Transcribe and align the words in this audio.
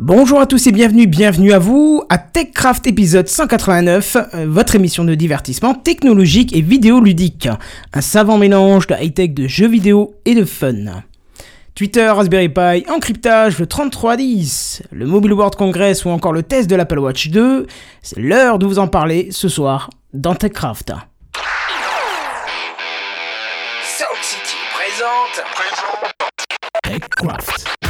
Bonjour 0.00 0.40
à 0.40 0.46
tous 0.46 0.64
et 0.68 0.70
bienvenue, 0.70 1.08
bienvenue 1.08 1.52
à 1.52 1.58
vous 1.58 2.04
à 2.08 2.18
TechCraft 2.18 2.86
épisode 2.86 3.26
189, 3.26 4.16
euh, 4.16 4.46
votre 4.48 4.76
émission 4.76 5.02
de 5.02 5.16
divertissement 5.16 5.74
technologique 5.74 6.54
et 6.54 6.60
vidéoludique. 6.60 7.48
Un 7.92 8.00
savant 8.00 8.38
mélange 8.38 8.86
de 8.86 8.94
high-tech, 8.94 9.34
de 9.34 9.48
jeux 9.48 9.66
vidéo 9.66 10.14
et 10.24 10.36
de 10.36 10.44
fun. 10.44 11.02
Twitter, 11.74 12.06
Raspberry 12.06 12.48
Pi, 12.48 12.88
encryptage, 12.88 13.58
le 13.58 13.66
3310, 13.66 14.84
le 14.92 15.04
Mobile 15.04 15.32
World 15.32 15.56
Congress 15.56 16.04
ou 16.04 16.10
encore 16.10 16.32
le 16.32 16.44
test 16.44 16.70
de 16.70 16.76
l'Apple 16.76 17.00
Watch 17.00 17.30
2, 17.30 17.66
c'est 18.00 18.20
l'heure 18.20 18.60
de 18.60 18.66
vous 18.66 18.78
en 18.78 18.86
parler 18.86 19.30
ce 19.32 19.48
soir 19.48 19.90
dans 20.14 20.36
TechCraft. 20.36 20.92
City 24.22 24.56
présente. 24.72 25.44
TechCraft. 26.84 27.87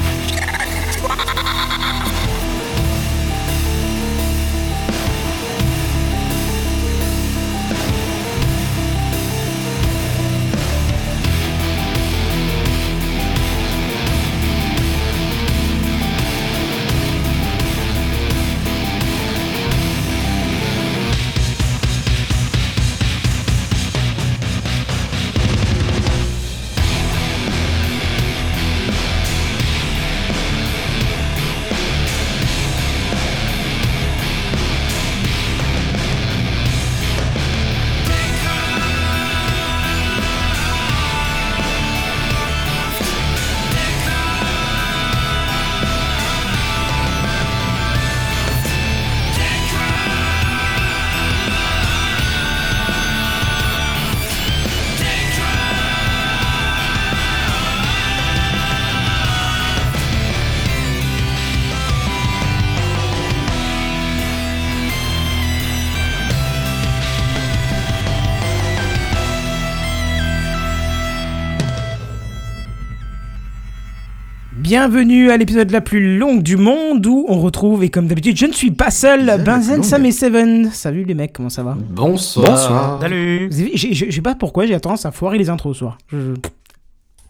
Bienvenue 74.69 75.31
à 75.31 75.39
l'épisode 75.39 75.71
la 75.71 75.81
plus 75.81 76.19
longue 76.19 76.43
du 76.43 76.59
monde 76.59 77.07
où 77.07 77.25
on 77.27 77.41
retrouve, 77.41 77.83
et 77.85 77.89
comme 77.89 78.07
d'habitude, 78.07 78.37
je 78.37 78.45
ne 78.45 78.53
suis 78.53 78.71
pas 78.71 78.91
seul, 78.91 79.43
Benzen, 79.43 79.83
Sam 79.83 80.05
et 80.05 80.13
Seven. 80.13 80.71
Salut 80.71 81.05
les 81.05 81.15
mecs, 81.15 81.33
comment 81.33 81.49
ça 81.49 81.63
va? 81.63 81.75
Bonsoir. 81.89 82.51
Bonsoir. 82.51 82.99
Salut 83.01 83.49
Je 83.51 83.95
je 83.95 84.11
sais 84.15 84.21
pas 84.21 84.35
pourquoi 84.35 84.67
j'ai 84.67 84.79
tendance 84.79 85.07
à 85.07 85.11
foirer 85.11 85.39
les 85.39 85.49
intros 85.49 85.73
ce 85.75 85.79
soir. 85.79 85.97
Je- 86.13 86.19
je- 86.19 86.35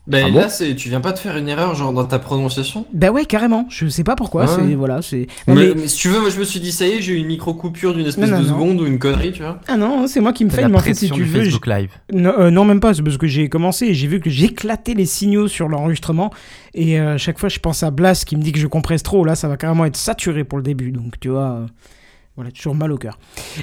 Ben 0.08 0.24
Ah 0.26 0.30
bon 0.30 0.38
là, 0.40 0.48
c'est, 0.48 0.74
tu 0.74 0.88
viens 0.88 1.00
pas 1.02 1.12
de 1.12 1.18
faire 1.18 1.36
une 1.36 1.48
erreur 1.48 1.74
genre 1.74 1.92
dans 1.92 2.04
ta 2.06 2.18
prononciation? 2.18 2.86
Bah 2.92 3.10
ouais, 3.10 3.26
carrément, 3.26 3.66
je 3.68 3.86
sais 3.88 4.04
pas 4.04 4.16
pourquoi, 4.16 4.42
Ouais. 4.46 4.48
c'est... 4.68 4.74
Voilà, 4.74 5.02
c'est... 5.02 5.26
Mais, 5.46 5.54
mais- 5.54 5.74
mais 5.76 5.86
si 5.88 5.98
tu 5.98 6.08
veux, 6.08 6.20
moi 6.20 6.30
je 6.30 6.38
me 6.38 6.44
suis 6.44 6.60
dit 6.60 6.72
ça 6.72 6.86
y 6.86 6.92
est, 6.92 7.00
j'ai 7.02 7.12
eu 7.12 7.16
une 7.18 7.26
micro 7.26 7.52
coupure 7.54 7.94
d'une 7.94 8.06
espèce 8.06 8.30
Non, 8.30 8.36
non, 8.38 8.42
de 8.42 8.48
non. 8.48 8.54
seconde 8.54 8.80
ou 8.80 8.86
une 8.86 8.98
connerie, 8.98 9.32
tu 9.32 9.42
vois. 9.42 9.60
Ah 9.68 9.76
non, 9.76 10.06
c'est 10.06 10.20
moi 10.20 10.32
qui 10.32 10.44
me 10.46 10.50
fais, 10.50 10.66
mais 10.66 10.76
en 10.76 10.80
fait, 10.80 10.94
si 10.94 11.08
tu 11.08 11.14
du 11.14 11.24
veux... 11.24 11.40
Facebook 11.42 11.66
Live. 11.66 11.90
Non, 12.12 12.32
euh, 12.38 12.50
non, 12.50 12.64
même 12.64 12.80
pas, 12.80 12.94
c'est 12.94 13.02
parce 13.02 13.18
que 13.18 13.26
j'ai 13.26 13.48
commencé 13.50 13.86
et 13.86 13.94
j'ai 13.94 14.06
vu 14.06 14.18
que 14.20 14.30
j'éclatais 14.30 14.94
les 14.94 15.06
signaux 15.06 15.46
sur 15.46 15.68
l'enregistrement. 15.68 16.32
Et 16.74 16.98
euh, 16.98 17.18
chaque 17.18 17.38
fois, 17.38 17.48
je 17.50 17.58
pense 17.58 17.82
à 17.82 17.90
Blas 17.90 18.24
qui 18.26 18.36
me 18.36 18.42
dit 18.42 18.52
que 18.52 18.58
je 18.58 18.66
compresse 18.66 19.02
trop. 19.02 19.24
Là, 19.24 19.34
ça 19.34 19.46
va 19.48 19.56
carrément 19.58 19.84
être 19.84 19.96
saturé 19.96 20.44
pour 20.44 20.56
le 20.58 20.64
début. 20.64 20.90
Donc, 20.90 21.20
tu 21.20 21.28
vois, 21.28 21.50
euh, 21.50 21.66
voilà, 22.38 22.52
toujours 22.52 22.76
mal 22.76 22.92
au 22.92 22.98
cœur. 22.98 23.18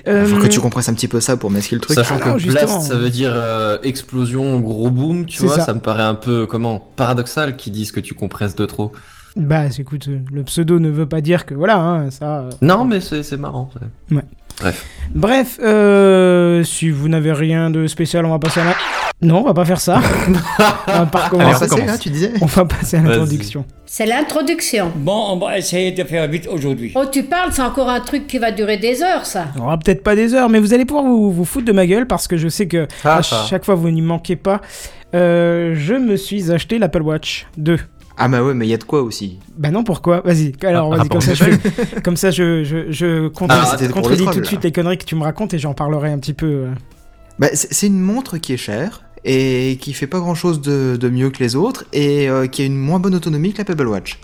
Euh, 0.05 0.25
Faut 0.25 0.37
que 0.41 0.47
tu 0.47 0.59
compresses 0.59 0.89
un 0.89 0.93
petit 0.93 1.07
peu 1.07 1.21
ça 1.21 1.37
pour 1.37 1.49
masquer 1.49 1.75
le 1.75 1.81
truc. 1.81 1.95
Sachant 1.95 2.17
Ah 2.21 2.27
non, 2.27 2.33
que 2.33 2.39
justement. 2.39 2.65
blast, 2.73 2.87
ça 2.89 2.95
veut 2.97 3.09
dire 3.09 3.31
euh, 3.33 3.77
explosion, 3.83 4.59
gros 4.59 4.89
boom, 4.89 5.25
tu 5.25 5.43
vois, 5.43 5.55
ça. 5.55 5.65
ça. 5.65 5.73
me 5.73 5.79
paraît 5.79 6.03
un 6.03 6.15
peu, 6.15 6.45
comment, 6.45 6.79
paradoxal 6.97 7.55
qu'ils 7.55 7.71
disent 7.71 7.93
que 7.93 8.01
tu 8.01 8.13
compresses 8.13 8.55
de 8.55 8.65
trop. 8.65 8.91
Bah, 9.37 9.63
écoute, 9.77 10.07
euh, 10.09 10.19
le 10.31 10.43
pseudo 10.43 10.79
ne 10.79 10.89
veut 10.89 11.05
pas 11.07 11.21
dire 11.21 11.45
que 11.45 11.53
voilà, 11.55 11.77
hein, 11.77 12.11
ça. 12.11 12.39
euh, 12.39 12.49
Non, 12.61 12.83
mais 12.85 12.99
c'est, 12.99 13.23
c'est 13.23 13.37
marrant. 13.37 13.69
ouais. 14.11 14.21
Bref, 15.13 15.59
euh, 15.63 16.63
si 16.63 16.89
vous 16.89 17.07
n'avez 17.07 17.31
rien 17.31 17.69
de 17.69 17.87
spécial, 17.87 18.25
on 18.25 18.31
va 18.31 18.39
passer 18.39 18.59
à 18.61 18.65
la. 18.65 18.75
Non, 19.21 19.39
on 19.39 19.43
va 19.43 19.53
pas 19.53 19.63
faire 19.65 19.79
ça. 19.79 20.01
on 20.87 20.91
va 20.91 21.05
pas 21.05 21.19
recommencer. 21.25 21.85
là, 21.85 21.97
tu 21.97 22.09
disais 22.09 22.33
On 22.41 22.45
va 22.45 22.65
passer 22.65 22.97
à 22.97 23.01
l'introduction. 23.01 23.65
C'est 23.85 24.05
l'introduction. 24.05 24.91
Bon, 24.95 25.27
on 25.31 25.37
va 25.37 25.57
essayer 25.57 25.91
de 25.91 26.03
faire 26.03 26.27
vite 26.27 26.47
aujourd'hui. 26.51 26.91
Oh, 26.95 27.05
tu 27.09 27.23
parles, 27.23 27.51
c'est 27.53 27.61
encore 27.61 27.89
un 27.89 28.01
truc 28.01 28.27
qui 28.27 28.39
va 28.39 28.51
durer 28.51 28.77
des 28.77 29.01
heures, 29.01 29.25
ça. 29.25 29.45
On 29.57 29.61
aura 29.61 29.77
peut-être 29.77 30.03
pas 30.03 30.15
des 30.15 30.33
heures, 30.33 30.49
mais 30.49 30.59
vous 30.59 30.73
allez 30.73 30.85
pouvoir 30.85 31.05
vous, 31.05 31.31
vous 31.31 31.45
foutre 31.45 31.65
de 31.65 31.71
ma 31.71 31.85
gueule 31.87 32.07
parce 32.07 32.27
que 32.27 32.35
je 32.35 32.49
sais 32.49 32.67
que 32.67 32.87
Ah, 33.05 33.17
à 33.17 33.19
ah. 33.19 33.45
chaque 33.49 33.63
fois 33.63 33.75
vous 33.75 33.89
n'y 33.89 34.01
manquez 34.01 34.35
pas. 34.35 34.59
Euh, 35.13 35.75
je 35.77 35.93
me 35.93 36.17
suis 36.17 36.51
acheté 36.51 36.77
l'Apple 36.77 37.03
Watch 37.03 37.47
2. 37.57 37.79
Ah 38.17 38.27
bah 38.29 38.41
ouais, 38.43 38.53
mais 38.53 38.65
il 38.65 38.69
y 38.69 38.73
a 38.73 38.77
de 38.77 38.83
quoi 38.85 39.01
aussi. 39.01 39.39
Bah 39.57 39.71
non, 39.71 39.83
pourquoi? 39.83 40.21
Vas-y, 40.21 40.53
alors 40.63 40.93
Ah, 40.93 40.97
vas-y, 40.97 41.07
ah, 41.07 41.09
comme, 41.11 41.21
ça, 41.21 41.33
je 41.33 41.99
comme 42.01 42.15
ça 42.17 42.31
je, 42.31 42.63
je, 42.63 42.91
je 42.91 43.27
contre- 43.27 43.55
Ah, 43.57 43.67
c'était 43.71 43.87
pour 43.91 44.01
contredis 44.01 44.25
tout 44.25 44.31
de 44.35 44.39
là. 44.39 44.45
suite 44.45 44.63
les 44.63 44.71
conneries 44.71 44.97
que 44.97 45.03
tu 45.05 45.15
me 45.15 45.23
racontes 45.23 45.53
et 45.53 45.59
j'en 45.59 45.73
parlerai 45.73 46.11
un 46.11 46.17
petit 46.19 46.33
peu. 46.33 46.45
euh. 46.45 46.67
Bah 47.39 47.47
c'est 47.53 47.73
c'est 47.73 47.87
une 47.87 47.99
montre 47.99 48.37
qui 48.37 48.53
est 48.53 48.57
chère 48.57 49.03
et 49.25 49.77
qui 49.81 49.91
fait 49.91 50.07
pas 50.07 50.19
grand 50.19 50.35
chose 50.35 50.61
de, 50.61 50.95
de 50.95 51.09
mieux 51.09 51.29
que 51.29 51.43
les 51.43 51.55
autres 51.57 51.83
et 51.91 52.29
euh, 52.29 52.47
qui 52.47 52.61
a 52.61 52.65
une 52.65 52.77
moins 52.77 52.99
bonne 52.99 53.15
autonomie 53.15 53.51
que 53.51 53.57
la 53.57 53.65
Pebble 53.65 53.87
Watch. 53.87 54.19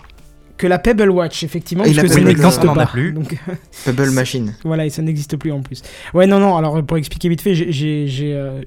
Que 0.62 0.68
la 0.68 0.78
Pebble 0.78 1.10
Watch, 1.10 1.42
effectivement, 1.42 1.82
parce 1.82 1.96
que 1.96 2.06
ça 2.06 2.20
n'existe 2.20 2.64
pas. 2.72 2.86
plus. 2.86 3.12
Donc, 3.12 3.36
Pebble 3.84 4.12
Machine. 4.12 4.54
Voilà, 4.62 4.86
et 4.86 4.90
ça 4.90 5.02
n'existe 5.02 5.36
plus 5.36 5.50
en 5.50 5.60
plus. 5.60 5.82
Ouais, 6.14 6.28
non, 6.28 6.38
non, 6.38 6.56
alors 6.56 6.80
pour 6.84 6.98
expliquer 6.98 7.28
vite 7.28 7.40
fait, 7.40 7.52
j'ai- 7.56 8.32
euh, 8.32 8.60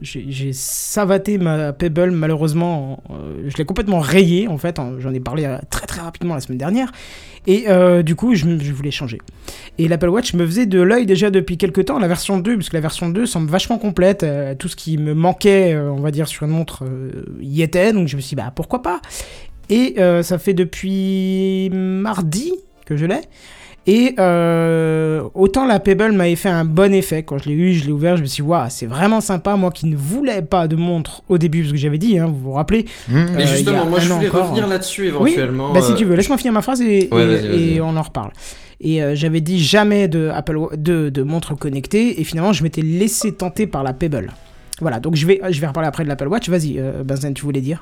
savaté 0.52 1.38
ma 1.38 1.72
Pebble, 1.72 2.12
malheureusement, 2.12 3.02
euh, 3.12 3.48
je 3.48 3.56
l'ai 3.58 3.64
complètement 3.64 4.00
rayée 4.00 4.50
en 4.50 4.58
fait, 4.58 4.78
hein, 4.78 4.96
j'en 5.00 5.14
ai 5.14 5.22
parlé 5.22 5.46
euh, 5.46 5.58
très 5.70 5.86
très 5.88 6.02
rapidement 6.02 6.34
la 6.34 6.42
semaine 6.42 6.58
dernière, 6.58 6.92
et 7.48 7.66
euh, 7.70 8.04
du 8.04 8.16
coup 8.16 8.36
je, 8.36 8.46
voulais 8.74 8.92
changer. 8.92 9.20
Et 9.78 9.88
l'Apple 9.88 10.10
Watch 10.10 10.34
me 10.34 10.46
faisait 10.46 10.66
de 10.66 10.82
l'œil 10.82 11.06
déjà 11.06 11.30
depuis 11.30 11.58
quelques 11.58 11.86
temps, 11.86 12.00
la 12.00 12.08
version 12.08 12.40
2, 12.40 12.56
parce 12.58 12.70
que 12.70 12.76
la 12.76 12.82
version 12.82 13.10
2 13.10 13.26
semble 13.26 13.50
vachement 13.50 13.78
complète, 13.78 14.24
euh, 14.24 14.56
tout 14.56 14.68
ce 14.68 14.76
qui 14.76 14.98
me 14.98 15.14
manquait, 15.14 15.78
on 15.78 16.02
va 16.02 16.12
dire, 16.12 16.28
sur 16.28 16.44
une 16.44 16.52
montre 16.52 16.84
y 17.42 17.62
était, 17.62 17.94
donc 17.94 18.08
je 18.08 18.16
me 18.16 18.22
suis 18.22 18.30
dit, 18.30 18.36
bah 18.36 18.52
pourquoi 18.56 18.82
pas? 18.82 19.02
Et 19.70 19.96
euh, 19.98 20.22
ça 20.24 20.38
fait 20.38 20.54
depuis 20.54 21.70
mardi 21.74 22.54
que 22.86 22.96
je 22.98 23.06
l'ai. 23.06 23.22
Et 23.88 24.16
euh, 24.18 25.22
autant 25.36 25.66
la 25.68 25.80
Pebble 25.80 26.12
m'avait 26.12 26.36
fait 26.36 26.50
un 26.50 26.66
bon 26.66 26.92
effet 26.92 27.22
quand 27.22 27.38
je 27.38 27.50
l'ai 27.50 27.56
eu, 27.56 27.74
je 27.74 27.86
l'ai 27.86 27.92
ouvert, 27.92 28.18
je 28.18 28.24
me 28.24 28.26
suis 28.28 28.42
dit, 28.42 28.48
waouh, 28.50 28.66
c'est 28.70 28.88
vraiment 28.88 29.22
sympa. 29.22 29.56
Moi 29.58 29.70
qui 29.70 29.86
ne 29.86 29.96
voulais 29.96 30.42
pas 30.42 30.68
de 30.68 30.76
montre 30.76 31.22
au 31.30 31.38
début, 31.38 31.62
parce 31.62 31.72
que 31.74 31.78
j'avais 31.78 32.00
dit, 32.00 32.18
hein, 32.18 32.26
vous 32.26 32.40
vous 32.40 32.52
rappelez. 32.54 32.86
Mmh. 33.08 33.14
Mais 33.36 33.42
Euh, 33.44 33.44
a 33.44 33.46
justement, 33.46 33.86
moi 33.86 34.00
je 34.00 34.10
voulais 34.12 34.28
encore. 34.28 34.46
revenir 34.50 34.66
là-dessus 34.68 35.04
Oui, 35.20 35.32
éventuellement. 35.34 35.72
bah 35.72 35.82
si 35.84 35.92
euh, 35.92 35.96
tu 35.96 36.06
veux, 36.06 36.16
laisse-moi 36.16 36.38
finir 36.40 36.54
ma 36.54 36.64
phrase 36.64 36.82
et, 36.82 37.10
Ouais, 37.12 37.24
et- 37.24 37.28
vas-y, 37.28 37.48
vas-y. 37.48 37.74
et 37.76 37.82
on 37.82 37.96
en 37.96 38.02
reparle. 38.02 38.32
Et 38.82 39.04
euh, 39.04 39.14
j'avais 39.16 39.40
dit 39.42 39.64
jamais 39.64 40.08
de, 40.08 40.30
Apple, 40.34 40.58
de, 40.78 41.10
de 41.10 41.22
montre 41.24 41.54
connectée, 41.56 42.20
et 42.20 42.24
finalement 42.24 42.54
je 42.54 42.64
m'étais 42.64 42.82
laissé 42.82 43.34
tenter 43.34 43.68
par 43.68 43.84
la 43.84 43.94
Pebble. 43.94 44.32
Voilà, 44.82 45.00
donc 45.00 45.16
je 45.16 45.28
vais, 45.28 45.40
je 45.52 45.62
vais 45.62 45.68
reparler 45.68 45.88
après 45.88 46.04
de 46.04 46.10
l'Apple 46.10 46.28
Watch. 46.28 46.50
Vas-y, 46.50 46.80
euh, 46.80 47.04
Benzen, 47.04 47.36
tu 47.36 47.44
voulais 47.44 47.62
dire? 47.62 47.82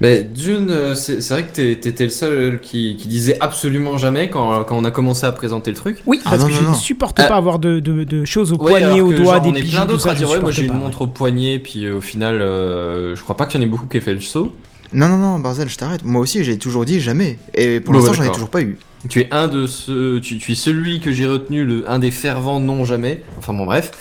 Mais 0.00 0.22
d'une, 0.22 0.70
euh, 0.70 0.94
c'est 0.94 1.20
vrai 1.28 1.44
que 1.44 1.74
t'étais 1.74 2.04
le 2.04 2.10
seul 2.10 2.58
qui, 2.60 2.96
qui 2.96 3.06
disait 3.08 3.36
absolument 3.40 3.98
jamais 3.98 4.30
quand, 4.30 4.64
quand 4.64 4.76
on 4.78 4.84
a 4.84 4.90
commencé 4.90 5.26
à 5.26 5.32
présenter 5.32 5.70
le 5.70 5.76
truc. 5.76 5.98
Oui, 6.06 6.20
Ah 6.24 6.30
parce 6.30 6.42
non, 6.42 6.46
que 6.48 6.52
non, 6.52 6.58
je 6.58 6.64
non. 6.64 6.70
ne 6.70 6.74
supporte 6.76 7.20
Euh, 7.20 7.28
pas 7.28 7.36
avoir 7.36 7.58
de, 7.58 7.80
de, 7.80 8.04
de 8.04 8.24
choses 8.24 8.52
au 8.52 8.56
Ouais, 8.56 8.70
poignet, 8.80 9.00
au 9.02 9.12
doigt, 9.12 9.34
genre, 9.34 9.52
des 9.52 9.60
bijoux, 9.60 9.76
plein 9.76 9.84
d'autres 9.86 10.08
à 10.08 10.14
je 10.14 10.18
dire 10.18 10.30
ouais 10.30 10.40
moi 10.40 10.50
j'ai 10.52 10.64
une 10.64 10.72
montre 10.72 11.02
au 11.02 11.06
poignet 11.06 11.58
puis 11.58 11.84
euh, 11.84 11.96
au 11.96 12.00
final 12.00 12.40
euh, 12.40 13.14
je 13.14 13.22
crois 13.22 13.36
pas 13.36 13.44
qu'il 13.44 13.60
y 13.60 13.62
en 13.62 13.66
ait 13.66 13.70
beaucoup 13.70 13.86
qui 13.86 13.98
aient 13.98 14.00
fait 14.00 14.14
le 14.14 14.20
saut. 14.20 14.54
Non, 14.92 15.06
non, 15.08 15.18
non, 15.18 15.38
Barzel, 15.38 15.68
je 15.68 15.76
t'arrête. 15.76 16.02
Moi 16.04 16.20
aussi, 16.20 16.42
j'ai 16.42 16.58
toujours 16.58 16.84
dit 16.84 16.98
jamais. 17.00 17.38
Et 17.54 17.78
pour 17.78 17.92
Bon, 17.94 18.00
l'instant, 18.00 18.12
bah, 18.16 18.24
j'en 18.24 18.30
ai 18.30 18.32
toujours 18.34 18.50
pas 18.50 18.60
eu. 18.62 18.76
Tu 19.08 19.20
es 19.20 19.28
un 19.30 19.46
de 19.46 19.68
ceux, 19.68 20.18
tu, 20.20 20.38
tu 20.38 20.50
es 20.52 20.54
celui 20.56 20.98
que 20.98 21.12
j'ai 21.12 21.26
retenu, 21.28 21.64
le, 21.64 21.88
un 21.88 22.00
des 22.00 22.10
fervents 22.10 22.58
non 22.58 22.84
jamais. 22.84 23.22
Enfin 23.38 23.52
bon 23.52 23.66
bref. 23.66 23.92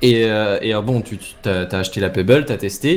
Et, 0.00 0.26
euh, 0.26 0.58
et 0.62 0.74
euh, 0.76 0.80
bon, 0.80 1.00
tu, 1.00 1.18
t'as 1.42 1.64
acheté 1.72 2.00
la 2.00 2.08
Pebble, 2.10 2.44
t'as 2.44 2.56
testé, 2.56 2.92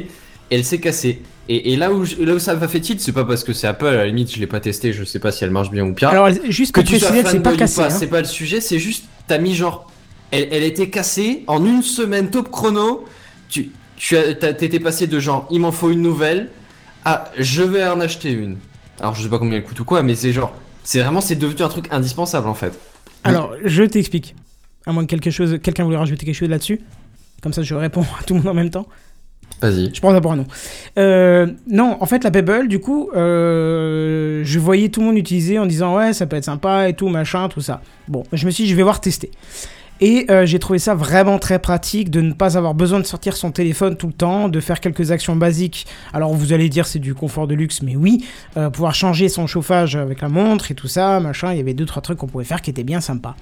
et 0.51 0.55
elle 0.55 0.63
s'est 0.63 0.79
cassée. 0.79 1.23
Et, 1.53 1.73
et 1.73 1.75
là 1.75 1.91
où 1.91 2.05
je- 2.05 2.15
là 2.23 2.33
où 2.35 2.39
ça 2.39 2.55
m'a 2.55 2.67
fait 2.69 2.79
tilt, 2.79 3.01
c'est 3.01 3.11
pas 3.11 3.25
parce 3.25 3.43
que 3.43 3.51
c'est 3.51 3.67
Apple, 3.67 3.85
à 3.87 3.91
la 3.95 4.05
limite 4.07 4.33
je 4.33 4.39
l'ai 4.39 4.47
pas 4.47 4.61
testé, 4.61 4.93
je 4.93 5.03
sais 5.03 5.19
pas 5.19 5.33
si 5.33 5.43
elle 5.43 5.51
marche 5.51 5.69
bien 5.69 5.85
ou 5.85 5.93
bien. 5.93 6.07
Alors, 6.07 6.29
juste 6.47 6.71
que 6.73 6.79
tu 6.79 6.97
sois 6.97 7.11
que 7.11 7.27
c'est 7.27 7.39
pas 7.41 7.55
cassé. 7.57 7.81
pas, 7.81 7.87
hein. 7.87 7.89
c'est 7.89 8.07
pas 8.07 8.19
le 8.21 8.25
sujet, 8.27 8.61
c'est 8.61 8.79
juste 8.79 9.03
t'as 9.27 9.37
mis 9.37 9.53
genre, 9.53 9.91
elle, 10.31 10.47
elle 10.51 10.63
était 10.63 10.89
cassée 10.89 11.43
en 11.47 11.65
une 11.65 11.81
semaine 11.81 12.29
top 12.29 12.49
chrono. 12.49 13.03
Tu, 13.49 13.69
tu 13.97 14.15
as, 14.15 14.33
t'étais 14.33 14.79
passé 14.79 15.07
de 15.07 15.19
genre, 15.19 15.45
il 15.51 15.59
m'en 15.59 15.73
faut 15.73 15.89
une 15.91 16.01
nouvelle, 16.01 16.49
à 17.03 17.25
je 17.37 17.63
vais 17.63 17.83
en 17.85 17.99
acheter 17.99 18.31
une. 18.31 18.55
Alors 19.01 19.13
je 19.15 19.23
sais 19.23 19.29
pas 19.29 19.37
combien 19.39 19.57
elle 19.57 19.63
coûte 19.65 19.79
ou 19.81 19.85
quoi, 19.85 20.03
mais 20.03 20.15
c'est 20.15 20.31
genre, 20.31 20.53
C'est 20.83 21.01
vraiment, 21.01 21.19
c'est 21.19 21.35
devenu 21.35 21.61
un 21.63 21.69
truc 21.69 21.87
indispensable 21.91 22.47
en 22.47 22.53
fait. 22.55 22.79
Alors, 23.25 23.53
je 23.65 23.83
t'explique. 23.83 24.35
À 24.85 24.93
moins 24.93 25.05
que 25.05 25.09
quelque 25.11 25.29
chose, 25.31 25.59
quelqu'un 25.61 25.83
voulait 25.83 25.97
rajouter 25.97 26.25
quelque 26.25 26.33
chose 26.35 26.49
là-dessus. 26.49 26.79
Comme 27.43 27.51
ça, 27.53 27.61
je 27.61 27.75
réponds 27.75 28.05
à 28.19 28.23
tout 28.23 28.35
le 28.35 28.39
monde 28.39 28.47
en 28.49 28.53
même 28.53 28.69
temps. 28.69 28.87
Vas-y. 29.61 29.93
Je 29.93 30.01
prends 30.01 30.11
d'abord 30.11 30.35
nom. 30.35 30.45
Euh, 30.97 31.47
non, 31.67 31.97
en 31.99 32.05
fait, 32.07 32.23
la 32.23 32.31
Pebble, 32.31 32.67
du 32.67 32.79
coup, 32.79 33.09
euh, 33.15 34.41
je 34.43 34.59
voyais 34.59 34.89
tout 34.89 35.01
le 35.01 35.07
monde 35.07 35.17
utiliser 35.17 35.59
en 35.59 35.67
disant 35.67 35.95
ouais, 35.95 36.13
ça 36.13 36.25
peut 36.25 36.35
être 36.35 36.45
sympa 36.45 36.89
et 36.89 36.93
tout, 36.93 37.09
machin, 37.09 37.47
tout 37.47 37.61
ça. 37.61 37.81
Bon, 38.07 38.23
je 38.33 38.45
me 38.45 38.51
suis 38.51 38.63
dit, 38.63 38.69
je 38.69 38.75
vais 38.75 38.83
voir 38.83 39.01
tester. 39.01 39.29
Et 40.03 40.25
euh, 40.31 40.47
j'ai 40.47 40.57
trouvé 40.57 40.79
ça 40.79 40.95
vraiment 40.95 41.37
très 41.37 41.59
pratique 41.59 42.09
de 42.09 42.21
ne 42.21 42.33
pas 42.33 42.57
avoir 42.57 42.73
besoin 42.73 42.99
de 42.99 43.05
sortir 43.05 43.37
son 43.37 43.51
téléphone 43.51 43.97
tout 43.97 44.07
le 44.07 44.13
temps, 44.13 44.49
de 44.49 44.59
faire 44.59 44.79
quelques 44.79 45.11
actions 45.11 45.35
basiques. 45.35 45.85
Alors 46.11 46.33
vous 46.33 46.53
allez 46.53 46.69
dire 46.69 46.87
c'est 46.87 46.97
du 46.97 47.13
confort 47.13 47.45
de 47.45 47.53
luxe, 47.53 47.83
mais 47.83 47.95
oui, 47.95 48.25
pouvoir 48.73 48.95
changer 48.95 49.29
son 49.29 49.45
chauffage 49.45 49.95
avec 49.95 50.21
la 50.21 50.29
montre 50.29 50.71
et 50.71 50.73
tout 50.73 50.87
ça, 50.87 51.19
machin, 51.19 51.51
il 51.51 51.57
y 51.57 51.59
avait 51.59 51.75
deux 51.75 51.85
trois 51.85 52.01
trucs 52.01 52.17
qu'on 52.17 52.25
pouvait 52.25 52.45
faire 52.45 52.63
qui 52.63 52.71
étaient 52.71 52.83
bien 52.83 52.99
sympas. 52.99 53.35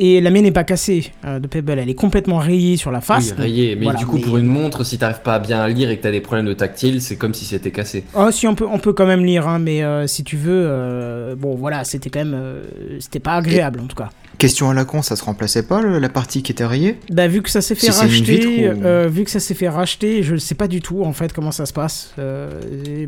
Et 0.00 0.20
la 0.20 0.30
mienne 0.30 0.42
n'est 0.42 0.50
pas 0.50 0.64
cassée 0.64 1.12
euh, 1.24 1.38
de 1.38 1.46
Pebble, 1.46 1.78
elle 1.78 1.88
est 1.88 1.94
complètement 1.94 2.38
rayée 2.38 2.76
sur 2.76 2.90
la 2.90 3.00
face. 3.00 3.32
Oui, 3.36 3.42
rayé. 3.42 3.76
Mais 3.76 3.84
Voilà, 3.84 3.98
du 4.00 4.06
coup, 4.06 4.16
mais- 4.16 4.22
pour 4.22 4.36
une 4.38 4.46
montre, 4.46 4.82
si 4.84 4.98
t'arrives 4.98 5.20
pas 5.22 5.34
à 5.34 5.38
bien 5.38 5.66
lire 5.68 5.88
et 5.90 5.96
que 5.96 6.02
t'as 6.02 6.10
des 6.10 6.20
problèmes 6.20 6.46
de 6.46 6.52
tactile, 6.52 7.00
c'est 7.00 7.16
comme 7.16 7.32
si 7.34 7.44
c'était 7.44 7.70
cassé. 7.70 8.04
Oh, 8.16 8.30
si 8.32 8.46
on 8.48 8.54
peut, 8.54 8.66
on 8.70 8.78
peut 8.78 8.92
quand 8.92 9.06
même 9.06 9.24
lire, 9.24 9.46
hein, 9.46 9.58
mais 9.60 9.84
euh, 9.84 10.06
si 10.08 10.24
tu 10.24 10.36
veux, 10.36 10.64
euh, 10.66 11.36
bon 11.36 11.54
voilà, 11.54 11.84
c'était 11.84 12.10
quand 12.10 12.20
même, 12.24 12.34
euh, 12.34 12.64
c'était 12.98 13.20
pas 13.20 13.34
agréable 13.34 13.80
en 13.80 13.86
tout 13.86 13.96
cas. 13.96 14.10
Question 14.44 14.68
à 14.70 14.74
la 14.74 14.84
con, 14.84 15.00
ça 15.02 15.16
se 15.16 15.24
remplaçait 15.24 15.62
pas 15.62 15.80
le- 15.80 15.98
la 15.98 16.08
partie 16.08 16.42
qui 16.42 16.52
était 16.52 16.64
rayée 16.66 16.98
Bah 17.10 17.26
vu 17.28 17.40
que 17.42 17.48
ça 17.50 17.60
s'est 17.62 17.74
fait 17.74 17.90
Si 17.90 17.98
racheter, 18.00 18.36
vitre 18.38 18.48
ou- 18.48 18.84
euh, 18.84 19.08
vu 19.10 19.24
que 19.24 19.30
ça 19.30 19.40
s'est 19.40 19.54
fait 19.54 19.68
racheter, 19.68 20.22
je 20.22 20.36
sais 20.36 20.54
pas 20.54 20.68
du 20.68 20.80
tout 20.82 21.02
en 21.04 21.12
fait 21.12 21.32
comment 21.32 21.50
ça 21.52 21.64
se 21.66 21.72
passe, 21.72 22.12
euh, 22.18 22.50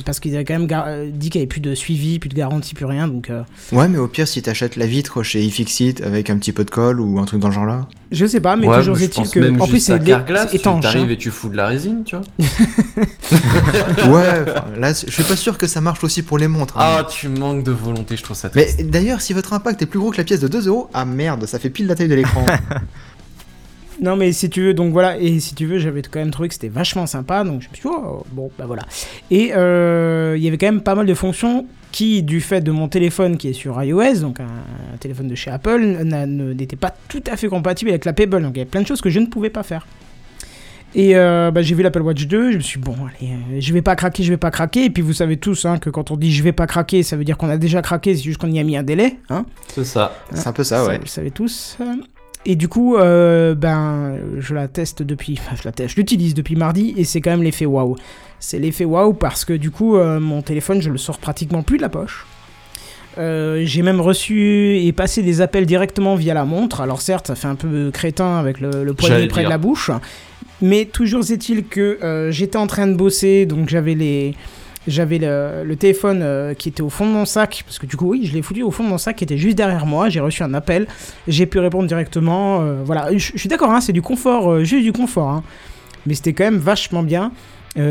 parce 0.04 0.18
qu'ils 0.20 0.34
avaient 0.34 0.44
quand 0.44 0.54
même 0.54 0.66
gar- 0.66 0.86
euh, 0.88 1.10
dit 1.12 1.28
qu'il 1.30 1.40
y 1.40 1.42
avait 1.42 1.48
plus 1.48 1.60
de 1.60 1.74
suivi, 1.74 2.18
plus 2.18 2.28
de 2.30 2.34
garantie, 2.34 2.74
plus 2.74 2.86
rien, 2.86 3.06
donc 3.08 3.28
euh, 3.30 3.42
Ouais, 3.72 3.86
mais 3.88 3.98
au 3.98 4.08
pire, 4.08 4.26
si 4.26 4.40
t'achètes 4.42 4.76
la 4.76 4.86
vitre 4.86 5.22
chez 5.22 5.42
iFixit 5.42 6.00
avec 6.02 6.30
un 6.30 6.38
petit 6.38 6.52
peu 6.52 6.64
de 6.64 6.70
colle 6.70 7.00
ou 7.00 7.18
un 7.18 7.24
truc 7.24 7.40
dans 7.40 7.48
le 7.48 7.54
genre 7.54 7.66
là. 7.66 7.86
je 8.12 8.24
sais 8.26 8.40
pas, 8.40 8.56
mais 8.56 8.66
Ouais, 8.66 8.78
toujours 8.78 8.94
mais 8.94 9.00
je 9.00 9.04
est-il 9.06 9.14
pense 9.22 9.30
que, 9.30 9.40
même 9.40 9.60
en 9.60 9.66
plus 9.66 9.80
c'est 9.80 9.98
c'est 9.98 10.04
tu 10.50 10.56
étanche. 10.56 10.82
t'arrives 10.82 11.02
hein. 11.08 11.08
et 11.10 11.16
tu 11.18 11.30
fous 11.30 11.48
de 11.48 11.56
la 11.56 11.66
résine, 11.66 12.02
tu 12.04 12.16
vois. 12.16 12.24
Ouais, 14.08 14.44
là, 14.78 14.92
je 14.92 15.10
suis 15.10 15.22
pas 15.24 15.36
sûr 15.36 15.58
que 15.58 15.66
ça 15.66 15.80
marche 15.80 16.02
aussi 16.04 16.22
pour 16.22 16.38
les 16.38 16.48
montres. 16.48 16.78
hein. 16.78 16.98
Ah, 17.00 17.06
tu 17.08 17.28
manques 17.28 17.64
de 17.64 17.72
volonté, 17.72 18.16
je 18.16 18.22
trouve 18.22 18.36
ça 18.36 18.50
Mais 18.54 18.66
triste. 18.66 18.88
d'ailleurs, 18.90 19.20
si 19.20 19.32
votre 19.32 19.52
impact 19.52 19.82
est 19.82 19.86
plus 19.86 19.98
gros 19.98 20.10
que 20.10 20.16
la 20.18 20.24
pièce 20.24 20.40
de 20.40 20.48
2 20.48 20.68
euros, 20.68 20.88
ah 20.94 21.04
merde, 21.04 21.25
ça 21.46 21.58
fait 21.58 21.70
pile 21.70 21.86
la 21.86 21.94
taille 21.94 22.08
de 22.08 22.14
l'écran. 22.14 22.44
Non 24.00 24.16
mais 24.16 24.32
si 24.32 24.50
tu 24.50 24.62
veux, 24.62 24.74
donc 24.74 24.92
voilà, 24.92 25.18
et 25.18 25.40
si 25.40 25.54
tu 25.54 25.66
veux, 25.66 25.78
j'avais 25.78 26.02
quand 26.02 26.18
même 26.18 26.30
trouvé 26.30 26.48
que 26.48 26.54
c'était 26.54 26.68
vachement 26.68 27.06
sympa, 27.06 27.44
donc 27.44 27.62
je 27.62 27.68
me 27.68 27.74
suis 27.74 27.82
dit, 27.82 27.88
oh, 27.88 28.24
bon, 28.30 28.50
bah 28.58 28.66
voilà. 28.66 28.82
Et 29.30 29.52
euh, 29.54 30.34
il 30.36 30.42
y 30.42 30.48
avait 30.48 30.58
quand 30.58 30.66
même 30.66 30.82
pas 30.82 30.94
mal 30.94 31.06
de 31.06 31.14
fonctions 31.14 31.66
qui, 31.92 32.22
du 32.22 32.40
fait 32.42 32.60
de 32.60 32.70
mon 32.70 32.88
téléphone 32.88 33.38
qui 33.38 33.48
est 33.48 33.52
sur 33.54 33.82
iOS, 33.82 34.20
donc 34.20 34.40
un, 34.40 34.96
téléphone 35.00 35.28
de 35.28 35.34
chez 35.34 35.50
Apple, 35.50 35.80
n'était 35.80 36.76
pas 36.76 36.94
tout 37.08 37.22
à 37.26 37.36
fait 37.36 37.48
compatible 37.48 37.90
avec 37.90 38.04
la 38.04 38.12
Pebble, 38.12 38.42
donc 38.42 38.52
il 38.54 38.58
y 38.58 38.60
avait 38.60 38.70
plein 38.70 38.82
de 38.82 38.86
choses 38.86 39.00
que 39.00 39.10
je 39.10 39.20
ne 39.20 39.26
pouvais 39.26 39.50
pas 39.50 39.62
faire. 39.62 39.86
Et 40.98 41.14
euh, 41.14 41.50
bah, 41.50 41.60
j'ai 41.60 41.74
vu 41.74 41.82
l'Apple 41.82 42.00
Watch 42.00 42.26
2, 42.26 42.52
je 42.52 42.56
me 42.56 42.62
suis 42.62 42.80
dit, 42.80 42.84
bon, 42.86 42.96
allez, 43.04 43.30
euh, 43.30 43.60
je 43.60 43.72
vais 43.74 43.82
pas 43.82 43.96
craquer, 43.96 44.22
je 44.22 44.30
vais 44.30 44.38
pas 44.38 44.50
craquer, 44.50 44.86
et 44.86 44.90
puis 44.90 45.02
vous 45.02 45.12
savez 45.12 45.36
tous 45.36 45.66
hein, 45.66 45.76
que 45.76 45.90
quand 45.90 46.10
on 46.10 46.16
dit 46.16 46.32
je 46.32 46.42
vais 46.42 46.52
pas 46.52 46.66
craquer, 46.66 47.02
ça 47.02 47.18
veut 47.18 47.24
dire 47.24 47.36
qu'on 47.36 47.50
a 47.50 47.58
déjà 47.58 47.82
craqué, 47.82 48.16
c'est 48.16 48.22
juste 48.22 48.38
qu'on 48.38 48.50
y 48.50 48.58
a 48.58 48.62
mis 48.62 48.78
un 48.78 48.82
délai, 48.82 49.18
hein. 49.28 49.44
C'est 49.68 49.84
ça. 49.84 50.16
C'est 50.32 50.48
un 50.48 50.54
peu 50.54 50.64
ça, 50.64 50.86
ouais. 50.86 50.96
Vous 50.96 51.02
le 51.02 51.08
savez 51.08 51.30
tous. 51.30 51.76
Et 52.46 52.54
du 52.54 52.68
coup, 52.68 52.96
euh, 52.96 53.54
ben, 53.54 54.16
je 54.38 54.54
la 54.54 54.68
teste 54.68 55.02
depuis, 55.02 55.36
enfin, 55.38 55.54
je 55.54 55.64
la 55.64 55.72
teste, 55.72 55.90
je 55.90 55.96
l'utilise 55.96 56.32
depuis 56.32 56.54
mardi 56.54 56.94
et 56.96 57.04
c'est 57.04 57.20
quand 57.20 57.30
même 57.30 57.42
l'effet 57.42 57.66
waouh. 57.66 57.96
C'est 58.38 58.58
l'effet 58.58 58.86
waouh 58.86 59.12
parce 59.12 59.44
que 59.44 59.52
du 59.52 59.70
coup, 59.70 59.96
euh, 59.96 60.18
mon 60.18 60.40
téléphone, 60.40 60.80
je 60.80 60.88
le 60.88 60.96
sors 60.96 61.18
pratiquement 61.18 61.62
plus 61.62 61.76
de 61.76 61.82
la 61.82 61.88
poche. 61.90 62.24
Euh, 63.18 63.62
j'ai 63.64 63.82
même 63.82 64.00
reçu 64.00 64.78
et 64.78 64.92
passé 64.92 65.22
des 65.22 65.40
appels 65.40 65.66
directement 65.66 66.14
via 66.14 66.34
la 66.34 66.44
montre. 66.44 66.80
Alors 66.80 67.00
certes, 67.00 67.26
ça 67.26 67.34
fait 67.34 67.48
un 67.48 67.54
peu 67.54 67.90
crétin 67.90 68.38
avec 68.38 68.60
le, 68.60 68.84
le 68.84 68.94
poignet 68.94 69.26
près 69.26 69.44
de 69.44 69.48
la 69.48 69.58
bouche, 69.58 69.90
mais 70.62 70.84
toujours 70.86 71.30
est-il 71.30 71.66
que 71.66 71.98
euh, 72.02 72.30
j'étais 72.30 72.56
en 72.56 72.66
train 72.66 72.86
de 72.86 72.94
bosser, 72.94 73.46
donc 73.46 73.68
j'avais 73.68 73.94
les, 73.94 74.34
j'avais 74.86 75.18
le, 75.18 75.74
téléphone 75.74 76.20
euh, 76.22 76.54
qui 76.54 76.68
était 76.68 76.82
au 76.82 76.88
fond 76.88 77.06
de 77.06 77.12
mon 77.12 77.24
sac, 77.24 77.62
parce 77.66 77.78
que 77.78 77.86
du 77.86 77.96
coup, 77.96 78.10
oui, 78.10 78.26
je 78.26 78.32
l'ai 78.32 78.42
foutu 78.42 78.62
au 78.62 78.70
fond 78.70 78.84
de 78.84 78.88
mon 78.88 78.98
sac 78.98 79.16
qui 79.16 79.24
était 79.24 79.36
juste 79.36 79.56
derrière 79.56 79.86
moi. 79.86 80.08
J'ai 80.08 80.20
reçu 80.20 80.42
un 80.42 80.54
appel, 80.54 80.86
j'ai 81.28 81.46
pu 81.46 81.58
répondre 81.58 81.86
directement. 81.86 82.60
euh, 82.62 82.82
voilà, 82.84 83.16
je, 83.16 83.36
suis 83.36 83.48
d'accord, 83.48 83.70
hein, 83.70 83.80
c'est 83.80 83.92
du 83.92 84.02
confort, 84.02 84.64
juste 84.64 84.84
du 84.84 84.92
confort. 84.92 85.28
hein. 85.28 85.42
Mais 86.06 86.14
c'était 86.14 86.32
quand 86.32 86.44
même 86.44 86.58
vachement 86.58 87.02
bien. 87.02 87.32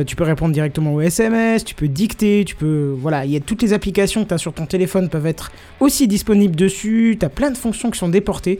Tu 0.08 0.16
peux 0.16 0.24
répondre 0.24 0.52
directement 0.52 0.96
aux 0.96 1.02
SMS, 1.02 1.64
tu 1.64 1.76
peux 1.76 1.88
dicter, 1.88 2.44
tu 2.44 2.56
peux. 2.56 2.96
Voilà, 3.00 3.24
il 3.24 3.30
y 3.30 3.36
a 3.36 3.40
toutes 3.40 3.62
les 3.62 3.72
applications 3.72 4.24
que 4.24 4.30
tu 4.30 4.34
as 4.34 4.40
sur 4.40 4.52
ton 4.52 4.66
téléphone 4.66 5.10
peuvent 5.10 5.28
être 5.28 5.52
aussi 5.80 6.08
disponibles 6.08 6.56
dessus. 6.56 7.18
Tu 7.20 7.24
as 7.24 7.30
plein 7.30 7.52
de 7.52 7.58
fonctions 7.58 7.92
qui 7.92 8.00
sont 8.00 8.10
déportées. 8.10 8.60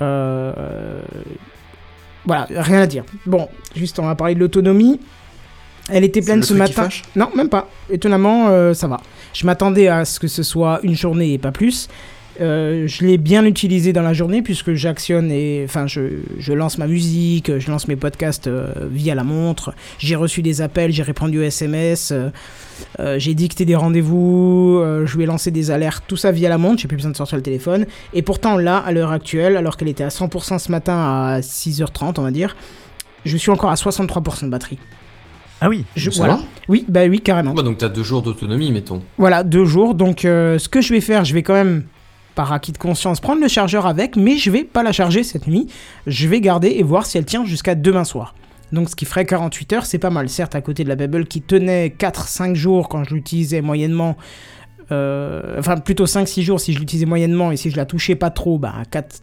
Euh, 0.00 1.02
Voilà, 2.24 2.46
rien 2.50 2.82
à 2.82 2.86
dire. 2.86 3.04
Bon, 3.26 3.48
juste 3.74 3.98
on 3.98 4.06
va 4.06 4.14
parler 4.14 4.34
de 4.34 4.40
l'autonomie. 4.40 5.00
Elle 5.90 6.04
était 6.04 6.22
pleine 6.22 6.40
le 6.40 6.44
ce 6.44 6.54
matin. 6.54 6.88
Non, 7.16 7.30
même 7.34 7.48
pas. 7.48 7.68
Étonnamment, 7.90 8.48
euh, 8.48 8.72
ça 8.74 8.86
va. 8.86 9.00
Je 9.32 9.44
m'attendais 9.46 9.88
à 9.88 10.04
ce 10.04 10.20
que 10.20 10.28
ce 10.28 10.42
soit 10.42 10.80
une 10.82 10.94
journée 10.94 11.32
et 11.32 11.38
pas 11.38 11.50
plus. 11.50 11.88
Euh, 12.40 12.86
je 12.86 13.04
l'ai 13.04 13.18
bien 13.18 13.44
utilisé 13.44 13.92
dans 13.92 14.02
la 14.02 14.14
journée 14.14 14.42
puisque 14.42 14.72
j'actionne 14.72 15.30
et 15.30 15.62
enfin 15.64 15.86
je, 15.86 16.00
je 16.38 16.52
lance 16.52 16.78
ma 16.78 16.86
musique, 16.86 17.58
je 17.58 17.70
lance 17.70 17.88
mes 17.88 17.96
podcasts 17.96 18.46
euh, 18.46 18.72
via 18.90 19.14
la 19.14 19.24
montre. 19.24 19.74
J'ai 19.98 20.16
reçu 20.16 20.42
des 20.42 20.62
appels, 20.62 20.92
j'ai 20.92 21.02
répondu 21.02 21.38
aux 21.38 21.42
SMS, 21.42 22.10
euh, 22.10 22.30
euh, 23.00 23.18
j'ai 23.18 23.34
dicté 23.34 23.64
des 23.64 23.76
rendez-vous, 23.76 24.78
euh, 24.80 25.06
je 25.06 25.16
lui 25.16 25.24
ai 25.24 25.26
lancé 25.26 25.50
des 25.50 25.70
alertes, 25.70 26.04
tout 26.08 26.16
ça 26.16 26.32
via 26.32 26.48
la 26.48 26.58
montre. 26.58 26.80
J'ai 26.80 26.88
plus 26.88 26.96
besoin 26.96 27.10
de 27.10 27.16
sortir 27.16 27.36
le 27.36 27.42
téléphone. 27.42 27.86
Et 28.14 28.22
pourtant 28.22 28.56
là, 28.56 28.78
à 28.78 28.92
l'heure 28.92 29.12
actuelle, 29.12 29.56
alors 29.56 29.76
qu'elle 29.76 29.88
était 29.88 30.04
à 30.04 30.08
100% 30.08 30.58
ce 30.58 30.70
matin 30.70 30.94
à 30.94 31.40
6h30 31.40 32.14
on 32.18 32.22
va 32.22 32.30
dire, 32.30 32.56
je 33.24 33.36
suis 33.36 33.50
encore 33.50 33.70
à 33.70 33.74
63% 33.74 34.44
de 34.46 34.50
batterie. 34.50 34.78
Ah 35.60 35.68
oui. 35.68 35.84
Je, 35.94 36.10
Ça 36.10 36.18
voilà. 36.24 36.40
Oui, 36.68 36.84
bah 36.88 37.02
oui, 37.08 37.20
carrément. 37.20 37.54
Bah, 37.54 37.62
donc 37.62 37.78
t'as 37.78 37.88
deux 37.88 38.02
jours 38.02 38.22
d'autonomie, 38.22 38.72
mettons. 38.72 39.00
Voilà, 39.16 39.44
deux 39.44 39.64
jours. 39.64 39.94
Donc, 39.94 40.24
euh, 40.24 40.58
ce 40.58 40.68
que 40.68 40.80
je 40.80 40.92
vais 40.92 41.00
faire, 41.00 41.24
je 41.24 41.32
vais 41.34 41.44
quand 41.44 41.54
même, 41.54 41.84
par 42.34 42.52
acquis 42.52 42.72
de 42.72 42.78
conscience, 42.78 43.20
prendre 43.20 43.40
le 43.40 43.48
chargeur 43.48 43.86
avec, 43.86 44.16
mais 44.16 44.36
je 44.36 44.50
vais 44.50 44.64
pas 44.64 44.82
la 44.82 44.92
charger 44.92 45.22
cette 45.22 45.46
nuit. 45.46 45.66
Je 46.06 46.28
vais 46.28 46.40
garder 46.40 46.68
et 46.68 46.82
voir 46.82 47.06
si 47.06 47.18
elle 47.18 47.24
tient 47.24 47.44
jusqu'à 47.44 47.74
demain 47.74 48.04
soir. 48.04 48.34
Donc, 48.72 48.88
ce 48.88 48.96
qui 48.96 49.04
ferait 49.04 49.26
48 49.26 49.72
heures, 49.74 49.86
c'est 49.86 49.98
pas 49.98 50.08
mal. 50.10 50.28
Certes, 50.30 50.54
à 50.54 50.62
côté 50.62 50.82
de 50.84 50.88
la 50.88 50.96
Babel 50.96 51.26
qui 51.26 51.42
tenait 51.42 51.88
4-5 51.88 52.54
jours 52.54 52.88
quand 52.88 53.04
je 53.04 53.14
l'utilisais 53.14 53.60
moyennement. 53.60 54.16
euh, 54.90 55.56
enfin, 55.58 55.76
plutôt 55.76 56.06
5-6 56.06 56.42
jours 56.42 56.60
si 56.60 56.72
je 56.72 56.78
l'utilisais 56.78 57.06
moyennement 57.06 57.52
et 57.52 57.56
si 57.56 57.70
je 57.70 57.76
la 57.76 57.84
touchais 57.84 58.14
pas 58.14 58.30
trop, 58.30 58.58
bah, 58.58 58.74
4, 58.90 59.22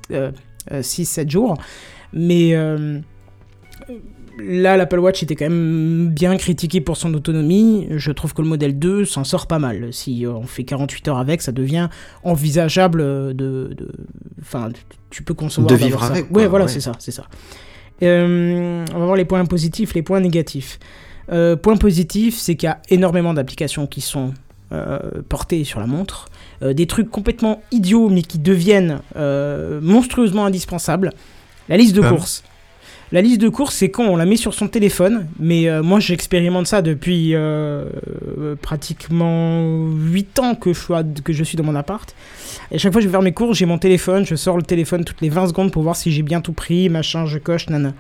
6-7 0.71 1.29
jours. 1.29 1.57
Mais. 2.13 2.51
euh, 2.53 2.99
Là, 4.41 4.77
l'Apple 4.77 4.99
Watch 4.99 5.23
était 5.23 5.35
quand 5.35 5.45
même 5.45 6.09
bien 6.09 6.37
critiqué 6.37 6.81
pour 6.81 6.97
son 6.97 7.13
autonomie. 7.13 7.87
Je 7.91 8.11
trouve 8.11 8.33
que 8.33 8.41
le 8.41 8.47
modèle 8.47 8.77
2 8.77 9.05
s'en 9.05 9.23
sort 9.23 9.47
pas 9.47 9.59
mal. 9.59 9.89
Si 9.91 10.25
on 10.27 10.43
fait 10.43 10.63
48 10.63 11.07
heures 11.07 11.17
avec, 11.17 11.41
ça 11.41 11.51
devient 11.51 11.89
envisageable 12.23 13.35
de... 13.35 13.75
Enfin, 14.41 14.69
tu 15.09 15.23
peux 15.23 15.33
concevoir... 15.33 15.69
De 15.71 15.75
vivre 15.75 15.99
ça. 15.99 16.11
avec, 16.11 16.25
Ouais, 16.25 16.43
quoi, 16.43 16.47
voilà, 16.47 16.65
ouais. 16.65 16.71
c'est 16.71 16.81
ça, 16.81 16.93
c'est 16.99 17.11
ça. 17.11 17.25
Euh, 18.01 18.85
on 18.93 18.99
va 18.99 19.05
voir 19.05 19.15
les 19.15 19.25
points 19.25 19.43
positifs, 19.45 19.93
les 19.93 20.01
points 20.01 20.19
négatifs. 20.19 20.79
Euh, 21.31 21.55
point 21.55 21.77
positif, 21.77 22.37
c'est 22.37 22.55
qu'il 22.55 22.67
y 22.67 22.71
a 22.71 22.81
énormément 22.89 23.33
d'applications 23.33 23.87
qui 23.87 24.01
sont 24.01 24.33
euh, 24.71 24.99
portées 25.27 25.63
sur 25.63 25.79
la 25.79 25.87
montre. 25.87 26.27
Euh, 26.61 26.73
des 26.73 26.85
trucs 26.85 27.09
complètement 27.09 27.63
idiots, 27.71 28.07
mais 28.07 28.21
qui 28.21 28.37
deviennent 28.37 28.99
euh, 29.15 29.79
monstrueusement 29.81 30.45
indispensables. 30.45 31.11
La 31.69 31.77
liste 31.77 31.95
de 31.95 32.01
Comme 32.01 32.17
courses. 32.17 32.43
La 33.11 33.21
liste 33.21 33.41
de 33.41 33.49
courses, 33.49 33.73
c'est 33.75 33.89
quand 33.89 34.03
on 34.05 34.15
la 34.15 34.25
met 34.25 34.35
sur 34.35 34.53
son 34.53 34.67
téléphone, 34.67 35.27
mais 35.39 35.67
euh, 35.67 35.81
moi 35.81 35.99
j'expérimente 35.99 36.67
ça 36.67 36.83
depuis 36.83 37.33
euh, 37.33 37.85
euh, 38.37 38.55
pratiquement 38.61 39.63
8 39.95 40.39
ans 40.39 40.53
que 40.55 40.73
je, 40.73 40.79
suis 40.79 40.93
à- 40.93 41.03
que 41.23 41.33
je 41.33 41.43
suis 41.43 41.57
dans 41.57 41.63
mon 41.63 41.75
appart. 41.75 42.13
Et 42.71 42.75
à 42.75 42.77
chaque 42.77 42.91
fois 42.91 42.99
que 42.99 43.03
je 43.03 43.07
vais 43.07 43.11
faire 43.13 43.23
mes 43.23 43.31
courses, 43.31 43.57
j'ai 43.57 43.65
mon 43.65 43.79
téléphone, 43.79 44.25
je 44.27 44.35
sors 44.35 44.57
le 44.57 44.63
téléphone 44.63 45.05
toutes 45.05 45.21
les 45.21 45.29
20 45.29 45.47
secondes 45.47 45.71
pour 45.71 45.81
voir 45.81 45.95
si 45.95 46.11
j'ai 46.11 46.21
bien 46.21 46.39
tout 46.41 46.53
pris, 46.53 46.87
machin, 46.89 47.25
je 47.25 47.39
coche, 47.39 47.67
nana. 47.69 47.93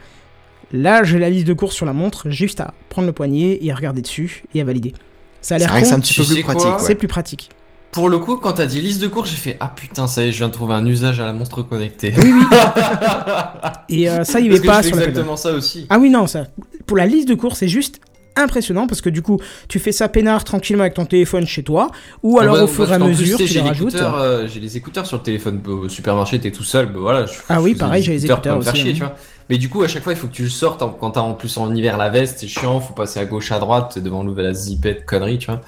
Là, 0.71 1.03
j'ai 1.03 1.17
la 1.17 1.31
liste 1.31 1.47
de 1.47 1.53
courses 1.53 1.73
sur 1.75 1.87
la 1.87 1.93
montre, 1.93 2.29
juste 2.29 2.61
à 2.61 2.75
prendre 2.89 3.07
le 3.07 3.13
poignet 3.13 3.57
et 3.63 3.71
à 3.71 3.75
regarder 3.75 4.01
dessus 4.03 4.43
et 4.53 4.61
à 4.61 4.63
valider. 4.63 4.93
Ça 5.41 5.55
a 5.55 5.57
C'est 5.57 5.63
l'air 5.65 5.71
vrai 5.71 5.81
que 5.81 5.87
c'est 5.87 5.93
un 5.95 5.99
petit 6.01 6.13
peu 6.13 6.23
plus 6.25 6.43
pratique. 6.43 6.65
ouais. 6.67 6.73
c'est 6.79 6.95
plus 6.95 7.07
pratique. 7.07 7.49
Pour 7.91 8.07
le 8.09 8.19
coup, 8.19 8.37
quand 8.37 8.53
t'as 8.53 8.65
dit 8.67 8.81
liste 8.81 9.01
de 9.01 9.07
cours, 9.07 9.25
j'ai 9.25 9.35
fait 9.35 9.57
Ah 9.59 9.71
putain, 9.75 10.05
ça 10.07 10.23
y 10.23 10.29
est, 10.29 10.31
je 10.31 10.37
viens 10.37 10.47
de 10.47 10.53
trouver 10.53 10.75
un 10.75 10.85
usage 10.85 11.19
à 11.19 11.25
la 11.25 11.33
montre 11.33 11.63
connectée. 11.63 12.13
Et 13.89 14.09
euh, 14.09 14.23
ça, 14.23 14.39
il 14.39 14.49
que 14.51 14.65
pas 14.65 14.81
Pebble. 14.81 14.99
exactement 14.99 15.35
ça 15.35 15.51
aussi. 15.53 15.87
Ah 15.89 15.97
oui, 15.99 16.09
non, 16.09 16.27
ça. 16.27 16.45
Pour 16.85 16.97
la 16.97 17.05
liste 17.05 17.27
de 17.27 17.33
courses, 17.35 17.59
c'est 17.59 17.67
juste 17.67 17.99
impressionnant 18.35 18.87
parce 18.87 19.01
que 19.01 19.09
du 19.09 19.21
coup, 19.21 19.39
tu 19.67 19.79
fais 19.79 19.91
ça 19.91 20.07
peinard 20.07 20.43
tranquillement 20.43 20.83
avec 20.83 20.93
ton 20.93 21.05
téléphone 21.05 21.45
chez 21.45 21.63
toi, 21.63 21.89
ou 22.23 22.39
alors 22.39 22.55
Ah 22.55 22.57
bah, 22.59 22.63
au 22.65 22.67
fur 22.67 22.89
et 22.89 22.93
à 22.93 22.99
plus, 22.99 23.07
mesure, 23.09 23.37
tu 23.37 23.43
les 23.45 23.59
rajoutes. 23.61 23.95
euh, 23.95 24.47
J'ai 24.47 24.59
les 24.59 24.77
écouteurs 24.77 25.05
sur 25.05 25.17
le 25.17 25.23
téléphone 25.23 25.59
au 25.67 25.89
supermarché, 25.89 26.39
t'es 26.39 26.51
tout 26.51 26.63
seul, 26.63 26.85
bah 26.87 26.99
voilà. 26.99 27.25
je- 27.25 27.33
Ah 27.49 27.55
je 27.55 27.59
oui, 27.61 27.75
pareil, 27.75 28.01
j'ai 28.03 28.13
les 28.13 28.25
écouteurs 28.25 28.57
aussi, 28.59 28.75
chier, 28.77 28.91
hein. 28.91 28.93
tu 28.93 28.99
vois. 29.01 29.15
Mais 29.49 29.57
du 29.57 29.67
coup, 29.67 29.81
à 29.81 29.87
chaque 29.87 30.03
fois, 30.03 30.13
il 30.13 30.15
faut 30.15 30.27
que 30.27 30.33
tu 30.33 30.43
le 30.43 30.49
sortes 30.49 30.83
quand 30.99 31.11
t'as 31.11 31.21
en 31.21 31.33
plus 31.33 31.57
en 31.57 31.73
hiver 31.73 31.97
la 31.97 32.09
veste, 32.09 32.37
c'est 32.39 32.47
chiant, 32.47 32.79
faut 32.79 32.93
passer 32.93 33.19
à 33.19 33.25
gauche, 33.25 33.51
à 33.51 33.57
droite, 33.59 33.91
t'es 33.95 34.01
devant 34.01 34.23
l'ouvert 34.23 34.45
la 34.45 34.53
zipette, 34.53 35.05
connerie, 35.05 35.39
tu 35.39 35.47
vois. 35.47 35.61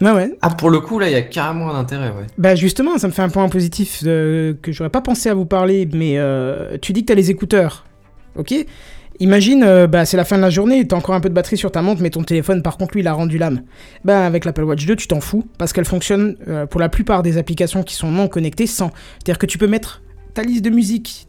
Ouais, 0.00 0.12
ouais. 0.12 0.32
Ah, 0.40 0.50
pour 0.50 0.70
le 0.70 0.80
coup, 0.80 0.98
là, 0.98 1.08
il 1.08 1.12
y 1.12 1.16
a 1.16 1.22
carrément 1.22 1.70
un 1.74 1.78
intérêt, 1.78 2.08
ouais. 2.08 2.26
Bah 2.38 2.54
justement, 2.54 2.96
ça 2.98 3.06
me 3.06 3.12
fait 3.12 3.22
un 3.22 3.28
point 3.28 3.48
positif 3.48 4.02
euh, 4.06 4.54
que 4.62 4.72
j'aurais 4.72 4.88
pas 4.90 5.02
pensé 5.02 5.28
à 5.28 5.34
vous 5.34 5.44
parler, 5.46 5.88
mais 5.92 6.14
euh, 6.18 6.78
tu 6.80 6.92
dis 6.92 7.02
que 7.02 7.06
t'as 7.06 7.14
les 7.14 7.30
écouteurs, 7.30 7.84
ok? 8.36 8.54
Imagine, 9.22 9.62
euh, 9.64 9.86
bah, 9.86 10.06
c'est 10.06 10.16
la 10.16 10.24
fin 10.24 10.36
de 10.38 10.42
la 10.42 10.48
journée, 10.48 10.86
t'as 10.86 10.96
encore 10.96 11.14
un 11.14 11.20
peu 11.20 11.28
de 11.28 11.34
batterie 11.34 11.58
sur 11.58 11.70
ta 11.70 11.82
montre, 11.82 12.00
mais 12.00 12.08
ton 12.08 12.22
téléphone, 12.22 12.62
par 12.62 12.78
contre, 12.78 12.94
lui, 12.94 13.02
il 13.02 13.06
a 13.08 13.12
rendu 13.12 13.36
l'âme. 13.36 13.60
Bah, 14.02 14.24
avec 14.24 14.46
l'Apple 14.46 14.62
Watch 14.64 14.86
2, 14.86 14.96
tu 14.96 15.06
t'en 15.08 15.20
fous, 15.20 15.44
parce 15.58 15.74
qu'elle 15.74 15.84
fonctionne 15.84 16.36
euh, 16.48 16.64
pour 16.64 16.80
la 16.80 16.88
plupart 16.88 17.22
des 17.22 17.36
applications 17.36 17.82
qui 17.82 17.94
sont 17.94 18.10
non 18.10 18.28
connectées 18.28 18.66
sans. 18.66 18.90
C'est-à-dire 19.18 19.38
que 19.38 19.44
tu 19.44 19.58
peux 19.58 19.66
mettre 19.66 20.00
ta 20.32 20.42
liste 20.42 20.64
de 20.64 20.70
musique 20.70 21.26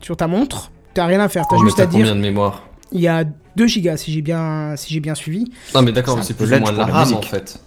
sur 0.00 0.16
ta 0.16 0.26
montre, 0.26 0.72
t'as 0.94 1.06
rien 1.06 1.20
à 1.20 1.28
faire, 1.28 1.44
t'as 1.48 1.54
Oh, 1.56 1.60
mais 1.60 1.66
juste 1.68 1.78
à 1.78 1.86
combien 1.86 2.06
dire, 2.06 2.14
de 2.16 2.20
mémoire 2.20 2.64
il 2.90 3.00
y 3.02 3.06
a 3.08 3.22
2 3.56 3.66
gigas, 3.66 3.98
si 3.98 4.10
j'ai 4.12 4.22
bien, 4.22 4.72
si 4.76 4.94
j'ai 4.94 5.00
bien 5.00 5.14
suivi. 5.14 5.44
Non, 5.74 5.82
mais 5.82 5.92
d'accord, 5.92 6.14
C'est 6.14 6.16
mais 6.16 6.20
un 6.20 6.24
c'est 6.24 6.34
peu 6.34 6.44
plus 6.46 6.56
ou 6.56 6.60
moins 6.60 6.72
de 6.72 6.78
la 6.78 6.86
RAM, 6.86 7.02
musique. 7.02 7.18
en 7.18 7.22
fait. 7.22 7.60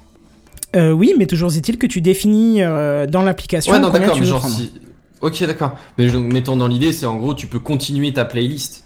Euh, 0.76 0.92
oui, 0.92 1.14
mais 1.18 1.26
toujours 1.26 1.54
est-il 1.56 1.78
que 1.78 1.88
tu 1.88 2.02
définis 2.02 2.62
euh, 2.62 3.06
dans 3.08 3.24
l'application 3.24 3.74
Ouais, 3.74 3.80
non, 3.80 3.90
d'accord, 3.90 4.18
mais 4.20 4.26
genre 4.26 4.48
si. 4.48 4.72
Ok, 5.20 5.44
d'accord. 5.46 5.78
Mais 5.98 6.08
mettons 6.20 6.56
dans 6.58 6.68
l'idée, 6.68 6.94
c'est 6.94 7.06
en 7.06 7.18
gros, 7.18 7.34
tu 7.34 7.48
peux 7.48 7.60
continuer 7.60 8.14
ta 8.14 8.26
playlist. 8.26 8.86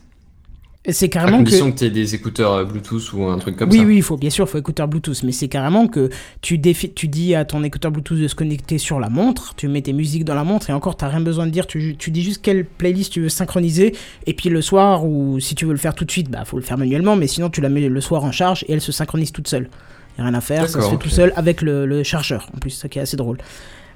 C'est 0.87 1.05
À 1.05 1.09
carrément 1.09 1.37
que... 1.39 1.43
condition 1.45 1.71
que, 1.71 1.79
tu 1.79 1.85
aies 1.85 1.89
des 1.89 2.13
écouteurs 2.13 2.51
euh, 2.53 2.63
Bluetooth 2.63 3.11
ou 3.13 3.23
un 3.23 3.39
truc 3.39 3.55
comme 3.57 3.71
oui, 3.71 3.79
ça. 3.79 3.83
oui, 3.85 3.95
il 3.97 4.03
faut 4.03 4.17
bien 4.17 4.29
sûr, 4.29 4.45
il 4.45 4.49
faut 4.51 4.59
écouteur 4.59 4.87
Bluetooth, 4.87 5.23
mais 5.23 5.31
c'est 5.31 5.47
carrément 5.47 5.87
que 5.87 6.09
tu, 6.41 6.59
défi- 6.59 6.93
tu 6.93 7.07
dis 7.07 7.33
à 7.33 7.43
ton 7.43 7.63
écouteur 7.63 7.89
Bluetooth 7.91 8.19
de 8.19 8.27
se 8.27 8.35
connecter 8.35 8.77
sur 8.77 8.99
la 8.99 9.09
montre, 9.09 9.55
tu 9.55 9.67
mets 9.67 9.81
tes 9.81 9.93
musiques 9.93 10.25
dans 10.25 10.35
la 10.35 10.43
montre 10.43 10.69
et 10.69 10.73
encore, 10.73 10.95
t'as 10.95 11.07
rien 11.07 11.21
besoin 11.21 11.47
de 11.47 11.51
dire, 11.51 11.65
tu, 11.65 11.95
tu 11.97 12.11
dis 12.11 12.21
juste 12.21 12.41
quelle 12.43 12.65
playlist 12.65 13.13
tu 13.13 13.21
veux 13.21 13.29
synchroniser, 13.29 13.95
et 14.27 14.33
puis 14.35 14.49
le 14.49 14.61
soir, 14.61 15.05
ou 15.05 15.39
si 15.39 15.55
tu 15.55 15.65
veux 15.65 15.71
le 15.71 15.79
faire 15.79 15.95
tout 15.95 16.05
de 16.05 16.11
suite, 16.11 16.29
bah 16.29 16.45
faut 16.45 16.57
le 16.57 16.63
faire 16.63 16.77
manuellement, 16.77 17.15
mais 17.15 17.25
sinon 17.25 17.49
tu 17.49 17.61
la 17.61 17.69
mets 17.69 17.87
le 17.89 18.01
soir 18.01 18.23
en 18.23 18.31
charge 18.31 18.63
et 18.67 18.73
elle 18.73 18.81
se 18.81 18.91
synchronise 18.91 19.31
toute 19.31 19.47
seule. 19.47 19.69
Y 20.17 20.21
a 20.21 20.23
rien 20.23 20.33
à 20.33 20.41
faire, 20.41 20.69
ça 20.69 20.81
se 20.81 20.89
fait 20.89 20.97
tout 20.97 21.09
seul 21.09 21.33
avec 21.35 21.61
le, 21.61 21.85
le 21.85 22.03
chargeur, 22.03 22.49
en 22.55 22.59
plus, 22.59 22.71
ça 22.71 22.87
qui 22.89 22.99
est 22.99 23.01
assez 23.01 23.17
drôle. 23.17 23.37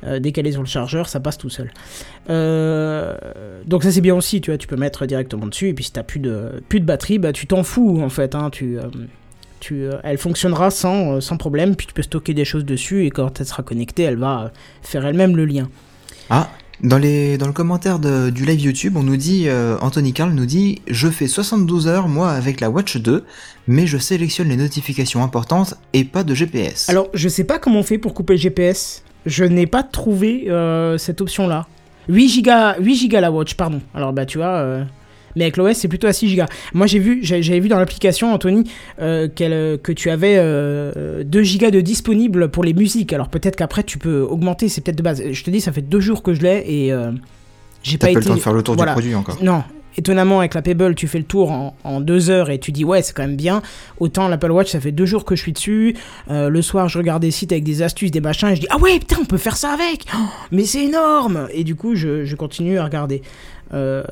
Euh, 0.05 0.19
est 0.23 0.51
sur 0.51 0.61
le 0.61 0.67
chargeur, 0.67 1.09
ça 1.09 1.19
passe 1.19 1.38
tout 1.38 1.49
seul. 1.49 1.71
Euh, 2.29 3.17
donc 3.65 3.83
ça 3.83 3.91
c'est 3.91 3.99
bien 3.99 4.15
aussi, 4.15 4.39
tu 4.39 4.49
vois, 4.49 4.57
tu 4.57 4.65
peux 4.65 4.77
mettre 4.77 5.05
directement 5.05 5.45
dessus, 5.45 5.67
et 5.67 5.73
puis 5.73 5.83
si 5.83 5.91
t'as 5.91 6.03
plus 6.03 6.21
de, 6.21 6.63
plus 6.69 6.79
de 6.79 6.85
batterie, 6.85 7.19
bah 7.19 7.33
tu 7.33 7.47
t'en 7.47 7.63
fous 7.63 8.01
en 8.01 8.09
fait, 8.09 8.33
hein, 8.33 8.49
tu... 8.49 8.79
euh, 8.79 8.83
tu, 9.59 9.83
euh, 9.83 9.97
elle 10.05 10.17
fonctionnera 10.17 10.71
sans, 10.71 11.19
sans 11.19 11.35
problème, 11.35 11.75
puis 11.75 11.85
tu 11.85 11.93
peux 11.93 12.01
stocker 12.01 12.33
des 12.33 12.45
choses 12.45 12.63
dessus, 12.63 13.05
et 13.05 13.09
quand 13.09 13.41
elle 13.41 13.45
sera 13.45 13.61
connectée, 13.61 14.03
elle 14.03 14.15
va 14.15 14.53
faire 14.81 15.05
elle-même 15.05 15.35
le 15.35 15.43
lien. 15.43 15.67
Ah, 16.29 16.49
dans, 16.81 16.98
les, 16.98 17.38
dans 17.38 17.48
le 17.48 17.53
commentaire 17.53 18.00
du 18.00 18.45
live 18.45 18.62
YouTube, 18.62 18.95
on 18.98 19.03
nous 19.03 19.17
dit, 19.17 19.48
euh, 19.48 19.77
Anthony 19.81 20.13
Carl 20.13 20.31
nous 20.31 20.45
dit, 20.45 20.81
je 20.88 21.07
fais 21.09 21.27
72 21.27 21.88
heures, 21.88 22.07
moi, 22.07 22.31
avec 22.31 22.62
la 22.62 22.69
Watch 22.69 22.98
2, 22.98 23.25
mais 23.67 23.88
je 23.88 23.98
sélectionne 23.98 24.50
les 24.50 24.55
notifications 24.55 25.24
importantes 25.24 25.75
et 25.93 26.03
pas 26.03 26.24
de 26.24 26.33
GPS. 26.33 26.89
Alors, 26.89 27.09
je 27.13 27.27
sais 27.27 27.43
pas 27.43 27.59
comment 27.59 27.79
on 27.79 27.83
fait 27.83 27.98
pour 27.98 28.13
couper 28.13 28.33
le 28.33 28.39
GPS, 28.39 29.03
je 29.25 29.43
n'ai 29.43 29.67
pas 29.67 29.83
trouvé 29.83 30.45
euh, 30.50 30.98
cette 30.98 31.21
option-là. 31.21 31.67
8 32.07 32.29
gigas, 32.29 32.75
8 32.79 32.95
gigas 32.95 33.21
la 33.21 33.31
watch, 33.31 33.53
pardon. 33.55 33.81
Alors, 33.93 34.13
bah, 34.13 34.25
tu 34.25 34.38
vois, 34.38 34.48
euh, 34.48 34.83
mais 35.36 35.43
avec 35.43 35.57
l'OS, 35.57 35.77
c'est 35.77 35.88
plutôt 35.88 36.07
à 36.07 36.13
6 36.13 36.29
gigas. 36.29 36.48
Moi, 36.74 36.88
j'ai 36.88 37.00
vu, 37.00 37.19
j'avais 37.24 37.59
vu 37.59 37.69
dans 37.69 37.79
l'application, 37.79 38.33
Anthony, 38.33 38.69
euh, 39.01 39.27
euh, 39.41 39.77
que 39.77 39.91
tu 39.91 40.09
avais 40.09 40.36
euh, 40.38 41.24
2 41.24 41.43
gigas 41.43 41.71
de 41.71 41.81
disponible 41.81 42.50
pour 42.50 42.63
les 42.63 42.74
musiques. 42.74 43.13
Alors, 43.13 43.29
peut-être 43.29 43.55
qu'après, 43.55 43.83
tu 43.83 43.98
peux 43.98 44.21
augmenter, 44.21 44.69
c'est 44.69 44.81
peut-être 44.81 44.98
de 44.98 45.03
base. 45.03 45.24
Je 45.31 45.43
te 45.43 45.50
dis, 45.50 45.62
ça 45.62 45.71
fait 45.71 45.81
deux 45.81 46.00
jours 46.00 46.24
que 46.24 46.33
je 46.33 46.41
l'ai 46.41 46.63
et 46.67 46.93
euh, 46.93 47.12
j'ai 47.83 47.98
pas 47.98 48.07
pas 48.07 48.12
été. 48.12 48.19
le 48.21 48.25
temps 48.25 48.36
de 48.36 48.39
faire 48.39 48.53
le 48.53 48.63
tour 48.63 48.75
voilà. 48.75 48.91
du 48.91 48.95
produit 48.95 49.15
encore. 49.15 49.38
Non. 49.41 49.63
Étonnamment, 49.98 50.39
avec 50.39 50.53
la 50.53 50.62
Pebble, 50.62 50.95
tu 50.95 51.07
fais 51.07 51.17
le 51.17 51.25
tour 51.25 51.51
en, 51.51 51.75
en 51.83 52.00
deux 52.00 52.29
heures 52.29 52.50
et 52.50 52.59
tu 52.59 52.71
dis 52.71 52.86
ouais, 52.86 53.01
c'est 53.01 53.12
quand 53.12 53.24
même 53.24 53.36
bien. 53.36 53.62
Autant 54.00 54.29
l'Apple 54.29 54.51
Watch, 54.51 54.69
ça 54.69 54.79
fait 54.79 54.91
deux 54.93 55.05
jours 55.05 55.25
que 55.25 55.36
je 55.36 55.41
suis 55.41 55.51
dessus. 55.51 55.95
Euh, 56.29 56.48
le 56.48 56.62
soir, 56.62 56.88
je 56.88 56.98
regarde 56.98 57.21
des 57.21 57.31
sites 57.31 57.51
avec 57.51 57.63
des 57.63 57.81
astuces, 57.81 58.12
des 58.12 58.21
machins, 58.21 58.50
et 58.50 58.55
je 58.55 58.62
dis 58.62 58.67
ah 58.69 58.77
ouais, 58.77 59.00
putain, 59.00 59.17
on 59.19 59.25
peut 59.25 59.38
faire 59.38 59.57
ça 59.57 59.71
avec. 59.71 60.05
Oh, 60.15 60.17
mais 60.51 60.63
c'est 60.63 60.86
énorme. 60.86 61.50
Et 61.53 61.63
du 61.63 61.75
coup, 61.75 61.95
je, 61.95 62.24
je 62.24 62.36
continue 62.36 62.77
à 62.77 62.86
regarder. 62.86 63.24
Euh, 63.73 64.03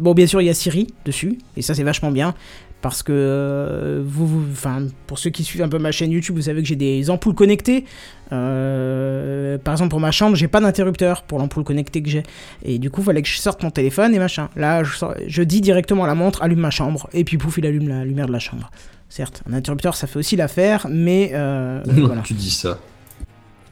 bon, 0.00 0.14
bien 0.14 0.26
sûr, 0.26 0.40
il 0.40 0.46
y 0.46 0.50
a 0.50 0.54
Siri 0.54 0.86
dessus, 1.04 1.38
et 1.56 1.62
ça, 1.62 1.74
c'est 1.74 1.82
vachement 1.82 2.10
bien. 2.10 2.34
Parce 2.82 3.02
que 3.02 3.12
euh, 3.14 4.02
vous, 4.04 4.26
vous- 4.26 4.44
enfin, 4.52 4.82
pour 5.06 5.18
ceux 5.18 5.30
qui 5.30 5.42
suivent 5.42 5.62
un 5.62 5.70
peu 5.70 5.78
ma 5.78 5.90
chaîne 5.90 6.10
YouTube, 6.10 6.36
vous 6.36 6.42
savez 6.42 6.60
que 6.60 6.68
j'ai 6.68 6.76
des 6.76 7.08
ampoules 7.08 7.34
connectées. 7.34 7.86
Euh, 8.32 9.58
par 9.58 9.72
exemple, 9.74 9.90
pour 9.90 10.00
ma 10.00 10.10
chambre, 10.10 10.36
j'ai 10.36 10.48
pas 10.48 10.60
d'interrupteur 10.60 11.22
pour 11.22 11.38
l'ampoule 11.38 11.64
connectée 11.64 12.02
que 12.02 12.10
j'ai. 12.10 12.22
Et 12.62 12.78
du 12.78 12.90
coup, 12.90 13.00
il 13.00 13.04
fallait 13.04 13.22
que 13.22 13.28
je 13.28 13.38
sorte 13.38 13.62
mon 13.62 13.70
téléphone 13.70 14.14
et 14.14 14.18
machin. 14.18 14.48
Là, 14.56 14.84
je, 14.84 14.94
sors- 14.96 15.14
je 15.26 15.42
dis 15.42 15.60
directement 15.60 16.04
à 16.04 16.06
la 16.06 16.14
montre, 16.14 16.42
allume 16.42 16.60
ma 16.60 16.70
chambre. 16.70 17.08
Et 17.14 17.24
puis, 17.24 17.38
pouf, 17.38 17.56
il 17.58 17.66
allume 17.66 17.88
la 17.88 18.04
lumière 18.04 18.26
de 18.26 18.32
la 18.32 18.38
chambre. 18.38 18.70
Certes, 19.08 19.42
un 19.48 19.54
interrupteur, 19.54 19.94
ça 19.96 20.06
fait 20.06 20.18
aussi 20.18 20.36
l'affaire, 20.36 20.86
mais 20.90 21.30
euh, 21.34 21.80
voilà. 21.86 22.22
tu 22.22 22.34
dis 22.34 22.50
ça. 22.50 22.78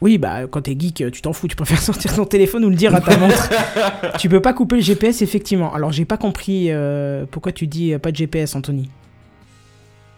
Oui, 0.03 0.17
bah, 0.17 0.47
quand 0.51 0.63
t'es 0.63 0.75
geek, 0.77 1.05
tu 1.13 1.21
t'en 1.21 1.31
fous, 1.31 1.47
tu 1.47 1.55
préfères 1.55 1.81
sortir 1.81 2.13
ton 2.13 2.25
téléphone 2.25 2.65
ou 2.65 2.69
le 2.69 2.75
dire 2.75 2.93
à 2.93 2.99
ta 2.99 3.15
montre. 3.17 3.49
tu 4.19 4.27
peux 4.27 4.41
pas 4.41 4.51
couper 4.51 4.75
le 4.75 4.81
GPS, 4.81 5.21
effectivement. 5.21 5.73
Alors, 5.73 5.93
j'ai 5.93 6.03
pas 6.03 6.17
compris 6.17 6.67
euh, 6.71 7.23
pourquoi 7.31 7.53
tu 7.53 7.67
dis 7.67 7.93
euh, 7.93 7.99
pas 7.99 8.11
de 8.11 8.17
GPS, 8.17 8.53
Anthony. 8.53 8.89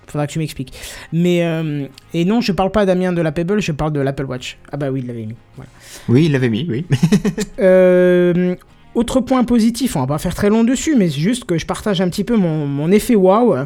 Faudra 0.07 0.25
que 0.25 0.31
tu 0.31 0.39
m'expliques. 0.39 0.73
Mais, 1.13 1.45
euh, 1.45 1.85
et 2.15 2.25
non, 2.25 2.41
je 2.41 2.51
parle 2.51 2.71
pas 2.71 2.87
Damien 2.87 3.13
de 3.13 3.21
la 3.21 3.31
Pebble, 3.31 3.61
je 3.61 3.71
parle 3.71 3.93
de 3.93 3.99
l'Apple 3.99 4.25
Watch. 4.25 4.57
Ah 4.71 4.77
bah 4.77 4.89
oui, 4.89 5.01
il 5.03 5.07
l'avait 5.07 5.27
mis. 5.27 5.35
Voilà. 5.55 5.69
Oui, 6.09 6.25
il 6.25 6.31
l'avait 6.31 6.49
mis, 6.49 6.65
oui. 6.67 6.85
Euh, 7.59 8.55
autre 8.95 9.19
point 9.19 9.43
positif, 9.43 9.95
on 9.95 10.01
va 10.01 10.07
pas 10.07 10.17
faire 10.17 10.33
très 10.33 10.49
long 10.49 10.63
dessus, 10.63 10.95
mais 10.95 11.09
c'est 11.09 11.19
juste 11.19 11.45
que 11.45 11.57
je 11.57 11.65
partage 11.65 12.01
un 12.01 12.09
petit 12.09 12.23
peu 12.23 12.35
mon, 12.35 12.65
mon 12.65 12.91
effet 12.91 13.15
waouh. 13.15 13.65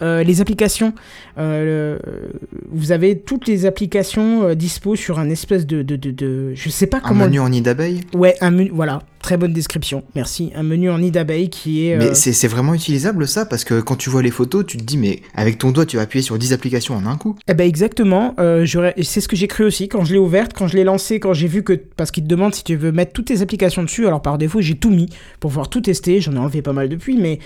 Euh, 0.00 0.22
les 0.22 0.40
applications, 0.40 0.92
euh, 1.38 1.98
le- 2.00 2.32
vous 2.70 2.92
avez 2.92 3.18
toutes 3.18 3.48
les 3.48 3.66
applications 3.66 4.44
euh, 4.44 4.54
dispo 4.54 4.94
sur 4.96 5.18
un 5.18 5.28
espèce 5.30 5.66
de, 5.66 5.82
de, 5.82 5.96
de, 5.96 6.10
de- 6.10 6.52
je 6.54 6.68
sais 6.70 6.86
pas 6.86 6.98
Un 6.98 7.00
comment. 7.00 7.24
menu 7.24 7.40
en 7.40 7.48
nid 7.48 7.62
d'abeille. 7.62 8.00
Ouais, 8.14 8.34
un 8.40 8.50
menu, 8.50 8.70
voilà, 8.72 9.02
très 9.20 9.36
bonne 9.36 9.52
description, 9.52 10.04
merci. 10.14 10.52
Un 10.54 10.62
menu 10.62 10.88
en 10.90 10.98
nid 10.98 11.10
d'abeille 11.10 11.50
qui 11.50 11.86
est. 11.88 11.94
euh, 11.94 11.98
Mais 11.98 12.14
c'est 12.14 12.46
vraiment 12.48 12.74
utilisable 12.74 13.26
ça, 13.26 13.44
parce 13.44 13.64
que 13.64 13.80
quand 13.80 13.96
tu 13.96 14.08
vois 14.10 14.22
les 14.22 14.30
photos, 14.30 14.64
tu 14.66 14.76
te 14.76 14.84
dis, 14.84 14.98
mais 14.98 15.20
avec 15.34 15.58
ton 15.58 15.70
doigt, 15.72 15.84
tu 15.86 15.96
vas 15.96 16.02
appuyer 16.02 16.22
sur 16.22 16.38
10 16.38 16.52
applications 16.52 16.94
en 16.94 17.04
un 17.06 17.16
coup. 17.16 17.34
Eh 17.48 17.54
ben 17.54 17.66
exactement, 17.66 18.34
euh, 18.38 18.64
c'est 19.02 19.20
ce 19.20 19.26
que 19.28 19.34
j'ai 19.36 19.48
cru 19.48 19.64
aussi 19.64 19.88
quand 19.88 20.04
je 20.04 20.12
l'ai 20.12 20.18
ouverte, 20.20 20.52
quand 20.54 20.68
je 20.68 20.76
l'ai 20.76 20.84
lancée, 20.84 21.18
quand 21.18 21.32
j'ai 21.32 21.48
vu 21.48 21.62
que 21.64 21.72
parce 21.72 22.10
qu'il 22.12 22.22
te 22.22 22.28
demande 22.28 22.54
si 22.54 22.62
tu 22.62 22.76
veux 22.76 22.92
mettre 22.92 23.12
toutes 23.12 23.26
tes 23.26 23.42
applications 23.42 23.82
dessus. 23.82 24.06
Alors 24.06 24.22
par 24.22 24.38
défaut 24.38 24.60
j'ai 24.60 24.76
tout 24.76 24.90
mis 24.90 25.06
pour 25.40 25.50
pouvoir 25.50 25.68
tout 25.68 25.80
tester. 25.80 26.20
J'en 26.20 26.34
ai 26.34 26.38
enlevé 26.38 26.62
pas 26.62 26.72
mal 26.72 26.88
depuis, 26.88 27.16
mais 27.16 27.38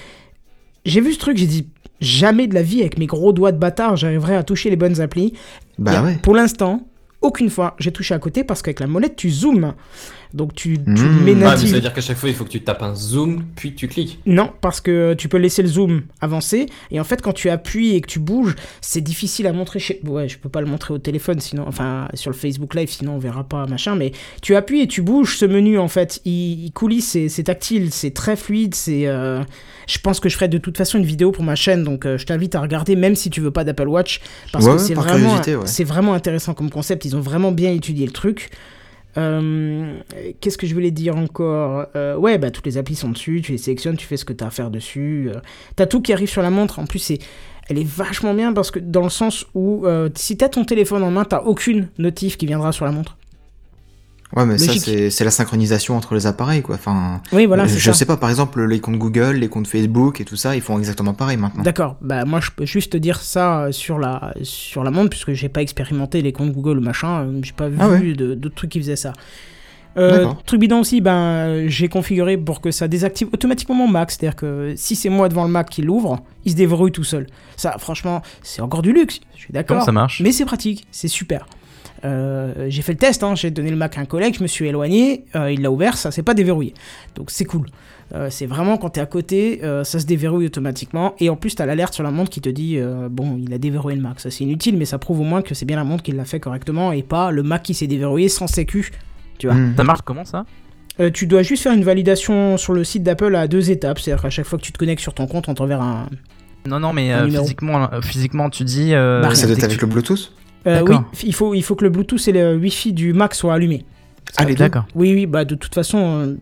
j'ai 0.84 1.00
vu 1.00 1.12
ce 1.12 1.18
truc, 1.18 1.36
j'ai 1.38 1.46
dit 1.46 1.68
jamais 2.02 2.46
de 2.46 2.54
la 2.54 2.62
vie 2.62 2.80
avec 2.80 2.98
mes 2.98 3.06
gros 3.06 3.32
doigts 3.32 3.52
de 3.52 3.58
bâtard 3.58 3.96
j'arriverai 3.96 4.36
à 4.36 4.42
toucher 4.42 4.68
les 4.70 4.76
bonnes 4.76 5.00
applis. 5.00 5.32
Bah 5.78 5.94
Et 5.94 6.04
ouais. 6.04 6.18
Pour 6.22 6.34
l'instant, 6.34 6.86
aucune 7.22 7.48
fois 7.48 7.74
j'ai 7.78 7.92
touché 7.92 8.12
à 8.14 8.18
côté 8.18 8.44
parce 8.44 8.60
qu'avec 8.60 8.80
la 8.80 8.86
molette 8.86 9.16
tu 9.16 9.30
zoomes, 9.30 9.74
donc 10.34 10.54
tu, 10.54 10.78
tu 10.78 10.90
Mmh. 10.90 11.24
mets 11.24 11.34
Ah, 11.44 11.50
Ah, 11.52 11.56
mais 11.60 11.66
ça 11.66 11.74
veut 11.74 11.80
dire 11.80 11.92
qu'à 11.92 12.00
chaque 12.00 12.16
fois, 12.16 12.28
il 12.28 12.34
faut 12.34 12.44
que 12.44 12.50
tu 12.50 12.60
tapes 12.62 12.82
un 12.82 12.94
zoom, 12.94 13.44
puis 13.56 13.74
tu 13.74 13.88
cliques. 13.88 14.18
Non, 14.26 14.50
parce 14.60 14.80
que 14.80 15.14
tu 15.14 15.28
peux 15.28 15.36
laisser 15.38 15.62
le 15.62 15.68
zoom 15.68 16.02
avancer, 16.20 16.66
et 16.90 17.00
en 17.00 17.04
fait, 17.04 17.20
quand 17.22 17.32
tu 17.32 17.50
appuies 17.50 17.94
et 17.94 18.00
que 18.00 18.06
tu 18.08 18.18
bouges, 18.18 18.54
c'est 18.80 19.00
difficile 19.00 19.46
à 19.46 19.52
montrer 19.52 19.78
chez... 19.78 20.00
Ouais, 20.06 20.28
je 20.28 20.38
peux 20.38 20.48
pas 20.48 20.60
le 20.60 20.66
montrer 20.66 20.94
au 20.94 20.98
téléphone, 20.98 21.40
sinon... 21.40 21.64
Enfin, 21.66 22.08
sur 22.14 22.30
le 22.30 22.36
Facebook 22.36 22.74
Live, 22.74 22.88
sinon 22.90 23.14
on 23.14 23.18
verra 23.18 23.44
pas, 23.44 23.66
machin, 23.66 23.94
mais 23.94 24.12
tu 24.40 24.54
appuies 24.56 24.80
et 24.82 24.86
tu 24.88 25.02
bouges 25.02 25.36
ce 25.38 25.44
menu, 25.44 25.78
en 25.78 25.88
fait. 25.88 26.20
Il, 26.24 26.64
il 26.64 26.72
coulisse, 26.72 27.16
c'est 27.28 27.42
tactile, 27.44 27.92
c'est 27.92 28.12
très 28.12 28.36
fluide, 28.36 28.74
c'est... 28.74 29.06
euh, 29.06 29.42
Je 29.86 29.98
pense 29.98 30.20
que 30.20 30.28
je 30.28 30.34
ferai 30.34 30.48
de 30.48 30.58
toute 30.58 30.76
façon 30.78 30.98
une 30.98 31.04
vidéo 31.04 31.32
pour 31.32 31.44
ma 31.44 31.54
chaîne, 31.54 31.82
donc 31.84 32.06
euh, 32.06 32.16
je 32.18 32.24
t'invite 32.26 32.54
à 32.54 32.60
regarder, 32.60 32.96
même 32.96 33.14
si 33.16 33.30
tu 33.30 33.40
veux 33.40 33.50
pas 33.50 33.64
d'Apple 33.64 33.88
Watch, 33.88 34.20
parce 34.52 34.64
Ouais, 34.64 34.72
que 34.72 34.76
ouais, 34.78 34.82
c'est 34.88 34.94
par 34.94 35.04
vraiment, 35.04 35.18
curiosité, 35.40 35.56
ouais. 35.56 35.66
c'est 35.66 35.84
vraiment 35.84 36.14
intéressant 36.14 36.54
comme 36.54 36.70
concept, 36.70 37.04
ils 37.04 37.16
ont 37.16 37.20
vraiment 37.20 37.52
bien 37.52 37.70
étudié 37.72 38.06
le 38.06 38.12
truc. 38.12 38.50
Euh, 39.18 39.98
Qu'est-ce 40.40 40.58
que 40.58 40.66
je 40.66 40.74
voulais 40.74 40.90
dire 40.90 41.16
encore? 41.16 41.86
Euh, 41.96 42.16
Ouais, 42.16 42.38
bah 42.38 42.50
toutes 42.50 42.66
les 42.66 42.78
applis 42.78 42.94
sont 42.96 43.10
dessus, 43.10 43.40
tu 43.42 43.52
les 43.52 43.58
sélectionnes, 43.58 43.96
tu 43.96 44.06
fais 44.06 44.16
ce 44.16 44.24
que 44.24 44.32
t'as 44.32 44.46
à 44.46 44.50
faire 44.50 44.70
dessus. 44.70 45.30
euh, 45.34 45.40
t'as 45.76 45.86
tout 45.86 46.00
qui 46.00 46.12
arrive 46.12 46.28
sur 46.28 46.42
la 46.42 46.50
montre. 46.50 46.78
En 46.78 46.86
plus, 46.86 46.98
c'est, 46.98 47.18
elle 47.68 47.78
est 47.78 47.86
vachement 47.88 48.34
bien 48.34 48.52
parce 48.52 48.70
que 48.70 48.78
dans 48.78 49.02
le 49.02 49.10
sens 49.10 49.46
où 49.54 49.84
si 50.14 50.36
t'as 50.36 50.48
ton 50.48 50.64
téléphone 50.64 51.02
en 51.02 51.10
main, 51.10 51.24
t'as 51.24 51.40
aucune 51.42 51.88
notif 51.98 52.36
qui 52.36 52.46
viendra 52.46 52.72
sur 52.72 52.84
la 52.84 52.92
montre. 52.92 53.16
Ouais, 54.34 54.46
mais 54.46 54.56
ça, 54.58 54.66
Logique. 54.68 54.82
c'est 54.84 55.10
c'est 55.10 55.24
la 55.24 55.30
synchronisation 55.30 55.96
entre 55.96 56.14
les 56.14 56.26
appareils, 56.26 56.62
quoi. 56.62 56.76
Enfin, 56.76 57.20
Oui, 57.32 57.44
voilà, 57.46 57.68
c'est 57.68 57.78
je 57.78 57.84
ça. 57.84 57.92
sais 57.92 58.06
pas, 58.06 58.16
par 58.16 58.30
exemple, 58.30 58.64
les 58.64 58.80
comptes 58.80 58.96
Google, 58.98 59.32
les 59.36 59.48
comptes 59.48 59.66
Facebook 59.66 60.20
et 60.20 60.24
tout 60.24 60.36
ça, 60.36 60.56
ils 60.56 60.62
font 60.62 60.78
exactement 60.78 61.12
pareil 61.14 61.36
maintenant. 61.36 61.62
D'accord, 61.62 61.96
bah 62.00 62.24
moi 62.24 62.40
je 62.40 62.50
peux 62.50 62.64
juste 62.64 62.92
te 62.92 62.96
dire 62.96 63.20
ça 63.20 63.64
euh, 63.64 63.72
sur 63.72 63.98
la, 63.98 64.32
sur 64.42 64.84
la 64.84 64.90
montre 64.90 65.10
puisque 65.10 65.32
j'ai 65.32 65.48
pas 65.50 65.60
expérimenté 65.62 66.22
les 66.22 66.32
comptes 66.32 66.52
Google 66.52 66.78
ou 66.78 66.80
machin, 66.80 67.24
euh, 67.26 67.40
j'ai 67.42 67.52
pas 67.52 67.68
vu 67.68 67.76
Ah 67.78 67.88
ouais. 67.90 68.12
de- 68.14 68.34
d'autres 68.34 68.54
trucs 68.54 68.70
qui 68.70 68.78
faisaient 68.80 68.96
ça. 68.96 69.12
Euh, 69.98 70.28
truc 70.46 70.58
bidon 70.60 70.80
aussi, 70.80 71.02
ben 71.02 71.12
euh, 71.14 71.64
j'ai 71.68 71.88
configuré 71.88 72.38
pour 72.38 72.62
que 72.62 72.70
ça 72.70 72.88
désactive 72.88 73.28
automatiquement 73.34 73.74
mon 73.74 73.88
Mac, 73.88 74.10
c'est-à-dire 74.10 74.36
que 74.36 74.72
si 74.74 74.96
c'est 74.96 75.10
moi 75.10 75.28
devant 75.28 75.44
le 75.44 75.50
Mac 75.50 75.68
qui 75.68 75.82
l'ouvre, 75.82 76.20
il 76.46 76.52
se 76.52 76.56
déverrouille 76.56 76.92
tout 76.92 77.04
seul. 77.04 77.26
Ça, 77.58 77.76
franchement, 77.78 78.22
c'est 78.42 78.62
encore 78.62 78.80
du 78.80 78.94
luxe, 78.94 79.20
je 79.34 79.40
suis 79.40 79.52
d'accord. 79.52 79.76
Comment 79.76 79.84
ça 79.84 79.92
marche? 79.92 80.22
Mais 80.24 80.32
c'est 80.32 80.46
pratique, 80.46 80.86
c'est 80.90 81.08
super. 81.08 81.44
Euh, 82.04 82.66
j'ai 82.68 82.82
fait 82.82 82.92
le 82.92 82.98
test, 82.98 83.22
hein, 83.22 83.34
j'ai 83.34 83.50
donné 83.50 83.70
le 83.70 83.76
Mac 83.76 83.96
à 83.96 84.00
un 84.00 84.04
collègue, 84.04 84.34
je 84.36 84.42
me 84.42 84.48
suis 84.48 84.66
éloigné, 84.66 85.24
euh, 85.36 85.52
il 85.52 85.62
l'a 85.62 85.70
ouvert, 85.70 85.96
ça 85.96 86.10
s'est 86.10 86.22
pas 86.24 86.34
déverrouillé. 86.34 86.74
Donc 87.14 87.30
c'est 87.30 87.44
cool. 87.44 87.66
Euh, 88.14 88.28
c'est 88.28 88.44
vraiment 88.46 88.76
quand 88.76 88.90
t'es 88.90 89.00
à 89.00 89.06
côté, 89.06 89.60
euh, 89.62 89.84
ça 89.84 89.98
se 89.98 90.04
déverrouille 90.04 90.46
automatiquement. 90.46 91.14
Et 91.18 91.30
en 91.30 91.36
plus, 91.36 91.54
t'as 91.54 91.64
l'alerte 91.64 91.94
sur 91.94 92.02
la 92.02 92.10
montre 92.10 92.28
qui 92.30 92.40
te 92.40 92.48
dit 92.50 92.74
euh, 92.76 93.08
bon, 93.10 93.38
il 93.42 93.54
a 93.54 93.58
déverrouillé 93.58 93.96
le 93.96 94.02
Mac. 94.02 94.20
Ça 94.20 94.30
c'est 94.30 94.44
inutile, 94.44 94.76
mais 94.76 94.84
ça 94.84 94.98
prouve 94.98 95.20
au 95.20 95.24
moins 95.24 95.40
que 95.42 95.54
c'est 95.54 95.64
bien 95.64 95.76
la 95.76 95.84
montre 95.84 96.02
qui 96.02 96.12
l'a 96.12 96.24
fait 96.24 96.40
correctement 96.40 96.92
et 96.92 97.02
pas 97.02 97.30
le 97.30 97.42
Mac 97.42 97.62
qui 97.62 97.72
s'est 97.74 97.86
déverrouillé 97.86 98.28
sans 98.28 98.46
sécu. 98.48 98.90
Tu 99.38 99.46
vois. 99.46 99.56
Hmm. 99.56 99.74
Ça 99.76 99.84
marche 99.84 100.00
comment 100.04 100.24
ça? 100.24 100.44
Euh, 101.00 101.10
tu 101.10 101.26
dois 101.26 101.42
juste 101.42 101.62
faire 101.62 101.72
une 101.72 101.84
validation 101.84 102.58
sur 102.58 102.74
le 102.74 102.84
site 102.84 103.02
d'Apple 103.02 103.34
à 103.34 103.48
deux 103.48 103.70
étapes. 103.70 103.98
C'est-à-dire 103.98 104.22
qu'à 104.22 104.28
chaque 104.30 104.44
fois 104.44 104.58
que 104.58 104.64
tu 104.64 104.72
te 104.72 104.78
connectes 104.78 105.00
sur 105.00 105.14
ton 105.14 105.26
compte, 105.26 105.48
on 105.48 105.54
t'enverra 105.54 106.02
un. 106.02 106.08
Non, 106.68 106.78
non, 106.80 106.92
mais 106.92 107.14
euh, 107.14 107.28
physiquement, 107.30 107.88
euh, 107.92 108.02
physiquement, 108.02 108.50
tu 108.50 108.64
dis. 108.64 108.90
euh, 108.92 109.22
Bah, 109.22 109.34
Ça 109.34 109.46
doit 109.46 109.56
être 109.56 109.64
avec 109.64 109.78
tu- 109.78 109.84
le 109.86 109.90
Bluetooth? 109.90 110.32
Euh, 110.66 110.82
oui, 110.88 110.96
il 111.24 111.34
faut, 111.34 111.54
il 111.54 111.62
faut 111.62 111.74
que 111.74 111.84
le 111.84 111.90
Bluetooth 111.90 112.26
et 112.28 112.32
le 112.32 112.56
Wi-Fi 112.56 112.92
du 112.92 113.12
Mac 113.12 113.34
soient 113.34 113.54
allumés. 113.54 113.84
Ah, 114.36 114.44
les 114.44 114.54
deux 114.54 114.58
D'accord. 114.64 114.86
Oui, 114.94 115.12
oui, 115.14 115.26
bah 115.26 115.44
de 115.44 115.54
toute 115.56 115.74
façon, 115.74 115.98
euh, 115.98 116.34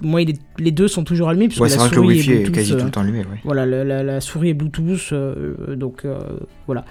moi, 0.00 0.22
il 0.22 0.30
est- 0.30 0.40
les 0.58 0.70
deux 0.72 0.88
sont 0.88 1.04
toujours 1.04 1.28
allumés. 1.28 1.48
Ouais, 1.60 1.68
c'est 1.68 1.76
vrai 1.76 1.88
que 1.90 1.94
le 1.96 2.00
Wi-Fi 2.00 2.32
est 2.32 2.50
quasi 2.50 2.72
euh, 2.72 2.78
tout 2.78 2.84
le 2.86 2.90
temps 2.90 3.02
allumé, 3.02 3.18
ouais. 3.20 3.40
Voilà, 3.44 3.66
la, 3.66 3.84
la- 3.84 4.02
la 4.02 4.20
souris 4.20 4.48
est 4.50 4.54
Bluetooth, 4.54 5.10
euh, 5.12 5.54
euh, 5.68 5.76
donc 5.76 6.04
euh, 6.04 6.18
voilà. 6.66 6.84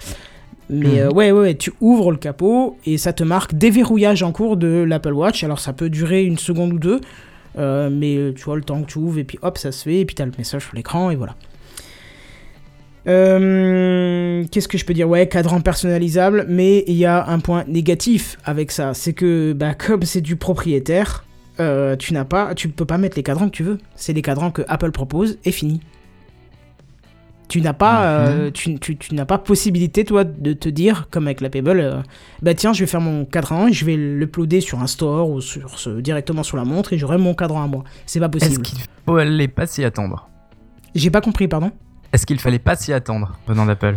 Mais 0.70 0.86
Mhm. 0.86 0.96
euh, 0.98 1.10
ouais, 1.10 1.32
ouais, 1.32 1.40
ouais, 1.40 1.54
tu 1.56 1.72
ouvres 1.80 2.12
le 2.12 2.16
capot 2.16 2.78
et 2.86 2.96
ça 2.96 3.12
te 3.12 3.24
marque 3.24 3.54
déverrouillage 3.54 4.22
en 4.22 4.32
cours 4.32 4.56
de 4.56 4.68
l'Apple 4.88 5.12
Watch. 5.12 5.42
Alors 5.44 5.58
ça 5.58 5.72
peut 5.72 5.90
durer 5.90 6.24
une 6.24 6.38
seconde 6.38 6.72
ou 6.72 6.78
deux, 6.78 7.00
euh, 7.58 7.90
mais 7.92 8.16
euh, 8.16 8.32
tu 8.32 8.44
vois 8.44 8.56
le 8.56 8.62
temps 8.62 8.80
que 8.80 8.86
tu 8.86 8.98
ouvres 8.98 9.18
et 9.18 9.24
puis 9.24 9.38
hop, 9.42 9.58
ça 9.58 9.72
se 9.72 9.82
fait 9.82 9.96
et 10.00 10.04
puis 10.06 10.14
t'as 10.14 10.24
le 10.24 10.32
message 10.38 10.62
sur 10.64 10.74
l'écran 10.74 11.10
et 11.10 11.16
voilà. 11.16 11.34
Euh, 13.06 14.44
Qu'est-ce 14.50 14.68
que 14.68 14.78
je 14.78 14.84
peux 14.84 14.94
dire? 14.94 15.08
Ouais, 15.08 15.28
cadran 15.28 15.60
personnalisable, 15.60 16.46
mais 16.48 16.84
il 16.86 16.94
y 16.94 17.04
a 17.04 17.26
un 17.28 17.38
point 17.38 17.64
négatif 17.66 18.38
avec 18.44 18.70
ça, 18.70 18.94
c'est 18.94 19.12
que 19.12 19.52
bah, 19.52 19.74
comme 19.86 20.02
c'est 20.02 20.20
du 20.20 20.36
propriétaire, 20.36 21.24
euh, 21.60 21.96
tu 21.96 22.12
n'as 22.14 22.24
pas, 22.24 22.54
tu 22.54 22.68
peux 22.68 22.84
pas 22.86 22.98
mettre 22.98 23.16
les 23.16 23.22
cadrans 23.22 23.46
que 23.46 23.56
tu 23.56 23.62
veux. 23.62 23.78
C'est 23.96 24.12
les 24.12 24.22
cadrans 24.22 24.50
que 24.50 24.62
Apple 24.68 24.90
propose 24.92 25.38
et 25.44 25.52
fini. 25.52 25.80
Tu 27.48 27.60
n'as 27.60 27.74
pas, 27.74 28.06
euh, 28.06 28.50
tu, 28.50 28.78
tu- 28.78 28.96
tu 28.96 29.14
n'as 29.14 29.26
pas 29.26 29.36
possibilité 29.36 30.06
toi 30.06 30.24
de 30.24 30.54
te 30.54 30.70
dire 30.70 31.08
comme 31.10 31.26
avec 31.26 31.42
la 31.42 31.50
Pebble, 31.50 32.02
bah 32.40 32.54
tiens 32.54 32.72
je 32.72 32.80
vais 32.80 32.86
faire 32.86 33.02
mon 33.02 33.26
cadran 33.26 33.66
et 33.68 33.74
je 33.74 33.84
vais 33.84 33.94
l'uploader 33.96 34.62
sur 34.62 34.80
un 34.80 34.86
store 34.86 35.28
ou 35.28 35.42
sur 35.42 35.78
ce- 35.78 36.00
directement 36.00 36.44
sur 36.44 36.56
la 36.56 36.64
montre 36.64 36.94
et 36.94 36.98
j'aurai 36.98 37.18
mon 37.18 37.34
cadran 37.34 37.62
à 37.62 37.66
moi. 37.66 37.84
C'est 38.06 38.20
pas 38.20 38.26
Est-ce 38.40 38.58
possible. 38.58 38.62
qu'il 38.62 38.78
fallait 39.04 39.48
pas 39.48 39.66
s'y 39.66 39.84
attendre? 39.84 40.30
J'ai 40.94 41.10
pas 41.10 41.20
compris, 41.20 41.46
pardon? 41.46 41.72
Est-ce 42.12 42.26
qu'il 42.26 42.38
fallait 42.38 42.58
pas 42.58 42.76
s'y 42.76 42.92
attendre 42.92 43.38
venant 43.46 43.66
d'Apple? 43.66 43.96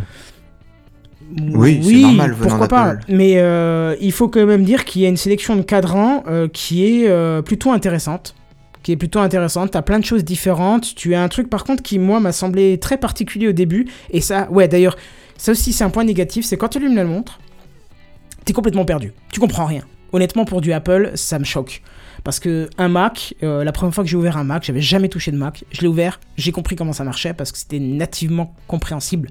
Oui, 1.54 1.82
c'est 1.84 2.02
normal 2.02 2.34
venant 2.34 2.50
pourquoi 2.50 2.68
pas. 2.68 2.94
Mais 3.10 3.38
euh, 3.38 3.96
il 4.00 4.12
faut 4.12 4.30
quand 4.30 4.46
même 4.46 4.64
dire 4.64 4.86
qu'il 4.86 5.02
y 5.02 5.06
a 5.06 5.10
une 5.10 5.18
sélection 5.18 5.56
de 5.56 5.64
cadrans 5.64 6.24
euh, 6.28 6.48
qui 6.48 6.86
est 6.86 7.10
euh, 7.10 7.42
plutôt 7.42 7.72
intéressante. 7.72 8.36
Qui 8.84 8.92
est 8.92 8.98
plutôt 8.98 9.20
intéressante. 9.20 9.72
T'as 9.72 9.82
plein 9.82 10.00
de 10.00 10.06
choses 10.06 10.24
différentes. 10.24 10.94
Tu 10.96 11.16
as 11.16 11.22
un 11.22 11.28
truc 11.28 11.50
par 11.50 11.64
contre 11.64 11.82
qui, 11.82 11.98
moi, 11.98 12.20
m'a 12.20 12.32
semblé 12.32 12.78
très 12.80 12.98
particulier 12.98 13.48
au 13.48 13.54
début. 13.54 13.88
Et 14.12 14.22
ça, 14.22 14.48
ouais, 14.52 14.68
d'ailleurs, 14.68 14.96
ça 15.38 15.52
aussi, 15.52 15.74
c'est 15.74 15.84
un 15.84 15.90
point 15.90 16.04
négatif. 16.04 16.46
C'est 16.46 16.58
quand 16.58 16.70
tu 16.70 16.78
allumes 16.78 16.96
la 16.96 17.06
montre, 17.06 17.40
t'es 18.46 18.54
complètement 18.54 18.86
perdu. 18.86 19.12
Tu 19.32 19.40
comprends 19.40 19.66
rien. 19.66 19.82
Honnêtement, 20.14 20.46
pour 20.46 20.62
du 20.62 20.72
Apple, 20.72 21.12
ça 21.16 21.40
me 21.40 21.44
choque. 21.44 21.82
Parce 22.26 22.40
que 22.40 22.72
un 22.80 22.88
Mac, 22.88 23.36
euh, 23.44 23.64
la 23.64 23.72
première 23.72 23.94
fois 23.94 24.04
que 24.04 24.10
j'ai 24.10 24.18
ouvert 24.18 24.36
un 24.36 24.44
Mac, 24.44 24.64
j'avais 24.64 24.82
jamais 24.82 25.10
touché 25.10 25.32
de 25.32 25.38
Mac. 25.38 25.64
Je 25.72 25.82
l'ai 25.82 25.88
ouvert, 25.88 26.20
j'ai 26.38 26.52
compris 26.52 26.76
comment 26.76 26.92
ça 26.92 27.04
marchait 27.04 27.36
parce 27.36 27.52
que 27.52 27.58
c'était 27.60 27.78
nativement 27.78 28.56
compréhensible. 28.68 29.30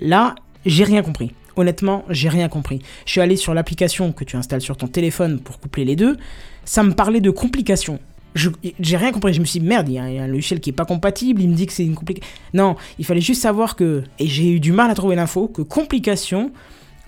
Là, 0.00 0.34
j'ai 0.66 0.82
rien 0.82 1.02
compris. 1.02 1.32
Honnêtement, 1.54 2.04
j'ai 2.10 2.28
rien 2.28 2.48
compris. 2.48 2.82
Je 3.06 3.12
suis 3.12 3.20
allé 3.20 3.36
sur 3.36 3.54
l'application 3.54 4.10
que 4.10 4.24
tu 4.24 4.36
installes 4.36 4.60
sur 4.60 4.76
ton 4.76 4.88
téléphone 4.88 5.38
pour 5.38 5.60
coupler 5.60 5.84
les 5.84 5.94
deux. 5.94 6.16
Ça 6.64 6.82
me 6.82 6.92
parlait 6.92 7.20
de 7.20 7.30
complications. 7.30 8.00
J'ai 8.34 8.96
rien 8.96 9.12
compris. 9.12 9.32
Je 9.32 9.40
me 9.40 9.44
suis 9.44 9.60
dit, 9.60 9.66
merde, 9.66 9.88
il 9.88 9.94
y 9.94 9.98
a 9.98 10.02
un 10.02 10.26
logiciel 10.26 10.58
qui 10.58 10.70
est 10.70 10.72
pas 10.72 10.84
compatible. 10.84 11.40
Il 11.40 11.50
me 11.50 11.54
dit 11.54 11.66
que 11.66 11.72
c'est 11.72 11.86
une 11.86 11.94
complication. 11.94 12.28
Non, 12.52 12.74
il 12.98 13.04
fallait 13.04 13.20
juste 13.20 13.42
savoir 13.42 13.76
que. 13.76 14.02
Et 14.18 14.26
j'ai 14.26 14.50
eu 14.50 14.58
du 14.58 14.72
mal 14.72 14.90
à 14.90 14.94
trouver 14.94 15.14
l'info 15.14 15.46
que 15.46 15.62
complication 15.62 16.50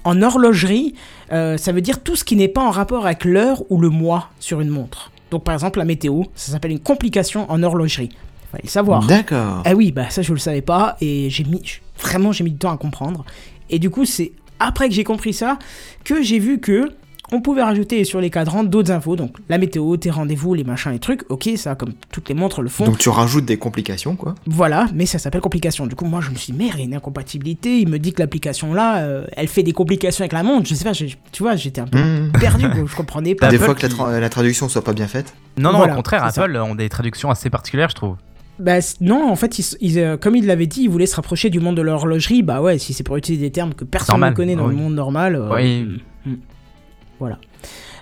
en 0.04 0.22
horlogerie, 0.22 0.94
euh, 1.32 1.56
ça 1.56 1.72
veut 1.72 1.80
dire 1.80 2.02
tout 2.02 2.16
ce 2.16 2.24
qui 2.24 2.36
n'est 2.36 2.48
pas 2.48 2.62
en 2.62 2.70
rapport 2.70 3.06
avec 3.06 3.24
l'heure 3.24 3.62
ou 3.70 3.80
le 3.80 3.88
mois 3.88 4.30
sur 4.40 4.60
une 4.60 4.68
montre. 4.68 5.10
Donc 5.30 5.44
par 5.44 5.54
exemple, 5.54 5.78
la 5.78 5.84
météo, 5.84 6.24
ça 6.34 6.52
s'appelle 6.52 6.72
une 6.72 6.80
complication 6.80 7.50
en 7.50 7.62
horlogerie. 7.62 8.10
Il 8.12 8.50
fallait 8.50 8.62
le 8.64 8.70
savoir. 8.70 9.06
D'accord. 9.06 9.62
Ah 9.64 9.74
oui, 9.74 9.92
bah 9.92 10.10
ça 10.10 10.22
je 10.22 10.32
le 10.32 10.38
savais 10.38 10.62
pas 10.62 10.96
et 11.00 11.30
j'ai 11.30 11.44
mis 11.44 11.62
vraiment 12.00 12.32
j'ai 12.32 12.44
mis 12.44 12.50
du 12.50 12.58
temps 12.58 12.72
à 12.72 12.76
comprendre. 12.76 13.24
Et 13.68 13.78
du 13.78 13.90
coup, 13.90 14.04
c'est 14.04 14.32
après 14.58 14.88
que 14.88 14.94
j'ai 14.94 15.04
compris 15.04 15.32
ça 15.32 15.58
que 16.04 16.22
j'ai 16.22 16.38
vu 16.38 16.58
que 16.60 16.90
on 17.32 17.40
pouvait 17.40 17.62
rajouter 17.62 18.02
sur 18.04 18.20
les 18.20 18.30
cadrans 18.30 18.64
d'autres 18.64 18.90
infos, 18.90 19.16
donc 19.16 19.36
la 19.48 19.58
météo, 19.58 19.96
tes 19.96 20.10
rendez-vous, 20.10 20.54
les 20.54 20.64
machins, 20.64 20.90
les 20.92 20.98
trucs. 20.98 21.22
OK, 21.30 21.48
ça 21.56 21.74
comme 21.74 21.92
toutes 22.10 22.28
les 22.28 22.34
montres 22.34 22.62
le 22.62 22.68
font. 22.68 22.84
Donc 22.84 22.98
tu 22.98 23.08
rajoutes 23.08 23.44
des 23.44 23.56
complications, 23.56 24.16
quoi. 24.16 24.34
Voilà, 24.46 24.86
mais 24.94 25.06
ça 25.06 25.18
s'appelle 25.18 25.40
complication. 25.40 25.86
Du 25.86 25.94
coup, 25.94 26.04
moi, 26.06 26.20
je 26.20 26.30
me 26.30 26.34
suis 26.36 26.52
dit, 26.52 26.58
merde, 26.58 26.74
il 26.76 26.80
y 26.80 26.82
a 26.82 26.86
une 26.86 26.94
incompatibilité. 26.94 27.78
Il 27.78 27.88
me 27.88 27.98
dit 27.98 28.12
que 28.12 28.20
l'application 28.20 28.74
là, 28.74 29.02
euh, 29.02 29.26
elle 29.36 29.48
fait 29.48 29.62
des 29.62 29.72
complications 29.72 30.22
avec 30.22 30.32
la 30.32 30.42
montre. 30.42 30.68
Je 30.68 30.74
sais 30.74 30.84
pas, 30.84 30.92
tu 30.92 31.42
vois, 31.42 31.56
j'étais 31.56 31.80
un 31.80 31.86
peu 31.86 31.98
Hmm. 31.98 32.32
perdu, 32.40 32.68
quoi. 32.68 32.84
je 32.86 32.96
comprenais 32.96 33.34
pas. 33.34 33.48
Des 33.48 33.56
Apple 33.56 33.64
fois 33.66 33.74
que 33.74 33.82
la, 33.82 33.88
tra- 33.88 34.18
la 34.20 34.28
traduction 34.28 34.68
soit 34.68 34.82
pas 34.82 34.92
bien 34.92 35.06
faite. 35.06 35.34
Non, 35.56 35.70
non, 35.72 35.78
Voilà, 35.78 35.92
au 35.92 35.96
contraire, 35.96 36.24
c'est 36.26 36.34
ça. 36.36 36.42
Apple 36.44 36.56
ont 36.56 36.74
des 36.74 36.88
traductions 36.88 37.30
assez 37.30 37.50
particulières, 37.50 37.90
je 37.90 37.94
trouve. 37.96 38.16
Bah 38.58 38.78
non, 39.00 39.30
en 39.30 39.36
fait, 39.36 39.58
ils, 39.58 39.64
ils, 39.80 39.98
euh, 39.98 40.16
comme 40.18 40.36
ils 40.36 40.44
l'avaient 40.46 40.66
dit, 40.66 40.82
ils 40.82 40.90
voulaient 40.90 41.06
se 41.06 41.16
rapprocher 41.16 41.48
du 41.48 41.60
monde 41.60 41.76
de 41.76 41.82
l'horlogerie. 41.82 42.42
Bah 42.42 42.60
ouais, 42.60 42.76
si 42.78 42.92
c'est 42.92 43.02
pour 43.04 43.16
utiliser 43.16 43.46
des 43.46 43.50
termes 43.52 43.72
que 43.72 43.84
personne 43.84 44.14
Normal, 44.14 44.30
ne 44.32 44.36
connaît 44.36 44.54
dans 44.56 44.66
oui. 44.66 44.74
le 44.74 44.80
monde 44.82 44.94
normal. 44.94 45.34
euh, 45.36 45.48
Oui. 45.54 45.86
Voilà. 47.20 47.38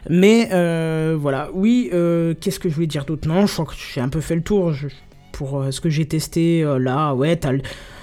Mais 0.08 0.48
euh, 0.52 1.16
voilà, 1.20 1.50
oui, 1.52 1.90
euh, 1.92 2.34
qu'est-ce 2.40 2.58
que 2.58 2.68
je 2.68 2.74
voulais 2.74 2.86
dire 2.86 3.04
d'autre? 3.04 3.28
Non, 3.28 3.46
je 3.46 3.52
crois 3.52 3.66
que 3.66 3.72
j'ai 3.74 4.00
un 4.00 4.08
peu 4.08 4.20
fait 4.20 4.36
le 4.36 4.42
tour 4.42 4.72
pour 5.32 5.60
euh, 5.60 5.70
ce 5.70 5.80
que 5.80 5.90
j'ai 5.90 6.06
testé 6.06 6.62
là. 6.78 7.14
Ouais, 7.14 7.36
t'as 7.36 7.52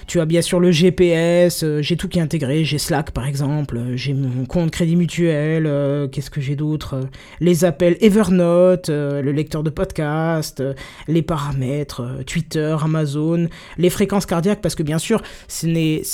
tu 0.08 0.20
as 0.20 0.26
bien 0.26 0.42
sûr 0.42 0.60
le 0.60 0.72
GPS, 0.72 1.64
euh, 1.64 1.82
j'ai 1.82 1.98
tout 1.98 2.08
qui 2.08 2.20
est 2.20 2.22
intégré, 2.22 2.64
j'ai 2.64 2.78
Slack 2.78 3.12
par 3.12 3.26
exemple, 3.26 3.78
euh, 3.78 3.98
j'ai 3.98 4.14
mon 4.14 4.46
compte 4.46 4.72
Crédit 4.72 4.96
Mutuel, 4.96 5.66
euh, 5.66 6.08
qu'est-ce 6.08 6.30
que 6.30 6.42
j'ai 6.42 6.56
d'autre 6.56 7.02
Les 7.40 7.66
appels 7.66 7.98
Evernote, 8.02 8.90
le 8.90 9.32
lecteur 9.32 9.64
de 9.64 9.70
podcast, 9.70 10.64
les 11.08 11.22
paramètres, 11.22 12.20
Twitter, 12.26 12.76
Amazon, 12.82 13.48
les 13.78 13.90
fréquences 13.90 14.26
cardiaques, 14.26 14.62
parce 14.62 14.76
que 14.76 14.84
bien 14.84 15.00
sûr, 15.00 15.22
c'est 15.48 15.68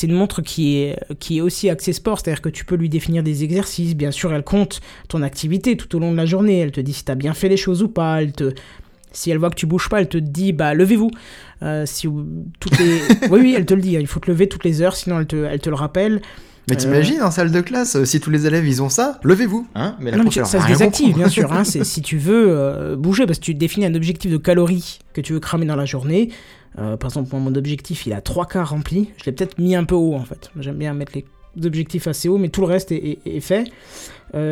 une 0.04 0.13
montre 0.13 0.41
qui 0.41 0.77
est, 0.77 0.97
qui 1.19 1.39
est 1.39 1.41
aussi 1.41 1.69
axée 1.69 1.93
sport, 1.93 2.19
c'est-à-dire 2.19 2.41
que 2.41 2.49
tu 2.49 2.65
peux 2.65 2.75
lui 2.75 2.89
définir 2.89 3.23
des 3.23 3.43
exercices, 3.43 3.95
bien 3.95 4.12
sûr, 4.12 4.34
elle 4.34 4.43
compte 4.43 4.82
ton 5.10 5.21
activité 5.21 5.75
tout 5.75 5.95
au 5.95 5.99
long 5.99 6.12
de 6.12 6.17
la 6.17 6.25
journée, 6.25 6.60
elle 6.60 6.71
te 6.71 6.82
dit 6.82 6.93
si 6.93 7.04
tu 7.04 7.12
as 7.12 7.15
bien 7.15 7.34
fait 7.34 7.49
les 7.49 7.58
choses 7.58 7.84
ou 7.84 7.89
pas, 7.89 8.21
elle 8.21 8.32
te... 8.32 8.54
Si 9.13 9.30
elle 9.30 9.38
voit 9.38 9.49
que 9.49 9.56
tu 9.56 9.65
bouges 9.65 9.89
pas, 9.89 9.99
elle 9.99 10.08
te 10.08 10.17
dit 10.17 10.54
bah 10.54 10.73
levez-vous. 10.73 11.12
Euh, 11.63 11.86
si 11.86 12.08
toutes 12.60 12.80
les... 12.80 13.02
oui 13.30 13.39
oui, 13.41 13.54
elle 13.58 13.65
te 13.65 13.74
le 13.74 13.82
dit. 13.82 13.95
hein, 13.95 14.00
Il 14.02 14.08
faut 14.08 14.19
te 14.19 14.30
lever 14.32 14.47
toutes 14.50 14.63
les 14.65 14.82
heures, 14.82 14.95
sinon 14.95 15.19
elle 15.19 15.28
te, 15.28 15.36
elle 15.36 15.60
te 15.60 15.69
le 15.69 15.76
rappelle. 15.76 16.21
Mais 16.69 16.76
Euh, 16.76 16.78
t'imagines 16.78 17.21
en 17.21 17.32
salle 17.32 17.52
de 17.52 17.62
classe, 17.62 17.95
euh, 17.95 18.06
si 18.06 18.19
tous 18.19 18.30
les 18.30 18.45
élèves 18.47 18.67
ils 18.67 18.82
ont 18.84 18.89
ça, 18.89 19.19
levez-vous, 19.24 19.67
hein 19.76 19.95
Mais 20.00 20.12
la 20.12 20.17
Non, 20.17 20.24
mais 20.26 20.32
ça 20.32 20.45
se 20.45 20.67
désactive, 20.67 21.15
bien 21.15 21.28
sûr. 21.30 21.52
Hein, 21.52 21.63
c'est 21.65 21.84
si 21.84 22.02
tu 22.02 22.17
veux 22.17 22.47
euh, 22.50 22.95
bouger, 22.95 23.26
parce 23.26 23.39
que 23.39 23.43
tu 23.45 23.54
définis 23.56 23.86
un 23.88 23.95
objectif 23.95 24.32
de 24.32 24.38
calories 24.38 25.00
que 25.13 25.21
tu 25.21 25.34
veux 25.34 25.39
cramer 25.39 25.65
dans 25.65 25.76
la 25.76 25.86
journée. 25.86 26.30
Euh, 26.80 26.97
par 26.97 27.10
exemple, 27.10 27.36
mon 27.36 27.54
objectif, 27.56 28.06
il 28.06 28.13
a 28.13 28.21
trois 28.21 28.45
quarts 28.45 28.69
rempli. 28.69 29.10
Je 29.17 29.26
l'ai 29.26 29.32
peut-être 29.32 29.58
mis 29.60 29.76
un 29.76 29.84
peu 29.84 29.95
haut, 29.95 30.13
en 30.15 30.24
fait. 30.24 30.52
J'aime 30.60 30.78
bien 30.78 30.93
mettre 30.93 31.13
les 31.15 31.26
objectifs 31.65 32.08
assez 32.08 32.30
hauts, 32.30 32.38
mais 32.38 32.50
tout 32.50 32.62
le 32.62 32.67
reste 32.67 32.91
est, 32.91 33.19
est- 33.26 33.36
est 33.38 33.39
fait. 33.41 33.65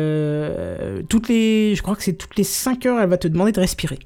Euh, 0.00 1.02
toutes 1.08 1.28
les, 1.28 1.74
je 1.74 1.82
crois 1.82 1.96
que 1.96 2.02
c'est 2.02 2.12
toutes 2.12 2.36
les 2.36 2.44
5 2.44 2.86
heures, 2.86 3.00
elle 3.00 3.08
va 3.08 3.16
te 3.16 3.28
demander 3.28 3.52
de 3.52 3.60
respirer. 3.60 3.98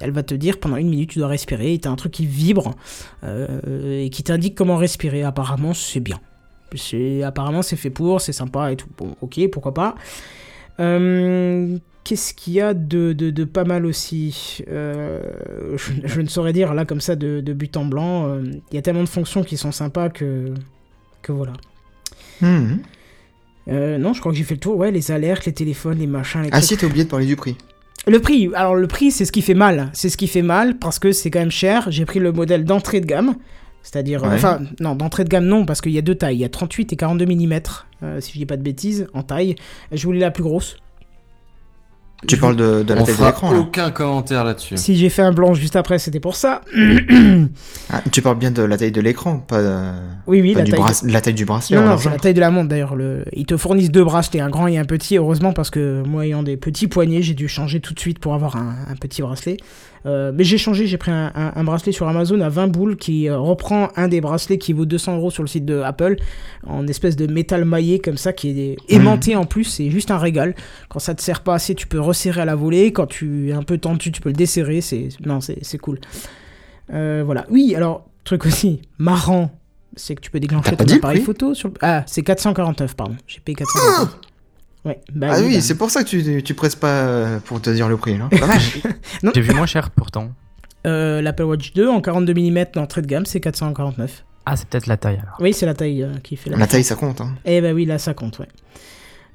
Elle 0.00 0.12
va 0.12 0.22
te 0.22 0.34
dire 0.34 0.58
pendant 0.60 0.76
une 0.76 0.88
minute 0.88 1.10
tu 1.10 1.18
dois 1.18 1.28
respirer, 1.28 1.74
et 1.74 1.78
t'as 1.78 1.90
un 1.90 1.96
truc 1.96 2.12
qui 2.12 2.26
vibre 2.26 2.74
euh, 3.24 4.02
et 4.04 4.10
qui 4.10 4.22
t'indique 4.22 4.54
comment 4.54 4.76
respirer. 4.76 5.22
Apparemment 5.22 5.74
c'est 5.74 6.00
bien. 6.00 6.20
Apparemment 7.24 7.62
c'est 7.62 7.76
fait 7.76 7.90
pour, 7.90 8.20
c'est 8.20 8.32
sympa 8.32 8.72
et 8.72 8.76
tout. 8.76 8.88
Bon 8.96 9.16
ok 9.20 9.40
pourquoi 9.50 9.74
pas. 9.74 9.94
Euh, 10.78 11.76
Qu'est-ce 12.02 12.32
qu'il 12.32 12.54
y 12.54 12.60
a 12.60 12.72
de, 12.72 13.12
de, 13.12 13.30
de 13.30 13.44
pas 13.44 13.64
mal 13.64 13.84
aussi? 13.84 14.64
Euh, 14.68 15.20
je, 15.76 15.92
je 16.04 16.20
ne 16.22 16.26
saurais 16.28 16.54
dire 16.54 16.72
là 16.72 16.86
comme 16.86 17.00
ça 17.00 17.14
de, 17.14 17.40
de 17.40 17.52
but 17.52 17.76
en 17.76 17.84
blanc. 17.84 18.38
Il 18.42 18.74
y 18.74 18.78
a 18.78 18.82
tellement 18.82 19.04
de 19.04 19.08
fonctions 19.08 19.44
qui 19.44 19.56
sont 19.58 19.70
sympas 19.70 20.08
que 20.08 20.54
que 21.22 21.30
voilà. 21.32 21.52
Euh, 23.68 23.98
non, 23.98 24.14
je 24.14 24.20
crois 24.20 24.32
que 24.32 24.38
j'ai 24.38 24.44
fait 24.44 24.54
le 24.54 24.60
tour. 24.60 24.76
Ouais, 24.76 24.90
les 24.90 25.10
alertes, 25.10 25.44
les 25.44 25.52
téléphones, 25.52 25.98
les 25.98 26.06
machins, 26.06 26.40
les 26.40 26.48
Ah 26.52 26.58
trucs. 26.60 26.64
si, 26.64 26.76
t'as 26.78 26.86
oublié 26.86 27.04
de 27.04 27.10
parler 27.10 27.26
du 27.26 27.36
prix. 27.36 27.56
Le 28.06 28.18
prix, 28.18 28.50
alors 28.54 28.74
le 28.74 28.86
prix, 28.86 29.10
c'est 29.10 29.24
ce 29.24 29.32
qui 29.32 29.42
fait 29.42 29.54
mal. 29.54 29.90
C'est 29.92 30.08
ce 30.08 30.16
qui 30.16 30.26
fait 30.26 30.42
mal 30.42 30.78
parce 30.78 30.98
que 30.98 31.12
c'est 31.12 31.30
quand 31.30 31.40
même 31.40 31.50
cher. 31.50 31.86
J'ai 31.90 32.04
pris 32.06 32.18
le 32.18 32.32
modèle 32.32 32.64
d'entrée 32.64 33.00
de 33.00 33.06
gamme. 33.06 33.36
C'est-à-dire, 33.82 34.22
Ouais. 34.22 34.28
enfin, 34.34 34.60
non, 34.80 34.94
d'entrée 34.94 35.24
de 35.24 35.28
gamme, 35.30 35.46
non, 35.46 35.64
parce 35.64 35.80
qu'il 35.80 35.92
y 35.92 35.98
a 35.98 36.02
deux 36.02 36.14
tailles. 36.14 36.36
Il 36.36 36.40
y 36.40 36.44
a 36.44 36.48
38 36.50 36.92
et 36.92 36.96
42 36.96 37.24
mm, 37.26 37.60
si 38.20 38.32
je 38.32 38.38
dis 38.38 38.46
pas 38.46 38.56
de 38.58 38.62
bêtises, 38.62 39.06
en 39.14 39.22
taille. 39.22 39.54
Je 39.92 40.04
voulais 40.04 40.20
la 40.20 40.30
plus 40.30 40.42
grosse. 40.42 40.76
Tu 42.28 42.36
parles 42.36 42.56
de, 42.56 42.82
de 42.82 42.92
la 42.94 43.00
On 43.00 43.04
taille 43.04 43.14
de 43.14 43.18
fera 43.18 43.30
l'écran 43.30 43.52
là 43.52 43.58
aucun 43.60 43.90
commentaire 43.90 44.44
là-dessus. 44.44 44.76
Si 44.76 44.94
j'ai 44.96 45.08
fait 45.08 45.22
un 45.22 45.32
blanc 45.32 45.54
juste 45.54 45.74
après, 45.76 45.98
c'était 45.98 46.20
pour 46.20 46.36
ça. 46.36 46.60
Ah, 47.90 48.02
Tu 48.12 48.22
parles 48.22 48.38
bien 48.38 48.50
de 48.50 48.62
la 48.62 48.76
taille 48.76 48.92
de 48.92 49.00
l'écran, 49.00 49.38
pas, 49.38 49.56
euh, 49.58 49.92
Oui, 50.26 50.40
oui, 50.40 50.52
pas 50.52 50.60
la 50.60 50.64
du 50.66 50.70
taille. 50.72 50.80
bras- 50.80 50.92
la 51.04 51.20
taille 51.20 51.34
du 51.34 51.44
bracelet. 51.44 51.76
Non, 51.78 51.84
non, 51.86 51.98
c'est 51.98 52.10
la 52.10 52.18
taille 52.18 52.34
de 52.34 52.40
la 52.40 52.50
montre 52.50 52.68
d'ailleurs. 52.68 52.94
Le... 52.94 53.24
Ils 53.32 53.46
te 53.46 53.56
fournissent 53.56 53.90
deux 53.90 54.04
bracelets, 54.04 54.40
un 54.40 54.50
grand 54.50 54.66
et 54.66 54.78
un 54.78 54.84
petit, 54.84 55.16
heureusement, 55.16 55.52
parce 55.52 55.70
que 55.70 56.02
moi 56.06 56.26
ayant 56.26 56.42
des 56.42 56.56
petits 56.56 56.88
poignets, 56.88 57.22
j'ai 57.22 57.34
dû 57.34 57.48
changer 57.48 57.80
tout 57.80 57.94
de 57.94 58.00
suite 58.00 58.18
pour 58.18 58.34
avoir 58.34 58.56
un, 58.56 58.74
un 58.90 58.96
petit 58.96 59.22
bracelet. 59.22 59.56
Euh, 60.06 60.32
mais 60.34 60.44
j'ai 60.44 60.56
changé, 60.56 60.86
j'ai 60.86 60.96
pris 60.96 61.10
un, 61.10 61.30
un- 61.34 61.52
un 61.54 61.64
bracelet 61.64 61.92
sur 61.92 62.08
Amazon 62.08 62.40
à 62.40 62.48
20 62.48 62.68
boules 62.68 62.96
qui 62.96 63.28
euh, 63.28 63.38
reprend 63.38 63.88
un 63.96 64.08
des 64.08 64.20
bracelets 64.22 64.56
qui 64.58 64.72
vaut 64.72 64.86
200 64.86 65.16
euros 65.16 65.30
sur 65.30 65.42
le 65.42 65.48
site 65.48 65.66
de 65.66 65.80
Apple, 65.80 66.16
en 66.66 66.86
espèce 66.86 67.16
de 67.16 67.26
métal 67.26 67.64
maillé 67.66 67.98
comme 67.98 68.16
ça, 68.16 68.32
qui 68.32 68.48
est 68.58 68.76
aimanté 68.88 69.36
en 69.36 69.44
plus, 69.44 69.64
c'est 69.64 69.90
juste 69.90 70.10
un 70.10 70.16
régal. 70.18 70.54
Quand 70.88 71.00
ça 71.00 71.14
te 71.14 71.20
sert 71.20 71.42
pas 71.42 71.54
assez, 71.54 71.74
tu 71.74 71.86
peux 71.86 72.00
resserrer 72.00 72.40
à 72.40 72.44
la 72.46 72.54
volée. 72.54 72.92
Quand 72.92 73.06
tu 73.06 73.50
es 73.50 73.52
un 73.52 73.62
peu 73.62 73.76
tendu, 73.76 74.10
tu 74.10 74.20
peux 74.22 74.30
le 74.30 74.34
desserrer. 74.36 74.80
C'est 74.80 75.08
non, 75.26 75.40
c'est 75.40 75.78
cool. 75.78 76.00
Euh, 76.92 77.22
voilà. 77.24 77.46
Oui, 77.50 77.74
alors 77.76 78.06
truc 78.24 78.46
aussi 78.46 78.80
marrant, 78.98 79.50
c'est 79.96 80.14
que 80.14 80.20
tu 80.20 80.30
peux 80.30 80.40
déclencher 80.40 80.76
ton 80.76 80.84
appareil 80.94 81.20
photo 81.20 81.52
sur. 81.54 81.70
Ah, 81.82 82.04
c'est 82.06 82.22
449, 82.22 82.94
pardon. 82.96 83.16
J'ai 83.26 83.40
payé 83.40 83.54
449. 83.56 84.18
Ouais. 84.84 84.98
Bah 85.14 85.28
Ah 85.32 85.40
oui, 85.40 85.54
bah. 85.56 85.60
c'est 85.60 85.76
pour 85.76 85.90
ça 85.90 86.02
que 86.04 86.08
tu, 86.08 86.42
tu 86.42 86.54
presses 86.54 86.74
pas 86.76 86.88
euh, 87.02 87.38
pour 87.40 87.60
te 87.60 87.68
dire 87.70 87.88
le 87.88 87.96
prix. 87.96 88.18
Vache. 88.32 88.78
J'ai 89.34 89.40
vu 89.40 89.52
moins 89.54 89.66
cher 89.66 89.90
pourtant. 89.90 90.30
Euh, 90.86 91.20
L'Apple 91.20 91.42
Watch 91.42 91.74
2 91.74 91.88
en 91.88 92.00
42 92.00 92.32
mm 92.32 92.64
d'entrée 92.74 93.02
de 93.02 93.06
gamme, 93.06 93.26
c'est 93.26 93.40
449. 93.40 94.24
Ah, 94.46 94.56
c'est 94.56 94.66
peut-être 94.66 94.86
la 94.86 94.96
taille 94.96 95.20
alors. 95.22 95.36
Oui, 95.38 95.52
c'est 95.52 95.66
la 95.66 95.74
taille 95.74 96.02
euh, 96.02 96.14
qui 96.22 96.36
fait 96.36 96.48
la. 96.50 96.56
la 96.56 96.66
taille, 96.66 96.82
ça 96.84 96.94
compte. 96.94 97.20
Hein. 97.20 97.34
Eh 97.44 97.60
ben 97.60 97.74
oui, 97.74 97.84
là 97.84 97.98
ça 97.98 98.14
compte, 98.14 98.38
ouais. 98.38 98.48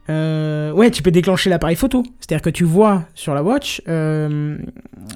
Euh, 0.10 0.72
ouais, 0.72 0.92
tu 0.92 1.02
peux 1.02 1.12
déclencher 1.12 1.50
l'appareil 1.50 1.76
photo. 1.76 2.04
C'est-à-dire 2.20 2.42
que 2.44 2.50
tu 2.52 2.64
vois 2.64 3.04
sur 3.16 3.34
la 3.34 3.42
watch 3.44 3.82
euh, 3.88 4.58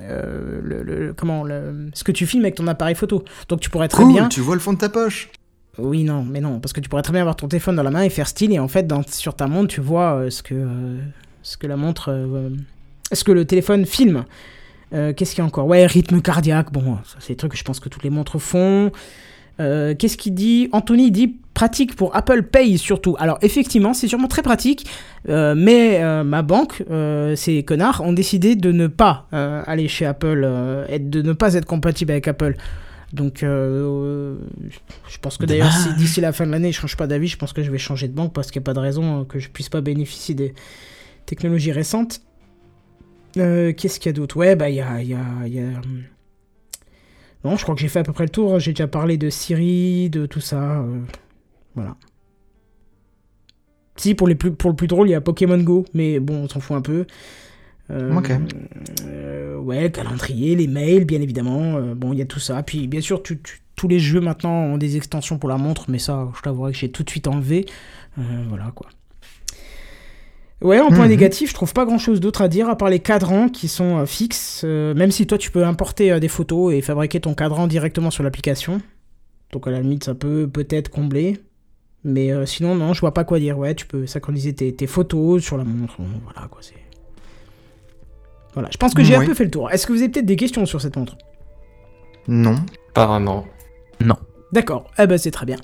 euh, 0.01 0.59
le, 0.63 0.83
le- 0.83 1.13
comment, 1.13 1.43
le- 1.43 1.89
ce 1.93 2.03
que 2.03 2.11
tu 2.11 2.25
filmes 2.25 2.43
avec 2.43 2.55
ton 2.55 2.65
appareil 2.67 2.95
photo. 2.95 3.23
Donc 3.49 3.59
tu 3.59 3.69
pourrais 3.69 3.87
très 3.87 4.03
Cool, 4.03 4.13
bien. 4.13 4.27
tu 4.29 4.41
vois 4.41 4.55
le 4.55 4.61
fond 4.61 4.73
de 4.73 4.79
ta 4.79 4.89
poche. 4.89 5.29
Oui, 5.77 6.03
non, 6.03 6.25
mais 6.29 6.41
non, 6.41 6.59
parce 6.59 6.73
que 6.73 6.81
tu 6.81 6.89
pourrais 6.89 7.03
très 7.03 7.13
bien 7.13 7.21
avoir 7.21 7.35
ton 7.35 7.47
téléphone 7.47 7.75
dans 7.75 7.83
la 7.83 7.91
main 7.91 8.01
et 8.01 8.09
faire 8.09 8.27
style, 8.27 8.51
et 8.51 8.59
en 8.59 8.67
fait, 8.67 8.91
sur 9.11 9.35
ta 9.35 9.47
montre, 9.47 9.67
tu 9.73 9.81
vois 9.81 10.15
euh, 10.15 10.29
ce, 10.29 10.43
que, 10.43 10.55
euh, 10.55 10.97
ce 11.41 11.55
que 11.57 11.67
la 11.67 11.77
montre. 11.77 12.09
euh, 12.09 12.49
ce 13.11 13.23
que 13.23 13.31
le 13.31 13.45
téléphone 13.45 13.85
filme. 13.87 14.25
Qu'est-ce 14.91 15.31
qu'il 15.31 15.39
y 15.39 15.41
a 15.41 15.45
encore? 15.45 15.67
Ouais, 15.67 15.85
rythme 15.85 16.21
cardiaque, 16.21 16.71
bon, 16.71 16.97
ça 17.03 17.17
c'est 17.19 17.33
des 17.33 17.37
trucs 17.37 17.51
que 17.53 17.57
je 17.57 17.63
pense 17.63 17.79
que 17.79 17.89
toutes 17.89 18.03
les 18.03 18.09
montres 18.09 18.39
font. 18.39 18.91
Qu'est-ce 19.57 20.17
qu'il 20.17 20.33
dit? 20.35 20.69
Anthony 20.71 21.11
dit 21.11 21.37
pratique 21.53 21.95
pour 21.95 22.15
Apple 22.15 22.43
Pay 22.43 22.77
surtout. 22.77 23.15
Alors 23.19 23.37
effectivement, 23.41 23.93
c'est 23.93 24.07
sûrement 24.07 24.27
très 24.27 24.41
pratique, 24.41 24.87
mais 25.27 26.23
ma 26.23 26.41
banque, 26.43 26.83
ces 27.35 27.63
connards, 27.63 28.01
ont 28.05 28.13
décidé 28.13 28.55
de 28.55 28.71
ne 28.71 28.87
pas 28.87 29.27
aller 29.31 29.87
chez 29.87 30.05
Apple, 30.05 30.41
de 30.99 31.21
ne 31.21 31.33
pas 31.33 31.53
être 31.55 31.65
compatible 31.65 32.11
avec 32.11 32.27
Apple. 32.27 32.55
Donc, 33.13 33.41
euh, 33.41 34.37
je 35.09 35.17
pense 35.19 35.37
que 35.37 35.45
d'ailleurs, 35.45 35.73
si 35.73 35.93
d'ici 35.93 36.21
la 36.21 36.31
fin 36.31 36.45
de 36.45 36.51
l'année, 36.51 36.71
je 36.71 36.79
change 36.79 36.95
pas 36.95 37.07
d'avis, 37.07 37.27
je 37.27 37.37
pense 37.37 37.53
que 37.53 37.63
je 37.63 37.71
vais 37.71 37.77
changer 37.79 38.07
de 38.07 38.13
banque 38.13 38.33
parce 38.33 38.51
qu'il 38.51 38.59
n'y 38.59 38.63
a 38.63 38.67
pas 38.67 38.73
de 38.73 38.79
raison 38.79 39.21
euh, 39.21 39.23
que 39.25 39.39
je 39.39 39.49
puisse 39.49 39.69
pas 39.69 39.81
bénéficier 39.81 40.35
des 40.35 40.53
technologies 41.25 41.71
récentes. 41.71 42.21
Euh, 43.37 43.73
Qu'est-ce 43.73 43.99
qu'il 43.99 44.09
y 44.09 44.13
a 44.13 44.13
d'autre? 44.13 44.37
Ouais, 44.37 44.55
bah, 44.55 44.69
il 44.69 44.75
y 44.75 44.81
a. 44.81 45.01
y 45.01 45.13
a- 45.15 45.47
il 45.47 45.53
y 45.53 45.59
a, 45.59 45.63
hum, 45.63 46.03
Non, 47.43 47.55
je 47.55 47.63
crois 47.63 47.73
que 47.73 47.81
j'ai 47.81 47.87
fait 47.87 47.99
à 47.99 48.03
peu 48.03 48.13
près 48.13 48.25
le 48.25 48.29
tour. 48.29 48.59
J'ai 48.59 48.73
déjà 48.73 48.87
parlé 48.87 49.17
de 49.17 49.29
Siri, 49.29 50.09
de 50.09 50.25
tout 50.25 50.41
ça. 50.41 50.81
euh, 50.81 50.99
Voilà. 51.75 51.95
Si, 53.95 54.15
pour, 54.15 54.27
les 54.27 54.35
plus, 54.35 54.51
pour 54.51 54.69
le 54.69 54.75
plus 54.75 54.87
drôle, 54.87 55.09
il 55.09 55.11
y 55.11 55.15
a 55.15 55.21
Pokémon 55.21 55.57
Go, 55.57 55.85
mais 55.93 56.19
bon, 56.19 56.35
on 56.43 56.47
s'en 56.47 56.59
fout 56.61 56.77
un 56.77 56.81
peu. 56.81 57.05
Euh, 57.91 58.15
Ok. 58.15 58.31
euh, 59.05 59.57
ouais, 59.57 59.91
calendrier, 59.91 60.55
les 60.55 60.67
mails, 60.67 61.05
bien 61.05 61.21
évidemment. 61.21 61.75
euh, 61.77 61.95
bon, 61.95 62.13
il 62.13 62.19
y 62.19 62.21
a 62.21 62.25
tout 62.25 62.39
ça. 62.39 62.61
Puis, 62.63 62.87
bien 62.87 63.01
sûr, 63.01 63.23
tu- 63.23 63.39
tu- 63.41 63.61
tous 63.75 63.87
les 63.87 63.99
jeux 63.99 64.19
maintenant 64.21 64.51
ont 64.65 64.77
des 64.77 64.97
extensions 64.97 65.37
pour 65.37 65.49
la 65.49 65.57
montre, 65.57 65.85
mais 65.89 65.99
ça, 65.99 66.27
je 66.35 66.41
t'avouerai 66.41 66.73
que 66.73 66.77
j'ai 66.77 66.91
tout 66.91 67.03
de 67.03 67.09
suite 67.09 67.27
enlevé. 67.27 67.65
Euh, 68.17 68.21
voilà, 68.49 68.71
quoi. 68.75 68.87
Ouais, 70.61 70.79
en 70.81 70.89
point 70.89 71.05
Mhm. 71.05 71.11
négatif, 71.11 71.49
je 71.49 71.53
trouve 71.53 71.71
pas 71.73 71.85
grand 71.85 71.97
chose 71.97 72.19
d'autre 72.19 72.41
à 72.41 72.49
dire 72.49 72.67
à 72.69 72.77
part 72.77 72.89
les 72.89 72.99
cadrans 72.99 73.47
qui 73.47 73.69
sont 73.69 73.99
euh, 73.99 74.05
fixes. 74.05 74.63
euh, 74.65 74.93
même 74.93 75.09
si 75.11 75.25
toi 75.25 75.37
tu 75.37 75.51
peux 75.51 75.63
importer 75.63 76.11
euh, 76.11 76.19
des 76.19 76.27
photos 76.27 76.73
et 76.73 76.81
fabriquer 76.81 77.21
ton 77.21 77.33
cadran 77.33 77.65
directement 77.67 78.11
sur 78.11 78.23
l'application. 78.23 78.81
Donc 79.53 79.67
à 79.67 79.71
la 79.71 79.79
limite, 79.79 80.03
ça 80.03 80.15
peut 80.15 80.49
peut-être 80.51 80.89
combler. 80.89 81.37
Mais 82.03 82.31
euh, 82.33 82.45
sinon, 82.45 82.75
non, 82.75 82.93
je 82.93 82.99
vois 82.99 83.13
pas 83.13 83.23
quoi 83.23 83.39
dire. 83.39 83.57
Ouais, 83.57 83.73
tu 83.73 83.85
peux 83.85 84.05
synchroniser 84.05 84.53
tes, 84.53 84.75
tes 84.75 84.85
photos 84.87 85.41
sur 85.41 85.57
la 85.57 85.63
montre. 85.63 85.95
voilà 86.25 86.47
quoi, 86.49 86.59
c'est. 86.61 86.73
Voilà, 88.53 88.69
je 88.71 88.77
pense 88.77 88.93
que 88.93 89.03
j'ai 89.03 89.15
un 89.15 89.25
peu 89.25 89.33
fait 89.33 89.45
le 89.45 89.51
tour. 89.51 89.69
Est-ce 89.71 89.85
que 89.87 89.93
vous 89.93 89.99
avez 89.99 90.09
peut-être 90.09 90.25
des 90.25 90.35
questions 90.35 90.65
sur 90.65 90.81
cette 90.81 90.95
montre? 90.95 91.17
Non. 92.27 92.55
Pas 92.93 93.05
vraiment. 93.05 93.45
D'accord, 94.51 94.85
eh 94.97 95.05
ben 95.05 95.19
c'est 95.19 95.29
très 95.29 95.45
bien. 95.45 95.57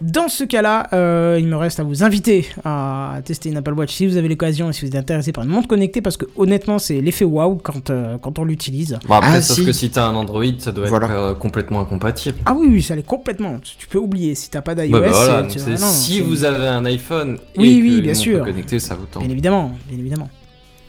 Dans 0.00 0.28
ce 0.28 0.44
cas-là, 0.44 0.86
euh, 0.92 1.38
il 1.40 1.48
me 1.48 1.56
reste 1.56 1.80
à 1.80 1.82
vous 1.82 2.04
inviter 2.04 2.46
à 2.64 3.16
tester 3.24 3.48
une 3.48 3.56
Apple 3.56 3.72
Watch 3.72 3.92
si 3.92 4.06
vous 4.06 4.16
avez 4.16 4.28
l'occasion 4.28 4.70
et 4.70 4.72
si 4.72 4.82
vous 4.82 4.86
êtes 4.92 4.94
intéressé 4.94 5.32
par 5.32 5.42
une 5.42 5.50
montre 5.50 5.66
connectée 5.66 6.00
parce 6.02 6.16
que 6.16 6.24
honnêtement 6.36 6.78
c'est 6.78 7.00
l'effet 7.00 7.24
waouh 7.24 7.56
quand, 7.56 7.90
euh, 7.90 8.16
quand 8.18 8.38
on 8.38 8.44
l'utilise. 8.44 8.96
Bon, 9.08 9.14
après, 9.16 9.38
Ah, 9.38 9.42
sauf 9.42 9.56
si. 9.56 9.64
que 9.66 9.72
si 9.72 9.90
t'as 9.90 10.06
un 10.06 10.14
Android, 10.14 10.44
ça 10.58 10.70
doit 10.70 10.86
Voilà. 10.86 11.06
être 11.08 11.14
euh, 11.16 11.34
complètement 11.34 11.80
incompatible. 11.80 12.38
Ah 12.46 12.54
oui, 12.56 12.68
oui, 12.70 12.80
ça 12.80 12.94
l'est 12.94 13.02
complètement. 13.04 13.58
Tu- 13.58 13.88
peux 13.88 13.98
oublier 13.98 14.36
si 14.36 14.50
t'as 14.50 14.62
pas 14.62 14.76
d'iOS. 14.76 14.94
Ouais, 14.94 15.00
bah 15.00 15.08
voilà, 15.10 15.42
tu- 15.42 15.58
ah 15.66 15.70
non, 15.70 15.76
si 15.78 16.20
vous 16.20 16.44
avez 16.44 16.68
un 16.68 16.84
iPhone 16.84 17.38
et 17.56 17.58
Oui, 17.58 17.78
que 17.78 17.82
oui, 17.82 17.94
une 17.96 18.00
bien 18.02 18.12
montre 18.12 18.20
sûr. 18.20 18.44
connectée, 18.44 18.78
ça 18.78 18.94
vous 18.94 19.06
tente. 19.06 19.24
Bien 19.24 19.32
évidemment, 19.32 19.72
bien 19.88 19.98
évidemment. 19.98 20.28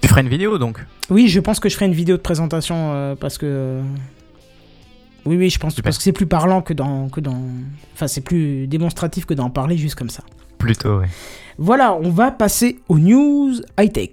Tu 0.01 0.07
ferais 0.07 0.21
une 0.21 0.29
vidéo 0.29 0.57
donc 0.57 0.83
Oui, 1.09 1.27
je 1.27 1.39
pense 1.39 1.59
que 1.59 1.69
je 1.69 1.75
ferai 1.75 1.85
une 1.85 1.93
vidéo 1.93 2.17
de 2.17 2.21
présentation 2.21 2.75
euh, 2.93 3.15
parce 3.15 3.37
que. 3.37 3.81
Oui, 5.25 5.35
oui, 5.35 5.49
je 5.49 5.59
pense 5.59 5.73
Super. 5.73 5.83
parce 5.89 5.97
que 5.97 6.03
c'est 6.03 6.13
plus 6.13 6.25
parlant 6.25 6.61
que 6.61 6.73
dans 6.73 7.09
que 7.09 7.19
dans. 7.19 7.41
Enfin, 7.93 8.07
c'est 8.07 8.21
plus 8.21 8.67
démonstratif 8.67 9.25
que 9.25 9.33
d'en 9.33 9.49
parler 9.49 9.77
juste 9.77 9.95
comme 9.95 10.09
ça. 10.09 10.23
Plutôt, 10.57 10.99
ouais. 10.99 11.07
Voilà, 11.57 11.93
on 11.93 12.09
va 12.09 12.31
passer 12.31 12.79
aux 12.87 12.97
news 12.97 13.53
high 13.79 13.91
tech. 13.91 14.09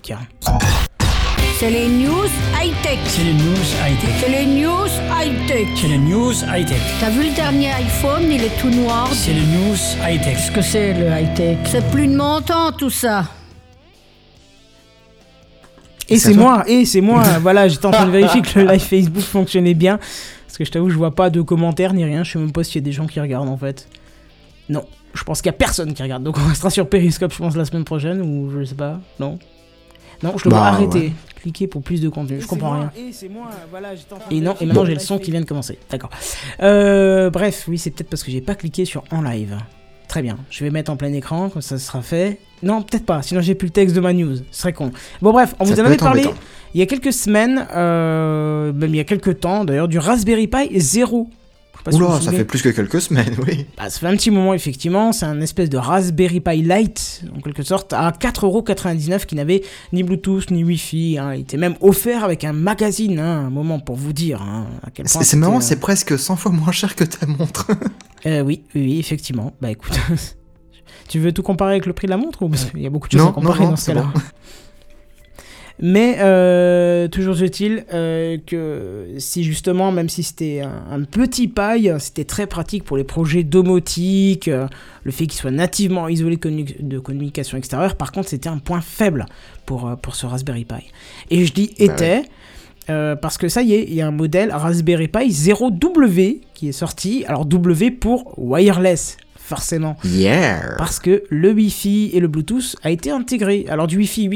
C'est 1.58 1.70
les 1.70 1.88
news 1.88 2.26
high-tech. 2.60 2.98
C'est 3.06 3.24
les 3.24 3.32
news 3.32 3.54
high-tech. 3.82 4.10
C'est 4.20 4.28
les 4.28 4.44
news 4.44 4.88
high-tech. 5.10 5.68
C'est 5.74 5.88
les 5.88 5.96
news 5.96 6.32
high-tech. 6.54 6.80
T'as 7.00 7.08
vu 7.08 7.28
le 7.30 7.34
dernier 7.34 7.70
iPhone, 7.72 8.24
il 8.30 8.44
est 8.44 8.60
tout 8.60 8.68
noir. 8.68 9.08
C'est 9.10 9.32
les 9.32 9.40
news 9.40 9.76
high-tech. 10.06 10.34
Qu'est-ce 10.36 10.50
que 10.50 10.60
c'est 10.60 10.92
le 10.92 11.06
high-tech? 11.06 11.56
C'est 11.64 11.90
plus 11.90 12.08
de 12.08 12.14
mon 12.16 12.42
temps 12.42 12.72
tout 12.72 12.90
ça. 12.90 13.24
Et 16.08 16.18
C'est 16.18 16.34
moi, 16.34 16.64
et 16.68 16.84
c'est 16.84 17.00
moi. 17.00 17.22
voilà, 17.40 17.66
j'étais 17.68 17.86
en 17.86 17.90
train 17.90 18.06
de 18.06 18.10
vérifier 18.12 18.42
que 18.42 18.58
le 18.60 18.66
live 18.66 18.80
Facebook 18.80 19.22
fonctionnait 19.22 19.74
bien. 19.74 19.98
Parce 20.46 20.58
que 20.58 20.64
je 20.64 20.70
t'avoue, 20.70 20.88
je 20.90 20.96
vois 20.96 21.14
pas 21.14 21.30
de 21.30 21.40
commentaires 21.42 21.92
ni 21.92 22.04
rien. 22.04 22.22
Je 22.24 22.32
sais 22.32 22.38
même 22.38 22.52
pas 22.52 22.64
s'il 22.64 22.76
y 22.76 22.78
a 22.78 22.84
des 22.84 22.92
gens 22.92 23.06
qui 23.06 23.20
regardent 23.20 23.48
en 23.48 23.56
fait. 23.56 23.88
Non, 24.68 24.84
je 25.14 25.22
pense 25.24 25.42
qu'il 25.42 25.46
y 25.46 25.54
a 25.54 25.58
personne 25.58 25.92
qui 25.94 26.02
regarde. 26.02 26.22
Donc 26.22 26.38
on 26.38 26.48
restera 26.48 26.70
sur 26.70 26.88
Periscope, 26.88 27.32
je 27.32 27.38
pense, 27.38 27.56
la 27.56 27.64
semaine 27.64 27.84
prochaine 27.84 28.22
ou 28.22 28.50
je 28.50 28.64
sais 28.64 28.74
pas. 28.74 29.00
Non? 29.20 29.38
Non, 30.22 30.32
je 30.38 30.44
dois 30.48 30.58
Bah, 30.60 30.66
arrêter. 30.68 30.98
ouais. 30.98 31.12
Cliquer 31.42 31.66
pour 31.66 31.82
plus 31.82 32.00
de 32.00 32.08
contenu. 32.08 32.40
Je 32.40 32.46
comprends 32.46 32.72
rien. 32.72 32.90
Et 32.96 33.28
moi, 33.28 33.50
voilà, 33.70 33.90
non, 34.32 34.54
et 34.60 34.66
maintenant 34.66 34.84
j'ai 34.84 34.94
le 34.94 34.98
son 35.00 35.18
qui 35.18 35.30
vient 35.30 35.40
de 35.40 35.46
commencer. 35.46 35.78
D'accord. 35.90 36.10
Euh, 36.62 37.28
bref, 37.30 37.66
oui, 37.68 37.76
c'est 37.78 37.90
peut-être 37.90 38.08
parce 38.08 38.22
que 38.22 38.30
j'ai 38.32 38.40
pas 38.40 38.54
cliqué 38.54 38.84
sur 38.84 39.04
en 39.12 39.20
live. 39.22 39.56
Très 40.16 40.22
bien. 40.22 40.38
Je 40.48 40.64
vais 40.64 40.70
mettre 40.70 40.90
en 40.90 40.96
plein 40.96 41.12
écran, 41.12 41.50
comme 41.50 41.60
ça 41.60 41.76
sera 41.76 42.00
fait. 42.00 42.38
Non, 42.62 42.80
peut-être 42.80 43.04
pas, 43.04 43.20
sinon 43.20 43.42
j'ai 43.42 43.54
plus 43.54 43.66
le 43.66 43.72
texte 43.72 43.94
de 43.94 44.00
ma 44.00 44.14
news. 44.14 44.36
Ce 44.50 44.60
serait 44.62 44.72
con. 44.72 44.90
Bon, 45.20 45.30
bref, 45.30 45.54
on 45.60 45.66
Ça 45.66 45.74
vous 45.74 45.80
en 45.82 45.84
avait 45.84 45.98
parlé 45.98 46.24
il 46.72 46.80
y 46.80 46.82
a 46.82 46.86
quelques 46.86 47.12
semaines, 47.12 47.66
euh, 47.76 48.72
même 48.72 48.94
il 48.94 48.96
y 48.96 49.00
a 49.00 49.04
quelques 49.04 49.40
temps 49.40 49.66
d'ailleurs, 49.66 49.88
du 49.88 49.98
Raspberry 49.98 50.46
Pi 50.46 50.70
0. 50.80 51.28
Pas 51.86 51.92
si 51.92 51.98
vous 52.00 52.04
Oula, 52.06 52.16
vous 52.16 52.22
ça 52.24 52.32
fait 52.32 52.44
plus 52.44 52.62
que 52.62 52.68
quelques 52.70 53.00
semaines, 53.00 53.36
oui. 53.46 53.64
Bah, 53.76 53.88
ça 53.88 54.00
fait 54.00 54.08
un 54.08 54.16
petit 54.16 54.32
moment, 54.32 54.54
effectivement. 54.54 55.12
C'est 55.12 55.24
un 55.26 55.40
espèce 55.40 55.70
de 55.70 55.78
Raspberry 55.78 56.40
Pi 56.40 56.62
Lite, 56.62 57.22
en 57.32 57.40
quelque 57.40 57.62
sorte, 57.62 57.92
à 57.92 58.10
4,99€ 58.10 59.24
qui 59.24 59.36
n'avait 59.36 59.62
ni 59.92 60.02
Bluetooth 60.02 60.50
ni 60.50 60.64
Wi-Fi. 60.64 61.18
hein. 61.18 61.34
Il 61.34 61.42
était 61.42 61.56
même 61.56 61.76
offert 61.80 62.24
avec 62.24 62.42
un 62.42 62.52
magazine, 62.52 63.20
hein, 63.20 63.46
un 63.46 63.50
moment 63.50 63.78
pour 63.78 63.94
vous 63.94 64.12
dire 64.12 64.42
hein, 64.42 64.66
à 64.82 64.90
quel 64.90 65.06
point. 65.06 65.22
C'est 65.22 65.36
marrant, 65.36 65.58
euh, 65.58 65.60
c'est 65.60 65.78
presque 65.78 66.18
100 66.18 66.34
fois 66.34 66.50
moins 66.50 66.72
cher 66.72 66.96
que 66.96 67.04
ta 67.04 67.24
montre. 67.26 67.68
euh, 68.26 68.40
oui, 68.40 68.64
oui, 68.74 68.98
effectivement. 68.98 69.52
Bah 69.60 69.70
écoute. 69.70 69.96
tu 71.08 71.20
veux 71.20 71.30
tout 71.30 71.44
comparer 71.44 71.74
avec 71.74 71.86
le 71.86 71.92
prix 71.92 72.06
de 72.08 72.10
la 72.10 72.16
montre 72.16 72.42
ou 72.42 72.48
parce 72.48 72.64
qu'il 72.64 72.80
y 72.82 72.86
a 72.86 72.90
beaucoup 72.90 73.06
de 73.06 73.12
choses 73.12 73.22
Non, 73.22 73.30
à 73.30 73.32
comparer 73.32 73.60
non, 73.60 73.64
non, 73.66 73.70
dans 73.70 73.76
ce 73.76 73.86
cas-là. 73.86 74.10
bon. 74.12 74.20
Mais 75.78 76.16
euh, 76.20 77.06
toujours 77.08 77.42
est-il 77.42 77.84
euh, 77.92 78.38
que 78.46 79.08
si 79.18 79.44
justement, 79.44 79.92
même 79.92 80.08
si 80.08 80.22
c'était 80.22 80.60
un, 80.62 80.84
un 80.90 81.02
petit 81.04 81.48
paille, 81.48 81.92
c'était 81.98 82.24
très 82.24 82.46
pratique 82.46 82.82
pour 82.84 82.96
les 82.96 83.04
projets 83.04 83.42
domotique, 83.42 84.48
euh, 84.48 84.66
le 85.04 85.12
fait 85.12 85.26
qu'il 85.26 85.38
soit 85.38 85.50
nativement 85.50 86.08
isolé 86.08 86.36
de, 86.36 86.40
communi- 86.40 86.76
de 86.80 86.98
communication 86.98 87.58
extérieure, 87.58 87.96
par 87.96 88.10
contre 88.12 88.28
c'était 88.30 88.48
un 88.48 88.56
point 88.58 88.80
faible 88.80 89.26
pour, 89.66 89.86
euh, 89.86 89.96
pour 89.96 90.14
ce 90.14 90.24
Raspberry 90.24 90.64
Pi. 90.64 90.90
Et 91.30 91.44
je 91.44 91.52
dis 91.52 91.74
était, 91.78 92.22
euh, 92.88 93.14
parce 93.14 93.36
que 93.36 93.48
ça 93.48 93.60
y 93.60 93.74
est, 93.74 93.84
il 93.86 93.94
y 93.94 94.00
a 94.00 94.06
un 94.06 94.12
modèle 94.12 94.52
Raspberry 94.52 95.08
Pi 95.08 95.28
0W 95.28 96.40
qui 96.54 96.68
est 96.68 96.72
sorti, 96.72 97.24
alors 97.26 97.44
W 97.44 97.90
pour 97.90 98.32
wireless, 98.38 99.18
forcément. 99.36 99.96
Yeah 100.04 100.74
Parce 100.78 100.98
que 101.00 101.24
le 101.28 101.52
Wi-Fi 101.52 102.10
et 102.14 102.20
le 102.20 102.28
Bluetooth 102.28 102.76
a 102.82 102.90
été 102.90 103.10
intégré. 103.10 103.66
Alors 103.68 103.86
du 103.86 103.98
Wi-Fi 103.98 104.28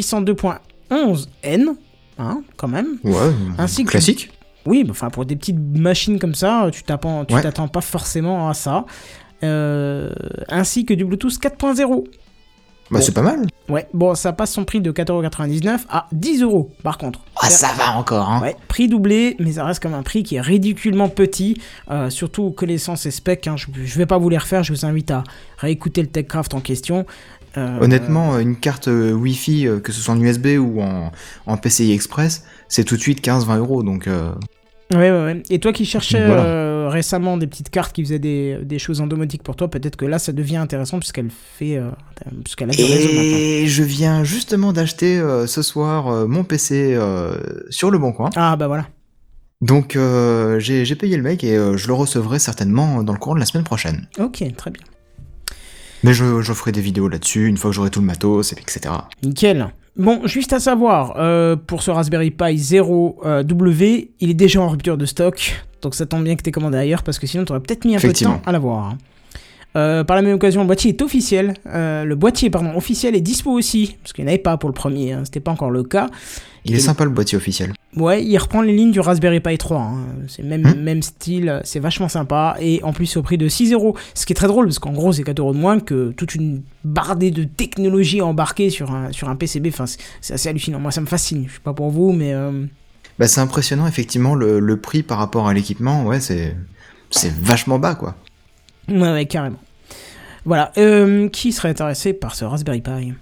802.11n, 0.90 1.74
hein, 2.18 2.42
quand 2.56 2.68
même. 2.68 2.98
Ouais, 3.04 3.14
Ainsi 3.58 3.84
que- 3.84 3.90
classique. 3.90 4.30
Oui, 4.66 4.82
mais 4.84 4.90
enfin 4.90 5.08
pour 5.08 5.24
des 5.24 5.36
petites 5.36 5.56
machines 5.58 6.18
comme 6.18 6.34
ça, 6.34 6.68
tu 6.72 6.82
t'attends, 6.82 7.24
tu 7.24 7.34
Ouais. 7.34 7.40
t'attends 7.42 7.68
pas 7.68 7.80
forcément 7.80 8.48
à 8.48 8.54
ça. 8.54 8.84
Euh, 9.42 10.10
ainsi 10.48 10.84
que 10.84 10.92
du 10.92 11.04
Bluetooth 11.06 11.38
4.0. 11.40 12.04
Bah, 12.90 12.98
Bon. 12.98 13.04
c'est 13.04 13.12
pas 13.12 13.22
mal. 13.22 13.46
Ouais, 13.68 13.86
bon, 13.94 14.16
ça 14.16 14.32
passe 14.32 14.52
son 14.52 14.64
prix 14.64 14.80
de 14.80 14.90
4,99€ 14.90 15.86
à 15.88 16.08
10 16.12 16.42
euros 16.42 16.72
par 16.82 16.98
contre. 16.98 17.20
Ah, 17.40 17.48
ça 17.48 17.68
va 17.78 17.92
encore, 17.96 18.28
hein. 18.28 18.42
Ouais, 18.42 18.56
prix 18.66 18.88
doublé, 18.88 19.36
mais 19.38 19.52
ça 19.52 19.64
reste 19.64 19.80
comme 19.80 19.94
un 19.94 20.02
prix 20.02 20.24
qui 20.24 20.34
est 20.34 20.40
ridiculement 20.40 21.08
petit, 21.08 21.56
euh, 21.90 22.10
surtout 22.10 22.50
connaissant 22.50 22.96
ces 22.96 23.12
specs. 23.12 23.46
hein, 23.46 23.54
je, 23.56 23.66
je 23.84 23.96
vais 23.96 24.06
pas 24.06 24.18
vous 24.18 24.28
les 24.28 24.38
refaire, 24.38 24.64
je 24.64 24.72
vous 24.72 24.84
invite 24.84 25.12
à 25.12 25.22
réécouter 25.58 26.02
le 26.02 26.08
TechCraft 26.08 26.52
en 26.52 26.60
question. 26.60 27.06
Euh, 27.56 27.78
Honnêtement, 27.80 28.38
une 28.38 28.56
carte 28.56 28.88
euh, 28.88 29.12
Wi-Fi, 29.12 29.66
euh, 29.66 29.80
que 29.80 29.92
ce 29.92 30.00
soit 30.00 30.14
en 30.14 30.20
USB 30.20 30.56
ou 30.58 30.80
en, 30.80 31.10
en 31.46 31.56
PCI 31.56 31.92
Express, 31.92 32.44
c'est 32.68 32.84
tout 32.84 32.96
de 32.96 33.00
suite 33.00 33.24
15-20 33.24 33.58
euros. 33.58 33.82
Donc, 33.82 34.06
euh, 34.06 34.30
Ouais, 34.92 35.10
ouais, 35.10 35.24
ouais. 35.24 35.42
Et 35.50 35.60
toi 35.60 35.72
qui 35.72 35.84
cherchais 35.84 36.26
Voilà. 36.26 36.42
euh, 36.44 36.88
récemment 36.88 37.36
des 37.36 37.46
petites 37.46 37.70
cartes 37.70 37.92
qui 37.94 38.02
faisaient 38.02 38.18
des, 38.18 38.58
des 38.62 38.78
choses 38.80 39.00
en 39.00 39.06
domotique 39.06 39.42
pour 39.44 39.54
toi, 39.54 39.68
peut-être 39.68 39.94
que 39.96 40.04
là 40.04 40.18
ça 40.18 40.32
devient 40.32 40.56
intéressant 40.56 40.98
puisqu'elle 40.98 41.30
fait. 41.30 41.80
puisqu'elle 42.42 42.70
a 42.70 42.72
du. 42.72 42.82
Et 42.82 43.66
je 43.68 43.82
viens 43.84 44.24
justement 44.24 44.72
d'acheter 44.72 45.22
ce 45.46 45.62
soir 45.62 46.26
mon 46.26 46.42
PC 46.42 46.98
sur 47.68 47.92
le 47.92 47.98
bon 47.98 48.10
coin. 48.12 48.30
Ah 48.34 48.56
bah 48.56 48.66
voilà. 48.66 48.86
Donc 49.60 49.94
euh, 49.94 50.58
j'ai 50.58 50.84
j'ai 50.84 50.96
payé 50.96 51.16
le 51.16 51.22
mec 51.22 51.44
et 51.44 51.54
euh, 51.56 51.76
je 51.76 51.86
le 51.86 51.92
recevrai 51.92 52.38
certainement 52.38 53.02
dans 53.02 53.12
le 53.12 53.18
courant 53.18 53.34
de 53.34 53.40
la 53.40 53.46
semaine 53.46 53.64
prochaine. 53.64 54.08
Ok, 54.18 54.42
très 54.56 54.70
bien. 54.70 54.82
Mais 56.02 56.14
je, 56.14 56.40
je 56.40 56.52
ferai 56.52 56.72
des 56.72 56.80
vidéos 56.80 57.08
là-dessus 57.08 57.46
une 57.46 57.56
fois 57.56 57.70
que 57.70 57.74
j'aurai 57.76 57.90
tout 57.90 58.00
le 58.00 58.06
matos, 58.06 58.52
etc. 58.52 58.80
Nickel. 59.22 59.68
Bon, 59.96 60.20
juste 60.26 60.52
à 60.52 60.60
savoir, 60.60 61.14
euh, 61.18 61.56
pour 61.56 61.82
ce 61.82 61.90
Raspberry 61.90 62.30
Pi 62.30 62.54
0W, 62.56 64.08
il 64.20 64.30
est 64.30 64.34
déjà 64.34 64.60
en 64.60 64.68
rupture 64.68 64.96
de 64.96 65.04
stock. 65.06 65.62
Donc 65.82 65.94
ça 65.94 66.06
tombe 66.06 66.24
bien 66.24 66.36
que 66.36 66.42
t'aies 66.42 66.52
commandé 66.52 66.78
ailleurs 66.78 67.02
parce 67.02 67.18
que 67.18 67.26
sinon 67.26 67.44
t'aurais 67.44 67.60
peut-être 67.60 67.84
mis 67.84 67.96
un 67.96 68.00
peu 68.00 68.08
de 68.08 68.12
temps 68.18 68.40
à 68.46 68.52
l'avoir. 68.52 68.86
hein. 68.90 68.98
Euh, 69.76 70.02
par 70.02 70.16
la 70.16 70.22
même 70.22 70.34
occasion, 70.34 70.62
le 70.62 70.66
boîtier 70.66 70.90
est 70.90 71.00
officiel. 71.02 71.54
Euh, 71.66 72.04
le 72.04 72.14
boîtier, 72.16 72.50
pardon, 72.50 72.76
officiel 72.76 73.14
est 73.14 73.20
dispo 73.20 73.52
aussi. 73.52 73.96
Parce 74.02 74.12
qu'il 74.12 74.24
n'y 74.24 74.30
en 74.30 74.32
avait 74.32 74.42
pas 74.42 74.56
pour 74.56 74.68
le 74.68 74.74
premier, 74.74 75.12
hein, 75.12 75.22
c'était 75.24 75.38
pas 75.40 75.52
encore 75.52 75.70
le 75.70 75.84
cas. 75.84 76.08
Il 76.64 76.74
est 76.74 76.80
sympa 76.80 77.04
le 77.04 77.10
boîtier 77.10 77.36
officiel. 77.38 77.72
Ouais, 77.96 78.24
il 78.24 78.38
reprend 78.38 78.62
les 78.62 78.72
lignes 78.76 78.92
du 78.92 79.00
Raspberry 79.00 79.40
Pi 79.40 79.58
3. 79.58 79.78
hein. 79.78 79.96
C'est 80.28 80.44
même, 80.44 80.62
Hmm. 80.62 80.80
même 80.80 81.02
style, 81.02 81.60
c'est 81.64 81.80
vachement 81.80 82.08
sympa. 82.08 82.56
Et 82.60 82.80
en 82.84 82.92
plus, 82.92 83.06
c'est 83.06 83.18
au 83.18 83.22
prix 83.22 83.36
de 83.36 83.48
6 83.48 83.72
euros. 83.72 83.96
Ce 84.14 84.26
qui 84.26 84.32
est 84.32 84.36
très 84.36 84.46
drôle, 84.46 84.66
parce 84.66 84.78
qu'en 84.78 84.92
gros, 84.92 85.12
c'est 85.12 85.24
4 85.24 85.40
euros 85.40 85.52
de 85.52 85.58
moins 85.58 85.80
que 85.80 86.12
toute 86.12 86.36
une 86.36 86.62
bardée 86.84 87.32
de 87.32 87.42
technologie 87.42 88.22
embarquée 88.22 88.70
sur 88.70 88.92
un, 88.92 89.10
sur 89.10 89.28
un 89.28 89.34
PCB. 89.34 89.70
Enfin, 89.70 89.86
c'est- 89.86 90.32
assez 90.34 90.48
hallucinant. 90.48 90.78
Moi, 90.78 90.92
ça 90.92 91.00
me 91.00 91.06
fascine. 91.06 91.46
Je 91.48 91.54
sais 91.54 91.60
pas 91.64 91.72
pour 91.72 91.90
vous, 91.90 92.12
mais. 92.12 92.32
euh, 92.32 92.64
Bah, 93.18 93.26
c'est 93.26 93.40
impressionnant 93.40 93.86
effectivement 93.88 94.34
le, 94.36 94.60
le 94.60 94.76
prix 94.76 95.02
par 95.02 95.18
rapport 95.18 95.48
à 95.48 95.52
l'équipement. 95.52 96.04
Ouais, 96.04 96.20
c'est 96.20 96.56
c'est 97.10 97.32
vachement 97.34 97.80
bas 97.80 97.96
quoi. 97.96 98.14
Ouais, 98.88 99.12
ouais, 99.12 99.26
carrément. 99.26 99.58
Voilà. 100.44 100.70
Euh, 100.78 101.28
qui 101.28 101.50
serait 101.52 101.68
intéressé 101.70 102.12
par 102.12 102.36
ce 102.36 102.44
Raspberry 102.44 102.80
Pi? 102.80 103.12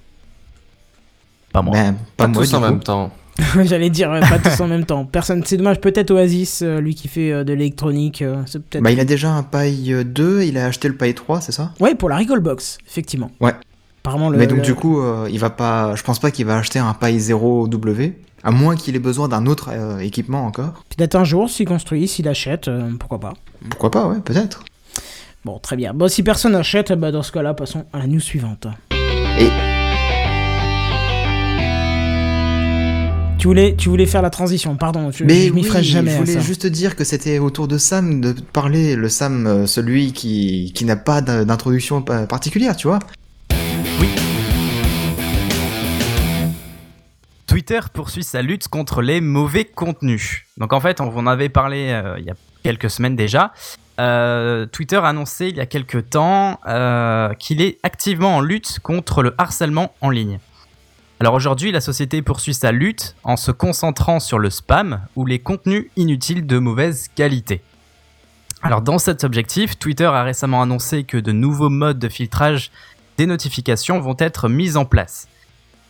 Pas 1.52 1.62
moi. 1.62 1.72
Ben, 1.72 1.94
pas, 2.16 2.24
Pas 2.24 2.28
moi 2.28 2.42
tous 2.44 2.54
en 2.54 2.60
même 2.60 2.80
temps. 2.80 3.10
J'allais 3.64 3.90
dire 3.90 4.10
ouais, 4.10 4.20
pas 4.20 4.38
tous 4.38 4.60
en 4.60 4.66
même 4.66 4.84
temps. 4.84 5.04
Personne. 5.04 5.42
C'est 5.44 5.56
dommage. 5.56 5.80
Peut-être 5.80 6.10
Oasis, 6.10 6.62
euh, 6.62 6.80
lui 6.80 6.94
qui 6.94 7.08
fait 7.08 7.30
euh, 7.32 7.44
de 7.44 7.52
l'électronique. 7.52 8.22
euh, 8.22 8.42
c'est 8.46 8.58
peut-être. 8.62 8.82
Bah, 8.82 8.90
il 8.90 8.98
a 9.00 9.04
déjà 9.04 9.30
un 9.30 9.42
Pi 9.42 9.92
2, 10.04 10.42
il 10.42 10.58
a 10.58 10.66
acheté 10.66 10.88
le 10.88 10.94
Pi 10.96 11.14
3, 11.14 11.40
c'est 11.40 11.52
ça? 11.52 11.72
Ouais, 11.80 11.94
pour 11.94 12.08
la 12.08 12.16
Recallbox, 12.16 12.78
effectivement. 12.88 13.30
Ouais. 13.40 13.52
Apparemment, 14.02 14.28
le. 14.30 14.38
Mais 14.38 14.46
donc 14.46 14.58
le- 14.58 14.64
du 14.64 14.74
coup, 14.74 15.00
euh, 15.00 15.28
il 15.30 15.38
va 15.38 15.50
pas. 15.50 15.94
Je 15.94 16.02
pense 16.02 16.18
pas 16.18 16.30
qu'il 16.30 16.46
va 16.46 16.56
acheter 16.58 16.78
un 16.80 16.94
Pi 16.94 17.18
0W, 17.18 18.12
à 18.42 18.50
moins 18.50 18.74
qu'il 18.76 18.96
ait 18.96 19.00
besoin 19.00 19.28
d'un 19.28 19.46
autre 19.46 19.70
euh, 19.72 19.98
équipement 19.98 20.44
encore. 20.44 20.84
Peut-être 20.96 21.14
un 21.14 21.24
jour, 21.24 21.48
s'il 21.48 21.66
construit, 21.66 22.08
s'il 22.08 22.26
achète, 22.28 22.68
euh, 22.68 22.90
pourquoi 22.98 23.20
pas. 23.20 23.34
Pourquoi 23.70 23.90
pas, 23.90 24.06
ouais, 24.08 24.18
peut-être. 24.24 24.64
Bon, 25.44 25.58
très 25.60 25.76
bien. 25.76 25.94
Bon, 25.94 26.08
si 26.08 26.22
personne 26.24 26.52
n'achète, 26.52 26.92
bah, 26.92 27.12
dans 27.12 27.22
ce 27.22 27.30
cas-là, 27.32 27.54
passons 27.54 27.84
à 27.92 27.98
la 27.98 28.06
news 28.08 28.20
suivante. 28.20 28.66
Et 29.38 29.48
Tu 33.38 33.46
voulais, 33.46 33.76
tu 33.76 33.88
voulais 33.88 34.06
faire 34.06 34.20
la 34.22 34.30
transition, 34.30 34.74
pardon, 34.76 35.12
je, 35.12 35.22
Mais 35.22 35.46
je 35.46 35.52
m'y 35.52 35.60
oui, 35.62 35.68
ferai 35.68 35.82
jamais 35.84 36.10
je 36.10 36.16
à 36.16 36.18
voulais 36.20 36.32
ça. 36.34 36.40
juste 36.40 36.66
dire 36.66 36.96
que 36.96 37.04
c'était 37.04 37.38
au 37.38 37.50
tour 37.50 37.68
de 37.68 37.78
Sam 37.78 38.20
de 38.20 38.32
parler, 38.32 38.96
le 38.96 39.08
Sam, 39.08 39.46
euh, 39.46 39.66
celui 39.66 40.12
qui, 40.12 40.72
qui 40.74 40.84
n'a 40.84 40.96
pas 40.96 41.20
d'in- 41.20 41.44
d'introduction 41.44 42.02
pa- 42.02 42.26
particulière, 42.26 42.76
tu 42.76 42.88
vois. 42.88 42.98
Twitter 47.46 47.80
poursuit 47.92 48.24
sa 48.24 48.42
lutte 48.42 48.66
contre 48.68 49.02
les 49.02 49.20
mauvais 49.20 49.64
contenus. 49.64 50.44
Donc 50.58 50.72
en 50.72 50.80
fait, 50.80 51.00
on 51.00 51.16
en 51.16 51.26
avait 51.28 51.48
parlé 51.48 51.90
euh, 51.90 52.16
il 52.18 52.24
y 52.24 52.30
a 52.30 52.34
quelques 52.64 52.90
semaines 52.90 53.16
déjà. 53.16 53.52
Euh, 54.00 54.66
Twitter 54.66 54.96
a 54.96 55.06
annoncé 55.08 55.46
il 55.48 55.56
y 55.56 55.60
a 55.60 55.66
quelques 55.66 56.10
temps 56.10 56.58
euh, 56.68 57.32
qu'il 57.34 57.62
est 57.62 57.78
activement 57.84 58.36
en 58.36 58.40
lutte 58.40 58.78
contre 58.80 59.22
le 59.22 59.34
harcèlement 59.38 59.92
en 60.00 60.10
ligne. 60.10 60.38
Alors 61.20 61.34
aujourd'hui, 61.34 61.72
la 61.72 61.80
société 61.80 62.22
poursuit 62.22 62.54
sa 62.54 62.70
lutte 62.70 63.16
en 63.24 63.36
se 63.36 63.50
concentrant 63.50 64.20
sur 64.20 64.38
le 64.38 64.50
spam 64.50 65.00
ou 65.16 65.26
les 65.26 65.40
contenus 65.40 65.86
inutiles 65.96 66.46
de 66.46 66.58
mauvaise 66.58 67.08
qualité. 67.12 67.60
Alors 68.62 68.82
dans 68.82 68.98
cet 68.98 69.24
objectif, 69.24 69.78
Twitter 69.78 70.04
a 70.04 70.22
récemment 70.22 70.62
annoncé 70.62 71.02
que 71.02 71.16
de 71.16 71.32
nouveaux 71.32 71.70
modes 71.70 71.98
de 71.98 72.08
filtrage 72.08 72.70
des 73.16 73.26
notifications 73.26 73.98
vont 73.98 74.16
être 74.18 74.48
mis 74.48 74.76
en 74.76 74.84
place. 74.84 75.26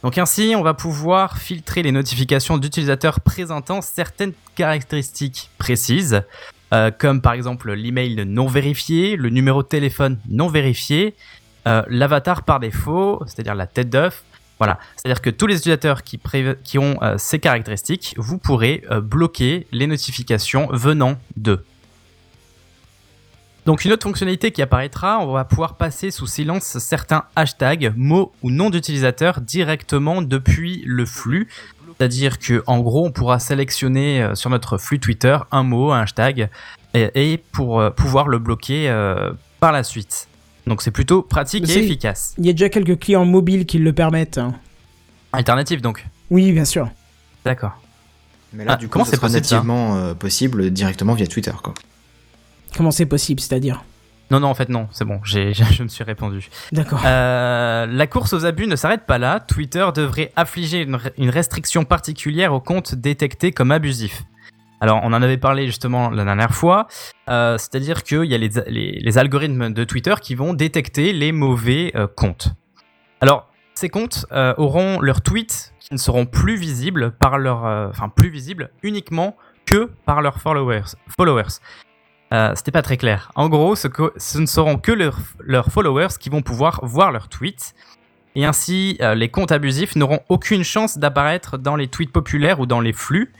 Donc 0.02 0.16
ainsi, 0.16 0.54
on 0.56 0.62
va 0.62 0.72
pouvoir 0.72 1.36
filtrer 1.36 1.82
les 1.82 1.92
notifications 1.92 2.56
d'utilisateurs 2.56 3.20
présentant 3.20 3.82
certaines 3.82 4.32
caractéristiques 4.54 5.50
précises, 5.58 6.22
euh, 6.72 6.90
comme 6.90 7.20
par 7.20 7.34
exemple 7.34 7.72
l'email 7.72 8.24
non 8.24 8.46
vérifié, 8.46 9.16
le 9.16 9.28
numéro 9.28 9.62
de 9.62 9.68
téléphone 9.68 10.18
non 10.30 10.48
vérifié, 10.48 11.14
euh, 11.66 11.82
l'avatar 11.88 12.44
par 12.44 12.60
défaut, 12.60 13.22
c'est-à-dire 13.26 13.54
la 13.54 13.66
tête 13.66 13.90
d'œuf. 13.90 14.24
Voilà, 14.58 14.78
c'est-à-dire 14.96 15.22
que 15.22 15.30
tous 15.30 15.46
les 15.46 15.56
utilisateurs 15.56 16.02
qui, 16.02 16.78
ont 16.78 16.98
euh, 17.02 17.14
ces 17.16 17.38
caractéristiques, 17.38 18.14
vous 18.16 18.38
pourrez 18.38 18.82
euh, 18.90 19.00
bloquer 19.00 19.66
les 19.70 19.86
notifications 19.86 20.68
venant 20.72 21.16
d'eux. 21.36 21.64
Donc 23.66 23.84
une 23.84 23.92
autre 23.92 24.02
fonctionnalité 24.02 24.50
qui 24.50 24.62
apparaîtra, 24.62 25.20
on 25.20 25.32
va 25.32 25.44
pouvoir 25.44 25.76
passer 25.76 26.10
sous 26.10 26.26
silence 26.26 26.78
certains 26.78 27.24
hashtags, 27.36 27.92
mots 27.96 28.32
ou 28.42 28.50
noms 28.50 28.70
d'utilisateurs 28.70 29.40
directement 29.40 30.22
depuis 30.22 30.82
le 30.86 31.04
flux. 31.04 31.48
C'est-à-dire 31.98 32.38
que 32.38 32.62
en 32.66 32.80
gros, 32.80 33.06
on 33.06 33.12
pourra 33.12 33.38
sélectionner 33.38 34.22
euh, 34.22 34.34
sur 34.34 34.50
notre 34.50 34.78
flux 34.78 34.98
Twitter 34.98 35.36
un 35.52 35.62
mot, 35.62 35.92
un 35.92 36.00
hashtag, 36.00 36.48
et, 36.94 37.38
pour 37.52 37.92
pouvoir 37.94 38.28
le 38.28 38.38
bloquer 38.38 38.90
par 39.60 39.72
la 39.72 39.84
suite. 39.84 40.26
Donc 40.68 40.82
c'est 40.82 40.90
plutôt 40.90 41.22
pratique 41.22 41.68
et 41.68 41.78
efficace. 41.78 42.34
Il 42.38 42.46
y 42.46 42.50
a 42.50 42.52
déjà 42.52 42.68
quelques 42.68 42.98
clients 42.98 43.24
mobiles 43.24 43.66
qui 43.66 43.78
le 43.78 43.92
permettent. 43.92 44.38
hein. 44.38 44.54
Alternative 45.32 45.80
donc. 45.80 46.06
Oui, 46.30 46.52
bien 46.52 46.64
sûr. 46.64 46.88
D'accord. 47.44 47.80
Mais 48.52 48.64
là, 48.64 48.72
Ah, 48.74 48.76
du 48.76 48.88
coup, 48.88 49.02
c'est 49.04 49.22
nativement 49.22 49.96
euh, 49.96 50.14
possible 50.14 50.70
directement 50.70 51.14
via 51.14 51.26
Twitter, 51.26 51.52
quoi. 51.62 51.74
Comment 52.76 52.90
c'est 52.90 53.06
possible, 53.06 53.40
c'est-à-dire? 53.40 53.84
Non, 54.30 54.40
non, 54.40 54.48
en 54.48 54.54
fait 54.54 54.68
non, 54.68 54.88
c'est 54.92 55.06
bon, 55.06 55.20
j'ai- 55.24 55.52
je 55.72 55.82
me 55.82 55.88
suis 55.88 56.04
répondu. 56.04 56.48
D'accord. 56.72 57.00
Euh, 57.04 57.86
la 57.86 58.06
course 58.06 58.32
aux 58.34 58.44
abus 58.44 58.66
ne 58.66 58.76
s'arrête 58.76 59.06
pas 59.06 59.16
là. 59.18 59.40
Twitter 59.40 59.86
devrait 59.94 60.32
affliger 60.36 60.82
une, 60.82 60.98
une 61.16 61.30
restriction 61.30 61.84
particulière 61.84 62.52
aux 62.52 62.60
comptes 62.60 62.94
détectés 62.94 63.52
comme 63.52 63.70
abusifs. 63.70 64.22
Alors, 64.80 65.00
on 65.02 65.12
en 65.12 65.22
avait 65.22 65.38
parlé 65.38 65.66
justement 65.66 66.10
la 66.10 66.24
dernière 66.24 66.54
fois. 66.54 66.86
Euh, 67.28 67.58
C'est-à-dire 67.58 68.02
qu'il 68.04 68.24
y 68.24 68.34
a 68.34 68.38
les, 68.38 69.18
algorithmes 69.18 69.70
de 69.72 69.84
Twitter 69.84 70.14
qui 70.20 70.34
vont 70.34 70.54
détecter 70.54 71.12
les 71.12 71.32
mauvais 71.32 71.92
euh, 71.96 72.06
comptes. 72.06 72.54
Alors, 73.20 73.48
ces 73.74 73.88
comptes 73.88 74.26
euh, 74.32 74.54
auront 74.56 75.00
leurs 75.00 75.20
tweets 75.20 75.74
qui 75.80 75.94
ne 75.94 75.98
seront 75.98 76.26
plus 76.26 76.56
visibles 76.56 77.10
par 77.12 77.38
leur, 77.38 77.64
enfin 77.64 78.08
plus 78.08 78.28
visibles 78.28 78.70
uniquement 78.82 79.36
que 79.66 79.90
par 80.04 80.22
leurs 80.22 80.40
followers. 80.40 80.94
followers. 81.16 81.60
C'était 82.54 82.72
pas 82.72 82.82
très 82.82 82.98
clair. 82.98 83.32
En 83.36 83.48
gros, 83.48 83.74
ce, 83.74 83.88
ne 84.38 84.46
seront 84.46 84.76
que 84.76 84.92
leurs, 84.92 85.72
followers 85.72 86.18
qui 86.20 86.28
vont 86.28 86.42
pouvoir 86.42 86.80
voir 86.82 87.10
leurs 87.10 87.28
tweets. 87.28 87.74
Et 88.34 88.44
ainsi, 88.44 88.98
les 89.00 89.30
comptes 89.30 89.50
abusifs 89.50 89.96
n'auront 89.96 90.20
aucune 90.28 90.62
chance 90.62 90.98
d'apparaître 90.98 91.56
dans 91.56 91.74
les 91.74 91.88
tweets 91.88 92.12
populaires 92.12 92.60
ou 92.60 92.66
dans 92.66 92.80
les 92.80 92.92
flux, 92.92 93.32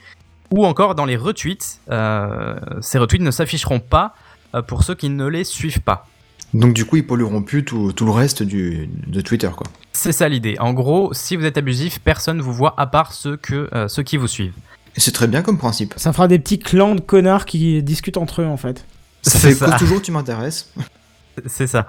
ou 0.51 0.65
encore 0.65 0.95
dans 0.95 1.05
les 1.05 1.15
retweets. 1.17 1.79
Euh, 1.89 2.55
ces 2.81 2.97
retweets 2.97 3.21
ne 3.21 3.31
s'afficheront 3.31 3.79
pas 3.79 4.13
euh, 4.55 4.61
pour 4.61 4.83
ceux 4.83 4.95
qui 4.95 5.09
ne 5.09 5.25
les 5.27 5.43
suivent 5.43 5.81
pas. 5.81 6.07
Donc 6.53 6.73
du 6.73 6.85
coup, 6.85 6.95
ils 6.97 7.05
pollueront 7.05 7.43
plus 7.43 7.63
tout, 7.63 7.91
tout 7.93 8.05
le 8.05 8.11
reste 8.11 8.41
du, 8.41 8.89
de 9.07 9.21
Twitter, 9.21 9.49
quoi. 9.55 9.67
C'est 9.91 10.11
ça 10.11 10.27
l'idée. 10.27 10.55
En 10.59 10.73
gros, 10.73 11.13
si 11.13 11.35
vous 11.35 11.45
êtes 11.45 11.57
abusif, 11.57 11.99
personne 11.99 12.41
vous 12.41 12.53
voit 12.53 12.73
à 12.77 12.87
part 12.87 13.13
ceux, 13.13 13.37
que, 13.37 13.69
euh, 13.73 13.87
ceux 13.87 14.01
qui 14.03 14.17
vous 14.17 14.27
suivent. 14.27 14.53
Et 14.95 14.99
c'est 14.99 15.11
très 15.11 15.27
bien 15.27 15.41
comme 15.43 15.57
principe. 15.59 15.93
Ça 15.97 16.11
fera 16.13 16.27
des 16.27 16.39
petits 16.39 16.57
clans 16.59 16.95
de 16.95 17.01
connards 17.01 17.45
qui 17.45 17.83
discutent 17.83 18.17
entre 18.17 18.41
eux, 18.41 18.45
en 18.47 18.57
fait. 18.57 18.85
Ça 19.21 19.37
C'est 19.37 19.49
fait 19.49 19.53
ça. 19.53 19.77
toujours 19.77 20.01
tu 20.01 20.11
m'intéresses. 20.11 20.73
C'est 21.45 21.67
ça. 21.67 21.85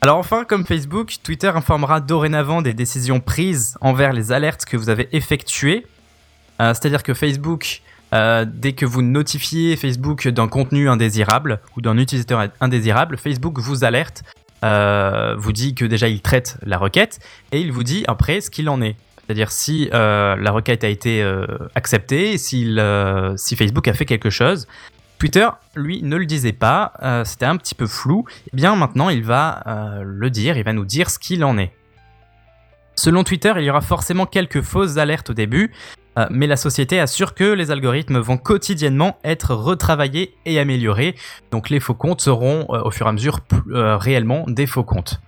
Alors 0.00 0.18
enfin, 0.18 0.44
comme 0.44 0.66
Facebook, 0.66 1.14
Twitter 1.22 1.46
informera 1.54 2.00
dorénavant 2.00 2.60
des 2.60 2.74
décisions 2.74 3.20
prises 3.20 3.76
envers 3.80 4.12
les 4.12 4.32
alertes 4.32 4.64
que 4.64 4.76
vous 4.76 4.88
avez 4.88 5.08
effectuées. 5.12 5.86
Euh, 6.60 6.74
C'est-à-dire 6.74 7.04
que 7.04 7.14
Facebook, 7.14 7.82
euh, 8.12 8.44
dès 8.46 8.72
que 8.72 8.84
vous 8.84 9.02
notifiez 9.02 9.76
Facebook 9.76 10.28
d'un 10.28 10.48
contenu 10.48 10.88
indésirable 10.88 11.60
ou 11.76 11.80
d'un 11.80 11.96
utilisateur 11.96 12.48
indésirable, 12.60 13.16
Facebook 13.16 13.58
vous 13.58 13.84
alerte, 13.84 14.22
euh, 14.64 15.34
vous 15.36 15.52
dit 15.52 15.74
que 15.74 15.84
déjà 15.84 16.08
il 16.08 16.20
traite 16.20 16.56
la 16.62 16.78
requête 16.78 17.18
et 17.50 17.60
il 17.60 17.72
vous 17.72 17.82
dit 17.82 18.04
après 18.06 18.40
ce 18.40 18.50
qu'il 18.50 18.68
en 18.68 18.80
est. 18.80 18.96
C'est-à-dire 19.26 19.50
si 19.50 19.88
euh, 19.92 20.36
la 20.36 20.50
requête 20.50 20.84
a 20.84 20.88
été 20.88 21.24
acceptée, 21.74 22.36
euh, 22.54 23.34
si 23.36 23.56
Facebook 23.56 23.88
a 23.88 23.94
fait 23.94 24.04
quelque 24.04 24.30
chose. 24.30 24.66
Twitter, 25.18 25.48
lui, 25.76 26.02
ne 26.02 26.16
le 26.16 26.26
disait 26.26 26.52
pas, 26.52 26.92
c'était 27.24 27.46
un 27.46 27.56
petit 27.56 27.76
peu 27.76 27.86
flou. 27.86 28.24
Eh 28.52 28.56
bien 28.56 28.74
maintenant, 28.74 29.08
il 29.08 29.22
va 29.22 29.62
le 30.04 30.30
dire, 30.30 30.56
il 30.56 30.64
va 30.64 30.72
nous 30.72 30.84
dire 30.84 31.10
ce 31.10 31.20
qu'il 31.20 31.44
en 31.44 31.58
est. 31.58 31.72
Selon 32.96 33.22
Twitter, 33.22 33.52
il 33.56 33.62
y 33.62 33.70
aura 33.70 33.80
forcément 33.80 34.26
quelques 34.26 34.62
fausses 34.62 34.96
alertes 34.96 35.30
au 35.30 35.34
début, 35.34 35.72
euh, 36.18 36.26
mais 36.30 36.46
la 36.46 36.56
société 36.56 37.00
assure 37.00 37.34
que 37.34 37.44
les 37.44 37.70
algorithmes 37.70 38.18
vont 38.18 38.36
quotidiennement 38.36 39.16
être 39.24 39.54
retravaillés 39.54 40.34
et 40.44 40.58
améliorés, 40.58 41.14
donc 41.50 41.70
les 41.70 41.80
faux 41.80 41.94
comptes 41.94 42.20
seront 42.20 42.66
euh, 42.70 42.82
au 42.82 42.90
fur 42.90 43.06
et 43.06 43.08
à 43.08 43.12
mesure 43.12 43.40
euh, 43.70 43.96
réellement 43.96 44.44
des 44.48 44.66
faux 44.66 44.84
comptes. 44.84 45.20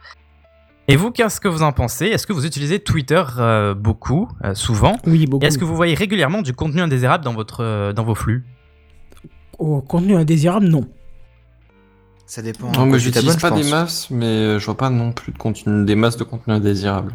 Et 0.87 0.97
vous, 0.97 1.11
qu'est-ce 1.11 1.40
que 1.40 1.49
vous 1.49 1.62
en 1.62 1.73
pensez? 1.73 2.07
Est-ce 2.07 2.27
que 2.27 2.35
vous 2.35 2.44
utilisez 2.44 2.79
Twitter 2.79 3.23
euh, 3.38 3.73
beaucoup, 3.73 4.29
euh, 4.44 4.55
souvent? 4.55 4.97
Oui, 5.07 5.27
beaucoup. 5.27 5.42
Et 5.42 5.49
Est-ce 5.49 5.57
que 5.57 5.64
vous 5.64 5.77
voyez 5.77 5.94
régulièrement 5.94 6.42
du 6.42 6.53
contenu 6.53 6.83
indésirable 6.83 7.25
dans, 7.25 7.33
votre, 7.33 7.62
euh, 7.62 7.92
dans 7.94 8.05
vos 8.05 8.14
flux? 8.14 8.44
Au 9.59 9.81
contenu 9.81 10.14
indésirable, 10.14 10.66
non. 10.66 10.87
Ça 12.27 12.42
dépend. 12.42 12.70
Non, 12.73 12.87
mais 12.87 12.99
j'utilise 12.99 13.37
pas 13.37 13.51
je 13.51 13.62
des 13.62 13.70
masses, 13.70 14.11
mais 14.11 14.59
je 14.59 14.64
vois 14.64 14.77
pas 14.77 14.90
non 14.90 15.12
plus 15.12 15.33
de 15.33 15.38
contenu, 15.38 15.85
des 15.87 15.94
masses 15.94 16.16
de 16.18 16.25
contenu 16.25 16.53
indésirable. 16.53 17.14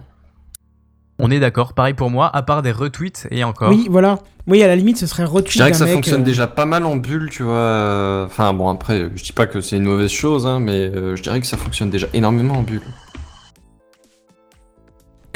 On 1.19 1.29
est 1.31 1.39
d'accord, 1.39 1.73
pareil 1.73 1.93
pour 1.93 2.09
moi, 2.09 2.33
à 2.33 2.41
part 2.43 2.61
des 2.61 2.71
retweets 2.71 3.27
et 3.29 3.43
encore. 3.43 3.69
Oui, 3.69 3.87
voilà. 3.89 4.19
Oui, 4.47 4.63
à 4.63 4.67
la 4.67 4.75
limite, 4.75 4.97
ce 4.97 5.05
serait 5.05 5.25
retweet 5.25 5.51
Je 5.51 5.57
dirais 5.57 5.71
que 5.71 5.77
ça 5.77 5.83
mec, 5.85 5.93
fonctionne 5.95 6.21
euh, 6.21 6.25
déjà 6.25 6.47
pas 6.47 6.65
mal 6.65 6.85
en 6.85 6.95
bulle, 6.95 7.29
tu 7.29 7.43
vois. 7.43 8.23
Enfin 8.25 8.53
bon, 8.53 8.69
après, 8.69 9.09
je 9.15 9.23
dis 9.23 9.33
pas 9.33 9.45
que 9.45 9.59
c'est 9.61 9.75
une 9.77 9.83
mauvaise 9.83 10.09
chose, 10.11 10.47
hein, 10.47 10.59
mais 10.59 10.89
euh, 10.89 11.15
je 11.17 11.21
dirais 11.21 11.39
que 11.41 11.45
ça 11.47 11.57
fonctionne 11.57 11.89
déjà 11.89 12.07
énormément 12.13 12.55
en 12.55 12.63
bulle. 12.63 12.81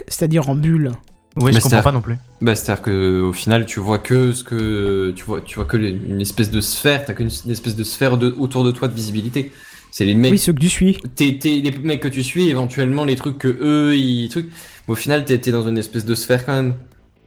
C'est-à-dire 0.08 0.50
en 0.50 0.56
bulle. 0.56 0.92
Oui, 1.36 1.46
Mais 1.46 1.52
je 1.54 1.56
c'est- 1.58 1.64
comprends 1.64 1.82
pas 1.82 1.92
non 1.92 2.02
plus. 2.02 2.18
Bah, 2.42 2.56
c'est-à-dire 2.56 2.84
que 2.84 3.22
au 3.22 3.34
final, 3.34 3.66
tu 3.66 3.80
vois 3.80 3.98
que 3.98 4.34
ce 4.34 4.44
que 4.44 5.12
tu 5.16 5.24
vois, 5.26 5.42
tu 5.42 5.56
vois 5.56 5.66
que 5.66 5.78
les- 5.78 5.90
une 5.90 6.22
espèce 6.22 6.52
de 6.52 6.62
sphère, 6.62 7.06
t'as 7.06 7.14
qu'une 7.14 7.30
une 7.46 7.52
espèce 7.52 7.76
de 7.76 7.84
sphère 7.84 8.18
de, 8.18 8.34
autour 8.38 8.64
de 8.64 8.72
toi 8.72 8.88
de 8.88 8.94
visibilité. 8.94 9.52
C'est 9.90 10.06
les 10.06 10.14
mecs, 10.16 10.32
Oui, 10.32 10.40
ceux 10.40 10.54
que 10.54 10.60
tu 10.60 10.70
suis. 10.70 10.98
t'es, 11.16 11.38
t'es- 11.40 11.60
les 11.64 11.72
mecs 11.72 12.02
que 12.02 12.08
tu 12.08 12.24
suis, 12.24 12.50
éventuellement 12.50 13.04
les 13.06 13.16
trucs 13.16 13.38
que 13.38 13.48
eux 13.62 13.96
ils 13.96 14.30
trucs. 14.30 14.50
Mais 14.88 14.92
au 14.92 14.96
final, 14.96 15.26
t'es, 15.26 15.38
dans 15.52 15.68
une 15.68 15.78
espèce 15.78 16.06
de 16.06 16.16
sphère 16.16 16.46
quand 16.46 16.54
même. 16.54 16.74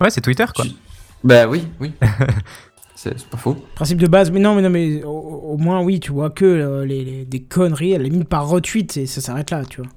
Ouais, 0.01 0.11
c'est 0.11 0.21
Twitter 0.21 0.45
quoi. 0.55 0.65
Tu- 0.65 0.73
Bah 1.25 1.47
oui, 1.49 1.67
oui. 1.81 1.93
c'est, 2.95 3.27
pas 3.29 3.37
faux. 3.39 3.57
Principe 3.75 3.99
de 3.99 4.07
base. 4.07 4.31
Mais 4.31 4.41
non, 4.41 4.55
mais 4.55 4.63
non, 4.63 4.71
mais 4.71 5.03
au, 5.05 5.11
au 5.11 5.57
moins, 5.57 5.83
oui, 5.83 6.01
tu 6.01 6.13
vois 6.13 6.31
que 6.31 6.45
euh, 6.45 6.85
les, 6.85 7.05
les- 7.05 7.25
des 7.25 7.43
conneries, 7.43 7.95
à 7.95 7.99
la 7.99 8.05
limite 8.05 8.29
par 8.29 8.47
retweet, 8.49 8.97
et 8.97 9.07
ça 9.07 9.21
s'arrête 9.21 9.51
là, 9.51 9.63
tu 9.65 9.81
vois. 9.81 9.91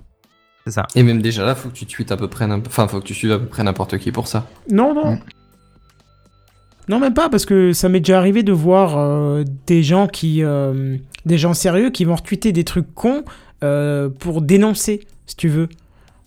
C'est 0.65 0.71
ça. 0.73 0.85
Et 0.95 1.03
même 1.03 1.21
déjà 1.21 1.45
là, 1.45 1.55
faut 1.55 1.69
que 1.69 1.73
tu 1.75 1.85
tweets 1.85 2.11
à 2.11 2.17
peu 2.17 2.27
près, 2.27 2.45
enfin, 2.45 2.87
faut 2.87 2.99
que 2.99 3.05
tu 3.05 3.13
suives 3.13 3.31
à 3.31 3.39
peu 3.39 3.45
près 3.47 3.63
n'importe 3.63 3.97
qui 3.97 4.11
pour 4.11 4.27
ça. 4.27 4.47
Non, 4.71 4.93
non. 4.93 5.13
Mm. 5.15 5.19
Non, 6.89 6.99
même 6.99 7.13
pas, 7.13 7.29
parce 7.29 7.45
que 7.45 7.71
ça 7.71 7.87
m'est 7.87 7.99
déjà 7.99 8.17
arrivé 8.17 8.41
de 8.41 8.51
voir 8.51 8.97
euh, 8.97 9.43
des 9.67 9.83
gens 9.83 10.07
qui. 10.07 10.43
euh, 10.43 10.97
des 11.25 11.37
gens 11.37 11.53
sérieux 11.53 11.91
qui 11.91 12.03
vont 12.05 12.15
retweeter 12.15 12.51
des 12.51 12.63
trucs 12.63 12.93
cons 12.95 13.23
euh, 13.63 14.09
pour 14.09 14.41
dénoncer, 14.41 15.01
si 15.27 15.35
tu 15.35 15.49
veux. 15.49 15.69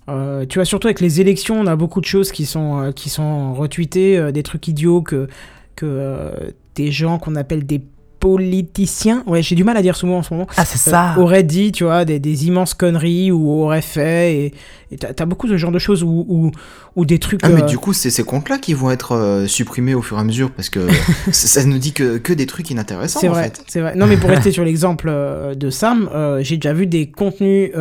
Euh, 0.09 0.45
tu 0.49 0.59
vois, 0.59 0.65
surtout 0.65 0.89
avec 0.89 1.01
les 1.01 1.21
élections, 1.21 1.61
on 1.61 1.67
a 1.67 1.77
beaucoup 1.77 2.01
de 2.01 2.07
choses 2.07 2.33
qui 2.33 2.45
sont, 2.47 2.81
euh, 2.81 2.93
qui 2.93 3.09
sont 3.09 3.55
retweetées, 3.55 4.19
euh, 4.19 4.33
des 4.33 4.43
trucs 4.43 4.67
idiots 4.69 5.03
que, 5.03 5.29
que 5.77 5.87
euh, 5.87 6.31
des 6.75 6.91
gens 6.91 7.19
qu'on 7.19 7.37
appelle 7.37 7.65
des 7.67 7.81
politiciens, 8.19 9.25
ouais, 9.27 9.43
j'ai 9.43 9.57
du 9.57 9.65
mal 9.65 9.77
à 9.77 9.83
dire 9.83 9.97
ce 9.97 10.07
mot 10.07 10.15
en 10.15 10.23
ce 10.23 10.33
moment, 10.33 10.47
Ah, 10.57 10.65
c'est 10.65 10.89
euh, 10.89 10.93
ça 10.93 11.15
auraient 11.19 11.43
dit, 11.43 11.73
tu 11.73 11.83
vois, 11.83 12.05
des, 12.05 12.21
des 12.21 12.47
immenses 12.47 12.73
conneries 12.73 13.33
ou 13.33 13.51
auraient 13.63 13.83
fait. 13.83 14.53
Et 14.93 14.97
t'as 14.97 15.25
beaucoup 15.25 15.49
ce 15.49 15.57
genre 15.57 15.73
de 15.73 15.81
choses 15.81 16.05
où, 16.05 16.25
où, 16.29 16.51
où 16.95 17.05
des 17.05 17.19
trucs. 17.19 17.41
Ah, 17.43 17.49
mais 17.49 17.63
euh, 17.63 17.67
du 17.67 17.79
coup, 17.79 17.93
c'est 17.93 18.11
ces 18.11 18.23
comptes-là 18.23 18.59
qui 18.59 18.75
vont 18.75 18.93
être 18.93 19.13
euh, 19.17 19.47
supprimés 19.49 19.95
au 19.95 20.03
fur 20.03 20.19
et 20.19 20.21
à 20.21 20.25
mesure 20.25 20.53
parce 20.53 20.71
que 20.71 20.87
ça, 21.33 21.65
nous 21.65 21.79
dit 21.79 21.93
que, 21.93 22.19
que 22.19 22.33
des 22.33 22.47
trucs 22.47 22.71
inintéressants 22.71 23.19
C'est 23.19 23.29
en 23.29 23.33
vrai, 23.33 23.45
fait. 23.45 23.65
c'est 23.67 23.81
vrai. 23.81 23.95
Non, 23.97 24.07
mais 24.07 24.17
pour 24.17 24.31
rester 24.31 24.53
sur 24.53 24.65
l'exemple 24.65 25.09
euh, 25.11 25.57
de 25.57 25.71
Sam, 25.71 26.09
euh, 26.15 26.43
j'ai 26.45 26.57
déjà 26.59 26.73
vu 26.75 26.87
des 26.87 27.11
contenus 27.11 27.73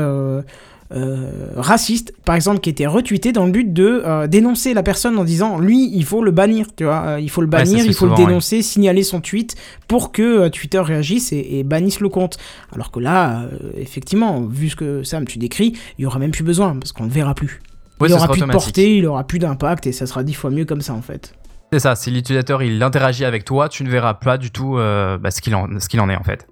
racistes, 1.55 2.13
par 2.25 2.35
exemple, 2.35 2.59
qui 2.59 2.69
étaient 2.69 2.87
retweetés 2.87 3.31
dans 3.31 3.45
le 3.45 3.51
but 3.51 3.71
de 3.71 4.03
euh, 4.05 4.27
dénoncer 4.27 4.73
la 4.73 4.83
personne 4.83 5.17
en 5.17 5.23
disant 5.23 5.59
lui, 5.59 5.89
il 5.93 6.03
faut 6.03 6.23
le 6.23 6.31
bannir, 6.31 6.67
tu 6.75 6.83
vois, 6.83 7.03
euh, 7.05 7.19
il 7.19 7.29
faut 7.29 7.41
le 7.41 7.47
bannir, 7.47 7.85
il 7.85 7.93
faut 7.93 8.05
le 8.05 8.11
ouais. 8.11 8.25
dénoncer, 8.25 8.61
signaler 8.61 9.03
son 9.03 9.21
tweet 9.21 9.55
pour 9.87 10.11
que 10.11 10.21
euh, 10.21 10.49
Twitter 10.49 10.79
réagisse 10.79 11.31
et, 11.31 11.59
et 11.59 11.63
bannisse 11.63 11.99
le 11.99 12.09
compte. 12.09 12.37
Alors 12.73 12.91
que 12.91 12.99
là, 12.99 13.41
euh, 13.41 13.71
effectivement, 13.77 14.41
vu 14.41 14.69
ce 14.69 14.75
que 14.75 15.03
Sam 15.03 15.25
tu 15.25 15.37
décris, 15.37 15.77
il 15.97 16.03
y 16.03 16.05
aura 16.05 16.19
même 16.19 16.31
plus 16.31 16.43
besoin 16.43 16.75
parce 16.75 16.91
qu'on 16.91 17.05
le 17.05 17.09
verra 17.09 17.35
plus. 17.35 17.61
Il 18.03 18.13
aura 18.13 18.27
plus 18.27 18.41
de 18.41 18.45
portée, 18.47 18.97
il 18.97 19.05
aura 19.05 19.23
plus 19.23 19.39
d'impact 19.39 19.87
et 19.87 19.91
ça 19.91 20.07
sera 20.07 20.23
dix 20.23 20.33
fois 20.33 20.49
mieux 20.49 20.65
comme 20.65 20.81
ça 20.81 20.93
en 20.93 21.01
fait. 21.01 21.35
C'est 21.71 21.79
ça, 21.79 21.95
si 21.95 22.11
l'utilisateur 22.11 22.63
il 22.63 22.81
interagit 22.83 23.23
avec 23.23 23.45
toi, 23.45 23.69
tu 23.69 23.83
ne 23.83 23.89
verras 23.89 24.15
pas 24.15 24.37
du 24.37 24.51
tout 24.51 24.77
euh, 24.77 25.17
bah, 25.17 25.31
ce 25.31 25.41
qu'il 25.41 25.55
en, 25.55 25.67
ce 25.79 25.87
qu'il 25.87 26.01
en 26.01 26.09
est 26.09 26.17
en 26.17 26.23
fait. 26.23 26.47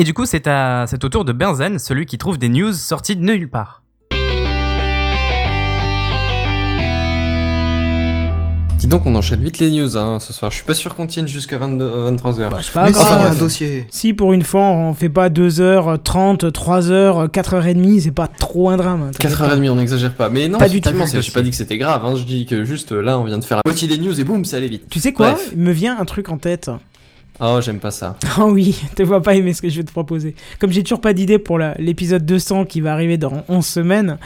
Et 0.00 0.04
du 0.04 0.14
coup, 0.14 0.26
c'est 0.26 0.46
à- 0.46 0.84
c'est 0.86 1.02
au 1.04 1.08
tour 1.08 1.24
de 1.24 1.32
Benzen, 1.32 1.78
celui 1.78 2.06
qui 2.06 2.18
trouve 2.18 2.38
des 2.38 2.48
news 2.48 2.72
sorties 2.72 3.16
de 3.16 3.22
nulle 3.22 3.48
part. 3.48 3.82
Dis 8.78 8.86
donc, 8.86 9.06
on 9.06 9.14
enchaîne 9.16 9.42
vite 9.42 9.58
les 9.58 9.72
news 9.72 9.96
hein, 9.96 10.20
ce 10.20 10.32
soir. 10.32 10.52
Je 10.52 10.58
suis 10.58 10.64
pas 10.64 10.74
sûr 10.74 10.94
qu'on 10.94 11.08
tienne 11.08 11.26
jusqu'à 11.26 11.58
23h. 11.58 12.48
Bah, 12.48 12.58
c'est 12.62 12.72
pas 12.72 12.84
Mais 12.84 12.92
grave. 12.92 13.32
si, 13.32 13.36
un 13.36 13.40
dossier. 13.40 13.86
Si 13.90 14.14
pour 14.14 14.32
une 14.32 14.44
fois 14.44 14.60
on 14.62 14.94
fait 14.94 15.08
pas 15.08 15.30
2h30, 15.30 16.52
3h, 16.52 17.28
4h30, 17.28 18.00
c'est 18.00 18.12
pas 18.12 18.28
trop 18.28 18.70
un 18.70 18.76
drame. 18.76 19.02
hein, 19.02 19.10
t'inquiète 19.10 19.36
pas. 19.36 19.48
4h30, 19.48 19.68
on 19.70 19.74
n'exagère 19.74 20.14
pas. 20.14 20.28
Mais 20.30 20.46
non, 20.46 20.58
Pas 20.60 20.68
du 20.68 20.80
tout. 20.80 20.90
c'est- 21.06 21.20
j'ai 21.22 21.32
pas 21.32 21.42
dit 21.42 21.50
que 21.50 21.56
c'était 21.56 21.76
grave. 21.76 22.04
Hein. 22.06 22.14
Je 22.14 22.22
dis 22.22 22.46
que 22.46 22.64
juste 22.64 22.92
là, 22.92 23.18
on 23.18 23.24
vient 23.24 23.38
de 23.38 23.44
faire 23.44 23.56
la 23.56 23.62
moitié 23.68 23.88
des 23.88 23.98
news 23.98 24.18
et 24.20 24.22
boum, 24.22 24.44
ça 24.44 24.58
allait 24.58 24.68
vite. 24.68 24.84
Tu 24.88 25.00
sais 25.00 25.12
quoi? 25.12 25.32
Bref. 25.32 25.48
Il 25.54 25.58
me 25.58 25.72
vient 25.72 25.98
un 25.98 26.04
truc 26.04 26.28
en 26.28 26.38
tête. 26.38 26.70
Oh, 27.40 27.60
j'aime 27.62 27.78
pas 27.78 27.90
ça. 27.92 28.16
Oh 28.38 28.50
oui, 28.50 28.80
te 28.96 29.02
vois 29.02 29.22
pas 29.22 29.34
aimer 29.34 29.52
ce 29.54 29.62
que 29.62 29.68
je 29.68 29.76
vais 29.78 29.84
te 29.84 29.92
proposer. 29.92 30.34
Comme 30.60 30.72
j'ai 30.72 30.82
toujours 30.82 31.00
pas 31.00 31.12
d'idée 31.12 31.38
pour 31.38 31.58
la- 31.58 31.74
l'épisode 31.78 32.24
200 32.26 32.64
qui 32.64 32.80
va 32.80 32.92
arriver 32.92 33.16
dans 33.16 33.44
11 33.48 33.64
semaines, 33.64 34.18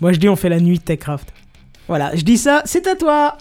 moi 0.00 0.12
je 0.12 0.18
dis 0.18 0.28
on 0.28 0.36
fait 0.36 0.48
la 0.48 0.58
nuit 0.60 0.78
de 0.78 0.82
Techcraft. 0.82 1.32
Voilà, 1.86 2.14
je 2.16 2.22
dis 2.22 2.36
ça, 2.36 2.62
c'est 2.64 2.86
à 2.86 2.96
toi 2.96 3.38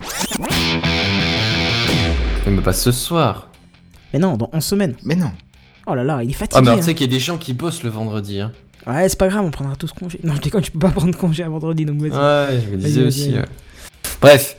Mais 2.47 2.61
pas 2.61 2.73
ce 2.73 2.91
soir. 2.91 3.49
Mais 4.13 4.19
non, 4.19 4.37
dans 4.37 4.49
11 4.53 4.63
semaines. 4.63 4.95
Mais 5.03 5.15
non. 5.15 5.31
Oh 5.85 5.95
là 5.95 6.03
là, 6.03 6.21
il 6.23 6.29
est 6.29 6.33
Ah, 6.35 6.37
fatigué. 6.39 6.61
mais 6.61 6.67
alors, 6.67 6.77
hein. 6.77 6.81
tu 6.81 6.85
sais 6.85 6.93
qu'il 6.95 7.07
y 7.07 7.09
a 7.09 7.13
des 7.13 7.19
gens 7.23 7.37
qui 7.37 7.53
bossent 7.53 7.83
le 7.83 7.89
vendredi. 7.89 8.39
Hein. 8.39 8.51
Ouais, 8.85 9.09
c'est 9.09 9.17
pas 9.19 9.27
grave, 9.27 9.43
on 9.43 9.51
prendra 9.51 9.75
tous 9.75 9.91
congé. 9.91 10.19
Non, 10.23 10.35
je 10.35 10.41
déconne, 10.41 10.61
tu 10.61 10.71
peux 10.71 10.79
pas 10.79 10.89
prendre 10.91 11.15
congé 11.17 11.43
à 11.43 11.49
vendredi, 11.49 11.85
donc 11.85 11.97
vas-y. 11.99 12.11
Ouais, 12.11 12.61
je 12.65 12.69
me 12.71 12.77
disais 12.77 13.03
aussi. 13.03 13.33
ouais. 13.33 13.45
Bref, 14.21 14.55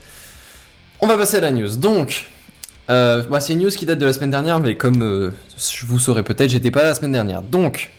on 1.01 1.07
va 1.07 1.17
passer 1.17 1.39
à 1.39 1.41
la 1.41 1.51
news. 1.51 1.77
Donc, 1.77 2.27
euh, 2.91 3.23
bah, 3.31 3.41
c'est 3.41 3.53
une 3.53 3.61
news 3.61 3.71
qui 3.71 3.87
date 3.87 3.99
de 3.99 4.07
la 4.07 4.13
semaine 4.13 4.31
dernière, 4.31 4.61
mais 4.61 4.77
comme 4.77 5.03
euh, 5.03 5.31
je 5.59 5.85
vous 5.87 5.99
saurez 5.99 6.23
peut-être, 6.23 6.51
j'étais 6.51 6.71
pas 6.71 6.83
là 6.83 6.89
la 6.91 6.95
semaine 6.95 7.13
dernière. 7.13 7.43
Donc, 7.43 7.91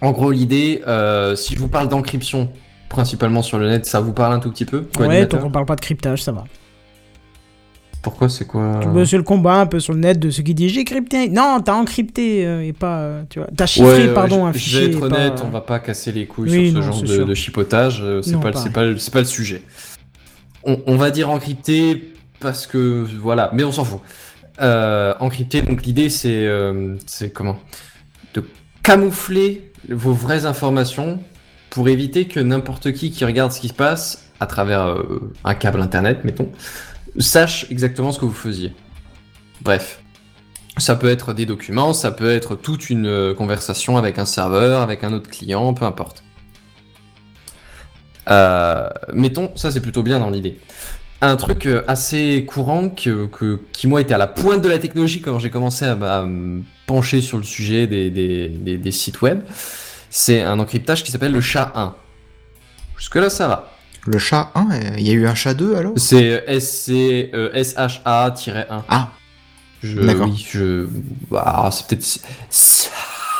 en 0.00 0.12
gros, 0.12 0.30
l'idée, 0.30 0.82
euh, 0.86 1.34
si 1.36 1.54
je 1.54 1.58
vous 1.60 1.68
parle 1.68 1.88
d'encryption, 1.88 2.50
principalement 2.88 3.42
sur 3.42 3.58
le 3.58 3.68
net, 3.68 3.84
ça 3.86 4.00
vous 4.00 4.12
parle 4.12 4.32
un 4.32 4.38
tout 4.40 4.50
petit 4.50 4.64
peu 4.64 4.78
ouais, 4.78 4.84
co-animateur 4.96 5.40
donc 5.40 5.48
on 5.48 5.52
parle 5.52 5.66
pas 5.66 5.76
de 5.76 5.80
cryptage, 5.80 6.22
ça 6.22 6.32
va. 6.32 6.44
Pourquoi 8.00 8.28
c'est 8.28 8.46
quoi 8.46 8.78
bosses 8.86 9.12
le 9.12 9.24
combat 9.24 9.54
un 9.56 9.66
peu 9.66 9.80
sur 9.80 9.92
le 9.92 9.98
net 9.98 10.20
de 10.20 10.30
ceux 10.30 10.42
qui 10.44 10.54
disent 10.54 10.70
j'ai 10.72 10.84
crypté. 10.84 11.28
Non, 11.28 11.58
t'as 11.62 11.74
encrypté 11.74 12.46
euh, 12.46 12.64
et 12.64 12.72
pas. 12.72 13.00
euh, 13.00 13.22
tu 13.28 13.40
vois. 13.40 13.48
T'as 13.54 13.66
chiffré, 13.66 14.06
Ouais, 14.06 14.14
pardon, 14.14 14.44
je- 14.44 14.48
un 14.50 14.52
je 14.52 14.58
fichier. 14.58 14.80
vais 14.80 14.86
être 14.94 15.00
pas, 15.00 15.06
honnête, 15.06 15.32
euh, 15.40 15.44
on 15.44 15.50
va 15.50 15.60
pas 15.60 15.80
casser 15.80 16.12
les 16.12 16.24
couilles 16.26 16.48
Oui, 16.48 16.70
sur 16.70 16.76
non, 16.78 16.82
ce 16.82 16.86
genre 16.86 17.00
c'est 17.06 17.18
de, 17.18 17.24
de 17.24 17.34
chipotage, 17.34 18.02
c'est 18.22 18.40
pas, 18.40 18.52
c'est 18.54 18.72
pas, 18.72 18.84
le- 18.84 18.98
c'est 18.98 19.12
pas 19.12 19.18
le 19.18 19.24
sujet. 19.26 19.62
On, 20.62 20.80
on 20.86 20.96
va 20.96 21.10
dire 21.10 21.28
encrypté 21.28 22.12
parce 22.40 22.66
que 22.66 23.06
voilà, 23.20 23.50
mais 23.52 23.64
on 23.64 23.72
s'en 23.72 23.84
fout. 23.84 24.00
Euh, 24.60 25.14
encrypté, 25.20 25.62
donc 25.62 25.84
l'idée 25.84 26.10
c'est, 26.10 26.46
euh, 26.46 26.96
c'est 27.06 27.30
comment? 27.30 27.60
De 28.34 28.42
camoufler 28.82 29.72
vos 29.88 30.12
vraies 30.12 30.46
informations 30.46 31.20
pour 31.70 31.88
éviter 31.88 32.26
que 32.26 32.40
n'importe 32.40 32.92
qui 32.92 33.12
qui 33.12 33.24
regarde 33.24 33.52
ce 33.52 33.60
qui 33.60 33.68
se 33.68 33.74
passe 33.74 34.24
à 34.40 34.46
travers 34.46 34.86
euh, 34.86 35.32
un 35.44 35.54
câble 35.54 35.80
internet, 35.80 36.24
mettons, 36.24 36.50
sache 37.18 37.66
exactement 37.70 38.10
ce 38.10 38.18
que 38.18 38.24
vous 38.24 38.32
faisiez. 38.32 38.72
Bref. 39.60 40.00
Ça 40.76 40.94
peut 40.94 41.08
être 41.08 41.34
des 41.34 41.44
documents, 41.44 41.92
ça 41.92 42.12
peut 42.12 42.30
être 42.30 42.54
toute 42.54 42.88
une 42.88 43.06
euh, 43.06 43.34
conversation 43.34 43.96
avec 43.96 44.16
un 44.18 44.24
serveur, 44.24 44.80
avec 44.80 45.02
un 45.02 45.12
autre 45.12 45.28
client, 45.28 45.74
peu 45.74 45.84
importe. 45.84 46.22
Mettons, 49.12 49.50
ça 49.56 49.70
c'est 49.70 49.80
plutôt 49.80 50.02
bien 50.02 50.18
dans 50.18 50.28
l'idée. 50.30 50.60
Un 51.20 51.34
truc 51.36 51.66
euh, 51.66 51.82
assez 51.88 52.44
courant 52.46 52.90
que, 52.90 53.26
que- 53.26 53.60
qui 53.72 53.88
moi 53.88 54.00
était 54.00 54.14
à 54.14 54.18
la 54.18 54.28
pointe 54.28 54.62
de 54.62 54.68
la 54.68 54.78
technologie 54.78 55.20
quand 55.20 55.38
j'ai 55.40 55.50
commencé 55.50 55.84
à, 55.84 55.92
à 55.92 56.22
me 56.22 56.62
pencher 56.86 57.20
sur 57.20 57.38
le 57.38 57.42
sujet 57.44 57.86
des, 57.88 58.08
des- 58.10 58.48
des- 58.48 58.78
des 58.78 58.92
sites 58.92 59.20
web, 59.20 59.40
c'est 60.10 60.42
un 60.42 60.58
encryptage 60.60 61.02
qui 61.02 61.10
s'appelle 61.10 61.32
le 61.32 61.40
SHA-1. 61.40 61.92
Jusque 62.96 63.16
là 63.16 63.30
ça 63.30 63.48
va. 63.48 63.72
Le 64.06 64.18
chat 64.18 64.52
1, 64.54 64.70
euh, 64.70 64.80
il 64.96 65.06
y 65.06 65.10
a 65.10 65.14
eu 65.14 65.26
un 65.26 65.34
chat 65.34 65.54
2 65.54 65.74
alors? 65.74 65.92
C'est 65.96 66.44
SC, 66.60 66.90
euh, 67.34 67.52
SHA-1. 67.52 68.82
Ah, 68.88 69.10
Je, 69.82 70.00
D'accord. 70.00 70.28
oui, 70.28 70.46
je. 70.50 70.86
Bah, 71.30 71.68
c'est 71.72 71.86
peut-être. 71.88 72.20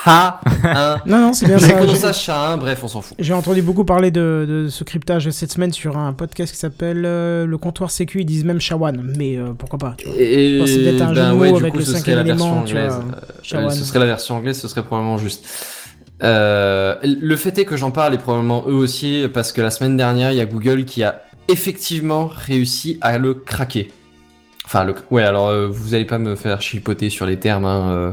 1. 0.09 0.99
Non, 1.07 1.19
non, 1.19 1.33
c'est 1.33 1.47
bien 1.47 1.59
ça. 1.59 1.87
J'ai- 1.87 1.95
ça 1.97 2.13
SHA 2.13 2.53
1, 2.53 2.57
bref, 2.57 2.81
on 2.83 2.89
s'en 2.89 3.01
fout. 3.03 3.17
J'ai 3.19 3.33
entendu 3.33 3.63
beaucoup 3.63 3.85
parler 3.85 4.11
de, 4.11 4.45
de 4.49 4.69
ce 4.69 4.85
cryptage 4.85 5.31
cette 5.31 5.53
semaine 5.53 5.73
sur 5.73 5.97
un 5.97 6.13
podcast 6.13 6.53
qui 6.53 6.59
s'appelle 6.59 7.05
euh, 7.05 7.47
Le 7.47 7.59
Comptoir 7.59 7.91
Sécu. 7.91 8.21
Ils 8.21 8.25
disent 8.27 8.45
même 8.45 8.61
Shawan, 8.61 9.13
mais 9.17 9.37
euh, 9.37 9.53
pourquoi 9.57 9.79
pas, 9.79 9.95
tu 9.99 10.07
vois. 10.07 10.15
Et 10.19 10.59
pense 10.59 10.69
que 10.71 10.75
c'est 10.75 10.83
peut-être 10.83 11.03
un 11.03 11.15
jeu 11.15 11.21
de 11.21 11.27
ben 11.27 11.35
mots 11.35 11.45
du 11.57 11.61
avec 11.63 11.73
coup, 11.73 11.79
le 11.79 11.85
ce 11.85 11.91
serait 11.93 11.99
cinquième 12.01 12.17
la 12.19 12.23
version 12.25 12.47
élément, 12.47 12.65
tu 12.65 12.73
vois. 12.75 12.83
Euh, 12.83 13.01
Shawan. 13.43 13.71
ce 13.71 13.85
serait 13.85 13.99
la 14.01 14.07
version 14.07 14.37
anglaise, 14.37 14.61
ce 14.61 14.69
serait 14.69 14.83
probablement 14.83 15.19
juste. 15.19 15.47
Euh, 16.23 16.97
le 17.05 17.37
fait 17.37 17.57
est 17.59 17.65
que 17.65 17.77
j'en 17.77 17.93
parle 17.93 18.15
et 18.15 18.19
probablement 18.19 18.65
eux 18.67 18.75
aussi 18.75 19.27
parce 19.33 19.53
que 19.53 19.61
la 19.61 19.71
semaine 19.71 19.97
dernière, 19.97 20.33
il 20.33 20.39
y 20.39 20.41
a 20.41 20.47
Google 20.47 20.85
qui 20.85 21.05
a 21.05 21.23
effectivement 21.47 22.29
réussi 22.33 22.99
à 23.01 23.19
le 23.19 23.35
craquer. 23.35 23.91
Enfin, 24.65 24.85
le... 24.85 24.95
ouais, 25.11 25.23
alors 25.23 25.49
euh, 25.49 25.69
vous 25.69 25.95
allez 25.95 26.05
pas 26.05 26.19
me 26.19 26.35
faire 26.35 26.61
chipoter 26.61 27.09
sur 27.09 27.25
les 27.25 27.39
termes. 27.39 27.65
Hein, 27.65 27.91
euh, 27.91 28.13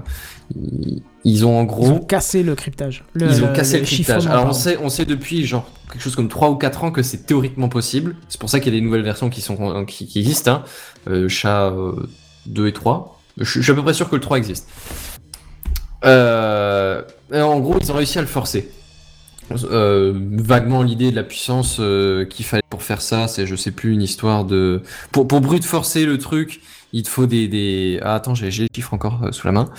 ils- 1.26 1.32
ils 1.32 1.46
ont 1.46 1.58
en 1.60 1.64
Ils 1.64 1.68
gros 1.68 1.90
ont 1.90 2.00
cassé 2.00 2.44
le 2.44 2.56
cryptage. 2.56 3.04
Le- 3.14 3.28
ils 3.28 3.44
ont 3.44 3.48
le- 3.48 3.54
cassé 3.54 3.80
le, 3.80 3.86
chiffrement, 3.86 4.20
cryptage. 4.20 4.32
Alors 4.34 4.48
on 4.48 4.54
sait, 4.54 4.78
on 4.82 4.90
sait 4.90 5.06
depuis 5.06 5.46
genre 5.46 5.68
quelque 5.92 6.02
chose 6.02 6.16
comme 6.16 6.30
3 6.30 6.50
ou 6.52 6.56
4 6.56 6.84
ans 6.84 6.92
que 6.92 7.02
c'est 7.04 7.26
théoriquement 7.26 7.68
possible. 7.70 8.16
C'est 8.30 8.40
pour 8.40 8.50
ça 8.50 8.60
qu'il 8.60 8.74
y 8.74 8.78
a 8.78 8.80
des 8.80 8.86
nouvelles 8.86 9.04
versions 9.04 9.30
qui 9.30 9.42
sont 9.42 9.86
qui, 9.86 10.08
qui 10.08 10.20
existent. 10.20 10.52
Hein. 10.52 10.64
Euh, 11.10 11.28
chat 11.28 11.72
euh, 11.72 12.08
2 12.46 12.68
et 12.68 12.74
3. 12.74 13.20
Je, 13.38 13.44
je 13.44 13.62
suis 13.62 13.72
à 13.72 13.76
peu 13.76 13.84
près 13.84 13.94
sûr 13.94 14.10
que 14.10 14.16
le 14.16 14.22
3 14.22 14.38
existe. 14.38 14.70
Euh, 16.04 17.02
en 17.34 17.60
gros, 17.60 17.78
ils 17.82 17.92
ont 17.92 17.96
réussi 17.96 18.18
à 18.20 18.22
le 18.22 18.28
forcer. 18.28 18.72
Euh, 19.70 20.12
vaguement 20.16 20.82
l'idée 20.82 21.12
de 21.12 21.16
la 21.16 21.24
puissance 21.24 21.78
euh, 21.80 22.26
qu'il 22.26 22.46
fallait 22.46 22.64
pour 22.70 22.82
faire 22.82 23.00
ça, 23.02 23.28
c'est 23.28 23.46
je 23.46 23.56
sais 23.56 23.70
plus 23.70 23.94
une 23.94 24.02
histoire 24.02 24.44
de 24.44 24.82
pour 25.12 25.28
pour 25.28 25.40
brute 25.40 25.64
forcer 25.64 26.04
le 26.06 26.18
truc, 26.18 26.62
il 26.94 27.04
te 27.04 27.10
faut 27.10 27.28
des 27.28 27.48
des 27.48 28.00
ah, 28.02 28.16
attends 28.16 28.34
j'ai 28.34 28.50
j'ai 28.50 28.64
les 28.64 28.70
chiffres 28.76 28.96
encore 28.96 29.20
euh, 29.24 29.32
sous 29.32 29.46
la 29.46 29.54
main. 29.54 29.70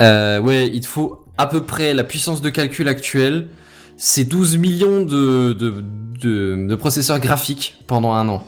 Euh, 0.00 0.40
ouais, 0.40 0.68
il 0.72 0.80
te 0.80 0.86
faut 0.86 1.24
à 1.38 1.46
peu 1.46 1.62
près 1.64 1.94
la 1.94 2.04
puissance 2.04 2.40
de 2.42 2.50
calcul 2.50 2.88
actuelle, 2.88 3.48
c'est 3.96 4.24
12 4.24 4.56
millions 4.58 5.02
de, 5.04 5.52
de, 5.52 5.84
de, 6.20 6.66
de 6.68 6.74
processeurs 6.74 7.18
graphiques 7.20 7.76
pendant 7.86 8.12
un 8.12 8.28
an. 8.28 8.44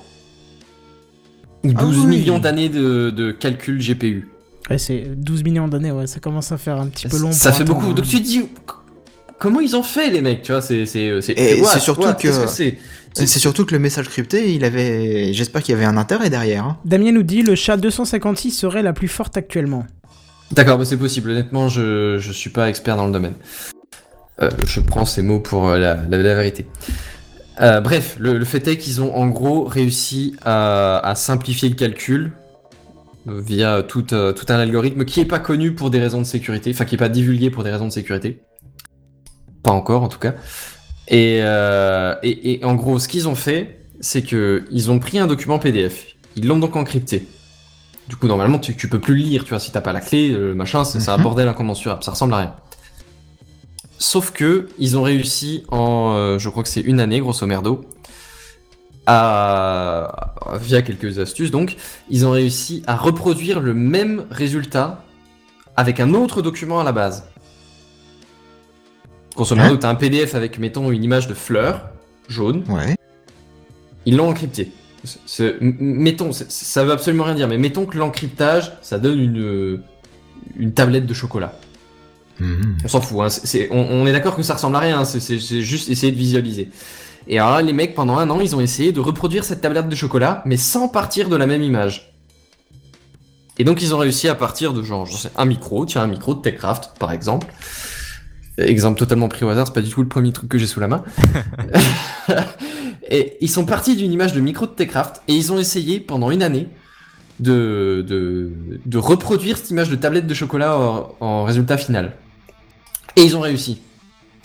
Ou 1.64 1.72
12 1.72 1.76
Ah 1.78 1.84
oui. 2.00 2.06
millions 2.06 2.38
d'années 2.38 2.68
de, 2.68 3.10
de 3.10 3.32
calcul 3.32 3.78
GPU. 3.78 4.28
Ouais, 4.70 4.78
c'est 4.78 5.04
12 5.16 5.44
millions 5.44 5.68
d'années, 5.68 5.92
ouais, 5.92 6.06
ça 6.06 6.20
commence 6.20 6.50
à 6.52 6.58
faire 6.58 6.80
un 6.80 6.86
petit 6.88 7.06
peu 7.08 7.18
long. 7.18 7.30
Ça 7.32 7.50
pour 7.50 7.58
fait 7.58 7.64
beaucoup. 7.64 7.86
hein. 7.90 7.92
Donc 7.94 8.06
tu 8.06 8.18
te 8.18 8.22
dis, 8.26 8.42
comment 9.38 9.60
ils 9.60 9.76
ont 9.76 9.82
fait 9.82 10.10
les 10.10 10.20
mecs, 10.20 10.42
tu 10.42 10.52
vois, 10.52 10.60
c'est... 10.62 10.86
c'est, 10.86 11.20
c'est, 11.20 11.78
surtout 11.80 12.02
what, 12.02 12.14
que- 12.14 12.32
c'est? 12.48 12.78
c'est 13.14 13.26
c'est 13.26 13.38
surtout 13.38 13.64
que 13.64 13.72
le 13.74 13.78
message 13.78 14.08
crypté, 14.10 14.52
il 14.54 14.62
avait. 14.64 15.32
J'espère 15.32 15.62
qu'il 15.62 15.74
y 15.74 15.76
avait 15.78 15.86
un 15.86 15.96
intérêt 15.96 16.28
derrière. 16.28 16.64
hein. 16.64 16.76
Damien 16.84 17.12
nous 17.12 17.22
dit 17.22 17.42
le 17.42 17.54
chat 17.54 17.78
256 17.78 18.50
serait 18.50 18.82
la 18.82 18.92
plus 18.92 19.08
forte 19.08 19.36
actuellement. 19.38 19.86
D'accord, 20.52 20.78
bah 20.78 20.84
c'est 20.84 20.96
possible. 20.96 21.30
Honnêtement, 21.30 21.68
je, 21.68 22.18
je 22.18 22.32
suis 22.32 22.50
pas 22.50 22.68
expert 22.68 22.96
dans 22.96 23.06
le 23.06 23.12
domaine. 23.12 23.34
Euh, 24.42 24.50
je 24.66 24.80
prends 24.80 25.04
ces 25.04 25.22
mots 25.22 25.40
pour 25.40 25.68
euh, 25.68 25.78
la, 25.78 25.94
la, 26.08 26.18
vérité. 26.18 26.66
Euh, 27.60 27.80
bref, 27.80 28.16
le, 28.18 28.36
le 28.38 28.44
fait 28.44 28.66
est 28.68 28.76
qu'ils 28.76 29.00
ont 29.00 29.14
en 29.16 29.28
gros 29.28 29.64
réussi 29.64 30.36
à, 30.42 30.98
à 30.98 31.14
simplifier 31.14 31.68
le 31.68 31.74
calcul 31.74 32.32
via 33.26 33.82
tout, 33.82 34.02
tout 34.02 34.46
un 34.48 34.54
algorithme 34.54 35.04
qui 35.04 35.18
est 35.20 35.24
pas 35.24 35.40
connu 35.40 35.74
pour 35.74 35.90
des 35.90 35.98
raisons 35.98 36.20
de 36.20 36.26
sécurité, 36.26 36.70
enfin 36.72 36.84
qui 36.84 36.94
est 36.94 36.98
pas 36.98 37.08
divulgué 37.08 37.50
pour 37.50 37.64
des 37.64 37.72
raisons 37.72 37.86
de 37.86 37.92
sécurité. 37.92 38.40
Pas 39.64 39.72
encore 39.72 40.04
en 40.04 40.08
tout 40.08 40.20
cas. 40.20 40.34
Et, 41.08 41.38
et, 41.38 42.60
et 42.60 42.64
en 42.64 42.76
gros, 42.76 43.00
ce 43.00 43.08
qu'ils 43.08 43.26
ont 43.26 43.34
fait, 43.34 43.80
c'est 43.98 44.22
que 44.22 44.64
ils 44.70 44.92
ont 44.92 45.00
pris 45.00 45.18
un 45.18 45.26
document 45.26 45.58
PDF, 45.58 46.06
ils 46.36 46.46
l'ont 46.46 46.60
donc 46.60 46.76
encrypté. 46.76 47.26
Du 48.08 48.16
coup, 48.16 48.28
normalement, 48.28 48.58
tu, 48.58 48.76
tu 48.76 48.88
peux 48.88 49.00
plus 49.00 49.14
le 49.16 49.22
lire, 49.22 49.44
tu 49.44 49.50
vois, 49.50 49.58
si 49.60 49.72
t'as 49.72 49.80
pas 49.80 49.92
la 49.92 50.00
clé, 50.00 50.28
le 50.28 50.54
machin, 50.54 50.84
c'est 50.84 51.08
un 51.08 51.16
Mhm. 51.16 51.22
bordel 51.24 51.48
incommensurable, 51.48 52.04
ça 52.04 52.12
ressemble 52.12 52.34
à 52.34 52.38
rien. 52.38 52.54
Sauf 53.98 54.30
que 54.30 54.68
ils 54.78 54.96
ont 54.96 55.02
réussi 55.02 55.64
en, 55.68 56.12
euh, 56.14 56.38
je 56.38 56.48
crois 56.48 56.62
que 56.62 56.68
c'est 56.68 56.82
une 56.82 57.00
année, 57.00 57.18
grosso 57.20 57.44
merdo, 57.46 57.84
à, 59.06 60.34
via 60.60 60.82
quelques 60.82 61.18
astuces 61.18 61.50
donc, 61.50 61.76
ils 62.10 62.26
ont 62.26 62.32
réussi 62.32 62.82
à 62.86 62.96
reproduire 62.96 63.60
le 63.60 63.72
même 63.74 64.24
résultat 64.30 65.02
avec 65.76 66.00
un 66.00 66.12
autre 66.14 66.42
document 66.42 66.80
à 66.80 66.84
la 66.84 66.92
base. 66.92 67.24
Grosso 69.34 69.54
merdo, 69.54 69.74
Hein 69.74 69.78
t'as 69.80 69.90
un 69.90 69.94
PDF 69.94 70.34
avec, 70.34 70.58
mettons, 70.58 70.90
une 70.90 71.04
image 71.04 71.26
de 71.28 71.34
fleur 71.34 71.88
jaune, 72.28 72.64
Ouais. 72.68 72.96
ils 74.06 74.16
l'ont 74.16 74.28
encrypté. 74.30 74.72
Mettons, 75.60 76.30
ça 76.32 76.84
veut 76.84 76.92
absolument 76.92 77.24
rien 77.24 77.34
dire, 77.34 77.48
mais 77.48 77.58
mettons 77.58 77.86
que 77.86 77.96
l'encryptage, 77.98 78.72
ça 78.82 78.98
donne 78.98 79.20
une, 79.20 79.80
une 80.56 80.72
tablette 80.72 81.06
de 81.06 81.14
chocolat. 81.14 81.58
Mhm. 82.38 82.78
On 82.84 82.88
s'en 82.88 83.00
fout, 83.00 83.18
hein. 83.22 83.28
c'est- 83.30 83.68
on, 83.70 83.78
on 83.80 84.06
est 84.06 84.12
d'accord 84.12 84.36
que 84.36 84.42
ça 84.42 84.54
ressemble 84.54 84.76
à 84.76 84.80
rien, 84.80 85.00
hein. 85.00 85.04
c'est 85.04 85.38
juste 85.38 85.88
essayer 85.88 86.12
de 86.12 86.18
visualiser. 86.18 86.70
Et 87.28 87.38
alors 87.38 87.54
là, 87.54 87.62
les 87.62 87.72
mecs, 87.72 87.94
pendant 87.94 88.18
un 88.18 88.28
an, 88.30 88.40
ils 88.40 88.54
ont 88.54 88.60
essayé 88.60 88.92
de 88.92 89.00
reproduire 89.00 89.42
cette 89.44 89.60
tablette 89.60 89.88
de 89.88 89.96
chocolat, 89.96 90.42
mais 90.44 90.56
sans 90.56 90.88
partir 90.88 91.28
de 91.28 91.36
la 91.36 91.46
même 91.46 91.62
image. 91.62 92.12
Et 93.58 93.64
donc, 93.64 93.82
ils 93.82 93.94
ont 93.94 93.98
réussi 93.98 94.28
à 94.28 94.34
partir 94.34 94.74
de 94.74 94.82
genre, 94.82 95.06
je 95.06 95.16
sais, 95.16 95.30
un 95.36 95.46
micro, 95.46 95.86
tiens, 95.86 96.02
un 96.02 96.06
micro 96.06 96.34
de 96.34 96.40
Techcraft, 96.42 96.92
par 96.98 97.10
exemple. 97.10 97.46
Exemple 98.58 98.98
totalement 98.98 99.28
pris 99.28 99.44
au 99.44 99.48
hasard, 99.50 99.66
c'est 99.66 99.74
pas 99.74 99.82
du 99.82 99.90
tout 99.90 100.00
le 100.02 100.08
premier 100.08 100.32
truc 100.32 100.48
que 100.48 100.56
j'ai 100.58 100.66
sous 100.66 100.80
la 100.80 100.88
main. 100.88 101.04
et 103.10 103.36
ils 103.40 103.50
sont 103.50 103.66
partis 103.66 103.96
d'une 103.96 104.12
image 104.12 104.32
de 104.32 104.40
micro 104.40 104.66
de 104.66 104.70
Techcraft, 104.72 105.22
et 105.28 105.34
ils 105.34 105.52
ont 105.52 105.58
essayé 105.58 106.00
pendant 106.00 106.30
une 106.30 106.42
année 106.42 106.68
de, 107.40 108.04
de, 108.06 108.50
de 108.86 108.98
reproduire 108.98 109.58
cette 109.58 109.70
image 109.70 109.90
de 109.90 109.96
tablette 109.96 110.26
de 110.26 110.34
chocolat 110.34 110.78
en, 110.78 111.14
en 111.20 111.44
résultat 111.44 111.76
final. 111.76 112.12
Et 113.16 113.22
ils 113.22 113.36
ont 113.36 113.40
réussi. 113.40 113.80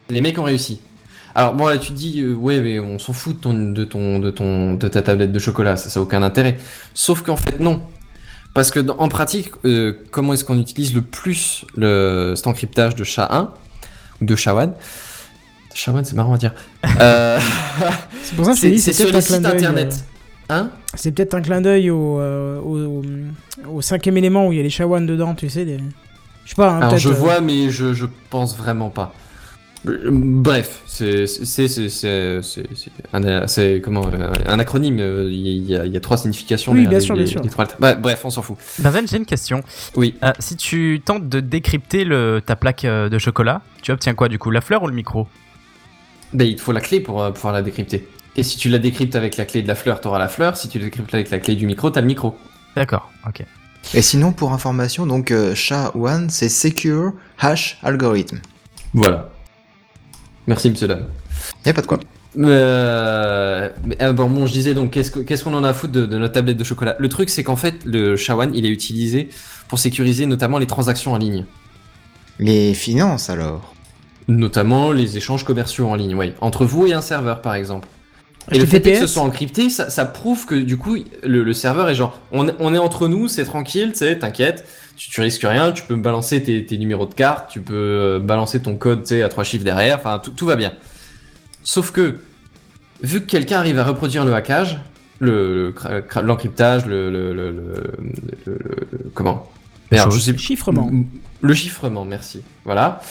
Les 0.10 0.22
mecs 0.22 0.38
ont 0.38 0.44
réussi. 0.44 0.82
Alors 1.34 1.54
bon 1.54 1.68
là 1.68 1.78
tu 1.78 1.94
te 1.94 1.98
dis 1.98 2.20
euh, 2.20 2.34
ouais 2.34 2.60
mais 2.60 2.80
on 2.82 3.00
s'en 3.00 3.14
fout 3.14 3.38
de 3.38 3.42
ton 3.42 3.54
de 3.72 3.86
ton 3.86 4.20
de 4.20 4.30
ton 4.32 4.74
de 4.74 4.88
ta 4.90 5.02
tablette 5.02 5.32
de 5.32 5.40
chocolat 5.40 5.78
ça 5.78 5.90
ça 5.90 6.02
a 6.02 6.04
aucun 6.04 6.22
intérêt. 6.24 6.58
Sauf 6.94 7.22
qu'en 7.22 7.38
fait 7.38 7.58
non. 7.62 7.82
Parce 8.54 8.70
que 8.70 8.82
dans- 8.82 8.98
en 8.98 9.08
pratique 9.08 9.52
euh, 9.64 9.94
comment 10.12 10.34
est-ce 10.34 10.44
qu'on 10.44 10.60
utilise 10.60 10.94
le 10.94 11.02
plus 11.02 11.64
le 11.78 12.34
cet 12.36 12.48
encryptage 12.48 12.96
de 12.96 13.06
SHA-1 13.06 13.44
ou 13.44 13.48
de 14.22 14.36
SHA-1 14.36 14.72
SHA-1 15.76 16.04
c'est 16.04 16.16
marrant 16.16 16.34
à 16.34 16.38
dire. 16.38 16.54
Euh, 17.00 17.40
C'est 18.24 18.36
pour 18.36 18.46
ça 18.46 18.52
que 18.52 18.58
je 18.58 18.62
c'est 18.62 18.70
dit, 18.72 18.80
c'est 18.80 18.94
c'est 18.94 19.04
sur 19.04 19.12
peut-être 19.12 19.30
les 19.30 19.36
un 19.36 19.40
clin 19.40 19.50
sites 19.50 19.58
d'œil. 19.60 19.68
internet. 19.70 20.06
Hein? 20.50 20.70
euh, 20.74 20.78
C'est 20.96 21.12
peut-être 21.12 21.34
un 21.34 21.42
clin 21.42 21.62
d'œil 21.62 21.90
au, 21.90 22.20
euh, 22.20 22.60
au, 22.60 22.78
au- 23.02 23.76
au 23.78 23.82
cinquième 23.82 24.18
élément 24.18 24.48
où 24.48 24.52
il 24.52 24.58
y 24.58 24.60
a 24.60 24.64
les 24.64 24.70
Shawan 24.70 25.06
dedans, 25.06 25.34
tu 25.36 25.50
sais. 25.50 25.66
des- 25.66 25.78
Je 26.46 26.50
sais 26.50 26.56
pas, 26.56 26.70
hein, 26.72 26.82
Alors 26.82 26.98
je 26.98 27.10
vois, 27.10 27.40
mais 27.42 27.70
je, 27.70 27.94
je 27.94 28.06
pense 28.30 28.56
vraiment 28.58 28.90
pas. 28.90 29.14
Bref, 29.84 30.82
c'est 30.86 31.26
c'est 31.26 31.68
c'est 31.68 31.90
c'est 31.90 32.42
c'est 32.44 32.68
c'est 32.76 32.92
un 33.14 33.80
comment 33.80 34.08
un 34.48 34.60
acronyme. 34.60 35.00
euh, 35.00 35.28
Il 35.32 35.48
y, 35.70 35.76
a, 35.76 35.86
il 35.86 35.92
y 35.94 35.98
a 35.98 36.00
trois 36.00 36.18
significations. 36.18 36.72
Oui, 36.72 36.82
bien 36.82 37.00
les- 37.00 37.00
sûr, 37.00 37.16
les- 37.16 37.24
bien 37.24 37.32
sûr. 37.32 37.42
les 37.42 37.50
trois. 37.50 37.66
Ouais, 37.80 37.96
bref, 37.96 38.22
on 38.24 38.30
s'en 38.30 38.44
fout. 38.44 38.58
Benzen, 38.80 39.08
j'ai 39.08 39.18
une 39.18 39.26
question. 39.26 39.64
Oui. 39.96 40.16
Euh, 40.24 40.34
si 40.38 40.56
tu 40.56 41.02
tentes 41.04 41.28
de 41.30 41.40
décrypter 41.40 42.04
le, 42.04 42.42
ta 42.46 42.56
plaque 42.56 42.86
euh, 42.86 43.10
de 43.10 43.18
chocolat, 43.18 43.62
tu 43.82 43.92
obtiens 43.92 44.14
quoi 44.14 44.30
du 44.30 44.38
coup 44.38 44.52
La 44.52 44.62
fleur 44.62 44.84
ou 44.84 44.88
le 44.88 44.94
micro? 44.94 45.28
Ben 46.34 46.46
il 46.48 46.56
te 46.58 46.62
faut 46.62 46.74
la 46.74 46.82
clé 46.82 47.00
pour 47.00 47.24
euh, 47.24 47.32
pouvoir 47.32 47.52
la 47.54 47.64
décrypter. 47.64 48.08
Et 48.36 48.44
si 48.44 48.58
tu 48.60 48.70
la 48.70 48.78
décryptes 48.78 49.16
avec 49.16 49.36
la 49.36 49.46
clé 49.46 49.64
de 49.64 49.68
la 49.68 49.76
fleur, 49.76 50.00
t'auras 50.00 50.20
la 50.20 50.28
fleur. 50.30 50.58
Si 50.58 50.70
tu 50.70 50.78
la 50.78 50.86
décryptes 50.86 51.14
avec 51.14 51.32
la 51.32 51.40
clé 51.40 51.56
du 51.56 51.66
micro, 51.66 51.90
t'as 51.90 52.02
le 52.02 52.08
micro. 52.08 52.38
D'accord, 52.76 53.12
ok. 53.28 53.44
Et 53.96 54.04
sinon, 54.04 54.32
pour 54.32 54.54
information, 54.54 55.08
donc 55.08 55.32
euh, 55.32 55.56
SHA-1, 55.56 56.30
c'est 56.30 56.50
Secure 56.50 57.14
Hash 57.40 57.80
Algorithm. 57.82 58.38
Voilà. 58.94 59.31
Merci, 60.48 60.70
monsieur 60.70 60.88
dame. 60.88 61.06
Y 61.66 61.70
a 61.70 61.74
pas 61.74 61.82
de 61.82 61.88
quoi. 61.88 62.00
Euh, 62.38 63.70
mais, 63.86 63.98
euh, 64.02 64.14
bon, 64.14 64.30
bon, 64.30 64.46
je 64.46 64.54
disais 64.54 64.74
donc, 64.74 64.92
qu'est-ce 64.92 65.12
que- 65.12 65.20
qu'est-ce 65.20 65.44
qu'on 65.44 65.54
en 65.54 65.64
a 65.64 65.70
à 65.70 65.74
foutre 65.74 65.94
de, 65.94 66.06
de 66.06 66.18
notre 66.18 66.34
tablette 66.34 66.58
de 66.58 66.64
chocolat? 66.64 66.96
Le 67.00 67.10
truc, 67.10 67.30
c'est 67.30 67.44
qu'en 67.44 67.56
fait, 67.58 67.76
le 67.86 68.16
SHA-1, 68.16 68.52
il 68.54 68.66
est 68.66 68.70
utilisé 68.70 69.30
pour 69.68 69.80
sécuriser 69.80 70.26
notamment 70.26 70.58
les 70.58 70.68
transactions 70.68 71.14
en 71.14 71.18
ligne. 71.18 71.46
Les 72.40 72.74
finances 72.74 73.30
alors? 73.30 73.74
Notamment 74.28 74.92
les 74.92 75.18
échanges 75.18 75.44
commerciaux 75.44 75.88
en 75.90 75.96
ligne, 75.96 76.16
oui. 76.16 76.34
Entre 76.42 76.66
vous 76.66 76.88
et 76.88 76.94
un 76.94 77.02
serveur, 77.02 77.42
par 77.42 77.56
exemple. 77.56 77.88
Et 78.52 78.60
le 78.60 78.66
fait 78.66 78.82
que 78.82 78.96
ce 79.00 79.08
soit 79.08 79.24
encrypté, 79.24 79.70
ça, 79.70 79.90
ça 79.90 80.06
prouve 80.06 80.46
que 80.46 80.56
du 80.56 80.78
coup, 80.78 80.98
le, 81.24 81.44
le 81.44 81.54
serveur 81.54 81.90
est 81.90 81.96
genre, 81.96 82.20
on, 82.32 82.48
est- 82.50 82.56
on 82.60 82.74
est 82.74 82.78
entre 82.78 83.08
nous, 83.08 83.28
c'est 83.28 83.46
tranquille, 83.46 83.92
tu 83.94 84.00
sais, 84.00 84.20
t'inquiète, 84.20 84.68
tu, 84.98 85.10
tu 85.10 85.22
risques 85.22 85.44
rien, 85.44 85.72
tu 85.72 85.84
peux 85.84 85.96
me 85.96 86.02
balancer 86.04 86.44
tes, 86.44 86.66
tes 86.66 86.78
numéros 86.78 87.06
de 87.06 87.14
carte, 87.14 87.50
tu 87.50 87.62
peux 87.62 87.74
euh, 87.76 88.20
balancer 88.20 88.62
ton 88.62 88.76
code, 88.76 89.04
tu 89.04 89.10
sais, 89.10 89.22
à 89.24 89.30
trois 89.30 89.44
chiffres 89.46 89.64
derrière, 89.64 89.98
enfin, 89.98 90.20
tout, 90.20 90.32
tout 90.32 90.46
va 90.46 90.56
bien. 90.58 90.74
Sauf 91.64 91.92
que, 91.92 92.20
vu 93.02 93.22
que 93.22 93.26
quelqu'un 93.26 93.60
arrive 93.60 93.80
à 93.80 93.84
reproduire 93.86 94.26
le 94.26 94.34
hackage, 94.34 94.80
le, 95.20 95.74
le 95.90 96.22
l'encryptage, 96.22 96.86
le, 96.86 97.10
le, 97.12 97.34
le, 97.34 97.52
le- 97.52 97.84
le- 98.46 98.60
le- 98.92 99.12
comment? 99.14 99.50
Merde, 99.92 100.12
je 100.12 100.20
sais 100.20 100.34
plus. 100.34 100.42
chiffrement. 100.42 100.90
Le 101.42 101.54
chiffrement, 101.54 102.06
merci. 102.06 102.42
Voilà. 102.66 103.02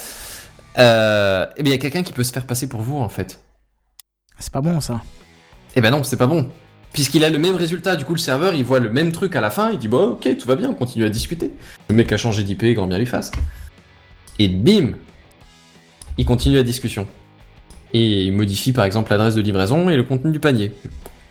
Euh, 0.78 1.46
eh 1.56 1.62
bien, 1.62 1.72
il 1.72 1.76
y 1.76 1.78
a 1.78 1.80
quelqu'un 1.80 2.02
qui 2.02 2.12
peut 2.12 2.24
se 2.24 2.32
faire 2.32 2.46
passer 2.46 2.68
pour 2.68 2.80
vous, 2.80 2.96
en 2.98 3.08
fait. 3.08 3.40
C'est 4.38 4.52
pas 4.52 4.60
bon 4.60 4.80
ça. 4.80 5.02
Eh 5.76 5.80
ben 5.80 5.90
non, 5.90 6.02
c'est 6.02 6.16
pas 6.16 6.26
bon. 6.26 6.48
Puisqu'il 6.92 7.24
a 7.24 7.30
le 7.30 7.38
même 7.38 7.54
résultat, 7.54 7.94
du 7.96 8.04
coup 8.04 8.14
le 8.14 8.18
serveur 8.18 8.54
il 8.54 8.64
voit 8.64 8.80
le 8.80 8.90
même 8.90 9.12
truc 9.12 9.36
à 9.36 9.40
la 9.40 9.50
fin, 9.50 9.70
il 9.70 9.78
dit 9.78 9.86
bon 9.86 10.10
ok 10.10 10.36
tout 10.36 10.48
va 10.48 10.56
bien, 10.56 10.70
on 10.70 10.74
continue 10.74 11.04
à 11.04 11.08
discuter. 11.08 11.52
Le 11.88 11.94
mec 11.94 12.10
a 12.12 12.16
changé 12.16 12.42
d'IP, 12.42 12.64
grand 12.74 12.88
bien 12.88 12.98
lui 12.98 13.06
fasse. 13.06 13.30
Et 14.40 14.48
bim 14.48 14.92
Il 16.18 16.24
continue 16.24 16.56
la 16.56 16.62
discussion. 16.62 17.06
Et 17.92 18.24
il 18.24 18.32
modifie 18.32 18.72
par 18.72 18.84
exemple 18.84 19.10
l'adresse 19.10 19.34
de 19.34 19.40
livraison 19.40 19.88
et 19.88 19.96
le 19.96 20.02
contenu 20.02 20.32
du 20.32 20.40
panier. 20.40 20.72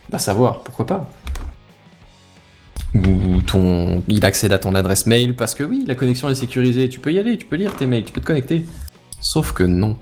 Va 0.10 0.20
savoir, 0.20 0.64
pourquoi 0.64 0.86
pas. 0.86 1.10
Ou 2.96 3.42
ton... 3.46 4.04
il 4.08 4.26
accède 4.26 4.52
à 4.52 4.60
ton 4.60 4.76
adresse 4.76 5.06
mail 5.06 5.36
parce 5.36 5.56
que 5.56 5.64
oui, 5.64 5.84
la 5.88 5.96
connexion 5.96 6.30
est 6.30 6.36
sécurisée, 6.36 6.90
tu 6.90 7.00
peux 7.00 7.12
y 7.12 7.20
aller, 7.20 7.38
tu 7.38 7.46
peux 7.46 7.56
lire 7.56 7.76
tes 7.76 7.86
mails, 7.86 8.04
tu 8.04 8.12
peux 8.12 8.22
te 8.22 8.26
connecter. 8.26 8.66
Sauf 9.22 9.52
que 9.52 9.64
non. 9.64 9.98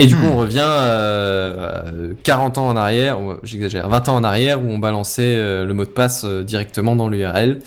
Et 0.00 0.06
du 0.06 0.16
coup, 0.16 0.26
on 0.26 0.36
revient 0.36 0.64
euh, 0.66 2.12
40 2.24 2.58
ans 2.58 2.68
en 2.68 2.76
arrière, 2.76 3.18
j'exagère, 3.44 3.88
20 3.88 4.08
ans 4.08 4.16
en 4.16 4.24
arrière, 4.24 4.60
où 4.62 4.68
on 4.68 4.78
balançait 4.78 5.36
euh, 5.36 5.64
le 5.64 5.74
mot 5.74 5.84
de 5.84 5.90
passe 5.90 6.24
euh, 6.24 6.42
directement 6.42 6.96
dans 6.96 7.08
l'URL. 7.08 7.60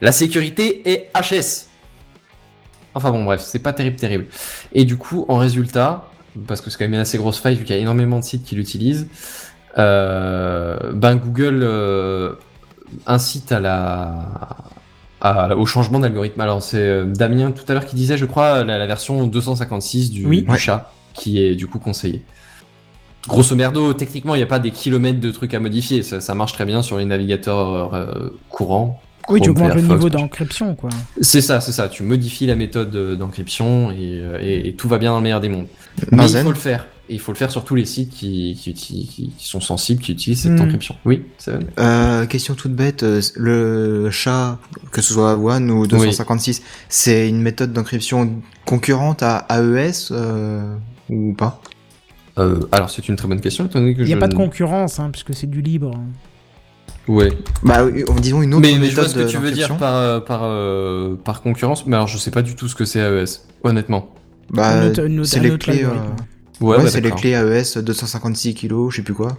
La 0.00 0.12
sécurité 0.12 0.88
est 0.88 1.10
HS. 1.14 1.66
Enfin 2.94 3.10
bon, 3.10 3.24
bref, 3.24 3.40
c'est 3.44 3.58
pas 3.58 3.72
terrible, 3.72 3.96
terrible. 3.96 4.26
Et 4.72 4.84
du 4.84 4.96
coup, 4.96 5.24
en 5.28 5.36
résultat, 5.36 6.04
parce 6.46 6.60
que 6.60 6.70
c'est 6.70 6.78
quand 6.78 6.84
même 6.84 6.94
une 6.94 7.00
assez 7.00 7.18
grosse 7.18 7.40
faille, 7.40 7.56
vu 7.56 7.64
qu'il 7.64 7.74
y 7.74 7.78
a 7.78 7.82
énormément 7.82 8.18
de 8.20 8.24
sites 8.24 8.44
qui 8.44 8.54
l'utilisent, 8.54 9.08
euh, 9.78 10.76
ben 10.92 11.16
Google 11.16 11.60
euh, 11.62 12.32
incite 13.06 13.52
à 13.52 13.60
la, 13.60 14.26
à- 15.20 15.56
au 15.56 15.66
changement 15.66 15.98
d'algorithme. 15.98 16.40
Alors 16.40 16.62
c'est 16.62 17.04
Damien 17.04 17.50
tout 17.50 17.64
à 17.68 17.74
l'heure 17.74 17.84
qui 17.86 17.96
disait, 17.96 18.16
je 18.16 18.24
crois, 18.26 18.64
la, 18.64 18.78
la 18.78 18.86
version 18.86 19.26
256 19.26 20.10
du, 20.10 20.26
Oui. 20.26 20.42
du 20.42 20.56
chat 20.58 20.92
qui 21.18 21.42
est 21.42 21.54
du 21.54 21.66
coup 21.66 21.78
conseillée. 21.78 22.22
Grosso 23.26 23.54
merdo, 23.56 23.92
techniquement, 23.92 24.34
il 24.34 24.38
n'y 24.38 24.44
a 24.44 24.46
pas 24.46 24.58
des 24.58 24.70
kilomètres 24.70 25.20
de 25.20 25.30
trucs 25.30 25.52
à 25.52 25.60
modifier. 25.60 26.02
Ça, 26.02 26.20
ça 26.20 26.34
marche 26.34 26.52
très 26.54 26.64
bien 26.64 26.82
sur 26.82 26.96
les 26.98 27.04
navigateurs 27.04 27.92
euh, 27.94 28.30
courants. 28.48 29.00
Oui, 29.28 29.42
tu 29.42 29.50
augmentes 29.50 29.74
le 29.74 29.82
niveau 29.82 30.08
d'encryption, 30.08 30.74
quoi. 30.74 30.88
C'est 31.20 31.42
ça, 31.42 31.60
c'est 31.60 31.72
ça. 31.72 31.88
Tu 31.90 32.02
modifies 32.02 32.46
la 32.46 32.54
méthode 32.54 32.94
euh, 32.96 33.16
d'encryption 33.16 33.90
et, 33.90 33.96
euh, 34.22 34.38
et- 34.40 34.68
et 34.68 34.72
tout 34.74 34.88
va 34.88 34.96
bien 34.96 35.10
dans 35.10 35.18
le 35.18 35.22
meilleur 35.24 35.40
des 35.42 35.50
mondes. 35.50 35.66
Mais 36.12 36.30
il 36.30 36.38
faut 36.38 36.48
le 36.48 36.54
faire. 36.54 36.86
Et 37.10 37.14
il 37.14 37.20
faut 37.20 37.32
le 37.32 37.36
faire 37.36 37.50
sur 37.50 37.64
tous 37.64 37.74
les 37.74 37.84
sites 37.84 38.10
qui, 38.10 38.58
qui, 38.58 38.72
qui- 38.72 39.06
qui- 39.06 39.32
qui 39.36 39.46
sont 39.46 39.60
sensibles, 39.60 40.02
qui 40.02 40.12
utilisent 40.12 40.42
cette 40.42 40.52
Hmm. 40.52 40.62
encryption. 40.62 40.94
Oui, 41.04 41.24
c'est 41.38 41.50
vrai. 41.52 41.60
Euh, 41.78 42.24
question 42.26 42.54
toute 42.54 42.72
bête, 42.74 43.04
le 43.34 44.10
chat, 44.10 44.58
que 44.92 45.02
ce 45.02 45.12
soit 45.14 45.36
One 45.36 45.70
ou 45.70 45.86
256, 45.86 46.62
c'est 46.88 47.28
une 47.28 47.42
méthode 47.42 47.72
d'encryption 47.74 48.40
concurrente 48.64 49.22
à 49.22 49.46
AES 49.50 50.08
euh, 50.10 50.74
ou 51.10 51.34
pas 51.34 51.60
Euh, 52.38 52.60
alors 52.70 52.88
c'est 52.90 53.08
une 53.08 53.16
très 53.16 53.26
bonne 53.28 53.40
question. 53.40 53.66
étant 53.66 53.80
donné 53.80 53.94
que 53.94 54.02
Il 54.02 54.06
n'y 54.06 54.12
a 54.14 54.16
pas 54.18 54.28
de 54.28 54.34
concurrence, 54.34 55.00
hein, 55.00 55.10
puisque 55.10 55.34
c'est 55.34 55.48
du 55.50 55.60
libre. 55.60 55.92
Ouais. 57.08 57.32
Bah, 57.62 57.86
disons 58.20 58.42
une 58.42 58.54
autre 58.54 58.60
Mais, 58.68 58.78
mais 58.78 58.86
je 58.90 58.94
vois 58.94 59.08
ce 59.08 59.14
que 59.14 59.28
tu 59.28 59.38
veux 59.38 59.50
dire 59.50 59.76
par, 59.76 59.94
euh, 59.94 60.20
par, 60.20 60.40
euh, 60.44 61.16
par 61.16 61.40
concurrence. 61.42 61.86
Mais 61.86 61.96
alors 61.96 62.06
je 62.08 62.18
sais 62.18 62.30
pas 62.30 62.42
du 62.42 62.54
tout 62.54 62.68
ce 62.68 62.74
que 62.74 62.84
c'est 62.84 63.00
AES, 63.00 63.46
honnêtement. 63.64 64.14
Bah, 64.50 64.92
c'est 65.24 65.40
les 65.40 65.58
clés, 65.58 65.84
euh. 65.84 65.90
Ouais, 66.60 66.76
ouais, 66.76 66.84
bah, 66.84 66.90
c'est 66.90 67.00
les 67.00 67.10
clés 67.10 67.30
AES 67.32 67.78
256 67.82 68.54
kilos, 68.54 68.92
je 68.92 68.96
sais 68.96 69.02
plus 69.02 69.14
quoi. 69.14 69.36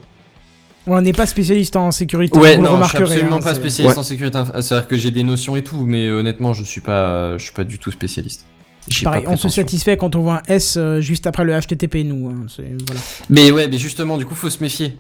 On 0.88 1.00
n'est 1.02 1.14
pas 1.14 1.26
spécialiste 1.28 1.76
en 1.76 1.92
sécurité, 1.92 2.40
Ouais, 2.40 2.56
vous 2.56 2.64
le 2.64 2.70
non, 2.70 2.84
je 2.84 2.90
suis 2.90 2.98
absolument 2.98 3.36
hein, 3.36 3.42
pas 3.42 3.54
spécialiste 3.54 3.96
Ouais. 3.96 4.00
en 4.00 4.04
sécurité. 4.04 4.40
C'est-à-dire 4.62 4.88
que 4.88 4.98
j'ai 4.98 5.12
des 5.12 5.24
notions 5.24 5.56
et 5.56 5.64
tout, 5.64 5.86
mais 5.86 6.10
honnêtement, 6.10 6.54
je 6.54 6.64
suis 6.64 6.82
pas, 6.82 7.38
je 7.38 7.44
suis 7.44 7.54
pas 7.54 7.64
du 7.64 7.78
tout 7.78 7.92
spécialiste. 7.92 8.46
Pareil, 9.04 9.26
on 9.28 9.38
se 9.38 9.50
satisfait 9.50 9.98
quand 9.98 10.16
on 10.16 10.22
voit 10.22 10.36
un 10.38 10.42
S 10.48 10.76
euh, 10.78 11.00
juste 11.02 11.28
après 11.28 11.44
le 11.44 11.54
HTTP, 11.60 11.98
nous. 12.06 12.30
hein, 12.30 12.46
voilà. 12.58 13.02
Mais 13.30 13.52
ouais, 13.52 13.68
mais 13.68 13.78
justement, 13.78 14.18
du 14.18 14.26
coup, 14.26 14.36
faut 14.36 14.50
se 14.50 14.62
méfier. 14.64 14.98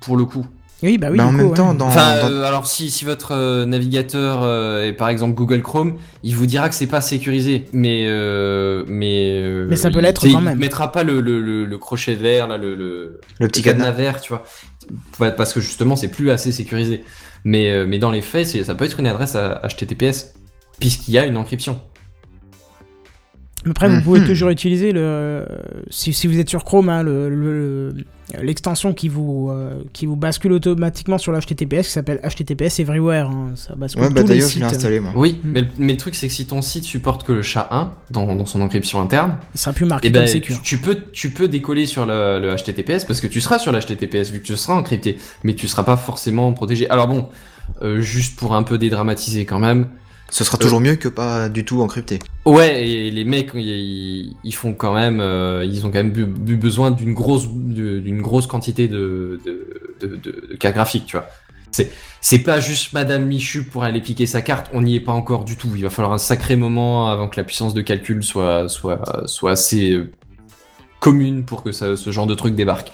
Pour 0.00 0.16
le 0.16 0.24
coup. 0.24 0.46
Oui, 0.82 0.96
bah 0.96 1.08
oui. 1.10 1.18
bah, 1.18 1.24
du 1.24 1.28
en 1.28 1.32
coup, 1.32 1.36
même 1.36 1.46
ouais. 1.48 1.56
temps, 1.56 1.74
dans, 1.74 1.88
Enfin, 1.88 2.16
dans- 2.22 2.30
euh, 2.32 2.44
alors 2.44 2.66
si, 2.66 2.90
si 2.90 3.04
votre 3.04 3.32
euh, 3.32 3.66
navigateur 3.66 4.40
euh, 4.42 4.86
est 4.86 4.94
par 4.94 5.10
exemple 5.10 5.34
Google 5.34 5.60
Chrome, 5.60 5.98
il 6.22 6.34
vous 6.34 6.46
dira 6.46 6.70
que 6.70 6.74
c'est 6.74 6.86
pas 6.86 7.02
sécurisé, 7.02 7.66
mais 7.74 8.06
euh, 8.08 8.84
mais 8.88 9.40
euh, 9.42 9.66
Mais 9.68 9.76
ça 9.76 9.90
peut 9.90 9.98
il- 9.98 10.02
l'être 10.04 10.22
quand 10.22 10.28
il 10.28 10.38
même. 10.40 10.58
mettra 10.58 10.90
pas 10.90 11.02
le, 11.02 11.20
le, 11.20 11.38
le, 11.38 11.66
le 11.66 11.78
crochet 11.78 12.14
vert 12.14 12.48
là, 12.48 12.56
le, 12.56 12.74
le, 12.74 13.20
le 13.40 13.48
petit 13.48 13.60
le 13.60 13.64
cadenas 13.64 13.84
cadenas. 13.90 13.96
vert, 14.12 14.20
tu 14.22 14.32
vois, 14.32 14.42
parce 15.36 15.52
que 15.52 15.60
justement 15.60 15.96
c'est 15.96 16.08
plus 16.08 16.30
assez 16.30 16.50
sécurisé. 16.50 17.04
Mais 17.44 17.70
euh, 17.70 17.84
mais 17.86 17.98
dans 17.98 18.10
les 18.10 18.22
faits, 18.22 18.46
ça 18.64 18.74
peut 18.74 18.86
être 18.86 19.00
une 19.00 19.06
adresse 19.06 19.34
à 19.36 19.60
HTTPS 19.68 20.32
puisqu'il 20.78 21.12
y 21.12 21.18
a 21.18 21.26
une 21.26 21.36
encryption. 21.36 21.80
Après, 23.68 23.88
vous 23.90 24.00
pouvez 24.00 24.20
Mhm. 24.20 24.26
toujours 24.26 24.48
utiliser 24.48 24.92
le. 24.92 25.44
Si, 25.90 26.12
si 26.14 26.26
vous 26.26 26.38
êtes 26.38 26.48
sur 26.48 26.64
Chrome, 26.64 26.88
hein, 26.88 27.02
le- 27.02 27.28
le- 27.28 27.94
l'extension 28.42 28.94
qui 28.94 29.08
vous 29.08 29.50
euh, 29.50 29.82
qui 29.92 30.06
vous 30.06 30.16
bascule 30.16 30.52
automatiquement 30.52 31.18
sur 31.18 31.30
le 31.32 31.38
HTTPS 31.40 31.86
qui 31.86 31.92
s'appelle 31.92 32.20
HTTPS 32.24 32.78
Everywhere. 32.80 33.28
hein, 33.28 33.50
Ça 33.56 33.74
bascule 33.74 34.02
Ouais, 34.04 34.08
bah 34.08 34.22
tous 34.22 34.28
les 34.28 34.34
d'ailleurs, 34.36 34.48
je 34.50 34.58
l'ai 34.60 34.64
installé 34.64 35.00
moi. 35.00 35.12
Oui, 35.14 35.40
Mm. 35.44 35.50
mais, 35.52 35.60
le- 35.62 35.66
mais 35.78 35.92
le 35.92 35.98
truc 35.98 36.14
c'est 36.14 36.28
que 36.28 36.32
si 36.32 36.46
ton 36.46 36.62
site 36.62 36.84
supporte 36.84 37.24
que 37.26 37.32
le 37.32 37.42
SHA-1 37.42 37.90
dans, 38.10 38.34
dans 38.34 38.46
son 38.46 38.60
encryption 38.62 39.00
interne, 39.02 39.36
plus 39.74 39.84
marqué 39.84 40.08
Eh 40.08 40.12
comme 40.12 40.22
ben, 40.22 40.26
sécure. 40.28 40.56
tu, 40.62 40.76
tu 40.76 40.78
peux, 40.78 40.96
tu 41.12 41.30
peux 41.30 41.48
décoller 41.48 41.84
sur 41.86 42.06
le, 42.06 42.38
le 42.40 42.54
HTTPS 42.56 43.04
parce 43.04 43.20
que 43.20 43.26
tu 43.26 43.40
seras 43.42 43.58
sur 43.58 43.72
le 43.72 43.78
HTTPS 43.80 44.30
vu 44.30 44.40
que 44.40 44.46
tu 44.46 44.56
seras 44.56 44.74
encrypté, 44.74 45.18
mais 45.44 45.54
tu 45.54 45.68
seras 45.68 45.82
pas 45.82 45.96
forcément 45.98 46.50
protégé. 46.54 46.88
Alors 46.88 47.08
bon, 47.08 47.28
euh, 47.82 48.00
juste 48.00 48.38
pour 48.38 48.54
un 48.54 48.62
peu 48.62 48.78
dédramatiser 48.78 49.44
quand 49.44 49.58
même. 49.58 49.88
Ce 50.30 50.44
sera 50.44 50.58
toujours 50.58 50.80
mieux 50.80 50.94
que 50.96 51.08
pas 51.08 51.48
du 51.48 51.64
tout 51.64 51.82
encrypté. 51.82 52.20
Ouais, 52.46 52.88
et 52.88 53.10
les 53.10 53.24
mecs, 53.24 53.50
ils, 53.54 54.36
ils 54.44 54.54
font 54.54 54.74
quand 54.74 54.94
même, 54.94 55.20
euh, 55.20 55.64
ils 55.64 55.84
ont 55.84 55.90
quand 55.90 56.02
même 56.04 56.16
eu, 56.16 56.52
eu 56.52 56.56
besoin 56.56 56.90
d'une 56.92 57.14
grosse, 57.14 57.48
d'une 57.48 58.22
grosse 58.22 58.46
quantité 58.46 58.86
de, 58.88 59.40
de, 59.44 59.66
de, 60.00 60.16
de- 60.16 60.46
de 60.50 60.56
cartes 60.56 60.74
graphiques, 60.76 61.06
tu 61.06 61.16
vois. 61.16 61.26
C'est, 61.72 61.90
c'est 62.20 62.38
pas 62.40 62.58
juste 62.60 62.92
Madame 62.92 63.26
Michu 63.26 63.64
pour 63.64 63.84
aller 63.84 64.00
piquer 64.00 64.26
sa 64.26 64.40
carte, 64.42 64.68
on 64.72 64.82
n'y 64.82 64.96
est 64.96 65.00
pas 65.00 65.12
encore 65.12 65.44
du 65.44 65.56
tout. 65.56 65.68
Il 65.76 65.82
va 65.82 65.90
falloir 65.90 66.12
un 66.12 66.18
sacré 66.18 66.56
moment 66.56 67.10
avant 67.10 67.28
que 67.28 67.36
la 67.38 67.44
puissance 67.44 67.74
de 67.74 67.80
calcul 67.82 68.22
soit, 68.22 68.68
soit, 68.68 69.26
soit 69.26 69.52
assez 69.52 69.92
euh, 69.92 70.10
commune 71.00 71.44
pour 71.44 71.62
que 71.62 71.72
ça- 71.72 71.96
ce 71.96 72.10
genre 72.10 72.26
de 72.26 72.34
truc 72.34 72.54
débarque. 72.54 72.92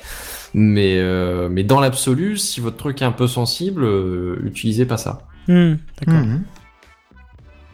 Mais, 0.54 0.96
euh, 0.98 1.48
mais 1.50 1.64
dans 1.64 1.80
l'absolu, 1.80 2.36
si 2.38 2.60
votre 2.60 2.76
truc 2.76 3.02
est 3.02 3.04
un 3.04 3.12
peu 3.12 3.26
sensible, 3.26 3.84
euh, 3.84 4.40
utilisez 4.44 4.86
pas 4.86 4.96
ça. 4.96 5.22
Hmm, 5.48 5.74
D'accord. 6.00 6.22
Mhm. 6.22 6.42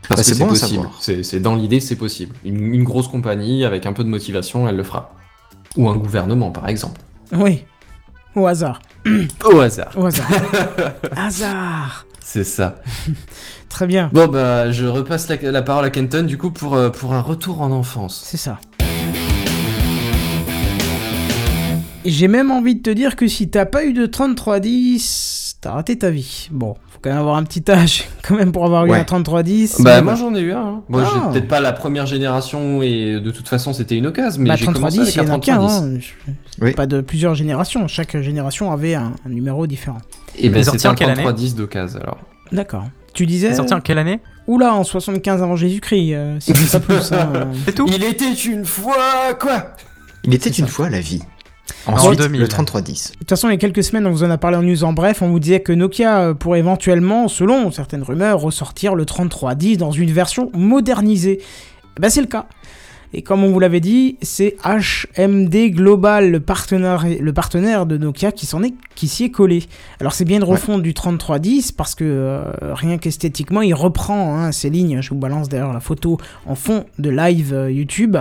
Parce 0.09 0.21
Bah, 0.21 0.25
que 0.25 0.35
c'est 0.35 0.39
bon 0.43 0.49
possible. 0.49 0.89
C'est 1.01 1.23
c'est 1.23 1.41
dans 1.41 1.55
l'idée, 1.55 1.81
c'est 1.81 1.97
possible. 1.97 2.35
Une, 2.45 2.75
une 2.75 2.85
grosse 2.85 3.09
compagnie 3.09 3.65
avec 3.65 3.87
un 3.87 3.93
peu 3.93 4.03
de 4.05 4.09
motivation, 4.09 4.69
elle 4.69 4.77
le 4.77 4.83
fera. 4.83 5.15
Ou 5.77 5.89
un 5.89 5.97
gouvernement, 5.97 6.51
par 6.51 6.69
exemple. 6.69 7.01
Oui. 7.33 7.65
Au 8.35 8.47
hasard. 8.47 8.81
Au 9.45 9.61
hasard. 9.61 9.93
Au 9.97 10.07
hasard. 10.07 10.29
hasard. 11.17 12.07
C'est 12.21 12.45
ça. 12.45 12.77
Très 13.69 13.87
bien. 13.87 14.11
Bon 14.13 14.27
bah, 14.29 14.71
je 14.71 14.87
repasse 14.87 15.29
la, 15.29 15.37
la 15.51 15.63
parole 15.63 15.85
à 15.85 15.91
Kenton 15.91 16.25
du 16.25 16.37
coup 16.39 16.51
pour, 16.51 16.75
euh, 16.75 16.91
pour 16.91 17.15
un 17.15 17.21
retour 17.21 17.61
en 17.63 17.71
enfance. 17.73 18.23
C'est 18.25 18.37
ça. 18.37 18.59
J'ai 22.05 22.27
même 22.29 22.51
envie 22.51 22.75
de 22.75 22.83
te 22.83 22.91
dire 22.91 23.17
que 23.17 23.29
si 23.29 23.49
t'as 23.49 23.65
pas 23.67 23.85
eu 23.85 23.93
de 23.93 24.07
3310, 24.07 25.57
t'as 25.61 25.73
raté 25.73 25.97
ta 25.99 26.11
vie. 26.11 26.49
Bon, 26.51 26.77
quand 27.03 27.11
même 27.11 27.19
avoir 27.19 27.37
un 27.37 27.43
petit 27.45 27.63
âge 27.71 28.05
quand 28.27 28.37
même 28.37 28.53
pour 28.53 28.65
avoir 28.65 28.87
eu 28.87 28.91
Ouais. 28.91 28.99
un 29.01 29.05
3310. 29.05 29.81
Bah 29.81 29.97
mais 29.97 30.03
moi 30.03 30.15
j'en 30.15 30.35
ai 30.35 30.41
eu 30.41 30.53
un. 30.53 30.59
hein. 30.61 30.83
Moi 30.89 31.03
Ah. 31.05 31.11
j'ai 31.13 31.33
peut-être 31.33 31.49
pas 31.49 31.61
la 31.61 31.73
première 31.73 32.07
génération 32.07 32.81
et 32.83 33.21
de 33.21 33.31
toute 33.31 33.49
façon 33.49 33.73
c'était 33.73 33.97
une 33.97 34.07
occasion, 34.07 34.41
mais 34.43 34.49
Bah, 34.51 34.57
j'ai 34.57 34.67
commencé 34.67 34.99
3310, 34.99 35.01
avec 35.03 35.15
il 35.15 35.19
y 35.19 35.21
en 35.21 35.35
un 35.35 35.37
a 35.37 35.41
qu'un. 35.41 35.57
3310. 35.57 36.05
hein. 36.29 36.33
Oui. 36.61 36.73
Pas 36.73 36.87
de 36.87 37.01
plusieurs 37.01 37.35
générations. 37.35 37.87
Chaque 37.89 38.17
génération 38.21 38.71
avait 38.73 38.95
un, 38.95 39.13
un 39.27 39.29
numéro 39.29 39.67
différent. 39.67 39.99
Et 40.39 40.47
est 40.47 40.49
ben 40.49 40.63
c'était 40.65 40.87
un 40.87 40.93
en 40.93 40.95
quelle 40.95 41.09
année 41.11 41.23
3310 41.23 41.55
d'occasion 41.57 42.01
alors. 42.01 42.19
D'accord. 42.53 42.85
Tu 43.15 43.27
disais. 43.27 43.51
C'est 43.51 43.57
sorti 43.57 43.75
en 43.75 43.81
quelle 43.81 43.99
année? 43.99 44.21
Oula, 44.47 44.75
en 44.75 44.85
75 44.85 45.43
avant 45.43 45.57
Jésus-Christ. 45.57 46.15
euh, 46.15 46.37
si 46.41 46.55
c'est 46.55 46.79
pas 46.87 46.95
plus. 46.95 47.13
hein, 47.13 47.29
euh. 47.35 47.45
C'est 47.67 47.75
tout? 47.75 47.87
Il 47.89 48.03
était 48.05 48.33
une 48.33 48.65
fois 48.65 49.35
quoi? 49.39 49.75
Il 50.25 50.33
était 50.35 50.51
une 50.51 50.67
ça. 50.67 50.73
fois 50.73 50.89
la 50.89 51.01
vie. 51.01 51.21
En 51.87 51.95
Ensuite, 51.95 52.19
2000. 52.21 52.41
le 52.41 52.49
3310. 52.49 53.13
De 53.13 53.19
toute 53.19 53.29
façon, 53.29 53.49
il 53.49 53.53
y 53.53 53.55
a 53.55 53.59
quelques 53.59 53.83
semaines, 53.83 54.07
on 54.07 54.11
vous 54.11 54.23
en 54.25 54.31
a 54.31 54.39
parlé 54.39 54.57
en 54.57 54.63
news 54.63 54.85
en 54.85 54.93
bref, 54.93 55.21
on 55.23 55.29
vous 55.31 55.41
disait 55.41 55.61
que 55.61 55.73
Nokia 55.73 56.21
euh, 56.21 56.35
pourrait 56.35 56.61
éventuellement, 56.61 57.29
selon 57.29 57.71
certaines 57.71 58.03
rumeurs, 58.03 58.41
ressortir 58.41 58.95
le 58.95 59.05
3310 59.05 59.79
dans 59.79 59.91
une 59.91 60.11
version 60.13 60.51
modernisée. 60.55 61.41
Ben, 62.01 62.09
c'est 62.09 62.21
le 62.21 62.27
cas. 62.29 62.47
Et 63.15 63.21
comme 63.21 63.45
on 63.45 63.53
vous 63.53 63.61
l'avait 63.61 63.81
dit, 63.81 64.17
c'est 64.23 64.57
HMD 64.65 65.71
Global, 65.75 66.31
le 66.31 66.41
partenaire, 66.41 67.05
le 67.21 67.33
partenaire 67.35 67.85
de 67.85 67.99
Nokia, 67.99 68.33
qui 68.33 68.47
s'en 68.47 68.63
est, 68.63 68.73
qui 68.95 69.07
s'y 69.07 69.25
est 69.25 69.31
collé. 69.31 69.65
Alors 70.01 70.15
c'est 70.15 70.25
bien 70.25 70.39
une 70.39 70.45
Ouais. 70.45 70.51
refonte 70.53 70.81
du 70.81 70.95
3310 70.95 71.73
parce 71.73 71.95
que 71.95 72.05
euh, 72.05 72.43
rien 72.73 72.97
qu'esthétiquement, 72.97 73.61
il 73.61 73.75
reprend 73.75 74.35
hein, 74.39 74.51
ces 74.51 74.71
lignes. 74.71 75.03
Je 75.03 75.11
vous 75.11 75.17
balance 75.17 75.51
d'ailleurs 75.51 75.75
la 75.75 75.81
photo 75.81 76.17
en 76.47 76.55
fond 76.55 76.87
de 76.99 77.11
live 77.11 77.53
euh, 77.53 77.71
YouTube. 77.71 78.17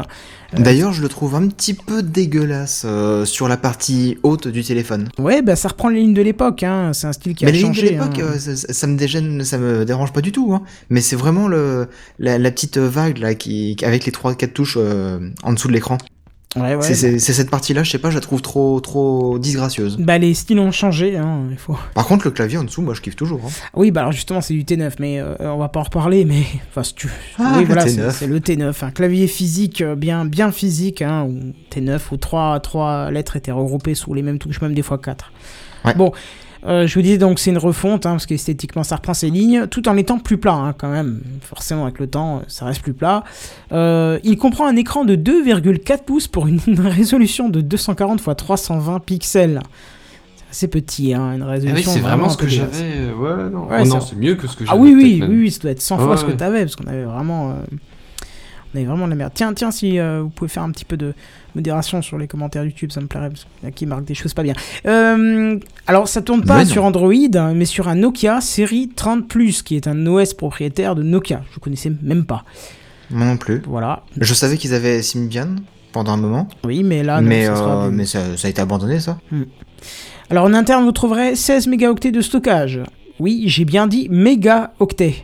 D'ailleurs, 0.57 0.91
je 0.91 1.01
le 1.01 1.07
trouve 1.09 1.35
un 1.35 1.47
petit 1.47 1.73
peu 1.73 2.03
dégueulasse 2.03 2.83
euh, 2.85 3.25
sur 3.25 3.47
la 3.47 3.57
partie 3.57 4.17
haute 4.23 4.47
du 4.47 4.63
téléphone. 4.63 5.09
Ouais, 5.17 5.41
bah 5.41 5.55
ça 5.55 5.69
reprend 5.69 5.89
les 5.89 6.01
lignes 6.01 6.13
de 6.13 6.21
l'époque. 6.21 6.63
Hein. 6.63 6.91
C'est 6.93 7.07
un 7.07 7.13
style 7.13 7.35
qui 7.35 7.45
Mais 7.45 7.51
a 7.51 7.53
les 7.53 7.59
lignes 7.59 7.67
changé. 7.73 7.87
de 7.87 7.91
l'époque, 7.91 8.19
hein. 8.19 8.33
euh, 8.35 8.37
ça, 8.55 8.73
ça 8.73 8.87
me 8.87 8.97
dégêne, 8.97 9.43
ça 9.43 9.57
me 9.57 9.85
dérange 9.85 10.11
pas 10.11 10.21
du 10.21 10.31
tout. 10.31 10.53
Hein. 10.53 10.61
Mais 10.89 11.01
c'est 11.01 11.15
vraiment 11.15 11.47
le 11.47 11.87
la, 12.19 12.37
la 12.37 12.51
petite 12.51 12.77
vague 12.77 13.17
là 13.17 13.33
qui 13.33 13.77
avec 13.83 14.05
les 14.05 14.11
trois 14.11 14.35
quatre 14.35 14.53
touches 14.53 14.77
euh, 14.79 15.19
en 15.43 15.53
dessous 15.53 15.67
de 15.69 15.73
l'écran. 15.73 15.97
Ouais, 16.57 16.75
ouais. 16.75 16.81
C'est- 16.93 17.17
cette 17.19 17.49
partie-là, 17.49 17.83
je 17.83 17.91
sais 17.91 17.97
pas, 17.97 18.09
je 18.09 18.15
la 18.15 18.21
trouve 18.21 18.41
trop, 18.41 18.81
trop 18.81 19.39
disgracieuse. 19.39 19.95
Bah, 19.97 20.17
les 20.17 20.33
styles 20.33 20.59
ont 20.59 20.71
changé, 20.71 21.15
hein, 21.15 21.43
il 21.49 21.57
faut. 21.57 21.77
Par 21.93 22.05
contre, 22.05 22.25
le 22.25 22.31
clavier 22.31 22.57
en 22.57 22.65
dessous, 22.65 22.81
moi 22.81 22.93
je 22.93 22.99
kiffe 22.99 23.15
toujours. 23.15 23.39
hein. 23.45 23.49
Oui, 23.73 23.91
bah 23.91 24.01
alors 24.01 24.11
justement, 24.11 24.41
c'est 24.41 24.53
du 24.53 24.65
T9, 24.65 24.91
mais 24.99 25.19
euh, 25.19 25.35
on 25.39 25.57
va 25.57 25.69
pas 25.69 25.79
en 25.79 25.83
reparler, 25.83 26.25
mais. 26.25 26.43
Enfin, 26.69 26.83
si 26.83 26.93
tu. 26.93 27.09
Ah, 27.39 27.55
oui, 27.57 27.63
voilà, 27.63 27.85
T9. 27.85 28.11
c'est 28.11 28.27
le 28.27 28.39
T9. 28.39 28.83
Un 28.83 28.91
clavier 28.91 29.27
physique, 29.27 29.79
euh, 29.81 29.95
bien, 29.95 30.25
bien 30.25 30.51
physique, 30.51 31.01
hein, 31.01 31.23
ou 31.23 31.53
T9, 31.73 31.99
où 32.11 32.17
trois, 32.17 32.59
trois 32.59 33.11
lettres 33.11 33.37
étaient 33.37 33.51
regroupées 33.53 33.95
sous 33.95 34.13
les 34.13 34.21
mêmes 34.21 34.37
touches, 34.39 34.59
même 34.61 34.73
des 34.73 34.81
fois 34.83 34.97
quatre. 34.97 35.31
Ouais. 35.85 35.93
Bon. 35.93 36.11
Euh, 36.65 36.85
je 36.87 36.93
vous 36.95 37.01
disais 37.01 37.17
donc 37.17 37.39
c'est 37.39 37.49
une 37.49 37.57
refonte 37.57 38.05
hein, 38.05 38.11
parce 38.11 38.25
qu'esthétiquement 38.27 38.83
ça 38.83 38.97
reprend 38.97 39.13
ses 39.15 39.29
lignes 39.29 39.65
tout 39.67 39.87
en 39.89 39.97
étant 39.97 40.19
plus 40.19 40.37
plat 40.37 40.53
hein, 40.53 40.73
quand 40.77 40.89
même 40.89 41.21
forcément 41.41 41.83
avec 41.85 41.97
le 41.99 42.07
temps 42.07 42.37
euh, 42.37 42.39
ça 42.47 42.65
reste 42.65 42.81
plus 42.81 42.93
plat 42.93 43.23
Euh, 43.71 44.19
il 44.23 44.37
comprend 44.37 44.67
un 44.67 44.75
écran 44.75 45.03
de 45.05 45.15
2,4 45.15 46.03
pouces 46.03 46.27
pour 46.27 46.47
une 46.47 46.59
résolution 46.79 47.49
de 47.49 47.61
240 47.61 48.19
x 48.21 48.29
320 48.37 48.99
pixels 48.99 49.59
c'est 50.35 50.45
assez 50.51 50.67
petit 50.67 51.13
hein, 51.13 51.33
une 51.33 51.43
Ah 51.43 51.47
résolution 51.47 51.91
oui, 51.91 51.97
c'est 51.97 52.03
vraiment 52.03 52.27
ce 52.29 52.35
que 52.37 52.47
j'avais. 52.47 53.11
Ouais, 53.13 53.49
non. 53.49 53.67
Ouais, 53.69 53.79
Oh 53.83 53.85
non, 53.87 54.01
c'est 54.01 54.17
mieux 54.17 54.35
que 54.35 54.47
ce 54.47 54.57
que 54.57 54.65
Ah 54.65 54.71
j'avais. 54.71 54.81
oui, 54.81 54.93
oui, 54.95 55.03
oui, 55.03 55.19
même. 55.21 55.29
oui, 55.31 55.49
ça 55.49 55.59
doit 55.61 55.71
être 55.71 55.81
100 55.81 55.97
Ouais, 55.97 56.03
fois 56.03 56.17
ce 56.17 56.25
que 56.25 56.31
ouais. 56.31 56.35
t'avais, 56.37 56.59
parce 56.61 56.75
qu'on 56.75 56.87
avait 56.87 57.05
vraiment... 57.05 57.51
euh, 57.51 57.53
on 58.73 58.77
avait 58.77 58.85
vraiment 58.85 59.05
de 59.05 59.11
la 59.11 59.15
merde. 59.15 59.31
Tiens, 59.33 59.53
tiens, 59.53 59.71
si 59.71 59.97
euh, 59.97 60.21
vous 60.23 60.29
pouvez 60.29 60.49
faire 60.49 60.63
un 60.63 60.71
petit 60.71 60.83
peu 60.83 60.97
de 60.97 61.13
modération 61.55 62.01
sur 62.01 62.17
les 62.17 62.27
commentaires 62.27 62.63
YouTube, 62.63 62.91
ça 62.91 63.01
me 63.01 63.07
plairait, 63.07 63.29
parce 63.29 63.43
qu'il 63.43 63.63
y 63.63 63.67
a 63.67 63.71
qui 63.71 63.85
marquent 63.85 64.05
des 64.05 64.13
choses 64.13 64.33
pas 64.33 64.43
bien. 64.43 64.53
Euh, 64.85 65.57
alors, 65.87 66.07
ça 66.07 66.21
tourne 66.21 66.43
pas 66.43 66.57
Mais 66.57 66.65
sur 66.65 66.83
Android, 66.83 67.13
hein, 67.35 67.53
mais 67.55 67.65
sur 67.65 67.87
un 67.87 67.95
Nokia 67.95 68.41
série 68.41 68.91
30+, 68.95 69.63
qui 69.63 69.75
est 69.75 69.87
un 69.87 70.05
OS 70.05 70.33
propriétaire 70.33 70.95
de 70.95 71.03
Nokia. 71.03 71.41
Je 71.53 71.59
connaissais 71.59 71.91
même 72.01 72.25
pas. 72.25 72.43
Moi 73.09 73.25
non 73.25 73.37
plus. 73.37 73.61
Voilà. 73.67 74.03
Je 74.17 74.33
savais 74.33 74.57
qu'ils 74.57 74.73
avaient 74.73 75.01
Symbian 75.01 75.55
pendant 75.91 76.13
un 76.13 76.17
moment, 76.17 76.47
Oui, 76.63 76.83
mais 76.83 77.03
là, 77.03 77.19
non, 77.19 77.27
mais, 77.27 77.45
ça 77.45 77.55
sera 77.55 77.85
euh, 77.85 77.91
mais 77.91 78.05
ça, 78.05 78.37
ça 78.37 78.47
a 78.47 78.49
été 78.49 78.61
abandonné 78.61 79.01
ça. 79.01 79.19
Alors 80.29 80.45
en 80.45 80.53
interne, 80.53 80.85
vous 80.85 80.93
trouverez 80.93 81.35
16 81.35 81.67
mégaoctets 81.67 82.11
de 82.11 82.21
stockage. 82.21 82.79
Oui, 83.19 83.43
j'ai 83.47 83.65
bien 83.65 83.87
dit 83.87 84.07
mégaoctets 84.09 85.21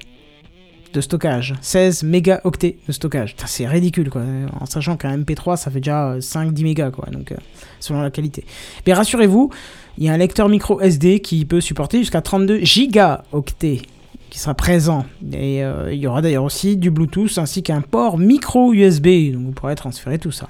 de 0.98 1.02
stockage. 1.02 1.54
16 1.62 2.04
mégaoctets 2.04 2.78
de 2.88 2.92
stockage. 2.92 3.36
C'est 3.46 3.68
ridicule, 3.68 4.10
quoi. 4.10 4.24
En 4.60 4.66
sachant 4.66 4.98
qu'un 4.98 5.18
MP3, 5.18 5.56
ça 5.56 5.72
fait 5.72 5.80
déjà 5.80 6.10
euh, 6.10 6.20
5-10 6.20 6.64
mégas, 6.64 6.92
quoi. 6.92 7.06
Donc, 7.12 7.32
euh, 7.32 7.36
selon 7.80 8.02
la 8.02 8.10
qualité. 8.10 8.44
Mais 8.86 8.94
rassurez-vous, 8.94 9.52
il 9.98 10.06
y 10.06 10.10
a 10.10 10.14
un 10.14 10.18
lecteur 10.18 10.50
micro 10.50 10.82
SD 10.82 11.20
qui 11.20 11.46
peut 11.46 11.62
supporter 11.62 12.00
jusqu'à 12.00 12.22
32 12.22 12.60
gigaoctets 12.60 13.82
qui 14.30 14.40
sera 14.40 14.56
présent. 14.56 15.06
Et 15.32 15.64
euh, 15.64 15.94
il 15.94 16.00
y 16.00 16.08
aura 16.08 16.22
d'ailleurs 16.22 16.44
aussi 16.44 16.76
du 16.76 16.92
Bluetooth 16.92 17.38
ainsi 17.38 17.64
qu'un 17.64 17.82
port 17.82 18.18
micro 18.18 18.74
USB. 18.74 19.32
Donc 19.32 19.44
vous 19.44 19.52
pourrez 19.52 19.76
transférer 19.76 20.20
tout 20.20 20.32
ça. 20.32 20.48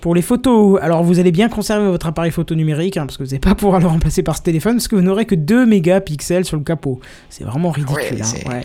Pour 0.00 0.14
les 0.14 0.22
photos, 0.22 0.78
alors 0.82 1.02
vous 1.02 1.18
allez 1.18 1.32
bien 1.32 1.48
conserver 1.48 1.86
votre 1.88 2.06
appareil 2.06 2.30
photo 2.30 2.54
numérique, 2.54 2.96
hein, 2.96 3.06
parce 3.06 3.16
que 3.16 3.24
vous 3.24 3.30
n'allez 3.30 3.40
pas 3.40 3.54
pouvoir 3.56 3.80
le 3.80 3.86
remplacer 3.88 4.22
par 4.22 4.36
ce 4.36 4.42
téléphone, 4.42 4.74
parce 4.76 4.86
que 4.86 4.94
vous 4.94 5.02
n'aurez 5.02 5.24
que 5.24 5.34
2 5.34 5.66
mégapixels 5.66 6.44
sur 6.44 6.56
le 6.56 6.62
capot. 6.62 7.00
C'est 7.28 7.42
vraiment 7.44 7.70
ridicule. 7.70 7.96
Ouais, 7.96 8.20
hein. 8.22 8.24
c'est- 8.24 8.48
Ouais, 8.48 8.62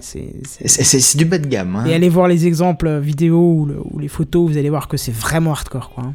c'est- 0.68 1.18
du 1.18 1.26
bas 1.26 1.40
de 1.40 1.48
gamme. 1.48 1.78
Hein. 1.78 1.86
Et 1.88 1.94
allez 1.96 2.10
voir 2.10 2.28
les 2.28 2.46
exemples 2.46 3.00
vidéo 3.00 3.38
ou, 3.40 3.66
le- 3.66 3.80
ou 3.92 3.98
les 3.98 4.08
photos, 4.10 4.52
vous 4.52 4.58
allez 4.58 4.70
voir 4.70 4.88
que 4.88 4.98
c'est 4.98 5.14
vraiment 5.16 5.52
hardcore. 5.52 5.90
Quoi. 5.90 6.04
hein. 6.04 6.14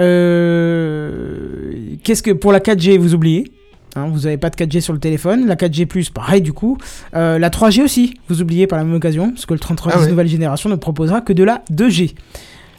Euh, 0.00 1.72
Qu'est-ce 2.02 2.22
que 2.22 2.30
pour 2.32 2.52
la 2.52 2.60
4G, 2.60 2.98
vous 2.98 3.14
oubliez 3.14 3.52
Hein, 3.94 4.06
vous 4.10 4.20
n'avez 4.20 4.38
pas 4.38 4.48
de 4.48 4.56
4G 4.56 4.80
sur 4.80 4.94
le 4.94 4.98
téléphone. 4.98 5.46
La 5.46 5.54
4G, 5.54 5.86
pareil 6.14 6.40
du 6.40 6.54
coup. 6.54 6.78
Euh, 7.14 7.38
la 7.38 7.50
3G 7.50 7.82
aussi, 7.82 8.14
vous 8.28 8.40
oubliez 8.40 8.66
par 8.66 8.78
la 8.78 8.84
même 8.86 8.94
occasion, 8.94 9.30
parce 9.32 9.44
que 9.44 9.52
le 9.52 9.60
3310 9.60 9.98
Ah 10.00 10.04
ouais. 10.04 10.10
nouvelle 10.10 10.28
génération 10.28 10.70
ne 10.70 10.76
proposera 10.76 11.20
que 11.20 11.34
de 11.34 11.44
la 11.44 11.62
2G. 11.70 12.14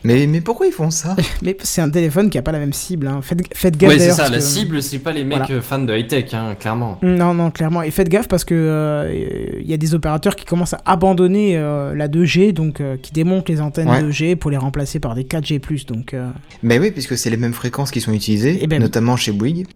Mais, 0.03 0.27
mais 0.27 0.41
pourquoi 0.41 0.67
ils 0.67 0.73
font 0.73 0.91
ça? 0.91 1.15
Mais 1.41 1.55
c'est 1.63 1.81
un 1.81 1.89
téléphone 1.89 2.29
qui 2.29 2.37
a 2.37 2.41
pas 2.41 2.51
la 2.51 2.59
même 2.59 2.73
cible. 2.73 3.07
hein. 3.07 3.19
Faites, 3.21 3.39
faites 3.55 3.77
gaffe 3.77 3.89
Ouais, 3.91 3.99
c'est 3.99 4.11
ça, 4.11 4.29
la 4.29 4.37
que- 4.37 4.43
cible, 4.43 4.83
c'est 4.83 4.99
pas 4.99 5.11
les 5.13 5.23
mecs 5.23 5.37
Voilà. 5.37 5.53
euh, 5.55 5.61
fans 5.61 5.79
de 5.79 5.95
high-tech, 5.95 6.33
hein, 6.33 6.55
clairement. 6.59 6.99
Non, 7.01 7.33
non, 7.33 7.51
clairement. 7.51 7.81
Et 7.83 7.91
faites 7.91 8.09
gaffe 8.09 8.27
parce 8.27 8.43
que 8.43 8.53
euh, 8.53 9.57
il 9.61 9.69
y 9.69 9.73
a 9.73 9.77
des 9.77 9.95
opérateurs 9.95 10.35
qui 10.35 10.43
commencent 10.45 10.73
à 10.73 10.81
abandonner 10.85 11.57
euh, 11.57 11.95
la 11.95 12.07
2G, 12.09 12.51
donc 12.53 12.81
euh, 12.81 12.97
qui 12.97 13.11
démontent 13.13 13.49
les 13.49 13.61
antennes 13.61 13.89
Ouais. 13.89 14.01
2G 14.03 14.35
pour 14.35 14.51
les 14.51 14.57
remplacer 14.57 14.99
par 14.99 15.15
des 15.15 15.23
4G+. 15.23 15.85
Donc 15.87 16.13
euh, 16.13 16.29
Mais 16.63 16.79
oui, 16.79 16.91
puisque 16.91 17.17
c'est 17.17 17.29
les 17.29 17.37
mêmes 17.37 17.53
fréquences 17.53 17.91
qui 17.91 18.01
sont 18.01 18.11
utilisées, 18.13 18.59
Eh 18.61 18.67
ben, 18.67 18.81
notamment 18.81 19.15
chez 19.15 19.31
Bouygues. 19.31 19.67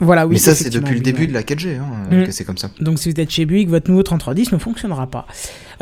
voilà, 0.00 0.26
oui. 0.26 0.32
mais 0.34 0.38
ça, 0.40 0.54
c'est 0.54 0.70
depuis 0.70 0.92
le 0.92 0.96
oui, 0.96 1.02
début 1.02 1.20
ouais. 1.22 1.26
de 1.28 1.32
la 1.34 1.42
4G 1.42 1.76
hein, 1.78 1.84
Mm. 2.10 2.24
que 2.24 2.30
c'est 2.32 2.44
comme 2.44 2.58
ça. 2.58 2.70
Donc 2.80 2.98
si 2.98 3.10
vous 3.12 3.20
êtes 3.20 3.30
chez 3.30 3.44
Bouygues, 3.46 3.68
votre 3.68 3.90
nouveau 3.90 4.02
3310 4.02 4.52
ne 4.52 4.58
fonctionnera 4.58 5.06
pas. 5.06 5.26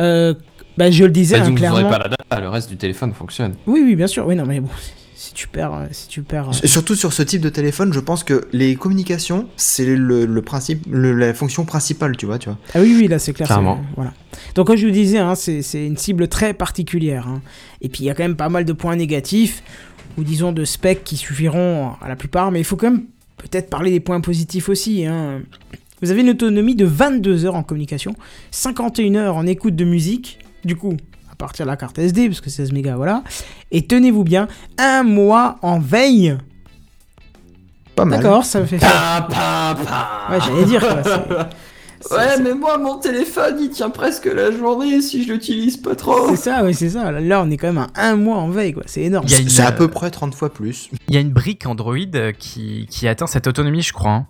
Euh, 0.00 0.34
bah, 0.76 0.90
je 0.90 1.04
le 1.04 1.10
disais 1.10 1.38
Bah, 1.38 1.44
hein, 1.44 1.48
donc 1.50 1.58
vous 1.58 1.64
aurez 1.64 1.82
clairement. 1.82 1.90
pas 1.90 1.98
la 1.98 2.08
data, 2.08 2.40
le 2.40 2.48
reste 2.48 2.68
du 2.68 2.76
téléphone 2.76 3.12
fonctionne. 3.12 3.54
Oui, 3.66 3.82
oui, 3.84 3.96
bien 3.96 4.06
sûr. 4.06 4.26
Oui, 4.26 4.34
non, 4.36 4.46
mais 4.46 4.60
bon, 4.60 4.68
si 5.14 5.34
tu 5.34 5.46
perds, 5.48 5.74
euh, 5.74 5.86
si 5.92 6.08
tu 6.08 6.22
perds. 6.22 6.48
euh, 6.50 6.66
Surtout 6.66 6.94
sur 6.94 7.12
ce 7.12 7.22
type 7.22 7.40
de 7.42 7.48
téléphone, 7.48 7.92
je 7.92 8.00
pense 8.00 8.24
que 8.24 8.46
les 8.52 8.74
communications, 8.76 9.48
c'est 9.56 9.84
le, 9.86 10.24
le 10.26 10.42
principe, 10.42 10.84
le- 10.90 11.12
la 11.12 11.34
fonction 11.34 11.64
principale, 11.64 12.16
tu 12.16 12.26
vois, 12.26 12.38
tu 12.38 12.48
vois. 12.48 12.58
Ah 12.74 12.80
oui, 12.80 12.96
oui, 12.98 13.08
là 13.08 13.18
c'est 13.18 13.32
clair. 13.32 13.46
Clairement. 13.46 13.82
Voilà. 13.96 14.12
Donc 14.54 14.66
comme 14.66 14.76
je 14.76 14.86
vous 14.86 14.92
disais, 14.92 15.18
hein, 15.18 15.34
c'est 15.34 15.62
c'est 15.62 15.86
une 15.86 15.96
cible 15.96 16.28
très 16.28 16.54
particulière. 16.54 17.28
hein. 17.28 17.40
Et 17.80 17.88
puis 17.88 18.04
il 18.04 18.06
y 18.06 18.10
a 18.10 18.14
quand 18.14 18.24
même 18.24 18.36
pas 18.36 18.48
mal 18.48 18.64
de 18.64 18.72
points 18.72 18.96
négatifs, 18.96 19.62
ou 20.18 20.24
disons 20.24 20.52
de 20.52 20.64
specs 20.64 21.04
qui 21.04 21.16
suffiront 21.16 21.92
à 22.00 22.08
la 22.08 22.16
plupart, 22.16 22.50
mais 22.50 22.60
il 22.60 22.64
faut 22.64 22.76
quand 22.76 22.90
même 22.90 23.04
peut-être 23.38 23.70
parler 23.70 23.90
des 23.90 24.00
points 24.00 24.20
positifs 24.20 24.68
aussi. 24.68 25.04
hein. 25.06 25.40
Vous 26.02 26.10
avez 26.10 26.20
une 26.22 26.30
autonomie 26.30 26.74
de 26.74 26.84
22 26.84 27.44
heures 27.46 27.54
en 27.54 27.62
communication, 27.62 28.14
51 28.50 29.14
heures 29.16 29.36
en 29.36 29.46
écoute 29.46 29.76
de 29.76 29.84
musique, 29.84 30.38
du 30.64 30.76
coup, 30.76 30.96
à 31.30 31.34
partir 31.36 31.64
de 31.66 31.70
la 31.70 31.76
carte 31.76 31.98
SD, 31.98 32.28
parce 32.28 32.40
que 32.40 32.50
16 32.50 32.72
mégas, 32.72 32.96
voilà. 32.96 33.22
Et 33.70 33.86
tenez-vous 33.86 34.24
bien, 34.24 34.48
un 34.78 35.02
mois 35.02 35.58
en 35.62 35.78
veille. 35.78 36.36
Pas 37.96 38.04
mal. 38.04 38.20
D'accord, 38.22 38.44
ça 38.44 38.60
me 38.60 38.66
fait 38.66 38.78
faire. 38.78 38.90
Pa, 38.90 39.26
pa, 39.28 39.76
pa. 39.84 40.34
Ouais, 40.34 40.40
j'allais 40.40 40.64
dire 40.64 40.80
quoi. 40.80 41.48
Ouais, 42.10 42.28
c'est- 42.36 42.42
mais 42.42 42.54
moi, 42.54 42.78
mon 42.78 42.98
téléphone, 42.98 43.58
il 43.60 43.70
tient 43.70 43.90
presque 43.90 44.24
la 44.26 44.50
journée 44.50 45.00
si 45.02 45.22
je 45.24 45.32
l'utilise 45.32 45.76
pas 45.76 45.94
trop. 45.94 46.30
C'est 46.30 46.36
ça, 46.50 46.64
oui, 46.64 46.74
c'est 46.74 46.90
ça. 46.90 47.12
Là, 47.12 47.42
on 47.46 47.50
est 47.50 47.56
quand 47.56 47.72
même 47.72 47.86
à 47.94 48.08
un 48.08 48.16
mois 48.16 48.38
en 48.38 48.48
veille, 48.48 48.72
quoi. 48.72 48.82
C'est 48.86 49.02
énorme. 49.02 49.24
Il 49.28 49.32
y 49.32 49.36
a 49.36 49.38
une, 49.38 49.48
C'est 49.48 49.62
à 49.62 49.68
euh, 49.68 49.72
peu 49.72 49.86
près 49.88 50.10
30 50.10 50.34
fois 50.34 50.52
plus. 50.52 50.90
Il 51.08 51.14
y 51.14 51.16
a 51.16 51.20
une 51.20 51.30
brique 51.30 51.64
Android 51.66 51.94
euh, 52.16 52.32
qui, 52.32 52.86
qui 52.90 53.06
atteint 53.06 53.28
cette 53.28 53.46
autonomie, 53.46 53.82
je 53.82 53.92
crois. 53.92 54.10
hein. 54.10 54.26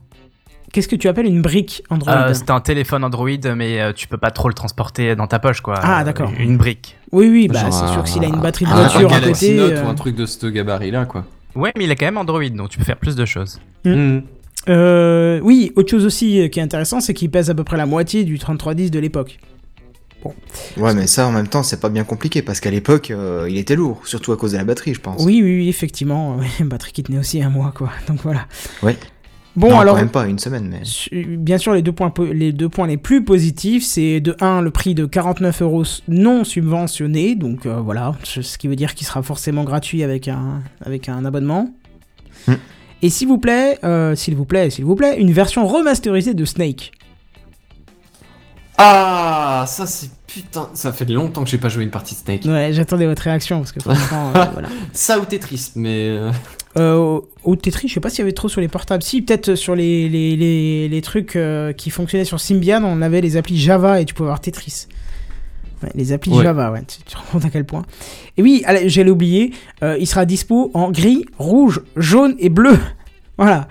Qu'est-ce 0.72 0.88
que 0.88 0.96
tu 0.96 1.06
appelles 1.08 1.26
une 1.26 1.42
brique 1.42 1.82
Android 1.90 2.12
Euh, 2.12 2.34
c'est 2.34 2.50
un 2.50 2.60
téléphone 2.60 3.04
Android, 3.04 3.28
mais 3.54 3.80
euh, 3.80 3.92
tu 3.92 4.08
peux 4.08 4.16
pas 4.16 4.30
trop 4.30 4.48
le 4.48 4.54
transporter 4.54 5.14
dans 5.14 5.26
ta 5.26 5.38
poche, 5.38 5.60
quoi. 5.60 5.74
Ah, 5.82 6.00
Euh, 6.00 6.04
d'accord. 6.04 6.30
Une 6.38 6.56
brique. 6.56 6.96
Oui, 7.12 7.28
oui, 7.28 7.48
bah, 7.48 7.70
c'est 7.70 7.82
un- 7.84 7.92
sûr 7.92 8.02
que 8.02 8.08
s'il 8.08 8.24
a 8.24 8.28
une 8.28 8.40
batterie 8.40 8.64
de 8.64 8.70
voiture 8.70 9.12
un 9.12 9.16
à 9.16 9.20
côté. 9.20 9.54
Note 9.54 9.72
euh, 9.72 9.84
ou 9.84 9.88
un 9.88 9.94
truc 9.94 10.16
de 10.16 10.24
ce 10.26 10.46
gabarit-là, 10.46 11.04
quoi. 11.04 11.24
Ouais, 11.54 11.72
mais 11.76 11.84
il 11.84 11.90
est 11.90 11.96
quand 11.96 12.06
même 12.06 12.16
Android, 12.16 12.42
donc 12.48 12.70
tu 12.70 12.78
peux 12.78 12.84
faire 12.84 12.96
plus 12.96 13.14
de 13.16 13.24
choses. 13.26 13.60
Mm. 13.84 14.20
euh, 14.70 15.40
oui, 15.42 15.72
autre 15.76 15.90
chose 15.90 16.06
aussi 16.06 16.40
euh, 16.40 16.48
qui 16.48 16.58
est 16.58 16.62
intéressant, 16.62 17.00
c'est 17.00 17.12
qu'il 17.14 17.30
pèse 17.30 17.50
à 17.50 17.54
peu 17.54 17.64
près 17.64 17.76
la 17.76 17.84
moitié 17.86 18.24
du 18.24 18.38
3310 18.38 18.90
de 18.90 18.98
l'époque. 18.98 19.38
Ouais, 20.76 20.94
mais 20.94 21.06
ça, 21.08 21.26
en 21.26 21.32
même 21.32 21.48
temps, 21.48 21.62
c'est 21.64 21.80
pas 21.80 21.88
bien 21.88 22.04
compliqué, 22.04 22.42
parce 22.42 22.60
qu'à 22.60 22.70
l'époque, 22.70 23.10
euh, 23.10 23.46
il 23.50 23.58
était 23.58 23.74
lourd, 23.74 24.00
surtout 24.06 24.32
à 24.32 24.36
cause 24.36 24.52
de 24.52 24.56
la 24.56 24.64
batterie, 24.64 24.94
je 24.94 25.00
pense. 25.00 25.22
Oui, 25.24 25.40
oui, 25.42 25.56
oui, 25.56 25.68
effectivement. 25.68 26.36
euh, 26.40 26.44
Une 26.60 26.68
batterie 26.68 26.92
qui 26.92 27.02
tenait 27.02 27.18
aussi 27.18 27.42
un 27.42 27.50
mois, 27.50 27.72
quoi. 27.76 27.90
Donc 28.08 28.20
voilà. 28.22 28.46
Ouais. 28.82 28.96
Bon, 29.54 29.68
Non, 29.70 29.80
alors. 29.80 29.94
quand 29.96 30.00
même 30.00 30.10
pas, 30.10 30.26
une 30.28 30.38
semaine, 30.38 30.66
mais... 30.70 31.26
Bien 31.36 31.58
sûr, 31.58 31.74
les 31.74 31.82
deux 31.82 31.92
points, 31.92 32.08
po- 32.08 32.24
les 32.32 32.52
deux 32.52 32.70
points 32.70 32.86
les 32.86 32.96
plus 32.96 33.22
positifs, 33.22 33.84
c'est 33.84 34.20
de 34.20 34.34
1 34.40 34.62
le 34.62 34.70
prix 34.70 34.94
de 34.94 35.04
49 35.04 35.60
euros 35.60 35.82
non 36.08 36.42
subventionné, 36.44 37.34
donc 37.34 37.66
euh, 37.66 37.76
voilà, 37.80 38.14
ce 38.24 38.40
ce 38.40 38.56
qui 38.56 38.66
veut 38.66 38.76
dire 38.76 38.94
qu'il 38.94 39.06
sera 39.06 39.22
forcément 39.22 39.64
gratuit 39.64 40.02
avec 40.02 40.26
un, 40.28 40.62
avec 40.84 41.10
un 41.10 41.24
abonnement. 41.26 41.68
Hmm. 42.48 42.54
Et 43.02 43.10
s'il 43.10 43.28
vous 43.28 43.36
plaît, 43.36 43.78
euh, 43.84 44.14
s'il 44.14 44.36
vous 44.36 44.46
plaît, 44.46 44.70
s'il 44.70 44.86
vous 44.86 44.94
plaît, 44.96 45.16
une 45.20 45.32
version 45.32 45.66
remasterisée 45.66 46.32
de 46.32 46.44
Snake. 46.46 46.92
Ah, 48.78 49.64
ça 49.68 49.86
c'est 49.86 50.10
putain. 50.26 50.70
Ça 50.74 50.92
fait 50.92 51.04
longtemps 51.04 51.44
que 51.44 51.50
j'ai 51.50 51.58
pas 51.58 51.68
joué 51.68 51.84
une 51.84 51.90
partie 51.90 52.14
de 52.14 52.20
Snake. 52.20 52.44
Ouais, 52.46 52.72
j'attendais 52.72 53.06
votre 53.06 53.22
réaction 53.22 53.58
parce 53.58 53.72
que 53.72 53.80
franchement, 53.82 54.32
euh, 54.34 54.44
voilà. 54.54 54.68
Ça 54.92 55.18
ou 55.18 55.24
Tetris, 55.24 55.72
mais. 55.76 56.16
Euh, 56.78 57.20
au- 57.44 57.56
Tetris, 57.56 57.88
je 57.88 57.94
sais 57.94 58.00
pas 58.00 58.08
s'il 58.10 58.20
y 58.20 58.22
avait 58.22 58.32
trop 58.32 58.48
sur 58.48 58.60
les 58.60 58.68
portables. 58.68 59.02
Si, 59.02 59.22
peut-être 59.22 59.54
sur 59.54 59.74
les, 59.74 60.08
les, 60.08 60.36
les, 60.36 60.88
les 60.88 61.02
trucs 61.02 61.36
euh, 61.36 61.72
qui 61.72 61.90
fonctionnaient 61.90 62.24
sur 62.24 62.40
Symbian, 62.40 62.82
on 62.84 63.02
avait 63.02 63.20
les 63.20 63.36
applis 63.36 63.58
Java 63.58 64.00
et 64.00 64.04
tu 64.04 64.14
pouvais 64.14 64.28
avoir 64.28 64.40
Tetris. 64.40 64.86
Ouais, 65.82 65.90
les 65.94 66.12
applis 66.12 66.30
Ouais. 66.32 66.44
Java, 66.44 66.70
ouais, 66.70 66.80
tu 66.86 66.98
tu 66.98 67.12
te 67.12 67.16
rends 67.16 67.24
compte 67.32 67.44
à 67.44 67.50
quel 67.50 67.64
point. 67.64 67.82
Et 68.36 68.42
oui, 68.42 68.64
j'allais 68.86 69.10
oublier, 69.10 69.52
euh, 69.82 69.96
il 69.98 70.06
sera 70.06 70.24
dispo 70.24 70.70
en 70.74 70.90
gris, 70.90 71.24
rouge, 71.38 71.80
jaune 71.96 72.36
et 72.38 72.48
bleu. 72.48 72.78
Voilà, 73.38 73.66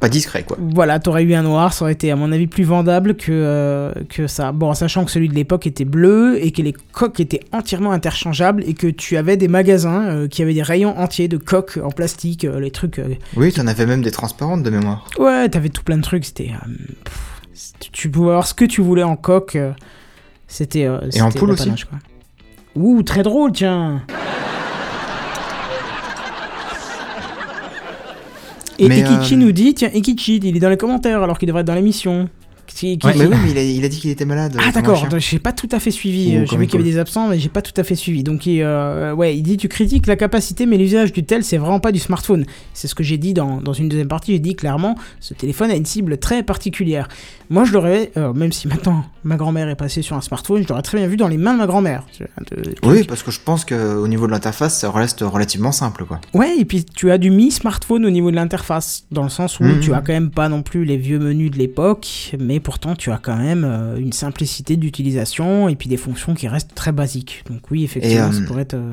Pas 0.00 0.08
discret, 0.10 0.42
quoi. 0.42 0.58
voilà, 0.60 0.98
t'aurais 1.00 1.22
eu 1.22 1.32
un 1.34 1.42
noir, 1.42 1.72
ça 1.72 1.84
aurait 1.86 1.92
été 1.94 2.10
à 2.10 2.16
mon 2.16 2.30
avis 2.30 2.46
plus 2.46 2.64
vendable 2.64 3.16
que, 3.16 3.32
euh, 3.32 3.92
que 4.10 4.26
ça. 4.26 4.52
Bon, 4.52 4.68
en 4.68 4.74
sachant 4.74 5.06
que 5.06 5.10
celui 5.10 5.28
de 5.30 5.34
l'époque 5.34 5.66
était 5.66 5.86
bleu 5.86 6.38
et 6.44 6.50
que 6.52 6.60
les 6.60 6.74
coques 6.92 7.18
étaient 7.18 7.40
entièrement 7.52 7.92
interchangeables 7.92 8.62
et 8.66 8.74
que 8.74 8.88
tu 8.88 9.16
avais 9.16 9.38
des 9.38 9.48
magasins 9.48 10.04
euh, 10.04 10.28
qui 10.28 10.42
avaient 10.42 10.52
des 10.52 10.62
rayons 10.62 10.98
entiers 10.98 11.28
de 11.28 11.38
coques 11.38 11.78
en 11.82 11.88
plastique, 11.90 12.44
euh, 12.44 12.60
les 12.60 12.70
trucs 12.70 13.00
Oui, 13.36 13.52
t'en 13.52 13.66
avais 13.66 13.86
même 13.86 14.02
des 14.02 14.10
transparentes 14.10 14.62
de 14.62 14.68
mémoire. 14.70 15.06
Ouais, 15.18 15.48
t'avais 15.48 15.70
tout 15.70 15.82
plein 15.82 15.96
de 15.96 16.02
trucs. 16.02 16.26
C'était. 16.26 16.50
tu- 17.92 18.10
pouvais 18.10 18.28
avoir 18.30 18.46
ce 18.46 18.52
que 18.54 18.66
tu 18.66 18.82
voulais 18.82 19.02
en 19.02 19.16
coque. 19.16 19.56
C'était. 20.46 20.88
Et 21.14 21.20
en 21.22 21.30
poule 21.30 21.48
le 21.48 21.54
aussi 21.54 21.70
quoi. 21.88 21.98
Ouh, 22.74 23.02
très 23.02 23.22
drôle, 23.22 23.52
tiens. 23.52 24.02
Et 28.78 28.88
Mais, 28.88 29.00
Ikichi 29.00 29.34
euh, 29.34 29.38
nous 29.38 29.52
dit, 29.52 29.74
tiens, 29.74 29.90
Ikichi, 29.92 30.36
il 30.36 30.56
est 30.56 30.60
dans 30.60 30.68
les 30.68 30.76
commentaires 30.76 31.22
alors 31.22 31.38
qu'il 31.38 31.46
devrait 31.46 31.62
être 31.62 31.66
dans 31.66 31.74
l'émission. 31.74 32.28
Qui- 32.76 32.98
qui- 32.98 33.06
Mais 33.06 33.12
qui- 33.14 33.20
oui, 33.20 33.36
mais 33.42 33.50
il 33.52 33.58
a, 33.58 33.62
il 33.62 33.84
a 33.86 33.88
dit 33.88 33.98
qu'il 33.98 34.10
était 34.10 34.26
malade. 34.26 34.54
Ah 34.60 34.70
d'accord, 34.70 35.06
j'ai 35.18 35.38
pas 35.38 35.52
tout 35.52 35.68
à 35.72 35.80
fait 35.80 35.90
suivi. 35.90 36.36
Ou 36.36 36.40
euh, 36.42 36.44
J'ai 36.50 36.58
vu 36.58 36.66
qu'il 36.66 36.78
y 36.78 36.82
avait 36.82 36.90
des 36.92 36.98
absents, 36.98 37.28
mais 37.28 37.38
j'ai 37.38 37.48
pas 37.48 37.62
tout 37.62 37.72
à 37.80 37.84
fait 37.84 37.94
suivi. 37.94 38.22
Donc 38.22 38.44
il, 38.44 38.60
euh, 38.60 39.14
ouais, 39.14 39.34
il 39.34 39.42
dit 39.42 39.56
tu 39.56 39.68
critiques 39.68 40.06
la 40.06 40.16
capacité, 40.16 40.66
mais 40.66 40.76
l'usage 40.76 41.10
du 41.12 41.24
tel, 41.24 41.42
c'est 41.42 41.56
vraiment 41.56 41.80
pas 41.80 41.90
du 41.90 41.98
smartphone. 41.98 42.44
C'est 42.74 42.86
ce 42.86 42.94
que 42.94 43.02
j'ai 43.02 43.16
dit 43.16 43.32
dans, 43.32 43.62
dans 43.62 43.72
une 43.72 43.88
deuxième 43.88 44.08
partie. 44.08 44.32
J'ai 44.32 44.40
dit 44.40 44.54
clairement, 44.56 44.94
ce 45.20 45.32
téléphone 45.32 45.70
a 45.70 45.74
une 45.74 45.86
cible 45.86 46.18
très 46.18 46.42
particulière. 46.42 47.08
Moi, 47.48 47.64
je 47.64 47.72
l'aurais, 47.72 48.10
euh, 48.18 48.34
même 48.34 48.52
si 48.52 48.68
maintenant 48.68 49.04
ma 49.24 49.36
grand-mère 49.36 49.68
est 49.70 49.76
passée 49.76 50.02
sur 50.02 50.14
un 50.16 50.20
smartphone, 50.20 50.62
je 50.62 50.68
l'aurais 50.68 50.82
très 50.82 50.98
bien 50.98 51.06
vu 51.06 51.16
dans 51.16 51.28
les 51.28 51.38
mains 51.38 51.54
de 51.54 51.58
ma 51.58 51.66
grand-mère. 51.66 52.04
Oui, 52.82 53.04
parce 53.04 53.22
que 53.22 53.30
je 53.30 53.40
pense 53.40 53.64
qu'au 53.64 54.06
niveau 54.08 54.26
de 54.26 54.32
l'interface, 54.32 54.78
ça 54.80 54.90
reste 54.90 55.20
relativement 55.26 55.72
simple, 55.72 56.04
quoi. 56.04 56.20
Ouais, 56.34 56.56
et 56.58 56.64
puis 56.64 56.84
tu 56.84 57.10
as 57.10 57.18
du 57.18 57.30
mi-smartphone 57.30 58.04
au 58.04 58.10
niveau 58.10 58.30
de 58.30 58.36
l'interface, 58.36 59.04
dans 59.10 59.22
le 59.22 59.28
sens 59.28 59.60
où 59.60 59.64
Mhm. 59.64 59.80
tu 59.80 59.94
as 59.94 60.00
quand 60.00 60.12
même 60.12 60.30
pas 60.30 60.48
non 60.48 60.62
plus 60.62 60.84
les 60.84 60.96
vieux 60.96 61.18
menus 61.18 61.50
de 61.50 61.56
l'époque, 61.58 62.34
mais 62.38 62.60
pourtant 62.66 62.96
tu 62.96 63.12
as 63.12 63.18
quand 63.18 63.36
même 63.36 63.62
euh, 63.64 63.96
une 63.96 64.12
simplicité 64.12 64.76
d'utilisation 64.76 65.68
et 65.68 65.76
puis 65.76 65.88
des 65.88 65.96
fonctions 65.96 66.34
qui 66.34 66.48
restent 66.48 66.74
très 66.74 66.90
basiques. 66.90 67.44
Donc 67.48 67.60
oui, 67.70 67.84
effectivement, 67.84 68.26
Et, 68.26 68.28
euh, 68.28 68.32
ça 68.32 68.42
pourrait 68.44 68.62
être... 68.62 68.74
euh, 68.74 68.92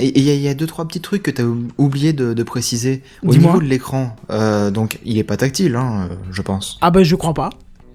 Et 0.00 0.18
il 0.18 0.24
y, 0.24 0.30
a- 0.30 0.34
il 0.34 0.40
y 0.40 0.48
a 0.48 0.54
deux 0.54 0.66
trois 0.66 0.88
petits 0.88 1.00
trucs 1.00 1.22
que 1.22 1.30
tu 1.30 1.40
as 1.40 1.46
oublié 1.78 2.12
de, 2.12 2.34
de 2.34 2.42
préciser. 2.42 3.00
Au 3.22 3.32
niveau 3.32 3.60
de 3.60 3.64
l'écran, 3.64 4.16
euh, 4.30 4.72
donc 4.72 4.98
il 5.04 5.18
est 5.18 5.22
pas 5.24 5.36
tactile, 5.36 5.76
hein, 5.76 6.08
je 6.32 6.42
pense. 6.42 6.78
Ah 6.80 6.90
bah 6.90 7.04
je 7.04 7.14
crois 7.14 7.32
pas. 7.32 7.50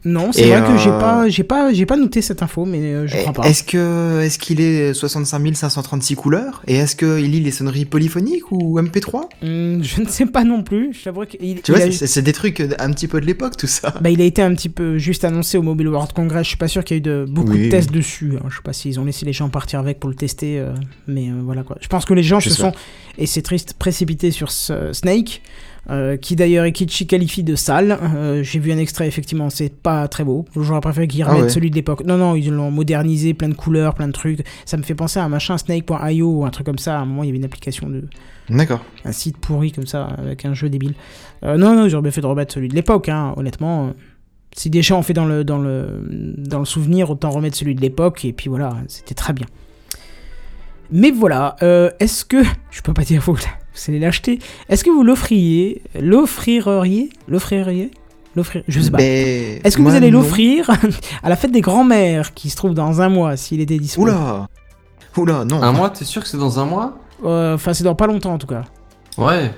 Non, 0.07 0.31
c'est 0.31 0.47
vrai 0.47 0.61
que 0.61 0.77
j'ai 0.77 0.89
euh, 0.89 0.99
pas, 0.99 1.27
j'ai 1.27 1.43
pas, 1.43 1.73
j'ai 1.73 1.85
pas 1.85 1.97
noté 1.97 2.21
cette 2.21 2.41
info, 2.41 2.65
mais 2.65 2.79
euh, 2.79 3.07
je 3.07 3.17
crois 3.17 3.33
pas. 3.33 3.43
Est-ce 3.43 3.63
que 3.63 4.21
est-ce 4.21 4.39
qu'il 4.39 4.61
est 4.61 4.93
65 4.93 5.55
536 5.55 6.15
couleurs? 6.15 6.61
Et 6.67 6.75
est-ce 6.75 6.95
qu'il 6.95 7.29
lit 7.31 7.41
les 7.41 7.51
sonneries 7.51 7.85
polyphoniques 7.85 8.51
ou 8.51 8.79
MP3 8.79 9.25
Hum, 9.43 9.83
je 9.83 10.01
ne 10.03 10.07
sais 10.07 10.25
pas 10.25 10.43
non 10.43 10.63
plus. 10.63 10.93
Je 10.93 11.03
t'avouerais 11.03 11.27
qu'il 11.27 11.39
Tu 11.61 11.71
il 11.71 11.75
vois, 11.77 11.85
a- 11.85 11.91
c'est- 11.91 12.21
des 12.21 12.33
trucs 12.33 12.61
un 12.79 12.91
petit 12.91 13.07
peu 13.07 13.19
de 13.19 13.25
l'époque, 13.25 13.57
tout 13.57 13.67
ça. 13.67 13.93
Bah, 14.01 14.09
il 14.09 14.21
a 14.21 14.25
été 14.25 14.41
un 14.41 14.53
petit 14.55 14.69
peu 14.69 14.97
juste 14.97 15.25
annoncé 15.25 15.57
au 15.57 15.61
Mobile 15.61 15.89
World 15.89 16.13
Congress. 16.13 16.43
Je 16.43 16.49
suis 16.49 16.57
pas 16.57 16.67
sûr 16.67 16.83
qu'il 16.83 16.95
y 16.95 16.97
ait 16.97 16.99
eu 16.99 17.01
de, 17.01 17.25
beaucoup 17.27 17.51
Oui. 17.51 17.65
de 17.65 17.69
tests 17.71 17.91
dessus. 17.91 18.33
hein. 18.37 18.45
Je 18.49 18.55
sais 18.55 18.61
pas 18.63 18.73
s'ils 18.73 18.99
ont 18.99 19.05
laissé 19.05 19.25
les 19.25 19.33
gens 19.33 19.49
partir 19.49 19.79
avec 19.79 19.99
pour 19.99 20.09
le 20.09 20.15
tester. 20.15 20.59
euh, 20.59 20.73
mais 21.07 21.29
euh, 21.29 21.33
voilà 21.43 21.63
quoi. 21.63 21.77
Je 21.81 21.87
pense 21.87 22.05
que 22.05 22.13
les 22.13 22.23
gens 22.23 22.39
se 22.39 22.49
sont, 22.49 22.71
et 23.17 23.25
c'est 23.25 23.41
triste, 23.41 23.73
précipités 23.77 24.31
sur 24.31 24.51
ce 24.51 24.93
Snake. 24.93 25.41
Euh, 25.89 26.17
qui 26.17 26.35
d'ailleurs 26.35 26.65
Ikichi 26.65 27.07
qualifie 27.07 27.43
de 27.43 27.55
sale. 27.55 27.97
Euh, 28.01 28.43
J'ai 28.43 28.59
vu 28.59 28.71
un 28.73 28.77
extrait, 28.77 29.07
effectivement, 29.07 29.49
c'est 29.49 29.73
pas 29.73 30.07
très 30.09 30.25
beau. 30.25 30.45
J'aurais 30.55 30.81
préféré 30.81 31.07
qu'ils 31.07 31.23
Ah 31.23 31.29
remettent 31.29 31.43
ouais. 31.43 31.49
celui 31.49 31.69
de 31.69 31.75
l'époque. 31.75 32.03
Non, 32.03 32.17
non, 32.17 32.35
ils 32.35 32.49
l'ont 32.51 32.71
modernisé, 32.71 33.33
plein 33.33 33.47
de 33.47 33.53
couleurs, 33.53 33.93
plein 33.93 34.07
de 34.07 34.11
trucs. 34.11 34.43
Ça 34.65 34.75
me 34.75 34.83
fait 34.83 34.95
penser 34.95 35.19
à 35.19 35.23
un 35.23 35.29
machin 35.29 35.57
Snake.io 35.57 36.29
ou 36.29 36.45
un 36.45 36.49
truc 36.49 36.65
comme 36.65 36.77
ça. 36.77 36.97
À 36.97 37.01
un 37.01 37.05
moment, 37.05 37.23
il 37.23 37.27
y 37.27 37.29
avait 37.29 37.37
une 37.37 37.45
application 37.45 37.87
de, 37.89 38.03
D'accord. 38.49 38.83
un 39.05 39.13
site 39.13 39.37
pourri 39.37 39.71
comme 39.71 39.87
ça, 39.87 40.05
avec 40.17 40.43
un 40.43 40.53
jeu 40.53 40.69
débile. 40.69 40.93
Euh, 41.43 41.55
non, 41.55 41.73
non, 41.73 41.87
j'aurais 41.87 42.03
bien 42.03 42.11
fait 42.11 42.21
de 42.21 42.25
remettre 42.27 42.53
celui 42.53 42.67
de 42.67 42.75
l'époque, 42.75 43.07
hein, 43.07 43.33
honnêtement. 43.37 43.93
Si 44.55 44.69
déjà 44.69 44.95
on 44.95 45.03
fait 45.03 45.13
dans 45.13 45.25
le, 45.25 45.43
dans, 45.45 45.59
le, 45.59 46.03
dans 46.37 46.59
le 46.59 46.65
souvenir, 46.65 47.09
autant 47.11 47.29
remettre 47.29 47.55
celui 47.55 47.75
de 47.75 47.81
l'époque, 47.81 48.25
et 48.25 48.33
puis 48.33 48.49
voilà, 48.49 48.75
c'était 48.87 49.13
très 49.15 49.31
bien. 49.31 49.45
Mais 50.91 51.11
voilà, 51.11 51.55
est-ce 51.99 52.25
que. 52.25 52.43
Je 52.71 52.81
peux 52.81 52.93
pas 52.93 53.03
dire 53.03 53.21
vous, 53.21 53.37
vous 53.85 53.91
allez 53.91 53.99
l'acheter. 53.99 54.39
Est-ce 54.69 54.83
que 54.83 54.89
vous 54.89 55.03
l'offriez 55.03 55.81
L'offririez 55.99 57.09
L'offririez 57.27 57.91
L'offrir 58.35 58.63
Je 58.67 58.79
sais 58.81 58.91
pas. 58.91 58.97
Ben, 58.97 59.59
Est-ce 59.63 59.77
que 59.77 59.81
vous 59.81 59.95
allez 59.95 60.11
l'offrir 60.11 60.69
à 61.23 61.29
la 61.29 61.35
fête 61.35 61.51
des 61.51 61.61
grands-mères 61.61 62.33
qui 62.33 62.49
se 62.49 62.55
trouve 62.55 62.73
dans 62.73 63.01
un 63.01 63.09
mois, 63.09 63.35
s'il 63.37 63.61
était 63.61 63.77
disponible 63.77 64.11
Oula 64.17 64.47
Oula, 65.17 65.45
non. 65.45 65.61
Un 65.63 65.71
mois, 65.71 65.89
t'es 65.89 66.05
sûr 66.05 66.21
que 66.21 66.27
c'est 66.27 66.37
dans 66.37 66.59
un 66.59 66.65
mois? 66.65 66.97
Euh, 67.25 67.55
Enfin, 67.55 67.73
c'est 67.73 67.83
dans 67.83 67.95
pas 67.95 68.05
longtemps 68.05 68.33
en 68.33 68.37
tout 68.37 68.45
cas. 68.47 68.63
Ouais. 69.17 69.51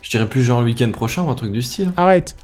Je 0.00 0.10
dirais 0.10 0.26
plus 0.28 0.42
genre 0.42 0.60
le 0.60 0.66
week-end 0.66 0.90
prochain 0.90 1.22
ou 1.22 1.30
un 1.30 1.34
truc 1.34 1.52
du 1.52 1.60
style. 1.60 1.92
Arrête. 1.96 2.34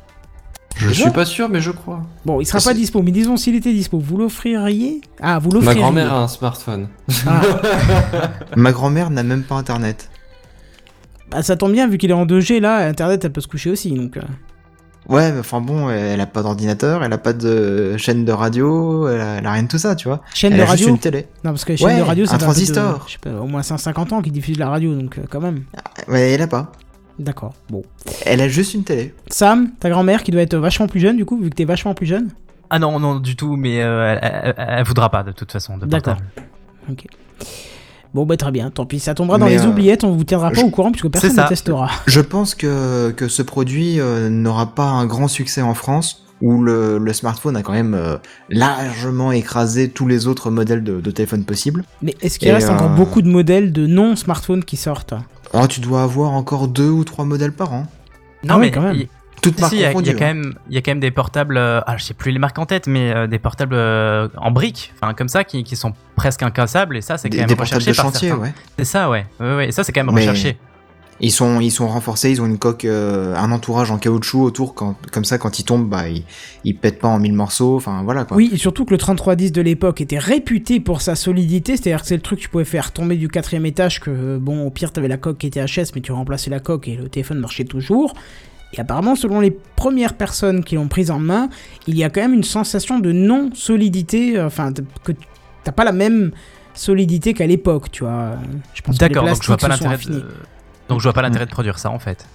Je 0.77 0.89
Déjà 0.89 1.03
suis 1.05 1.11
pas 1.13 1.25
sûr, 1.25 1.49
mais 1.49 1.61
je 1.61 1.71
crois. 1.73 2.01
Bon, 2.25 2.41
il 2.41 2.47
sera 2.47 2.61
pas 2.61 2.75
dispo, 2.75 3.03
mais 3.03 3.11
disons 3.11 3.37
s'il 3.37 3.55
était 3.55 3.73
dispo, 3.73 3.99
vous 3.99 4.17
l'offririez? 4.19 5.01
Ah, 5.21 5.39
vous 5.39 5.49
Ma 5.49 5.55
l'offririez 5.57 5.81
grand-mère 5.81 6.13
a 6.15 6.23
un 6.23 6.29
smartphone. 6.29 6.89
Ah, 7.27 7.41
Ma 8.57 8.73
grand-mère 8.73 9.11
n'a 9.11 9.23
même 9.23 9.43
pas 9.43 9.57
internet. 9.57 10.11
Bah, 11.31 11.43
ça 11.43 11.57
tombe 11.57 11.73
bien, 11.73 11.89
vu 11.89 11.99
qu'il 11.99 12.11
est 12.11 12.15
en 12.15 12.27
2G, 12.27 12.61
là, 12.61 12.87
Internet, 12.89 13.25
elle 13.25 13.33
peut 13.33 13.41
se 13.41 13.49
coucher 13.49 13.71
aussi, 13.71 13.93
donc... 13.93 14.17
euh. 14.17 14.21
Ouais, 15.09 15.33
mais 15.33 15.41
enfin 15.41 15.61
bon, 15.61 15.91
elle 15.91 16.21
a 16.21 16.27
pas 16.27 16.43
d'ordinateur, 16.43 17.03
elle 17.03 17.13
a 17.13 17.19
pas 17.19 17.33
de 17.33 17.97
chaîne 17.97 18.25
de 18.25 18.31
radio, 18.33 19.09
elle 19.09 19.21
a, 19.21 19.35
elle 19.39 19.47
a 19.47 19.53
rien 19.53 19.63
de 19.65 19.69
tout 19.69 19.79
ça, 19.79 19.97
tu 19.97 20.07
vois. 20.07 20.21
Chaîne 20.35 20.53
elle 20.53 20.59
de 20.59 20.63
a 20.63 20.67
juste 20.67 20.81
radio 20.81 20.89
une 20.95 20.99
télé. 21.01 21.27
Non, 21.43 21.51
parce 21.51 21.65
que 21.65 21.75
chaîne 21.75 21.87
Ouais, 21.89 21.97
de 21.97 22.03
radio, 22.03 22.27
ça 22.27 22.33
un 22.33 22.35
peu 22.37 22.41
de- 22.41 22.45
transistor. 22.45 23.05
je 23.09 23.13
sais 23.15 23.19
pas, 23.19 23.31
au 23.41 23.47
moins 23.47 23.63
150 23.63 24.13
ans 24.13 24.23
qu'ils 24.23 24.33
diffusent 24.33 24.59
la 24.59 24.69
radio, 24.69 24.95
donc 24.95 25.19
euh, 25.19 25.23
quand 25.29 25.41
même. 25.41 25.65
Ouais, 26.07 26.31
elle 26.33 26.43
a 26.43 26.47
pas. 26.47 26.71
D'accord, 27.19 27.55
bon. 27.71 27.83
Elle 28.25 28.41
a 28.41 28.49
juste 28.49 28.75
une 28.75 28.85
télé. 28.85 29.13
Sam, 29.31 29.71
ta 29.81 29.91
grand-mère, 29.91 30.23
qui 30.23 30.31
doit 30.31 30.43
être 30.43 30.57
vachement 30.57 30.87
plus 30.87 31.01
jeune, 31.01 31.17
du 31.17 31.25
coup, 31.25 31.41
vu 31.41 31.51
que 31.51 31.57
t'es 31.57 31.65
vachement 31.65 31.95
plus 31.95 32.07
jeune? 32.07 32.29
Ah 32.69 32.79
non, 32.79 33.01
non, 33.01 33.19
du 33.19 33.35
tout, 33.35 33.57
mais 33.57 33.83
euh, 33.83 34.17
elle, 34.23 34.55
elle- 34.57 34.65
elle 34.79 34.85
voudra 34.85 35.11
pas 35.11 35.23
de 35.25 35.33
toute 35.33 35.51
façon. 35.51 35.77
de 35.77 35.87
D'accord. 35.87 36.19
portable. 36.87 37.11
Bon, 38.13 38.27
bah 38.27 38.37
très 38.37 38.51
bien, 38.51 38.71
tant 38.71 38.87
pis, 38.87 38.99
ça 38.99 39.15
tombera 39.15 39.39
dans 39.39 39.47
Mais, 39.47 39.53
les 39.57 39.63
euh, 39.65 39.69
oubliettes, 39.69 40.03
on 40.05 40.11
vous 40.17 40.25
tiendra 40.25 40.51
pas 40.51 40.61
je- 40.61 40.67
au 40.67 40.71
courant, 40.71 40.91
puisque 40.91 41.09
personne 41.09 41.37
ne 41.37 41.49
testera. 41.49 41.89
Je 42.07 42.21
pense 42.21 42.55
que, 42.57 43.11
que 43.13 43.29
ce 43.29 43.43
produit 43.43 44.01
euh, 44.01 44.29
n'aura 44.29 44.75
pas 44.75 44.87
un 44.89 45.07
grand 45.07 45.29
succès 45.29 45.63
en 45.63 45.75
France, 45.75 46.25
où 46.43 46.61
le, 46.63 46.99
le 46.99 47.13
smartphone 47.13 47.57
a 47.57 47.63
quand 47.63 47.73
même 47.73 47.95
euh, 47.95 48.17
largement 48.49 49.31
écrasé 49.31 49.91
tous 49.91 50.07
les 50.07 50.27
autres 50.27 50.51
modèles 50.51 50.83
de, 50.83 51.01
de 51.01 51.11
téléphone 51.11 51.45
possibles. 51.45 51.85
Mais 52.03 52.17
est-ce 52.21 52.39
qu'il 52.39 52.51
reste 52.51 52.69
encore 52.71 52.91
beaucoup 52.91 53.23
de 53.23 53.29
modèles 53.29 53.73
de 53.73 53.87
non-smartphones 53.87 54.65
qui 54.65 54.77
sortent? 54.77 55.15
Oh, 55.53 55.67
tu 55.69 55.81
dois 55.81 56.03
avoir 56.03 56.33
encore 56.33 56.67
deux 56.69 56.89
ou 56.91 57.05
trois 57.05 57.25
modèles 57.25 57.53
par 57.53 57.73
an. 57.73 57.87
Non, 58.43 58.55
Ah 58.55 58.59
oui, 58.59 58.67
mais 58.67 58.71
quand 58.71 58.83
même. 58.83 59.05
Il- 59.43 59.51
Toutes 59.53 59.55
si, 59.57 59.61
marques 59.61 59.73
si, 59.73 59.77
il 59.79 59.83
y, 59.83 59.85
a- 59.85 59.91
y 60.13 60.15
quand 60.17 60.25
même, 60.27 60.55
il 60.69 60.75
y 60.75 60.79
a 60.79 60.83
quand 60.83 60.91
même 60.93 61.01
des 61.01 61.11
portables. 61.11 61.57
euh, 61.57 61.81
ah, 61.87 61.97
je 61.97 62.05
sais 62.05 62.15
plus 62.15 62.31
les 62.33 62.39
marques 62.39 62.59
en 62.59 62.67
tête, 62.67 62.87
mais 62.87 63.15
euh, 63.15 63.27
des 63.27 63.39
portables 63.39 63.75
euh, 63.75 64.29
en 64.37 64.51
briques, 64.51 64.93
enfin 65.01 65.15
comme 65.15 65.29
ça, 65.29 65.45
qui, 65.45 65.65
qui 65.65 65.77
sont 65.77 65.93
presque 66.17 66.43
incassables. 66.43 66.97
Et 66.97 67.01
ça, 67.01 67.17
c'est 67.19 67.29
quand 67.29 67.35
Des, 67.35 67.41
même 67.41 67.49
des 67.49 67.57
portables 67.57 67.77
recherché 67.83 67.93
de 67.93 67.97
par 67.97 68.05
chantier, 68.13 68.29
certains. 68.29 68.43
ouais. 68.43 68.53
C'est 68.79 68.85
ça, 68.85 69.11
ouais. 69.11 69.27
ouais, 69.41 69.57
ouais. 69.57 69.69
Et 69.69 69.73
ça, 69.73 69.85
c'est 69.85 69.93
quand 69.93 70.05
même 70.05 70.15
Mais- 70.15 70.21
recherché. 70.23 70.59
Ils 71.23 71.33
sont, 71.33 71.61
ils 71.61 71.71
sont 71.71 71.87
renforcés, 71.87 72.31
ils 72.31 72.41
ont 72.41 72.47
une 72.47 72.57
coque, 72.57 72.87
euh, 72.87 73.37
un 73.37 73.53
entourage 73.53 73.91
en 73.91 73.99
caoutchouc 73.99 74.41
autour, 74.43 74.75
quand, 74.75 74.97
comme 75.13 75.27
ça, 75.27 75.37
quand 75.37 75.59
ils 75.59 75.65
tombent, 75.65 75.87
bah, 75.87 76.09
ils, 76.09 76.25
ils 76.65 76.75
pètent 76.75 76.99
pas 76.99 77.09
en 77.09 77.19
mille 77.19 77.35
morceaux, 77.35 77.77
enfin 77.77 78.01
voilà 78.05 78.25
quoi. 78.25 78.39
Oui, 78.39 78.49
et 78.55 78.57
surtout 78.57 78.87
que 78.87 78.93
le 78.93 78.97
3310 78.97 79.53
de 79.53 79.61
l'époque 79.61 80.01
était 80.01 80.17
réputé 80.19 80.81
pour 80.81 81.03
sa 81.03 81.17
solidité, 81.17 81.77
c'est-à-dire 81.77 82.01
que 82.01 82.07
c'est 82.07 82.17
le 82.17 82.23
truc 82.23 82.39
que 82.39 82.45
tu 82.45 82.49
pouvais 82.49 82.65
faire 82.65 82.91
tomber 82.93 83.17
du 83.17 83.29
quatrième 83.29 83.67
étage, 83.67 84.01
que 84.01 84.39
bon, 84.39 84.67
au 84.67 84.71
pire, 84.71 84.93
t'avais 84.95 85.09
la 85.09 85.19
coque 85.19 85.37
qui 85.37 85.47
était 85.49 85.63
HS, 85.63 85.93
mais 85.95 86.01
tu 86.01 86.11
remplaçais 86.13 86.49
la 86.49 86.59
coque 86.59 86.89
et 86.89 86.97
le 86.97 87.11
téléphone 87.11 87.39
marchait 87.39 87.65
toujours. 87.65 88.15
Et 88.73 88.81
apparemment, 88.81 89.17
selon 89.17 89.41
les 89.41 89.51
premières 89.51 90.15
personnes 90.15 90.63
qui 90.63 90.77
l'ont 90.77 90.87
prise 90.89 91.11
en 91.11 91.19
main, 91.19 91.49
il 91.89 91.97
y 91.99 92.05
a 92.05 92.11
quand 92.11 92.21
même 92.21 92.35
une 92.35 92.45
sensation 92.45 92.99
de 93.01 93.11
non-solidité, 93.13 94.39
euh, 94.39 94.47
enfin, 94.47 94.73
que 95.05 95.13
t'as 95.65 95.73
pas 95.73 95.85
la 95.85 95.93
même 95.93 96.31
solidité 96.75 97.35
qu'à 97.35 97.47
l'époque, 97.47 97.91
tu 97.91 98.05
vois. 98.05 98.33
Je 98.75 98.83
pense 98.83 98.97
que 98.97 99.05
les 99.05 99.09
D'accord, 99.09 99.29
donc 99.29 99.43
je 99.43 99.47
vois 99.49 99.57
pas 99.57 99.71
se 99.77 99.83
sont 99.83 99.89
l'intérêt. 99.91 100.15
de-. 100.21 100.27
Donc 100.89 101.01
je 101.01 101.05
vois 101.05 101.13
pas 101.13 101.23
l'intérêt 101.23 101.47
de 101.47 101.51
produire 101.51 101.79
ça 101.79 101.91
en 101.91 101.99
fait. 101.99 102.27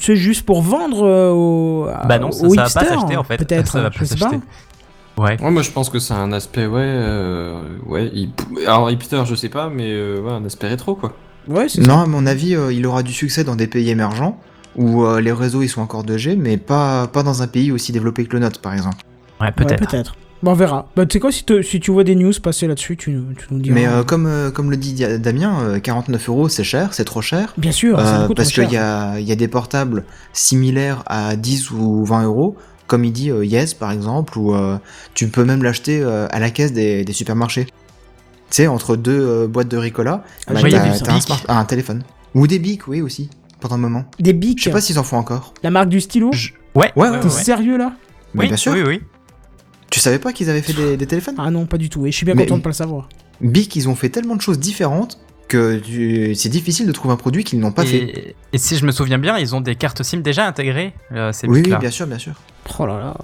C'est 0.00 0.16
juste 0.16 0.44
pour 0.44 0.62
vendre 0.62 1.04
euh, 1.06 1.30
aux, 1.30 1.88
Bah 2.08 2.18
non, 2.18 2.32
ça, 2.32 2.44
aux 2.46 2.54
ça 2.54 2.62
va 2.64 2.68
pas 2.70 2.84
s'acheter 2.86 3.16
en 3.16 3.22
fait. 3.22 3.36
Peut-être, 3.36 3.70
ça 3.70 3.80
va 3.82 3.90
je 3.92 3.98
pas 4.00 4.04
sais 4.04 4.16
pas. 4.16 4.20
s'acheter. 4.30 4.40
Ouais. 5.16 5.40
Ouais, 5.40 5.50
moi 5.52 5.62
je 5.62 5.70
pense 5.70 5.90
que 5.90 6.00
c'est 6.00 6.14
un 6.14 6.32
aspect, 6.32 6.66
ouais. 6.66 6.80
euh, 6.82 7.60
ouais 7.86 8.10
il- 8.12 8.32
Alors, 8.66 8.90
hipster, 8.90 9.22
je 9.24 9.36
sais 9.36 9.48
pas, 9.48 9.68
mais 9.70 9.86
euh, 9.92 10.20
ouais, 10.20 10.32
un 10.32 10.44
aspect 10.44 10.66
rétro, 10.66 10.96
quoi. 10.96 11.14
Ouais, 11.46 11.68
c'est 11.68 11.82
ça. 11.82 11.86
Non, 11.88 12.00
à 12.00 12.06
mon 12.06 12.26
avis, 12.26 12.56
euh, 12.56 12.72
il 12.72 12.84
aura 12.86 13.04
du 13.04 13.12
succès 13.12 13.44
dans 13.44 13.54
des 13.54 13.68
pays 13.68 13.90
émergents, 13.90 14.40
où 14.76 15.04
euh, 15.04 15.20
les 15.20 15.32
réseaux 15.32 15.62
ils 15.62 15.68
sont 15.68 15.80
encore 15.80 16.04
2G, 16.04 16.36
mais 16.36 16.56
pas, 16.56 17.06
pas 17.06 17.22
dans 17.22 17.42
un 17.42 17.46
pays 17.46 17.70
aussi 17.72 17.92
développé 17.92 18.24
que 18.26 18.32
le 18.34 18.40
nôtre, 18.40 18.60
par 18.60 18.72
exemple. 18.74 18.96
Ouais, 19.40 19.46
Ouais, 19.46 19.52
peut-être. 19.52 20.14
Bon, 20.42 20.50
on 20.50 20.54
verra. 20.54 20.88
Bah, 20.94 21.06
tu 21.06 21.14
sais 21.14 21.20
quoi, 21.20 21.32
si, 21.32 21.44
te- 21.44 21.62
si 21.62 21.80
tu 21.80 21.90
vois 21.90 22.04
des 22.04 22.14
news 22.14 22.32
passer 22.42 22.66
là-dessus, 22.66 22.96
tu, 22.98 23.10
nous- 23.12 23.32
tu 23.32 23.46
nous 23.50 23.60
diras. 23.60 23.74
Mais 23.74 23.86
euh, 23.86 24.02
comme, 24.04 24.26
euh, 24.26 24.50
comme 24.50 24.70
le 24.70 24.76
dit 24.76 24.92
Damien, 25.18 25.58
euh, 25.62 25.78
49 25.78 26.28
euros 26.28 26.48
c'est 26.50 26.64
cher, 26.64 26.92
c'est 26.92 27.04
trop 27.04 27.22
cher. 27.22 27.54
Bien 27.56 27.72
sûr, 27.72 27.98
c'est 27.98 28.04
Euh, 28.06 28.28
parce 28.36 28.52
qu'il 28.52 28.70
y 28.70 28.76
a, 28.76 29.18
il 29.18 29.26
y 29.26 29.32
a 29.32 29.36
des 29.36 29.48
portables 29.48 30.04
similaires 30.34 31.02
à 31.06 31.36
10 31.36 31.70
ou 31.70 32.04
20 32.04 32.24
euros, 32.24 32.56
comme 32.86 33.04
il 33.04 33.12
dit 33.12 33.30
euh, 33.30 33.44
Yes 33.44 33.72
par 33.72 33.90
exemple, 33.90 34.38
ou 34.38 34.54
euh, 34.54 34.76
tu 35.14 35.28
peux 35.28 35.44
même 35.44 35.62
l'acheter 35.62 36.00
euh, 36.02 36.26
à 36.30 36.40
la 36.40 36.50
caisse 36.50 36.72
des, 36.74 37.04
des 37.04 37.12
supermarchés. 37.14 37.64
Tu 37.64 37.72
sais, 38.50 38.66
entre 38.66 38.96
deux 38.96 39.18
euh, 39.18 39.46
boîtes 39.46 39.68
de 39.68 39.78
Ricola, 39.78 40.24
Ah, 40.46 40.52
bah, 40.52 40.60
t'as- 40.68 41.52
un, 41.52 41.58
un 41.58 41.64
téléphone. 41.64 42.02
Ou 42.34 42.46
des 42.46 42.58
bics, 42.58 42.86
oui 42.86 43.00
aussi, 43.00 43.30
pendant 43.64 43.76
un 43.76 43.78
moment. 43.78 44.04
Des 44.20 44.34
bics, 44.34 44.58
Je 44.58 44.64
sais 44.64 44.70
pas 44.70 44.82
s'ils 44.82 44.98
en 44.98 45.04
font 45.04 45.16
encore. 45.16 45.54
la 45.62 45.70
marque 45.70 45.88
du 45.88 46.00
stylo. 46.02 46.30
Je- 46.32 46.50
Ouais, 46.74 46.92
Ouais, 46.96 47.04
ouais, 47.04 47.10
ouais, 47.12 47.20
T'es 47.20 47.24
ouais. 47.26 47.30
sérieux 47.30 47.78
là 47.78 47.94
Mais 48.34 48.42
Oui, 48.42 48.48
bien 48.48 48.56
sûr. 48.58 48.72
oui, 48.74 48.82
oui. 48.86 49.00
Tu 49.90 50.00
savais 50.00 50.18
pas 50.18 50.32
qu'ils 50.34 50.50
avaient 50.50 50.60
fait 50.60 50.74
des, 50.74 50.96
des 50.98 51.06
téléphones? 51.06 51.36
Ah 51.38 51.50
non, 51.50 51.64
pas 51.66 51.78
du 51.78 51.88
tout. 51.88 52.04
Et 52.04 52.10
je 52.10 52.16
suis 52.16 52.26
bien 52.26 52.34
Mais- 52.34 52.42
content 52.44 52.58
de 52.58 52.62
pas 52.62 52.68
le 52.70 52.74
savoir. 52.74 53.08
Bic, 53.40 53.74
ils 53.76 53.88
ont 53.88 53.94
fait 53.94 54.10
tellement 54.10 54.36
de 54.36 54.42
choses 54.42 54.58
différentes 54.58 55.18
que 55.48 55.78
tu- 55.78 56.34
c'est 56.34 56.48
difficile 56.50 56.86
de 56.86 56.92
trouver 56.92 57.14
un 57.14 57.16
produit 57.16 57.42
qu'ils 57.44 57.58
n'ont 57.60 57.72
pas 57.72 57.86
fait. 57.86 58.34
Et, 58.52 58.58
si 58.58 58.76
je 58.76 58.84
me 58.84 58.92
souviens 58.92 59.18
bien, 59.18 59.38
ils 59.38 59.54
ont 59.54 59.60
des 59.62 59.76
cartes 59.76 60.02
SIM 60.02 60.18
déjà 60.18 60.46
intégrées. 60.46 60.92
euh, 61.12 61.32
ces 61.32 61.46
Oui, 61.46 61.62
oui, 61.64 61.74
bien 61.80 61.90
sûr, 61.90 62.06
bien 62.06 62.18
sûr. 62.18 62.34
Oh 62.78 62.84
là 62.86 62.98
là. 62.98 63.16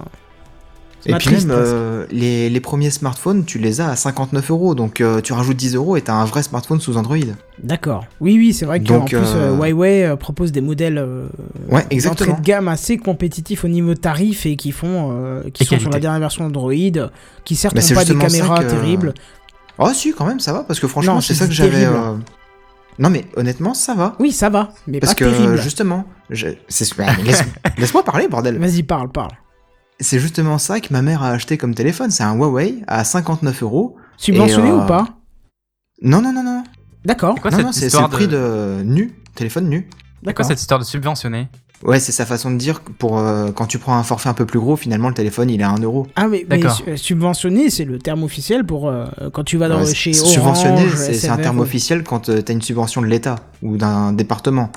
Et 1.05 1.13
puis 1.15 1.31
même, 1.31 1.49
euh, 1.49 2.05
les, 2.11 2.49
les 2.49 2.59
premiers 2.59 2.91
smartphones, 2.91 3.43
tu 3.43 3.57
les 3.57 3.81
as 3.81 3.89
à 3.89 3.95
59 3.95 4.51
euros, 4.51 4.75
donc 4.75 5.01
euh, 5.01 5.19
tu 5.21 5.33
rajoutes 5.33 5.57
10 5.57 5.75
euros 5.75 5.97
et 5.97 6.01
t'as 6.01 6.13
un 6.13 6.25
vrai 6.25 6.43
smartphone 6.43 6.79
sous 6.79 6.95
Android. 6.97 7.17
D'accord. 7.63 8.05
Oui, 8.19 8.35
oui, 8.37 8.53
c'est 8.53 8.65
vrai 8.65 8.79
qu'en 8.81 8.99
Donc, 8.99 9.07
plus, 9.09 9.17
euh, 9.35 9.55
Huawei 9.55 10.15
propose 10.19 10.51
des 10.51 10.61
modèles 10.61 10.99
euh, 10.99 11.25
Ouais, 11.69 11.85
d'entrée 12.03 12.33
de 12.33 12.41
gamme 12.41 12.67
assez 12.67 12.97
compétitifs 12.97 13.63
au 13.63 13.67
niveau 13.67 13.95
tarif 13.95 14.45
et 14.45 14.55
qui 14.55 14.71
font, 14.71 15.09
euh, 15.13 15.41
qui 15.53 15.63
Et 15.63 15.65
sont 15.65 15.79
sur 15.79 15.89
la 15.89 15.99
dernière 15.99 16.19
version 16.19 16.45
Android, 16.45 16.71
qui 17.45 17.55
certes 17.55 17.75
n'ont 17.75 17.95
pas 17.95 18.05
des 18.05 18.15
caméras 18.17 18.63
que- 18.63 18.69
terribles. 18.69 19.13
Oh 19.79 19.89
si, 19.93 20.13
quand 20.13 20.25
même, 20.25 20.39
ça 20.39 20.53
va, 20.53 20.63
parce 20.63 20.79
que 20.79 20.87
franchement, 20.87 21.19
c'est 21.21 21.33
ça 21.33 21.47
que 21.47 21.53
j'avais... 21.53 21.85
euh, 21.85 22.15
Non 22.99 23.09
mais 23.09 23.25
honnêtement, 23.35 23.73
ça 23.73 23.95
va. 23.95 24.15
Oui, 24.19 24.31
ça 24.31 24.49
va, 24.49 24.73
mais 24.85 24.99
Parce 24.99 25.15
pas 25.15 25.19
que 25.19 25.25
terrible. 25.25 25.57
justement, 25.61 26.05
je... 26.29 26.49
c'est- 26.67 26.95
laisse- 27.25 27.43
laisse-moi 27.79 28.03
parler, 28.03 28.27
bordel. 28.27 28.59
Vas-y, 28.59 28.83
parle, 28.83 29.09
parle. 29.11 29.31
C'est 30.01 30.19
justement 30.19 30.57
ça 30.57 30.79
que 30.79 30.87
ma 30.91 31.01
mère 31.01 31.23
a 31.23 31.29
acheté 31.29 31.57
comme 31.57 31.73
téléphone. 31.75 32.11
C'est 32.11 32.23
un 32.23 32.33
Huawei 32.35 32.79
à 32.87 33.03
59 33.03 33.63
euros. 33.63 33.95
Subventionné 34.17 34.69
Et, 34.69 34.71
euh, 34.71 34.83
ou 34.83 34.87
pas? 34.87 35.07
Non, 36.01 36.21
non, 36.21 36.33
non, 36.33 36.43
non. 36.43 36.63
D'accord, 37.05 37.35
non, 37.35 37.51
cette 37.51 37.63
non, 37.63 37.71
c'est 37.71 37.85
le 38.01 38.07
prix 38.09 38.27
de... 38.27 38.33
de... 38.79 38.83
nu, 38.83 39.11
téléphone 39.35 39.69
nu. 39.69 39.87
D'accord. 40.23 40.45
cette 40.45 40.59
histoire 40.59 40.79
de 40.79 40.85
subventionner 40.85 41.47
Ouais, 41.83 41.99
c'est 41.99 42.11
sa 42.11 42.27
façon 42.27 42.51
de 42.51 42.57
dire 42.57 42.83
que 42.83 42.91
pour 42.91 43.17
euh, 43.17 43.51
quand 43.51 43.65
tu 43.65 43.79
prends 43.79 43.95
un 43.97 44.03
forfait 44.03 44.29
un 44.29 44.35
peu 44.35 44.45
plus 44.45 44.59
gros, 44.59 44.75
finalement 44.75 45.07
le 45.07 45.15
téléphone 45.15 45.49
il 45.49 45.59
est 45.61 45.63
à 45.63 45.71
1 45.71 45.79
euro. 45.81 46.05
Ah, 46.15 46.27
mais, 46.27 46.45
mais 46.47 46.61
subventionné, 46.95 47.71
c'est 47.71 47.85
le 47.85 47.97
terme 47.97 48.21
officiel 48.21 48.63
pour 48.65 48.87
euh, 48.87 49.05
quand 49.33 49.43
tu 49.43 49.57
vas 49.57 49.67
dans, 49.67 49.83
Ouais, 49.83 49.91
chez 49.93 50.11
Orange. 50.15 50.29
subventionné, 50.31 50.87
c'est 50.95 51.27
un 51.29 51.37
terme 51.37 51.57
ou- 51.57 51.63
officiel 51.63 52.03
quand 52.03 52.29
euh, 52.29 52.43
t'as 52.43 52.53
une 52.53 52.61
subvention 52.61 53.01
de 53.01 53.07
l'État 53.07 53.37
ou 53.63 53.77
d'un 53.77 54.13
département. 54.13 54.69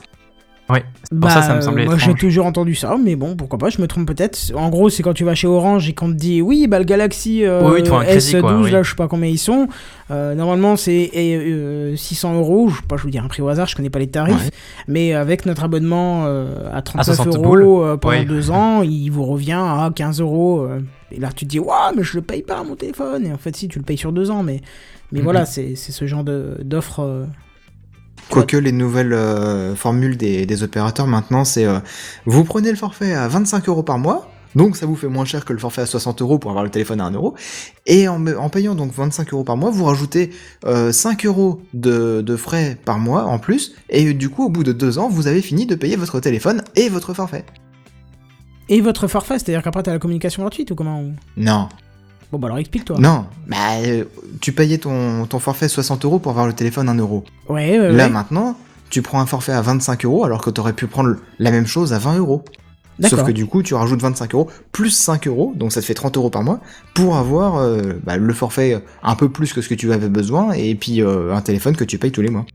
Oui, 0.71 0.79
pour 1.21 1.31
ça, 1.31 1.43
ça 1.43 1.55
me 1.57 1.61
semblait 1.61 1.85
Bah, 1.85 1.91
Moi, 1.91 1.99
j'ai 1.99 2.15
toujours 2.15 2.47
entendu 2.47 2.75
ça, 2.75 2.97
mais 3.03 3.17
bon, 3.17 3.37
pourquoi 3.37 3.59
pas, 3.59 3.69
je 3.69 3.83
me 3.83 3.87
trompe 3.87 4.07
peut-être. 4.07 4.39
En 4.57 4.71
gros, 4.71 4.89
c'est 4.89 5.03
quand 5.03 5.12
tu 5.12 5.23
vas 5.23 5.35
chez 5.35 5.47
Orange 5.47 5.87
et 5.91 5.93
qu'on 5.93 6.09
te 6.09 6.17
dit, 6.17 6.41
oui, 6.41 6.67
bah 6.69 6.79
le 6.79 6.87
Galaxy 6.87 7.45
euh, 7.45 7.61
Oui, 7.65 7.73
oui, 7.75 7.83
tu 7.83 7.91
vois 7.91 8.01
un 8.01 8.05
crédit, 8.05 8.35
S12, 8.37 8.41
quoi, 8.41 8.57
oui. 8.61 8.71
là, 8.71 8.83
je 8.83 8.89
sais 8.89 8.97
pas 8.97 9.07
combien 9.07 9.29
ils 9.29 9.37
sont. 9.39 9.69
Euh, 10.11 10.35
normalement, 10.35 10.77
c'est 10.77 11.11
euh, 11.15 11.95
600 11.97 12.35
euros. 12.39 12.69
Je 12.71 12.77
sais 12.77 12.83
pas, 12.89 12.97
je 12.97 13.03
vous 13.03 13.11
dire 13.11 13.23
un 13.23 13.29
prix 13.29 13.43
au 13.43 13.49
hasard, 13.49 13.67
je 13.67 13.77
connais 13.77 13.91
pas 13.91 13.99
les 13.99 14.07
tarifs. 14.07 14.43
Ouais. 14.43 14.51
Mais 14.89 15.12
avec 15.12 15.45
notre 15.45 15.65
abonnement 15.65 16.25
euh, 16.25 16.71
à 16.73 16.81
39 16.81 17.15
60 17.17 17.35
euros 17.45 17.85
euh, 17.85 17.97
pendant 17.99 18.23
deux 18.25 18.51
ans, 18.51 18.81
il 18.83 19.11
vous 19.11 19.27
revient 19.27 19.53
à 19.53 19.91
15 19.95 20.23
euros. 20.23 20.61
euh. 20.62 20.81
et 21.12 21.21
là, 21.21 21.29
tu 21.37 21.45
te 21.45 21.51
dis, 21.51 21.59
waouh, 21.59 21.95
mais 21.95 22.03
je 22.03 22.17
le 22.17 22.23
paye 22.23 22.43
pas 22.43 22.62
mon 22.65 22.75
téléphone. 22.75 23.27
Et 23.27 23.33
en 23.33 23.39
fait, 23.39 23.55
si, 23.55 23.69
tu 23.69 23.79
le 23.79 23.85
payes 23.85 23.99
sur 23.99 24.12
deux 24.12 24.31
ans, 24.31 24.43
mais. 24.43 24.62
Mais 25.12 25.19
Mhm. 25.19 25.25
voilà, 25.25 25.45
c'est 25.45 25.77
ce 25.77 26.07
genre 26.07 26.25
d'offre. 26.25 27.27
Quoique 28.31 28.57
les 28.57 28.72
nouvelles 28.72 29.12
euh, 29.12 29.75
formules 29.77 30.16
des, 30.16 30.47
des 30.47 30.62
opérateurs 30.62 31.07
maintenant, 31.07 31.45
c'est 31.45 31.66
euh, 31.66 31.79
vous 32.27 32.45
prenez 32.45 32.70
le 32.70 32.77
forfait 32.77 33.14
à 33.14 33.29
25 33.29 33.68
euros 33.68 33.83
par 33.83 33.99
mois, 33.99 34.31
donc 34.55 34.77
ça 34.77 34.87
vous 34.87 34.97
fait 34.97 35.09
moins 35.09 35.25
cher 35.25 35.45
que 35.45 35.53
le 35.53 35.59
forfait 35.59 35.83
à 35.83 35.87
60 35.87 36.22
euros 36.22 36.39
pour 36.39 36.51
avoir 36.51 36.64
le 36.64 36.70
téléphone 36.70 37.01
à 37.01 37.05
1 37.05 37.12
euro, 37.12 37.35
et 37.87 38.09
en, 38.09 38.27
en 38.27 38.49
payant 38.49 38.75
donc 38.75 38.93
25 38.93 39.33
euros 39.33 39.45
par 39.45 39.57
mois, 39.57 39.70
vous 39.70 39.85
rajoutez 39.85 40.31
euh, 40.64 40.91
5 40.91 41.27
euros 41.27 41.61
de, 41.75 42.22
de 42.22 42.37
frais 42.37 42.79
par 42.85 42.99
mois 42.99 43.25
en 43.25 43.39
plus, 43.39 43.75
et 43.89 44.14
du 44.14 44.31
coup 44.31 44.45
au 44.45 44.49
bout 44.49 44.64
de 44.64 44.72
deux 44.72 44.99
ans, 44.99 45.09
vous 45.09 45.27
avez 45.27 45.43
fini 45.43 45.66
de 45.66 45.75
payer 45.75 45.97
votre 45.97 46.18
téléphone 46.20 46.62
et 46.77 46.89
votre 46.89 47.14
forfait. 47.14 47.45
Et 48.68 48.81
votre 48.81 49.09
forfait, 49.09 49.39
c'est-à-dire 49.39 49.62
qu'après, 49.62 49.83
t'as 49.83 49.93
la 49.93 49.99
communication 49.99 50.43
gratuite 50.43 50.70
ou 50.70 50.75
comment 50.75 51.05
Non, 51.37 51.68
Bon, 52.35 52.41
bah 52.41 52.49
alors 52.49 52.59
explique-toi. 52.59 52.97
non, 52.99 53.26
bah 53.47 53.57
euh, 53.87 54.03
tu 54.41 54.51
payais 54.51 54.78
ton, 54.78 55.24
ton 55.26 55.39
forfait 55.39 55.68
60 55.68 56.05
euros 56.05 56.18
pour 56.18 56.32
avoir 56.32 56.49
le 56.49 56.53
téléphone 56.53 56.89
1 56.89 56.97
euro. 56.97 57.22
Ouais, 57.49 57.78
ouais, 57.78 57.93
Là 57.93 58.07
ouais. 58.07 58.11
maintenant, 58.11 58.57
tu 58.91 59.03
prends 59.03 59.20
un 59.20 59.26
forfait 59.26 59.53
à 59.53 59.61
25 59.62 60.05
euros 60.05 60.24
alors 60.24 60.43
que 60.43 60.51
t'aurais 60.51 60.72
pu 60.72 60.89
prendre 60.89 61.14
la 61.39 61.53
même 61.53 61.68
chose 61.68 61.93
à 61.93 62.01
20 62.01 62.18
euros. 62.18 62.45
D'accord. 62.99 63.20
Sauf 63.20 63.28
que 63.28 63.32
du 63.32 63.47
coup, 63.47 63.62
tu 63.62 63.74
rajoutes 63.74 64.03
25 64.03 64.35
euros 64.35 64.49
plus 64.72 64.91
5 64.91 65.28
euros, 65.28 65.53
donc 65.55 65.70
ça 65.70 65.80
te 65.80 65.87
fait 65.87 65.95
30 65.95 66.16
euros 66.16 66.30
par 66.30 66.43
mois, 66.43 66.59
pour 66.95 67.16
avoir 67.16 67.59
euh, 67.59 67.93
bah, 68.03 68.16
le 68.16 68.35
forfait 68.35 68.82
un 69.05 69.14
peu 69.14 69.28
plus 69.28 69.53
que 69.53 69.61
ce 69.62 69.68
que 69.68 69.74
tu 69.76 69.93
avais 69.93 70.09
besoin, 70.09 70.55
et 70.55 70.74
puis 70.74 71.03
euh, 71.03 71.32
un 71.37 71.41
téléphone 71.41 71.76
que 71.76 71.85
tu 71.85 71.99
payes 71.99 72.11
tous 72.11 72.22
les 72.22 72.30
mois. 72.30 72.47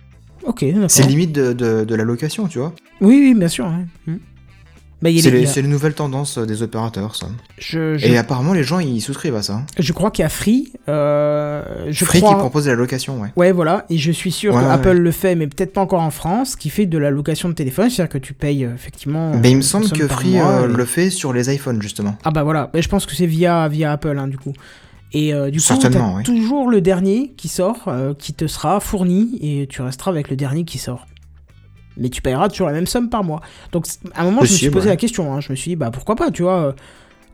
Ok, 0.44 0.66
d'accord. 0.66 0.92
C'est 0.92 1.04
limite 1.04 1.32
de, 1.32 1.54
de, 1.54 1.86
de 1.86 1.96
la 1.96 2.04
location, 2.04 2.48
tu 2.48 2.60
vois. 2.60 2.74
Oui, 3.00 3.20
oui, 3.22 3.34
bien 3.34 3.48
sûr. 3.48 3.66
ouais. 4.08 4.14
Bah, 5.02 5.10
C'est 5.22 5.32
les- 5.32 5.46
les, 5.62 5.68
nouvelles 5.70 5.94
tendances 5.94 6.38
euh, 6.38 6.46
des 6.46 6.62
opérateurs, 6.62 7.16
ça. 7.16 7.28
je, 7.58 7.98
je, 7.98 8.06
Et 8.06 8.18
apparemment, 8.18 8.52
les 8.52 8.64
gens, 8.64 8.80
ils 8.80 9.00
souscrivent 9.02 9.36
à 9.38 9.42
ça. 9.42 9.62
je 9.78 9.94
crois 9.94 10.12
qu'il 10.12 10.24
y 10.24 10.26
a 10.26 10.30
Free. 10.30 10.74
euh, 10.90 11.86
je 11.90 12.04
Free 12.06 12.20
crois... 12.20 12.34
qui 12.34 12.40
propose 12.40 12.66
de 12.66 12.72
la 12.72 12.76
location, 12.76 13.22
ouais. 13.22 13.30
Ouais, 13.38 13.52
voilà. 13.54 13.86
Et 13.90 13.98
je 13.98 14.12
suis 14.12 14.32
sûr 14.32 14.54
Ouais, 14.54 14.60
que 14.62 14.66
ouais, 14.66 14.72
Apple 14.74 14.88
ouais. 14.90 14.94
le 14.96 15.12
fait, 15.12 15.36
mais 15.36 15.48
peut-être 15.48 15.72
pas 15.74 15.80
encore 15.82 16.02
en 16.02 16.12
France, 16.12 16.56
qui 16.58 16.70
fait 16.70 16.86
de 16.86 16.98
la 16.98 17.12
location 17.12 17.48
de 17.50 17.54
téléphone. 17.54 17.90
C'est-à-dire 17.90 18.12
que 18.12 18.18
tu 18.18 18.34
payes 18.34 18.66
euh, 18.66 18.74
effectivement. 18.76 19.32
Mais 19.42 19.52
il 19.52 19.58
me 19.58 19.62
semble 19.62 19.90
que 19.90 20.08
Free 20.08 20.32
mois, 20.34 20.52
euh, 20.64 20.70
et- 20.70 20.74
le 20.76 20.86
fait 20.86 21.10
sur 21.10 21.32
les 21.32 21.54
iPhones, 21.54 21.82
justement. 21.82 22.18
Ah 22.26 22.32
bah 22.32 22.44
voilà. 22.44 22.70
Mais 22.74 22.82
je 22.82 22.90
pense 22.90 23.06
que 23.06 23.16
c'est 23.16 23.26
via, 23.26 23.68
via 23.70 23.94
Apple, 23.94 24.18
hein, 24.20 24.28
du 24.28 24.38
coup. 24.38 24.54
Et 25.14 25.34
euh, 25.34 25.50
du 25.50 25.60
coup, 25.60 25.74
oui. 26.18 26.24
toujours 26.24 26.70
le 26.70 26.82
dernier 26.82 27.34
qui 27.36 27.48
sort, 27.48 27.90
qui 28.20 28.34
te 28.34 28.46
sera 28.48 28.80
fourni, 28.80 29.40
et 29.42 29.66
tu 29.68 29.82
resteras 29.82 30.12
avec 30.12 30.30
le 30.30 30.36
dernier 30.36 30.66
qui 30.66 30.78
sort. 30.78 31.08
Mais 32.00 32.10
tu 32.10 32.22
payeras 32.22 32.50
toujours 32.50 32.68
la 32.68 32.74
même 32.74 32.88
somme 32.88 33.10
par 33.10 33.24
mois. 33.24 33.42
Donc 33.72 33.86
à 34.16 34.22
un 34.22 34.26
moment, 34.26 34.44
je 34.44 34.52
me 34.52 34.58
suis 34.58 34.70
posé 34.70 34.86
ouais. 34.86 34.92
la 34.94 34.98
question. 34.98 35.34
hein. 35.34 35.40
Je 35.42 35.52
me 35.52 35.56
suis 35.56 35.72
dit, 35.72 35.76
bah 35.76 35.92
pourquoi 35.92 36.16
pas, 36.16 36.32
tu 36.32 36.44
vois. 36.44 36.58
euh, 36.60 36.72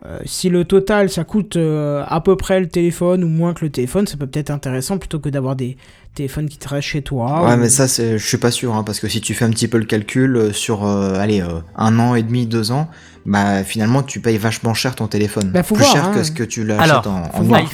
euh, 0.05 0.19
si 0.25 0.49
le 0.49 0.65
total 0.65 1.09
ça 1.09 1.23
coûte 1.23 1.55
euh, 1.55 2.03
à 2.07 2.21
peu 2.21 2.35
près 2.35 2.59
le 2.59 2.67
téléphone 2.67 3.23
ou 3.23 3.27
moins 3.27 3.53
que 3.55 3.65
le 3.65 3.71
téléphone, 3.71 4.05
ça 4.05 4.17
peut 4.17 4.27
peut-être 4.27 4.51
intéressant 4.51 4.97
plutôt 4.99 5.19
que 5.19 5.29
d'avoir 5.29 5.55
des 5.55 5.77
téléphones 6.13 6.47
qui 6.47 6.57
te 6.59 6.67
restent 6.69 6.89
chez 6.89 7.01
toi. 7.01 7.43
ouais, 7.47 7.53
ou- 7.55 7.57
mais 7.57 7.69
ça, 7.69 7.87
c'est, 7.87 8.17
je 8.19 8.25
suis 8.27 8.37
pas 8.37 8.51
sûr, 8.51 8.75
hein, 8.75 8.83
parce 8.83 8.99
que 8.99 9.07
si 9.07 9.19
tu 9.19 9.33
fais 9.33 9.45
un 9.45 9.49
petit 9.49 9.67
peu 9.67 9.77
le 9.79 9.85
calcul 9.85 10.35
euh, 10.37 10.51
sur, 10.51 10.85
euh, 10.85 11.15
allez, 11.15 11.41
euh, 11.41 11.59
un 11.75 11.97
an 11.97 12.13
et 12.13 12.21
demi, 12.23 12.45
deux 12.45 12.71
ans, 12.71 12.87
bah 13.25 13.63
finalement, 13.63 14.03
tu 14.03 14.19
payes 14.19 14.37
vachement 14.37 14.73
cher 14.75 14.95
ton 14.95 15.07
téléphone. 15.07 15.49
Bah, 15.51 15.63
faut 15.63 15.73
Plus 15.75 15.83
voir, 15.85 15.93
cher 15.95 16.05
hein. 16.05 16.13
que 16.13 16.23
ce 16.23 16.31
que 16.31 16.43
tu 16.43 16.63
l'achètes 16.65 16.91
Alors, 16.91 17.07
en, 17.07 17.51
en 17.51 17.65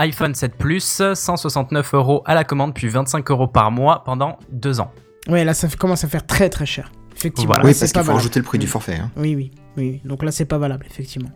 iPhone 0.00 0.34
7 0.34 0.54
Plus, 0.58 1.02
169 1.14 1.94
euros 1.94 2.22
à 2.26 2.34
la 2.34 2.44
commande, 2.44 2.74
puis 2.74 2.88
25 2.88 3.30
euros 3.30 3.48
par 3.48 3.70
mois 3.70 4.02
pendant 4.04 4.38
deux 4.52 4.78
ans. 4.80 4.90
Ouais, 5.26 5.44
là 5.44 5.54
ça 5.54 5.68
commence 5.78 6.04
à 6.04 6.08
faire 6.08 6.26
très 6.26 6.48
très 6.48 6.66
cher. 6.66 6.92
Effectivement. 7.16 7.48
Voilà. 7.54 7.62
là, 7.64 7.68
Oui, 7.70 7.74
parce 7.78 7.90
qu'il 7.92 7.98
faut 8.00 8.04
valable. 8.04 8.16
rajouter 8.18 8.38
le 8.38 8.44
prix 8.44 8.58
du 8.58 8.66
forfait. 8.68 8.94
Hein. 8.94 9.10
Oui, 9.16 9.34
oui, 9.34 9.50
oui. 9.76 10.00
Donc 10.04 10.22
là, 10.22 10.30
c'est 10.30 10.44
pas 10.44 10.58
valable, 10.58 10.86
effectivement. 10.88 11.30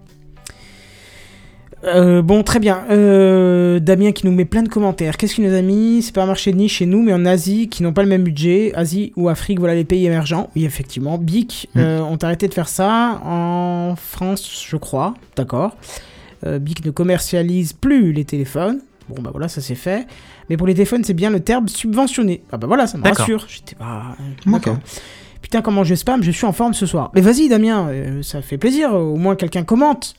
Euh, 1.84 2.22
bon, 2.22 2.44
très 2.44 2.60
bien. 2.60 2.84
Euh, 2.90 3.80
Damien 3.80 4.12
qui 4.12 4.24
nous 4.26 4.32
met 4.32 4.44
plein 4.44 4.62
de 4.62 4.68
commentaires. 4.68 5.16
Qu'est-ce 5.16 5.34
qu'il 5.34 5.44
nous 5.48 5.54
a 5.54 5.62
mis? 5.62 6.00
C'est 6.02 6.14
pas 6.14 6.22
un 6.22 6.26
marché 6.26 6.52
de 6.52 6.56
niche 6.56 6.76
chez 6.76 6.86
nous, 6.86 7.02
mais 7.02 7.12
en 7.12 7.24
Asie, 7.26 7.68
qui 7.68 7.82
n'ont 7.82 7.92
pas 7.92 8.04
le 8.04 8.08
même 8.08 8.22
budget. 8.22 8.70
Asie 8.76 9.12
ou 9.16 9.28
Afrique, 9.28 9.58
voilà 9.58 9.74
les 9.74 9.82
pays 9.84 10.06
émergents. 10.06 10.48
Oui, 10.54 10.64
effectivement. 10.64 11.18
Bic, 11.18 11.68
Mm. 11.74 11.80
euh, 11.80 12.00
ont 12.02 12.18
arrêté 12.22 12.46
de 12.46 12.54
faire 12.54 12.68
ça. 12.68 13.20
En 13.24 13.94
France, 13.96 14.64
je 14.68 14.76
crois. 14.76 15.14
D'accord. 15.36 15.76
Bic 16.60 16.84
ne 16.84 16.90
commercialise 16.90 17.72
plus 17.72 18.12
les 18.12 18.24
téléphones. 18.24 18.80
Bon, 19.12 19.22
bah 19.22 19.30
voilà, 19.32 19.48
ça 19.48 19.60
c'est 19.60 19.74
fait. 19.74 20.06
Mais 20.48 20.56
pour 20.56 20.66
les 20.66 20.74
téléphones, 20.74 21.04
c'est 21.04 21.14
bien 21.14 21.30
le 21.30 21.40
terme 21.40 21.68
subventionné. 21.68 22.42
Ah 22.52 22.56
bah 22.56 22.66
voilà, 22.66 22.86
ça 22.86 22.98
me 22.98 23.04
rassure. 23.04 23.46
J'étais 23.48 23.74
pas. 23.74 24.16
D'accord. 24.46 24.78
Putain, 25.40 25.60
comment 25.60 25.84
je 25.84 25.94
spam, 25.94 26.22
je 26.22 26.30
suis 26.30 26.46
en 26.46 26.52
forme 26.52 26.72
ce 26.72 26.86
soir. 26.86 27.10
Mais 27.14 27.20
vas-y, 27.20 27.48
Damien, 27.48 27.88
euh, 27.88 28.22
ça 28.22 28.40
fait 28.42 28.58
plaisir, 28.58 28.94
au 28.94 29.16
moins 29.16 29.34
quelqu'un 29.36 29.64
commente. 29.64 30.14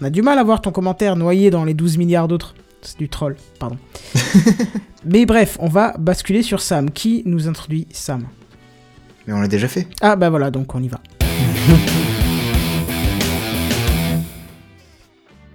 On 0.00 0.06
a 0.06 0.10
du 0.10 0.22
mal 0.22 0.38
à 0.38 0.44
voir 0.44 0.62
ton 0.62 0.72
commentaire 0.72 1.14
noyé 1.14 1.50
dans 1.50 1.64
les 1.64 1.74
12 1.74 1.98
milliards 1.98 2.26
d'autres. 2.26 2.54
C'est 2.82 2.98
du 2.98 3.10
troll, 3.10 3.36
pardon. 3.58 3.76
Mais 5.04 5.26
bref, 5.26 5.58
on 5.60 5.68
va 5.68 5.94
basculer 5.98 6.42
sur 6.42 6.60
Sam. 6.60 6.90
Qui 6.90 7.22
nous 7.26 7.48
introduit 7.48 7.86
Sam? 7.90 8.26
Mais 9.26 9.34
on 9.34 9.40
l'a 9.40 9.48
déjà 9.48 9.68
fait. 9.68 9.86
Ah 10.00 10.16
bah 10.16 10.30
voilà, 10.30 10.50
donc 10.50 10.74
on 10.74 10.82
y 10.82 10.88
va. 10.88 11.00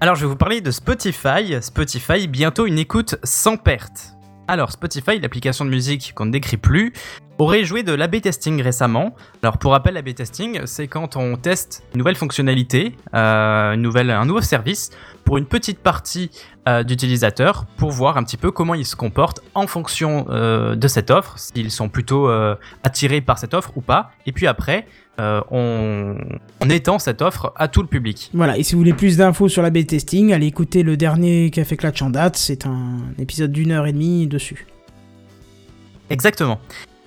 Alors, 0.01 0.15
je 0.15 0.21
vais 0.21 0.27
vous 0.27 0.35
parler 0.35 0.59
de 0.59 0.71
Spotify. 0.71 1.55
Spotify, 1.61 2.27
bientôt 2.27 2.65
une 2.65 2.77
écoute 2.77 3.15
sans 3.23 3.55
perte. 3.55 4.17
Alors, 4.49 4.73
Spotify, 4.73 5.19
l'application 5.19 5.63
de 5.63 5.69
musique 5.69 6.11
qu'on 6.13 6.25
ne 6.25 6.31
décrit 6.31 6.57
plus, 6.57 6.91
aurait 7.37 7.65
joué 7.65 7.83
de 7.83 7.93
l'A-B 7.93 8.21
testing 8.21 8.61
récemment. 8.61 9.15
Alors, 9.43 9.57
pour 9.57 9.71
rappel, 9.71 9.95
l'A-B 9.95 10.13
testing, 10.13 10.61
c'est 10.65 10.87
quand 10.87 11.15
on 11.15 11.35
teste 11.35 11.83
une 11.93 11.99
nouvelle 11.99 12.15
fonctionnalité, 12.15 12.95
euh, 13.13 13.73
une 13.73 13.81
nouvelle, 13.81 14.09
un 14.09 14.25
nouveau 14.25 14.41
service, 14.41 14.91
pour 15.23 15.37
une 15.37 15.45
petite 15.45 15.79
partie 15.79 16.29
euh, 16.67 16.83
d'utilisateurs, 16.83 17.65
pour 17.77 17.91
voir 17.91 18.17
un 18.17 18.23
petit 18.23 18.37
peu 18.37 18.51
comment 18.51 18.75
ils 18.75 18.85
se 18.85 18.95
comportent 18.95 19.41
en 19.53 19.67
fonction 19.67 20.27
euh, 20.29 20.75
de 20.75 20.87
cette 20.87 21.09
offre, 21.11 21.37
s'ils 21.37 21.71
sont 21.71 21.89
plutôt 21.89 22.29
attirés 22.83 23.21
par 23.21 23.37
cette 23.39 23.53
offre 23.53 23.71
ou 23.75 23.81
pas. 23.81 24.11
Et 24.25 24.31
puis 24.31 24.47
après, 24.47 24.87
on, 25.17 26.15
on 26.61 26.69
étend 26.69 26.99
cette 26.99 27.21
offre 27.21 27.53
à 27.55 27.67
tout 27.67 27.81
le 27.81 27.87
public. 27.87 28.29
Voilà, 28.33 28.57
et 28.57 28.63
si 28.63 28.73
vous 28.73 28.79
voulez 28.79 28.93
plus 28.93 29.17
d'infos 29.17 29.49
sur 29.49 29.61
la 29.61 29.69
B 29.69 29.85
testing, 29.85 30.33
allez 30.33 30.47
écouter 30.47 30.83
le 30.83 30.97
dernier 30.97 31.49
Café 31.51 31.75
Clatch 31.75 32.01
en 32.01 32.09
date. 32.09 32.37
C'est 32.37 32.65
un 32.65 32.99
épisode 33.17 33.51
d'une 33.51 33.71
heure 33.71 33.87
et 33.87 33.93
demie 33.93 34.27
dessus. 34.27 34.67
Exactement. 36.09 36.59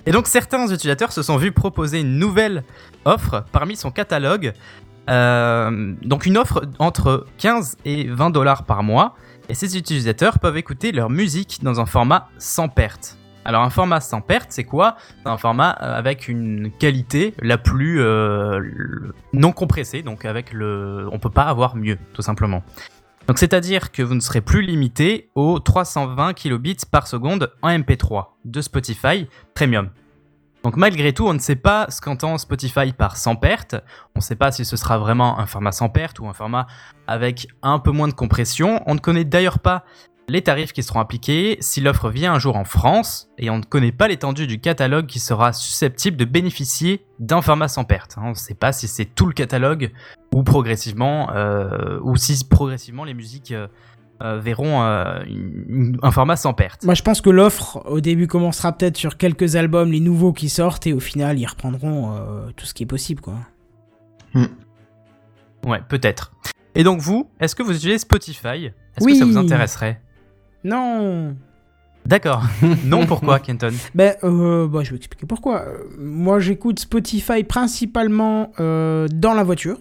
Et 0.08 0.10
donc 0.10 0.26
certains 0.26 0.66
utilisateurs 0.68 1.12
se 1.12 1.22
sont 1.22 1.36
vus 1.36 1.52
proposer 1.52 2.00
une 2.00 2.18
nouvelle 2.18 2.64
offre 3.04 3.44
parmi 3.52 3.76
son 3.76 3.90
catalogue. 3.90 4.54
Euh, 5.10 5.92
donc 6.00 6.24
une 6.24 6.38
offre 6.38 6.62
entre 6.78 7.26
15 7.36 7.76
et 7.84 8.08
20 8.08 8.30
dollars 8.30 8.64
par 8.64 8.82
mois. 8.82 9.16
Et 9.50 9.54
ces 9.54 9.76
utilisateurs 9.76 10.38
peuvent 10.38 10.56
écouter 10.56 10.92
leur 10.92 11.10
musique 11.10 11.58
dans 11.62 11.78
un 11.78 11.84
format 11.84 12.30
sans 12.38 12.70
perte. 12.70 13.18
Alors 13.44 13.62
un 13.62 13.68
format 13.68 14.00
sans 14.00 14.22
perte, 14.22 14.46
c'est 14.48 14.64
quoi? 14.64 14.96
C'est 15.22 15.28
un 15.28 15.36
format 15.36 15.76
euh, 15.82 15.98
avec 15.98 16.26
une 16.26 16.70
qualité 16.70 17.34
la 17.42 17.58
plus 17.58 18.00
euh, 18.00 18.62
non 19.34 19.52
compressée, 19.52 20.00
donc 20.00 20.24
avec 20.24 20.54
le, 20.54 21.06
on 21.12 21.18
peut 21.18 21.28
pas 21.28 21.44
avoir 21.44 21.76
mieux, 21.76 21.98
tout 22.14 22.22
simplement. 22.22 22.62
Donc 23.28 23.38
c'est-à-dire 23.38 23.92
que 23.92 24.02
vous 24.02 24.14
ne 24.14 24.20
serez 24.20 24.40
plus 24.40 24.62
limité 24.62 25.30
aux 25.34 25.60
320 25.60 26.32
kilobits 26.32 26.78
par 26.90 27.06
seconde 27.06 27.52
en 27.60 27.68
MP3 27.68 28.28
de 28.46 28.62
Spotify 28.62 29.28
Premium. 29.54 29.90
Donc 30.64 30.76
malgré 30.76 31.12
tout, 31.12 31.26
on 31.26 31.34
ne 31.34 31.38
sait 31.38 31.54
pas 31.54 31.86
ce 31.90 32.00
qu'entend 32.00 32.38
Spotify 32.38 32.94
par 32.94 33.18
sans 33.18 33.36
perte. 33.36 33.74
On 34.14 34.20
ne 34.20 34.22
sait 34.22 34.34
pas 34.34 34.50
si 34.50 34.64
ce 34.64 34.78
sera 34.78 34.96
vraiment 34.96 35.38
un 35.38 35.46
format 35.46 35.72
sans 35.72 35.90
perte 35.90 36.20
ou 36.20 36.26
un 36.26 36.32
format 36.32 36.66
avec 37.06 37.48
un 37.62 37.78
peu 37.78 37.90
moins 37.90 38.08
de 38.08 38.14
compression. 38.14 38.82
On 38.86 38.94
ne 38.94 38.98
connaît 38.98 39.24
d'ailleurs 39.24 39.58
pas 39.58 39.84
les 40.28 40.42
tarifs 40.42 40.72
qui 40.72 40.82
seront 40.82 41.00
appliqués 41.00 41.56
si 41.60 41.80
l'offre 41.80 42.10
vient 42.10 42.34
un 42.34 42.38
jour 42.38 42.56
en 42.56 42.64
France 42.64 43.28
et 43.38 43.48
on 43.50 43.58
ne 43.58 43.62
connaît 43.64 43.92
pas 43.92 44.08
l'étendue 44.08 44.46
du 44.46 44.60
catalogue 44.60 45.06
qui 45.06 45.20
sera 45.20 45.52
susceptible 45.52 46.16
de 46.16 46.24
bénéficier 46.26 47.04
d'un 47.18 47.40
format 47.42 47.68
sans 47.68 47.84
perte. 47.84 48.16
On 48.20 48.30
ne 48.30 48.34
sait 48.34 48.54
pas 48.54 48.72
si 48.72 48.88
c'est 48.88 49.06
tout 49.06 49.26
le 49.26 49.32
catalogue 49.32 49.90
ou 50.34 50.42
progressivement 50.42 51.30
euh, 51.34 51.98
ou 52.02 52.16
si 52.16 52.46
progressivement 52.46 53.04
les 53.04 53.14
musiques 53.14 53.52
euh, 53.52 53.68
euh, 54.22 54.38
verront 54.40 54.82
euh, 54.82 55.20
une- 55.26 55.64
une- 55.68 55.98
un 56.02 56.10
format 56.10 56.36
sans 56.36 56.52
perte. 56.52 56.82
Moi, 56.84 56.94
je 56.94 57.02
pense 57.02 57.20
que 57.20 57.30
l'offre, 57.30 57.82
au 57.86 58.00
début, 58.00 58.26
commencera 58.26 58.72
peut-être 58.72 58.96
sur 58.96 59.16
quelques 59.16 59.54
albums, 59.54 59.92
les 59.92 60.00
nouveaux 60.00 60.32
qui 60.32 60.48
sortent, 60.48 60.88
et 60.88 60.92
au 60.92 60.98
final, 60.98 61.38
ils 61.38 61.46
reprendront 61.46 62.16
euh, 62.16 62.50
tout 62.56 62.66
ce 62.66 62.74
qui 62.74 62.82
est 62.82 62.86
possible, 62.86 63.20
quoi. 63.20 63.34
Ouais, 65.64 65.80
peut-être. 65.88 66.32
Et 66.74 66.82
donc 66.84 67.00
vous, 67.00 67.30
est-ce 67.40 67.54
que 67.54 67.62
vous 67.62 67.74
utilisez 67.76 67.98
Spotify? 67.98 68.66
Est-ce 68.66 69.04
Oui. 69.04 69.12
que 69.12 69.18
ça 69.18 69.24
vous 69.24 69.36
intéresserait? 69.36 70.00
Non 70.64 71.36
D'accord. 72.06 72.42
non, 72.84 73.04
pourquoi, 73.06 73.38
Kenton? 73.38 73.72
Ben, 73.94 74.14
euh, 74.24 74.66
bah, 74.66 74.80
je 74.82 74.90
vais 74.92 74.96
expliquer 74.96 75.26
pourquoi. 75.26 75.60
Euh, 75.62 75.76
Moi, 75.98 76.40
j'écoute 76.40 76.78
Spotify 76.78 77.44
principalement 77.44 78.50
euh, 78.60 79.06
dans 79.12 79.34
la 79.34 79.44
voiture. 79.44 79.76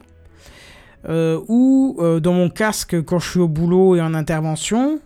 euh, 1.07 1.39
ou 1.47 1.97
dans 2.21 2.33
mon 2.33 2.49
casque 2.49 3.01
quand 3.03 3.19
je 3.19 3.29
suis 3.29 3.39
au 3.39 3.47
boulot 3.47 3.95
et 3.95 4.01
en 4.01 4.13
intervention. 4.13 4.99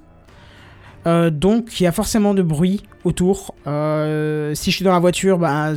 Donc, 1.05 1.79
il 1.79 1.83
y 1.83 1.87
a 1.87 1.91
forcément 1.91 2.33
de 2.33 2.41
bruit 2.41 2.83
autour. 3.03 3.53
Si 3.65 4.71
je 4.71 4.75
suis 4.75 4.83
dans 4.85 4.91
la 4.93 4.99
voiture, 4.99 5.37
ben, 5.37 5.75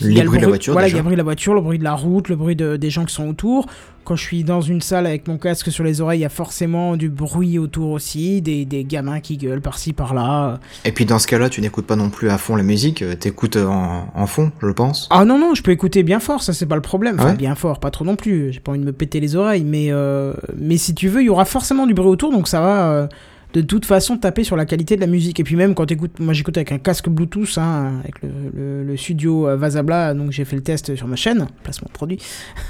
Les 0.00 0.22
bruits 0.22 0.38
de 0.38 0.42
la 0.42 0.48
voiture, 0.48 0.72
Voilà, 0.72 0.88
il 0.88 0.90
y 0.90 0.94
a 0.94 0.94
déjà. 0.94 0.98
le 0.98 1.04
bruit 1.04 1.14
de 1.14 1.18
la 1.18 1.24
voiture, 1.24 1.54
le 1.54 1.60
bruit 1.60 1.78
de 1.78 1.84
la 1.84 1.94
route, 1.94 2.28
le 2.28 2.36
bruit 2.36 2.56
de- 2.56 2.76
des 2.76 2.90
gens 2.90 3.04
qui 3.04 3.14
sont 3.14 3.28
autour. 3.28 3.66
Quand 4.04 4.16
je 4.16 4.22
suis 4.24 4.42
dans 4.42 4.60
une 4.60 4.80
salle 4.80 5.06
avec 5.06 5.28
mon 5.28 5.38
casque 5.38 5.70
sur 5.70 5.84
les 5.84 6.00
oreilles, 6.00 6.18
il 6.18 6.22
y 6.22 6.26
a 6.26 6.28
forcément 6.28 6.96
du 6.96 7.08
bruit 7.08 7.58
autour 7.60 7.90
aussi, 7.90 8.42
des, 8.42 8.64
des 8.64 8.82
gamins 8.84 9.20
qui 9.20 9.36
gueulent 9.36 9.60
par-ci 9.60 9.92
par-là. 9.92 10.58
Et 10.84 10.90
puis 10.90 11.04
dans 11.04 11.20
ce 11.20 11.28
cas-là, 11.28 11.48
tu 11.48 11.60
n'écoutes 11.60 11.86
pas 11.86 11.94
non 11.94 12.10
plus 12.10 12.28
à 12.28 12.36
fond 12.38 12.56
la 12.56 12.64
musique, 12.64 13.02
euh, 13.02 13.14
t'écoutes 13.14 13.56
en, 13.56 14.08
en 14.12 14.26
fond, 14.26 14.50
je 14.60 14.70
pense. 14.70 15.06
Ah 15.10 15.24
non, 15.24 15.38
non, 15.38 15.54
je 15.54 15.62
peux 15.62 15.70
écouter 15.70 16.02
bien 16.02 16.18
fort, 16.18 16.42
ça 16.42 16.52
c'est 16.52 16.66
pas 16.66 16.74
le 16.74 16.82
problème. 16.82 17.14
Enfin, 17.20 17.30
ouais 17.30 17.36
bien 17.36 17.54
fort, 17.54 17.78
pas 17.78 17.90
trop 17.92 18.04
non 18.04 18.16
plus. 18.16 18.52
J'ai 18.52 18.58
pas 18.60 18.72
envie 18.72 18.80
de 18.80 18.84
me 18.84 18.92
péter 18.92 19.20
les 19.20 19.36
oreilles, 19.36 19.64
mais, 19.64 19.88
euh, 19.92 20.32
mais 20.58 20.78
si 20.78 20.94
tu 20.94 21.08
veux, 21.08 21.22
il 21.22 21.26
y 21.26 21.30
aura 21.30 21.44
forcément 21.44 21.86
du 21.86 21.94
bruit 21.94 22.08
autour, 22.08 22.32
donc 22.32 22.48
ça 22.48 22.60
va 22.60 22.90
euh, 22.90 23.06
de 23.52 23.60
toute 23.60 23.84
façon 23.84 24.16
taper 24.16 24.44
sur 24.44 24.56
la 24.56 24.64
qualité 24.64 24.96
de 24.96 25.00
la 25.00 25.06
musique. 25.06 25.38
Et 25.40 25.44
puis 25.44 25.56
même 25.56 25.74
quand 25.74 25.86
t'écoutes, 25.86 26.18
moi 26.20 26.32
j'écoute 26.32 26.56
avec 26.56 26.72
un 26.72 26.78
casque 26.78 27.08
Bluetooth, 27.08 27.58
hein, 27.58 27.94
avec 28.02 28.22
le, 28.22 28.28
le- 28.54 28.84
le 28.84 28.96
studio 28.96 29.48
euh, 29.48 29.56
Vasabla, 29.56 30.14
donc 30.14 30.30
j'ai 30.32 30.44
fait 30.44 30.56
le 30.56 30.62
test 30.62 30.94
sur 30.96 31.06
ma 31.06 31.16
chaîne, 31.16 31.46
placement 31.62 31.88
de 31.88 31.92
produit. 31.92 32.18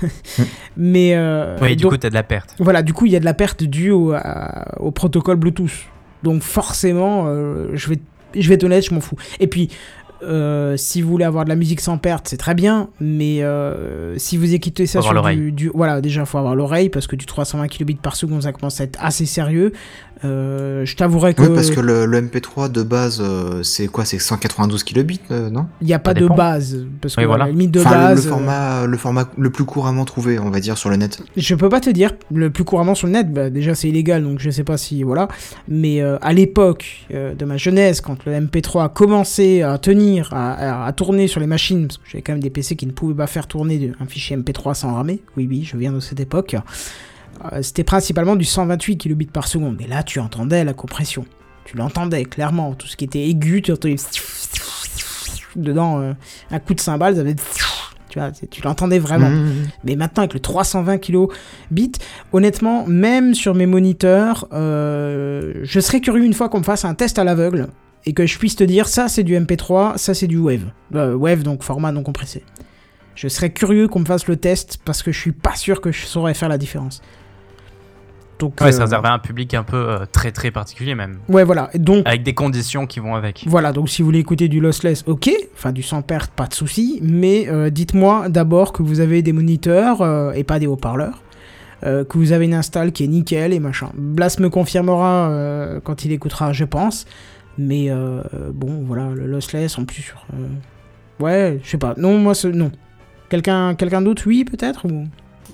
mais 0.77 1.15
euh, 1.15 1.57
Oui, 1.61 1.77
du 1.77 1.83
donc- 1.85 1.93
coup, 1.93 1.99
t'as 1.99 2.11
de 2.11 2.15
la 2.15 2.23
perte. 2.23 2.55
voilà, 2.59 2.83
du 2.83 2.93
coup, 2.93 3.07
il 3.07 3.13
y 3.13 3.17
a 3.17 3.21
de 3.21 3.25
la 3.25 3.35
perte 3.35 3.63
due 3.63 3.91
au, 3.91 4.13
à- 4.13 4.75
au 4.81 4.91
protocole 4.91 5.37
Bluetooth. 5.37 5.71
Donc 6.23 6.43
forcément, 6.43 7.25
euh, 7.27 7.69
je 7.75 7.89
vais, 7.89 7.99
je 8.35 8.49
vais 8.49 8.55
être 8.55 8.65
honnête, 8.65 8.85
je 8.87 8.95
m'en 8.95 9.01
fous. 9.01 9.17
Et 9.41 9.47
puis, 9.49 9.69
euh, 10.23 10.77
si 10.77 11.03
vous 11.03 11.11
voulez 11.11 11.25
avoir 11.25 11.43
de 11.45 11.49
la 11.49 11.57
musique 11.57 11.81
sans 11.81 11.99
perte, 11.99 12.29
c'est 12.29 12.37
très 12.37 12.55
bien, 12.55 12.91
mais 13.01 13.43
euh, 13.43 14.17
si 14.19 14.37
vous 14.37 14.55
écoutez 14.55 14.87
ça 14.87 15.03
sur 15.03 15.23
du, 15.31 15.51
du- 15.51 15.71
Voilà, 15.75 16.01
déjà, 16.01 16.25
faut 16.25 16.39
avoir 16.39 16.55
l'oreille, 16.55 16.91
parce 16.91 17.09
que 17.09 17.17
du 17.17 17.27
320 17.27 17.67
kilobits 17.67 17.97
par 17.97 18.15
seconde, 18.15 18.43
ça 18.43 18.53
commence 18.53 18.81
à 18.81 18.85
être 18.85 18.99
assez 19.03 19.27
sérieux. 19.27 19.73
Euh, 20.25 20.85
je 20.85 20.95
t'avouerai 20.97 21.35
que 21.35 21.43
Oui, 21.43 21.49
parce 21.55 21.71
que 21.71 21.81
le, 21.81 22.07
le 22.07 22.21
MP3 22.23 22.71
de 22.71 22.83
base, 22.83 23.21
euh, 23.21 23.63
c'est 23.63 23.89
quoi 23.89 24.05
C'est 24.05 24.19
192 24.19 24.85
kilobits, 24.85 25.21
euh, 25.31 25.51
non? 25.51 25.67
Il 25.81 25.87
n'y 25.89 25.95
a 25.95 25.99
pas 25.99 26.15
de 26.15 26.21
dépend. 26.21 26.35
base. 26.35 26.85
Parce 27.01 27.15
que 27.17 27.21
Oui, 27.21 27.25
à 27.25 27.29
voilà. 27.29 27.45
la 27.47 27.51
limite 27.51 27.71
de 27.73 27.81
Enfin, 27.81 27.91
le- 27.91 27.97
base. 28.15 28.25
le, 28.25 28.31
format, 28.31 28.87
le 28.87 28.97
format 28.97 29.29
le 29.37 29.51
plus 29.51 29.65
couramment 29.65 30.05
trouvé, 30.05 30.39
on 30.39 30.51
va 30.51 30.61
dire, 30.61 30.79
sur 30.79 30.91
le 30.91 30.97
net. 30.97 31.23
Je 31.37 31.55
peux 31.55 31.69
pas 31.69 31.81
te 31.81 31.91
dire, 31.91 32.13
le 32.33 32.51
plus 32.51 32.65
couramment 32.65 32.95
sur 32.95 33.07
le 33.09 33.15
net, 33.15 33.33
bah, 33.33 33.51
déjà 33.51 33.75
c'est 33.75 33.89
illégal, 33.89 34.23
donc 34.23 34.39
je 34.39 34.51
sais 34.51 34.65
pas 34.65 34.77
si, 34.77 35.03
voilà. 35.03 35.29
Mais 35.69 36.01
euh, 36.03 36.19
à 36.23 36.33
l'époque 36.33 37.07
euh, 37.13 37.35
de 37.35 37.45
ma 37.45 37.57
jeunesse, 37.57 38.01
quand 38.01 38.25
le 38.25 38.33
MP3 38.33 38.85
a 38.85 38.89
commencé 38.89 39.63
à 39.63 39.79
tenir, 39.79 40.33
à, 40.33 40.53
à- 40.85 40.87
à 40.87 40.93
tourner 40.93 41.27
sur 41.27 41.41
les 41.41 41.47
machines, 41.47 41.87
parce 41.89 41.99
que 41.99 42.05
j'avais 42.11 42.23
quand 42.23 42.33
même 42.33 42.43
des 42.43 42.51
PC 42.51 42.77
qui 42.77 42.87
ne 42.87 42.93
pouvaient 42.93 43.15
pas 43.15 43.27
faire 43.27 43.47
tourner 43.47 43.93
un 44.01 44.07
fichier 44.07 44.37
MP3 44.37 44.75
sans 44.75 44.95
ramer, 44.95 45.21
oui 45.37 45.47
oui, 45.51 45.65
je 45.69 45.77
viens 45.77 45.93
de 45.93 46.01
cette 46.01 46.21
époque, 46.21 46.55
euh, 46.55 46.59
c'était 47.63 47.85
principalement 47.85 48.37
du 48.37 48.45
128 48.45 48.99
kilobits 48.99 49.27
par 49.27 49.49
seconde. 49.49 49.81
Et 49.81 49.87
là, 49.87 50.03
tu 50.03 50.19
entendais 50.21 50.65
la 50.65 50.75
compression. 50.75 51.25
Tu 51.65 51.77
l'entendais 51.77 52.25
clairement, 52.25 52.75
tout 52.75 52.87
ce 52.87 52.97
qui 52.97 53.05
était 53.05 53.29
aigu, 53.29 53.63
tu 53.63 53.73
entendais 53.73 53.97
dedans 55.57 56.01
euh, 56.01 56.13
un 56.51 56.59
coup 56.59 56.75
de 56.75 56.81
cymbale, 56.81 57.17
ça 57.17 57.23
faisait 57.23 57.37
tu 58.51 58.63
l'entendais 58.63 58.99
vraiment. 58.99 59.31
Mmh. 59.31 59.69
Mais 59.85 59.97
maintenant, 59.97 60.23
avec 60.23 60.35
le 60.35 60.41
320 60.41 60.99
kilobits, 60.99 61.93
honnêtement, 62.33 62.87
même 62.87 63.35
sur 63.35 63.55
mes 63.55 63.67
moniteurs, 63.67 64.49
euh, 64.53 65.55
je 65.63 65.81
serais 65.81 66.01
curieux 66.01 66.25
une 66.25 66.35
fois 66.35 66.49
qu'on 66.49 66.59
me 66.59 66.65
fasse 66.65 66.85
un 66.85 66.95
test 66.95 67.19
à 67.19 67.25
l'aveugle 67.25 67.69
et 68.05 68.13
que 68.13 68.27
je 68.27 68.39
puisse 68.39 68.57
te 68.57 68.65
dire 68.65 68.89
ça 68.89 69.09
c'est 69.09 69.23
du 69.23 69.35
MP3, 69.35 69.97
ça 69.97 70.15
c'est 70.15 70.27
du 70.27 70.39
Wave. 70.39 70.71
Euh, 70.95 71.15
Wave, 71.15 71.43
donc 71.43 71.63
format 71.63 71.93
non 71.93 72.03
compressé. 72.03 72.45
Je 73.15 73.29
serais 73.29 73.51
curieux 73.51 73.89
qu'on 73.89 74.01
me 74.01 74.05
fasse 74.05 74.27
le 74.27 74.37
test 74.37 74.79
parce 74.85 75.03
que 75.03 75.13
je 75.13 75.19
suis 75.19 75.33
pas 75.33 75.55
sûr 75.55 75.81
que 75.81 75.93
je 75.93 76.05
saurais 76.07 76.35
faire 76.35 76.49
la 76.49 76.59
différence. 76.59 77.03
Donc, 78.43 78.61
Ouais, 78.61 78.69
euh, 78.69 78.73
ça 78.73 78.83
réservé 78.85 79.09
à 79.09 79.13
un 79.13 79.19
public 79.21 79.55
un 79.55 79.63
peu 79.63 79.77
euh, 79.77 79.99
très 80.11 80.33
très 80.33 80.51
particulier 80.51 80.95
même. 80.97 81.19
Ouais, 81.29 81.45
voilà. 81.45 81.71
Et 81.75 81.79
donc, 81.79 82.07
Avec 82.07 82.25
des 82.25 82.35
conditions 82.35 82.87
qui 82.87 82.99
vont 82.99 83.15
avec. 83.15 83.45
voilà, 83.47 83.73
donc 83.73 83.89
si 83.89 84.03
vous 84.03 84.07
voulez 84.07 84.19
écouter 84.19 84.49
du 84.49 84.59
lossless, 84.61 85.05
ok, 85.07 85.31
enfin 85.55 85.71
du 85.71 85.83
sans 85.83 86.03
perte, 86.03 86.33
pas 86.33 86.47
de 86.49 86.55
souci, 86.55 86.99
mais 87.03 87.47
euh, 87.49 87.71
dites-moi 87.71 88.29
d'abord 88.29 88.73
que 88.73 88.83
vous 88.83 88.99
avez 88.99 89.23
des 89.23 89.33
moniteurs 89.33 90.03
euh, 90.03 90.33
et 90.33 90.43
pas 90.43 90.59
des 90.59 90.67
haut-parleurs, 90.67 91.23
euh, 91.85 92.05
que 92.05 92.19
vous 92.19 92.33
avez 92.33 92.47
une 92.47 92.55
install 92.55 92.91
qui 92.91 93.05
est 93.05 93.09
nickel 93.09 93.53
et 93.53 93.61
machin. 93.61 93.91
Blas 93.95 94.37
me 94.41 94.49
confirmera 94.51 95.31
euh, 95.31 95.81
quand 95.85 96.05
il 96.05 96.11
écoutera, 96.11 96.53
je 96.53 96.65
pense, 96.65 97.07
mais 97.59 97.91
euh, 97.91 98.23
bon, 98.53 98.83
voilà, 98.85 99.11
le 99.15 99.27
lossless 99.27 99.79
en 99.79 99.85
plus 99.85 100.13
Ouais, 101.21 101.61
je 101.63 101.71
sais 101.71 101.79
pas, 101.79 101.95
non, 101.97 102.19
moi, 102.19 102.33
non. 102.53 102.73
Quelqu'un 103.29 103.75
quelqu'un 103.77 104.03
d'autre, 104.03 104.25
oui, 104.27 104.45
peut-être 104.45 104.85
ou... 104.87 105.05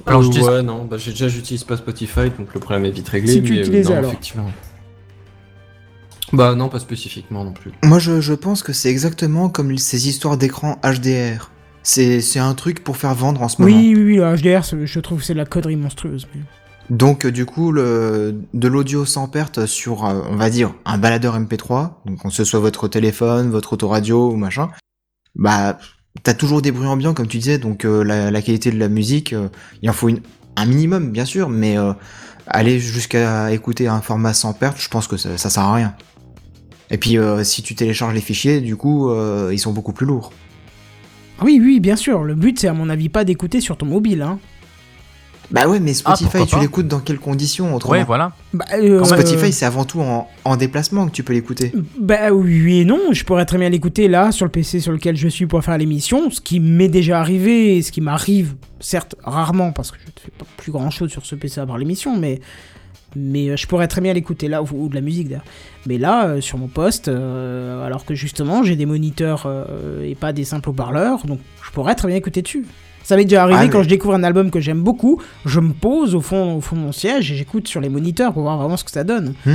Alors, 0.09 0.23
je 0.23 0.31
dis- 0.31 0.41
ouais, 0.41 0.63
non, 0.63 0.85
bah, 0.85 0.97
j'ai 0.99 1.11
déjà 1.13 1.29
j'utilise 1.29 1.65
pas 1.65 1.77
Spotify, 1.77 2.31
donc 2.37 2.53
le 2.55 2.61
problème 2.61 2.85
est 2.87 2.91
vite 2.91 3.09
réglé. 3.09 3.33
Si 3.33 3.43
tu 3.43 3.53
mais, 3.53 3.69
euh, 3.69 3.83
non, 3.85 3.97
alors. 3.97 4.11
effectivement. 4.11 4.51
Bah 6.33 6.55
non, 6.55 6.69
pas 6.69 6.79
spécifiquement 6.79 7.45
non 7.45 7.53
plus. 7.53 7.73
Moi, 7.83 7.99
je, 7.99 8.21
je 8.21 8.35
pense 8.35 8.63
que 8.63 8.73
c'est 8.73 8.91
exactement 8.91 9.49
comme 9.49 9.77
ces 9.79 10.09
histoires 10.09 10.37
d'écran 10.37 10.79
HDR. 10.85 11.51
C'est 11.83 12.21
c'est 12.21 12.39
un 12.39 12.53
truc 12.55 12.85
pour 12.85 12.99
faire 12.99 13.15
vendre 13.15 13.41
en 13.41 13.49
ce 13.49 13.63
moment. 13.63 13.75
Oui, 13.75 13.95
oui, 13.97 14.03
oui, 14.03 14.17
le 14.17 14.37
HDR, 14.37 14.63
je 14.85 15.01
trouve 15.01 15.21
que 15.21 15.25
c'est 15.25 15.33
de 15.33 15.39
la 15.39 15.47
connerie 15.47 15.77
monstrueuse. 15.77 16.27
mais- 16.35 16.43
Donc 16.91 17.25
euh, 17.25 17.33
du 17.33 17.47
coup, 17.47 17.73
le, 17.73 18.39
de 18.53 18.69
l'audio 18.69 19.07
sans 19.07 19.27
perte 19.29 19.65
sur, 19.65 20.05
euh, 20.05 20.21
on 20.29 20.37
va 20.37 20.51
dire, 20.51 20.75
un 20.85 20.99
baladeur 20.99 21.39
MP3, 21.41 22.03
donc 22.05 22.23
que 22.23 22.31
ce 22.31 22.45
soit 22.45 22.61
votre 22.61 22.89
téléphone, 22.89 23.49
votre 23.51 23.73
autoradio 23.73 24.31
ou 24.31 24.37
machin, 24.37 24.69
bah 25.35 25.79
t'as 26.23 26.35
toujours 26.35 26.63
des 26.63 26.73
bruits 26.73 26.87
ambiants 26.87 27.15
comme 27.15 27.27
tu 27.27 27.39
disais, 27.39 27.59
donc 27.59 27.85
euh, 27.85 28.03
la, 28.05 28.43
qualité 28.43 28.71
de 28.71 28.79
la 28.79 28.89
musique, 28.89 29.33
euh, 29.33 29.49
il 29.83 29.91
en 29.91 29.93
faut 29.93 30.11
un 30.57 30.67
minimum 30.67 31.11
bien 31.11 31.25
sûr, 31.25 31.49
mais 31.49 31.79
euh, 31.79 31.93
aller 32.47 32.79
jusqu'à 32.79 33.53
écouter 33.53 33.89
un 33.89 34.01
format 34.01 34.35
sans 34.35 34.53
perte, 34.53 34.81
je 34.81 34.89
pense 34.89 35.07
que 35.07 35.17
ça, 35.17 35.37
ça 35.37 35.51
sert 35.51 35.63
à 35.63 35.75
rien. 35.75 35.95
Et 36.91 36.97
puis 36.97 37.19
si 37.43 37.63
tu 37.63 37.75
télécharges 37.75 38.15
les 38.15 38.23
fichiers, 38.23 38.63
du 38.63 38.75
coup, 38.75 39.13
ils 39.53 39.59
sont 39.59 39.75
beaucoup 39.75 39.93
plus 39.93 40.07
lourds. 40.07 40.33
Ah 41.39 41.43
Oui, 41.45 41.61
oui, 41.63 41.81
bien 41.81 41.97
sûr, 41.97 42.25
le 42.25 42.35
but 42.35 42.59
c'est 42.59 42.69
à 42.69 42.73
mon 42.73 42.89
avis 42.89 43.11
pas 43.11 43.25
d'écouter 43.25 43.61
sur 43.61 43.77
ton 43.77 43.85
mobile, 43.85 44.23
hein. 44.23 44.39
Bah 45.51 45.67
ouais, 45.67 45.81
mais 45.81 45.95
Spotify, 45.95 46.25
pourquoi 46.25 46.47
tu 46.47 46.59
l'écoutes 46.61 46.89
dans 46.89 47.01
quelles 47.01 47.19
conditions 47.19 47.75
autrement 47.75 47.93
Ouais, 47.95 48.05
voilà. 48.05 48.33
Bah, 48.53 48.67
euh, 48.75 49.03
Spotify, 49.03 49.53
c'est 49.53 49.65
avant 49.65 49.85
tout 49.85 50.01
en, 50.01 50.29
en 50.45 50.57
déplacement 50.57 51.07
que 51.07 51.13
tu 51.13 51.23
peux 51.23 51.33
l'écouter. 51.33 51.73
Bah 51.99 52.33
oui 52.33 52.81
et 52.81 52.85
non, 52.85 52.99
je 53.13 53.25
pourrais 53.25 53.47
très 53.47 53.57
bien 53.59 53.71
l'écouter 53.71 54.09
là 54.09 54.31
sur 54.31 54.45
le 54.45 54.51
PC 54.51 54.81
sur 54.81 54.93
lequel 54.93 55.17
je 55.17 55.29
suis 55.29 55.47
pour 55.47 55.65
faire 55.65 55.79
l'émission, 55.79 56.31
ce 56.31 56.41
qui 56.41 56.61
m'est 56.61 56.89
déjà 56.89 57.21
arrivé 57.21 57.77
et 57.77 57.83
ce 57.83 57.93
qui 57.93 58.01
m'arrive, 58.03 58.55
certes 58.81 59.15
rarement 59.25 59.73
parce 59.73 59.91
que 59.91 59.97
je 60.01 60.07
ne 60.07 60.13
fais 60.23 60.33
pas 60.39 60.45
plus 60.59 60.73
grand 60.73 60.91
chose 60.91 61.11
sur 61.11 61.25
ce 61.25 61.35
PC 61.35 61.61
à 61.61 61.67
part 61.67 61.79
l'émission, 61.79 62.17
mais 62.19 62.41
mais 63.17 63.49
euh, 63.49 63.57
je 63.57 63.67
pourrais 63.67 63.89
très 63.89 64.03
bien 64.03 64.13
l'écouter 64.13 64.49
là 64.49 64.63
ou, 64.63 64.67
ou 64.73 64.89
de 64.91 64.95
la 64.95 65.01
musique 65.01 65.29
d'ailleurs. 65.29 65.45
Mais 65.87 65.97
là 65.97 66.27
euh, 66.27 66.41
sur 66.43 66.59
mon 66.59 66.69
poste, 66.69 67.09
euh, 67.09 67.87
alors 67.87 68.05
que 68.05 68.15
justement 68.15 68.63
j'ai 68.63 68.77
des 68.77 68.85
moniteurs 68.87 69.45
euh, 69.47 70.05
et 70.05 70.15
pas 70.15 70.35
des 70.35 70.45
simples 70.45 70.69
haut-parleurs, 70.69 71.25
donc 71.27 71.41
je 71.65 71.71
pourrais 71.71 71.95
très 71.95 72.07
bien 72.09 72.17
écouter 72.19 72.43
dessus. 72.43 72.67
Ça 73.09 73.17
m'est 73.17 73.25
déjà 73.25 73.45
arrivé 73.45 73.59
Ah, 73.59 73.65
mais- 73.65 73.71
quand 73.71 73.83
je 73.83 73.89
découvre 73.89 74.13
un 74.13 74.23
album 74.23 74.51
que 74.51 74.61
j'aime 74.61 74.83
beaucoup, 74.83 75.19
je 75.47 75.61
me 75.61 75.73
pose 75.73 76.15
au 76.15 76.21
fond, 76.21 76.57
au 76.57 76.61
fond 76.61 76.77
de 76.77 76.83
mon 76.83 76.93
siège 76.93 77.33
et 77.33 77.37
j'écoute 77.37 77.67
sur 77.67 77.81
les 77.81 77.89
moniteurs 77.89 78.35
pour 78.35 78.43
voir 78.43 78.59
vraiment 78.59 78.77
ce 78.77 78.85
que 78.85 78.91
ça 78.91 79.03
donne. 79.03 79.33
Mmh. 79.47 79.51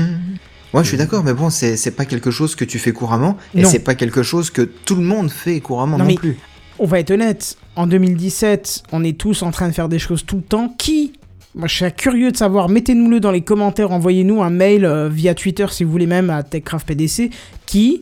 Ouais, 0.74 0.84
je 0.84 0.88
suis 0.88 0.97
d'accord, 0.97 1.24
mais 1.24 1.36
bon, 1.36 1.51
c'est 1.51 1.95
pas 1.95 2.06
quelque 2.06 2.32
chose 2.32 2.56
que 2.56 2.66
tu 2.66 2.80
fais 2.80 2.93
couramment, 2.93 3.38
et 3.54 3.64
c'est 3.64 3.78
pas 3.78 3.93
quelque 3.93 4.24
chose 4.24 4.49
que 4.49 4.64
tout 4.64 4.95
le 4.95 5.04
monde 5.04 5.30
fait 5.30 5.60
couramment 5.60 5.99
Non, 5.99 6.04
non, 6.04 6.10
mais- 6.10 6.16
plus. 6.16 6.36
on 6.80 6.88
va 6.88 6.99
être 6.99 7.12
honnête, 7.12 7.56
en 7.76 7.86
2017, 7.86 8.82
on 8.91 9.04
est 9.04 9.16
tous 9.20 9.43
en 9.43 9.51
train 9.51 9.68
de 9.68 9.74
faire 9.74 9.88
des 9.88 9.99
choses 9.99 10.26
tout 10.26 10.38
le 10.38 10.41
temps. 10.41 10.74
Qui 10.80 11.14
Moi, 11.54 11.68
je 11.68 11.76
serais 11.78 11.91
curieux 11.91 12.32
de 12.32 12.38
savoir. 12.38 12.70
Mettez-nous-le 12.70 13.20
dans 13.20 13.30
les 13.30 13.41
commentaires. 13.41 13.91
Envoyez-nous 13.91 14.41
un 14.41 14.49
mail 14.49 14.84
euh, 14.86 15.10
via 15.10 15.36
Twitter 15.36 15.68
si 15.70 15.84
vous 15.84 15.91
voulez 15.91 16.08
même 16.08 16.32
à 16.32 16.41
TechCraftPDC 16.41 17.30
qui 17.68 18.01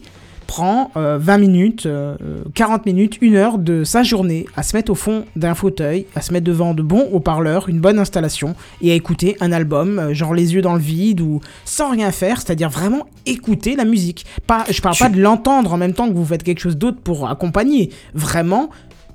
prend 0.51 0.91
euh, 0.97 1.17
20 1.17 1.37
minutes, 1.37 1.85
euh, 1.85 2.17
40 2.55 2.85
minutes, 2.85 3.19
une 3.21 3.37
heure 3.37 3.57
de 3.57 3.85
sa 3.85 4.03
journée 4.03 4.47
à 4.57 4.63
se 4.63 4.75
mettre 4.75 4.91
au 4.91 4.95
fond 4.95 5.23
d'un 5.37 5.55
fauteuil, 5.55 6.07
à 6.13 6.19
se 6.19 6.33
mettre 6.33 6.43
devant 6.43 6.73
de 6.73 6.81
bons 6.81 7.07
haut-parleurs, 7.13 7.69
une 7.69 7.79
bonne 7.79 7.97
installation 7.97 8.53
et 8.81 8.91
à 8.91 8.93
écouter 8.93 9.37
un 9.39 9.53
album, 9.53 9.97
euh, 9.97 10.13
genre 10.13 10.33
les 10.33 10.53
yeux 10.53 10.61
dans 10.61 10.73
le 10.73 10.81
vide 10.81 11.21
ou 11.21 11.39
sans 11.63 11.91
rien 11.91 12.11
faire, 12.11 12.41
c'est-à-dire 12.41 12.69
vraiment 12.69 13.07
écouter 13.25 13.77
la 13.77 13.85
musique. 13.85 14.25
Pas, 14.45 14.65
je 14.69 14.81
parle 14.81 14.97
pas 14.97 15.07
de 15.07 15.21
l'entendre 15.21 15.71
en 15.71 15.77
même 15.77 15.93
temps 15.93 16.09
que 16.09 16.13
vous 16.13 16.25
faites 16.25 16.43
quelque 16.43 16.59
chose 16.59 16.75
d'autre 16.75 16.97
pour 17.01 17.29
accompagner. 17.29 17.89
Vraiment, 18.13 18.71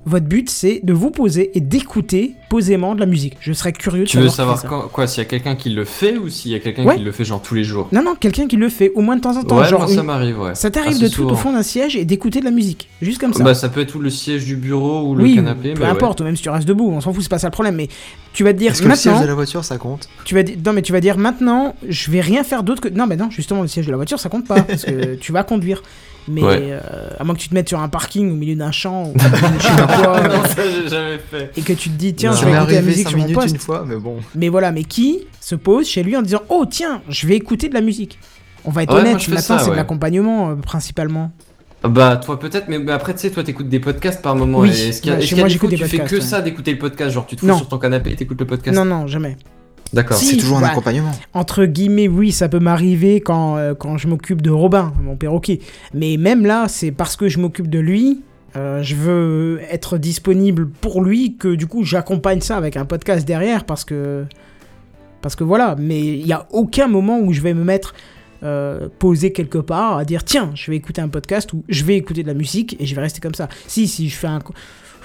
votre 0.06 0.26
but 0.26 0.48
c'est 0.48 0.80
de 0.84 0.92
vous 0.92 1.10
poser 1.10 1.50
et 1.56 1.60
d'écouter 1.60 2.34
posément 2.48 2.94
de 2.94 3.00
la 3.00 3.06
musique. 3.06 3.36
Je 3.40 3.52
serais 3.52 3.72
curieux 3.72 4.04
de 4.04 4.08
Tu 4.08 4.18
veux 4.18 4.28
savoir. 4.28 4.56
qui 4.56 4.62
savoir 4.62 4.84
fait 4.84 4.90
quoi, 4.92 5.06
s'il 5.08 5.18
y 5.18 5.26
a 5.26 5.28
quelqu'un 5.28 5.56
qui 5.56 5.70
le 5.70 5.84
fait 5.84 6.16
ou 6.16 6.28
s'il 6.28 6.52
y 6.52 6.54
a 6.54 6.60
quelqu'un 6.60 6.84
Ouais. 6.84 6.96
qui 6.96 7.02
le 7.02 7.10
fait 7.10 7.24
genre 7.24 7.42
tous 7.42 7.54
les 7.56 7.64
jours? 7.64 7.88
Non, 7.90 8.02
non, 8.04 8.14
quelqu'un 8.14 8.46
qui 8.46 8.56
le 8.56 8.68
fait 8.68 8.92
au 8.94 9.00
moins 9.00 9.16
de 9.16 9.20
temps 9.20 9.36
en 9.36 9.42
temps. 9.42 9.58
Ouais, 9.58 9.68
genre 9.68 9.80
moi 9.80 9.88
ça 9.88 9.94
une- 9.94 10.02
m'arrive, 10.06 10.38
ouais. 10.40 10.54
Ça 10.54 10.70
t'arrive 10.70 11.00
de 11.00 11.08
te 11.08 11.14
foutre 11.16 11.32
au 11.32 11.36
fond 11.36 11.52
d'un 11.52 11.64
siège 11.64 11.96
et 11.96 12.04
d'écouter 12.04 12.38
de 12.38 12.44
la 12.44 12.52
musique. 12.52 12.88
Juste 13.02 13.20
comme 13.20 13.34
ça. 13.34 13.42
Bah 13.42 13.54
ça 13.54 13.68
peut 13.68 13.80
être 13.80 13.90
tout 13.92 13.98
le 13.98 14.10
siège 14.10 14.44
du 14.44 14.54
bureau 14.56 15.02
ou 15.08 15.14
le 15.16 15.24
oui, 15.24 15.34
canapé, 15.34 15.74
peu 15.74 15.84
importe, 15.84 16.20
même 16.20 16.36
si 16.36 16.42
tu 16.44 16.50
restes 16.50 16.68
debout, 16.68 16.88
on 16.88 17.00
s'en 17.00 17.12
fout, 17.12 17.22
c'est 17.24 17.28
pas 17.28 17.38
ça 17.40 17.48
le 17.48 17.52
problème. 17.52 17.74
Mais 17.74 17.88
tu 18.32 18.44
vas 18.44 18.52
te 18.52 18.58
dire 18.58 18.72
Est-ce 18.72 18.82
que 18.82 18.88
le 18.88 18.94
siège 18.94 19.06
maintenant, 19.06 19.22
de 19.22 19.28
la 19.28 19.34
voiture, 19.34 19.64
ça 19.64 19.76
compte 19.76 20.08
tu 20.24 20.34
vas 20.36 20.42
dire, 20.44 20.56
non 20.64 20.72
mais 20.72 20.82
tu 20.82 20.92
vas 20.92 21.00
dire 21.00 21.18
maintenant, 21.18 21.74
je 21.88 22.10
vais 22.12 22.20
rien 22.20 22.44
faire 22.44 22.62
d'autre 22.62 22.80
que 22.80 22.88
non, 22.88 23.06
mais 23.08 23.16
non, 23.16 23.28
justement 23.30 23.62
le 23.62 23.68
siège 23.68 23.86
de 23.86 23.90
la 23.90 23.96
voiture 23.96 24.20
ça 24.20 24.28
compte 24.28 24.46
pas 24.46 24.62
parce 24.62 24.84
que 24.84 25.14
tu 25.20 25.32
vas 25.32 25.42
conduire. 25.42 25.82
Mais 26.28 26.42
Ouais. 26.42 26.58
euh, 26.72 26.80
à 27.18 27.24
moins 27.24 27.34
que 27.34 27.40
tu 27.40 27.48
te 27.48 27.54
mettes 27.54 27.68
sur 27.68 27.78
un 27.80 27.88
parking 27.88 28.30
au 28.30 28.34
milieu 28.34 28.56
d'un 28.56 28.72
champ 28.72 29.04
ou 29.08 29.14
je 29.18 29.62
sais 29.62 29.76
pas 29.76 29.86
quoi, 29.86 30.20
non, 30.28 30.42
ça 30.44 30.62
j'ai 30.68 30.88
jamais 30.88 31.18
fait. 31.30 31.52
et 31.56 31.62
que 31.62 31.72
tu 31.72 31.88
te 31.90 31.94
dis 31.96 32.14
tiens, 32.14 32.32
Non. 32.32 32.36
je 32.36 32.44
vais 32.46 32.52
écouter 32.56 32.74
la 32.74 32.82
musique 32.82 33.04
5 33.08 33.10
sur 33.10 33.18
mon 33.28 33.32
poste. 33.34 33.54
une 33.54 33.60
fois, 33.60 33.84
mais 33.86 33.96
bon. 33.96 34.16
Mais 34.34 34.48
voilà, 34.48 34.72
mais 34.72 34.82
qui 34.84 35.20
se 35.40 35.54
pose 35.54 35.86
chez 35.86 36.02
lui 36.02 36.16
en 36.16 36.22
disant 36.22 36.40
oh 36.48 36.64
tiens, 36.68 37.02
je 37.08 37.26
vais 37.26 37.36
écouter 37.36 37.68
de 37.68 37.74
la 37.74 37.80
musique. 37.80 38.18
On 38.64 38.70
va 38.72 38.82
être 38.82 38.92
Ouais, 38.94 39.00
honnête, 39.00 39.28
maintenant 39.28 39.58
c'est 39.60 39.70
de 39.70 39.76
l'accompagnement 39.76 40.50
euh, 40.50 40.54
principalement. 40.56 41.30
Bah 41.84 42.16
toi 42.16 42.40
peut-être, 42.40 42.66
mais, 42.68 42.80
mais 42.80 42.90
après 42.90 43.12
tu 43.14 43.20
sais, 43.20 43.30
toi 43.30 43.44
t'écoutes 43.44 43.68
des 43.68 43.78
podcasts 43.78 44.20
par 44.20 44.34
moment. 44.34 44.58
Oui, 44.58 44.70
et 44.70 44.88
Est-ce 44.88 45.00
qu'il 45.00 45.10
y 45.10 45.12
a, 45.12 45.16
bah, 45.16 45.22
est-ce 45.22 45.28
chez 45.28 45.34
qu'il 45.36 45.38
y 45.38 45.40
a 45.40 45.44
moi, 45.44 45.48
des 45.52 45.58
fois 45.58 45.68
tu 45.68 45.96
fais 45.96 45.98
que 46.04 46.20
ça 46.20 46.40
d'écouter 46.42 46.72
le 46.72 46.78
podcast? 46.78 47.12
Genre 47.12 47.26
tu 47.26 47.36
te 47.36 47.40
fous 47.42 47.46
Non. 47.46 47.58
sur 47.58 47.68
ton 47.68 47.78
canapé 47.78 48.10
et 48.10 48.16
t'écoutes 48.16 48.40
le 48.40 48.46
podcast? 48.46 48.76
Non 48.76 48.84
non, 48.84 49.06
jamais. 49.06 49.36
D'accord. 49.92 50.16
Si. 50.16 50.26
C'est 50.26 50.36
toujours 50.36 50.58
un 50.58 50.62
accompagnement. 50.62 51.12
entre 51.32 51.64
guillemets, 51.64 52.08
oui, 52.08 52.32
ça 52.32 52.48
peut 52.48 52.58
m'arriver 52.58 53.20
quand, 53.20 53.56
euh, 53.56 53.74
quand 53.74 53.96
je 53.96 54.08
m'occupe 54.08 54.42
de 54.42 54.50
Robin, 54.50 54.92
mon 55.02 55.16
perroquet. 55.16 55.60
Mais 55.94 56.16
même 56.16 56.44
là, 56.44 56.66
c'est 56.68 56.92
parce 56.92 57.16
que 57.16 57.28
je 57.28 57.38
m'occupe 57.38 57.68
de 57.68 57.78
lui, 57.78 58.22
euh, 58.56 58.82
je 58.82 58.94
veux 58.94 59.60
être 59.70 59.98
disponible 59.98 60.68
pour 60.68 61.02
lui, 61.02 61.36
que 61.36 61.54
du 61.54 61.66
coup, 61.66 61.84
j'accompagne 61.84 62.40
ça 62.40 62.56
avec 62.56 62.76
un 62.76 62.84
podcast 62.84 63.26
derrière, 63.26 63.64
parce 63.64 63.84
que... 63.84 64.24
Parce 65.22 65.34
que 65.34 65.44
voilà, 65.44 65.74
mais 65.78 66.18
il 66.18 66.24
n'y 66.24 66.32
a 66.32 66.46
aucun 66.52 66.86
moment 66.86 67.18
où 67.18 67.32
je 67.32 67.40
vais 67.40 67.54
me 67.54 67.64
mettre 67.64 67.94
euh, 68.42 68.88
posé 68.98 69.32
quelque 69.32 69.58
part 69.58 69.96
à 69.96 70.04
dire 70.04 70.22
tiens, 70.22 70.52
je 70.54 70.70
vais 70.70 70.76
écouter 70.76 71.00
un 71.00 71.08
podcast 71.08 71.52
ou 71.52 71.64
je 71.68 71.84
vais 71.84 71.96
écouter 71.96 72.22
de 72.22 72.28
la 72.28 72.34
musique 72.34 72.76
et 72.78 72.86
je 72.86 72.94
vais 72.94 73.00
rester 73.00 73.20
comme 73.20 73.34
ça. 73.34 73.48
Si, 73.66 73.88
si 73.88 74.08
je 74.08 74.14
fais 74.14 74.26
un... 74.26 74.40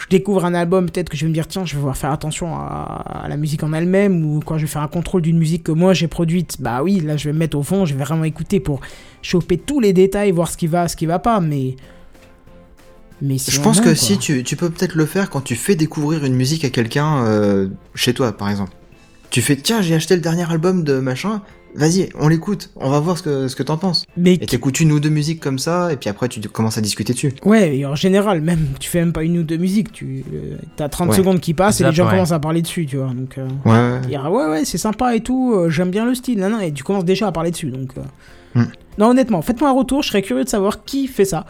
Je 0.02 0.08
découvre 0.10 0.46
un 0.46 0.54
album, 0.54 0.90
peut-être 0.90 1.10
que 1.10 1.16
je 1.18 1.26
vais 1.26 1.30
me 1.30 1.34
dire 1.34 1.48
tiens, 1.48 1.64
je 1.64 1.74
vais 1.74 1.78
devoir 1.78 1.96
faire 1.96 2.12
attention 2.12 2.56
à, 2.56 3.22
à 3.24 3.28
la 3.28 3.38
musique 3.38 3.64
en 3.64 3.72
elle-même 3.72 4.26
ou 4.26 4.40
quand 4.40 4.58
je 4.58 4.64
vais 4.66 4.72
faire 4.72 4.82
un 4.82 4.88
contrôle 4.88 5.22
d'une 5.22 5.38
musique 5.38 5.64
que 5.64 5.72
moi 5.72 5.94
j'ai 5.94 6.08
produite, 6.08 6.58
bah 6.60 6.82
oui, 6.84 7.00
là 7.00 7.18
je 7.18 7.26
vais 7.30 7.34
me 7.34 7.40
mettre 7.40 7.58
au 7.58 7.64
fond, 7.64 7.86
je 7.86 7.94
vais 7.94 8.04
vraiment 8.04 8.24
écouter 8.24 8.60
pour 8.60 8.82
choper 9.22 9.58
tous 9.58 9.80
les 9.80 9.94
détails, 9.94 10.32
voir 10.32 10.50
ce 10.50 10.58
qui 10.58 10.68
va, 10.68 10.88
ce 10.88 10.96
qui 10.96 11.06
va 11.06 11.20
pas, 11.20 11.40
mais 11.40 11.76
mais 13.22 13.38
Je 13.38 13.60
pense 13.62 13.80
que 13.80 13.86
quoi. 13.86 13.96
si 13.96 14.18
tu, 14.18 14.44
tu 14.44 14.56
peux 14.56 14.70
peut-être 14.72 14.96
le 14.96 15.06
faire 15.06 15.30
quand 15.30 15.42
tu 15.42 15.56
fais 15.56 15.76
découvrir 15.76 16.26
une 16.26 16.34
musique 16.34 16.66
à 16.66 16.70
quelqu'un 16.72 17.24
euh, 17.26 17.68
chez 17.94 18.14
toi, 18.14 18.32
par 18.32 18.50
exemple. 18.50 18.72
Tu 19.30 19.42
fais 19.42 19.56
tiens, 19.56 19.82
j'ai 19.82 19.94
acheté 19.94 20.16
le 20.16 20.22
dernier 20.22 20.50
album 20.52 20.84
de 20.84 21.00
machin, 21.00 21.42
vas-y, 21.76 22.10
on 22.20 22.28
l'écoute, 22.28 22.70
on 22.76 22.90
va 22.90 23.00
voir 23.00 23.18
ce 23.18 23.24
que, 23.24 23.48
ce 23.48 23.56
que 23.56 23.64
t'en 23.64 23.78
penses. 23.78 24.06
mais 24.18 24.34
Et 24.36 24.46
t'écoutes 24.46 24.80
une 24.80 24.92
ou 24.92 25.00
deux 25.00 25.10
musiques 25.10 25.40
comme 25.40 25.60
ça, 25.60 25.92
et 25.92 25.96
puis 25.98 26.10
après 26.10 26.28
tu 26.30 26.40
commences 26.42 26.78
à 26.78 26.82
discuter 26.82 27.14
dessus. 27.14 27.34
Ouais, 27.46 27.78
et 27.78 27.86
en 27.86 27.96
général, 27.96 28.42
même, 28.42 28.68
tu 28.80 28.90
fais 28.90 29.00
même 29.00 29.14
pas 29.14 29.24
une 29.24 29.38
ou 29.38 29.44
deux 29.44 29.58
musiques, 29.58 29.92
tu 29.92 30.24
euh, 30.34 30.58
t'as 30.76 30.90
30 30.90 31.10
Ouais. 31.10 31.16
secondes 31.18 31.40
qui 31.40 31.54
passent 31.54 31.82
et 31.82 31.84
les 31.84 31.92
gens 31.94 32.06
ouais. 32.06 32.12
commencent 32.12 32.32
à 32.32 32.40
parler 32.40 32.62
dessus, 32.62 32.86
tu 32.86 32.98
vois. 32.98 33.08
Donc, 33.14 33.38
euh, 33.38 33.48
Ouais, 33.66 33.72
ouais. 34.02 34.08
dire, 34.08 34.32
ouais, 34.32 34.46
ouais, 34.48 34.66
c'est 34.66 34.78
sympa 34.78 35.16
et 35.16 35.22
tout, 35.22 35.54
euh, 35.56 35.70
j'aime 35.70 35.92
bien 35.92 36.06
le 36.06 36.16
style, 36.16 36.40
nan, 36.40 36.52
nan, 36.52 36.62
et 36.62 36.72
tu 36.72 36.84
commences 36.84 37.06
déjà 37.06 37.28
à 37.28 37.32
parler 37.32 37.52
dessus. 37.52 37.70
Donc, 37.72 37.92
euh. 37.98 38.02
Hmm. 38.60 38.66
Non, 38.98 39.10
honnêtement, 39.12 39.42
faites-moi 39.42 39.70
un 39.70 39.74
retour, 39.74 40.04
je 40.04 40.10
serais 40.10 40.22
curieux 40.22 40.44
de 40.44 40.50
savoir 40.50 40.84
qui 40.84 41.08
fait 41.08 41.26
ça. 41.26 41.46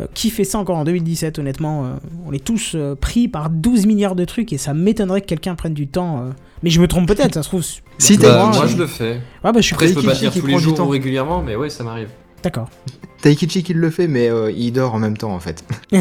Euh, 0.00 0.06
qui 0.14 0.30
fait 0.30 0.44
ça 0.44 0.58
encore 0.58 0.76
en 0.76 0.84
2017, 0.84 1.38
honnêtement. 1.40 1.84
euh, 1.84 1.88
on 2.26 2.32
est 2.32 2.44
tous 2.44 2.72
euh, 2.76 2.94
pris 2.94 3.26
par 3.26 3.50
12 3.50 3.86
milliards 3.86 4.14
de 4.14 4.24
trucs 4.24 4.52
et 4.52 4.58
ça 4.58 4.72
m'étonnerait 4.72 5.20
que 5.22 5.26
quelqu'un 5.26 5.54
prenne 5.56 5.74
du 5.74 5.88
temps. 5.88 6.20
euh. 6.22 6.30
Mais 6.62 6.70
je 6.70 6.80
me 6.80 6.86
trompe 6.86 7.08
peut-être, 7.08 7.34
ça 7.34 7.42
se 7.42 7.48
trouve. 7.48 7.64
Si 7.98 8.16
t'as- 8.18 8.28
Bah, 8.28 8.44
moi, 8.46 8.54
moi 8.56 8.66
je 8.66 8.76
le 8.76 8.86
fais. 8.86 9.14
Ouais, 9.42 9.52
bah, 9.52 9.52
je 9.56 9.60
suis 9.62 9.74
Après 9.74 9.88
je 9.88 9.94
peux 9.94 10.02
pas 10.02 10.10
Kichi 10.12 10.20
dire 10.20 10.32
qui 10.32 10.40
tous 10.40 10.46
les 10.46 10.52
prend 10.52 10.58
du 10.60 10.64
jours 10.76 10.80
ou 10.86 10.88
régulièrement, 10.88 11.42
mais 11.42 11.56
ouais 11.56 11.68
ça 11.70 11.82
m'arrive. 11.82 12.08
D'accord. 12.44 12.68
Taikichi 13.22 13.64
qui 13.64 13.74
le 13.74 13.90
fait, 13.90 14.06
mais 14.06 14.30
euh, 14.30 14.52
il 14.52 14.70
dort 14.72 14.94
en 14.94 15.00
même 15.00 15.16
temps 15.16 15.34
en 15.34 15.40
fait. 15.40 15.64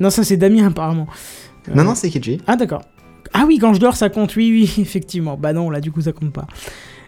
Non, 0.00 0.10
ça 0.10 0.24
c'est 0.24 0.36
Damien 0.36 0.66
apparemment. 0.66 1.06
Euh, 1.68 1.74
Non, 1.74 1.84
non, 1.84 1.94
c'est 1.94 2.10
Kichi. 2.10 2.40
Ah 2.46 2.56
d'accord. 2.56 2.82
Ah 3.32 3.44
oui, 3.46 3.58
quand 3.58 3.72
je 3.74 3.80
dors, 3.80 3.96
ça 3.96 4.10
compte. 4.10 4.36
Oui, 4.36 4.50
oui, 4.52 4.74
effectivement. 4.82 5.36
Bah 5.36 5.52
non, 5.52 5.70
là, 5.70 5.80
du 5.80 5.90
coup, 5.90 6.00
ça 6.02 6.12
compte 6.12 6.32
pas. 6.32 6.46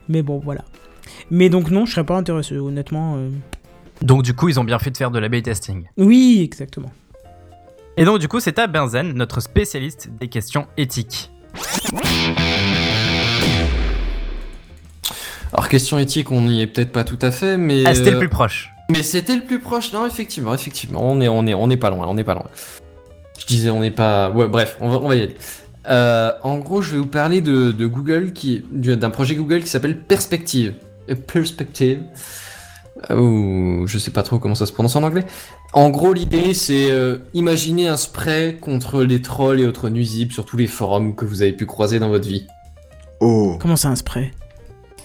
Mais 0.08 0.22
bon, 0.22 0.40
voilà. 0.42 0.64
Mais 1.30 1.48
donc 1.48 1.70
non, 1.70 1.84
je 1.86 1.92
serais 1.92 2.06
pas 2.06 2.16
intéressé, 2.16 2.56
honnêtement. 2.56 3.16
euh. 3.16 3.28
Donc 4.02 4.22
du 4.22 4.34
coup, 4.34 4.48
ils 4.48 4.60
ont 4.60 4.64
bien 4.64 4.78
fait 4.78 4.90
de 4.90 4.96
faire 4.96 5.10
de 5.10 5.18
la 5.18 5.28
testing. 5.40 5.86
Oui, 5.96 6.40
exactement. 6.44 6.90
Et 7.96 8.04
donc 8.04 8.18
du 8.18 8.28
coup, 8.28 8.40
c'est 8.40 8.58
à 8.58 8.66
Benzen, 8.66 9.12
notre 9.14 9.40
spécialiste 9.40 10.10
des 10.20 10.28
questions 10.28 10.66
éthiques. 10.76 11.30
Alors 15.52 15.68
question 15.68 15.98
éthique, 15.98 16.30
on 16.30 16.42
n'y 16.42 16.60
est 16.60 16.66
peut-être 16.66 16.92
pas 16.92 17.04
tout 17.04 17.18
à 17.22 17.30
fait, 17.30 17.56
mais 17.56 17.84
Ah, 17.86 17.94
c'était 17.94 18.10
le 18.10 18.16
euh, 18.16 18.20
plus 18.20 18.28
proche. 18.28 18.70
Mais 18.90 19.02
c'était 19.02 19.34
le 19.36 19.42
plus 19.42 19.60
proche, 19.60 19.92
non, 19.92 20.06
effectivement, 20.06 20.52
effectivement, 20.54 21.00
on 21.02 21.20
est, 21.20 21.28
on 21.28 21.46
est, 21.46 21.54
on 21.54 21.70
est 21.70 21.76
pas 21.76 21.90
loin, 21.90 22.06
on 22.08 22.16
est 22.18 22.24
pas 22.24 22.34
loin. 22.34 22.46
Je 23.38 23.46
disais, 23.46 23.70
on 23.70 23.80
n'est 23.80 23.90
pas, 23.90 24.30
ouais, 24.30 24.48
bref, 24.48 24.76
on 24.80 24.90
va, 24.90 24.96
on 24.98 25.08
va 25.08 25.16
y 25.16 25.22
aller. 25.22 25.36
Euh, 25.88 26.32
en 26.42 26.58
gros, 26.58 26.82
je 26.82 26.92
vais 26.92 26.98
vous 26.98 27.06
parler 27.06 27.40
de, 27.40 27.70
de 27.72 27.86
Google, 27.86 28.32
qui, 28.32 28.64
du- 28.70 28.96
d'un 28.96 29.10
projet 29.10 29.34
Google 29.34 29.60
qui 29.60 29.68
s'appelle 29.68 29.96
Perspective. 29.98 30.74
Euh, 31.08 31.14
Perspective. 31.14 32.02
Euh, 33.10 33.16
Ou 33.16 33.86
je 33.86 33.98
sais 33.98 34.10
pas 34.10 34.22
trop 34.22 34.38
comment 34.38 34.54
ça 34.54 34.66
se 34.66 34.72
prononce 34.72 34.96
en 34.96 35.02
anglais. 35.02 35.24
En 35.72 35.90
gros, 35.90 36.12
l'idée, 36.12 36.54
c'est 36.54 36.90
euh, 36.90 37.18
imaginer 37.34 37.88
un 37.88 37.96
spray 37.96 38.56
contre 38.60 39.02
les 39.02 39.20
trolls 39.20 39.60
et 39.60 39.66
autres 39.66 39.88
nuisibles 39.90 40.32
sur 40.32 40.44
tous 40.46 40.56
les 40.56 40.66
forums 40.66 41.14
que 41.14 41.24
vous 41.24 41.42
avez 41.42 41.52
pu 41.52 41.66
croiser 41.66 41.98
dans 41.98 42.08
votre 42.08 42.26
vie. 42.26 42.46
Oh. 43.20 43.58
Comment 43.60 43.76
ça, 43.76 43.88
un 43.88 43.96
spray? 43.96 44.32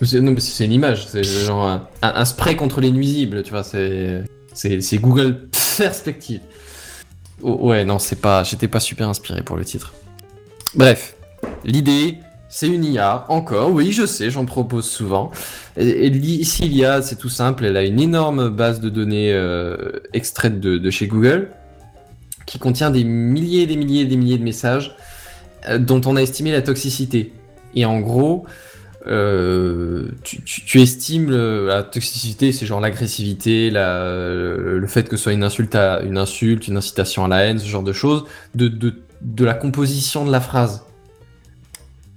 C'est- 0.01 0.19
Non, 0.21 0.31
mais 0.31 0.39
c'est 0.39 0.65
une 0.65 0.71
image, 0.71 1.07
c'est 1.07 1.23
genre 1.23 1.67
un, 1.67 1.87
un- 2.01 2.13
un 2.15 2.25
spray 2.25 2.55
contre 2.55 2.81
les 2.81 2.91
nuisibles, 2.91 3.43
tu 3.43 3.51
vois, 3.51 3.63
c'est 3.63 4.23
c'est 4.53 4.81
c'est 4.81 4.97
Google 4.97 5.47
Perspective. 5.77 6.39
Oh, 7.43 7.69
ouais, 7.69 7.85
non, 7.85 7.99
c'est 7.99 8.19
pas, 8.21 8.43
j'étais 8.43 8.67
pas 8.67 8.79
super 8.79 9.09
inspiré 9.09 9.43
pour 9.43 9.57
le 9.57 9.65
titre. 9.65 9.93
Bref, 10.75 11.15
l'idée, 11.65 12.17
c'est 12.49 12.67
une 12.67 12.83
IA, 12.85 13.25
encore, 13.29 13.71
oui, 13.71 13.91
je 13.91 14.05
sais, 14.05 14.29
j'en 14.29 14.45
propose 14.45 14.89
souvent. 14.89 15.31
Et, 15.77 16.07
et 16.07 16.09
ici, 16.09 16.63
l'IA, 16.67 17.01
c'est 17.01 17.15
tout 17.15 17.29
simple, 17.29 17.65
elle 17.65 17.77
a 17.77 17.83
une 17.83 17.99
énorme 17.99 18.49
base 18.49 18.79
de 18.81 18.89
données 18.89 19.31
euh, 19.33 19.75
extraite 20.13 20.59
de, 20.59 20.89
chez 20.89 21.07
Google, 21.07 21.49
qui 22.45 22.59
contient 22.59 22.91
des 22.91 23.03
milliers 23.03 23.61
et 23.63 23.67
des 23.67 23.77
milliers 23.77 24.01
et 24.01 24.05
des 24.05 24.17
milliers 24.17 24.37
de 24.37 24.43
messages 24.43 24.95
euh, 25.69 25.77
dont 25.77 26.01
on 26.05 26.15
a 26.15 26.21
estimé 26.21 26.51
la 26.51 26.61
toxicité. 26.61 27.31
Et 27.75 27.85
en 27.85 27.99
gros, 28.01 28.45
euh, 29.07 30.09
tu, 30.23 30.43
tu- 30.43 30.65
tu 30.65 30.81
estimes 30.81 31.29
le- 31.29 31.67
la 31.67 31.83
toxicité, 31.83 32.51
c'est 32.51 32.65
genre 32.65 32.81
l'agressivité, 32.81 33.69
la- 33.71 34.13
le 34.57 34.87
fait 34.87 35.07
que 35.07 35.15
ce 35.17 35.23
soit 35.23 35.33
une 35.33 35.43
insulte, 35.43 35.73
à, 35.75 36.01
une 36.01 36.17
insulte, 36.17 36.67
une 36.67 36.77
incitation 36.77 37.23
à 37.25 37.27
la 37.27 37.45
haine, 37.45 37.59
ce 37.59 37.67
genre 37.67 37.83
de 37.83 37.93
choses, 37.93 38.25
de, 38.55 38.67
de 39.21 39.45
la 39.45 39.53
composition 39.53 40.25
de 40.25 40.31
la 40.31 40.41
phrase. 40.41 40.83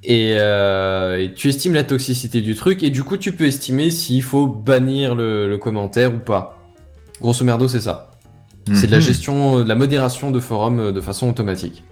Et, 0.06 0.36
euh, 0.38 1.18
et 1.18 1.32
tu 1.32 1.48
estimes 1.48 1.72
la 1.74 1.82
toxicité 1.84 2.42
du 2.42 2.54
truc, 2.54 2.82
et 2.82 2.90
du 2.90 3.02
coup 3.04 3.16
tu 3.16 3.32
peux 3.32 3.46
estimer 3.46 3.90
s'il 3.90 4.22
faut 4.22 4.46
bannir 4.46 5.14
le, 5.14 5.48
le 5.48 5.56
commentaire 5.58 6.12
ou 6.14 6.18
pas. 6.18 6.58
Grosso 7.22 7.42
merdo, 7.44 7.68
c'est 7.68 7.80
ça. 7.80 8.10
C'est 8.74 8.86
de 8.86 8.92
la 8.92 8.98
Mhm. 8.98 9.02
gestion, 9.02 9.58
de 9.60 9.68
la 9.68 9.74
modération 9.74 10.30
de 10.30 10.40
forums 10.40 10.80
euh, 10.80 10.92
de 10.92 11.00
façon 11.00 11.28
automatique. 11.28 11.84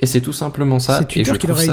Et 0.00 0.06
c'est 0.06 0.20
tout 0.20 0.32
simplement 0.32 0.78
ça. 0.78 0.98
C'est 0.98 1.04
et 1.04 1.22
Twitter 1.22 1.32
je 1.32 1.38
qui 1.38 1.46
l'aurait 1.46 1.66
ça. 1.66 1.72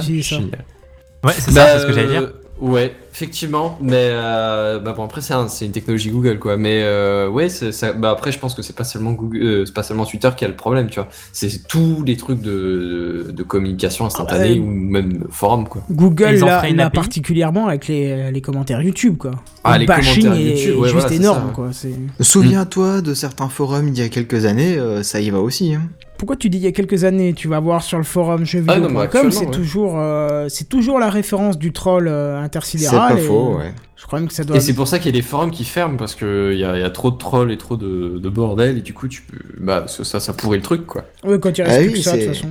Ouais, 1.23 1.33
c'est 1.37 1.53
Bah, 1.53 1.65
ça, 1.67 1.73
c'est 1.73 1.79
ce 1.81 1.85
que 1.87 1.93
j'allais 1.93 2.07
dire. 2.07 2.31
Ouais, 2.61 2.95
effectivement, 3.11 3.79
mais 3.81 4.09
euh, 4.11 4.77
bah 4.79 4.93
bon 4.95 5.03
après 5.03 5.21
c'est 5.21 5.33
un- 5.33 5.47
c'est 5.47 5.65
une 5.65 5.71
technologie 5.71 6.11
Google 6.11 6.37
quoi, 6.37 6.57
mais 6.57 6.81
euh, 6.83 7.27
ouais 7.27 7.49
c'est 7.49 7.71
ça. 7.71 7.91
Bah 7.91 8.11
après 8.11 8.31
je 8.31 8.37
pense 8.37 8.53
que 8.53 8.61
c'est 8.61 8.75
pas 8.75 8.83
seulement 8.83 9.13
Google, 9.13 9.37
euh, 9.41 9.65
c'est 9.65 9.73
pas 9.73 9.81
seulement 9.81 10.05
Twitter 10.05 10.29
qui 10.37 10.45
a 10.45 10.47
le 10.47 10.55
problème, 10.55 10.87
tu 10.87 10.99
vois. 10.99 11.09
C'est 11.33 11.67
tous 11.67 12.03
les 12.05 12.17
trucs 12.17 12.39
de, 12.39 13.23
de, 13.27 13.31
de 13.31 13.43
communication 13.43 14.05
instantanée 14.05 14.53
ouais. 14.53 14.59
ou 14.59 14.65
même 14.65 15.23
forum 15.31 15.67
quoi. 15.67 15.81
Google 15.89 16.35
l'a 16.75 16.89
particulièrement 16.91 17.67
avec 17.67 17.87
les, 17.87 18.31
les 18.31 18.41
commentaires 18.41 18.81
YouTube, 18.83 19.17
quoi. 19.17 19.31
Ah, 19.63 19.73
Le 19.73 19.79
les 19.81 19.85
bashing 19.87 20.23
commentaires 20.23 20.45
est 20.47 20.49
YouTube, 20.59 20.79
ouais, 20.79 20.89
juste 20.89 21.01
voilà, 21.07 21.15
énorme, 21.15 21.39
ça, 21.39 21.45
ouais. 21.47 21.53
quoi. 21.53 21.69
C'est... 21.71 22.23
Souviens-toi 22.23 23.01
de 23.01 23.13
certains 23.15 23.49
forums 23.49 23.89
d'il 23.89 24.03
y 24.03 24.05
a 24.05 24.09
quelques 24.09 24.45
années, 24.45 24.77
euh, 24.77 25.01
ça 25.01 25.19
y 25.19 25.29
va 25.31 25.39
aussi. 25.39 25.73
Hein. 25.73 25.81
Pourquoi 26.21 26.35
tu 26.35 26.51
dis 26.51 26.59
il 26.59 26.63
y 26.63 26.67
a 26.67 26.71
quelques 26.71 27.03
années 27.03 27.33
Tu 27.33 27.47
vas 27.47 27.59
voir 27.59 27.81
sur 27.81 27.97
le 27.97 28.03
forum 28.03 28.41
Ah, 28.43 28.45
jeuxvideo.com, 28.45 28.97
actuellement, 28.97 29.31
c'est 29.31 29.45
ouais. 29.47 29.51
toujours, 29.51 29.93
euh, 29.97 30.45
c'est 30.49 30.69
toujours 30.69 30.99
la 30.99 31.09
référence 31.09 31.57
du 31.57 31.71
troll 31.73 32.07
euh, 32.07 32.37
C'est 32.37 32.45
intersidéral. 32.45 33.15
pas 33.15 33.19
et 33.19 33.25
faux, 33.25 33.57
ouais. 33.57 33.73
Je 33.95 34.05
crois 34.05 34.19
même 34.19 34.27
que 34.27 34.33
ça 34.35 34.43
doit. 34.43 34.55
Et 34.55 34.59
c'est 34.59 34.73
pour 34.75 34.87
ça 34.87 34.99
qu'il 34.99 35.07
y 35.07 35.17
a 35.17 35.19
des 35.19 35.23
forums 35.27 35.49
qui 35.49 35.63
ferment 35.63 35.97
parce 35.97 36.13
que 36.13 36.51
il 36.53 36.59
y 36.59 36.63
a, 36.63 36.75
il 36.77 36.81
y 36.81 36.83
a 36.83 36.91
trop 36.91 37.09
de 37.09 37.17
trolls 37.17 37.51
et 37.51 37.57
trop 37.57 37.75
de, 37.75 38.19
de 38.19 38.29
bordel 38.29 38.77
et 38.77 38.81
du 38.81 38.93
coup 38.93 39.07
tu 39.07 39.23
peux 39.23 39.37
bah 39.59 39.85
ça 39.87 40.19
ça, 40.19 40.33
pourrit 40.33 40.57
le 40.57 40.63
truc 40.63 40.85
quoi. 40.85 41.05
Ouais, 41.23 41.39
quand 41.39 41.57
il 41.57 41.63
reste 41.63 41.75
Ah 41.75 41.81
plus 41.81 41.87
oui, 41.87 41.93
que 41.95 41.99
ça, 42.01 42.15
de 42.15 42.21
c'est- 42.21 42.27
toute 42.27 42.35
façon. 42.35 42.47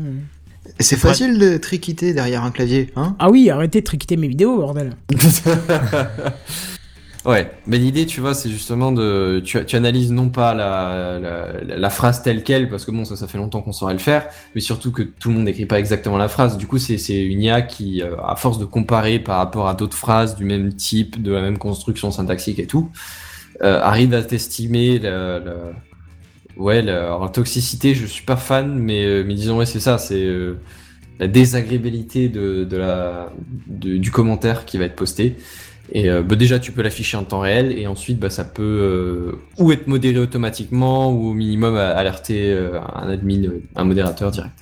C'est 0.81 0.97
facile 0.97 1.39
de 1.39 1.57
triquiter 1.59 2.13
derrière 2.13 2.43
un 2.43 2.51
clavier, 2.51 2.91
hein? 2.97 3.15
Ah 3.21 3.31
oui, 3.31 3.51
arrêtez 3.51 3.81
de 3.81 3.85
triquer 3.85 4.17
mes 4.17 4.27
vidéos, 4.29 4.57
bordel. 4.59 4.97
ouais, 7.27 7.51
mais 7.67 7.79
l'idée 7.79 8.07
tu 8.07 8.21
vois 8.21 8.35
c'est 8.35 8.49
justement 8.51 8.93
de 8.93 9.43
tu, 9.45 9.63
tu 9.67 9.77
analyses 9.77 10.11
non 10.11 10.31
pas 10.31 10.55
la, 10.55 11.19
la, 11.19 11.77
la 11.77 11.91
phrase 11.91 12.23
telle 12.23 12.43
quelle 12.43 12.69
parce 12.71 12.85
que 12.85 12.91
bon 12.91 13.05
ça 13.05 13.17
ça 13.17 13.27
fait 13.29 13.39
longtemps 13.39 13.61
qu'on 13.63 13.73
saurait 13.73 13.93
le 13.93 13.99
faire, 13.99 14.29
mais 14.55 14.61
surtout 14.61 14.91
que 14.93 15.03
tout 15.03 15.29
le 15.29 15.35
monde 15.37 15.45
n'écrit 15.45 15.67
pas 15.67 15.79
exactement 15.79 16.17
la 16.17 16.29
phrase. 16.29 16.57
Du 16.57 16.67
coup 16.67 16.79
c'est 16.79 16.97
une 17.25 17.43
IA 17.43 17.63
qui 17.63 18.03
euh, 18.03 18.17
à 18.25 18.37
force 18.37 18.59
de 18.59 18.65
comparer 18.65 19.19
par 19.19 19.39
rapport 19.39 19.69
à 19.69 19.75
d'autres 19.75 19.97
phrases 19.97 20.37
du 20.37 20.45
même 20.45 20.73
type, 20.75 21.23
de 21.23 21.33
la 21.33 21.43
même 21.43 21.59
construction 21.59 22.11
syntaxique 22.11 22.59
et 22.59 22.67
tout, 22.67 22.91
euh, 23.63 23.81
arrive 23.83 24.15
à 24.15 24.23
t'estimer 24.23 24.99
la, 24.99 25.41
la- 25.41 25.73
Ouais, 26.57 26.83
la, 26.83 27.19
toxicité, 27.33 27.95
je 27.95 28.07
suis 28.07 28.25
pas 28.25 28.37
fan, 28.37 28.79
mais, 28.79 29.05
euh, 29.05 29.25
mais 29.25 29.35
disons, 29.35 29.59
ouais, 29.59 29.67
c'est 29.67 29.81
ça, 29.81 29.99
c'est 29.99 30.23
euh, 30.25 30.61
la 31.19 31.29
désagréabilité 31.29 32.29
de, 32.29 32.65
de 32.65 32.77
la, 32.77 33.33
du 33.67 34.11
commentaire 34.11 34.67
qui 34.67 34.79
va 34.79 34.85
être 34.87 34.97
posté. 34.97 35.37
Et 35.93 36.09
euh, 36.09 36.23
bah, 36.23 36.37
déjà, 36.37 36.59
tu 36.59 36.73
peux 36.73 36.83
l'afficher 36.83 37.17
en 37.17 37.25
temps 37.25 37.41
réel, 37.41 37.77
et 37.77 37.87
ensuite, 37.87 38.19
bah, 38.19 38.31
ça 38.31 38.45
peut 38.45 38.63
euh, 38.63 39.33
ou 39.59 39.73
être 39.73 39.87
modéré 39.87 40.19
automatiquement, 40.19 41.13
ou 41.13 41.31
au 41.31 41.35
minimum 41.35 41.77
alerter 41.77 42.53
euh, 42.53 42.81
un 42.95 43.09
admin, 43.09 43.51
un 43.77 43.85
modérateur 43.85 44.31
direct. 44.31 44.53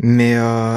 Mais 0.00 0.32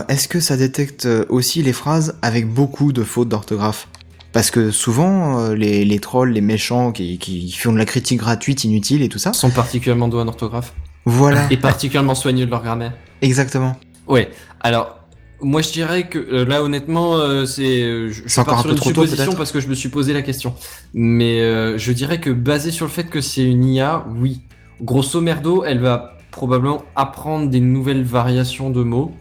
est-ce 0.10 0.28
que 0.28 0.40
ça 0.40 0.58
détecte 0.58 1.08
aussi 1.30 1.64
les 1.64 1.74
phrases 1.74 2.20
avec 2.22 2.48
beaucoup 2.48 2.94
de 2.94 3.04
fautes 3.04 3.30
d'orthographe? 3.30 3.88
Parce 4.32 4.52
que 4.52 4.70
souvent, 4.70 5.50
les, 5.54 5.86
les 5.86 6.00
trolls, 6.00 6.30
les 6.30 6.42
méchants 6.42 6.92
qui, 6.92 7.18
qui 7.18 7.52
font 7.52 7.74
de 7.74 7.80
la 7.80 7.86
critique 7.86 8.20
gratuite, 8.20 8.64
inutile 8.64 9.02
et 9.02 9.10
tout 9.10 9.18
ça, 9.18 9.34
sont 9.34 9.50
particulièrement 9.50 10.08
doués 10.08 10.22
en 10.22 10.28
orthographe, 10.28 10.76
voilà, 11.06 11.48
et 11.50 11.58
particulièrement 11.58 12.14
soigneux 12.14 12.46
de 12.46 12.52
leur 12.52 12.62
grammaire. 12.62 12.94
exactement. 13.24 13.76
Ouais, 14.08 14.30
alors 14.62 15.07
moi 15.42 15.62
je 15.62 15.72
dirais 15.72 16.08
que 16.08 16.18
euh, 16.20 16.46
là 16.46 16.64
honnêtement 16.64 17.18
euh, 17.18 17.46
c'est 17.46 17.84
euh, 17.84 18.10
je, 18.10 18.42
pars 18.44 18.62
sur 18.62 18.72
une 18.72 18.78
tôt, 18.78 18.84
supposition 18.86 19.26
peut-être 19.26 19.38
parce 19.38 19.52
que 19.52 19.60
je 19.60 19.68
me 19.68 19.76
suis 19.76 19.90
posé 19.90 20.14
la 20.14 20.22
question. 20.22 20.54
Mais 20.94 21.42
euh, 21.42 21.78
je 21.78 21.92
dirais 21.92 22.20
que 22.20 22.30
basé 22.30 22.72
sur 22.72 22.86
le 22.86 22.92
fait 22.92 23.06
que 23.06 23.22
c'est 23.22 23.44
une 23.44 23.66
IA, 23.66 24.06
oui. 24.20 24.42
Grosso 24.82 25.22
merdo, 25.22 25.64
elle 25.64 25.80
va 25.80 26.18
probablement 26.32 26.84
apprendre 26.96 27.50
des 27.50 27.60
nouvelles 27.60 28.04
variations 28.04 28.70
de 28.70 28.84
mots 28.84 29.12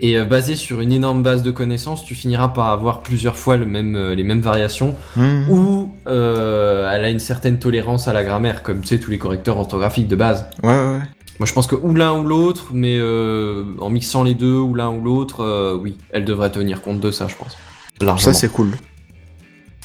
et 0.00 0.16
euh, 0.16 0.24
basé 0.24 0.54
sur 0.54 0.80
une 0.80 0.92
énorme 0.92 1.22
base 1.22 1.42
de 1.42 1.50
connaissances, 1.50 2.04
tu 2.04 2.14
finiras 2.14 2.48
par 2.48 2.66
avoir 2.68 3.00
plusieurs 3.02 3.36
fois 3.36 3.56
le 3.56 3.66
même 3.66 3.96
euh, 3.96 4.14
les 4.14 4.22
mêmes 4.22 4.40
variations 4.40 4.94
Mhm. 5.16 5.50
ou 5.50 5.92
euh, 6.06 6.88
elle 6.92 7.04
a 7.04 7.10
une 7.10 7.18
certaine 7.18 7.58
tolérance 7.58 8.06
à 8.06 8.12
la 8.12 8.22
grammaire 8.22 8.62
comme 8.62 8.80
tu 8.80 8.88
sais 8.88 9.00
tous 9.00 9.10
les 9.10 9.18
correcteurs 9.18 9.56
orthographiques 9.58 10.08
de 10.08 10.16
base. 10.16 10.46
Ouais, 10.62 10.70
ouais, 10.70 10.92
ouais. 10.98 11.02
Moi, 11.38 11.46
je 11.46 11.52
pense 11.52 11.66
que 11.68 11.76
ou 11.76 11.94
l'un 11.94 12.18
ou 12.18 12.24
l'autre, 12.24 12.68
mais 12.72 12.96
euh, 12.98 13.64
en 13.80 13.90
mixant 13.90 14.24
les 14.24 14.34
deux, 14.34 14.56
ou 14.58 14.74
l'un 14.74 14.90
ou 14.90 15.00
l'autre, 15.02 15.40
euh, 15.44 15.76
oui, 15.80 15.96
elle 16.10 16.24
devrait 16.24 16.50
tenir 16.50 16.82
compte 16.82 16.98
de 17.00 17.10
ça, 17.12 17.28
je 17.28 17.36
pense. 17.36 17.56
Largement. 18.00 18.32
Ça, 18.32 18.38
c'est 18.38 18.48
cool. 18.52 18.72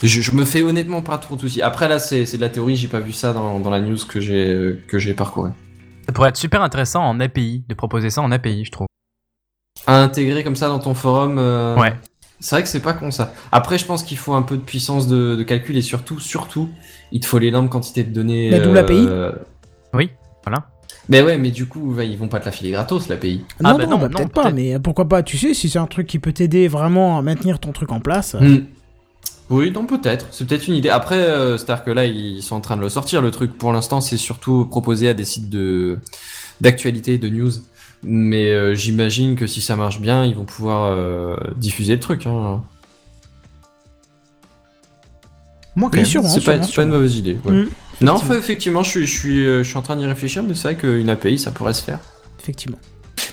je, 0.01 0.21
je 0.21 0.31
me 0.31 0.45
fais 0.45 0.63
honnêtement 0.63 1.01
pas 1.03 1.17
trop 1.19 1.35
de 1.35 1.41
soucis. 1.41 1.61
Après, 1.61 1.87
là, 1.87 1.99
c'est 1.99 2.25
c'est 2.25 2.37
de 2.37 2.41
la 2.41 2.49
théorie, 2.49 2.75
j'ai 2.75 2.87
pas 2.87 2.99
vu 2.99 3.11
ça 3.13 3.33
dans, 3.33 3.59
dans 3.59 3.69
la 3.69 3.81
news 3.81 3.97
que 4.07 4.19
j'ai 4.19 4.47
euh, 4.51 4.81
que 4.87 4.97
j'ai 4.97 5.13
parcouru. 5.13 5.51
Ça 6.07 6.11
pourrait 6.11 6.29
être 6.29 6.37
super 6.37 6.61
intéressant 6.63 7.03
en 7.03 7.19
API, 7.19 7.63
de 7.69 7.73
proposer 7.75 8.09
ça 8.09 8.21
en 8.21 8.31
API, 8.31 8.65
je 8.65 8.71
trouve. 8.71 8.87
À 9.85 10.01
intégrer 10.01 10.43
comme 10.43 10.55
ça 10.55 10.67
dans 10.69 10.79
ton 10.79 10.93
forum. 10.95 11.37
euh, 11.37 11.77
Ouais. 11.77 11.93
C'est 12.39 12.55
vrai 12.55 12.63
que 12.63 12.69
c'est 12.69 12.81
pas 12.81 12.93
con 12.93 13.09
ça. 13.11 13.33
Après, 13.53 13.77
je 13.77 13.85
pense 13.85 14.03
qu'il 14.03 14.17
faut 14.17 14.33
un 14.33 14.41
peu 14.41 14.57
de 14.57 14.61
puissance 14.61 15.07
de, 15.07 15.35
de 15.35 15.43
calcul 15.43 15.77
et 15.77 15.81
surtout, 15.81 16.19
surtout, 16.19 16.69
il 17.13 17.21
te 17.21 17.25
faut 17.25 17.37
l'énorme 17.39 17.69
quantité 17.69 18.03
de 18.03 18.11
données. 18.13 18.49
Bah, 18.51 18.59
d'où 18.59 18.73
l'API. 18.73 19.07
Oui, 19.93 20.09
voilà. 20.43 20.67
Mais 21.09 21.21
ouais, 21.21 21.37
mais 21.37 21.51
du 21.51 21.65
coup, 21.65 21.93
ouais, 21.93 22.07
ils 22.07 22.17
vont 22.17 22.27
pas 22.27 22.39
te 22.39 22.45
la 22.45 22.51
filer 22.51 22.71
gratos, 22.71 23.09
l'API. 23.09 23.43
Ah 23.63 23.73
non, 23.73 23.77
bah 23.77 23.85
non, 23.85 23.91
non, 23.91 23.97
bah, 23.97 24.09
non, 24.09 24.17
peut-être 24.17 24.31
pas, 24.31 24.51
mais 24.51 24.79
pourquoi 24.79 25.07
pas, 25.07 25.23
tu 25.23 25.37
sais, 25.37 25.53
si 25.53 25.69
c'est 25.69 25.79
un 25.79 25.87
truc 25.87 26.07
qui 26.07 26.19
peut 26.19 26.31
t'aider 26.31 26.67
vraiment 26.67 27.17
à 27.17 27.21
maintenir 27.21 27.59
ton 27.59 27.71
truc 27.71 27.91
en 27.91 27.99
place. 27.99 28.35
Hmm. 28.39 28.59
Oui, 29.49 29.71
non, 29.71 29.85
peut-être. 29.85 30.27
C'est 30.31 30.47
peut-être 30.47 30.67
une 30.67 30.75
idée. 30.75 30.89
Après, 30.89 31.19
euh, 31.19 31.57
c'est-à-dire 31.57 31.83
que 31.83 31.91
là, 31.91 32.05
ils 32.05 32.41
sont 32.41 32.55
en 32.55 32.61
train 32.61 32.77
de 32.77 32.81
le 32.81 32.89
sortir. 32.89 33.21
Le 33.21 33.29
truc, 33.29 33.57
pour 33.57 33.73
l'instant, 33.73 34.01
c'est 34.01 34.17
surtout 34.17 34.65
proposé 34.65 35.09
à 35.09 35.13
des 35.13 35.25
sites 35.25 35.49
de 35.49 35.99
d'actualité, 36.61 37.17
de 37.17 37.29
news. 37.29 37.51
Mais 38.03 38.51
euh, 38.51 38.73
j'imagine 38.73 39.35
que 39.35 39.47
si 39.47 39.61
ça 39.61 39.75
marche 39.75 39.99
bien, 39.99 40.25
ils 40.25 40.35
vont 40.35 40.45
pouvoir 40.45 40.91
euh, 40.91 41.35
diffuser 41.57 41.93
le 41.93 41.99
truc. 41.99 42.25
Hein. 42.25 42.63
Moi, 45.75 45.89
même. 45.93 46.05
sûrement, 46.05 46.29
C'est 46.29 46.43
pas, 46.43 46.53
sûrement, 46.53 46.63
c'est 46.63 46.75
pas 46.75 46.83
une 46.83 46.89
mauvaise 46.89 47.15
idée. 47.17 47.37
ouais. 47.45 47.51
Mm, 47.51 47.69
Non, 48.01 48.17
effectivement. 48.31 48.83
je 48.83 48.89
suis, 48.89 49.07
je, 49.07 49.19
suis, 49.19 49.45
euh, 49.45 49.63
je 49.63 49.69
suis 49.69 49.77
en 49.77 49.81
train 49.81 49.95
d'y 49.95 50.05
réfléchir, 50.05 50.43
mais 50.43 50.53
c'est 50.55 50.63
vrai 50.63 50.75
qu'une 50.75 51.09
API, 51.09 51.37
ça 51.39 51.51
pourrait 51.51 51.73
se 51.73 51.83
faire. 51.83 51.99
Effectivement. 52.39 52.77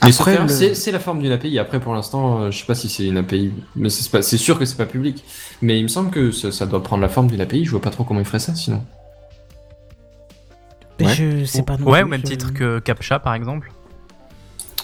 Mais 0.03 0.09
Après, 0.09 0.13
se 0.13 0.23
faire, 0.23 0.43
le- 0.43 0.49
c'est 0.49 0.75
c'est 0.75 0.93
la 0.93 0.99
forme 1.01 1.21
d'une 1.21 1.33
API. 1.33 1.59
Après, 1.59 1.81
pour 1.81 1.95
l'instant, 1.95 2.43
euh, 2.43 2.51
je 2.51 2.59
sais 2.61 2.67
pas 2.67 2.75
si 2.75 2.89
c'est 2.89 3.07
une 3.07 3.17
API, 3.19 3.53
mais 3.77 3.89
c'est 3.91 4.11
pas- 4.11 4.23
c'est 4.23 4.37
sûr 4.39 4.59
que 4.59 4.65
c'est 4.65 4.77
pas 4.77 4.87
public. 4.87 5.25
Mais 5.63 5.79
il 5.79 5.83
me 5.83 5.89
semble 5.89 6.11
que 6.11 6.31
ça, 6.31 6.53
ça 6.53 6.67
doit 6.67 6.83
prendre 6.83 7.03
la 7.03 7.09
forme 7.09 7.29
d'une 7.29 7.41
API. 7.41 7.65
Je 7.65 7.71
vois 7.71 7.81
pas 7.81 7.91
trop 7.91 8.05
comment 8.05 8.21
ils 8.21 8.27
feraient 8.27 8.39
ça, 8.39 8.55
sinon. 8.55 8.85
Mais 10.99 11.07
Ouais. 11.07 11.15
je 11.15 11.45
sais 11.45 11.63
pas 11.63 11.77
non 11.79 11.87
Ouais, 11.87 12.01
plus, 12.01 12.05
au 12.05 12.09
même 12.09 12.21
je- 12.21 12.27
titre 12.27 12.53
que 12.53 12.79
Captcha, 12.79 13.19
par 13.19 13.35
exemple. 13.35 13.73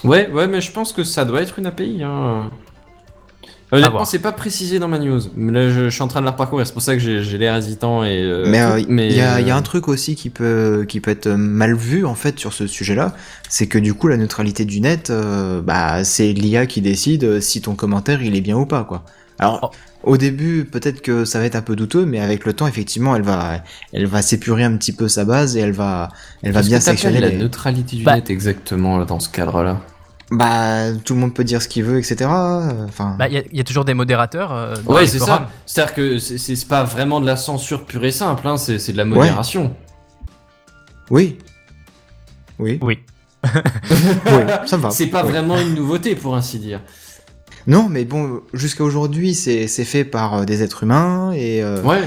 Ouais, 0.03 0.29
ouais, 0.29 0.47
mais 0.47 0.61
je 0.61 0.71
pense 0.71 0.91
que 0.93 1.03
ça 1.03 1.25
doit 1.25 1.41
être 1.41 1.57
une 1.59 1.67
API. 1.67 2.01
Hein. 2.03 2.49
Honnêtement, 3.71 4.05
c'est 4.05 4.19
pas 4.19 4.31
précisé 4.31 4.79
dans 4.79 4.87
ma 4.87 4.97
news. 4.97 5.19
Mais 5.35 5.51
là, 5.51 5.69
je, 5.69 5.85
je 5.85 5.89
suis 5.89 6.01
en 6.01 6.07
train 6.07 6.21
de 6.21 6.25
la 6.25 6.31
reparcourir. 6.31 6.65
C'est 6.65 6.71
pour 6.73 6.81
ça 6.81 6.93
que 6.93 6.99
j'ai 6.99 7.21
j'ai 7.23 7.37
l'air 7.37 7.55
hésitant 7.55 8.03
et. 8.05 8.17
euh, 8.23 8.45
Mais 8.47 8.61
euh, 8.61 8.79
il 8.79 9.11
y, 9.11 9.19
a, 9.19 9.41
il 9.41 9.47
y 9.47 9.51
a 9.51 9.57
un 9.57 9.61
truc 9.61 9.89
aussi 9.89 10.15
qui 10.15 10.29
peut, 10.29 10.85
qui 10.87 11.01
peut 11.01 11.11
être 11.11 11.27
mal 11.27 11.75
vu 11.75 12.05
en 12.05 12.15
fait 12.15 12.39
sur 12.39 12.53
ce 12.53 12.65
sujet-là, 12.65 13.13
c'est 13.49 13.67
que 13.67 13.77
du 13.77 13.93
coup 13.93 14.07
la 14.07 14.15
neutralité 14.17 14.63
du 14.63 14.79
net, 14.79 15.09
euh, 15.09 15.61
bah 15.61 16.03
c'est 16.05 16.31
l'IA 16.31 16.65
qui 16.65 16.79
décide 16.81 17.41
si 17.41 17.61
ton 17.61 17.75
commentaire 17.75 18.23
il 18.23 18.35
est 18.37 18.41
bien 18.41 18.55
ou 18.57 18.65
pas 18.65 18.85
quoi. 18.85 19.03
Alors 19.39 19.71
au 20.03 20.15
début 20.17 20.63
peut-être 20.65 21.01
que 21.01 21.25
ça 21.25 21.37
va 21.39 21.45
être 21.45 21.55
un 21.55 21.61
peu 21.61 21.75
douteux, 21.75 22.05
mais 22.05 22.19
avec 22.21 22.45
le 22.45 22.53
temps 22.53 22.67
effectivement 22.67 23.15
elle 23.17 23.21
va, 23.23 23.61
elle 23.91 24.05
va 24.07 24.21
s'épurer 24.21 24.63
un 24.63 24.77
petit 24.77 24.93
peu 24.93 25.09
sa 25.09 25.25
base 25.25 25.57
et 25.57 25.59
elle 25.59 25.73
va, 25.73 26.07
elle 26.41 26.53
va 26.53 26.61
qu'est-ce 26.61 26.69
bien 26.69 26.79
sélectionner 26.79 27.19
la 27.19 27.29
les. 27.29 27.37
neutralité 27.37 27.97
du 27.97 28.03
Bah- 28.03 28.15
net 28.15 28.29
exactement 28.29 28.97
là, 28.97 29.03
dans 29.05 29.19
ce 29.19 29.27
cadre-là? 29.29 29.81
Bah 30.29 30.91
tout 31.05 31.13
le 31.13 31.21
monde 31.21 31.33
peut 31.33 31.45
dire 31.45 31.61
ce 31.61 31.69
qu'il 31.69 31.83
veut, 31.85 31.97
etc. 31.99 32.25
Enfin. 32.29 33.15
Bah, 33.17 33.27
il 33.29 33.33
y, 33.35 33.37
a- 33.37 33.43
il 33.49 33.57
y 33.57 33.61
a 33.61 33.63
toujours 33.63 33.85
des 33.85 33.93
modérateurs. 33.93 34.51
euh, 34.51 34.75
dans 34.85 34.93
Ouais, 34.95 35.07
c'est 35.07 35.19
ça. 35.19 35.49
C'est-à-dire 35.65 35.93
que 35.93 36.17
c'est- 36.19 36.67
pas 36.67 36.83
vraiment 36.83 37.21
de 37.21 37.25
la 37.25 37.37
censure 37.37 37.85
pure 37.85 38.03
et 38.03 38.11
simple. 38.11 38.45
Hein. 38.47 38.57
C'est 38.57 38.91
de 38.91 38.97
la 38.97 39.05
modération. 39.05 39.73
Oui. 41.09 41.37
Oui. 42.59 42.77
Oui. 42.81 42.99
oui, 43.45 43.51
ça 44.65 44.77
va. 44.77 44.89
C'est 44.89 45.07
pas 45.07 45.23
vraiment 45.23 45.57
une 45.59 45.75
nouveauté 45.75 46.15
pour 46.15 46.35
ainsi 46.35 46.59
dire. 46.59 46.81
Non, 47.65 47.87
mais 47.89 48.03
bon, 48.03 48.41
jusqu'à 48.53 48.83
aujourd'hui, 48.83 49.33
c'est 49.33 49.67
fait 49.67 50.03
par 50.03 50.33
euh, 50.39 50.45
des 50.45 50.63
êtres 50.63 50.83
humains 50.83 51.31
et. 51.33 51.63
euh, 51.63 51.81
Ouais. 51.83 52.01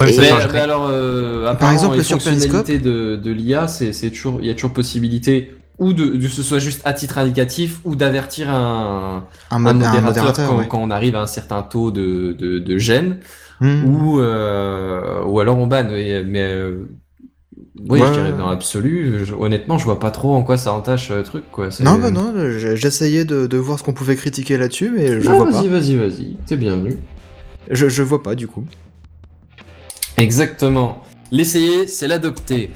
Ouais, 0.00 0.10
Et- 0.10 0.12
ça 0.12 0.20
Mais, 0.22 0.28
changerait. 0.28 0.52
mais 0.52 0.60
alors, 0.60 0.86
euh, 0.90 1.54
Par 1.54 1.72
exemple, 1.72 1.96
les 1.96 2.02
sur 2.02 2.20
fonctionnalités 2.20 2.78
de, 2.78 3.16
de 3.16 3.30
l'IA, 3.32 3.66
c'est 3.68 3.92
c'est 3.92 4.10
toujours, 4.10 4.38
il 4.40 4.46
y 4.46 4.50
a 4.50 4.54
toujours 4.54 4.72
possibilité 4.72 5.54
ou 5.78 5.92
de, 5.92 6.04
de 6.06 6.28
ce 6.28 6.42
soit 6.42 6.58
juste 6.60 6.80
à 6.84 6.92
titre 6.92 7.18
indicatif 7.18 7.80
ou 7.84 7.96
d'avertir 7.96 8.48
un, 8.50 9.24
un, 9.50 9.56
un 9.56 9.58
mod- 9.58 9.82
un 9.82 10.00
modérateur, 10.00 10.48
quand, 10.48 10.58
ouais. 10.58 10.68
quand 10.68 10.78
on 10.80 10.90
arrive 10.90 11.16
à 11.16 11.22
un 11.22 11.26
certain 11.26 11.62
taux 11.62 11.90
de, 11.90 12.32
de, 12.38 12.58
de 12.58 12.78
gêne 12.78 13.18
Hmm. 13.60 13.84
ou 13.84 14.18
euh, 14.18 15.22
ou 15.26 15.38
alors 15.38 15.58
on 15.58 15.68
banne. 15.68 15.88
Mais 15.90 16.42
euh, 16.42 16.88
oui, 17.88 18.00
Ouais, 18.00 18.06
je 18.08 18.12
dirais 18.12 18.32
dans 18.32 18.50
l'absolu, 18.50 19.24
honnêtement, 19.38 19.78
je 19.78 19.84
vois 19.84 20.00
pas 20.00 20.10
trop 20.10 20.34
en 20.34 20.42
quoi 20.42 20.56
ça 20.58 20.72
entache 20.72 21.10
le 21.10 21.22
truc 21.22 21.44
quoi. 21.52 21.68
Non, 21.80 21.98
bah 21.98 22.10
non, 22.10 22.32
je- 22.34 22.74
j'essayais 22.74 23.24
de, 23.24 23.46
de 23.46 23.56
voir 23.56 23.78
ce 23.78 23.84
qu'on 23.84 23.92
pouvait 23.92 24.16
critiquer 24.16 24.56
là-dessus, 24.58 24.90
mais 24.94 25.20
je 25.20 25.28
Ah, 25.30 25.34
vois 25.34 25.44
pas. 25.46 25.52
vas-y, 25.52 25.68
vas-y, 25.68 25.96
vas-y, 25.96 26.36
t'es 26.46 26.56
bienvenu. 26.56 26.98
Je, 27.70 27.88
je 27.88 28.02
vois 28.02 28.22
pas 28.24 28.34
du 28.34 28.48
coup. 28.48 28.64
Exactement. 30.16 31.02
L'essayer, 31.30 31.86
c'est 31.86 32.06
l'adopter. 32.08 32.70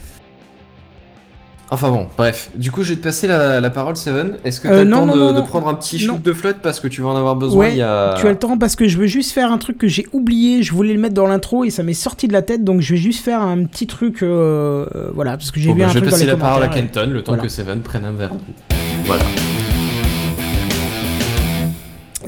Enfin 1.70 1.90
bon, 1.90 2.06
bref. 2.16 2.50
Du 2.54 2.70
coup, 2.70 2.82
je 2.82 2.90
vais 2.90 2.96
te 2.96 3.02
passer 3.04 3.26
la, 3.26 3.60
la 3.60 3.70
parole, 3.70 3.94
Seven. 3.96 4.36
Est-ce 4.44 4.60
que 4.60 4.68
tu 4.68 4.72
as 4.74 4.76
Euh, 4.78 4.84
le 4.84 4.90
non, 4.90 5.00
temps 5.00 5.06
non, 5.06 5.14
de, 5.14 5.20
non, 5.20 5.32
de 5.32 5.38
non. 5.40 5.42
prendre 5.44 5.68
un 5.68 5.74
petit 5.74 5.98
shoot 5.98 6.20
de 6.22 6.32
flotte 6.32 6.58
parce 6.62 6.80
que 6.80 6.88
tu 6.88 7.02
vas 7.02 7.08
en 7.10 7.16
avoir 7.16 7.36
besoin 7.36 7.58
Ouais, 7.66 7.72
il 7.72 7.78
y 7.78 7.82
a... 7.82 8.14
Tu 8.18 8.26
as 8.26 8.30
le 8.30 8.38
temps 8.38 8.56
parce 8.56 8.74
que 8.74 8.88
je 8.88 8.96
veux 8.96 9.06
juste 9.06 9.32
faire 9.32 9.52
un 9.52 9.58
truc 9.58 9.76
que 9.76 9.86
j'ai 9.86 10.06
oublié, 10.14 10.62
je 10.62 10.72
voulais 10.72 10.94
le 10.94 10.98
mettre 11.00 11.14
dans 11.14 11.26
l'intro 11.26 11.64
et 11.64 11.70
ça 11.70 11.82
m'est 11.82 11.92
sorti 11.92 12.26
de 12.26 12.32
la 12.32 12.40
tête 12.42 12.64
donc 12.64 12.80
je 12.80 12.94
vais 12.94 12.98
juste 13.00 13.22
faire 13.22 13.42
un 13.42 13.64
petit 13.64 13.86
truc 13.86 14.22
euh, 14.22 14.86
euh, 14.94 15.10
voilà 15.14 15.32
parce 15.36 15.50
que 15.50 15.60
j'ai 15.60 15.68
Bon, 15.68 15.74
vu 15.74 15.80
bah, 15.80 15.86
un 15.86 15.88
je 15.90 15.94
vais 15.94 16.00
truc 16.00 16.10
dans 16.10 16.16
passer 16.16 16.24
les 16.26 16.32
la 16.32 16.38
parole 16.38 16.62
à 16.62 16.68
Kenton, 16.68 17.10
le 17.10 17.22
temps 17.22 17.32
Voilà. 17.32 17.42
que 17.42 17.48
Seven 17.50 17.80
prenne 17.80 18.04
un 18.06 18.12
verre. 18.12 18.30
Voilà. 19.04 19.24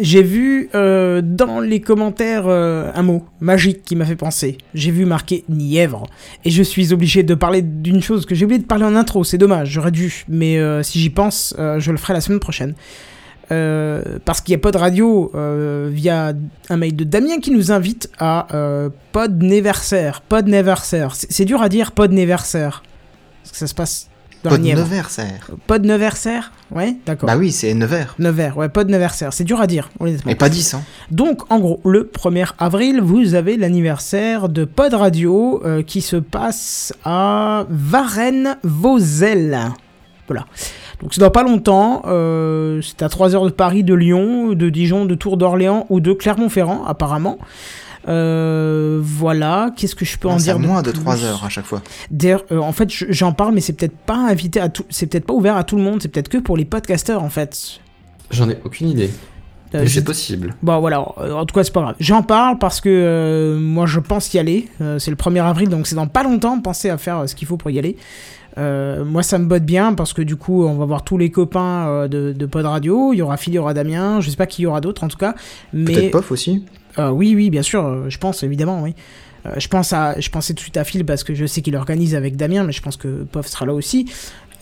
J'ai 0.01 0.23
vu 0.23 0.69
euh, 0.75 1.21
dans 1.23 1.61
les 1.61 1.81
commentaires 1.81 2.45
euh, 2.47 2.91
un 2.95 3.03
mot 3.03 3.25
magique 3.41 3.83
qui 3.83 3.97
m'a 3.97 4.05
fait 4.05 4.17
penser. 4.17 4.59
J'ai 4.75 4.91
vu 4.91 5.05
marqué 5.05 5.45
Nièvre. 5.49 6.07
Et 6.45 6.51
je 6.51 6.63
suis 6.63 6.93
obligé 6.93 7.23
de 7.23 7.35
parler 7.35 7.63
d'une 7.63 8.03
chose 8.03 8.27
que 8.27 8.35
j'ai 8.35 8.45
oublié 8.45 8.61
de 8.61 8.67
parler 8.67 8.85
en 8.85 8.97
intro. 8.97 9.25
C'est 9.25 9.39
dommage, 9.39 9.71
j'aurais 9.71 9.91
dû. 9.91 10.25
Mais 10.29 10.59
euh, 10.59 10.83
si 10.83 11.01
j'y 11.01 11.11
pense, 11.11 11.55
je 11.59 11.91
le 11.91 11.99
ferai 11.99 12.15
la 12.15 12.21
semaine 12.21 12.41
prochaine. 12.41 12.75
Parce 13.49 14.41
qu'il 14.41 14.57
n'y 14.57 14.63
a 14.63 14.71
de 14.71 14.79
radio 14.79 15.33
via 15.91 16.33
un 16.69 16.77
mail 16.77 16.95
de 16.95 17.05
Damien 17.05 17.41
qui 17.41 17.51
nous 17.51 17.73
invite 17.73 18.11
à 18.19 18.47
euh, 18.55 18.91
Podneversaire. 19.13 20.23
C'est 21.15 21.33
c'est 21.33 21.45
dur 21.45 21.63
à 21.63 21.69
dire 21.69 21.93
Podneversaire. 21.93 22.83
Parce 23.43 23.53
que 23.53 23.59
ça 23.59 23.67
se 23.67 23.75
passe 23.75 24.10
dans 24.45 24.51
la 24.51 24.57
de 24.59 24.63
Nièvre. 24.63 24.81
Neversaire. 24.81 25.51
Ouais, 26.71 26.97
d'accord. 27.05 27.27
Bah 27.27 27.37
oui, 27.37 27.53
c'est 27.53 27.75
Nevers. 27.75 28.15
Nevers, 28.19 28.57
ouais, 28.57 28.69
Podneversaire. 28.69 29.33
C'est 29.33 29.45
dur 29.45 29.61
à 29.61 29.67
dire, 29.67 29.91
honnêtement. 29.99 30.31
Mais 30.31 30.35
pas 30.37 30.49
10, 30.49 30.75
hein. 30.75 30.83
Donc, 31.11 31.43
en 31.51 31.59
gros, 31.59 31.81
le 31.85 32.05
1er 32.05 32.53
avril, 32.59 33.01
vous 33.03 33.35
avez 33.35 33.57
l'anniversaire 33.57 34.49
de 34.49 34.65
Pod 34.65 34.95
Radio 34.95 35.61
euh, 35.65 35.83
qui 35.83 36.01
se 36.01 36.17
passe 36.17 36.95
à 37.05 37.67
Varennes-Vauzelles. 37.71 39.59
Voilà. 40.29 40.47
Donc, 41.03 41.13
c'est 41.15 41.21
dans 41.21 41.31
pas 41.31 41.43
longtemps. 41.43 42.03
euh, 42.07 42.81
c'est 42.83 43.03
à 43.03 43.09
3 43.09 43.35
heures 43.35 43.45
de 43.47 43.51
Paris, 43.51 43.83
de 43.83 43.95
Lyon, 43.95 44.53
de 44.53 44.69
Dijon, 44.69 45.05
de 45.07 45.15
Tours 45.15 45.37
d'Orléans 45.37 45.87
ou 45.91 46.01
de 46.01 46.13
Clermont-Ferrand, 46.13 46.85
apparemment. 46.87 47.39
Euh, 48.09 48.99
voilà. 49.03 49.71
Qu'est-ce 49.77 49.95
que 49.95 50.05
je 50.05 50.19
peux 50.19 50.29
en 50.29 50.33
Non, 50.33 50.39
c'est 50.39 50.45
dire 50.45 50.57
à 50.57 50.59
moins 50.59 50.83
de 50.83 50.91
plus 50.91 51.01
3 51.01 51.25
heures 51.25 51.45
à 51.45 51.49
chaque 51.49 51.67
fois. 51.67 51.83
D'ailleurs, 52.11 52.45
euh, 52.53 52.59
en 52.59 52.73
fait, 52.73 52.91
je- 52.91 53.07
j'en 53.11 53.33
parle, 53.33 53.55
mais 53.55 53.61
c'est 53.61 53.73
peut-être 53.75 53.97
pas 53.97 54.17
invité 54.17 54.61
à 54.61 54.69
tout, 54.69 54.85
c'est 54.89 55.07
peut-être 55.07 55.27
pas 55.27 55.35
ouvert 55.35 55.57
à 55.57 55.65
tout 55.65 55.77
le 55.77 55.83
monde, 55.83 56.01
c'est 56.03 56.09
peut-être 56.09 56.29
que 56.29 56.39
pour 56.39 56.57
les 56.57 56.65
podcasteurs, 56.65 57.23
en 57.23 57.31
fait. 57.31 57.81
J'en 58.31 58.49
ai 58.49 58.59
aucune 58.65 58.89
idée. 58.89 59.11
Euh, 59.75 59.87
c'est 59.87 60.03
possible. 60.03 60.57
Bon 60.65 60.81
voilà, 60.81 61.07
euh, 61.19 61.33
en 61.33 61.47
tout 61.47 61.55
cas 61.55 61.63
c'est 61.63 61.73
pas 61.73 61.83
grave. 61.83 61.95
J'en 62.01 62.23
parle 62.25 62.59
parce 62.59 62.81
que 62.81 62.89
euh, 62.89 63.57
moi 63.57 63.87
je 63.87 64.01
pense 64.01 64.35
y 64.35 64.39
aller. 64.41 64.69
Euh, 64.81 64.99
c'est 64.99 65.13
le 65.13 65.17
1er 65.17 65.39
avril 65.45 65.69
donc 65.69 65.87
c'est 65.87 65.95
dans 65.95 66.09
pas 66.09 66.25
longtemps. 66.25 66.59
Pensez 66.61 66.91
à 66.91 66.99
faire 66.99 67.19
euh, 67.19 67.27
ce 67.29 67.37
qu'il 67.37 67.47
faut 67.47 67.57
pour 67.57 67.71
y 67.71 67.79
aller. 67.79 67.97
Euh, 68.59 69.05
moi 69.05 69.23
ça 69.23 69.39
me 69.39 69.45
botte 69.47 69.63
bien 69.63 69.95
parce 69.95 70.13
que 70.13 70.23
du 70.23 70.35
coup 70.35 70.65
on 70.65 70.75
va 70.77 70.87
voir 70.87 71.05
tous 71.05 71.19
les 71.19 71.31
copains 71.31 71.87
euh, 71.87 72.09
de, 72.09 72.33
de 72.33 72.47
Pod 72.47 72.67
Radio. 72.67 73.13
Il 73.13 73.19
y 73.19 73.23
aura 73.23 73.37
Phil, 73.37 73.53
il 73.53 73.57
y 73.57 73.59
aura 73.61 73.73
Damien. 73.73 74.21
Je 74.21 74.29
sais 74.31 74.37
pas 74.37 74.47
qui 74.47 74.63
y 74.63 74.67
aura 74.67 74.81
d'autres 74.81 75.05
en 75.05 75.09
tout 75.09 75.19
cas. 75.19 75.37
Mais 75.73 75.93
Peut-être 75.93 76.11
Pof 76.11 76.33
aussi. 76.33 76.65
Euh, 76.99 77.11
oui 77.11 77.35
oui 77.35 77.51
bien 77.51 77.63
sûr, 77.63 77.85
euh, 77.85 78.05
je 78.09 78.19
pense 78.19 78.43
évidemment 78.43 78.83
oui. 78.83 78.95
Euh, 79.47 79.55
je 79.57 79.69
pense 79.69 79.93
à, 79.95 80.21
je 80.21 80.29
pensais 80.29 80.53
tout 80.53 80.59
de 80.59 80.61
suite 80.65 80.77
à 80.77 80.85
Phil 80.85 81.05
parce 81.07 81.25
que 81.25 81.35
je 81.35 81.47
sais 81.47 81.63
qu'il 81.63 81.75
organise 81.77 82.15
avec 82.15 82.37
Damien, 82.37 82.65
mais 82.65 82.73
je 82.73 82.83
pense 82.83 82.97
que 82.99 83.25
Pof 83.25 83.47
sera 83.47 83.65
là 83.65 83.73
aussi. 83.73 84.07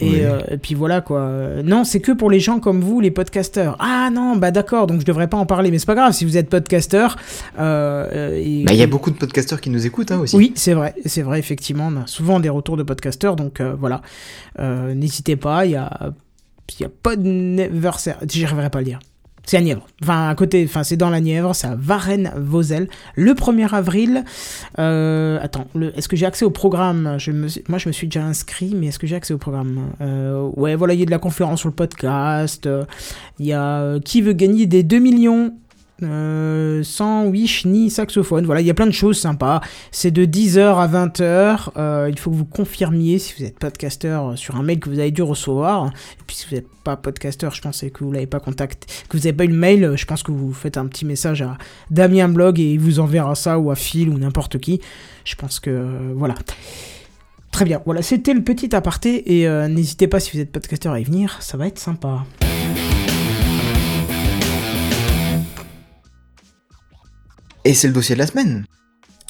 Et, 0.00 0.10
Oui. 0.10 0.20
euh, 0.22 0.38
et 0.52 0.56
puis 0.58 0.76
voilà 0.76 1.00
quoi. 1.00 1.28
Non, 1.64 1.82
c'est 1.82 1.98
que 1.98 2.12
pour 2.12 2.30
les 2.30 2.38
gens 2.38 2.60
comme 2.60 2.80
vous, 2.80 3.00
les 3.00 3.10
podcasteurs. 3.10 3.74
Ah 3.80 4.10
non, 4.12 4.36
bah 4.36 4.52
d'accord, 4.52 4.86
donc 4.86 5.00
je 5.00 5.04
devrais 5.04 5.26
pas 5.26 5.36
en 5.36 5.46
parler, 5.46 5.72
mais 5.72 5.80
c'est 5.80 5.86
pas 5.86 5.96
grave 5.96 6.12
si 6.12 6.24
vous 6.24 6.36
êtes 6.36 6.48
podcasteur. 6.48 7.16
Euh, 7.58 8.30
Bah 8.64 8.72
il 8.72 8.78
y 8.78 8.82
a 8.84 8.86
beaucoup 8.86 9.10
de 9.10 9.16
podcasteurs 9.16 9.60
qui 9.60 9.70
nous 9.70 9.84
écoutent 9.84 10.12
hein, 10.12 10.20
aussi. 10.20 10.36
Oui, 10.36 10.52
c'est 10.54 10.74
vrai, 10.74 10.94
c'est 11.04 11.22
vrai, 11.22 11.40
effectivement. 11.40 11.88
On 11.92 12.02
a 12.02 12.06
souvent 12.06 12.38
des 12.38 12.48
retours 12.48 12.76
de 12.76 12.84
podcasteurs, 12.84 13.34
donc 13.34 13.60
euh, 13.60 13.74
voilà. 13.76 14.02
N'hésitez 14.60 15.34
pas, 15.34 15.64
il 15.66 15.72
y 15.72 15.76
a, 15.76 16.12
il 16.78 16.82
y 16.82 16.84
a 16.84 16.88
pas 16.88 17.16
d'anniversaire. 17.16 18.18
J'y 18.28 18.44
arriverai 18.44 18.70
pas 18.70 18.78
à 18.78 18.82
le 18.82 18.86
dire. 18.86 19.00
C'est 19.48 19.56
à 19.56 19.62
Nièvre. 19.62 19.86
Enfin, 20.02 20.28
à 20.28 20.34
côté, 20.34 20.62
enfin, 20.68 20.82
c'est 20.84 20.98
dans 20.98 21.08
la 21.08 21.20
Nièvre, 21.20 21.54
c'est 21.54 21.68
à 21.68 21.74
Varennes-Vauzelles. 21.74 22.86
Le 23.14 23.32
1er 23.32 23.72
avril. 23.74 24.22
Euh, 24.78 25.38
attends, 25.40 25.66
est-ce 25.96 26.06
que 26.06 26.16
j'ai 26.16 26.26
accès 26.26 26.44
au 26.44 26.50
programme? 26.50 27.14
Je 27.18 27.32
me, 27.32 27.48
Moi, 27.70 27.78
je 27.78 27.88
me 27.88 27.92
suis 27.94 28.08
déjà 28.08 28.24
inscrit, 28.24 28.74
mais 28.76 28.88
est-ce 28.88 28.98
que 28.98 29.06
j'ai 29.06 29.16
accès 29.16 29.32
au 29.32 29.38
programme? 29.38 29.88
Euh, 30.02 30.50
Ouais, 30.56 30.74
voilà, 30.74 30.92
il 30.92 31.00
y 31.00 31.02
a 31.02 31.06
de 31.06 31.10
la 31.10 31.18
conférence 31.18 31.60
sur 31.60 31.70
le 31.70 31.74
podcast. 31.74 32.66
euh, 32.66 32.84
Il 33.38 33.46
y 33.46 33.54
a 33.54 33.98
Qui 34.00 34.20
veut 34.20 34.34
gagner 34.34 34.66
des 34.66 34.82
2 34.82 34.98
millions 34.98 35.54
euh, 36.02 36.82
sans 36.84 37.26
wish 37.26 37.64
ni 37.64 37.90
saxophone. 37.90 38.46
Voilà, 38.46 38.60
il 38.60 38.66
y 38.66 38.70
a 38.70 38.74
plein 38.74 38.86
de 38.86 38.92
choses 38.92 39.18
sympas. 39.18 39.60
C'est 39.90 40.10
de 40.10 40.24
10h 40.24 40.60
à 40.60 40.86
20h. 40.86 41.70
Euh, 41.76 42.08
il 42.08 42.18
faut 42.18 42.30
que 42.30 42.36
vous 42.36 42.44
confirmiez 42.44 43.18
si 43.18 43.34
vous 43.36 43.44
êtes 43.44 43.58
podcasteur 43.58 44.28
euh, 44.28 44.36
sur 44.36 44.56
un 44.56 44.62
mail 44.62 44.78
que 44.78 44.88
vous 44.88 44.98
avez 45.00 45.10
dû 45.10 45.22
recevoir. 45.22 45.86
Et 45.86 46.22
puis 46.26 46.36
si 46.36 46.46
vous 46.48 46.54
n'êtes 46.54 46.68
pas 46.84 46.96
podcasteur, 46.96 47.52
je 47.52 47.60
pense 47.60 47.84
que 47.92 48.04
vous 48.04 48.12
l'avez 48.12 48.26
pas 48.26 48.40
contacté, 48.40 48.86
que 49.08 49.16
vous 49.16 49.24
n'avez 49.24 49.32
pas 49.32 49.44
eu 49.44 49.48
le 49.48 49.54
mail, 49.54 49.94
je 49.96 50.04
pense 50.04 50.22
que 50.22 50.30
vous 50.30 50.52
faites 50.52 50.76
un 50.76 50.86
petit 50.86 51.04
message 51.04 51.42
à 51.42 51.58
Damien 51.90 52.28
Blog 52.28 52.60
et 52.60 52.72
il 52.72 52.80
vous 52.80 53.00
enverra 53.00 53.34
ça 53.34 53.58
ou 53.58 53.70
à 53.70 53.74
Phil 53.74 54.08
ou 54.08 54.18
n'importe 54.18 54.58
qui. 54.58 54.80
Je 55.24 55.34
pense 55.34 55.58
que 55.58 56.12
voilà. 56.14 56.34
Très 57.50 57.64
bien, 57.64 57.80
voilà, 57.84 58.02
c'était 58.02 58.34
le 58.34 58.44
petit 58.44 58.74
aparté 58.76 59.40
et 59.40 59.48
n'hésitez 59.68 60.06
pas 60.06 60.20
si 60.20 60.36
vous 60.36 60.40
êtes 60.40 60.52
podcasteur 60.52 60.92
à 60.92 61.00
y 61.00 61.04
venir, 61.04 61.38
ça 61.40 61.56
va 61.56 61.66
être 61.66 61.78
sympa. 61.78 62.24
Et 67.68 67.74
c'est 67.74 67.86
le 67.86 67.92
dossier 67.92 68.14
de 68.14 68.20
la 68.20 68.26
semaine. 68.26 68.64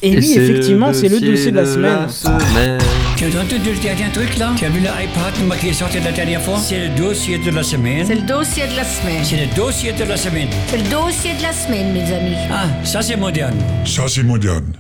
Et, 0.01 0.17
oui, 0.17 0.35
effectivement, 0.37 0.93
c'est 0.93 1.09
le 1.09 1.19
dossier 1.19 1.51
de 1.51 1.57
la 1.57 1.67
semaine. 1.67 2.09
semaine. 2.09 2.79
Tu 3.17 3.25
as 3.25 3.29
entendu 3.31 3.73
le 3.73 3.83
dernier 3.83 4.13
truc 4.13 4.37
là 4.39 4.53
Tu 4.57 4.65
as 4.65 4.69
vu 4.69 4.79
l'iPad 4.79 5.59
qui 5.59 5.71
est 5.71 5.73
sorti 5.73 5.99
la 5.99 6.13
dernière 6.13 6.41
fois? 6.41 6.57
C'est 6.57 6.87
le 6.87 6.95
dossier 6.95 7.39
de 7.39 7.51
la 7.51 7.65
semaine. 7.65 8.07
C'est 8.07 8.15
le 8.15 8.21
dossier 8.21 8.69
de 8.69 8.77
la 8.77 8.85
semaine. 8.85 9.25
C'est 9.25 9.45
le 9.45 9.57
dossier 9.57 9.93
de 9.93 10.05
la 10.05 10.17
semaine. 10.17 10.49
C'est 10.69 10.77
le 10.77 10.89
dossier 10.89 11.35
de 11.37 11.43
la 11.43 11.53
semaine, 11.53 11.93
mes 11.93 12.13
amis. 12.15 12.37
Ah, 12.49 12.67
ça 12.85 13.03
c'est 13.03 13.17
moderne. 13.17 13.57
Ça, 13.85 14.05
c'est 14.07 14.23
moderne. 14.23 14.73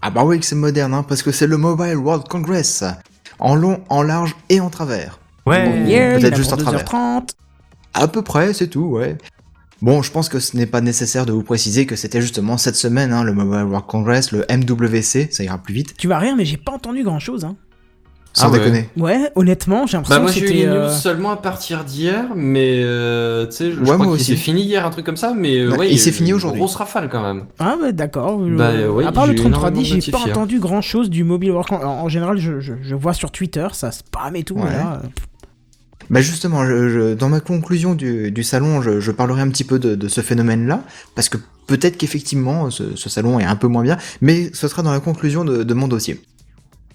Ah 0.00 0.10
bah 0.10 0.22
oui 0.24 0.38
que 0.38 0.46
c'est 0.46 0.54
moderne, 0.54 0.94
hein, 0.94 1.02
parce 1.02 1.24
que 1.24 1.32
c'est 1.32 1.48
le 1.48 1.56
Mobile 1.56 1.96
World 1.96 2.28
Congress. 2.28 2.84
En 3.40 3.56
long, 3.56 3.80
en 3.88 4.04
large 4.04 4.36
et 4.48 4.60
en 4.60 4.70
travers. 4.70 5.18
Ouais. 5.44 5.64
Bon, 5.68 5.86
Yeah, 5.88 6.20
peut-être 6.20 6.34
a 6.34 6.36
juste 6.36 6.52
en 6.52 6.56
travers. 6.56 6.84
2h30. 6.84 7.30
À 7.94 8.06
peu 8.06 8.22
près, 8.22 8.54
c'est 8.54 8.68
tout, 8.68 8.84
ouais. 8.84 9.18
Bon, 9.82 10.00
je 10.00 10.10
pense 10.12 10.28
que 10.28 10.38
ce 10.38 10.56
n'est 10.56 10.66
pas 10.66 10.80
nécessaire 10.80 11.26
de 11.26 11.32
vous 11.32 11.42
préciser 11.42 11.86
que 11.86 11.96
c'était 11.96 12.20
justement 12.20 12.56
cette 12.56 12.76
semaine, 12.76 13.12
hein, 13.12 13.24
le 13.24 13.32
Mobile 13.32 13.64
World 13.64 13.86
Congress, 13.86 14.30
le 14.32 14.44
MWC, 14.48 15.28
ça 15.32 15.42
ira 15.42 15.58
plus 15.58 15.74
vite. 15.74 15.94
Tu 15.98 16.06
vas 16.08 16.18
rire, 16.18 16.34
mais 16.36 16.44
j'ai 16.44 16.56
pas 16.56 16.72
entendu 16.72 17.02
grand 17.02 17.18
chose. 17.18 17.44
Hein. 17.44 17.56
Sans 18.34 18.46
Ah 18.46 18.50
ouais. 18.50 18.58
déconner. 18.60 18.88
Ouais, 18.96 19.30
honnêtement, 19.34 19.86
j'ai 19.86 19.98
Bah 19.98 20.04
l'impression 20.16 20.22
moi 20.22 20.30
que 20.32 20.38
j'ai 20.38 20.44
eu 20.44 20.46
c'était. 20.48 20.58
les 20.60 20.66
news 20.66 20.72
euh, 20.72 20.90
seulement 20.90 21.32
à 21.32 21.36
partir 21.36 21.84
d'hier, 21.84 22.26
mais 22.34 22.80
euh, 22.82 23.44
tu 23.46 23.52
sais, 23.56 23.70
je, 23.72 23.76
je 23.76 23.80
Ouais, 23.80 23.84
crois 23.92 24.06
moi 24.06 24.16
qu'il 24.16 24.24
s'est 24.24 24.36
fini 24.36 24.62
hier, 24.62 24.86
un 24.86 24.90
truc 24.90 25.04
comme 25.04 25.18
ça, 25.18 25.34
mais 25.36 25.58
euh, 25.58 25.70
Ouais, 25.72 25.78
ouais, 25.78 25.90
il 25.92 25.98
s'est 25.98 26.12
fini 26.12 26.30
une 26.30 26.36
aujourd'hui. 26.36 26.60
Grosse 26.60 26.76
rafale 26.76 27.10
quand 27.10 27.20
même. 27.22 27.44
Ah 27.58 27.76
ouais, 27.82 27.92
d'accord. 27.92 28.38
Bah, 28.38 28.70
oui, 28.88 29.04
à 29.04 29.12
part 29.12 29.26
le 29.26 29.32
j'ai 29.32 29.38
33 29.42 29.68
énormément 29.68 29.82
dit, 29.82 30.00
j'ai 30.00 30.12
pas 30.12 30.18
entendu 30.20 30.60
grand 30.60 30.80
chose 30.80 31.10
du 31.10 31.24
mobile 31.24 31.50
world. 31.50 31.68
Con- 31.68 31.84
En, 31.84 32.04
en 32.04 32.08
général, 32.08 32.38
je, 32.38 32.60
je, 32.60 32.72
je 32.80 32.94
vois 32.94 33.12
sur 33.14 33.32
Twitter, 33.32 33.66
ça 33.72 33.90
spam 33.90 34.34
et 34.36 34.44
tout. 34.44 34.54
Ouais. 34.54 34.70
Là. 34.70 35.02
Bah 36.12 36.20
justement, 36.20 36.62
dans 37.14 37.30
ma 37.30 37.40
conclusion 37.40 37.94
du, 37.94 38.44
salon, 38.44 38.82
je, 38.82 39.10
parlerai 39.10 39.40
un 39.40 39.48
petit 39.48 39.64
peu 39.64 39.78
de, 39.78 40.08
ce 40.08 40.20
phénomène-là, 40.20 40.84
parce 41.14 41.30
que 41.30 41.38
peut-être 41.66 41.96
qu'effectivement, 41.96 42.70
ce, 42.70 43.08
salon 43.08 43.40
est 43.40 43.46
un 43.46 43.56
peu 43.56 43.66
moins 43.66 43.82
bien, 43.82 43.96
mais 44.20 44.50
ce 44.52 44.68
sera 44.68 44.82
dans 44.82 44.92
la 44.92 45.00
conclusion 45.00 45.42
de, 45.42 45.74
mon 45.74 45.88
dossier. 45.88 46.20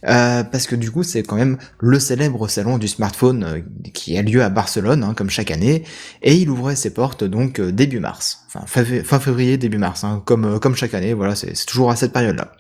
Euh, 0.07 0.44
parce 0.44 0.68
que 0.68 0.76
du 0.76 0.91
coup, 0.91 1.02
c'est 1.02 1.23
quand 1.23 1.35
même 1.35 1.57
le 1.80 1.98
célèbre 1.98 2.48
salon 2.48 2.77
du 2.77 2.88
smartphone 2.88 3.44
euh, 3.44 3.61
qui 3.95 4.15
a 4.15 4.22
lieu 4.22 4.44
à 4.44 4.49
Barcelone, 4.49 5.03
hein, 5.03 5.15
comme 5.15 5.31
chaque 5.31 5.49
année, 5.49 5.84
et 6.22 6.35
il 6.35 6.52
ouvrait 6.52 6.76
ses 6.76 6.94
portes 6.94 7.23
donc 7.23 7.60
euh, 7.60 7.72
début 7.72 7.99
mars, 7.99 8.44
enfin 8.45 8.64
fin, 8.68 8.85
fé- 8.85 9.03
fin 9.03 9.19
février, 9.19 9.57
début 9.57 9.80
mars, 9.80 10.03
hein, 10.03 10.22
comme, 10.23 10.76
chaque 10.76 10.94
année, 10.94 11.15
voilà, 11.15 11.35
c'est 11.35 11.52
toujours 11.65 11.89
à 11.89 11.95
cette 11.95 12.14
période-là. 12.14 12.52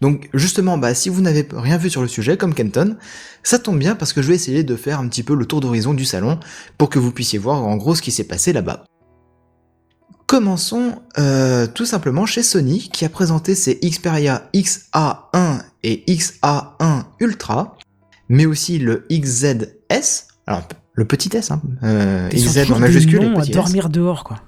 Donc 0.00 0.28
justement, 0.34 0.78
bah, 0.78 0.94
si 0.94 1.08
vous 1.08 1.20
n'avez 1.20 1.46
rien 1.52 1.76
vu 1.76 1.90
sur 1.90 2.02
le 2.02 2.08
sujet, 2.08 2.36
comme 2.36 2.54
Kenton, 2.54 2.96
ça 3.42 3.58
tombe 3.58 3.78
bien 3.78 3.94
parce 3.94 4.12
que 4.12 4.22
je 4.22 4.28
vais 4.28 4.34
essayer 4.34 4.64
de 4.64 4.76
faire 4.76 5.00
un 5.00 5.08
petit 5.08 5.22
peu 5.22 5.34
le 5.34 5.46
tour 5.46 5.60
d'horizon 5.60 5.94
du 5.94 6.04
salon 6.04 6.38
pour 6.78 6.90
que 6.90 6.98
vous 6.98 7.12
puissiez 7.12 7.38
voir 7.38 7.62
en 7.62 7.76
gros 7.76 7.94
ce 7.94 8.02
qui 8.02 8.12
s'est 8.12 8.24
passé 8.24 8.52
là-bas. 8.52 8.84
Commençons 10.26 11.02
euh, 11.18 11.66
tout 11.66 11.84
simplement 11.84 12.24
chez 12.24 12.42
Sony 12.42 12.88
qui 12.90 13.04
a 13.04 13.10
présenté 13.10 13.54
ses 13.54 13.78
Xperia 13.80 14.48
XA1 14.54 15.62
et 15.82 16.04
XA1 16.08 17.04
Ultra, 17.20 17.76
mais 18.28 18.46
aussi 18.46 18.78
le 18.78 19.06
XZS, 19.12 20.28
alors 20.46 20.62
le 20.94 21.04
petit 21.04 21.36
S, 21.36 21.50
hein, 21.50 21.60
euh, 21.82 22.28
XZ 22.30 22.70
en 22.70 22.78
majuscule 22.78 23.22
et 23.22 23.26
à 23.26 23.40
petit 23.40 23.50
S. 23.50 23.56
dormir 23.56 23.88
dehors, 23.88 24.24
quoi. 24.24 24.38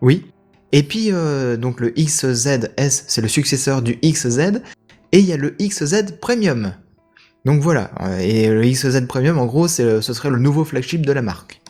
Oui. 0.00 0.26
Et 0.72 0.82
puis, 0.82 1.08
euh, 1.12 1.56
donc 1.56 1.80
le 1.80 1.90
XZS, 1.90 3.04
c'est 3.06 3.20
le 3.20 3.28
successeur 3.28 3.82
du 3.82 3.98
XZ, 4.04 4.60
et 5.12 5.18
il 5.18 5.24
y 5.24 5.32
a 5.32 5.36
le 5.36 5.56
XZ 5.60 6.18
Premium. 6.20 6.72
Donc 7.44 7.62
voilà, 7.62 7.90
euh, 8.00 8.18
et 8.18 8.48
le 8.48 8.62
XZ 8.62 9.06
Premium, 9.06 9.38
en 9.38 9.46
gros, 9.46 9.68
ce 9.68 10.00
serait 10.00 10.30
le 10.30 10.38
nouveau 10.38 10.64
flagship 10.64 11.06
de 11.06 11.12
la 11.12 11.22
marque. 11.22 11.60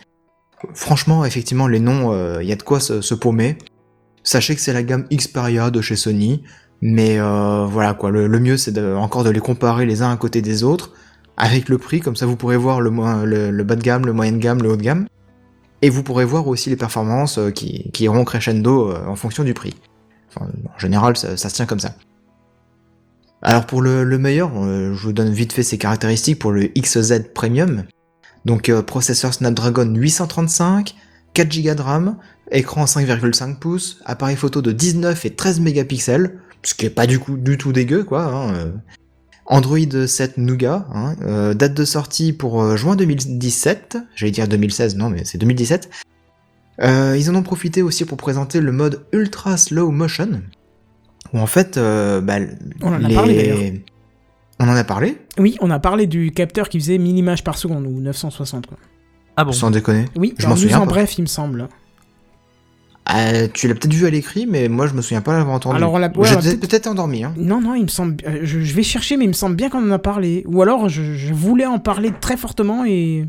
Franchement, 0.75 1.25
effectivement, 1.25 1.69
les 1.69 1.79
noms, 1.79 2.13
euh, 2.13 2.43
il 2.43 2.49
y 2.49 2.53
a 2.53 2.57
de 2.57 2.63
quoi 2.63 2.81
se, 2.81 3.15
paumer. 3.15 3.57
Sachez 4.25 4.55
que 4.57 4.61
c'est 4.61 4.73
la 4.73 4.83
gamme 4.83 5.07
Xperia 5.13 5.71
de 5.71 5.81
chez 5.81 5.95
Sony, 5.95 6.43
mais 6.83 7.21
euh, 7.21 7.65
voilà 7.65 7.95
quoi, 7.95 8.11
le, 8.11 8.29
mieux 8.41 8.57
c'est 8.57 8.77
encore 8.79 9.25
de 9.25 9.31
les 9.31 9.41
comparer 9.41 9.87
les 9.87 10.03
uns 10.03 10.11
à 10.11 10.17
côté 10.17 10.43
des 10.43 10.65
autres, 10.65 10.93
avec 11.37 11.69
le 11.69 11.79
prix, 11.79 12.01
comme 12.01 12.17
ça 12.17 12.27
vous 12.27 12.35
pourrez 12.35 12.57
voir 12.57 12.81
le 12.81 12.91
bas 13.63 13.77
de 13.77 13.83
gamme, 13.83 14.05
le 14.05 14.13
moyen 14.13 14.33
de 14.33 14.39
gamme, 14.39 14.63
le 14.63 14.71
haut 14.71 14.77
de 14.77 14.83
gamme. 14.83 15.07
Et 15.83 15.91
vous 15.91 16.03
pourrez 16.03 16.25
voir 16.25 16.47
aussi 16.49 16.71
les 16.71 16.77
performances 16.77 17.39
euh, 17.39 17.51
qui, 17.51 17.91
iront 18.01 18.25
crescendo 18.25 18.91
euh, 18.91 19.07
en 19.07 19.17
fonction 19.17 19.45
du 19.45 19.55
prix. 19.55 19.75
En 20.37 20.79
général, 20.79 21.17
ça, 21.17 21.37
se 21.37 21.49
tient 21.49 21.67
comme 21.67 21.81
ça. 21.81 21.95
Alors 23.43 23.67
pour 23.67 23.83
le, 23.83 24.05
le 24.05 24.19
meilleur, 24.19 24.51
euh, 24.57 24.95
je 24.95 25.03
vous 25.03 25.13
donne 25.13 25.33
vite 25.33 25.53
fait 25.53 25.63
ses 25.63 25.79
caractéristiques 25.79 26.39
pour 26.39 26.53
le 26.53 26.69
XZ 26.77 27.33
Premium. 27.35 27.85
Donc 28.45 28.73
processeur 28.83 29.35
Snapdragon 29.35 29.93
835, 29.95 30.95
4 31.35 31.63
Go 31.63 31.75
de 31.75 31.83
RAM, 31.83 32.17
écran 32.51 32.85
5,5 32.85 33.59
pouces, 33.59 34.01
appareil 34.05 34.37
photo 34.37 34.63
de 34.63 34.73
19 34.73 35.25
et 35.25 35.35
13 35.35 35.61
mégapixels, 35.61 36.39
ce 36.63 36.75
qui 36.75 36.87
est 36.87 36.91
pas 36.91 37.07
du 37.07 37.19
coup 37.19 37.37
du 37.37 37.59
tout 37.59 37.73
dégueu 37.73 38.05
quoi. 38.05 38.25
hein. 38.25 38.73
Android 39.51 40.07
7 40.07 40.37
Nougat, 40.39 40.87
hein, 40.95 41.15
euh, 41.23 41.55
date 41.55 41.75
de 41.75 41.85
sortie 41.85 42.33
pour 42.33 42.63
euh, 42.63 42.77
juin 42.77 42.97
2017, 42.97 43.97
j'allais 44.15 44.31
dire 44.33 44.47
2016, 44.47 44.97
non 44.97 45.09
mais 45.09 45.25
c'est 45.25 45.39
2017. 45.39 45.89
Euh, 46.83 47.17
ils 47.19 47.31
en 47.31 47.35
ont 47.35 47.43
profité 47.43 47.83
aussi 47.83 48.05
pour 48.05 48.19
présenter 48.19 48.61
le 48.61 48.73
mode 48.73 49.05
Ultra 49.13 49.57
Slow 49.57 49.91
Motion, 49.91 50.43
où 51.33 51.39
en 51.39 51.47
fait, 51.47 51.77
euh, 51.79 52.21
bah, 52.21 52.37
On 52.83 52.89
en 52.89 53.03
a 53.05 53.09
les- 53.09 53.15
parlé, 53.15 53.35
d'ailleurs. 53.37 53.59
On 54.61 54.69
en 54.69 54.77
a 54.77 54.85
parlé? 54.85 55.17
Oui, 55.39 55.57
on 55.61 55.71
a 55.71 55.79
parlé 55.79 56.07
du 56.07 56.31
capteur 56.33 56.69
qui 56.69 56.79
faisait 56.79 56.99
1000 56.99 57.17
images 57.17 57.43
par 57.45 57.57
seconde, 57.57 57.87
ou 57.87 58.01
960. 58.01 58.67
Quoi. 58.67 58.77
Ah 59.37 59.45
bon? 59.45 59.53
Sans 59.53 59.71
déconner. 59.71 60.05
Oui, 60.17 60.35
Je 60.39 60.47
m'en 60.47 60.57
souviens 60.57 60.79
en 60.81 60.87
pas. 60.87 60.91
bref, 60.95 61.17
il 61.17 61.23
me 61.23 61.27
semble. 61.27 61.69
Euh, 63.15 63.49
tu 63.53 63.69
l'as 63.69 63.75
peut-être 63.75 63.95
vu 63.95 64.07
à 64.07 64.11
l'écrit, 64.11 64.47
mais 64.47 64.69
moi 64.69 64.87
je 64.87 64.93
me 64.95 65.01
souviens 65.01 65.23
pas 65.23 65.33
l'avoir 65.37 65.55
entendu. 65.57 65.77
Alors, 65.77 65.95
on 65.95 65.99
l'a- 65.99 66.11
ouais, 66.15 66.57
peut-être 66.57 66.87
endormi. 66.89 67.25
Hein. 67.25 67.33
Non, 67.39 67.61
non, 67.61 67.75
il 67.75 67.85
me 67.85 67.89
semble. 67.89 68.17
euh, 68.27 68.41
Je, 68.43 68.61
je 68.61 68.75
vais 68.75 68.83
chercher, 68.83 69.17
mais 69.17 69.25
il 69.25 69.29
me 69.29 69.33
semble 69.33 69.57
bien 69.57 69.71
qu'on 69.71 69.83
en 69.87 69.91
a 69.93 69.99
parlé. 69.99 70.45
Ou 70.47 70.61
alors, 70.61 70.89
je, 70.91 71.03
je 71.15 71.33
voulais 71.33 71.65
en 71.67 71.79
parler 71.79 72.13
très 72.21 72.37
fortement 72.37 72.85
et. 72.85 73.27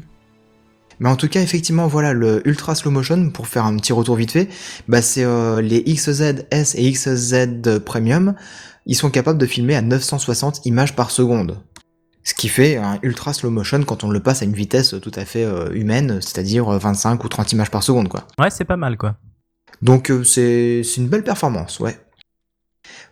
Mais 0.99 1.07
en 1.07 1.15
tout 1.15 1.29
cas, 1.29 1.41
effectivement, 1.41 1.87
voilà, 1.87 2.11
le 2.11 2.45
Ultra 2.45 2.75
Slow 2.75 2.91
Motion, 2.91 3.29
pour 3.29 3.47
faire 3.47 3.63
un 3.65 3.77
petit 3.77 3.93
retour 3.93 4.17
vite 4.17 4.31
fait, 4.31 4.49
bah 4.89 5.01
c'est 5.01 5.23
euh, 5.23 5.61
les 5.61 5.81
XZ-S 5.81 6.75
et 6.77 6.91
XZ 6.91 7.79
Premium, 7.85 8.35
ils 8.85 8.95
sont 8.95 9.09
capables 9.09 9.39
de 9.39 9.45
filmer 9.45 9.75
à 9.75 9.81
960 9.81 10.65
images 10.65 10.93
par 10.97 11.09
seconde. 11.09 11.57
Ce 12.25 12.33
qui 12.33 12.49
fait 12.49 12.75
un 12.75 12.99
Ultra 13.01 13.31
Slow 13.33 13.49
Motion 13.49 13.83
quand 13.83 14.03
on 14.03 14.09
le 14.09 14.19
passe 14.19 14.41
à 14.41 14.45
une 14.45 14.51
vitesse 14.53 14.93
tout 15.01 15.11
à 15.15 15.23
fait 15.23 15.45
euh, 15.45 15.69
humaine, 15.73 16.19
c'est-à-dire 16.21 16.67
euh, 16.67 16.77
25 16.77 17.23
ou 17.23 17.29
30 17.29 17.53
images 17.53 17.71
par 17.71 17.81
seconde, 17.81 18.09
quoi. 18.09 18.27
Ouais, 18.37 18.49
c'est 18.49 18.65
pas 18.65 18.75
mal 18.75 18.97
quoi. 18.97 19.15
Donc 19.81 20.11
euh, 20.11 20.23
c'est 20.23 20.81
c'est 20.83 21.01
une 21.01 21.07
belle 21.07 21.23
performance, 21.23 21.79
ouais. 21.79 21.97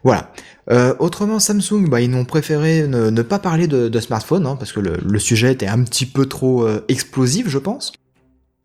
Voilà. 0.03 0.31
Euh, 0.69 0.93
autrement, 0.99 1.39
Samsung, 1.39 1.89
bah, 1.89 2.01
ils 2.01 2.09
n'ont 2.09 2.25
préféré 2.25 2.87
ne, 2.87 3.09
ne 3.09 3.21
pas 3.21 3.39
parler 3.39 3.67
de, 3.67 3.87
de 3.87 3.99
smartphone, 3.99 4.45
hein, 4.45 4.55
parce 4.57 4.71
que 4.71 4.79
le, 4.79 4.97
le 5.03 5.19
sujet 5.19 5.51
était 5.51 5.67
un 5.67 5.83
petit 5.83 6.05
peu 6.05 6.25
trop 6.25 6.65
euh, 6.65 6.83
explosif, 6.87 7.47
je 7.49 7.57
pense, 7.57 7.93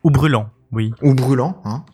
Ou 0.04 0.10
brûlant, 0.10 0.48
oui. 0.72 0.92
ou 1.02 1.14
brûlant. 1.14 1.60
Hein. 1.64 1.84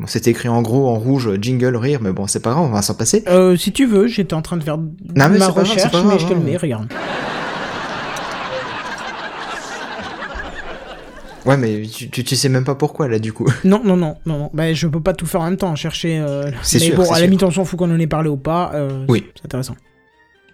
Bon, 0.00 0.06
c'était 0.06 0.30
écrit 0.30 0.48
en 0.48 0.62
gros 0.62 0.88
en 0.88 0.98
rouge, 0.98 1.30
jingle, 1.40 1.76
rire, 1.76 2.00
mais 2.02 2.12
bon, 2.12 2.26
c'est 2.26 2.40
pas 2.40 2.52
grave, 2.52 2.64
on 2.64 2.70
va 2.72 2.82
s'en 2.82 2.94
passer. 2.94 3.24
Euh, 3.26 3.56
si 3.56 3.72
tu 3.72 3.86
veux, 3.86 4.06
j'étais 4.06 4.34
en 4.34 4.42
train 4.42 4.56
de 4.56 4.62
faire 4.62 4.78
Non, 4.78 4.86
mais 5.14 5.28
ma 5.28 5.32
c'est 5.32 5.38
pas 5.38 5.50
grave, 5.50 5.58
recherche, 5.70 6.04
mais 6.04 6.18
je 6.18 6.26
te 6.26 6.32
le 6.32 6.38
hein. 6.38 6.42
mets, 6.44 6.56
regarde. 6.56 6.92
Ouais, 11.48 11.56
mais 11.56 11.82
tu, 11.82 12.10
tu, 12.10 12.22
tu 12.24 12.36
sais 12.36 12.48
même 12.50 12.64
pas 12.64 12.74
pourquoi 12.74 13.08
là, 13.08 13.18
du 13.18 13.32
coup. 13.32 13.48
Non, 13.64 13.80
non, 13.82 13.96
non, 13.96 14.16
non, 14.26 14.38
non. 14.38 14.50
Bah, 14.52 14.72
je 14.74 14.86
peux 14.86 15.00
pas 15.00 15.14
tout 15.14 15.24
faire 15.26 15.40
en 15.40 15.44
même 15.46 15.56
temps, 15.56 15.74
chercher. 15.74 16.18
euh, 16.18 16.50
C'est 16.62 16.78
sûr, 16.78 16.94
bon, 16.96 17.10
à 17.10 17.18
la 17.18 17.24
limite, 17.24 17.42
on 17.42 17.50
s'en 17.50 17.64
fout 17.64 17.78
qu'on 17.78 17.90
en 17.90 17.98
ait 17.98 18.06
parlé 18.06 18.28
ou 18.28 18.36
pas. 18.36 18.70
euh, 18.74 19.04
Oui. 19.08 19.24
C'est 19.34 19.46
intéressant. 19.46 19.74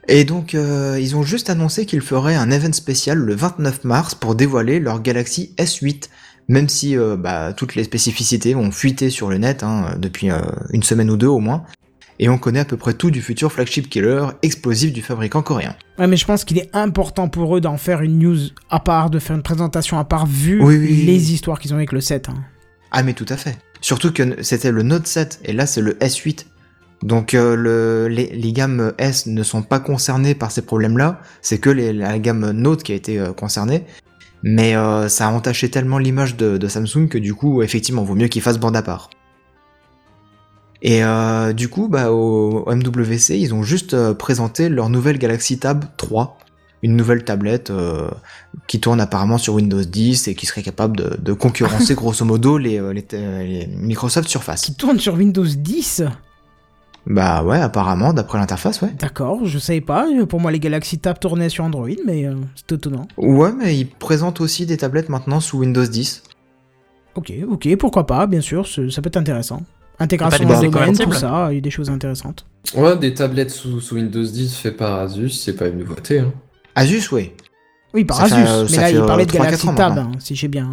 Et 0.06 0.24
donc, 0.24 0.54
euh, 0.54 0.98
ils 1.00 1.16
ont 1.16 1.22
juste 1.22 1.50
annoncé 1.50 1.86
qu'ils 1.86 2.00
feraient 2.02 2.34
un 2.36 2.50
event 2.50 2.72
spécial 2.72 3.18
le 3.18 3.34
29 3.34 3.84
mars 3.84 4.14
pour 4.14 4.34
dévoiler 4.34 4.78
leur 4.78 5.00
Galaxy 5.02 5.54
S8, 5.58 6.10
même 6.48 6.68
si 6.68 6.96
euh, 6.96 7.16
bah, 7.16 7.52
toutes 7.54 7.74
les 7.74 7.84
spécificités 7.84 8.54
ont 8.54 8.70
fuité 8.70 9.08
sur 9.10 9.30
le 9.30 9.38
net 9.38 9.62
hein, 9.62 9.94
depuis 9.98 10.30
euh, 10.30 10.36
une 10.72 10.82
semaine 10.82 11.10
ou 11.10 11.16
deux 11.16 11.26
au 11.26 11.38
moins, 11.40 11.64
et 12.18 12.28
on 12.28 12.38
connaît 12.38 12.60
à 12.60 12.64
peu 12.64 12.76
près 12.76 12.94
tout 12.94 13.10
du 13.10 13.20
futur 13.22 13.50
flagship 13.52 13.88
killer 13.90 14.26
explosif 14.42 14.92
du 14.92 15.02
fabricant 15.02 15.42
coréen. 15.42 15.74
Ouais, 15.98 16.06
mais 16.06 16.16
je 16.16 16.24
pense 16.24 16.44
qu'il 16.44 16.58
est 16.58 16.70
important 16.74 17.28
pour 17.28 17.56
eux 17.56 17.60
d'en 17.60 17.76
faire 17.76 18.02
une 18.02 18.18
news 18.18 18.36
à 18.70 18.80
part, 18.80 19.10
de 19.10 19.18
faire 19.18 19.36
une 19.36 19.42
présentation 19.42 19.98
à 19.98 20.04
part, 20.04 20.26
vu 20.26 20.62
Oui, 20.62 20.76
oui, 20.76 20.86
oui. 20.90 21.02
les 21.06 21.32
histoires 21.32 21.58
qu'ils 21.58 21.72
ont 21.72 21.76
avec 21.76 21.92
le 21.92 22.00
7. 22.00 22.28
hein. 22.28 22.34
Ah 22.92 23.02
mais 23.02 23.12
tout 23.14 23.26
à 23.28 23.36
fait. 23.36 23.58
Surtout 23.80 24.12
que 24.12 24.42
c'était 24.42 24.70
le 24.70 24.82
Note 24.82 25.06
7, 25.06 25.40
et 25.44 25.52
là 25.52 25.66
c'est 25.66 25.80
le 25.80 25.94
S8. 25.94 26.46
Donc 27.02 27.34
euh, 27.34 27.54
le, 27.56 28.08
les, 28.08 28.26
les 28.34 28.52
gammes 28.52 28.92
S 28.98 29.26
ne 29.26 29.42
sont 29.42 29.62
pas 29.62 29.78
concernées 29.80 30.34
par 30.34 30.50
ces 30.52 30.62
problèmes-là, 30.62 31.20
c'est 31.42 31.58
que 31.58 31.68
les- 31.70 31.92
la 31.92 32.18
gamme 32.18 32.50
Note 32.52 32.82
qui 32.82 32.92
a 32.92 32.94
été 32.94 33.18
euh, 33.18 33.32
concernée. 33.32 33.84
Mais 34.42 34.76
euh, 34.76 35.08
ça 35.08 35.28
a 35.28 35.30
entaché 35.32 35.70
tellement 35.70 35.98
l'image 35.98 36.36
de, 36.36 36.56
de 36.58 36.68
Samsung 36.68 37.08
que 37.08 37.18
du 37.18 37.34
coup, 37.34 37.62
effectivement, 37.62 38.04
vaut 38.04 38.14
mieux 38.14 38.28
qu'ils 38.28 38.42
fassent 38.42 38.58
bande 38.60 38.76
à 38.76 38.82
part. 38.82 39.10
Et 40.86 41.02
euh, 41.02 41.54
du 41.54 41.68
coup, 41.68 41.88
bah, 41.88 42.12
au, 42.12 42.62
au 42.66 42.74
MWC, 42.74 43.38
ils 43.38 43.54
ont 43.54 43.62
juste 43.62 43.94
euh, 43.94 44.12
présenté 44.12 44.68
leur 44.68 44.90
nouvelle 44.90 45.18
Galaxy 45.18 45.58
Tab 45.58 45.86
3, 45.96 46.36
une 46.82 46.94
nouvelle 46.94 47.24
tablette 47.24 47.70
euh, 47.70 48.10
qui 48.66 48.80
tourne 48.80 49.00
apparemment 49.00 49.38
sur 49.38 49.54
Windows 49.54 49.82
10 49.82 50.28
et 50.28 50.34
qui 50.34 50.44
serait 50.44 50.62
capable 50.62 50.98
de, 50.98 51.16
de 51.18 51.32
concurrencer 51.32 51.94
grosso 51.96 52.26
modo 52.26 52.58
les, 52.58 52.78
les, 52.92 53.06
les 53.10 53.66
Microsoft 53.74 54.28
Surface. 54.28 54.60
Qui 54.60 54.74
tourne 54.74 55.00
sur 55.00 55.14
Windows 55.14 55.46
10 55.46 56.02
Bah 57.06 57.42
ouais, 57.42 57.60
apparemment, 57.60 58.12
d'après 58.12 58.36
l'interface, 58.36 58.82
ouais. 58.82 58.92
D'accord, 58.98 59.46
je 59.46 59.58
savais 59.58 59.80
pas. 59.80 60.06
Pour 60.28 60.38
moi, 60.38 60.52
les 60.52 60.60
Galaxy 60.60 60.98
Tab 60.98 61.18
tournaient 61.18 61.48
sur 61.48 61.64
Android, 61.64 61.88
mais 62.04 62.26
euh, 62.26 62.34
c'est 62.56 62.72
étonnant. 62.72 63.08
Ouais, 63.16 63.52
mais 63.52 63.74
ils 63.74 63.88
présentent 63.88 64.42
aussi 64.42 64.66
des 64.66 64.76
tablettes 64.76 65.08
maintenant 65.08 65.40
sous 65.40 65.60
Windows 65.60 65.86
10. 65.86 66.24
Ok, 67.14 67.32
ok, 67.50 67.74
pourquoi 67.76 68.06
pas, 68.06 68.26
bien 68.26 68.42
sûr, 68.42 68.68
ça 68.68 69.00
peut 69.00 69.08
être 69.08 69.16
intéressant. 69.16 69.62
Intégration 69.98 70.44
des 70.44 70.52
dans 70.52 70.60
domaine, 70.60 70.96
tout 70.96 71.12
ça, 71.12 71.48
il 71.50 71.54
y 71.54 71.58
a 71.58 71.60
des 71.60 71.70
choses 71.70 71.88
intéressantes. 71.90 72.46
Ouais, 72.74 72.96
des 72.96 73.14
tablettes 73.14 73.50
sous, 73.50 73.80
sous 73.80 73.94
Windows 73.94 74.22
10 74.24 74.56
fait 74.56 74.72
par 74.72 74.98
Asus, 75.00 75.30
c'est 75.30 75.52
pas 75.54 75.68
une 75.68 75.78
nouveauté. 75.78 76.18
Hein. 76.20 76.32
Asus, 76.74 77.08
ouais. 77.12 77.34
Oui, 77.92 78.04
par 78.04 78.16
Ça 78.16 78.24
Asus, 78.24 78.34
euh, 78.48 78.66
mais 78.70 78.76
là, 78.78 78.90
il 78.90 78.96
euh, 78.96 79.06
parlait 79.06 79.26
de 79.26 79.30
3-4 79.30 79.42
Galaxy 79.42 79.68
ans 79.68 79.74
Tab, 79.74 79.98
hein, 79.98 80.10
si 80.18 80.34
j'ai 80.34 80.48
bien. 80.48 80.68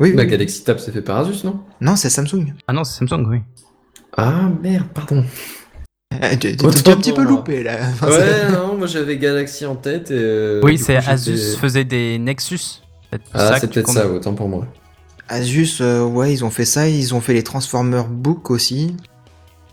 Oui, 0.00 0.14
La 0.14 0.22
oui. 0.22 0.28
Galaxy 0.30 0.64
Tab 0.64 0.78
c'est 0.78 0.92
fait 0.92 1.02
par 1.02 1.18
Asus, 1.18 1.44
non? 1.44 1.60
Non, 1.80 1.96
c'est 1.96 2.08
Samsung. 2.08 2.54
Ah 2.66 2.72
non, 2.72 2.84
c'est 2.84 2.98
Samsung, 3.06 3.26
oui. 3.28 3.38
Ah 4.16 4.48
merde, 4.62 4.86
pardon. 4.94 5.24
Autant 6.14 6.70
T'es 6.70 6.90
un 6.92 6.96
petit 6.96 7.12
peu 7.12 7.24
loupé 7.24 7.62
là. 7.62 7.76
Enfin, 7.92 8.08
Ouais, 8.08 8.50
non, 8.50 8.76
moi 8.78 8.86
j'avais 8.86 9.18
Galaxy 9.18 9.66
en 9.66 9.76
tête 9.76 10.10
et. 10.10 10.14
euh, 10.16 10.60
oui, 10.62 10.78
c'est 10.78 10.96
Asus 10.96 11.56
faisait 11.58 11.84
des 11.84 12.18
Nexus. 12.18 12.80
Ah, 13.34 13.58
c'est 13.60 13.70
peut-être 13.70 13.90
ça, 13.90 14.08
autant 14.08 14.32
pour 14.34 14.48
moi. 14.48 14.66
Asus, 15.28 15.78
euh, 15.80 16.04
ouais, 16.04 16.32
ils 16.32 16.44
ont 16.44 16.50
fait 16.50 16.64
ça, 16.64 16.88
ils 16.88 17.14
ont 17.14 17.20
fait 17.20 17.34
les 17.34 17.42
Transformer 17.42 18.02
Book 18.08 18.50
aussi, 18.50 18.96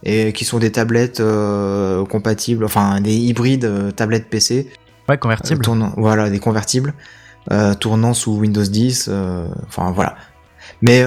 et 0.03 0.33
qui 0.33 0.45
sont 0.45 0.59
des 0.59 0.71
tablettes 0.71 1.19
euh, 1.19 2.05
compatibles, 2.05 2.65
enfin 2.65 2.99
des 3.01 3.15
hybrides 3.15 3.65
euh, 3.65 3.91
tablettes 3.91 4.29
PC, 4.29 4.67
Ouais, 5.09 5.15
euh, 5.15 5.17
convertible. 5.17 5.61
tournant, 5.63 5.93
voilà, 5.97 6.29
des 6.29 6.39
convertibles, 6.39 6.93
tournant 7.79 8.13
sous 8.13 8.37
Windows 8.37 8.63
10, 8.63 9.07
euh, 9.11 9.45
enfin 9.67 9.91
voilà. 9.91 10.15
Mais 10.81 11.03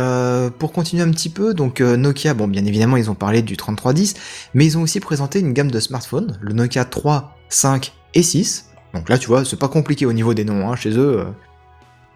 pour 0.58 0.72
continuer 0.72 1.02
un 1.02 1.10
petit 1.10 1.28
peu, 1.28 1.52
donc 1.52 1.80
Nokia, 1.80 2.32
bon 2.34 2.46
bien 2.48 2.64
évidemment 2.64 2.96
ils 2.96 3.10
ont 3.10 3.14
parlé 3.14 3.42
du 3.42 3.56
3310, 3.56 4.14
mais 4.54 4.64
ils 4.64 4.78
ont 4.78 4.82
aussi 4.82 5.00
présenté 5.00 5.40
une 5.40 5.52
gamme 5.52 5.70
de 5.70 5.80
smartphones, 5.80 6.38
le 6.40 6.52
Nokia 6.54 6.84
3, 6.86 7.36
5 7.50 7.92
et 8.14 8.22
6. 8.22 8.70
Donc 8.94 9.08
là 9.10 9.18
tu 9.18 9.26
vois, 9.26 9.44
c'est 9.44 9.58
pas 9.58 9.68
compliqué 9.68 10.06
au 10.06 10.12
niveau 10.14 10.32
des 10.34 10.44
noms 10.44 10.70
hein, 10.70 10.76
chez 10.76 10.96
eux. 10.96 11.26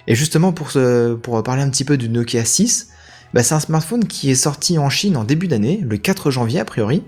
Et 0.06 0.14
justement 0.14 0.52
pour, 0.52 0.70
ce, 0.70 1.14
pour 1.14 1.42
parler 1.42 1.62
un 1.62 1.70
petit 1.70 1.84
peu 1.84 1.96
du 1.96 2.08
Nokia 2.08 2.44
6, 2.44 2.90
bah, 3.32 3.42
c'est 3.42 3.54
un 3.54 3.60
smartphone 3.60 4.06
qui 4.06 4.30
est 4.30 4.34
sorti 4.34 4.78
en 4.78 4.90
Chine 4.90 5.16
en 5.16 5.24
début 5.24 5.48
d'année, 5.48 5.80
le 5.82 5.96
4 5.96 6.30
janvier 6.30 6.60
a 6.60 6.64
priori, 6.64 7.04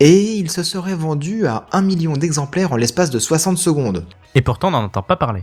et 0.00 0.34
il 0.34 0.50
se 0.50 0.62
serait 0.62 0.94
vendu 0.94 1.46
à 1.46 1.66
1 1.72 1.82
million 1.82 2.14
d'exemplaires 2.14 2.72
en 2.72 2.76
l'espace 2.76 3.10
de 3.10 3.18
60 3.18 3.56
secondes. 3.56 4.06
Et 4.34 4.42
pourtant, 4.42 4.68
on 4.68 4.72
n'en 4.72 4.84
entend 4.84 5.02
pas 5.02 5.16
parler. 5.16 5.42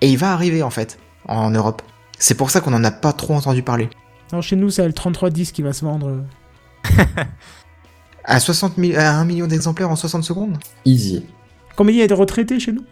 Et 0.00 0.08
il 0.10 0.18
va 0.18 0.32
arriver 0.32 0.62
en 0.62 0.70
fait, 0.70 0.98
en 1.28 1.50
Europe. 1.50 1.82
C'est 2.18 2.34
pour 2.34 2.50
ça 2.50 2.60
qu'on 2.60 2.72
en 2.72 2.84
a 2.84 2.90
pas 2.90 3.12
trop 3.12 3.34
entendu 3.34 3.62
parler. 3.62 3.88
Alors 4.32 4.42
chez 4.42 4.56
nous, 4.56 4.70
c'est 4.70 4.86
le 4.86 4.92
3310 4.92 5.52
qui 5.52 5.62
va 5.62 5.72
se 5.72 5.84
vendre. 5.84 6.24
À, 8.24 8.38
60 8.38 8.74
000 8.76 8.98
à 8.98 9.12
1 9.12 9.24
million 9.24 9.46
d'exemplaires 9.46 9.90
en 9.90 9.96
60 9.96 10.22
secondes? 10.22 10.58
Easy. 10.84 11.24
Combien 11.74 11.94
il 11.94 11.98
y 11.98 12.02
a 12.02 12.06
de 12.06 12.14
retraités 12.14 12.60
chez 12.60 12.70
nous? 12.72 12.84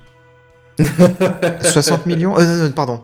60 1.61 2.07
millions 2.07 2.39
euh, 2.39 2.67
non, 2.69 2.73
Pardon. 2.73 3.03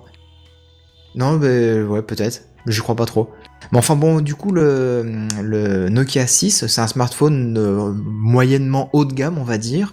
Non, 1.14 1.38
mais 1.38 1.82
ouais, 1.82 2.02
peut-être. 2.02 2.42
J'y 2.66 2.80
crois 2.80 2.96
pas 2.96 3.06
trop. 3.06 3.30
Mais 3.72 3.78
enfin 3.78 3.96
bon, 3.96 4.20
du 4.20 4.34
coup, 4.34 4.52
le, 4.52 5.26
le 5.42 5.88
Nokia 5.88 6.26
6, 6.26 6.66
c'est 6.66 6.80
un 6.80 6.86
smartphone 6.86 7.56
euh, 7.59 7.92
moyennement 7.94 8.90
haut 8.92 9.05
de 9.05 9.12
gamme, 9.12 9.38
on 9.38 9.44
va 9.44 9.59
dire, 9.59 9.92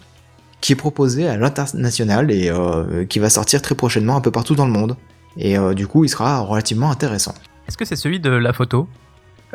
qui 0.61 0.73
est 0.73 0.75
proposé 0.75 1.27
à 1.27 1.37
l'international 1.37 2.31
et 2.31 2.49
euh, 2.49 3.05
qui 3.05 3.19
va 3.19 3.29
sortir 3.29 3.61
très 3.61 3.75
prochainement 3.75 4.15
un 4.15 4.21
peu 4.21 4.31
partout 4.31 4.55
dans 4.55 4.65
le 4.65 4.71
monde. 4.71 4.97
Et 5.37 5.57
euh, 5.57 5.73
du 5.73 5.87
coup, 5.87 6.03
il 6.03 6.09
sera 6.09 6.39
relativement 6.39 6.91
intéressant. 6.91 7.33
Est-ce 7.67 7.77
que 7.77 7.85
c'est 7.85 7.95
celui 7.95 8.19
de 8.19 8.29
la 8.29 8.53
photo? 8.53 8.87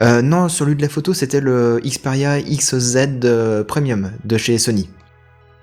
Non, 0.01 0.51
celui 0.51 0.77
de 0.77 0.83
la 0.83 0.91
photo, 0.91 1.15
c'était 1.15 1.41
le 1.41 1.81
Xperia 1.83 2.39
XZ 2.43 3.65
Premium 3.67 4.13
de 4.25 4.37
chez 4.37 4.59
Sony. 4.59 4.91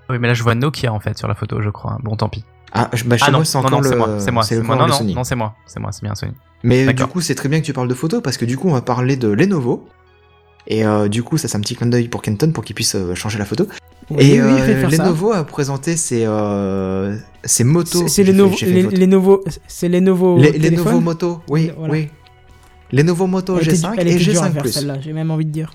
Oui, 0.10 0.18
mais 0.18 0.28
là, 0.28 0.34
je 0.34 0.42
vois 0.42 0.56
Nokia 0.56 0.92
en 0.92 1.00
fait 1.00 1.16
sur 1.20 1.28
la 1.28 1.36
photo, 1.36 1.62
je 1.62 1.70
crois. 1.70 2.00
Bon, 2.02 2.16
tant 2.16 2.30
pis. 2.30 2.44
Ah, 2.76 2.90
je- 2.94 3.04
bah, 3.04 3.18
chez 3.18 3.26
ah 3.28 3.32
non, 3.32 3.38
moi, 3.40 3.46
c'est 3.46 3.58
non, 3.58 3.64
encore 3.66 3.72
non, 3.72 3.84
le, 3.84 3.90
c'est 3.90 3.96
moi, 4.32 4.44
c'est 4.44 4.56
Non, 4.58 4.74
le 4.74 4.88
non, 4.88 4.94
Sony. 4.94 5.14
non, 5.14 5.24
c'est 5.24 5.36
moi, 5.36 5.56
c'est 5.68 5.80
moi, 5.80 5.92
c'est 5.92 6.02
bien 6.04 6.16
Sony. 6.16 6.32
Mais 6.64 6.92
du 6.94 7.06
coup, 7.06 7.22
c'est 7.22 7.36
très 7.36 7.48
bien 7.50 7.60
que 7.62 7.66
tu 7.66 7.74
parles 7.74 7.88
de 7.88 7.94
photos 7.94 8.22
parce 8.24 8.38
que 8.38 8.46
du 8.46 8.58
coup, 8.58 8.68
on 8.68 8.74
va 8.74 8.82
parler 8.82 9.16
de 9.16 9.28
Lenovo. 9.28 9.88
Et 10.66 10.86
euh, 10.86 11.10
du 11.10 11.24
coup, 11.24 11.38
ça 11.38 11.50
c'est 11.50 11.58
un 11.58 11.62
petit 11.62 11.76
clin 11.76 11.88
d'œil 11.88 12.08
pour 12.08 12.22
Kenton 12.22 12.52
pour 12.54 12.64
qu'il 12.64 12.74
puisse 12.74 12.96
euh, 12.96 13.14
changer 13.16 13.38
la 13.38 13.44
photo. 13.46 13.68
Oui, 14.10 14.24
et 14.32 14.42
oui, 14.42 14.48
euh, 14.62 14.90
ça. 14.90 15.04
Lenovo 15.04 15.34
a 15.34 15.44
présenté 15.44 15.98
ses, 15.98 16.24
euh, 16.26 17.18
ses 17.44 17.66
motos. 17.66 18.08
C'est 18.08 18.24
les 18.24 18.32
nouveaux, 18.32 18.56
c'est 19.68 19.90
les 19.90 20.00
nouveaux 20.02 20.38
les, 20.38 20.52
les 20.54 20.60
téléphones 20.60 20.86
nouveaux 20.86 21.00
motos, 21.02 21.42
oui, 21.50 21.72
Voilà. 21.78 21.94
oui. 21.94 22.10
Lenovo 22.94 23.28
Moto 23.28 23.58
Elle 23.58 23.64
était- 23.70 23.76
G5 23.76 23.94
elle 23.98 24.08
et 24.08 24.12
était 24.16 24.24
dure 24.24 24.42
à 24.44 24.48
G5 24.50 24.54
faire, 24.54 24.62
Plus. 24.62 24.72
celle-là, 24.72 24.96
j'ai 25.02 25.14
même 25.14 25.32
envie 25.32 25.46
de 25.46 25.52
dire. 25.52 25.74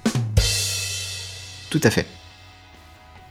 Tout 1.71 1.81
à 1.83 1.91
fait. 1.91 2.07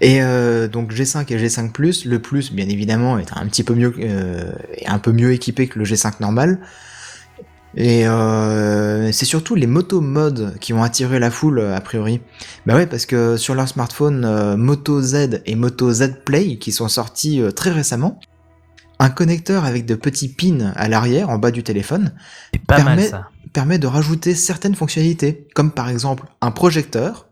Et 0.02 0.22
euh, 0.22 0.68
donc 0.68 0.94
G5 0.94 1.32
et 1.34 1.38
G5 1.48 1.72
Plus, 1.72 2.06
le 2.06 2.20
Plus 2.20 2.52
bien 2.54 2.68
évidemment 2.70 3.18
est 3.18 3.32
un 3.36 3.46
petit 3.48 3.64
peu 3.64 3.74
mieux, 3.74 3.94
euh, 4.00 4.52
est 4.76 4.88
un 4.88 5.00
peu 5.00 5.12
mieux 5.12 5.32
équipé 5.34 5.68
que 5.68 5.80
le 5.80 5.86
G5 5.86 6.14
normal. 6.22 6.60
Et 7.76 8.08
euh, 8.08 9.12
c'est 9.12 9.26
surtout 9.26 9.54
les 9.54 9.68
moto 9.68 10.02
modes 10.02 10.58
qui 10.60 10.74
ont 10.74 10.82
attiré 10.84 11.20
la 11.20 11.30
foule 11.30 11.60
a 11.62 11.82
priori. 11.82 12.22
Bah 12.66 12.76
ouais 12.76 12.88
parce 12.88 13.06
que 13.06 13.38
sur 13.38 13.54
leur 13.56 13.68
smartphone 13.68 14.26
euh, 14.26 14.58
Moto 14.58 15.02
Z 15.02 15.42
et 15.46 15.56
Moto 15.56 15.92
Z 15.92 16.24
Play 16.26 16.58
qui 16.58 16.72
sont 16.72 16.88
sortis 16.88 17.40
euh, 17.42 17.52
très 17.52 17.70
récemment, 17.72 18.20
un 19.00 19.10
connecteur 19.10 19.64
avec 19.66 19.86
de 19.86 19.94
petits 19.96 20.30
pins 20.30 20.72
à 20.76 20.88
l'arrière 20.88 21.30
en 21.30 21.38
bas 21.38 21.52
du 21.52 21.62
téléphone 21.64 22.14
mal 22.68 22.80
Permet- 22.82 23.10
ça. 23.10 23.28
permet 23.54 23.78
de 23.78 23.86
rajouter 23.88 24.34
certaines 24.34 24.74
fonctionnalités, 24.76 25.48
comme 25.54 25.72
par 25.72 25.90
exemple 25.90 26.24
un 26.42 26.50
projecteur, 26.52 27.28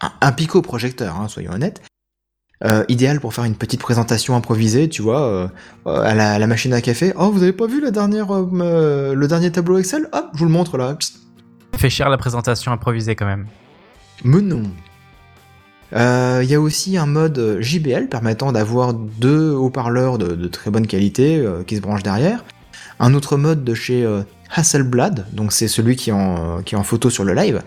un, 0.00 0.12
un 0.20 0.30
pico-projecteur, 0.32 1.16
hein, 1.16 1.26
soyons 1.26 1.52
honnêtes, 1.52 1.82
euh, 2.64 2.84
idéal 2.88 3.20
pour 3.20 3.34
faire 3.34 3.44
une 3.44 3.54
petite 3.54 3.80
présentation 3.80 4.34
improvisée, 4.34 4.88
tu 4.88 5.02
vois, 5.02 5.22
euh, 5.22 5.48
euh, 5.86 6.02
à, 6.02 6.14
la, 6.14 6.32
à 6.32 6.38
la 6.38 6.46
machine 6.46 6.72
à 6.72 6.80
café. 6.80 7.12
Oh, 7.16 7.30
vous 7.30 7.42
avez 7.42 7.52
pas 7.52 7.66
vu 7.66 7.80
la 7.80 7.90
dernière, 7.90 8.34
euh, 8.34 9.14
le 9.14 9.28
dernier 9.28 9.52
tableau 9.52 9.78
Excel? 9.78 10.08
Hop, 10.12 10.26
je 10.34 10.38
vous 10.38 10.44
le 10.44 10.50
montre 10.50 10.76
là. 10.76 10.94
Psst. 10.94 11.20
Fait 11.76 11.90
cher 11.90 12.08
la 12.08 12.18
présentation 12.18 12.72
improvisée 12.72 13.14
quand 13.14 13.26
même. 13.26 13.46
Mais 14.24 14.40
non. 14.40 14.62
Il 15.92 16.50
y 16.50 16.54
a 16.54 16.60
aussi 16.60 16.98
un 16.98 17.06
mode 17.06 17.58
JBL 17.60 18.08
permettant 18.08 18.52
d'avoir 18.52 18.92
deux 18.92 19.52
haut-parleurs 19.52 20.18
de, 20.18 20.34
de 20.34 20.48
très 20.48 20.70
bonne 20.70 20.86
qualité 20.86 21.42
qui 21.66 21.76
se 21.76 21.80
branchent 21.80 22.02
derrière. 22.02 22.44
Un 22.98 23.14
autre 23.14 23.36
mode 23.36 23.62
de 23.64 23.74
chez 23.74 24.06
Hasselblad, 24.54 25.26
donc 25.32 25.52
c'est 25.52 25.68
celui 25.68 25.94
qui 25.96 26.10
est, 26.10 26.12
en, 26.12 26.62
qui 26.62 26.74
est 26.74 26.78
en 26.78 26.82
photo 26.82 27.08
sur 27.10 27.24
le 27.24 27.32
live. 27.32 27.62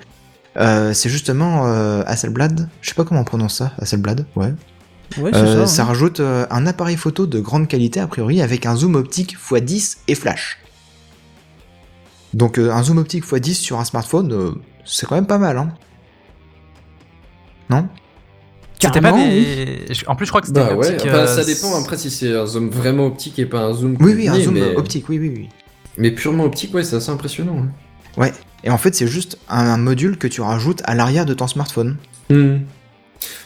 C'est 0.55 1.09
justement 1.09 1.63
Hasselblad, 2.05 2.69
je 2.81 2.89
sais 2.89 2.95
pas 2.95 3.05
comment 3.05 3.21
on 3.21 3.23
prononce 3.25 3.55
ça, 3.55 3.71
Hasselblad, 3.79 4.25
ouais. 4.35 4.53
Ouais, 5.17 5.33
Euh, 5.35 5.65
ça. 5.65 5.67
ça 5.67 5.81
hein. 5.81 5.85
rajoute 5.85 6.19
euh, 6.19 6.45
un 6.49 6.65
appareil 6.67 6.95
photo 6.97 7.25
de 7.27 7.39
grande 7.39 7.67
qualité 7.67 7.99
a 7.99 8.07
priori 8.07 8.41
avec 8.41 8.65
un 8.65 8.75
zoom 8.75 8.95
optique 8.95 9.35
x10 9.37 9.97
et 10.07 10.15
flash. 10.15 10.57
Donc 12.33 12.57
euh, 12.57 12.71
un 12.71 12.81
zoom 12.83 12.97
optique 12.99 13.25
x10 13.25 13.53
sur 13.55 13.79
un 13.79 13.85
smartphone, 13.85 14.31
euh, 14.31 14.51
c'est 14.85 15.05
quand 15.05 15.15
même 15.15 15.27
pas 15.27 15.37
mal, 15.37 15.57
hein 15.57 15.73
Non? 17.69 17.87
C'était 18.79 18.99
pas 18.99 19.11
Carrément, 19.11 19.23
des... 19.23 19.93
je- 19.93 20.05
En 20.07 20.15
plus, 20.15 20.25
je 20.25 20.31
crois 20.31 20.41
que 20.41 20.47
c'était 20.47 20.59
Bah 20.59 20.73
ouais, 20.75 20.87
optique, 20.93 21.07
enfin, 21.07 21.17
euh, 21.19 21.27
ça 21.27 21.43
dépend 21.45 21.79
après 21.79 21.97
si 21.97 22.09
c'est 22.09 22.35
un 22.35 22.45
zoom 22.47 22.69
vraiment 22.69 23.05
optique 23.07 23.37
et 23.37 23.45
pas 23.45 23.61
un 23.65 23.73
zoom. 23.73 23.95
Oui, 23.99 24.13
oui, 24.15 24.27
un 24.27 24.39
zoom 24.39 24.55
mais... 24.55 24.75
optique, 24.75 25.07
oui, 25.09 25.19
oui, 25.19 25.31
oui. 25.35 25.49
Mais 25.97 26.09
purement 26.11 26.45
optique, 26.45 26.73
ouais, 26.73 26.83
c'est 26.83 26.95
assez 26.95 27.11
impressionnant. 27.11 27.65
hein. 28.17 28.31
Et 28.63 28.69
en 28.71 28.77
fait, 28.77 28.95
c'est 28.95 29.07
juste 29.07 29.37
un, 29.49 29.59
un 29.67 29.77
module 29.77 30.17
que 30.17 30.27
tu 30.27 30.41
rajoutes 30.41 30.81
à 30.85 30.95
l'arrière 30.95 31.25
de 31.25 31.33
ton 31.33 31.47
smartphone. 31.47 31.97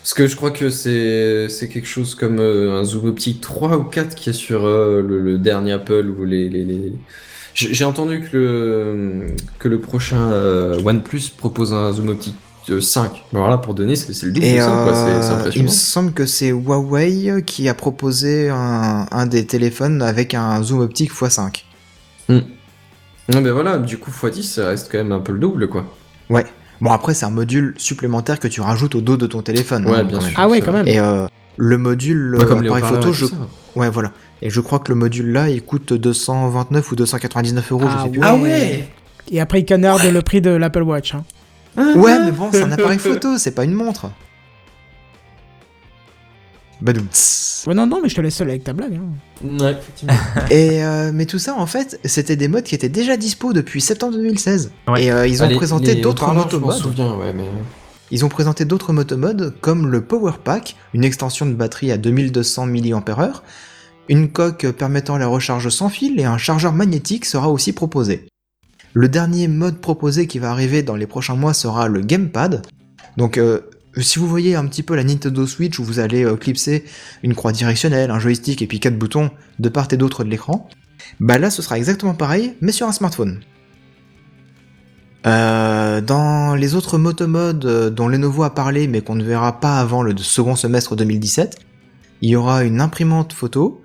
Parce 0.02 0.14
que 0.14 0.28
je 0.28 0.36
crois 0.36 0.52
que 0.52 0.70
c'est 0.70 1.48
c'est 1.50 1.68
quelque 1.68 1.88
chose 1.88 2.16
comme 2.16 2.40
euh, 2.40 2.80
un 2.80 2.84
zoom 2.84 3.08
optique 3.10 3.42
3 3.42 3.78
ou 3.78 3.84
4 3.84 4.16
qui 4.16 4.30
est 4.30 4.34
sur 4.34 4.66
euh, 4.66 5.02
le, 5.02 5.20
le 5.20 5.38
dernier 5.38 5.74
Apple 5.74 6.08
ou 6.18 6.24
les... 6.26 6.48
les, 6.50 6.64
les- 6.64 6.94
J'ai 7.54 7.86
entendu 7.86 8.22
que 8.22 8.38
le, 8.38 9.28
que 9.60 9.68
le 9.68 9.80
prochain 9.80 10.32
euh, 10.32 10.80
OnePlus 10.84 11.32
propose 11.38 11.74
un 11.74 11.92
zoom 11.94 12.10
optique 12.10 12.36
euh, 12.70 12.82
5. 12.82 13.12
Alors 13.34 13.50
là, 13.50 13.58
pour 13.58 13.74
donner, 13.74 13.96
c'est 13.96 14.14
c'est 14.14 14.26
le 14.28 14.32
double 14.34 14.46
Et 14.46 14.56
de 14.56 14.60
ça, 14.62 14.82
quoi. 14.84 14.94
C'est- 14.94 15.22
C'est 15.22 15.32
euh, 15.32 15.34
il 15.34 15.38
me 15.38 15.40
impressionnant. 15.40 15.70
semble 15.72 16.12
que 16.14 16.26
c'est 16.26 16.50
Huawei 16.50 17.44
qui 17.46 17.68
a 17.70 17.74
proposé 17.74 18.50
un, 18.50 19.06
un 19.12 19.26
des 19.28 19.46
téléphones 19.46 20.02
avec 20.02 20.34
un 20.34 20.62
zoom 20.64 20.80
optique 20.82 21.12
x5. 21.12 21.64
Non, 22.30 23.42
mais 23.42 23.50
voilà, 23.52 23.78
du 23.80 23.98
coup, 23.98 24.12
x10, 24.12 24.44
ça 24.44 24.68
reste 24.70 24.90
quand 24.92 24.98
même 25.00 25.12
un 25.12 25.20
peu 25.20 25.32
le 25.34 25.40
double, 25.40 25.68
quoi. 25.68 25.86
Ouais. 26.30 26.46
Bon, 26.86 26.92
après, 26.92 27.14
c'est 27.14 27.26
un 27.26 27.32
module 27.32 27.74
supplémentaire 27.78 28.40
que 28.40 28.48
tu 28.48 28.62
rajoutes 28.62 28.96
au 28.96 29.02
dos 29.02 29.18
de 29.18 29.26
ton 29.28 29.42
téléphone. 29.42 29.86
Ouais, 29.88 29.98
hein, 29.98 30.04
bien 30.04 30.20
sûr. 30.20 30.28
même. 30.30 30.36
Ah 30.38 30.48
ouais, 30.48 30.62
quand 30.62 30.72
même. 30.72 30.88
Et 30.88 31.00
euh, 31.00 31.26
le 31.58 31.78
module 31.78 32.36
Ouais, 32.38 32.46
comme 32.46 32.60
appareil 32.60 32.84
photo, 32.84 33.12
je... 33.12 33.26
ouais, 33.76 33.90
voilà. 33.90 34.12
Et 34.42 34.50
je 34.50 34.62
crois 34.62 34.80
que 34.80 34.90
le 34.90 34.96
module 34.96 35.32
là, 35.32 35.50
il 35.50 35.62
coûte 35.64 35.94
229 35.94 36.92
ou 36.92 36.96
299 36.96 37.72
euros, 37.72 37.86
Ah 37.88 37.96
je 37.98 38.04
sais 38.04 38.10
plus. 38.10 38.20
ouais. 38.20 38.26
Ah 38.30 38.36
ouais. 38.36 38.88
Et 39.32 39.42
après, 39.42 39.62
il 39.62 39.66
canarde 39.66 40.04
le 40.04 40.22
prix 40.22 40.42
de 40.42 40.52
l'Apple 40.52 40.84
Watch. 40.84 41.16
hein. 41.16 41.24
Ouais, 41.96 42.20
mais 42.24 42.32
bon, 42.32 42.50
c'est 42.54 42.62
un 42.64 42.72
appareil 42.72 43.00
photo, 43.00 43.38
c'est 43.38 43.52
pas 43.52 43.64
une 43.64 43.74
montre. 43.74 44.12
Badoum. 46.86 47.08
Ouais, 47.68 47.74
non, 47.74 47.88
non, 47.88 48.00
mais 48.02 48.10
je 48.10 48.16
te 48.16 48.22
laisse 48.22 48.36
seul 48.36 48.50
avec 48.50 48.64
ta 48.64 48.74
blague. 48.74 48.94
hein. 48.94 49.58
Ouais, 49.60 49.72
effectivement. 49.72 50.14
Et 50.52 50.84
euh, 50.84 51.12
mais 51.14 51.26
tout 51.26 51.40
ça, 51.40 51.56
en 51.56 51.66
fait, 51.66 52.00
c'était 52.06 52.36
des 52.36 52.48
modes 52.48 52.64
qui 52.64 52.76
étaient 52.76 52.90
déjà 52.90 53.18
dispo 53.18 53.54
depuis 53.54 53.82
septembre 53.82 54.14
2016. 54.14 54.72
Ouais. 54.88 55.06
Et 55.06 55.12
euh, 55.12 55.28
ils 55.28 55.44
ont 55.44 55.50
présenté 55.50 55.96
d'autres 55.96 56.32
motomodes. 56.32 56.78
souviens, 56.78 57.16
ouais, 57.16 57.34
mais... 57.34 57.46
Ils 58.12 58.24
ont 58.24 58.30
présenté 58.30 58.66
d'autres 58.66 58.94
motomodes 58.94 59.56
comme 59.62 59.88
le 59.88 60.02
Power 60.02 60.34
Pack, 60.44 60.76
une 60.94 61.04
extension 61.04 61.48
de 61.48 61.54
batterie 61.54 61.92
à 61.92 61.98
2200 61.98 62.68
mAh, 62.68 63.42
une 64.08 64.30
coque 64.30 64.68
permettant 64.72 65.18
la 65.18 65.26
recharge 65.26 65.70
sans 65.70 65.90
fil 65.90 66.20
et 66.20 66.24
un 66.24 66.38
chargeur 66.38 66.72
magnétique 66.72 67.26
sera 67.26 67.50
aussi 67.50 67.74
proposé. 67.74 68.28
Le 68.94 69.10
dernier 69.10 69.48
mode 69.48 69.82
proposé 69.82 70.28
qui 70.28 70.38
va 70.38 70.52
arriver 70.52 70.84
dans 70.84 70.96
les 70.96 71.08
prochains 71.08 71.36
mois 71.36 71.56
sera 71.56 71.88
le 71.88 72.02
Gamepad. 72.02 72.62
Donc 73.18 73.40
euh, 73.40 73.62
si 74.02 74.20
vous 74.20 74.28
voyez 74.28 74.56
un 74.56 74.66
petit 74.66 74.84
peu 74.84 74.96
la 74.96 75.04
Nintendo 75.04 75.46
Switch 75.48 75.80
où 75.80 75.84
vous 75.84 76.00
allez 76.00 76.24
euh, 76.26 76.36
clipser 76.36 76.86
une 77.24 77.34
croix 77.34 77.52
directionnelle, 77.52 78.12
un 78.12 78.20
joystick 78.20 78.62
et 78.62 78.68
puis 78.68 78.80
quatre 78.80 78.98
boutons 78.98 79.32
de 79.60 79.70
part 79.70 79.88
et 79.92 79.98
d'autre 79.98 80.24
de 80.24 80.30
l'écran, 80.30 80.70
bah 81.20 81.38
là 81.38 81.50
ce 81.50 81.62
sera 81.62 81.78
exactement 81.78 82.14
pareil 82.14 82.56
mais 82.62 82.72
sur 82.72 82.88
un 82.88 82.92
smartphone. 82.92 83.40
Euh, 85.26 86.02
dans 86.02 86.54
les 86.54 86.76
autres 86.76 87.00
motomodes 87.00 87.66
euh, 87.66 87.90
dont 87.90 88.08
Lenovo 88.08 88.44
a 88.44 88.54
parlé 88.54 88.88
mais 88.88 89.02
qu'on 89.02 89.16
ne 89.16 89.24
verra 89.24 89.60
pas 89.60 89.80
avant 89.80 90.04
le 90.04 90.16
second 90.18 90.56
semestre 90.56 90.96
2017, 90.96 91.58
il 92.22 92.30
y 92.30 92.36
aura 92.36 92.64
une 92.64 92.80
imprimante 92.80 93.34
photo, 93.34 93.82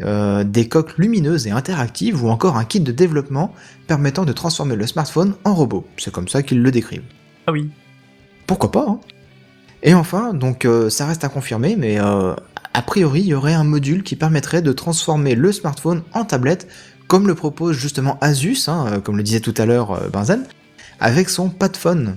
euh, 0.00 0.44
des 0.44 0.68
coques 0.68 0.96
lumineuses 0.96 1.46
et 1.46 1.50
interactives 1.50 2.22
ou 2.24 2.28
encore 2.28 2.56
un 2.56 2.64
kit 2.64 2.80
de 2.80 2.92
développement 2.92 3.54
permettant 3.86 4.24
de 4.24 4.32
transformer 4.32 4.76
le 4.76 4.86
smartphone 4.86 5.34
en 5.44 5.54
robot. 5.54 5.86
C'est 5.96 6.12
comme 6.12 6.28
ça 6.28 6.42
qu'ils 6.42 6.62
le 6.62 6.70
décrivent. 6.70 7.04
Ah 7.46 7.52
oui. 7.52 7.68
Pourquoi 8.46 8.70
pas 8.70 8.86
hein 8.88 9.00
Et 9.82 9.94
enfin, 9.94 10.34
donc 10.34 10.64
euh, 10.64 10.90
ça 10.90 11.06
reste 11.06 11.24
à 11.24 11.28
confirmer, 11.28 11.76
mais 11.76 12.00
euh, 12.00 12.34
a 12.74 12.82
priori 12.82 13.20
il 13.20 13.26
y 13.28 13.34
aurait 13.34 13.54
un 13.54 13.64
module 13.64 14.02
qui 14.02 14.16
permettrait 14.16 14.62
de 14.62 14.72
transformer 14.72 15.34
le 15.34 15.52
smartphone 15.52 16.02
en 16.12 16.24
tablette, 16.24 16.66
comme 17.06 17.26
le 17.26 17.34
propose 17.34 17.76
justement 17.76 18.18
Asus, 18.20 18.68
hein, 18.68 18.86
euh, 18.88 19.00
comme 19.00 19.16
le 19.16 19.22
disait 19.22 19.40
tout 19.40 19.54
à 19.56 19.66
l'heure 19.66 19.92
euh, 19.92 20.08
Benzen, 20.08 20.44
avec 21.00 21.28
son 21.28 21.48
Padphone. 21.48 22.16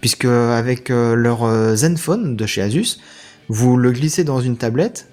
Puisque 0.00 0.26
avec 0.26 0.90
euh, 0.90 1.14
leur 1.16 1.44
euh, 1.44 1.74
Zenfone 1.74 2.36
de 2.36 2.46
chez 2.46 2.62
Asus, 2.62 2.98
vous 3.48 3.76
le 3.76 3.90
glissez 3.92 4.24
dans 4.24 4.40
une 4.40 4.56
tablette 4.56 5.08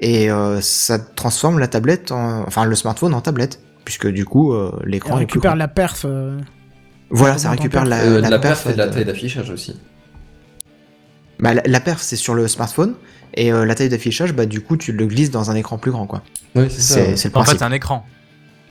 et 0.00 0.30
euh, 0.30 0.60
ça 0.60 0.98
transforme 0.98 1.58
la 1.58 1.66
tablette, 1.68 2.12
en... 2.12 2.44
enfin 2.46 2.64
le 2.64 2.74
smartphone 2.74 3.14
en 3.14 3.20
tablette, 3.20 3.60
puisque 3.84 4.06
du 4.08 4.24
coup 4.24 4.52
euh, 4.54 4.72
l'écran 4.84 5.14
est 5.18 5.26
plus 5.26 5.38
récupère 5.38 5.50
grand. 5.52 5.58
la 5.58 5.68
perf. 5.68 6.04
euh, 6.04 6.38
Voilà, 7.10 7.36
ça 7.38 7.50
récupère 7.50 7.82
perf. 7.82 7.90
la, 7.90 8.04
Euh, 8.04 8.16
de 8.16 8.22
la 8.22 8.30
la 8.30 8.38
perf 8.38 8.66
et 8.68 8.72
de 8.72 8.78
la 8.78 8.88
taille 8.88 9.04
d'affichage 9.04 9.50
aussi. 9.50 9.76
Bah, 11.40 11.54
la, 11.54 11.62
la 11.64 11.80
perf 11.80 12.00
c'est 12.02 12.16
sur 12.16 12.34
le 12.34 12.48
smartphone 12.48 12.94
et 13.34 13.52
euh, 13.52 13.64
la 13.64 13.74
taille 13.74 13.88
d'affichage 13.88 14.32
bah 14.34 14.46
du 14.46 14.60
coup 14.60 14.76
tu 14.76 14.90
le 14.92 15.06
glisses 15.06 15.30
dans 15.30 15.50
un 15.50 15.54
écran 15.54 15.78
plus 15.78 15.90
grand 15.92 16.06
quoi. 16.06 16.22
Ouais, 16.56 16.68
c'est 16.68 16.80
ça. 16.80 16.96
Ouais. 17.00 17.06
le 17.06 17.12
En 17.12 17.16
fait, 17.16 17.30
principe. 17.30 17.58
c'est 17.58 17.64
un 17.64 17.72
écran. 17.72 18.04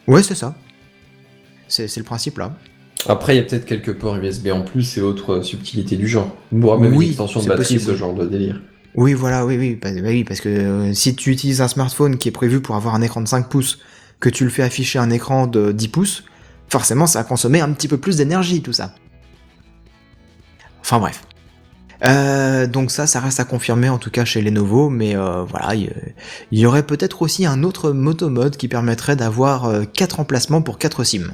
Ouais 0.07 0.21
c'est 0.23 0.35
ça. 0.35 0.55
C'est 1.67 1.87
c'est 1.87 1.99
le 1.99 2.05
principe 2.05 2.37
là. 2.37 2.55
Après, 3.07 3.35
il 3.35 3.37
y 3.37 3.39
a 3.39 3.43
peut-être 3.43 3.65
quelques 3.65 3.93
ports 3.97 4.17
USB 4.17 4.47
en 4.47 4.61
plus 4.61 4.97
et 4.97 5.01
autres 5.01 5.35
euh, 5.35 5.43
subtilités 5.43 5.95
du 5.95 6.07
genre. 6.07 6.35
Voire 6.51 6.79
même 6.79 6.93
Oui, 6.95 7.05
une 7.05 7.11
extension 7.11 7.39
de 7.39 7.43
c'est 7.43 7.49
batterie, 7.49 7.75
possible. 7.75 7.91
ce 7.93 7.95
genre 7.95 8.13
de 8.15 8.25
délire. 8.25 8.59
Oui 8.95 9.13
voilà 9.13 9.45
oui 9.45 9.57
oui 9.57 9.77
bah, 9.81 9.91
bah 9.93 9.99
oui 10.09 10.23
parce 10.23 10.41
que 10.41 10.49
euh, 10.49 10.93
si 10.93 11.15
tu 11.15 11.31
utilises 11.31 11.61
un 11.61 11.67
smartphone 11.67 12.17
qui 12.17 12.27
est 12.27 12.31
prévu 12.31 12.59
pour 12.61 12.75
avoir 12.75 12.95
un 12.95 13.01
écran 13.01 13.21
de 13.21 13.27
5 13.27 13.47
pouces 13.47 13.79
que 14.19 14.27
tu 14.29 14.43
le 14.43 14.49
fais 14.49 14.63
afficher 14.63 14.97
un 14.97 15.11
écran 15.11 15.45
de 15.45 15.71
10 15.71 15.87
pouces 15.89 16.23
forcément 16.67 17.05
ça 17.05 17.19
va 17.19 17.23
consommer 17.25 17.61
un 17.61 17.71
petit 17.73 17.87
peu 17.87 17.97
plus 17.97 18.17
d'énergie 18.17 18.61
tout 18.63 18.73
ça. 18.73 18.95
Enfin 20.81 20.99
bref. 20.99 21.21
Euh, 22.05 22.67
donc 22.67 22.91
ça, 22.91 23.07
ça 23.07 23.19
reste 23.19 23.39
à 23.39 23.43
confirmer 23.43 23.89
en 23.89 23.97
tout 23.97 24.11
cas 24.11 24.25
chez 24.25 24.41
Lenovo, 24.41 24.89
mais 24.89 25.15
euh, 25.15 25.43
voilà, 25.43 25.73
il 25.73 25.89
y, 26.51 26.65
aurait 26.65 26.83
peut-être 26.83 27.21
aussi 27.21 27.45
un 27.45 27.63
autre 27.63 27.91
motomode 27.91 28.55
qui 28.55 28.67
permettrait 28.67 29.15
d'avoir 29.15 29.71
4 29.93 30.19
emplacements 30.19 30.61
pour 30.61 30.77
4 30.77 31.03
SIM. 31.03 31.33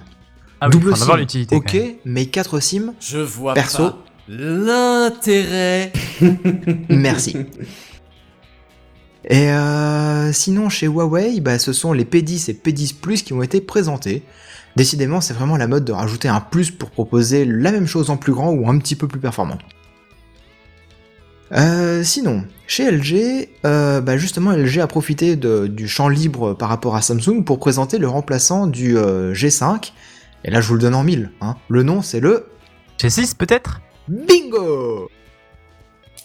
Ah 0.61 0.69
Double 0.69 0.95
SIM, 0.95 1.17
l'utilité. 1.17 1.55
ok, 1.55 1.77
mais 2.05 2.27
4 2.27 2.59
SIM, 2.59 2.93
Je 2.99 3.19
vois 3.19 3.53
Perso. 3.53 3.89
pas 3.89 3.97
l'intérêt. 4.27 5.91
merci. 6.89 7.35
Et 9.29 9.49
euh, 9.51 10.33
sinon, 10.33 10.69
chez 10.69 10.87
Huawei, 10.87 11.39
bah, 11.39 11.59
ce 11.59 11.73
sont 11.73 11.93
les 11.93 12.03
P10 12.03 12.49
et 12.49 12.53
P10 12.53 12.95
Plus 12.95 13.23
qui 13.23 13.33
ont 13.33 13.41
été 13.41 13.61
présentés. 13.61 14.23
Décidément, 14.75 15.21
c'est 15.21 15.33
vraiment 15.33 15.55
la 15.55 15.67
mode 15.67 15.85
de 15.85 15.91
rajouter 15.91 16.27
un 16.27 16.41
plus 16.41 16.71
pour 16.71 16.89
proposer 16.89 17.45
la 17.45 17.71
même 17.71 17.87
chose 17.87 18.09
en 18.09 18.17
plus 18.17 18.33
grand 18.33 18.51
ou 18.51 18.67
un 18.69 18.77
petit 18.79 18.95
peu 18.95 19.07
plus 19.07 19.19
performant. 19.19 19.57
Euh, 21.55 22.03
sinon, 22.03 22.43
chez 22.65 22.89
LG, 22.89 23.49
euh, 23.65 24.01
bah 24.01 24.17
justement, 24.17 24.51
LG 24.53 24.79
a 24.79 24.87
profité 24.87 25.35
de- 25.35 25.67
du 25.67 25.87
champ 25.87 26.07
libre 26.09 26.53
par 26.53 26.69
rapport 26.69 26.95
à 26.95 27.01
Samsung 27.01 27.43
pour 27.45 27.59
présenter 27.59 27.99
le 27.99 28.07
remplaçant 28.07 28.65
du 28.67 28.97
euh, 28.97 29.33
G5 29.33 29.91
Et 30.45 30.51
là, 30.51 30.61
je 30.61 30.67
vous 30.67 30.73
le 30.73 30.79
donne 30.81 30.95
en 30.95 31.03
mille. 31.03 31.31
Hein. 31.41 31.55
Le 31.69 31.83
nom, 31.83 32.01
c'est 32.01 32.19
le 32.19 32.47
G6 32.99 33.35
peut-être? 33.37 33.81
Bingo 34.07 35.09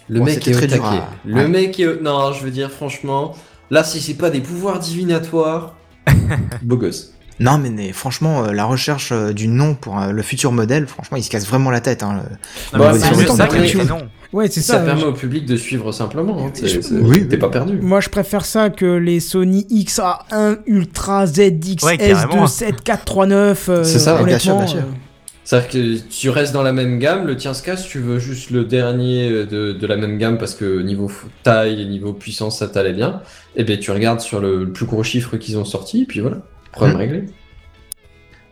Le 0.09 0.18
Bon, 0.20 0.24
mec 0.24 0.34
c'était 0.36 0.50
est 0.52 0.55
très 0.55 0.66
dur 0.66 0.84
à- 0.86 1.09
Le 1.26 1.34
ouais. 1.34 1.48
mec 1.48 1.78
est 1.78 2.00
Non, 2.02 2.32
je 2.32 2.42
veux 2.42 2.50
dire, 2.50 2.70
franchement, 2.70 3.34
là, 3.70 3.84
si 3.84 4.00
c'est 4.00 4.14
pas 4.14 4.30
des 4.30 4.40
pouvoirs 4.40 4.78
divinatoires, 4.78 5.76
beau 6.62 6.76
gosse. 6.78 7.12
Non, 7.40 7.59
mais, 7.59 7.70
mais 7.70 7.92
franchement, 7.92 8.44
euh, 8.46 8.52
la 8.52 8.64
recherche 8.64 9.12
euh, 9.12 9.32
du 9.32 9.46
nom 9.46 9.74
pour 9.76 10.00
euh, 10.00 10.10
le 10.10 10.22
futur 10.22 10.50
modèle, 10.50 10.88
franchement, 10.88 11.16
il 11.18 11.22
se 11.22 11.30
casse 11.30 11.46
vraiment 11.46 11.70
la 11.70 11.80
tête. 11.80 12.02
Hein, 12.02 12.22
le- 12.72 12.78
Non, 12.78 12.84
Bah, 12.84 12.92
temps 12.92 12.98
ça 12.98 13.46
non. 13.84 14.09
Ouais, 14.32 14.48
c'est 14.50 14.60
Ça, 14.60 14.74
ça. 14.74 14.78
permet 14.80 15.00
je- 15.00 15.06
au 15.06 15.12
public 15.12 15.46
de 15.46 15.56
suivre 15.56 15.90
simplement. 15.92 16.44
Hein. 16.46 16.50
T'es- 16.52 16.66
Je- 16.68 16.80
c'est- 16.82 16.94
Oui, 16.94 17.26
T'es 17.28 17.36
oui. 17.36 17.40
pas 17.40 17.48
perdu. 17.48 17.78
Moi, 17.80 18.00
je 18.00 18.09
préfère 18.10 18.44
ça 18.44 18.68
que 18.68 18.84
les 18.84 19.20
Sony 19.20 19.66
XA1 19.70 20.59
Ultra 20.66 21.26
ZX 21.26 21.82
Ouais, 21.82 21.96
carrément. 21.96 22.44
S27439. 22.46 23.68
euh, 23.70 23.84
C'est 23.84 23.98
ça, 23.98 24.20
honnêtement, 24.20 24.26
bien 24.26 24.38
sûr, 24.38 24.56
bien 24.56 24.66
sûr. 24.66 24.78
euh, 24.80 24.82
C'est-à-dire 25.44 25.68
que 25.70 25.96
tu 26.10 26.28
restes 26.28 26.52
dans 26.52 26.62
la 26.62 26.74
même 26.74 26.98
gamme, 26.98 27.26
le 27.26 27.34
tien 27.34 27.55
se 27.55 27.62
casse, 27.62 27.86
tu 27.86 28.00
veux 28.00 28.18
juste 28.18 28.50
le 28.50 28.64
dernier 28.64 29.30
de, 29.46 29.72
de 29.72 29.86
la 29.86 29.96
même 29.96 30.18
gamme 30.18 30.36
parce 30.36 30.55
que 30.55 30.82
niveau 30.82 31.10
taille 31.42 31.80
et 31.80 31.86
niveau 31.86 32.12
puissance, 32.12 32.59
ça 32.59 32.68
t'allait 32.68 32.92
bien, 32.92 33.22
et 33.56 33.64
ben 33.64 33.78
tu 33.78 33.90
regardes 33.90 34.20
sur 34.20 34.40
le, 34.40 34.64
le 34.64 34.72
plus 34.72 34.84
gros 34.84 35.02
chiffre 35.02 35.38
qu'ils 35.38 35.56
ont 35.56 35.64
sorti, 35.64 36.02
et 36.02 36.05
puis 36.05 36.20
voilà, 36.20 36.42
problème 36.72 36.96
Hmm. 36.96 37.00
réglé. 37.00 37.24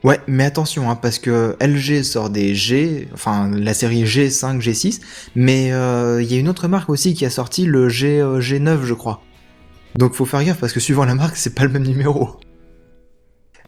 Ouais, 0.05 0.21
mais 0.29 0.45
attention, 0.45 0.89
hein, 0.91 0.95
parce 0.95 1.19
que 1.19 1.57
LG 1.61 2.03
sort 2.05 2.31
des 2.31 2.55
G, 2.55 3.09
enfin 3.13 3.51
la 3.53 3.75
série 3.75 4.05
G5, 4.05 4.61
G6, 4.61 5.01
mais 5.35 5.73
euh, 5.73 6.23
il 6.23 6.33
y 6.33 6.37
a 6.37 6.39
une 6.39 6.49
autre 6.49 6.69
marque 6.69 6.91
aussi 6.91 7.15
qui 7.15 7.25
a 7.27 7.31
sorti 7.31 7.65
le 7.67 7.89
G, 7.89 8.21
euh, 8.21 8.41
G9, 8.41 8.85
je 8.85 8.95
crois. 8.95 9.23
Donc 9.97 10.13
faut 10.15 10.27
faire 10.27 10.45
gaffe 10.45 10.59
parce 10.61 10.73
que 10.73 10.81
suivant 10.81 11.05
la 11.05 11.15
marque, 11.15 11.37
c'est 11.37 11.55
pas 11.55 11.65
le 11.65 11.71
même 11.71 11.85
numéro. 11.87 12.37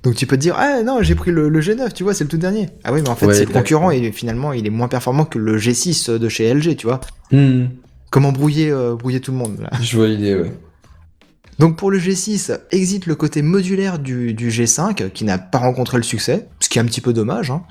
Donc 0.04 0.14
tu 0.14 0.26
peux 0.26 0.36
te 0.36 0.42
dire, 0.42 0.54
ah 0.56 0.82
non, 0.84 1.02
j'ai 1.02 1.16
pris 1.16 1.32
le, 1.32 1.48
le 1.48 1.60
G9, 1.60 1.92
tu 1.92 2.04
vois, 2.04 2.14
c'est 2.14 2.22
le 2.24 2.30
tout 2.30 2.36
dernier. 2.36 2.68
Ah 2.84 2.92
oui, 2.92 3.00
mais 3.02 3.08
en 3.08 3.16
fait, 3.16 3.26
Ouais, 3.26 3.34
c'est 3.34 3.46
concurrent 3.46 3.90
et 3.90 4.12
finalement, 4.12 4.52
il 4.52 4.64
est 4.66 4.70
moins 4.70 4.86
performant 4.88 5.24
que 5.24 5.38
le 5.38 5.58
G6 5.58 6.18
de 6.18 6.28
chez 6.28 6.52
LG, 6.54 6.76
tu 6.76 6.86
vois. 6.86 7.00
Hmm, 7.32 7.66
Comment 8.10 8.30
brouiller, 8.32 8.70
euh, 8.70 8.94
brouiller 8.94 9.20
tout 9.20 9.32
le 9.32 9.38
monde 9.38 9.58
là. 9.60 9.70
Je 9.82 9.96
vois 9.96 10.06
l'idée, 10.06 10.34
ouais. 10.36 10.52
Donc 11.58 11.76
pour 11.76 11.90
le 11.90 11.98
G6, 11.98 12.58
existe 12.70 13.06
le 13.06 13.14
côté 13.14 13.42
modulaire 13.42 13.98
du, 13.98 14.32
du 14.32 14.50
G5 14.50 15.10
qui 15.10 15.24
n'a 15.24 15.38
pas 15.38 15.58
rencontré 15.58 15.96
le 15.96 16.04
succès, 16.04 16.48
ce 16.60 16.68
qui 16.68 16.78
est 16.78 16.82
un 16.82 16.84
petit 16.84 17.00
peu 17.00 17.12
dommage. 17.12 17.50
Hein. 17.50 17.62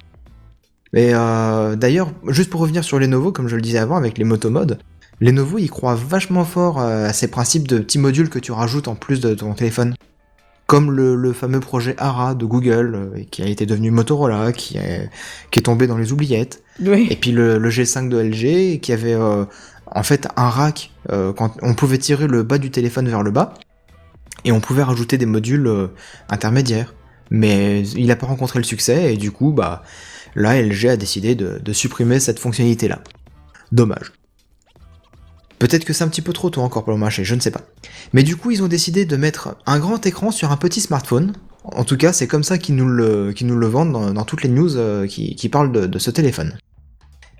Mais 0.93 1.11
euh, 1.13 1.75
d'ailleurs, 1.75 2.11
juste 2.27 2.49
pour 2.49 2.61
revenir 2.61 2.83
sur 2.83 2.99
Lenovo, 2.99 3.31
comme 3.31 3.47
je 3.47 3.55
le 3.55 3.61
disais 3.61 3.77
avant 3.77 3.95
avec 3.95 4.17
les 4.17 4.23
motomodes, 4.23 4.79
Lenovo 5.19 5.57
il 5.57 5.69
croit 5.69 5.95
vachement 5.95 6.45
fort 6.45 6.79
euh, 6.79 7.07
à 7.07 7.13
ces 7.13 7.29
principes 7.29 7.67
de 7.67 7.79
petits 7.79 7.97
modules 7.99 8.29
que 8.29 8.39
tu 8.39 8.51
rajoutes 8.51 8.87
en 8.87 8.95
plus 8.95 9.19
de 9.19 9.33
ton 9.33 9.53
téléphone. 9.53 9.95
Comme 10.65 10.91
le, 10.91 11.15
le 11.15 11.31
fameux 11.31 11.61
projet 11.61 11.95
ARA 11.97 12.35
de 12.35 12.45
Google, 12.45 12.95
euh, 12.95 13.23
qui 13.31 13.41
a 13.41 13.47
été 13.47 13.65
devenu 13.65 13.89
Motorola, 13.89 14.51
qui 14.51 14.77
est, 14.77 15.09
qui 15.49 15.59
est 15.59 15.63
tombé 15.63 15.87
dans 15.87 15.97
les 15.97 16.11
oubliettes. 16.11 16.61
Oui. 16.81 17.07
Et 17.09 17.15
puis 17.15 17.31
le, 17.31 17.57
le 17.57 17.69
G5 17.69 18.09
de 18.09 18.17
LG 18.17 18.81
qui 18.81 18.91
avait 18.91 19.13
euh, 19.13 19.45
en 19.87 20.03
fait 20.03 20.27
un 20.35 20.49
rack 20.49 20.91
euh, 21.11 21.31
quand 21.33 21.53
on 21.61 21.73
pouvait 21.73 21.97
tirer 21.97 22.27
le 22.27 22.43
bas 22.43 22.57
du 22.57 22.69
téléphone 22.69 23.07
vers 23.07 23.23
le 23.23 23.31
bas 23.31 23.53
et 24.47 24.51
on 24.51 24.61
pouvait 24.61 24.83
rajouter 24.83 25.17
des 25.17 25.25
modules 25.25 25.67
euh, 25.67 25.87
intermédiaires. 26.29 26.95
Mais 27.29 27.81
il 27.89 28.07
n'a 28.07 28.15
pas 28.15 28.25
rencontré 28.25 28.57
le 28.57 28.63
succès 28.63 29.13
et 29.13 29.17
du 29.17 29.31
coup 29.31 29.51
bah 29.51 29.83
là 30.35 30.59
LG 30.61 30.85
a 30.87 30.97
décidé 30.97 31.35
de, 31.35 31.73
supprimer 31.73 32.19
cette 32.19 32.39
fonctionnalité 32.39 32.87
là. 32.87 33.01
Dommage. 33.73 34.13
Peut-être 35.59 35.83
que 35.83 35.91
c'est 35.91 36.05
un 36.05 36.07
petit 36.07 36.21
peu 36.21 36.31
trop 36.31 36.49
tôt 36.49 36.61
encore 36.61 36.85
pour 36.85 36.93
le 36.93 36.99
marché, 36.99 37.25
je 37.25 37.35
ne 37.35 37.41
sais 37.41 37.51
pas. 37.51 37.61
Mais 38.13 38.23
du 38.23 38.37
coup, 38.37 38.51
ils 38.51 38.63
ont 38.63 38.67
décidé 38.67 39.05
de 39.05 39.17
mettre 39.17 39.57
un 39.65 39.79
grand 39.79 40.05
écran 40.05 40.31
sur 40.31 40.51
un 40.51 40.57
petit 40.57 40.79
smartphone. 40.79 41.33
En 41.63 41.83
tout 41.83 41.97
cas, 41.97 42.13
c'est 42.13 42.27
comme 42.27 42.43
ça 42.43 42.59
qu'ils 42.59 42.75
nous 42.75 42.87
le, 42.87 43.33
nous 43.41 43.57
le 43.57 43.67
vendent 43.67 44.13
dans, 44.13 44.23
toutes 44.23 44.43
les 44.43 44.49
news 44.49 44.77
euh, 44.77 45.07
qui, 45.07 45.49
parlent 45.49 45.71
de, 45.71 45.99
ce 45.99 46.11
téléphone. 46.11 46.57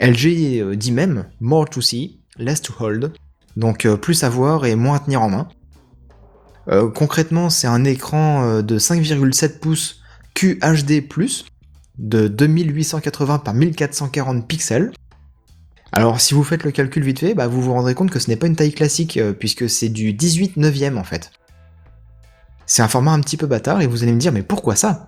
LG 0.02 0.26
euh, 0.62 0.76
dit 0.76 0.92
même 0.92 1.26
more 1.40 1.70
to 1.70 1.80
see, 1.80 2.20
less 2.38 2.62
to 2.62 2.74
hold, 2.78 3.14
donc 3.56 3.88
plus 3.98 4.24
à 4.24 4.30
voir 4.30 4.66
et 4.66 4.76
moins 4.76 4.96
à 4.96 5.00
tenir 5.00 5.22
en 5.22 5.30
main. 5.30 5.48
Euh, 6.70 6.90
concrètement, 6.90 7.50
c'est 7.50 7.68
un 7.68 7.84
écran 7.84 8.44
euh, 8.44 8.62
de 8.62 8.78
5,7 8.78 9.60
pouces 9.60 10.02
QHD+, 10.34 11.08
de 11.98 12.28
2880 12.28 13.40
par 13.40 13.54
1440 13.54 14.48
pixels. 14.48 14.92
Alors 15.94 16.20
si 16.20 16.34
vous 16.34 16.44
faites 16.44 16.64
le 16.64 16.72
calcul 16.72 17.04
vite 17.04 17.20
fait, 17.20 17.34
bah, 17.34 17.48
vous 17.48 17.62
vous 17.62 17.74
rendrez 17.74 17.96
compte 17.96 18.12
que 18.12 18.20
ce 18.20 18.30
n'est 18.30 18.36
pas 18.36 18.48
une 18.48 18.56
taille 18.56 18.74
classique, 18.74 19.18
euh, 19.18 19.34
puisque 19.34 19.70
c'est 19.70 19.90
du 19.90 20.14
18 20.14 20.58
neuvième 20.58 20.98
en 20.98 21.04
fait. 21.04 21.32
C'est 22.66 22.82
un 22.82 22.88
format 22.90 23.12
un 23.12 23.22
petit 23.22 23.38
peu 23.38 23.48
bâtard, 23.48 23.82
et 23.82 23.88
vous 23.88 24.04
allez 24.04 24.12
me 24.12 24.20
dire, 24.20 24.34
mais 24.34 24.44
pourquoi 24.44 24.76
ça? 24.76 25.08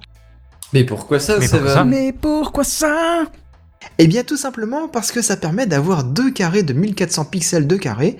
Mais 0.71 0.85
pourquoi 0.85 1.19
ça, 1.19 1.37
Mais 1.39 1.47
ça 1.47 1.57
pourquoi 1.57 1.73
va 1.73 1.79
ça? 1.79 1.83
Mais 1.83 2.13
pourquoi 2.13 2.63
ça? 2.63 3.23
Eh 3.97 4.07
bien 4.07 4.23
tout 4.23 4.37
simplement 4.37 4.87
parce 4.87 5.11
que 5.11 5.21
ça 5.21 5.37
permet 5.37 5.65
d'avoir 5.65 6.03
deux 6.03 6.31
carrés 6.31 6.63
de 6.63 6.73
1400 6.73 7.25
pixels 7.25 7.67
de 7.67 7.75
carré 7.75 8.17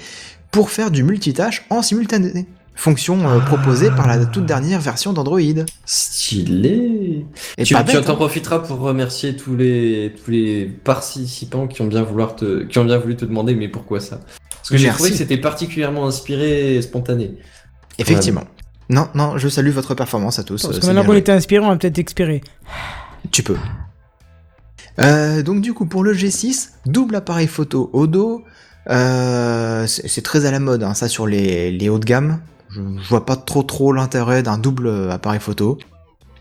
pour 0.52 0.70
faire 0.70 0.92
du 0.92 1.04
multitâche 1.04 1.66
en 1.70 1.82
simultané. 1.82 2.48
Fonction 2.80 3.28
euh, 3.28 3.40
proposée 3.42 3.92
par 3.92 4.08
la 4.08 4.26
toute 4.26 4.46
dernière 4.46 4.80
version 4.80 5.12
d'Android. 5.12 5.42
Et 5.42 5.54
Stylé 5.84 7.26
Tu, 7.62 7.74
pas 7.74 7.84
tu 7.84 7.92
bête, 7.92 8.06
t'en 8.06 8.14
hein. 8.14 8.16
profiteras 8.16 8.60
pour 8.60 8.80
remercier 8.80 9.36
tous 9.36 9.58
les, 9.58 10.16
tous 10.24 10.32
les 10.32 10.64
participants 10.66 11.68
qui 11.68 11.82
ont, 11.82 11.88
bien 11.88 12.04
vouloir 12.04 12.38
te, 12.38 12.64
qui 12.64 12.80
ont 12.80 12.86
bien 12.86 12.98
voulu 12.98 13.18
te 13.18 13.26
demander 13.26 13.54
mais 13.54 13.68
pourquoi 13.68 14.00
ça? 14.00 14.22
Parce 14.50 14.70
que 14.70 14.78
j'ai 14.78 14.88
trouvé 14.88 15.10
que 15.10 15.18
c'était 15.18 15.36
particulièrement 15.36 16.08
inspiré 16.08 16.76
et 16.76 16.82
spontané. 16.82 17.34
Effectivement. 17.98 18.46
Non, 18.88 19.10
non, 19.14 19.38
je 19.38 19.50
salue 19.50 19.72
votre 19.72 19.94
performance 19.94 20.40
à 20.40 20.46
tous. 20.46 20.62
Parce 20.62 20.78
euh, 20.78 20.80
que 20.80 20.86
maintenant 20.86 21.04
qu'on 21.04 21.16
était 21.16 21.34
inspiré, 21.34 21.66
on 21.66 21.68
va 21.68 21.76
peut-être 21.76 22.00
expirer. 22.00 22.40
Tu 23.32 23.44
peux. 23.44 23.58
Euh, 25.00 25.44
donc 25.44 25.60
du 25.60 25.74
coup, 25.74 25.86
pour 25.86 26.02
le 26.02 26.14
G6, 26.14 26.70
double 26.86 27.18
appareil 27.18 27.48
photo 27.48 27.90
au 27.92 28.08
dos. 28.08 28.46
Euh, 28.90 29.86
c'est 29.86 30.08
c'est 30.08 30.22
très 30.22 30.46
à 30.46 30.52
la 30.52 30.62
mode, 30.62 30.84
hein, 30.84 30.94
ça 30.94 31.10
sur 31.10 31.28
les, 31.28 31.72
les 31.72 31.90
hauts 31.90 32.00
de 32.00 32.06
gamme. 32.06 32.40
Je, 32.70 32.82
vois 33.08 33.26
pas 33.26 33.36
trop 33.36 33.64
trop 33.64 33.92
l'intérêt 33.94 34.44
d'un 34.44 34.58
double 34.58 35.10
appareil 35.12 35.40
photo. 35.40 35.78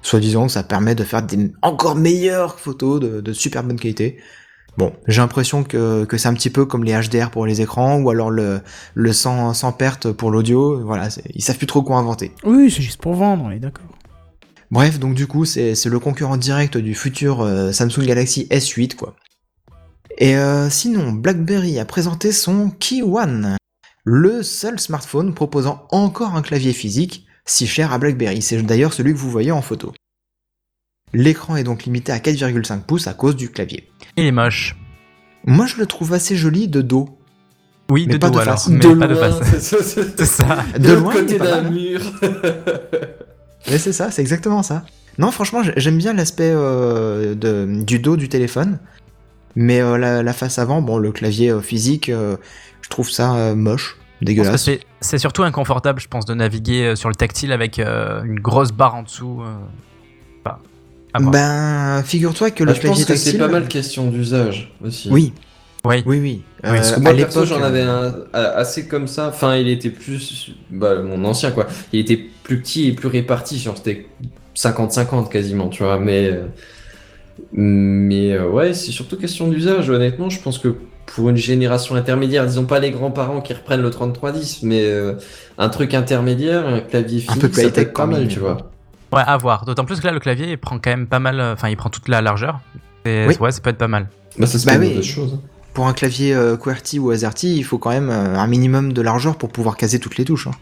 Soi-disant, 0.02 0.46
que 0.46 0.52
ça 0.52 0.62
permet 0.62 0.94
de 0.94 1.04
faire 1.04 1.22
des 1.22 1.50
encore 1.62 1.96
meilleures 1.96 2.58
photos 2.58 3.00
de, 3.00 3.20
de 3.20 3.32
super 3.32 3.64
bonne 3.64 3.78
qualité. 3.78 4.18
Bon, 4.78 4.92
j'ai 5.08 5.20
l'impression 5.20 5.64
que, 5.64 6.04
que 6.04 6.16
c'est 6.16 6.28
un 6.28 6.34
petit 6.34 6.50
peu 6.50 6.64
comme 6.64 6.84
les 6.84 6.92
HDR 6.92 7.30
pour 7.30 7.46
les 7.46 7.60
écrans, 7.60 7.98
ou 7.98 8.10
alors 8.10 8.30
le, 8.30 8.60
le 8.94 9.12
sans, 9.12 9.52
sans 9.52 9.72
perte 9.72 10.12
pour 10.12 10.30
l'audio. 10.30 10.80
Voilà, 10.84 11.08
ils 11.34 11.42
savent 11.42 11.58
plus 11.58 11.66
trop 11.66 11.82
quoi 11.82 11.96
inventer. 11.96 12.30
Oui, 12.44 12.70
c'est 12.70 12.82
juste 12.82 13.00
pour 13.00 13.14
vendre, 13.14 13.42
on 13.44 13.50
est 13.50 13.58
d'accord. 13.58 13.88
Bref, 14.70 15.00
donc 15.00 15.14
du 15.14 15.26
coup, 15.26 15.44
c'est 15.44 15.74
c'est 15.74 15.88
le 15.88 15.98
concurrent 15.98 16.36
direct 16.36 16.76
du 16.76 16.94
futur 16.94 17.40
euh, 17.40 17.72
Samsung 17.72 18.04
Galaxy 18.06 18.46
S8, 18.52 18.94
quoi. 18.94 19.16
Et 20.16 20.36
euh, 20.36 20.70
sinon, 20.70 21.10
BlackBerry 21.10 21.80
a 21.80 21.84
présenté 21.84 22.30
son 22.30 22.70
Key 22.70 23.02
One, 23.02 23.56
le 24.10 24.42
seul 24.42 24.80
smartphone 24.80 25.34
proposant 25.34 25.86
encore 25.90 26.34
un 26.34 26.40
clavier 26.40 26.72
physique, 26.72 27.26
si 27.44 27.66
cher 27.66 27.92
à 27.92 27.98
BlackBerry. 27.98 28.40
C'est 28.40 28.62
d'ailleurs 28.62 28.94
celui 28.94 29.12
que 29.12 29.18
vous 29.18 29.30
voyez 29.30 29.52
en 29.52 29.60
photo. 29.60 29.92
L'écran 31.12 31.56
est 31.56 31.64
donc 31.64 31.84
limité 31.84 32.10
à 32.12 32.18
4,5 32.18 32.80
pouces 32.82 33.06
à 33.06 33.12
cause 33.12 33.36
du 33.36 33.50
clavier. 33.50 33.90
Il 34.16 34.24
est 34.24 34.32
moche. 34.32 34.76
Moi, 35.44 35.66
je 35.66 35.76
le 35.76 35.84
trouve 35.86 36.14
assez 36.14 36.36
joli 36.36 36.68
de 36.68 36.80
dos. 36.80 37.18
Oui, 37.90 38.06
Mais 38.06 38.14
de 38.14 38.18
pas 38.18 38.28
dos 38.30 38.36
de 38.36 38.40
alors, 38.40 38.54
face. 38.54 38.68
mais 38.68 38.78
de 38.78 38.94
pas 38.94 39.06
de 39.06 39.14
loin, 39.14 39.30
face. 39.32 39.74
c'est 40.16 40.24
ça. 40.24 40.64
De 40.78 40.92
loin, 40.94 41.12
côté 41.12 41.38
d'un 41.38 41.70
mur. 41.70 42.00
Mais 43.70 43.76
c'est 43.78 43.92
ça, 43.92 44.10
c'est 44.10 44.22
exactement 44.22 44.62
ça. 44.62 44.84
Non, 45.18 45.30
franchement, 45.30 45.62
j'ai- 45.62 45.72
j'aime 45.76 45.98
bien 45.98 46.14
l'aspect 46.14 46.50
euh, 46.54 47.34
du 47.84 47.98
dos 47.98 48.16
du 48.16 48.28
téléphone. 48.30 48.78
Mais 49.56 49.80
euh, 49.82 49.98
la, 49.98 50.22
la 50.22 50.32
face 50.32 50.58
avant, 50.58 50.80
bon, 50.80 50.96
le 50.98 51.10
clavier 51.12 51.50
euh, 51.50 51.60
physique, 51.60 52.08
euh, 52.08 52.36
je 52.88 52.90
trouve 52.90 53.10
ça 53.10 53.34
euh, 53.36 53.54
moche, 53.54 53.98
Je 54.20 54.26
dégueulasse. 54.26 54.62
C'est 54.64 54.80
c'est 55.00 55.18
surtout 55.18 55.42
inconfortable, 55.42 56.00
je 56.00 56.08
pense, 56.08 56.24
de 56.24 56.32
naviguer 56.34 56.82
euh, 56.84 56.96
sur 56.96 57.10
le 57.10 57.14
tactile 57.14 57.52
avec 57.52 57.78
euh, 57.78 58.22
une 58.24 58.40
grosse 58.40 58.72
barre 58.72 58.94
en 58.94 59.02
dessous. 59.02 59.42
euh. 59.42 59.54
Enfin. 60.44 60.58
Ben, 61.30 62.02
figure-toi 62.02 62.50
que 62.50 62.64
Ah, 62.64 62.66
le 62.66 62.74
je 62.74 62.80
clavier 62.80 63.04
pense 63.04 63.04
que 63.04 63.16
c'est 63.16 63.38
pas 63.38 63.48
mal 63.48 63.68
question 63.68 64.10
d'usage 64.10 64.72
aussi. 64.84 65.08
Oui, 65.10 65.32
oui. 65.84 66.02
oui, 66.06 66.18
oui. 66.20 66.42
Euh, 66.64 66.74
parce 66.74 66.92
que 66.92 66.96
à 66.96 67.00
moi, 67.00 67.14
perso, 67.14 67.40
l'époque, 67.42 67.58
j'en 67.58 67.62
avais 67.64 67.82
un 67.82 68.14
assez 68.32 68.88
comme 68.88 69.06
ça. 69.06 69.28
Enfin, 69.28 69.56
il 69.56 69.68
était 69.68 69.90
plus. 69.90 70.50
Bah, 70.70 71.00
mon 71.02 71.24
ancien, 71.24 71.50
quoi. 71.50 71.66
Il 71.92 72.00
était 72.00 72.16
plus 72.42 72.60
petit 72.60 72.88
et 72.88 72.92
plus 72.92 73.08
réparti. 73.08 73.58
Genre, 73.58 73.76
c'était 73.76 74.06
50-50 74.56 75.28
quasiment, 75.28 75.68
tu 75.68 75.82
vois. 75.82 75.98
Mais. 76.00 76.40
Mais 77.52 78.38
ouais, 78.38 78.74
c'est 78.74 78.90
surtout 78.90 79.16
question 79.16 79.48
d'usage. 79.48 79.88
Honnêtement, 79.90 80.28
je 80.30 80.40
pense 80.40 80.58
que 80.58 80.74
pour 81.14 81.28
une 81.30 81.36
génération 81.36 81.94
intermédiaire, 81.94 82.46
disons 82.46 82.64
pas 82.64 82.78
les 82.80 82.90
grands-parents 82.90 83.40
qui 83.40 83.52
reprennent 83.54 83.82
le 83.82 83.90
3310, 83.90 84.62
mais 84.62 84.82
euh, 84.84 85.14
un 85.58 85.68
truc 85.68 85.94
intermédiaire, 85.94 86.66
un 86.66 86.80
clavier 86.80 87.18
Un 87.28 87.32
physique, 87.34 87.40
peu 87.40 87.48
ça 87.48 87.62
peut 87.62 87.66
high-tech 87.68 87.82
être 87.86 87.92
pas 87.92 88.02
quand 88.02 88.06
mal, 88.08 88.20
même. 88.20 88.28
tu 88.28 88.38
vois. 88.38 88.56
Ouais, 89.12 89.22
à 89.26 89.36
voir. 89.38 89.64
D'autant 89.64 89.84
plus 89.84 90.00
que 90.00 90.06
là, 90.06 90.12
le 90.12 90.20
clavier, 90.20 90.50
il 90.50 90.58
prend 90.58 90.78
quand 90.78 90.90
même 90.90 91.06
pas 91.06 91.18
mal. 91.18 91.40
Enfin, 91.40 91.68
il 91.70 91.76
prend 91.76 91.88
toute 91.90 92.08
la 92.08 92.20
largeur. 92.20 92.60
Et 93.06 93.24
Oui. 93.26 93.36
ouais, 93.40 93.50
ça 93.52 93.60
peut 93.60 93.70
être 93.70 93.78
pas 93.78 93.88
mal. 93.88 94.08
Bah, 94.38 94.46
ça, 94.46 94.58
c'est 94.58 94.66
Bah 94.66 94.76
oui. 94.78 95.02
chose. 95.02 95.38
pour 95.72 95.86
un 95.86 95.92
clavier 95.94 96.34
euh, 96.34 96.56
QWERTY 96.56 96.98
ou 96.98 97.10
AZERTY, 97.10 97.56
il 97.56 97.62
faut 97.64 97.78
quand 97.78 97.90
même 97.90 98.10
euh, 98.10 98.36
un 98.38 98.46
minimum 98.46 98.92
de 98.92 99.00
largeur 99.00 99.36
pour 99.38 99.48
pouvoir 99.50 99.76
caser 99.78 99.98
toutes 99.98 100.18
les 100.18 100.24
touches. 100.26 100.46
hein. 100.48 100.52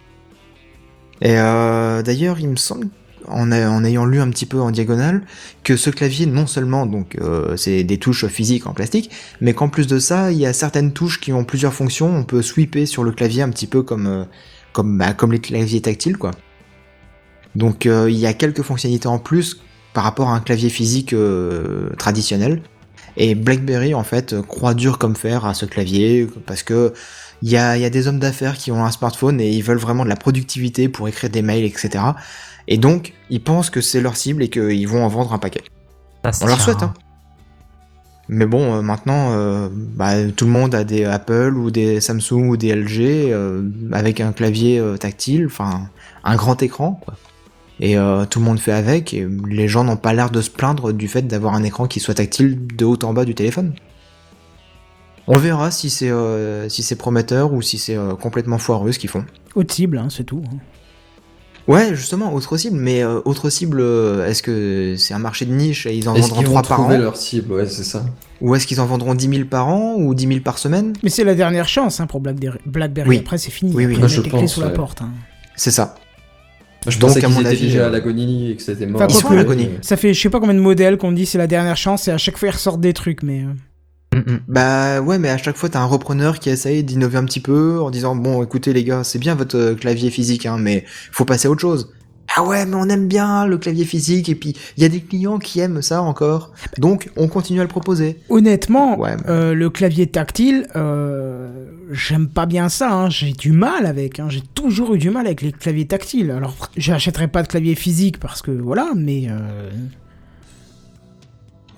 Et 1.22 1.38
euh, 1.38 2.02
d'ailleurs, 2.02 2.38
il 2.38 2.48
me 2.50 2.56
semble. 2.56 2.86
En, 3.28 3.52
ayant 3.52 4.04
lu 4.04 4.20
un 4.20 4.30
petit 4.30 4.46
peu 4.46 4.60
en 4.60 4.70
diagonale, 4.70 5.22
que 5.64 5.76
ce 5.76 5.90
clavier, 5.90 6.26
non 6.26 6.46
seulement 6.46 6.86
donc 6.86 7.16
euh, 7.20 7.56
c'est 7.56 7.84
des 7.84 7.98
touches 7.98 8.26
physiques 8.26 8.66
en 8.66 8.72
plastique, 8.72 9.10
mais 9.40 9.54
qu'en 9.54 9.68
plus 9.68 9.86
de 9.86 9.98
ça, 9.98 10.32
il 10.32 10.38
y 10.38 10.46
a 10.46 10.52
certaines 10.52 10.92
touches 10.92 11.20
qui 11.20 11.32
ont 11.32 11.44
plusieurs 11.44 11.74
fonctions. 11.74 12.14
On 12.14 12.24
peut 12.24 12.42
sweeper 12.42 12.86
sur 12.86 13.04
le 13.04 13.12
clavier 13.12 13.42
un 13.42 13.50
petit 13.50 13.66
peu 13.66 13.82
comme 13.82 14.06
euh, 14.06 14.24
comme 14.72 14.98
bah, 14.98 15.14
comme 15.14 15.32
les 15.32 15.40
claviers 15.40 15.80
tactiles, 15.80 16.16
quoi. 16.16 16.32
Donc 17.54 17.86
euh, 17.86 18.10
il 18.10 18.18
y 18.18 18.26
a 18.26 18.34
quelques 18.34 18.62
fonctionnalités 18.62 19.08
en 19.08 19.18
plus 19.18 19.60
par 19.94 20.04
rapport 20.04 20.28
à 20.28 20.34
un 20.34 20.40
clavier 20.40 20.68
physique 20.68 21.14
traditionnel. 21.96 22.60
Et 23.18 23.34
BlackBerry 23.34 23.94
en 23.94 24.04
fait 24.04 24.38
croit 24.42 24.74
dur 24.74 24.98
comme 24.98 25.16
fer 25.16 25.46
à 25.46 25.54
ce 25.54 25.64
clavier 25.64 26.28
parce 26.44 26.62
que 26.62 26.92
il 27.42 27.50
y 27.50 27.56
a, 27.56 27.76
y 27.76 27.84
a 27.84 27.90
des 27.90 28.08
hommes 28.08 28.18
d'affaires 28.18 28.56
qui 28.56 28.70
ont 28.72 28.84
un 28.84 28.90
smartphone 28.90 29.40
et 29.40 29.50
ils 29.50 29.62
veulent 29.62 29.78
vraiment 29.78 30.04
de 30.04 30.08
la 30.08 30.16
productivité 30.16 30.88
pour 30.88 31.08
écrire 31.08 31.30
des 31.30 31.42
mails, 31.42 31.64
etc. 31.64 32.04
Et 32.68 32.78
donc 32.78 33.12
ils 33.30 33.42
pensent 33.42 33.70
que 33.70 33.80
c'est 33.80 34.00
leur 34.00 34.16
cible 34.16 34.42
et 34.42 34.48
qu'ils 34.48 34.88
vont 34.88 35.04
en 35.04 35.08
vendre 35.08 35.32
un 35.32 35.38
paquet. 35.38 35.62
On 36.42 36.46
leur 36.46 36.60
souhaite, 36.60 36.82
hein. 36.82 36.94
Mais 38.28 38.44
bon, 38.46 38.74
euh, 38.74 38.82
maintenant, 38.82 39.34
euh, 39.34 39.68
bah, 39.70 40.14
tout 40.34 40.46
le 40.46 40.50
monde 40.50 40.74
a 40.74 40.82
des 40.82 41.04
Apple 41.04 41.54
ou 41.56 41.70
des 41.70 42.00
Samsung 42.00 42.48
ou 42.48 42.56
des 42.56 42.74
LG 42.74 43.30
euh, 43.30 43.62
avec 43.92 44.20
un 44.20 44.32
clavier 44.32 44.80
euh, 44.80 44.96
tactile, 44.96 45.46
enfin 45.46 45.88
un 46.24 46.34
grand 46.34 46.60
écran, 46.60 47.00
quoi. 47.04 47.14
Et 47.78 47.96
euh, 47.96 48.24
tout 48.24 48.40
le 48.40 48.44
monde 48.46 48.58
fait 48.58 48.72
avec, 48.72 49.14
et 49.14 49.28
les 49.48 49.68
gens 49.68 49.84
n'ont 49.84 49.98
pas 49.98 50.12
l'air 50.12 50.30
de 50.30 50.40
se 50.40 50.50
plaindre 50.50 50.92
du 50.92 51.06
fait 51.06 51.22
d'avoir 51.22 51.54
un 51.54 51.62
écran 51.62 51.86
qui 51.86 52.00
soit 52.00 52.14
tactile 52.14 52.66
de 52.74 52.84
haut 52.84 52.98
en 53.04 53.12
bas 53.12 53.24
du 53.24 53.34
téléphone. 53.36 53.74
On 55.28 55.38
verra 55.38 55.70
si 55.70 55.90
c'est 55.90 56.10
euh, 56.10 56.68
si 56.68 56.82
c'est 56.82 56.96
prometteur 56.96 57.52
ou 57.52 57.60
si 57.62 57.78
c'est 57.78 57.96
euh, 57.96 58.14
complètement 58.14 58.58
foireux 58.58 58.90
ce 58.92 58.98
qu'ils 58.98 59.10
font. 59.10 59.24
Haute 59.54 59.70
cible, 59.70 59.98
hein, 59.98 60.08
c'est 60.10 60.24
tout. 60.24 60.42
hein. 60.52 60.56
Ouais, 61.68 61.94
justement, 61.96 62.32
autre 62.32 62.56
cible, 62.56 62.76
mais 62.78 63.02
euh, 63.02 63.20
autre 63.24 63.50
cible, 63.50 63.80
euh, 63.80 64.26
est-ce 64.28 64.40
que 64.42 64.94
c'est 64.96 65.14
un 65.14 65.18
marché 65.18 65.44
de 65.46 65.52
niche 65.52 65.86
et 65.86 65.94
ils 65.96 66.08
en 66.08 66.14
Est-ce 66.14 66.28
vendront 66.28 66.36
qu'ils 66.38 66.46
vont 66.46 66.52
3 66.52 66.62
par 66.62 66.80
an 66.80 66.82
trouver 66.84 66.98
leur 66.98 67.16
cible? 67.16 67.52
Ouais, 67.54 67.66
c'est 67.66 67.82
ça. 67.82 68.04
Ou 68.40 68.54
est-ce 68.54 68.66
qu'ils 68.68 68.80
en 68.80 68.86
vendront 68.86 69.14
10 69.14 69.28
000 69.28 69.48
par 69.48 69.66
an 69.68 69.94
ou 69.98 70.14
10 70.14 70.28
000 70.28 70.40
par 70.40 70.58
semaine? 70.58 70.92
Mais 71.02 71.10
c'est 71.10 71.24
la 71.24 71.34
dernière 71.34 71.66
chance 71.66 71.98
hein, 71.98 72.06
pour 72.06 72.20
Blackberry. 72.20 72.58
Blackberry. 72.66 73.08
Oui. 73.08 73.18
Après, 73.18 73.38
c'est 73.38 73.50
fini. 73.50 73.72
Oui, 73.74 73.84
oui. 73.86 73.94
Après, 73.94 73.98
Moi, 74.00 74.08
je 74.08 74.20
les 74.22 74.28
clés 74.28 74.40
pense, 74.42 74.52
sous 74.54 74.60
la 74.60 74.68
ouais. 74.68 74.72
porte. 74.74 75.02
hein. 75.02 75.10
C'est 75.56 75.72
ça. 75.72 75.96
Je 76.86 76.98
Donc, 77.00 77.08
pensais 77.10 77.18
à 77.24 77.26
qu'ils 77.26 77.34
mon 77.34 77.40
étaient 77.40 77.48
avis, 77.48 77.60
déjà 77.62 77.80
euh, 77.80 77.86
à 77.88 77.90
l'agonie 77.90 78.52
et 78.52 78.56
que 78.56 78.62
c'était 78.62 78.86
mort. 78.86 79.02
Enfin, 79.02 79.08
Ils 79.08 79.12
quoi 79.14 79.20
sont 79.22 79.28
que- 79.30 79.32
à 79.34 79.36
l'agonie. 79.38 79.70
Ça 79.82 79.96
fait 79.96 80.14
je 80.14 80.20
sais 80.20 80.30
pas 80.30 80.38
combien 80.38 80.54
de 80.54 80.60
modèles 80.60 80.98
qu'on 80.98 81.10
dit 81.10 81.26
c'est 81.26 81.38
la 81.38 81.48
dernière 81.48 81.76
chance 81.76 82.06
et 82.06 82.12
à 82.12 82.18
chaque 82.18 82.38
fois 82.38 82.46
ils 82.48 82.52
ressortent 82.52 82.80
des 82.80 82.92
trucs, 82.92 83.24
mais. 83.24 83.40
euh, 83.40 83.46
Mm, 84.16 84.30
mm. 84.32 84.40
Bah 84.48 85.00
ouais, 85.00 85.18
mais 85.18 85.28
à 85.28 85.36
chaque 85.38 85.56
fois, 85.56 85.68
t'as 85.68 85.80
un 85.80 85.84
repreneur 85.86 86.38
qui 86.38 86.50
essaye 86.50 86.82
d'innover 86.84 87.18
un 87.18 87.24
petit 87.24 87.40
peu 87.40 87.80
en 87.80 87.90
disant 87.90 88.16
bon, 88.16 88.42
écoutez 88.42 88.72
les 88.72 88.84
gars, 88.84 89.04
c'est 89.04 89.18
bien 89.18 89.34
votre 89.34 89.56
euh, 89.56 89.74
clavier 89.74 90.10
physique, 90.10 90.46
hein, 90.46 90.56
mais 90.58 90.84
faut 91.12 91.24
passer 91.24 91.48
à 91.48 91.50
autre 91.50 91.60
chose. 91.60 91.92
Ah 92.38 92.42
ouais, 92.44 92.66
mais 92.66 92.74
on 92.74 92.88
aime 92.88 93.06
bien 93.08 93.46
le 93.46 93.56
clavier 93.56 93.84
physique 93.84 94.28
et 94.28 94.34
puis 94.34 94.54
il 94.76 94.82
y 94.82 94.86
a 94.86 94.88
des 94.88 95.00
clients 95.00 95.38
qui 95.38 95.60
aiment 95.60 95.80
ça 95.80 96.02
encore, 96.02 96.52
donc 96.78 97.08
on 97.16 97.28
continue 97.28 97.60
à 97.60 97.62
le 97.62 97.68
proposer. 97.68 98.18
Honnêtement, 98.28 98.98
Ouais, 98.98 99.16
mais- 99.16 99.22
euh, 99.30 99.54
le 99.54 99.70
clavier 99.70 100.06
tactile, 100.08 100.66
euh, 100.76 101.48
j'aime 101.92 102.26
pas 102.28 102.46
bien 102.46 102.68
ça. 102.68 102.92
hein. 102.92 103.10
J'ai 103.10 103.32
du 103.32 103.52
mal 103.52 103.86
avec. 103.86 104.18
hein. 104.18 104.26
J'ai 104.28 104.42
toujours 104.54 104.94
eu 104.94 104.98
du 104.98 105.08
mal 105.10 105.26
avec 105.26 105.40
les 105.40 105.52
claviers 105.52 105.86
tactiles. 105.86 106.30
Alors, 106.32 106.70
j'achèterai 106.76 107.28
pas 107.28 107.42
de 107.42 107.48
clavier 107.48 107.74
physique 107.76 108.18
parce 108.18 108.42
que 108.42 108.50
voilà, 108.50 108.90
mais. 108.96 109.28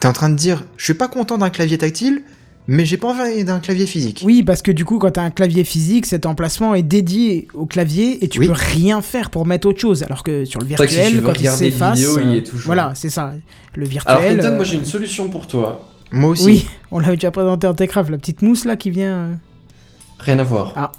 T'es 0.01 0.07
en 0.09 0.12
train 0.12 0.31
de 0.31 0.37
dire, 0.37 0.65
je 0.77 0.85
suis 0.85 0.95
pas 0.95 1.09
content 1.09 1.39
d'un 1.39 1.51
clavier 1.51 1.77
tactile, 1.79 2.23
mais 2.69 2.85
j'ai 2.85 2.97
pas 2.99 3.09
envie 3.09 3.45
d'un 3.45 3.59
clavier 3.61 3.87
physique. 3.87 4.23
Oui, 4.25 4.43
parce 4.43 4.62
que 4.62 4.70
du 4.70 4.85
coup, 4.85 4.99
quand 4.99 5.11
t'as 5.11 5.23
un 5.23 5.31
clavier 5.31 5.65
physique, 5.65 6.07
cet 6.07 6.27
emplacement 6.27 6.75
est 6.75 6.83
dédié 6.83 7.49
au 7.55 7.66
clavier 7.66 8.23
et 8.25 8.29
tu 8.29 8.39
Oui. 8.41 8.47
peux 8.47 8.53
rien 8.53 9.01
faire 9.03 9.31
pour 9.31 9.47
mettre 9.47 9.66
autre 9.69 9.81
chose. 9.81 10.03
Alors 10.05 10.23
que 10.23 10.45
sur 10.45 10.61
le 10.61 10.66
vrai 10.66 10.77
que 10.87 10.93
si 10.93 10.97
virtuel, 10.97 11.12
tu 11.15 11.19
veux 11.20 11.27
quand 11.27 11.41
il 11.41 11.49
s'efface. 11.51 11.99
vidéo, 11.99 12.19
il 12.20 12.31
y 12.31 12.35
euh, 12.35 12.39
est 12.39 12.43
toujours. 12.43 12.66
Voilà, 12.66 12.93
c'est 12.95 13.11
ça. 13.11 13.33
Le 13.75 13.83
Alors, 13.83 13.91
virtuel. 13.91 14.37
Kenton, 14.37 14.49
euh, 14.53 14.57
moi 14.57 14.65
j'ai 14.65 14.77
une 14.77 14.85
solution 14.85 15.29
pour 15.29 15.47
toi. 15.47 15.89
Moi 16.12 16.31
aussi. 16.31 16.45
Oui, 16.45 16.66
on 16.93 16.99
l'avait 17.01 17.16
déjà 17.16 17.31
présenté 17.31 17.66
en 17.66 17.75
Techcraft, 17.75 18.11
la 18.11 18.19
petite 18.19 18.43
mousse 18.43 18.65
là 18.66 18.77
qui 18.77 18.91
vient. 18.91 19.12
euh. 19.15 19.35
Rien 20.20 20.39
à 20.39 20.45
voir. 20.45 20.73
Ah. 20.77 20.93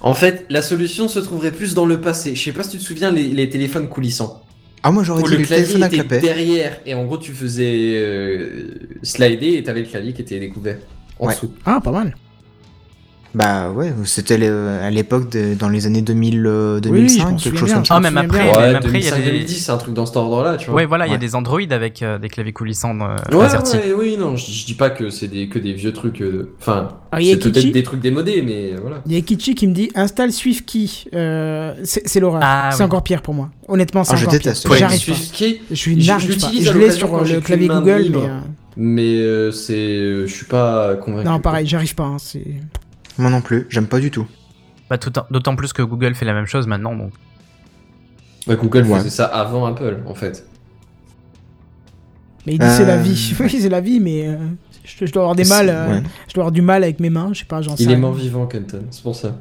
En 0.00 0.14
fait, 0.14 0.44
la 0.50 0.62
solution 0.62 1.08
se 1.08 1.18
trouverait 1.18 1.50
plus 1.52 1.74
dans 1.74 1.86
le 1.86 2.00
passé. 2.00 2.34
Je 2.34 2.42
sais 2.42 2.52
pas 2.52 2.62
si 2.62 2.70
tu 2.70 2.78
te 2.78 2.82
souviens 2.82 3.10
les, 3.10 3.28
les 3.28 3.48
téléphones 3.48 3.88
coulissants. 3.88 4.40
Ah 4.86 4.90
moi 4.92 5.02
j'aurais 5.02 5.22
dit 5.22 5.36
le 5.38 5.44
clavier 5.44 5.76
était 5.78 5.88
clapet. 5.88 6.20
derrière 6.20 6.78
et 6.84 6.92
en 6.94 7.04
gros 7.06 7.16
tu 7.18 7.32
faisais 7.32 7.94
euh, 7.96 8.74
slider 9.02 9.54
et 9.54 9.62
t'avais 9.62 9.80
le 9.80 9.86
clavier 9.86 10.12
qui 10.12 10.20
était 10.22 10.38
découvert 10.38 10.76
en 11.18 11.26
Ouais. 11.26 11.32
dessous. 11.34 11.50
Ah, 11.64 11.80
pas 11.82 11.90
mal. 11.90 12.14
Bah 13.34 13.70
ouais, 13.70 13.92
c'était 14.04 14.34
à 14.46 14.90
l'époque 14.90 15.28
de- 15.30 15.54
dans 15.54 15.68
les 15.68 15.86
années 15.86 16.02
2000, 16.02 16.46
euh, 16.46 16.80
Oui, 16.84 16.90
oui, 16.90 17.08
je 17.08 17.14
2005, 17.18 17.30
m'en 17.30 17.36
quelque 17.36 17.56
chose 17.58 17.68
bien. 17.68 17.74
comme 17.76 17.84
ça. 17.84 17.94
Ah, 17.94 17.98
me 17.98 18.02
même 18.04 18.16
après, 18.18 18.38
même 18.44 18.48
il 18.48 18.60
y 18.60 18.74
a 18.76 18.80
des- 18.80 18.86
2005-2010, 18.88 19.48
c'est 19.64 19.72
un 19.72 19.76
truc 19.76 19.94
dans 19.94 20.06
cet 20.06 20.16
ordre-là, 20.16 20.56
tu 20.56 20.66
vois. 20.70 20.76
Ouais, 20.76 20.86
voilà, 20.86 21.06
il 21.06 21.10
y 21.12 21.14
a 21.14 21.18
des 21.18 21.34
Android 21.34 21.60
avec 21.70 22.02
euh, 22.02 22.18
des 22.18 22.28
claviers 22.28 22.52
coulissants 22.52 22.96
euh, 23.00 23.16
Ouais, 23.32 23.46
ouais, 23.46 23.94
oui, 23.98 24.16
non, 24.18 24.36
je, 24.36 24.50
je 24.50 24.64
dis 24.66 24.74
pas 24.74 24.90
que 24.90 25.10
c'est 25.10 25.26
des, 25.28 25.48
que 25.48 25.58
des 25.58 25.72
vieux 25.72 25.92
trucs. 25.92 26.22
euh, 26.22 26.54
Enfin, 26.60 26.88
Ah, 27.10 27.18
c'est 27.20 27.36
peut-être 27.38 27.72
des 27.72 27.82
trucs 27.82 28.00
démodés, 28.00 28.42
mais 28.42 28.74
voilà. 28.80 29.02
Il 29.06 29.12
y 29.12 29.16
a 29.16 29.20
Kichi 29.20 29.54
qui 29.54 29.66
me 29.66 29.74
dit 29.74 29.90
installe 29.96 30.30
SwiftKey. 30.32 30.88
Euh, 31.14 31.74
c'est. 31.82 32.02
Ah, 32.40 32.70
c'est 32.72 32.78
oui. 32.78 32.84
encore 32.84 33.02
pire 33.02 33.20
pour 33.22 33.34
moi. 33.34 33.50
Honnêtement, 33.68 34.04
c'est 34.04 34.12
Ah, 34.12 34.16
je 34.16 34.22
encore 34.26 34.32
déteste. 34.38 34.66
pire. 34.68 34.76
J'arrive 34.76 34.98
pas. 35.06 35.12
SwiftKey, 35.14 35.60
Je 35.70 35.74
suis 35.74 36.00
je- 36.00 36.08
n'arrive 36.08 36.32
je 36.32 36.40
pas. 36.40 36.50
Je 36.72 36.78
l'ai 36.78 36.90
sur 36.92 37.14
euh, 37.16 37.24
le 37.24 37.40
clavier 37.40 37.68
Google, 37.68 38.06
mais. 38.10 38.16
euh, 38.18 38.38
mais 38.76 39.16
euh, 39.18 39.50
c'est, 39.52 39.74
euh, 39.74 40.26
je 40.26 40.32
suis 40.34 40.46
pas 40.46 40.94
convaincu. 40.96 41.26
Non, 41.28 41.40
pareil, 41.40 41.66
j'arrive 41.66 41.94
pas. 41.94 42.04
hein, 42.04 42.16
c'est- 42.18 42.42
Moi 43.18 43.30
non 43.30 43.40
plus, 43.40 43.66
j'aime 43.70 43.86
pas 43.86 44.00
du 44.00 44.10
tout. 44.10 44.26
Bah, 44.90 44.98
D'autant 45.30 45.56
plus 45.56 45.72
que 45.72 45.82
Google 45.82 46.14
fait 46.14 46.24
la 46.24 46.34
même 46.34 46.46
chose 46.46 46.66
maintenant. 46.66 46.94
Donc. 46.94 47.12
Ouais, 48.46 48.56
Google 48.56 48.82
Ouais. 48.86 48.98
faisait 48.98 49.10
ça 49.10 49.24
avant 49.26 49.64
Apple, 49.66 49.98
en 50.06 50.14
fait. 50.14 50.46
Mais 52.46 52.54
il 52.54 52.58
dit 52.58 52.66
c'est 52.68 52.84
la 52.84 52.94
Euh, 52.96 53.02
vie. 53.02 53.34
Oui, 53.40 53.48
c'est 53.58 53.68
la 53.70 53.80
vie, 53.80 54.00
mais 54.00 54.28
euh, 54.28 54.36
je, 54.84 55.06
je 55.06 55.12
dois 55.12 55.22
avoir 55.22 55.34
des 55.34 55.44
C'est- 55.44 55.54
mal. 55.64 55.68
euh, 55.70 55.88
ouais. 55.94 56.02
Je 56.28 56.34
dois 56.34 56.42
avoir 56.42 56.52
du 56.52 56.60
mal 56.62 56.84
avec 56.84 57.00
mes 57.00 57.08
mains. 57.10 57.30
Je 57.32 57.38
sais 57.40 57.44
pas, 57.46 57.62
j'en 57.62 57.76
sais. 57.76 57.84
Il 57.84 57.90
est 57.90 57.96
mort 57.96 58.12
vivant, 58.12 58.46
Kenton, 58.46 58.84
c'est 58.90 59.02
pour 59.02 59.16
ça. 59.16 59.36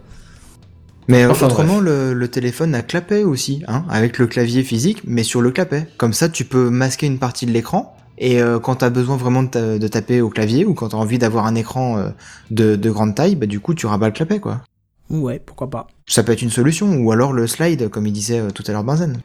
Mais 1.09 1.25
Enfin, 1.25 1.47
autrement, 1.47 1.81
le, 1.81 2.13
le 2.13 2.27
téléphone 2.29 2.73
a 2.75 2.81
clapet 2.81 3.23
aussi, 3.23 3.61
hein, 3.67 3.83
avec 3.89 4.17
le 4.19 4.27
clavier 4.27 4.63
physique, 4.63 5.01
mais 5.05 5.23
sur 5.23 5.41
le 5.41 5.51
clapet. 5.51 5.85
Comme 5.97 6.13
ça, 6.13 6.29
tu 6.29 6.45
peux 6.45 6.69
masquer 6.69 7.07
une 7.07 7.19
partie 7.19 7.45
de 7.45 7.51
l'écran. 7.51 7.92
Et 8.17 8.41
euh, 8.41 8.59
quand 8.59 8.75
t'as 8.75 8.89
besoin 8.89 9.17
vraiment 9.17 9.43
de, 9.43 9.47
ta- 9.49 9.79
de 9.79 9.87
taper 9.87 10.21
au 10.21 10.29
clavier 10.29 10.65
ou 10.65 10.73
quand 10.73 10.89
t'as 10.89 10.97
envie 10.97 11.17
d'avoir 11.17 11.45
un 11.45 11.55
écran 11.55 11.97
euh, 11.97 12.09
de, 12.51 12.75
de 12.75 12.91
grande 12.91 13.15
taille, 13.15 13.35
bah 13.35 13.45
du 13.47 13.59
coup 13.59 13.73
tu 13.73 13.85
rabats 13.87 14.07
le 14.07 14.13
clapet 14.13 14.39
quoi. 14.39 14.61
Ouais, 15.09 15.39
pourquoi 15.39 15.69
pas. 15.69 15.87
Ça 16.07 16.23
peut 16.23 16.31
être 16.31 16.41
une 16.41 16.49
solution, 16.49 16.95
ou 16.97 17.11
alors 17.11 17.33
le 17.33 17.47
slide, 17.47 17.89
comme 17.89 18.07
il 18.07 18.13
disait 18.13 18.39
euh, 18.39 18.51
tout 18.51 18.63
à 18.67 18.71
l'heure 18.71 18.83
Benzen. 18.83 19.17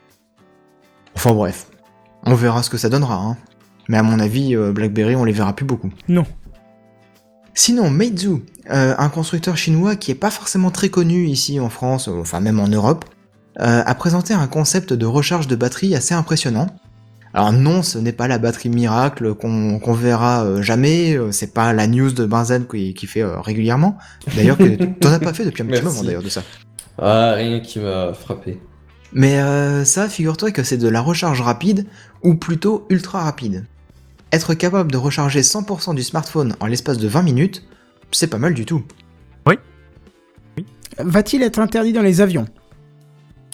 Enfin 1.15 1.33
bref, 1.33 1.69
on 2.25 2.35
verra 2.35 2.63
ce 2.63 2.71
que 2.71 2.79
ça 2.79 2.89
donnera. 2.89 3.17
Hein. 3.17 3.37
Mais 3.89 3.97
à 3.97 4.03
mon 4.03 4.19
avis, 4.21 4.55
BlackBerry, 4.55 5.17
on 5.17 5.25
les 5.25 5.33
verra 5.33 5.55
plus 5.55 5.65
beaucoup. 5.65 5.91
Non. 6.09 6.25
Sinon, 7.55 7.91
Meizu, 7.91 8.45
euh, 8.71 8.95
un 8.99 9.09
constructeur 9.09 9.57
chinois 9.57 9.97
qui 9.97 10.11
est 10.11 10.15
pas 10.15 10.31
forcément 10.31 10.71
très 10.71 10.91
connu 10.91 11.27
ici 11.27 11.59
en 11.59 11.71
France, 11.71 12.07
enfin 12.09 12.39
même 12.41 12.61
en 12.61 12.69
Europe, 12.69 13.05
euh, 13.61 13.83
a 13.85 13.95
présenté 13.95 14.35
un 14.35 14.47
concept 14.47 14.93
de 14.93 15.07
recharge 15.07 15.49
de 15.49 15.57
batterie 15.57 15.95
assez 15.95 16.15
impressionnant. 16.15 16.69
Alors 17.35 17.53
non, 17.53 17.83
ce 17.83 17.99
n'est 17.99 18.13
pas 18.13 18.27
la 18.29 18.39
batterie 18.39 18.71
miracle 18.71 19.35
qu'on 19.35 19.93
verra 19.93 20.45
euh, 20.45 20.63
jamais, 20.63 21.17
euh, 21.17 21.31
c'est 21.31 21.53
pas 21.53 21.73
la 21.73 21.87
news 21.87 22.11
de 22.11 22.25
Benzen 22.25 22.67
qui, 22.67 22.95
qui 22.95 23.07
fait 23.07 23.23
euh, 23.23 23.41
régulièrement. 23.41 23.99
D'ailleurs, 24.35 24.57
que 24.57 24.85
t'en 25.01 25.13
as 25.13 25.19
pas 25.19 25.35
fait 25.35 25.45
depuis 25.45 25.63
un 25.63 25.67
petit 25.67 25.83
Merci. 25.83 25.87
moment 25.87 26.05
d'ailleurs 26.05 26.23
de 26.23 26.29
ça. 26.29 26.43
Ah, 26.99 27.33
rien 27.35 27.61
qui 27.61 27.79
m'a 27.79 28.13
frappé. 28.13 28.59
Mais 29.13 29.41
euh, 29.41 29.85
ça, 29.85 30.09
figure-toi 30.09 30.51
que 30.51 30.63
c'est 30.63 30.77
de 30.77 30.89
la 30.89 31.01
recharge 31.01 31.41
rapide, 31.41 31.87
ou 32.23 32.35
plutôt 32.35 32.87
ultra 32.91 33.23
rapide. 33.23 33.67
Être 34.33 34.55
capable 34.55 34.93
de 34.93 34.99
recharger 34.99 35.41
100% 35.41 35.95
du 35.95 36.03
smartphone 36.03 36.55
en 36.61 36.67
l'espace 36.67 36.99
de 36.99 37.09
20 37.09 37.23
minutes, 37.23 37.65
c'est 38.11 38.27
pas 38.27 38.39
mal 38.39 38.55
du 38.55 38.67
tout. 38.67 38.83
Va-t-il 41.01 41.43
être 41.43 41.61
interdit 41.61 41.93
dans 41.93 42.03
les 42.03 42.21
avions? 42.21 42.47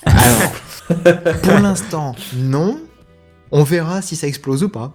Alors, 0.06 0.52
pour 1.42 1.58
l'instant, 1.60 2.14
non. 2.36 2.78
On 3.56 3.62
verra 3.62 4.02
si 4.02 4.16
ça 4.16 4.26
explose 4.26 4.64
ou 4.64 4.68
pas. 4.68 4.92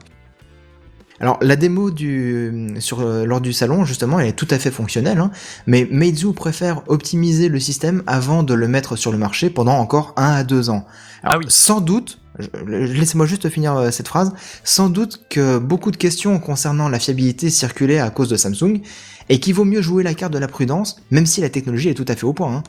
Alors, 1.22 1.38
la 1.42 1.56
démo 1.56 1.92
du, 1.92 2.76
sur, 2.80 3.00
euh, 3.00 3.26
lors 3.26 3.40
du 3.40 3.54
salon, 3.54 3.86
justement, 3.86 4.20
elle 4.20 4.28
est 4.28 4.34
tout 4.34 4.48
à 4.52 4.60
fait 4.60 4.70
fonctionnelle, 4.70 5.20
hein, 5.20 5.32
mais 5.66 5.88
Meizu 5.90 6.34
préfère 6.34 6.82
optimiser 6.88 7.48
le 7.48 7.60
système 7.62 8.04
avant 8.06 8.44
de 8.44 8.54
le 8.54 8.68
mettre 8.68 8.98
sur 8.98 9.14
le 9.14 9.18
marché 9.18 9.50
pendant 9.50 9.76
encore 9.76 10.14
1 10.18 10.24
à 10.32 10.44
2 10.44 10.70
ans. 10.70 10.86
Alors, 11.24 11.36
Ah 11.36 11.38
oui. 11.40 11.46
Sans 11.48 11.80
doute, 11.80 12.20
laissez-moi 12.68 13.26
juste 13.26 13.48
finir 13.50 13.78
euh, 13.78 13.92
cette 13.92 14.10
phrase, 14.10 14.34
sans 14.66 14.90
doute 14.90 15.22
que 15.30 15.58
beaucoup 15.58 15.92
de 15.92 15.98
questions 15.98 16.38
concernant 16.38 16.90
la 16.90 17.00
fiabilité 17.00 17.50
circulaient 17.50 18.00
à 18.00 18.10
cause 18.10 18.28
de 18.28 18.36
Samsung, 18.36 18.82
et 19.30 19.40
qu'il 19.40 19.54
vaut 19.54 19.66
mieux 19.66 19.82
jouer 19.82 20.04
la 20.04 20.14
carte 20.14 20.34
de 20.34 20.38
la 20.38 20.50
prudence, 20.50 21.02
même 21.12 21.26
si 21.26 21.40
la 21.40 21.50
technologie 21.50 21.88
est 21.88 21.94
tout 21.94 22.06
à 22.10 22.16
fait 22.16 22.26
au 22.26 22.34
point. 22.34 22.58
hein. 22.58 22.64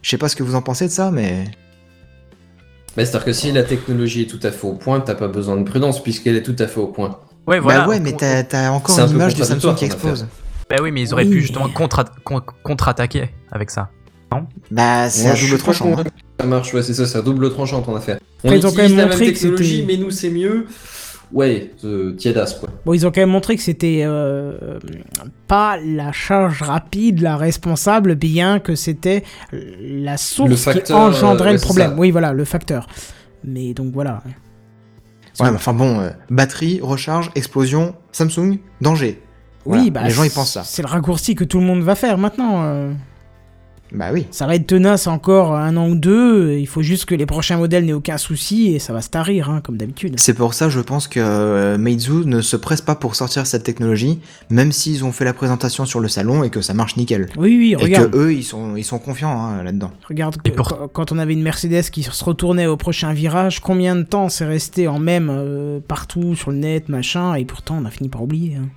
Je 0.00 0.08
sais 0.08 0.18
pas 0.18 0.30
ce 0.30 0.36
que 0.36 0.42
vous 0.42 0.54
en 0.54 0.62
pensez 0.62 0.86
de 0.86 0.92
ça, 0.92 1.10
mais... 1.10 1.44
Mais 2.96 3.04
c'est-à-dire 3.04 3.24
que 3.26 3.32
si 3.32 3.52
la 3.52 3.62
technologie 3.62 4.22
est 4.22 4.26
tout 4.26 4.40
à 4.42 4.50
fait 4.50 4.66
au 4.66 4.74
point, 4.74 5.00
t'as 5.00 5.14
pas 5.14 5.28
besoin 5.28 5.56
de 5.56 5.62
prudence 5.64 6.02
puisqu'elle 6.02 6.36
est 6.36 6.42
tout 6.42 6.56
à 6.58 6.66
fait 6.66 6.80
au 6.80 6.88
point. 6.88 7.18
Ouais, 7.46 7.58
voilà. 7.60 7.80
bah 7.82 7.88
ouais, 7.88 8.00
mais 8.00 8.12
t'as 8.12 8.70
encore 8.70 8.98
un 8.98 9.06
une 9.06 9.14
image 9.14 9.34
de 9.34 9.44
Samsung 9.44 9.74
qui 9.76 9.84
explose. 9.84 10.26
Bah 10.68 10.76
oui, 10.82 10.90
mais 10.92 11.02
ils 11.02 11.12
auraient 11.12 11.24
Oui, 11.24 11.30
pu 11.30 11.40
justement 11.40 11.68
contre- 11.68 12.04
con- 12.24 12.42
contre-attaquer 12.62 13.30
avec 13.50 13.70
ça. 13.70 13.90
Bah 14.70 15.10
c'est 15.10 15.34
je 15.34 15.46
double 15.48 15.58
tranchant. 15.58 15.96
hein. 15.98 16.04
ça 16.38 16.46
marche, 16.46 16.72
ouais, 16.72 16.82
c'est 16.84 16.94
ça, 16.94 17.04
c'est 17.06 17.18
à 17.18 17.22
double 17.22 17.50
tranchant 17.50 17.82
ton 17.82 17.96
affaire. 17.96 18.18
On 18.44 18.48
Après, 18.48 18.58
ils 18.60 18.66
ont 18.66 18.70
quand 18.70 18.74
utilise 18.76 18.94
même 18.96 19.08
la 19.08 19.16
même 19.16 19.26
technologie, 19.26 19.84
mais 19.86 19.96
nous 19.96 20.10
c'est 20.12 20.30
mieux. 20.30 20.66
Ouais, 21.32 21.70
euh, 21.84 22.12
tiédasse 22.12 22.54
quoi. 22.54 22.68
Bon, 22.84 22.92
ils 22.92 23.06
ont 23.06 23.12
quand 23.12 23.20
même 23.20 23.30
montré 23.30 23.54
que 23.54 23.62
c'était 23.62 24.02
euh, 24.04 24.78
pas 25.46 25.76
la 25.76 26.10
charge 26.10 26.62
rapide 26.62 27.20
la 27.20 27.36
responsable, 27.36 28.16
bien 28.16 28.58
que 28.58 28.74
c'était 28.74 29.22
la 29.52 30.16
source 30.16 30.56
facteur, 30.56 30.84
qui 30.84 30.92
engendrait 30.92 31.50
euh, 31.50 31.52
ouais, 31.52 31.58
le 31.58 31.60
problème. 31.60 31.90
ça. 31.90 31.96
Oui, 31.96 32.10
voilà, 32.10 32.32
le 32.32 32.44
facteur. 32.44 32.88
Mais 33.44 33.74
donc 33.74 33.92
voilà. 33.92 34.22
Ouais, 35.38 35.50
mais 35.50 35.56
enfin 35.56 35.72
bon, 35.72 36.00
euh, 36.00 36.10
batterie, 36.30 36.80
recharge, 36.82 37.30
explosion, 37.36 37.94
Samsung, 38.10 38.58
danger. 38.80 39.22
Voilà, 39.64 39.82
oui, 39.82 39.90
bah, 39.90 40.02
les 40.04 40.10
gens 40.10 40.24
ils 40.24 40.30
pensent 40.30 40.52
ça. 40.52 40.64
C'est 40.64 40.82
le 40.82 40.88
raccourci 40.88 41.34
que 41.36 41.44
tout 41.44 41.60
le 41.60 41.64
monde 41.64 41.82
va 41.82 41.94
faire 41.94 42.18
maintenant. 42.18 42.90
Bah 43.92 44.10
oui. 44.12 44.26
Ça 44.30 44.46
va 44.46 44.54
être 44.54 44.66
tenace 44.66 45.06
encore 45.06 45.54
un 45.54 45.76
an 45.76 45.88
ou 45.88 45.94
deux. 45.94 46.54
Il 46.58 46.66
faut 46.66 46.82
juste 46.82 47.04
que 47.06 47.14
les 47.14 47.26
prochains 47.26 47.56
modèles 47.56 47.84
n'aient 47.84 47.92
aucun 47.92 48.18
souci 48.18 48.72
et 48.74 48.78
ça 48.78 48.92
va 48.92 49.00
se 49.02 49.10
tarir, 49.10 49.50
hein, 49.50 49.60
comme 49.64 49.76
d'habitude. 49.76 50.14
C'est 50.18 50.34
pour 50.34 50.54
ça, 50.54 50.68
je 50.68 50.80
pense 50.80 51.08
que 51.08 51.18
euh, 51.20 51.76
Meizu 51.78 52.24
ne 52.26 52.40
se 52.40 52.56
presse 52.56 52.80
pas 52.80 52.94
pour 52.94 53.14
sortir 53.16 53.46
cette 53.46 53.64
technologie, 53.64 54.20
même 54.48 54.70
s'ils 54.72 55.04
ont 55.04 55.12
fait 55.12 55.24
la 55.24 55.32
présentation 55.32 55.84
sur 55.86 56.00
le 56.00 56.08
salon 56.08 56.44
et 56.44 56.50
que 56.50 56.60
ça 56.60 56.72
marche 56.74 56.96
nickel. 56.96 57.26
Oui, 57.36 57.56
oui, 57.58 57.72
Et 57.72 57.76
regarde. 57.82 58.10
que 58.10 58.16
eux, 58.16 58.32
ils 58.32 58.44
sont, 58.44 58.76
ils 58.76 58.84
sont 58.84 58.98
confiants 58.98 59.38
hein, 59.40 59.62
là-dedans. 59.62 59.90
Regarde, 60.08 60.36
Et 60.44 60.50
que- 60.50 60.56
pour- 60.56 60.68
quand- 60.68 60.88
quand 60.92 61.12
on 61.12 61.18
avait 61.18 61.32
une 61.32 61.42
Mercedes 61.42 61.90
qui 61.90 62.02
se 62.04 62.24
retournait 62.24 62.66
au 62.66 62.76
prochain 62.76 63.12
virage, 63.12 63.60
combien 63.60 63.96
de 63.96 64.02
temps 64.02 64.28
c'est 64.28 64.44
resté 64.46 64.86
en 64.88 64.98
même 64.98 65.28
euh, 65.30 65.80
partout 65.86 66.34
sur 66.36 66.50
le 66.52 66.58
net, 66.58 66.88
machin, 66.88 67.34
et 67.34 67.44
pourtant 67.44 67.78
on 67.80 67.84
a 67.86 67.90
fini 67.90 68.08
par 68.08 68.22
oublier. 68.22 68.56
hein. 68.56 68.68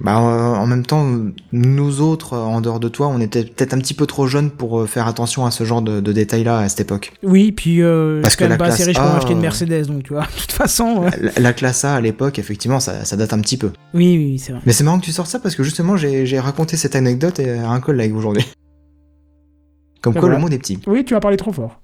Bah, 0.00 0.18
euh, 0.18 0.54
en 0.54 0.66
même 0.66 0.86
temps, 0.86 1.04
nous 1.52 2.00
autres, 2.00 2.34
euh, 2.34 2.38
en 2.40 2.60
dehors 2.60 2.78
de 2.78 2.88
toi, 2.88 3.08
on 3.08 3.20
était 3.20 3.42
peut-être 3.44 3.74
un 3.74 3.78
petit 3.78 3.94
peu 3.94 4.06
trop 4.06 4.28
jeunes 4.28 4.50
pour 4.50 4.80
euh, 4.80 4.86
faire 4.86 5.08
attention 5.08 5.44
à 5.44 5.50
ce 5.50 5.64
genre 5.64 5.82
de, 5.82 6.00
de 6.00 6.12
détails-là 6.12 6.60
à 6.60 6.68
cette 6.68 6.80
époque. 6.80 7.12
Oui, 7.24 7.50
puis 7.50 7.82
euh, 7.82 8.22
Parce 8.22 8.36
que 8.36 8.44
la 8.44 8.56
pas 8.56 8.66
assez 8.66 8.84
classe 8.84 8.86
riche 8.88 8.96
pour 8.98 9.06
A, 9.06 9.14
m'acheter 9.14 9.32
une 9.32 9.40
Mercedes, 9.40 9.86
donc 9.86 10.04
tu 10.04 10.12
vois, 10.12 10.22
de 10.36 10.40
toute 10.40 10.52
façon. 10.52 11.10
La, 11.20 11.32
la 11.40 11.52
classe 11.52 11.84
A 11.84 11.94
à 11.96 12.00
l'époque, 12.00 12.38
effectivement, 12.38 12.78
ça, 12.78 13.04
ça 13.04 13.16
date 13.16 13.32
un 13.32 13.40
petit 13.40 13.56
peu. 13.56 13.72
Oui, 13.92 14.16
oui, 14.16 14.26
oui, 14.32 14.38
c'est 14.38 14.52
vrai. 14.52 14.62
Mais 14.66 14.72
c'est 14.72 14.84
marrant 14.84 15.00
que 15.00 15.04
tu 15.04 15.12
sortes 15.12 15.30
ça 15.30 15.40
parce 15.40 15.56
que 15.56 15.64
justement, 15.64 15.96
j'ai 15.96 16.38
raconté 16.38 16.76
cette 16.76 16.94
anecdote 16.94 17.40
à 17.40 17.68
un 17.68 17.80
collègue 17.80 18.14
aujourd'hui. 18.14 18.46
Comme 20.00 20.14
Ben 20.14 20.20
quoi, 20.20 20.28
voilà. 20.28 20.36
le 20.36 20.42
monde 20.42 20.52
est 20.52 20.58
petit. 20.58 20.78
Oui, 20.86 21.04
tu 21.04 21.16
as 21.16 21.20
parlé 21.20 21.36
trop 21.36 21.52
fort. 21.52 21.80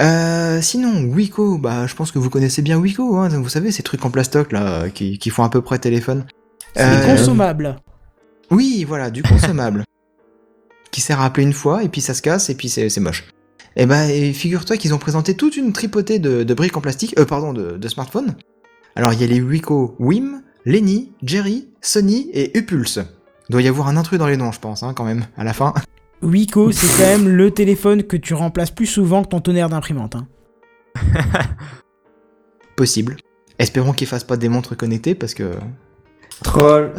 Euh, 0.00 0.60
sinon, 0.60 1.04
Wiko, 1.04 1.56
bah, 1.58 1.86
je 1.86 1.94
pense 1.94 2.10
que 2.10 2.18
vous 2.18 2.28
connaissez 2.28 2.62
bien 2.62 2.78
Wiko, 2.78 3.16
hein, 3.16 3.28
vous 3.28 3.48
savez, 3.48 3.70
ces 3.70 3.84
trucs 3.84 4.04
en 4.04 4.10
plastoc 4.10 4.50
là, 4.50 4.90
qui, 4.90 5.18
qui 5.18 5.30
font 5.30 5.44
à 5.44 5.48
peu 5.48 5.62
près 5.62 5.78
téléphone. 5.78 6.26
C'est 6.76 6.82
Euh, 6.82 7.06
consommable. 7.16 7.76
Oui, 8.50 8.84
voilà, 8.86 9.10
du 9.10 9.22
consommable. 9.22 9.84
qui 10.90 11.00
sert 11.00 11.20
à 11.20 11.24
appeler 11.26 11.44
une 11.44 11.52
fois, 11.52 11.82
et 11.82 11.88
puis 11.88 12.00
ça 12.00 12.14
se 12.14 12.22
casse, 12.22 12.50
et 12.50 12.54
puis 12.54 12.68
c'est 12.68 13.00
moche. 13.00 13.24
Et 13.76 13.86
bah, 13.86 14.06
et 14.10 14.32
figure-toi 14.32 14.76
qu'ils 14.76 14.94
ont 14.94 14.98
présenté 14.98 15.34
toute 15.34 15.56
une 15.56 15.72
tripotée 15.72 16.20
de, 16.20 16.44
de 16.44 16.54
briques 16.54 16.76
en 16.76 16.80
plastique, 16.80 17.14
euh, 17.18 17.24
pardon, 17.24 17.52
de, 17.52 17.76
de 17.76 17.88
smartphones. 17.88 18.36
Alors, 18.94 19.12
il 19.12 19.20
y 19.20 19.24
a 19.24 19.26
les 19.26 19.40
Wiko 19.40 19.96
Wim, 19.98 20.42
Lenny, 20.64 21.12
Jerry, 21.24 21.68
Sony 21.80 22.30
et 22.32 22.56
Upulse. 22.56 23.00
Doit 23.50 23.62
y 23.62 23.66
avoir 23.68 23.88
un 23.88 23.96
intrus 23.96 24.18
dans 24.20 24.28
les 24.28 24.36
noms, 24.36 24.52
je 24.52 24.60
pense, 24.60 24.84
hein, 24.84 24.92
quand 24.94 25.04
même, 25.04 25.26
à 25.36 25.42
la 25.42 25.52
fin. 25.52 25.74
Wiko, 26.22 26.70
c'est 26.70 26.86
quand 26.96 27.08
même 27.18 27.28
le 27.28 27.50
téléphone 27.50 28.04
que 28.04 28.16
tu 28.16 28.32
remplaces 28.34 28.70
plus 28.70 28.86
souvent 28.86 29.24
que 29.24 29.28
ton 29.30 29.40
tonnerre 29.40 29.68
d'imprimante. 29.68 30.14
hein. 30.14 30.28
Possible. 32.76 33.16
Espérons 33.58 33.92
qu'ils 33.92 34.06
fassent 34.06 34.24
pas 34.24 34.36
des 34.36 34.48
montres 34.48 34.76
connectées, 34.76 35.14
parce 35.16 35.34
que 35.34 35.52
Troll. 36.42 36.92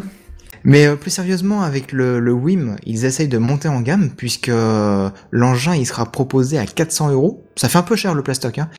Mais 0.64 0.88
euh, 0.88 0.96
plus 0.96 1.12
sérieusement, 1.12 1.62
avec 1.62 1.92
le, 1.92 2.20
le 2.20 2.32
WIM, 2.34 2.76
ils 2.86 3.06
essayent 3.06 3.28
de 3.28 3.38
monter 3.38 3.68
en 3.68 3.82
gamme 3.82 4.10
puisque 4.16 4.50
euh, 4.50 5.10
l'engin 5.32 5.76
il 5.76 5.86
sera 5.86 6.12
proposé 6.12 6.58
à 6.58 6.66
400 6.66 7.12
euros. 7.12 7.44
Ça 7.56 7.70
fait 7.70 7.78
un 7.78 7.84
peu 7.84 7.96
cher 7.96 8.16
le 8.16 8.24
plastoc, 8.24 8.58
hein. 8.58 8.70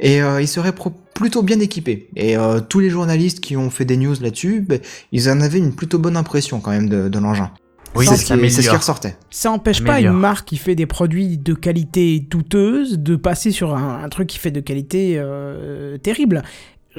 Et 0.00 0.20
euh, 0.20 0.42
il 0.42 0.48
serait 0.48 0.74
plutôt 1.14 1.42
bien 1.42 1.58
équipé. 1.60 2.08
Et 2.16 2.36
euh, 2.36 2.60
tous 2.60 2.80
les 2.80 2.90
journalistes 2.90 3.40
qui 3.40 3.56
ont 3.56 3.70
fait 3.70 3.84
des 3.84 3.96
news 3.96 4.14
là-dessus, 4.20 4.60
ben, 4.60 4.78
ils 5.12 5.30
en 5.30 5.40
avaient 5.40 5.58
une 5.58 5.74
plutôt 5.74 5.98
bonne 5.98 6.16
impression 6.16 6.60
quand 6.60 6.70
même 6.70 6.88
de, 6.88 7.08
de 7.08 7.18
l'engin. 7.18 7.50
Oui, 7.94 8.04
c'est 8.04 8.16
ça 8.16 8.36
ce, 8.36 8.48
ce 8.48 8.60
qui 8.60 8.76
ressortait. 8.76 9.16
Ça 9.30 9.50
empêche 9.50 9.82
pas 9.82 10.00
une 10.00 10.12
marque 10.12 10.48
qui 10.48 10.58
fait 10.58 10.74
des 10.74 10.84
produits 10.84 11.38
de 11.38 11.54
qualité 11.54 12.20
douteuse 12.20 12.98
de 12.98 13.16
passer 13.16 13.52
sur 13.52 13.74
un, 13.74 14.02
un 14.04 14.08
truc 14.10 14.28
qui 14.28 14.38
fait 14.38 14.50
de 14.50 14.60
qualité 14.60 15.14
euh, 15.16 15.96
terrible. 15.96 16.42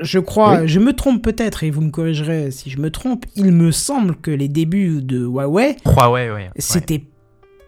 Je 0.02 0.20
crois, 0.20 0.66
je 0.66 0.80
me 0.80 0.94
trompe 0.94 1.24
peut-être 1.24 1.64
et 1.64 1.72
vous 1.72 1.82
me 1.82 1.90
corrigerez 1.90 2.52
si 2.52 2.70
je 2.70 2.80
me 2.80 2.92
trompe. 2.92 3.26
Il 3.36 3.52
me 3.52 3.72
semble 3.72 4.16
que 4.16 4.32
les 4.32 4.48
débuts 4.48 5.02
de 5.02 5.26
Huawei, 5.26 5.78
Huawei, 5.86 6.30
ouais. 6.30 6.36
ouais. 6.36 6.50
c'était 6.58 7.04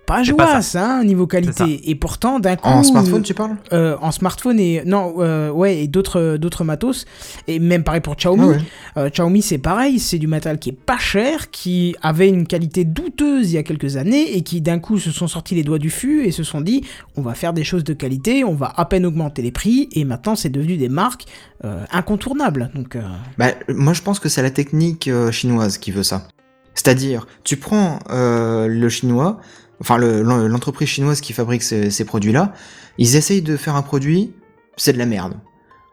pas 0.10 0.24
jouasse 0.24 0.76
hein, 0.76 1.04
niveau 1.04 1.24
ça. 1.24 1.38
qualité. 1.38 1.90
Et 1.90 1.96
pourtant, 1.96 2.40
d'un 2.40 2.56
coup, 2.56 2.68
En 2.68 2.84
smartphone, 2.84 3.22
tu 3.22 3.34
parles 3.34 3.56
euh, 3.74 3.96
en 4.02 4.12
smartphone 4.12 4.60
et 4.60 4.84
non, 4.86 5.16
euh, 5.20 5.50
ouais, 5.52 5.84
et 5.84 5.88
d'autres 5.88 6.38
d'autres 6.38 6.64
matos. 6.64 7.06
Et 7.48 7.60
même 7.60 7.84
pareil 7.84 8.02
pour 8.02 8.16
Xiaomi. 8.16 8.42
Ah 8.44 8.48
ouais. 8.48 8.60
Euh, 8.98 9.10
Xiaomi, 9.10 9.42
c'est 9.42 9.58
pareil, 9.58 10.00
c'est 10.00 10.18
du 10.18 10.28
matériel 10.28 10.60
qui 10.60 10.70
est 10.70 10.80
pas 10.80 10.98
cher, 10.98 11.52
qui 11.52 11.96
avait 12.02 12.30
une 12.30 12.48
qualité 12.48 12.84
douteuse 12.84 13.52
il 13.52 13.56
y 13.56 13.58
a 13.58 13.64
quelques 13.64 13.98
années 13.98 14.36
et 14.36 14.42
qui 14.42 14.62
d'un 14.62 14.80
coup 14.80 14.98
se 15.00 15.12
sont 15.12 15.28
sortis 15.28 15.56
les 15.56 15.64
doigts 15.64 15.80
du 15.80 15.90
fût 15.90 16.26
et 16.26 16.32
se 16.32 16.44
sont 16.44 16.62
dit 16.62 16.84
on 17.16 17.22
va 17.22 17.34
faire 17.34 17.54
des 17.54 17.64
choses 17.64 17.84
de 17.84 17.94
qualité, 17.94 18.44
on 18.44 18.56
va 18.56 18.74
à 18.76 18.86
peine 18.86 19.06
augmenter 19.06 19.42
les 19.42 19.52
prix 19.52 19.90
et 19.94 20.04
maintenant 20.06 20.36
c'est 20.36 20.50
devenu 20.50 20.78
des 20.78 20.90
marques 20.90 21.26
euh, 21.66 21.86
incontournables. 21.92 22.72
Donc 22.74 22.96
euh, 22.96 23.02
Bah, 23.38 23.48
moi, 23.68 23.94
je 23.94 24.02
pense 24.02 24.20
que 24.20 24.30
c'est 24.30 24.42
la 24.42 24.52
technique 24.52 25.08
euh, 25.08 25.32
chinoise 25.32 25.78
qui 25.78 25.92
veut 25.92 26.04
ça. 26.04 26.28
C'est-à-dire, 26.74 27.28
tu 27.44 27.58
prends 27.58 28.00
euh, 28.10 28.68
le 28.68 28.90
chinois, 28.90 29.40
enfin 29.82 29.98
le- 29.98 30.22
l'en- 30.22 30.48
l'entreprise 30.48 30.88
chinoise 30.90 31.22
qui 31.22 31.34
fabrique 31.34 31.64
ces, 31.64 31.90
ces 31.92 32.06
produits-là, 32.06 32.54
ils 32.98 33.16
essayent 33.16 33.42
de 33.42 33.58
faire 33.58 33.76
un 33.76 33.82
produit, 33.82 34.34
c'est 34.78 34.94
de 34.94 34.98
la 34.98 35.06
merde. 35.06 35.36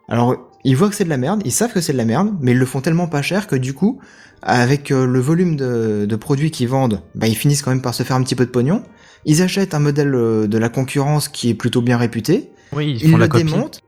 Alors, 0.09 0.37
ils 0.65 0.77
voient 0.77 0.89
que 0.89 0.95
c'est 0.95 1.05
de 1.05 1.09
la 1.09 1.17
merde, 1.17 1.43
ils 1.45 1.53
savent 1.53 1.73
que 1.73 1.81
c'est 1.81 1.93
de 1.93 1.99
la 1.99 2.05
merde, 2.05 2.35
mais 2.41 2.53
ils 2.53 2.59
le 2.59 2.67
font 2.67 2.81
tellement 2.81 3.07
pas 3.09 3.23
cher 3.23 3.47
que 3.47 3.57
du 3.57 3.75
coup, 3.75 4.01
avec 4.43 4.91
euh, 4.91 5.07
le 5.07 5.21
volume 5.21 5.57
de, 5.57 6.07
de 6.09 6.17
produits 6.17 6.51
qu'ils 6.51 6.69
vendent, 6.69 7.03
bah, 7.15 7.27
ils 7.27 7.37
finissent 7.37 7.63
quand 7.63 7.71
même 7.71 7.83
par 7.83 7.95
se 7.95 8.03
faire 8.03 8.17
un 8.17 8.23
petit 8.23 8.35
peu 8.35 8.45
de 8.47 8.51
pognon. 8.51 8.83
Ils 9.25 9.43
achètent 9.43 9.75
un 9.75 9.79
modèle 9.81 10.15
euh, 10.15 10.47
de 10.47 10.59
la 10.59 10.69
concurrence 10.69 11.29
qui 11.29 11.51
est 11.51 11.55
plutôt 11.55 11.83
bien 11.83 11.97
réputé, 11.97 12.51
Oui, 12.73 12.91
ils 13.01 13.03
ils 13.05 13.11
font 13.11 13.17
le 13.17 13.23
la 13.23 13.29
copie. 13.29 13.45
démontent, 13.45 13.81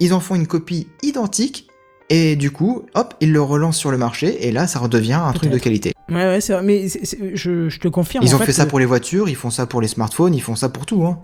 ils 0.00 0.12
en 0.12 0.20
font 0.20 0.34
une 0.34 0.46
copie 0.46 0.88
identique, 1.02 1.68
et 2.10 2.36
du 2.36 2.50
coup, 2.50 2.82
hop, 2.94 3.14
ils 3.20 3.32
le 3.32 3.40
relancent 3.40 3.78
sur 3.78 3.90
le 3.90 3.98
marché, 3.98 4.46
et 4.46 4.52
là, 4.52 4.66
ça 4.66 4.78
redevient 4.78 5.14
un 5.14 5.32
truc 5.32 5.50
de 5.50 5.58
qualité. 5.58 5.92
ouais, 6.10 6.14
ouais, 6.16 6.40
c'est 6.40 6.52
vrai, 6.52 6.62
mais 6.62 6.88
c'est- 6.88 7.04
c'est- 7.04 7.34
je, 7.34 7.68
je 7.68 7.80
te 7.80 7.88
confirme. 7.88 8.24
Ils 8.24 8.34
en 8.34 8.38
ont 8.38 8.40
fait, 8.40 8.52
ça 8.52 8.66
pour 8.66 8.78
les 8.78 8.84
voitures, 8.86 9.28
ils 9.28 9.36
font 9.36 9.50
ça 9.50 9.66
pour 9.66 9.80
les 9.80 9.88
smartphones, 9.88 10.34
ils 10.34 10.42
font 10.42 10.56
ça 10.56 10.68
pour 10.68 10.86
tout. 10.86 11.04
Hein. 11.04 11.18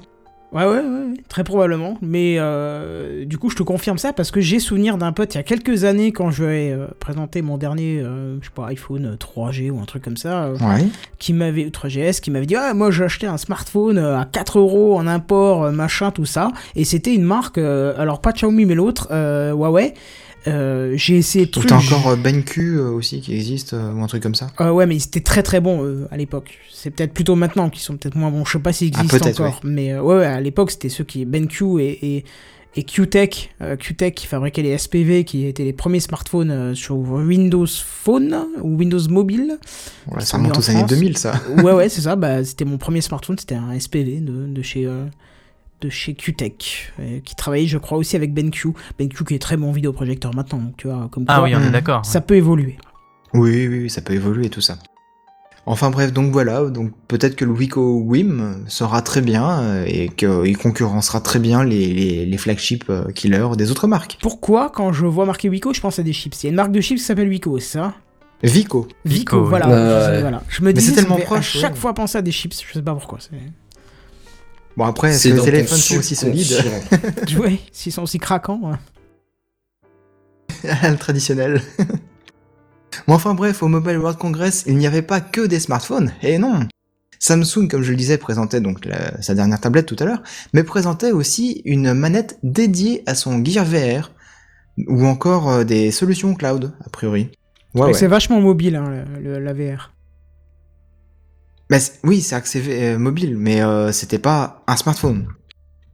Ouais, 0.52 0.64
ouais, 0.64 0.70
ouais, 0.70 0.78
ouais, 0.78 1.14
très 1.28 1.44
probablement. 1.44 1.96
Mais 2.02 2.34
euh, 2.40 3.24
du 3.24 3.38
coup, 3.38 3.50
je 3.50 3.54
te 3.56 3.62
confirme 3.62 3.98
ça 3.98 4.12
parce 4.12 4.32
que 4.32 4.40
j'ai 4.40 4.58
souvenir 4.58 4.98
d'un 4.98 5.12
pote 5.12 5.32
il 5.32 5.36
y 5.36 5.40
a 5.40 5.44
quelques 5.44 5.84
années 5.84 6.10
quand 6.10 6.32
je 6.32 6.42
vais 6.42 6.70
euh, 6.72 6.88
présenter 6.98 7.40
mon 7.40 7.56
dernier, 7.56 8.00
euh, 8.00 8.36
je 8.40 8.46
sais 8.46 8.52
pas, 8.52 8.66
iPhone 8.66 9.16
3G 9.16 9.70
ou 9.70 9.78
un 9.80 9.84
truc 9.84 10.02
comme 10.02 10.16
ça, 10.16 10.46
euh, 10.46 10.54
Ouais. 10.54 10.86
qui 11.20 11.34
m'avait, 11.34 11.70
3GS, 11.70 12.20
qui 12.20 12.32
m'avait 12.32 12.46
dit, 12.46 12.56
ah, 12.56 12.74
moi 12.74 12.90
j'ai 12.90 13.04
acheté 13.04 13.28
un 13.28 13.36
smartphone 13.36 13.96
euh, 13.98 14.18
à 14.18 14.24
4 14.24 14.58
euros 14.58 14.96
en 14.98 15.06
import, 15.06 15.66
euh, 15.66 15.70
machin, 15.70 16.10
tout 16.10 16.24
ça. 16.26 16.50
Et 16.74 16.84
c'était 16.84 17.14
une 17.14 17.22
marque, 17.22 17.58
euh, 17.58 17.94
alors 17.96 18.20
pas 18.20 18.32
Xiaomi, 18.32 18.64
mais 18.64 18.74
l'autre, 18.74 19.06
euh, 19.12 19.52
Huawei. 19.52 19.94
Euh, 20.46 20.94
j'ai 20.96 21.16
essayé 21.18 21.46
de 21.46 21.50
trucs. 21.50 21.66
t'as 21.68 21.76
encore 21.76 22.08
euh, 22.08 22.16
BenQ 22.16 22.76
euh, 22.78 22.90
aussi 22.90 23.20
qui 23.20 23.34
existe, 23.34 23.72
ou 23.74 24.02
un 24.02 24.06
truc 24.06 24.22
comme 24.22 24.34
ça. 24.34 24.48
Euh, 24.60 24.70
ouais, 24.70 24.86
mais 24.86 24.96
ils 24.96 25.04
étaient 25.04 25.20
très 25.20 25.42
très 25.42 25.60
bons 25.60 26.06
à 26.10 26.16
l'époque. 26.16 26.58
C'est 26.72 26.90
peut-être 26.90 27.12
plutôt 27.12 27.34
maintenant 27.36 27.68
qu'ils 27.68 27.82
sont 27.82 27.96
peut-être 27.96 28.16
moins 28.16 28.30
bons. 28.30 28.44
Je 28.44 28.52
sais 28.52 28.58
pas 28.58 28.72
s'ils 28.72 28.92
Ah, 28.96 29.02
existent 29.02 29.28
encore. 29.28 29.60
Mais 29.64 29.98
ouais, 29.98 30.16
ouais, 30.16 30.24
à 30.26 30.40
l'époque, 30.40 30.70
c'était 30.70 30.88
ceux 30.88 31.04
qui. 31.04 31.26
BenQ 31.26 31.80
et, 31.80 32.16
et, 32.16 32.24
et 32.76 32.84
QTech, 32.84 33.50
euh, 33.60 33.76
QTech 33.76 34.14
qui 34.14 34.26
fabriquaient 34.26 34.62
les 34.62 34.78
SPV, 34.78 35.24
qui 35.24 35.44
étaient 35.46 35.64
les 35.64 35.72
premiers 35.74 36.00
smartphones 36.00 36.50
euh, 36.50 36.74
sur 36.74 36.96
Windows 36.96 37.66
Phone 37.66 38.46
ou 38.62 38.76
Windows 38.78 39.08
Mobile. 39.10 39.58
Ils 40.18 40.22
ça 40.24 40.38
remonte 40.38 40.56
aux 40.56 40.70
années 40.70 40.78
France. 40.78 40.90
2000, 40.90 41.18
ça. 41.18 41.34
ouais, 41.62 41.72
ouais, 41.72 41.88
c'est 41.90 42.00
ça. 42.02 42.16
Bah, 42.16 42.42
c'était 42.44 42.64
mon 42.64 42.78
premier 42.78 43.00
smartphone, 43.02 43.36
c'était 43.38 43.56
un 43.56 43.78
SPV 43.78 44.20
de, 44.20 44.46
de 44.46 44.62
chez. 44.62 44.86
euh, 44.86 45.04
de 45.80 45.88
chez 45.88 46.14
QTech, 46.14 46.92
euh, 47.00 47.20
qui 47.24 47.34
travaillait, 47.34 47.66
je 47.66 47.78
crois, 47.78 47.98
aussi 47.98 48.16
avec 48.16 48.32
BenQ. 48.34 48.68
BenQ 48.98 49.24
qui 49.24 49.34
est 49.34 49.38
très 49.38 49.56
bon 49.56 49.72
vidéoprojecteur 49.72 50.34
maintenant, 50.34 50.58
donc 50.58 50.76
tu 50.76 50.88
vois, 50.88 51.08
comme 51.10 51.24
Ah 51.28 51.36
quoi, 51.36 51.44
oui, 51.44 51.54
on 51.56 51.60
est 51.60 51.68
Hmm. 51.68 51.72
d'accord. 51.72 52.04
ça 52.06 52.20
peut 52.20 52.36
évoluer. 52.36 52.76
Oui, 53.34 53.66
oui, 53.68 53.80
oui, 53.82 53.90
ça 53.90 54.00
peut 54.02 54.12
évoluer 54.14 54.48
tout 54.50 54.60
ça. 54.60 54.76
Enfin 55.66 55.90
bref, 55.90 56.12
donc 56.12 56.32
voilà, 56.32 56.64
donc 56.64 56.90
peut-être 57.06 57.36
que 57.36 57.44
le 57.44 57.52
Wiko 57.52 58.00
Wim 58.00 58.64
sera 58.66 59.02
très 59.02 59.20
bien 59.20 59.60
euh, 59.60 59.84
et 59.86 60.08
qu'il 60.08 60.56
concurrencera 60.56 61.20
très 61.20 61.38
bien 61.38 61.62
les, 61.62 61.92
les, 61.92 62.26
les 62.26 62.38
flagships 62.38 62.88
euh, 62.88 63.12
killers 63.12 63.50
des 63.56 63.70
autres 63.70 63.86
marques. 63.86 64.18
Pourquoi, 64.22 64.70
quand 64.70 64.92
je 64.92 65.04
vois 65.06 65.26
marqué 65.26 65.48
Wico, 65.50 65.72
je 65.74 65.80
pense 65.80 65.98
à 65.98 66.02
des 66.02 66.14
chips 66.14 66.42
Il 66.42 66.46
y 66.46 66.48
a 66.48 66.50
une 66.50 66.56
marque 66.56 66.72
de 66.72 66.80
chips 66.80 66.98
qui 66.98 67.04
s'appelle 67.04 67.28
Wico, 67.28 67.58
c'est 67.60 67.78
ça? 67.78 67.94
Vico. 68.42 68.88
Vico, 69.04 69.36
Vico, 69.36 69.44
voilà. 69.44 69.66
voilà. 70.20 70.42
Je 70.48 70.62
me 70.64 70.72
dis, 70.72 70.92
tellement 70.94 71.16
me 71.16 71.20
fait 71.20 71.24
à 71.24 71.26
proche, 71.26 71.58
chaque 71.58 71.74
ouais. 71.74 71.78
fois 71.78 71.92
penser 71.92 72.16
à 72.16 72.22
des 72.22 72.32
chips, 72.32 72.54
je 72.66 72.72
sais 72.72 72.82
pas 72.82 72.94
pourquoi. 72.94 73.18
Bon 74.76 74.84
après, 74.84 75.10
est-ce 75.10 75.28
que 75.28 75.34
les 75.34 75.42
téléphones 75.42 75.78
sont 75.78 75.98
aussi 75.98 76.14
solides. 76.16 76.52
Ouais, 77.38 77.58
s'ils 77.72 77.92
sont 77.92 78.02
aussi 78.02 78.18
craquants. 78.18 78.60
ouais. 78.62 78.76
le 80.90 80.96
traditionnel. 80.96 81.60
bon 83.06 83.14
enfin 83.14 83.34
bref, 83.34 83.62
au 83.62 83.68
Mobile 83.68 83.98
World 83.98 84.18
Congress, 84.18 84.64
il 84.66 84.76
n'y 84.76 84.86
avait 84.86 85.02
pas 85.02 85.20
que 85.20 85.46
des 85.46 85.60
smartphones, 85.60 86.12
et 86.22 86.38
non 86.38 86.60
Samsung, 87.18 87.68
comme 87.68 87.82
je 87.82 87.90
le 87.90 87.96
disais, 87.96 88.16
présentait 88.16 88.60
donc 88.60 88.84
la- 88.86 89.20
sa 89.20 89.34
dernière 89.34 89.60
tablette 89.60 89.86
tout 89.86 89.96
à 90.00 90.04
l'heure, 90.04 90.22
mais 90.54 90.62
présentait 90.64 91.12
aussi 91.12 91.60
une 91.66 91.92
manette 91.92 92.38
dédiée 92.42 93.02
à 93.06 93.14
son 93.14 93.44
Gear 93.44 93.64
VR, 93.66 94.10
ou 94.88 95.04
encore 95.06 95.50
euh, 95.50 95.64
des 95.64 95.90
solutions 95.90 96.34
cloud, 96.34 96.72
a 96.84 96.88
priori. 96.88 97.30
Ouais, 97.74 97.82
ouais. 97.88 97.92
C'est 97.94 98.06
vachement 98.06 98.40
mobile, 98.40 98.76
hein, 98.76 99.04
le- 99.20 99.20
le- 99.20 99.38
la 99.38 99.52
VR. 99.52 99.92
C'est- 101.78 102.00
oui, 102.04 102.20
c'est 102.20 102.34
accès 102.34 102.62
euh, 102.66 102.98
mobile, 102.98 103.36
mais 103.36 103.62
euh, 103.62 103.92
c'était 103.92 104.18
pas 104.18 104.62
un 104.66 104.76
smartphone. 104.76 105.26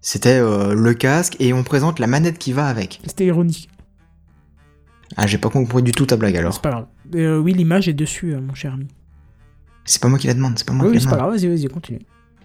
C'était 0.00 0.38
euh, 0.38 0.74
le 0.74 0.94
casque 0.94 1.36
et 1.40 1.52
on 1.52 1.62
présente 1.64 1.98
la 1.98 2.06
manette 2.06 2.38
qui 2.38 2.52
va 2.52 2.66
avec. 2.68 3.00
C'était 3.06 3.26
ironique. 3.26 3.68
Ah, 5.16 5.26
j'ai 5.26 5.38
pas 5.38 5.50
compris 5.50 5.82
du 5.82 5.92
tout 5.92 6.06
ta 6.06 6.16
blague 6.16 6.36
alors. 6.36 6.54
C'est 6.54 6.62
pas 6.62 6.70
grave. 6.70 6.86
Euh, 7.14 7.38
oui, 7.38 7.52
l'image 7.52 7.88
est 7.88 7.92
dessus, 7.94 8.34
euh, 8.34 8.40
mon 8.40 8.54
cher 8.54 8.72
ami. 8.74 8.86
C'est 9.84 10.00
pas 10.02 10.08
moi 10.08 10.18
qui 10.18 10.26
la 10.26 10.34
demande, 10.34 10.54
c'est 10.56 10.66
pas 10.66 10.72
moi 10.72 10.86
Oui, 10.86 10.92
qui 10.92 10.92
oui, 10.92 10.96
la 10.96 11.00
c'est 11.02 11.06
pas 11.10 11.16
demande. 11.16 11.30
grave, 11.32 11.40
vas-y, 11.50 11.56
vas-y, 11.58 11.68
continue. 11.72 12.00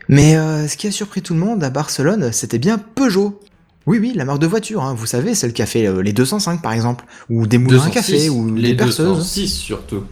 Mais 0.10 0.36
euh, 0.36 0.68
ce 0.68 0.78
qui 0.78 0.88
a 0.88 0.92
surpris 0.92 1.22
tout 1.22 1.34
le 1.34 1.40
monde 1.40 1.64
à 1.64 1.70
Barcelone, 1.70 2.32
c'était 2.32 2.60
bien 2.60 2.78
Peugeot. 2.78 3.40
Oui, 3.88 3.98
oui, 4.00 4.14
la 4.16 4.26
marque 4.26 4.40
de 4.40 4.48
voiture, 4.48 4.84
hein, 4.84 4.94
vous 4.94 5.08
savez, 5.08 5.34
celle 5.34 5.54
qui 5.54 5.62
a 5.62 5.66
fait 5.66 5.88
euh, 5.88 6.02
les 6.04 6.14
205 6.14 6.62
par 6.62 6.74
exemple, 6.74 7.06
ou 7.30 7.48
des 7.48 7.58
moulins 7.58 7.82
à 7.82 7.88
206, 7.88 7.94
café, 7.94 8.30
ou 8.30 8.54
les 8.56 8.70
des 8.70 8.76
perceuses. 8.76 9.08
206 9.08 9.48
surtout. 9.54 10.04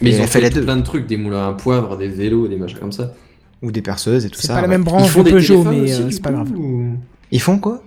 Mais 0.00 0.10
ils 0.10 0.20
ont 0.20 0.26
fait 0.26 0.40
fait, 0.40 0.40
les 0.42 0.50
deux. 0.50 0.62
plein 0.64 0.76
de 0.76 0.82
trucs, 0.82 1.06
des 1.06 1.16
moulins 1.16 1.48
à 1.48 1.52
poivre, 1.52 1.96
des 1.96 2.08
vélos, 2.08 2.48
des 2.48 2.56
machins 2.56 2.78
comme 2.78 2.92
ça. 2.92 3.12
Ou 3.62 3.70
des 3.70 3.82
perceuses 3.82 4.24
et 4.26 4.30
tout 4.30 4.40
C'est 4.40 4.48
ça. 4.48 4.54
pas 4.54 4.62
la 4.62 4.68
même 4.68 4.80
Ils 4.80 4.84
branche 4.84 5.08
font 5.10 5.20
de 5.20 5.24
des 5.26 5.30
Peugeot, 5.32 5.54
téléphones 5.62 5.80
mais 5.84 5.92
aussi, 5.92 6.02
euh, 6.02 6.10
c'est 6.10 6.22
pas 6.22 6.32
grave. 6.32 6.50
ou- 6.56 6.96
Ils 7.30 7.40
font 7.40 7.58
quoi? 7.58 7.82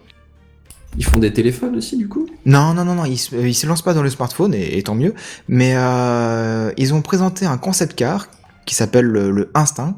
Ils 0.97 1.03
font 1.03 1.19
des 1.19 1.33
téléphones 1.33 1.75
aussi 1.75 1.97
du 1.97 2.07
coup? 2.07 2.25
Non, 2.45 2.73
non, 2.73 2.85
non, 2.85 2.95
non, 2.95 3.03
ils, 3.05 3.17
se- 3.17 3.35
ils 3.35 3.53
se 3.53 3.67
lancent 3.67 3.81
pas 3.81 3.93
dans 3.93 4.03
le 4.03 4.09
smartphone, 4.09 4.53
et, 4.53 4.77
et 4.77 4.83
tant 4.83 4.95
mieux. 4.95 5.13
Mais 5.49 5.73
euh, 5.75 6.71
ils 6.77 6.93
ont 6.93 7.01
présenté 7.01 7.45
un 7.45 7.57
concept 7.57 7.95
car 7.95 8.27
qui 8.65 8.75
s'appelle 8.75 9.05
le, 9.05 9.31
le 9.31 9.51
Instinct, 9.53 9.97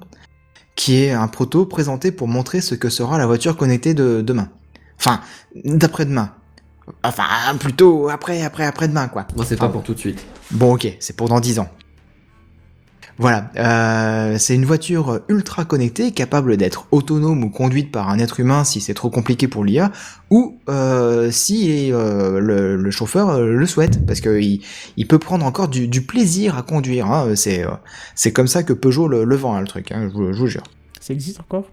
qui 0.75 0.95
est 1.03 1.11
un 1.11 1.27
proto 1.27 1.65
présenté 1.65 2.11
pour 2.11 2.27
montrer 2.27 2.61
ce 2.61 2.73
que 2.75 2.89
sera 2.89 3.17
la 3.19 3.27
voiture 3.27 3.55
connectée 3.57 3.93
de 3.93 4.21
demain. 4.21 4.49
Enfin, 4.99 5.21
d'après-demain. 5.63 6.31
Enfin, 7.03 7.23
plutôt 7.59 8.09
après, 8.09 8.41
après, 8.43 8.65
après-demain, 8.65 9.07
quoi. 9.09 9.27
Moi 9.35 9.45
c'est 9.45 9.55
pas 9.57 9.65
Enfin, 9.65 9.73
pour 9.73 9.83
tout 9.83 9.93
de 9.93 9.99
suite. 9.99 10.25
Bon, 10.51 10.73
ok, 10.73 10.87
c'est 10.99 11.15
pour 11.15 11.29
dans 11.29 11.39
10 11.39 11.59
ans. 11.59 11.69
Voilà, 13.19 13.49
euh, 13.57 14.37
c'est 14.37 14.53
une 14.53 14.65
voiture 14.65 15.21
ultra 15.27 15.65
connectée, 15.65 16.11
capable 16.11 16.55
d'être 16.55 16.87
autonome 16.91 17.43
ou 17.43 17.49
conduite 17.49 17.91
par 17.91 18.09
un 18.09 18.19
être 18.19 18.39
humain 18.39 18.63
si 18.63 18.79
c'est 18.79 18.93
trop 18.93 19.09
compliqué 19.09 19.47
pour 19.47 19.65
l'IA, 19.65 19.91
ou 20.29 20.59
euh, 20.69 21.31
si 21.31 21.91
euh, 21.91 22.39
le, 22.39 22.75
le 22.75 22.91
chauffeur 22.91 23.29
euh, 23.29 23.45
le 23.47 23.65
souhaite, 23.65 24.05
parce 24.05 24.21
qu'il 24.21 24.61
il 24.97 25.07
peut 25.07 25.17
prendre 25.17 25.45
encore 25.47 25.67
du, 25.67 25.87
du 25.87 26.01
plaisir 26.03 26.57
à 26.59 26.61
conduire. 26.61 27.07
Hein, 27.11 27.35
c'est 27.35 27.65
euh, 27.65 27.71
c'est 28.13 28.31
comme 28.31 28.47
ça 28.47 28.61
que 28.61 28.73
Peugeot 28.73 29.07
le, 29.07 29.23
le 29.23 29.35
vend, 29.35 29.55
hein, 29.55 29.61
le 29.61 29.67
truc, 29.67 29.91
hein, 29.91 30.07
je, 30.09 30.13
vous- 30.13 30.31
je 30.33 30.37
vous 30.37 30.47
jure. 30.47 30.63
Ça 30.99 31.11
existe 31.13 31.39
encore? 31.39 31.65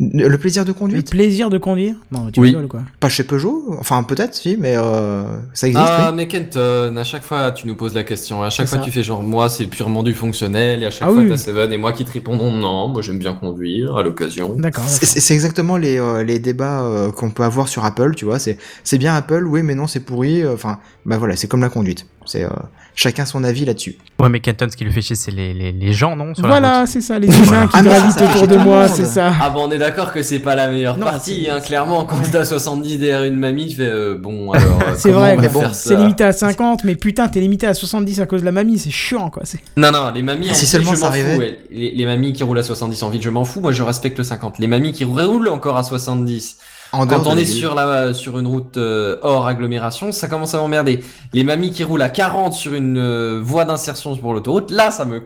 Le 0.00 0.36
plaisir 0.38 0.64
de 0.64 0.70
Le 0.70 0.74
conduite 0.74 1.10
plaisir 1.10 1.50
de 1.50 1.58
conduire? 1.58 1.94
Non, 2.10 2.30
tu 2.30 2.40
Oui. 2.40 2.48
rigoles, 2.48 2.68
quoi? 2.68 2.80
Pas 3.00 3.10
chez 3.10 3.22
Peugeot, 3.22 3.76
enfin 3.78 4.02
peut-être, 4.02 4.34
si, 4.34 4.56
mais 4.58 4.74
euh, 4.76 5.24
ça 5.52 5.68
existe. 5.68 5.86
Ah 5.86 6.08
oui. 6.10 6.16
mais 6.16 6.26
Kenton, 6.26 6.96
à 6.96 7.04
chaque 7.04 7.22
fois 7.22 7.52
tu 7.52 7.66
nous 7.66 7.74
poses 7.74 7.94
la 7.94 8.02
question, 8.02 8.42
à 8.42 8.48
chaque 8.48 8.66
fois 8.66 8.78
ça. 8.78 8.84
tu 8.84 8.90
fais 8.90 9.02
genre 9.02 9.22
moi 9.22 9.50
c'est 9.50 9.66
purement 9.66 10.02
du 10.02 10.14
fonctionnel, 10.14 10.82
et 10.82 10.86
à 10.86 10.90
chaque 10.90 11.02
Ah 11.08 11.12
fois 11.12 11.20
oui. 11.22 11.28
t'as 11.28 11.36
Seven 11.36 11.70
et 11.72 11.76
moi 11.76 11.92
qui 11.92 12.06
te 12.06 12.12
répondons 12.12 12.50
non, 12.50 12.88
moi 12.88 13.02
j'aime 13.02 13.18
bien 13.18 13.34
conduire 13.34 13.96
à 13.96 14.02
l'occasion. 14.02 14.54
D'accord. 14.56 14.84
C'est- 14.88 15.34
exactement 15.34 15.76
les, 15.76 15.98
euh, 15.98 16.24
les 16.24 16.38
débats 16.38 16.82
euh, 16.82 17.12
qu'on 17.12 17.30
peut 17.30 17.44
avoir 17.44 17.68
sur 17.68 17.84
Apple, 17.84 18.14
tu 18.14 18.24
vois. 18.24 18.38
C'est 18.38 18.56
c'est 18.84 18.96
bien 18.98 19.14
Apple, 19.14 19.44
oui, 19.46 19.62
mais 19.62 19.74
non, 19.74 19.86
c'est 19.86 20.00
pourri. 20.00 20.42
euh, 20.42 20.54
Enfin, 20.54 20.78
bah 21.04 21.18
voilà, 21.18 21.36
c'est 21.36 21.46
comme 21.46 21.60
la 21.60 21.68
conduite. 21.68 22.06
C'est 22.24 22.44
euh, 22.44 22.48
chacun 22.94 23.24
son 23.24 23.44
avis 23.44 23.64
là-dessus. 23.64 23.96
Ouais, 24.18 24.28
mais 24.28 24.40
Kenton, 24.40 24.68
ce 24.70 24.76
qui 24.76 24.84
le 24.84 24.90
fait 24.90 25.00
chier, 25.02 25.16
c'est 25.16 25.30
les, 25.30 25.54
les, 25.54 25.72
les 25.72 25.92
gens, 25.92 26.16
non 26.16 26.34
sur 26.34 26.46
Voilà, 26.46 26.84
c'est 26.86 27.00
ça, 27.00 27.18
les 27.18 27.28
humains 27.28 27.66
qui 27.66 27.72
Ah, 27.74 27.82
mais 27.82 27.88
gravitent 27.90 28.12
ça, 28.18 28.24
autour 28.24 28.40
fait 28.42 28.46
de 28.46 28.56
moi, 28.56 28.88
c'est 28.88 29.06
ça. 29.06 29.32
Ah 29.40 29.50
bon 29.50 29.68
on 29.68 29.70
est 29.70 29.78
d'accord 29.78 30.12
que 30.12 30.22
c'est 30.22 30.38
pas 30.40 30.54
la 30.54 30.68
meilleure 30.68 30.98
Non, 30.98 31.06
partie, 31.06 31.48
hein, 31.50 31.60
clairement 31.60 32.04
quand 32.04 32.16
t'as 32.30 32.44
70 32.44 32.98
derrière 32.98 33.24
une 33.24 33.36
mamie 33.38 33.68
tu 33.68 33.76
fais 33.76 33.82
euh, 33.86 34.16
bon 34.18 34.50
alors 34.52 34.80
euh, 34.88 34.94
C'est 34.96 35.10
vrai, 35.12 35.36
mais 35.36 35.48
bon, 35.48 35.62
C'est 35.72 35.96
limité 35.96 36.24
à 36.24 36.32
50, 36.32 36.84
mais 36.84 36.96
putain, 36.96 37.28
t'es 37.28 37.40
limité 37.40 37.66
à 37.66 37.74
70 37.74 38.20
à 38.20 38.26
cause 38.26 38.40
de 38.40 38.46
la 38.46 38.52
mamie, 38.52 38.78
c'est 38.78 38.90
chiant, 38.90 39.30
quoi. 39.30 39.42
c'est- 39.44 39.60
Non, 39.76 39.90
non, 39.92 40.10
les 40.14 40.22
mamies 40.22 40.50
en 40.50 40.54
Si 40.54 40.66
seulement 40.66 40.92
je 40.92 40.96
ça 40.96 41.06
m'en 41.06 41.12
fous, 41.12 41.18
arrivait. 41.20 41.36
ouais. 41.38 41.58
Les, 41.70 41.92
les 41.92 42.04
mamies 42.06 42.32
qui 42.32 42.42
roulent 42.42 42.58
à 42.58 42.62
70 42.62 43.02
en 43.02 43.10
ville, 43.10 43.22
je 43.22 43.30
m'en 43.30 43.44
fous. 43.44 43.60
Moi, 43.60 43.72
je 43.72 43.82
respecte 43.82 44.18
le 44.18 44.24
50. 44.24 44.58
Les 44.58 44.66
mamies 44.66 44.92
qui 44.92 45.04
roulent 45.04 45.48
encore 45.48 45.76
à 45.76 45.82
70, 45.82 46.58
En 46.92 47.06
quand 47.06 47.26
on 47.26 47.36
est 47.36 47.44
sur, 47.44 47.74
la, 47.74 48.12
sur 48.14 48.38
une 48.38 48.46
route 48.48 48.76
euh, 48.76 49.16
hors 49.22 49.46
agglomération, 49.46 50.10
ça 50.12 50.26
commence 50.28 50.54
à 50.54 50.58
m'emmerder. 50.58 51.04
Les 51.32 51.44
mamies 51.44 51.70
qui 51.70 51.84
roulent 51.84 52.02
à 52.02 52.08
40 52.08 52.52
sur 52.52 52.74
une 52.74 52.98
euh, 52.98 53.40
voie 53.42 53.64
d'insertion 53.64 54.16
pour 54.16 54.32
l'autoroute, 54.34 54.70
là, 54.72 54.90
ça 54.90 55.04
me 55.04 55.22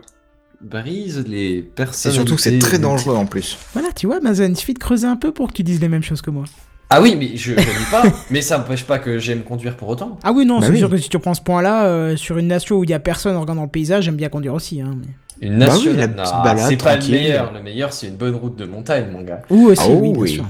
brise 0.60 1.24
les 1.26 1.62
personnes. 1.62 2.12
surtout 2.12 2.36
que 2.36 2.40
c'est 2.40 2.58
très 2.58 2.78
dangereux 2.78 3.16
en 3.16 3.26
plus. 3.26 3.58
Voilà, 3.72 3.88
tu 3.92 4.06
vois, 4.06 4.20
Mazen, 4.20 4.52
il 4.52 4.56
suffit 4.56 4.74
de 4.74 4.78
creuser 4.78 5.06
un 5.06 5.16
peu 5.16 5.32
pour 5.32 5.48
que 5.48 5.52
tu 5.54 5.62
dises 5.62 5.80
les 5.80 5.88
mêmes 5.88 6.02
choses 6.02 6.22
que 6.22 6.30
moi. 6.30 6.44
Ah 6.90 7.00
oui, 7.00 7.16
mais 7.18 7.34
je 7.36 7.52
ne 7.52 7.56
dis 7.56 7.90
pas. 7.90 8.02
mais 8.30 8.42
ça 8.42 8.58
n'empêche 8.58 8.84
pas 8.84 8.98
que 8.98 9.18
j'aime 9.18 9.42
conduire 9.42 9.76
pour 9.76 9.88
autant. 9.88 10.18
Ah 10.22 10.32
oui, 10.32 10.44
non, 10.44 10.60
Bah 10.60 10.66
c'est 10.66 10.72
oui. 10.72 10.78
sûr 10.78 10.90
que 10.90 10.96
si 10.98 11.08
tu 11.08 11.18
prends 11.18 11.34
ce 11.34 11.40
point-là, 11.40 11.86
euh, 11.86 12.16
sur 12.16 12.36
une 12.38 12.46
nation 12.48 12.76
où 12.76 12.84
il 12.84 12.90
y 12.90 12.94
a 12.94 12.98
personne 13.00 13.36
en 13.36 13.40
regardant 13.40 13.62
le 13.62 13.68
paysage, 13.68 14.04
j'aime 14.04 14.16
bien 14.16 14.28
conduire 14.28 14.54
aussi. 14.54 14.80
Hein, 14.82 14.94
mais... 15.00 15.46
Une 15.48 15.58
Bah 15.58 15.66
oui, 15.76 15.88
non, 15.88 15.94
petite 15.94 16.14
balade, 16.44 16.58
c'est 16.68 16.76
pas 16.76 16.96
le 16.96 17.08
meilleur. 17.08 17.52
Le 17.52 17.62
meilleur, 17.62 17.92
c'est 17.92 18.06
une 18.08 18.16
bonne 18.16 18.34
route 18.36 18.56
de 18.56 18.66
montagne, 18.66 19.06
mon 19.10 19.22
gars. 19.22 19.42
Ou 19.50 19.68
aussi, 19.68 19.82
Ah, 19.84 19.90
oui, 19.90 20.12
bien 20.12 20.20
oui. 20.20 20.28
sûr. 20.30 20.44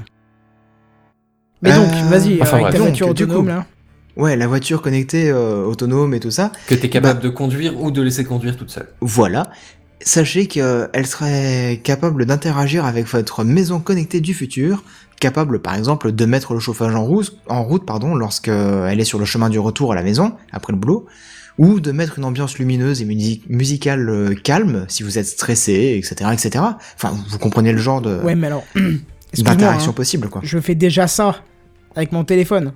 Mais 1.65 1.73
donc, 1.75 1.89
Euh, 1.93 2.09
vas-y, 2.09 2.41
enfin, 2.41 2.59
avec 2.59 2.73
ta 2.75 2.79
voiture 2.79 3.07
Donc, 3.09 3.17
du 3.17 3.23
autonome, 3.25 3.43
coup, 3.43 3.49
là. 3.49 3.67
Ouais, 4.17 4.37
la 4.37 4.47
voiture 4.47 4.81
connectée, 4.83 5.29
euh, 5.31 5.65
autonome 5.65 6.15
et 6.15 6.21
tout 6.21 6.31
ça. 6.31 6.53
Que 6.69 6.75
t'es 6.77 6.89
capable 6.89 7.21
de 7.21 7.29
conduire 7.31 7.81
ou 7.83 7.91
de 7.91 8.01
laisser 8.01 8.25
conduire 8.25 8.57
toute 8.57 8.71
seule. 8.71 8.89
Voilà. 9.01 9.51
Sachez 10.01 10.47
qu'elle 10.47 11.07
serait 11.07 11.81
capable 11.83 12.27
d'interagir 12.27 12.85
avec 12.85 13.07
votre 13.07 13.43
maison 13.43 13.81
connectée 13.81 14.21
du 14.21 14.35
futur, 14.35 14.85
capable 15.19 15.61
par 15.63 15.75
exemple 15.75 16.13
de 16.13 16.25
mettre 16.27 16.53
le 16.55 16.61
chauffage 16.61 16.95
en 16.95 17.05
route, 17.05 17.37
en 17.49 17.65
route 17.65 17.87
pardon, 17.87 18.15
lorsqu'elle 18.15 19.01
est 19.01 19.05
sur 19.05 19.19
le 19.19 19.25
chemin 19.25 19.49
du 19.49 19.59
retour 19.59 19.93
à 19.93 19.95
la 19.95 20.03
maison, 20.03 20.33
après 20.53 20.73
le 20.75 20.79
boulot, 20.79 21.07
ou 21.57 21.81
de 21.81 21.91
mettre 21.91 22.19
une 22.19 22.25
ambiance 22.25 22.59
lumineuse 22.59 23.01
et 23.01 23.07
musi- 23.07 23.41
musicale 23.49 24.09
euh, 24.11 24.35
calme 24.35 24.85
si 24.89 25.03
vous 25.05 25.19
êtes 25.19 25.27
stressé, 25.27 25.95
etc., 25.97 26.31
etc. 26.33 26.65
Enfin, 26.97 27.15
vous 27.31 27.39
comprenez 27.39 27.73
le 27.73 27.79
genre 27.79 28.03
de 28.03 28.19
Ouais, 28.23 28.35
mais 28.35 28.49
alors. 28.49 28.65
excuse-moi, 28.75 29.55
d'interaction 29.55 29.91
hein, 29.93 29.95
possible, 29.95 30.29
quoi. 30.29 30.41
Je 30.45 30.59
fais 30.59 30.75
déjà 30.75 31.07
ça 31.07 31.37
avec 31.97 32.13
mon 32.13 32.25
téléphone. 32.25 32.73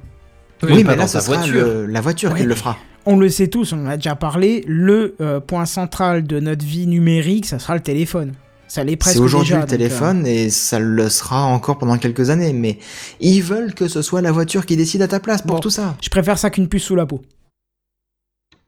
Oui, 0.63 0.83
mais 0.85 0.97
là, 0.97 1.07
ta 1.07 1.21
sera 1.21 1.37
voiture. 1.39 1.55
le- 1.67 1.87
la 1.87 2.01
voiture 2.01 2.33
Ouais, 2.33 2.41
qui 2.41 2.45
le 2.47 2.55
fera. 2.55 2.77
On 3.07 3.17
le 3.17 3.29
sait 3.29 3.49
tous, 3.49 3.73
on 3.73 3.87
en 3.87 3.89
a 3.89 3.97
déjà 3.97 4.17
parlé, 4.17 4.65
le 4.67 5.15
euh, 5.21 5.41
point 5.41 5.65
central 5.67 6.25
de 6.27 6.41
notre 6.41 6.65
vie 6.65 6.87
numérique, 6.87 7.47
ça 7.47 7.59
sera 7.59 7.75
le 7.75 7.81
téléphone. 7.81 8.33
Ça 8.67 8.85
l'est 8.85 8.97
presque 8.97 9.17
C'est 9.17 9.23
aujourd'hui 9.23 9.55
le 9.55 9.61
donc, 9.61 9.69
euh, 9.69 9.71
téléphone 9.71 10.27
et 10.27 10.51
ça 10.51 10.79
le 10.79 11.09
sera 11.09 11.45
encore 11.45 11.79
pendant 11.79 11.97
quelques 11.97 12.29
années, 12.29 12.53
mais 12.53 12.79
ils 13.21 13.41
veulent 13.41 13.73
que 13.73 13.89
ce 13.89 14.03
soit 14.03 14.21
la 14.21 14.31
voiture 14.31 14.67
qui 14.67 14.77
décide 14.77 15.01
à 15.01 15.09
ta 15.09 15.21
place 15.21 15.41
pour 15.41 15.55
Bon. 15.55 15.61
tout 15.61 15.71
ça. 15.71 15.97
Je 16.03 16.11
préfère 16.11 16.37
ça 16.39 16.51
qu'une 16.51 16.69
puce 16.69 16.83
sous 16.83 16.97
la 16.97 17.07
peau. 17.07 17.23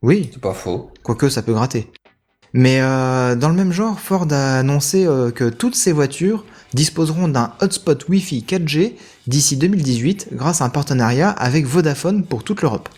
Oui, 0.03 0.31
C'est 0.33 0.41
pas 0.41 0.55
faux. 0.55 0.91
quoique 1.03 1.29
ça 1.29 1.43
peut 1.43 1.53
gratter. 1.53 1.91
Mais 2.55 2.81
euh, 2.81 3.37
dans 3.37 3.49
le 3.51 3.55
même 3.55 3.73
genre, 3.73 4.01
Ford 4.01 4.27
a 4.31 4.59
annoncé 4.59 5.07
euh, 5.07 5.31
que 5.31 5.49
toutes 5.51 5.77
ces 5.77 5.93
voitures 5.93 6.45
disposeront 6.75 7.29
d'un 7.29 7.53
hotspot 7.61 8.09
Wi-Fi 8.09 8.45
4G 8.47 8.93
d'ici 9.27 9.57
2018 9.57 10.29
grâce 10.33 10.61
à 10.61 10.65
un 10.65 10.71
partenariat 10.71 11.31
avec 11.31 11.67
Vodafone 11.67 12.25
pour 12.25 12.45
toute 12.45 12.63
l'Europe. 12.63 12.89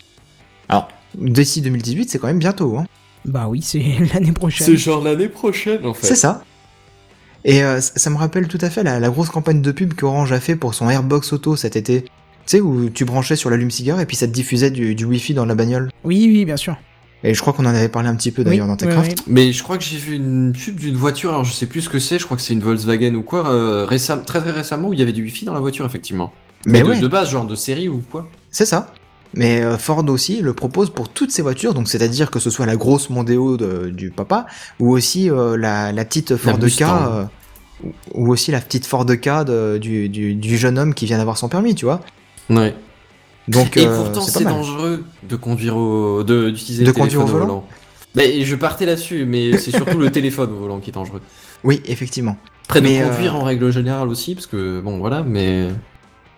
Alors, 0.69 0.89
d'ici 1.15 1.61
2018, 1.61 2.09
c'est 2.09 2.19
quand 2.19 2.27
même 2.27 2.39
bientôt, 2.39 2.77
hein. 2.77 2.85
Bah 3.25 3.47
oui, 3.47 3.61
c'est 3.61 3.83
l'année 4.13 4.31
prochaine. 4.31 4.67
C'est 4.67 4.77
genre 4.77 5.03
l'année 5.03 5.29
prochaine 5.29 5.85
en 5.85 5.93
fait. 5.93 6.07
C'est 6.07 6.15
ça. 6.15 6.43
Et 7.45 7.63
euh, 7.63 7.81
ça 7.81 8.09
me 8.09 8.15
rappelle 8.15 8.47
tout 8.47 8.57
à 8.61 8.69
fait 8.69 8.83
la, 8.83 8.99
la 8.99 9.09
grosse 9.09 9.29
campagne 9.29 9.61
de 9.61 9.71
pub 9.71 9.93
qu'Orange 9.93 10.31
a 10.31 10.39
fait 10.39 10.55
pour 10.55 10.73
son 10.73 10.89
Airbox 10.89 11.33
Auto 11.33 11.55
cet 11.55 11.75
été. 11.75 12.03
Tu 12.03 12.09
sais, 12.45 12.61
où 12.61 12.89
tu 12.89 13.05
branchais 13.05 13.35
sur 13.35 13.49
l'allume-cigare 13.49 13.99
et 13.99 14.05
puis 14.05 14.17
ça 14.17 14.27
te 14.27 14.31
diffusait 14.33 14.71
du, 14.71 14.95
du 14.95 15.05
Wi-Fi 15.05 15.33
dans 15.33 15.45
la 15.45 15.55
bagnole. 15.55 15.89
Oui, 16.03 16.25
oui, 16.29 16.45
bien 16.45 16.57
sûr. 16.57 16.75
Et 17.23 17.33
je 17.33 17.39
crois 17.41 17.53
qu'on 17.53 17.65
en 17.65 17.69
avait 17.73 17.87
parlé 17.89 18.09
un 18.09 18.15
petit 18.15 18.31
peu 18.31 18.43
d'ailleurs 18.43 18.65
Oui, 18.65 18.71
dans 18.71 18.75
TechCraft. 18.77 19.23
Mais 19.27 19.53
je 19.53 19.63
crois 19.63 19.77
que 19.77 19.83
j'ai 19.83 19.97
vu 19.97 20.15
une 20.15 20.51
pub 20.53 20.75
d'une 20.77 20.95
voiture, 20.95 21.29
alors 21.29 21.45
je 21.45 21.53
sais 21.53 21.65
plus 21.67 21.81
ce 21.81 21.89
que 21.89 21.99
c'est, 21.99 22.19
je 22.19 22.25
crois 22.25 22.35
que 22.35 22.43
c'est 22.43 22.53
une 22.53 22.59
Volkswagen 22.59 23.15
ou 23.15 23.21
quoi, 23.23 23.47
euh, 23.49 23.85
récem- 23.85 24.23
très 24.25 24.41
très 24.41 24.51
récemment 24.51 24.89
où 24.89 24.93
il 24.93 24.99
y 24.99 25.01
avait 25.01 25.13
du 25.13 25.23
wifi 25.23 25.45
dans 25.45 25.53
la 25.53 25.61
voiture 25.61 25.85
effectivement. 25.85 26.33
Mais 26.65 26.81
de, 26.81 26.87
ouais. 26.89 26.99
de 26.99 27.07
base, 27.07 27.29
genre 27.29 27.45
de 27.45 27.55
série 27.55 27.87
ou 27.87 28.03
quoi. 28.11 28.27
C'est 28.51 28.65
ça. 28.65 28.91
Mais 29.35 29.61
euh, 29.63 29.77
Ford 29.77 30.03
aussi 30.09 30.41
le 30.41 30.53
propose 30.53 30.89
pour 30.91 31.09
toutes 31.09 31.31
ses 31.31 31.41
voitures, 31.41 31.73
donc 31.73 31.87
c'est-à-dire 31.87 32.29
que 32.29 32.39
ce 32.39 32.49
soit 32.49 32.65
la 32.65 32.75
grosse 32.75 33.09
Mondeo 33.09 33.57
de- 33.57 33.89
du 33.89 34.11
papa, 34.11 34.45
ou 34.79 34.91
aussi 34.91 35.29
euh, 35.31 35.57
la, 35.57 35.91
la 35.91 36.05
petite 36.05 36.35
Ford 36.35 36.59
K, 36.59 36.63
Mustang. 36.63 36.87
euh, 37.11 37.23
ou 37.83 37.91
ou 38.13 38.31
aussi 38.31 38.51
la 38.51 38.59
petite 38.61 38.85
Ford 38.85 39.05
K 39.05 39.43
de- 39.45 39.77
du, 39.81 40.07
du, 40.09 40.35
du 40.35 40.57
jeune 40.57 40.77
homme 40.77 40.93
qui 40.93 41.05
vient 41.05 41.17
d'avoir 41.17 41.37
son 41.37 41.49
permis, 41.49 41.73
tu 41.73 41.85
vois. 41.85 42.01
Ouais. 42.49 42.75
Donc 43.47 43.77
Et 43.77 43.85
euh, 43.85 43.97
pourtant 43.97 44.21
c'est 44.21 44.43
dangereux 44.43 45.03
de 45.27 45.35
conduire 45.35 45.75
au, 45.75 46.23
de 46.23 46.49
d'utiliser 46.49 46.83
De 46.83 46.87
le 46.87 46.93
conduire 46.93 47.19
téléphone 47.19 47.29
au 47.29 47.39
volant 47.39 47.45
volant. 47.45 47.67
Mais 48.15 48.45
je 48.45 48.55
partais 48.55 48.85
là-dessus, 48.85 49.25
mais 49.25 49.57
c'est 49.57 49.71
surtout 49.71 49.97
le 49.97 50.11
téléphone 50.11 50.51
au 50.51 50.59
volant 50.59 50.79
qui 50.79 50.91
est 50.91 50.93
dangereux. 50.93 51.21
Oui, 51.63 51.81
effectivement. 51.85 52.37
Après 52.67 52.81
de 52.81 52.87
Mais, 52.87 53.01
conduire 53.01 53.35
euh, 53.35 53.39
en 53.39 53.43
règle 53.43 53.71
générale 53.71 54.07
aussi, 54.07 54.35
parce 54.35 54.47
que 54.47 54.79
bon 54.81 54.97
voilà, 54.99 55.23
mais 55.23 55.69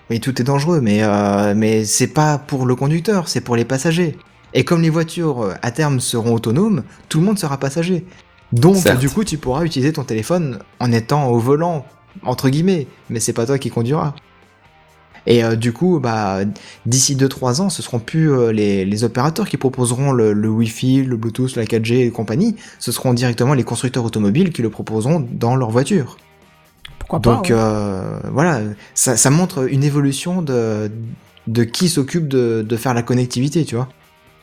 Oui, 0.09 0.19
tout 0.19 0.39
est 0.41 0.45
dangereux, 0.45 0.81
mais, 0.81 1.03
euh, 1.03 1.53
mais 1.55 1.83
c'est 1.83 2.07
pas 2.07 2.37
pour 2.37 2.65
le 2.65 2.75
conducteur, 2.75 3.27
c'est 3.27 3.41
pour 3.41 3.55
les 3.55 3.65
passagers. 3.65 4.17
Et 4.53 4.63
comme 4.63 4.81
les 4.81 4.89
voitures 4.89 5.41
euh, 5.41 5.53
à 5.61 5.71
terme 5.71 5.99
seront 5.99 6.33
autonomes, 6.33 6.83
tout 7.09 7.19
le 7.19 7.25
monde 7.25 7.37
sera 7.37 7.57
passager. 7.57 8.05
Donc, 8.53 8.77
Certes. 8.77 8.99
du 8.99 9.09
coup, 9.09 9.23
tu 9.23 9.37
pourras 9.37 9.63
utiliser 9.63 9.91
ton 9.91 10.03
téléphone 10.03 10.59
en 10.79 10.91
étant 10.91 11.27
au 11.27 11.39
volant, 11.39 11.85
entre 12.23 12.49
guillemets, 12.49 12.87
mais 13.09 13.19
c'est 13.19 13.33
pas 13.33 13.45
toi 13.45 13.57
qui 13.57 13.69
conduiras. 13.69 14.13
Et 15.27 15.43
euh, 15.43 15.55
du 15.55 15.73
coup, 15.73 15.99
bah, 15.99 16.39
d'ici 16.85 17.15
2-3 17.15 17.61
ans, 17.61 17.69
ce 17.69 17.81
seront 17.81 17.99
plus 17.99 18.31
euh, 18.31 18.51
les, 18.51 18.85
les 18.85 19.03
opérateurs 19.03 19.49
qui 19.49 19.57
proposeront 19.57 20.11
le, 20.11 20.33
le 20.33 20.49
Wi-Fi, 20.49 21.03
le 21.03 21.17
Bluetooth, 21.17 21.55
la 21.55 21.65
4G 21.65 22.05
et 22.05 22.11
compagnie. 22.11 22.55
Ce 22.79 22.91
seront 22.91 23.13
directement 23.13 23.53
les 23.53 23.63
constructeurs 23.63 24.05
automobiles 24.05 24.51
qui 24.51 24.61
le 24.61 24.69
proposeront 24.69 25.27
dans 25.31 25.55
leur 25.55 25.71
voiture. 25.71 26.17
Pourquoi 26.99 27.19
pas 27.19 27.35
Donc 27.35 27.45
ouais. 27.45 27.51
euh, 27.51 28.19
voilà, 28.31 28.61
ça, 28.93 29.17
ça 29.17 29.29
montre 29.29 29.67
une 29.71 29.83
évolution 29.83 30.41
de, 30.41 30.91
de 31.47 31.63
qui 31.63 31.89
s'occupe 31.89 32.27
de, 32.27 32.65
de 32.67 32.77
faire 32.77 32.93
la 32.93 33.01
connectivité, 33.03 33.65
tu 33.65 33.75
vois. 33.75 33.89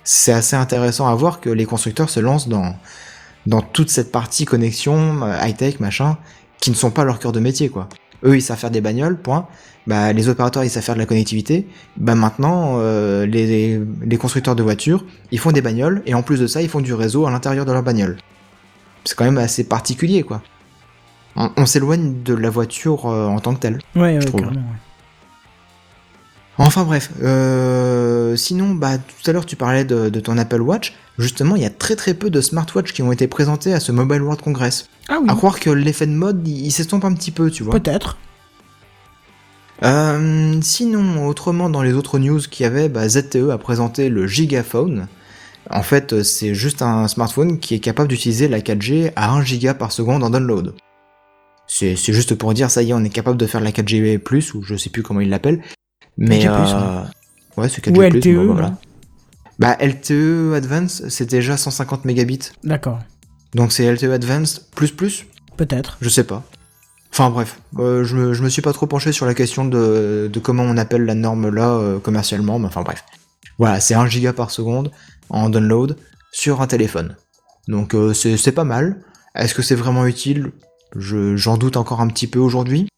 C'est 0.04 0.32
assez 0.32 0.56
intéressant 0.56 1.06
à 1.06 1.14
voir 1.14 1.40
que 1.40 1.48
les 1.48 1.64
constructeurs 1.64 2.10
se 2.10 2.18
lancent 2.18 2.48
dans, 2.48 2.74
dans 3.46 3.62
toute 3.62 3.88
cette 3.88 4.10
partie 4.10 4.44
connexion, 4.44 5.20
high-tech, 5.40 5.78
machin, 5.78 6.18
qui 6.60 6.70
ne 6.70 6.74
sont 6.76 6.90
pas 6.90 7.04
leur 7.04 7.20
cœur 7.20 7.30
de 7.30 7.38
métier, 7.38 7.68
quoi. 7.68 7.88
Eux, 8.24 8.36
ils 8.36 8.43
savent 8.43 8.59
faire 8.59 8.70
des 8.70 8.81
bagnoles, 8.81 9.16
point. 9.16 9.47
Bah, 9.86 10.12
les 10.12 10.28
opérateurs, 10.28 10.62
ils 10.62 10.70
savent 10.70 10.82
faire 10.85 10.94
de 10.94 11.01
la 11.01 11.07
connectivité. 11.07 11.66
Bah, 11.97 12.15
maintenant, 12.15 12.74
euh, 12.78 13.27
les, 13.27 13.81
les 14.05 14.16
constructeurs 14.16 14.55
de 14.55 14.62
voitures, 14.62 15.05
ils 15.32 15.39
font 15.39 15.51
des 15.53 15.62
bagnoles, 15.62 16.03
et 16.07 16.15
en 16.15 16.23
plus 16.23 16.39
de 16.39 16.47
ça, 16.47 16.62
ils 16.62 16.69
font 16.69 16.81
du 16.81 16.94
réseau 16.94 17.27
à 17.27 17.31
l'intérieur 17.31 17.65
de 17.65 17.73
leur 17.73 17.82
bagnole. 17.82 18.16
C'est 19.05 19.16
quand 19.16 19.24
même 19.24 19.39
assez 19.39 19.65
particulier, 19.65 20.23
quoi. 20.23 20.40
On, 21.35 21.51
on 21.57 21.66
s'éloigne 21.66 22.23
de 22.23 22.35
la 22.35 22.51
voiture 22.51 23.07
euh, 23.07 23.27
en 23.27 23.40
tant 23.40 23.55
que 23.55 23.61
telle. 23.61 23.78
Ouais, 23.97 24.03
ouais, 24.03 24.20
je 24.20 24.27
trouve. 24.27 24.43
carrément, 24.43 24.61
ouais. 24.61 24.77
Enfin 26.64 26.84
bref, 26.84 27.10
euh, 27.22 28.36
sinon, 28.36 28.74
bah, 28.74 28.97
tout 28.97 29.28
à 29.28 29.32
l'heure 29.32 29.47
tu 29.47 29.56
parlais 29.56 29.84
de, 29.84 30.09
de 30.09 30.20
ton 30.20 30.39
Apple 30.39 30.60
Watch. 30.60 30.94
Justement, 31.18 31.56
il 31.56 31.62
y 31.62 31.66
a 31.66 31.70
très 31.70 31.97
très 31.97 32.14
peu 32.14 32.30
de 32.30 32.40
smartwatches 32.40 32.93
qui 32.93 33.02
ont 33.02 33.10
été 33.10 33.26
présentés 33.26 33.74
à 33.74 33.80
ce 33.80 33.90
Mobile 33.90 34.22
World 34.22 34.40
Congress. 34.40 34.89
Ah 35.09 35.18
oui, 35.20 35.26
À 35.28 35.34
croire 35.34 35.59
que 35.59 35.70
l'effet 35.70 36.06
de 36.06 36.12
mode, 36.12 36.47
il, 36.47 36.66
il 36.66 36.70
s'estompe 36.70 37.05
un 37.05 37.12
petit 37.14 37.32
peu, 37.32 37.51
tu 37.51 37.64
vois. 37.64 37.74
peut-être. 37.74 38.16
Euh, 39.82 40.59
sinon, 40.62 41.26
autrement, 41.26 41.68
dans 41.68 41.82
les 41.82 41.94
autres 41.94 42.20
news 42.20 42.39
qu'il 42.39 42.62
y 42.64 42.66
avait, 42.66 42.89
bah, 42.89 43.09
ZTE 43.09 43.51
a 43.51 43.59
présenté 43.59 44.09
le 44.09 44.28
Gigaphone. 44.28 45.09
En 45.70 45.82
fait, 45.82 46.22
c'est 46.22 46.55
juste 46.55 46.82
un 46.82 47.09
smartphone 47.09 47.59
qui 47.59 47.74
est 47.74 47.80
capable 47.80 48.09
d'utiliser 48.09 48.47
la 48.47 48.60
4G 48.60 49.12
à 49.16 49.32
1 49.32 49.43
giga 49.43 49.74
par 49.74 49.90
seconde 49.90 50.22
en 50.22 50.30
download. 50.30 50.74
C'est 51.66 51.97
c'est 51.97 52.12
juste 52.12 52.34
pour 52.34 52.52
dire, 52.55 52.70
ça 52.70 52.82
y 52.82 52.90
est, 52.90 52.94
on 52.94 53.02
est 53.05 53.10
capable 53.10 53.36
de 53.36 53.47
faire 53.47 53.60
la 53.60 53.70
4G+, 53.70 54.20
ou 54.55 54.62
je 54.62 54.76
sais 54.76 54.90
plus 54.90 55.02
comment 55.02 55.20
ils 55.20 55.30
l'appellent. 55.30 55.62
Mais, 56.18 56.40
4G+, 56.44 56.74
euh, 56.74 57.02
ouais, 57.60 57.68
c'est 57.68 57.84
4G+. 57.84 57.97
Ou 57.98 58.02
LTE. 58.02 58.34
bon, 58.36 58.47
bah, 58.47 58.52
voilà. 58.52 58.76
Bah, 59.59 59.76
LTE 59.80 60.55
Advanced, 60.55 61.09
c'est 61.10 61.28
déjà 61.28 61.56
150 61.56 62.05
mégabits. 62.05 62.51
D'accord. 62.64 62.98
Donc 63.55 63.72
c'est 63.72 63.84
LTE 63.93 64.10
Advanced 64.12 64.70
plus 64.74 64.90
plus? 64.93 65.26
Peut-être. 65.56 65.98
Je 66.01 66.09
sais 66.09 66.24
pas. 66.24 66.43
Enfin 67.12 67.28
bref, 67.28 67.60
euh, 67.78 68.05
je, 68.05 68.16
me, 68.16 68.32
je 68.32 68.43
me 68.43 68.48
suis 68.48 68.62
pas 68.62 68.72
trop 68.72 68.86
penché 68.86 69.12
sur 69.12 69.26
la 69.26 69.34
question 69.34 69.66
de, 69.66 70.30
de 70.32 70.40
comment 70.40 70.62
on 70.62 70.78
appelle 70.78 71.05
la 71.05 71.14
norme 71.14 71.51
là 71.55 71.68
euh, 71.74 71.98
commercialement, 71.98 72.59
mais 72.59 72.66
enfin 72.66 72.80
bref. 72.82 73.05
Voilà, 73.59 73.80
c'est 73.80 73.94
1 73.94 74.06
giga 74.06 74.32
par 74.32 74.51
seconde 74.51 74.90
en 75.28 75.51
download 75.51 75.98
sur 76.32 76.62
un 76.62 76.66
téléphone. 76.66 77.14
Donc 77.68 77.94
euh, 77.94 78.14
c'est 78.14 78.52
pas 78.52 78.64
mal. 78.64 79.02
Est-ce 79.34 79.55
que 79.55 79.60
c'est 79.62 79.74
vraiment 79.74 80.06
utile? 80.06 80.52
Je- 80.97 81.36
J'en 81.36 81.59
doute 81.59 81.76
encore 81.76 82.01
un 82.01 82.09
petit 82.09 82.26
peu 82.26 82.39
aujourd'hui. 82.39 82.89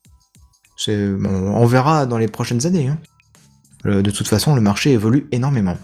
On 0.89 1.67
verra 1.67 2.07
dans 2.07 2.19
les 2.19 2.29
prochaines 2.29 2.67
années. 2.67 2.89
hein. 2.89 2.99
De 3.85 4.11
toute 4.11 4.29
façon, 4.29 4.55
le 4.55 4.61
marché 4.63 4.93
évolue 4.93 5.27
énormément. 5.31 5.77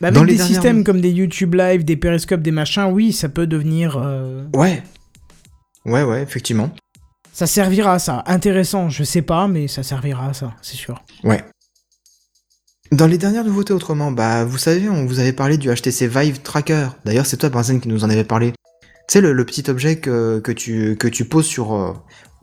Bah, 0.00 0.10
Dans 0.10 0.20
avec 0.20 0.30
des 0.32 0.36
dernières- 0.36 0.54
systèmes 0.54 0.84
comme 0.84 1.00
des 1.00 1.10
YouTube 1.10 1.54
Live, 1.54 1.84
des 1.84 1.96
Periscope, 1.96 2.40
des 2.42 2.50
machins, 2.50 2.84
oui, 2.92 3.12
ça 3.12 3.28
peut 3.28 3.46
devenir. 3.46 3.96
euh, 3.96 4.44
Ouais. 4.54 4.82
Ouais, 5.84 6.02
ouais, 6.02 6.22
effectivement. 6.22 6.70
Ça 7.32 7.46
servira 7.46 7.94
à 7.94 7.98
ça. 7.98 8.22
Intéressant, 8.26 8.88
je 8.90 9.02
sais 9.02 9.22
pas, 9.22 9.48
mais 9.48 9.66
ça 9.66 9.82
servira 9.82 10.28
à 10.28 10.34
ça, 10.34 10.54
c'est 10.62 10.76
sûr. 10.76 11.02
Ouais. 11.24 11.44
Dans 12.92 13.06
les 13.08 13.18
dernières 13.18 13.44
nouveautés 13.44 13.72
autrement, 13.72 14.12
bah 14.12 14.44
vous 14.44 14.58
savez, 14.58 14.88
on 14.88 15.04
vous 15.04 15.18
avait 15.18 15.32
parlé 15.32 15.58
du 15.58 15.68
HTC 15.68 16.06
Vive 16.06 16.42
Tracker. 16.42 16.88
D'ailleurs, 17.04 17.26
c'est 17.26 17.36
toi, 17.36 17.48
Benzen, 17.48 17.80
qui 17.80 17.88
nous 17.88 18.04
en 18.04 18.10
avait 18.10 18.24
parlé. 18.24 18.52
Tu 18.52 19.14
sais, 19.14 19.20
le, 19.20 19.32
le 19.32 19.44
petit 19.44 19.68
objet 19.68 19.96
que, 19.98 20.38
que, 20.38 20.52
tu, 20.52 20.96
que 20.96 21.08
tu 21.08 21.24
poses 21.24 21.46
sur... 21.46 21.74
euh, 21.74 21.92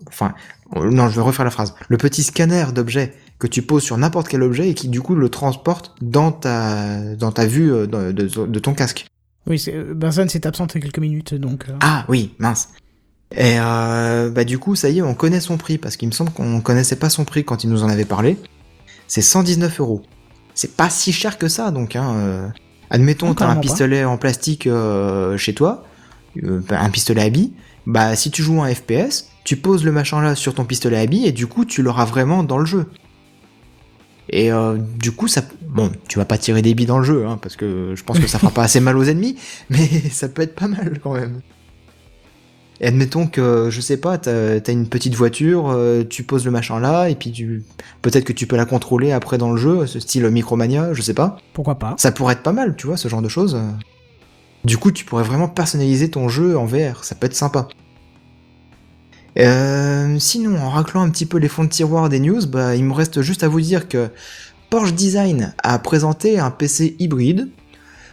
Enfin, 0.08 0.34
non, 0.76 1.10
je 1.10 1.16
vais 1.16 1.22
refaire 1.22 1.46
la 1.46 1.52
phrase. 1.52 1.74
Le 1.90 1.98
petit 1.98 2.24
scanner 2.24 2.66
d'objet 2.74 3.14
que 3.40 3.48
tu 3.48 3.62
poses 3.62 3.84
sur 3.84 3.98
n'importe 3.98 4.28
quel 4.28 4.44
objet 4.44 4.70
et 4.70 4.74
qui 4.74 4.88
du 4.88 5.02
coup 5.02 5.16
le 5.16 5.30
transporte 5.30 5.96
dans 6.02 6.32
ta, 6.32 7.16
dans 7.16 7.32
ta 7.32 7.46
vue 7.46 7.72
euh, 7.74 7.88
de, 7.88 8.12
de- 8.12 8.46
de 8.46 8.60
ton 8.60 8.74
casque. 8.74 9.06
Oui, 9.48 9.64
euh, 9.70 9.94
Benson 9.96 10.28
s'est 10.30 10.46
absent 10.46 10.68
quelques 10.68 11.00
minutes, 11.00 11.34
donc. 11.34 11.66
euh, 11.70 11.74
Ah 11.82 12.06
oui, 12.08 12.34
mince. 12.38 12.70
Et 13.36 13.56
euh, 13.60 14.30
bah 14.30 14.44
du 14.44 14.60
coup, 14.60 14.76
ça 14.76 14.90
y 14.90 15.00
est, 15.00 15.02
on 15.02 15.14
connaît 15.16 15.40
son 15.40 15.58
prix, 15.58 15.78
parce 15.78 15.96
qu'il 15.98 16.08
me 16.08 16.14
semble 16.14 16.32
qu'on 16.32 16.62
connaissait 16.62 16.98
pas 16.98 17.10
son 17.10 17.24
prix 17.26 17.44
quand 17.44 17.64
il 17.64 17.70
nous 17.70 17.84
en 17.84 17.90
avait 17.90 18.06
parlé. 18.06 18.38
C'est 19.08 19.22
119 19.22 19.80
euros. 19.80 20.04
C'est 20.54 20.76
pas 20.76 20.90
si 20.90 21.12
cher 21.14 21.38
que 21.38 21.48
ça, 21.48 21.72
donc. 21.72 21.96
Hein, 21.96 22.14
euh. 22.16 22.48
Admettons, 22.90 23.34
t'as 23.34 23.48
un 23.48 23.56
pas. 23.56 23.62
pistolet 23.62 24.04
en 24.04 24.18
plastique 24.18 24.68
euh, 24.68 25.38
chez 25.38 25.54
toi, 25.54 25.86
un 26.70 26.90
pistolet 26.90 27.22
à 27.22 27.30
billes. 27.30 27.54
Bah 27.88 28.16
si 28.18 28.30
tu 28.32 28.44
joues 28.44 28.62
un 28.62 28.74
FPS, 28.74 29.30
tu 29.44 29.58
poses 29.58 29.84
le 29.84 29.92
machin 29.92 30.22
là 30.22 30.36
sur 30.36 30.54
ton 30.54 30.66
pistolet 30.66 30.98
à 30.98 31.06
billes 31.06 31.26
et 31.28 31.32
du 31.32 31.48
coup 31.48 31.66
tu 31.66 31.82
l'auras 31.82 32.06
vraiment 32.06 32.44
dans 32.44 32.58
le 32.58 32.66
jeu. 32.66 32.86
Et 34.32 34.52
euh, 34.52 34.78
du 34.78 35.12
coup, 35.12 35.28
ça, 35.28 35.42
bon, 35.68 35.92
tu 36.08 36.18
vas 36.18 36.26
pas 36.26 36.38
tirer 36.38 36.62
des 36.62 36.74
billes 36.74 36.86
dans 36.86 37.00
le 37.00 37.04
jeu, 37.04 37.28
hein, 37.28 37.38
parce 37.42 37.58
que 37.58 37.94
je 37.96 38.04
pense 38.04 38.18
que 38.18 38.28
ça 38.28 38.40
fera 38.40 38.52
pas 38.52 38.64
assez 38.64 38.80
mal 38.80 38.98
aux 38.98 39.04
ennemis, 39.04 39.36
mais 39.70 39.88
ça 40.10 40.30
peut 40.30 40.42
être 40.42 40.56
pas 40.56 40.68
mal 40.68 41.00
quand 41.04 41.14
même. 41.14 41.42
Et 42.80 42.88
admettons 42.88 43.28
que, 43.28 43.70
je 43.70 43.82
sais 43.82 43.98
pas, 43.98 44.18
t'as 44.18 44.60
as 44.66 44.72
une 44.72 44.88
petite 44.88 45.16
voiture, 45.16 45.70
euh, 45.70 46.04
tu 46.04 46.24
poses 46.24 46.46
le 46.46 46.52
machin 46.52 46.80
là, 46.80 47.10
et 47.10 47.16
puis 47.16 47.32
tu, 47.32 47.64
peut-être 48.02 48.24
que 48.24 48.34
tu 48.34 48.48
peux 48.48 48.56
la 48.56 48.66
contrôler 48.66 49.12
après 49.12 49.38
dans 49.38 49.52
le 49.52 49.58
jeu, 49.58 49.86
ce 49.86 50.00
style 50.00 50.28
Micromania, 50.30 50.94
je 50.94 51.02
sais 51.02 51.14
pas. 51.14 51.38
Pourquoi 51.54 51.78
pas 51.78 51.96
Ça 51.98 52.12
pourrait 52.12 52.34
être 52.34 52.44
pas 52.44 52.54
mal, 52.54 52.76
tu 52.76 52.88
vois, 52.88 52.98
ce 52.98 53.08
genre 53.08 53.22
de 53.22 53.30
choses. 53.30 53.60
Du 54.64 54.78
coup, 54.78 54.92
tu 54.92 55.06
pourrais 55.06 55.24
vraiment 55.24 55.48
personnaliser 55.48 56.10
ton 56.10 56.30
jeu 56.30 56.58
en 56.58 56.66
VR, 56.66 57.04
ça 57.04 57.16
peut 57.16 57.28
être 57.28 57.36
sympa. 57.36 57.68
Euh, 59.40 60.18
sinon, 60.20 60.58
en 60.60 60.70
raclant 60.70 61.02
un 61.02 61.10
petit 61.10 61.26
peu 61.26 61.38
les 61.38 61.48
fonds 61.48 61.64
de 61.64 61.70
tiroir 61.70 62.10
des 62.10 62.20
news, 62.20 62.46
bah, 62.48 62.76
il 62.76 62.84
me 62.84 62.94
reste 62.94 63.22
juste 63.22 63.44
à 63.44 63.48
vous 63.48 63.62
dire 63.62 63.88
que 63.88 64.10
Porsche 64.70 64.94
Design 64.94 65.54
a 65.64 65.80
présenté 65.80 66.40
un 66.40 66.52
PC 66.52 66.96
hybride. 67.00 67.50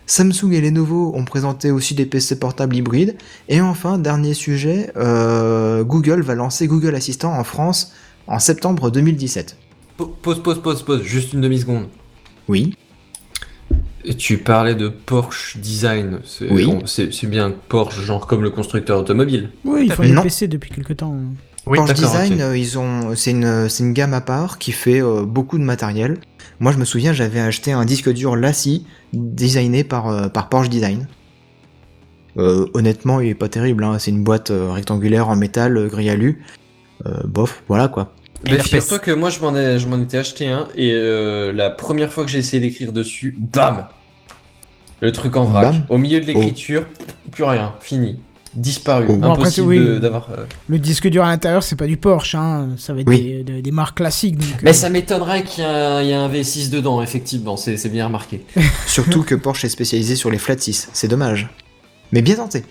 Samsung 0.07 0.53
et 0.53 0.61
Lenovo 0.61 1.13
ont 1.15 1.25
présenté 1.25 1.71
aussi 1.71 1.95
des 1.95 2.07
PC 2.07 2.39
portables 2.39 2.75
hybrides. 2.77 3.17
Et 3.49 3.61
enfin, 3.61 3.99
dernier 3.99 4.33
sujet, 4.33 4.91
euh, 4.97 5.85
Google 5.85 6.23
va 6.23 6.35
lancer 6.35 6.67
Google 6.67 6.95
Assistant 6.95 7.33
en 7.35 7.45
France 7.45 7.93
en 8.27 8.39
septembre 8.39 8.91
2017. 8.91 9.57
Po- 9.99 10.07
Pause, 10.07 10.43
pause, 10.43 10.63
pause, 10.63 10.83
pause, 10.83 11.03
juste 11.03 11.33
une 11.35 11.41
demi-seconde. 11.43 11.89
Oui. 12.49 12.75
Et 14.11 14.15
Tu 14.15 14.39
parlais 14.39 14.75
de 14.75 14.89
Porsche 14.89 15.59
Design. 15.59 16.21
C'est 16.25 16.51
Oui. 16.51 16.65
bon, 16.65 16.83
c'est 16.87 17.13
c'est 17.13 17.27
bien 17.27 17.53
Porsche, 17.69 18.01
genre 18.01 18.27
comme 18.27 18.43
le 18.43 18.51
constructeur 18.51 18.99
automobile. 18.99 19.51
Oui, 19.65 19.83
ils 19.87 19.93
font 19.93 20.03
des 20.03 20.15
PC 20.23 20.49
depuis 20.49 20.71
quelque 20.71 20.95
temps. 20.95 21.15
Oui, 21.67 21.77
Porsche 21.77 21.93
Design, 21.95 22.41
euh, 22.41 22.57
ils 22.57 22.79
ont, 22.79 23.15
c'est 23.15 23.33
une, 23.33 23.69
c'est 23.69 23.83
une 23.85 23.93
gamme 23.93 24.15
à 24.15 24.23
part 24.23 24.57
qui 24.59 24.73
fait 24.73 25.03
euh, 25.03 25.25
beaucoup 25.27 25.59
de 25.59 25.63
matériel. 25.63 26.17
Moi, 26.61 26.73
je 26.73 26.79
me 26.79 26.85
souviens, 26.87 27.13
j'avais 27.13 27.41
acheté 27.41 27.73
un 27.73 27.85
disque 27.85 28.11
dur 28.13 28.35
Lassie 28.35 28.87
designé 29.13 29.85
par, 29.85 30.09
euh, 30.09 30.29
par 30.29 30.49
Porsche 30.49 30.71
Design. 30.71 31.07
Euh, 32.39 32.67
honnêtement, 32.75 33.21
il 33.21 33.29
est 33.29 33.35
pas 33.35 33.49
terrible. 33.49 33.85
Hein. 33.85 33.99
C'est 33.99 34.11
une 34.11 34.23
boîte 34.25 34.51
euh, 34.51 34.71
rectangulaire 34.73 35.29
en 35.29 35.37
métal 35.37 35.77
euh, 35.77 35.89
gris 35.89 36.09
alu. 36.09 36.43
Euh, 37.07 37.11
bof, 37.25 37.63
voilà 37.69 37.89
quoi. 37.89 38.15
Mais 38.45 38.59
figure-toi 38.61 39.01
que 39.01 39.11
moi 39.11 39.31
je 39.31 39.41
m'en 39.41 39.55
ai- 39.57 39.79
je 39.81 39.89
m'en 39.89 40.01
étais 40.01 40.17
acheté 40.19 40.47
un 40.47 40.69
et 40.77 40.93
euh, 40.95 41.53
la 41.53 41.71
première 41.71 42.13
fois 42.13 42.25
que 42.25 42.31
j'ai 42.31 42.39
essayé 42.39 42.61
d'écrire 42.61 42.93
dessus, 42.93 43.37
bam 43.37 43.87
Le 45.01 45.13
truc 45.13 45.37
en 45.37 45.45
vrac. 45.45 45.65
Bam. 45.73 45.83
Au 45.89 45.99
milieu 45.99 46.21
de 46.21 46.27
l'écriture, 46.27 46.85
plus 47.31 47.45
rien, 47.45 47.75
fini. 47.81 48.19
Disparu. 48.55 49.05
Oh. 49.09 49.17
Bon, 49.17 49.31
après, 49.31 49.43
Impossible 49.43 49.67
oui. 49.67 50.01
d'avoir. 50.01 50.29
euh, 50.31 50.45
Le 50.69 50.79
disque 50.79 51.07
dur 51.09 51.23
à 51.23 51.29
l'intérieur, 51.29 51.63
c'est 51.63 51.77
pas 51.77 51.87
du 51.87 51.97
Porsche, 51.99 52.35
hein. 52.35 52.71
ça 52.79 52.95
va 52.95 53.03
être 53.03 53.07
Oui. 53.09 53.45
des, 53.45 53.71
marques 53.71 53.99
classiques. 53.99 54.39
Donc, 54.39 54.63
Mais 54.63 54.71
euh, 54.71 54.73
ça 54.73 54.89
m'étonnerait 54.89 55.45
qu'il 55.45 55.63
y, 55.63 55.67
ait 55.67 55.71
un- 55.71 56.01
il 56.03 56.09
y 56.09 56.11
ait 56.11 56.15
un 56.15 56.29
V6 56.29 56.71
dedans, 56.71 57.01
effectivement, 57.03 57.57
c'est 57.57 57.77
c'est 57.77 57.91
bien 57.91 58.07
remarqué. 58.07 58.45
Surtout 58.87 59.23
que 59.23 59.35
Porsche 59.35 59.65
est 59.67 59.69
spécialisé 59.69 60.17
sur 60.17 60.31
les 60.31 60.39
flat 60.39 60.57
6. 60.59 60.89
C'est 60.93 61.09
dommage. 61.09 61.49
Mais 62.11 62.23
bien 62.23 62.37
tenté. 62.37 62.65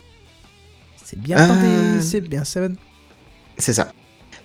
c'est 1.06 1.20
bien 1.20 1.38
Euh, 1.38 1.48
tenté, 1.48 2.02
c'est 2.02 2.22
bien 2.22 2.44
ça. 2.44 2.62
C'est 3.60 3.74
ça. 3.74 3.91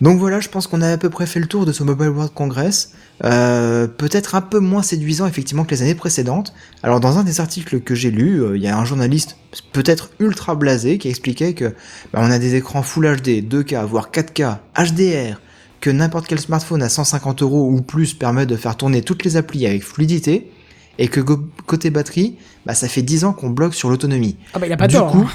Donc 0.01 0.19
voilà, 0.19 0.41
je 0.41 0.49
pense 0.49 0.67
qu'on 0.67 0.83
a 0.83 0.91
à 0.91 0.97
peu 0.99 1.11
près 1.11 1.27
fait 1.27 1.39
le 1.41 1.47
tour 1.47 1.65
de 1.67 1.73
ce 1.73 1.83
Mobile 1.85 2.09
World 2.09 2.33
Congress. 2.35 2.93
Euh, 3.25 3.87
Peut-être 3.87 4.35
un 4.35 4.41
peu 4.41 4.59
moins 4.59 4.83
séduisant 4.83 5.27
effectivement 5.27 5.65
que 5.65 5.71
les 5.75 5.83
années 5.83 5.95
précédentes. 5.95 6.53
Alors 6.83 6.99
dans 6.99 7.19
un 7.19 7.23
des 7.25 7.41
articles 7.41 7.81
que 7.81 7.95
j'ai 7.95 8.11
lu, 8.11 8.43
euh, 8.43 8.57
il 8.57 8.63
y 8.63 8.69
a 8.69 8.77
un 8.77 8.85
journaliste 8.85 9.37
peut-être 9.73 10.11
ultra 10.19 10.55
blasé 10.57 10.99
qui 10.99 11.09
expliquait 11.09 11.53
que 11.55 11.67
bah, 12.13 12.21
on 12.23 12.31
a 12.31 12.39
des 12.39 12.57
écrans 12.57 12.83
Full 12.83 13.17
HD, 13.19 13.47
2K, 13.49 13.85
voire 13.85 14.11
4K, 14.11 14.57
HDR, 14.77 15.41
que 15.81 15.91
n'importe 15.91 16.27
quel 16.27 16.41
smartphone 16.41 16.83
à 16.83 16.89
150 16.89 17.43
euros 17.43 17.69
ou 17.71 17.81
plus 17.83 18.15
permet 18.15 18.47
de 18.47 18.57
faire 18.57 18.77
tourner 18.77 19.03
toutes 19.03 19.25
les 19.25 19.37
applis 19.37 19.67
avec 19.67 19.83
fluidité, 19.85 20.51
et 20.99 21.09
que 21.09 21.21
côté 21.21 21.91
batterie, 21.91 22.37
bah, 22.67 22.75
ça 22.75 22.87
fait 22.89 23.03
10 23.03 23.25
ans 23.25 23.33
qu'on 23.33 23.51
bloque 23.51 23.75
sur 23.75 23.89
l'autonomie. 23.89 24.37
Ah 24.55 24.59
bah 24.59 24.67
il 24.67 24.73
a 24.73 24.77
pas 24.77 24.89
Du 24.89 24.95
tort. 24.97 25.11
coup, 25.11 25.27
hein. 25.27 25.31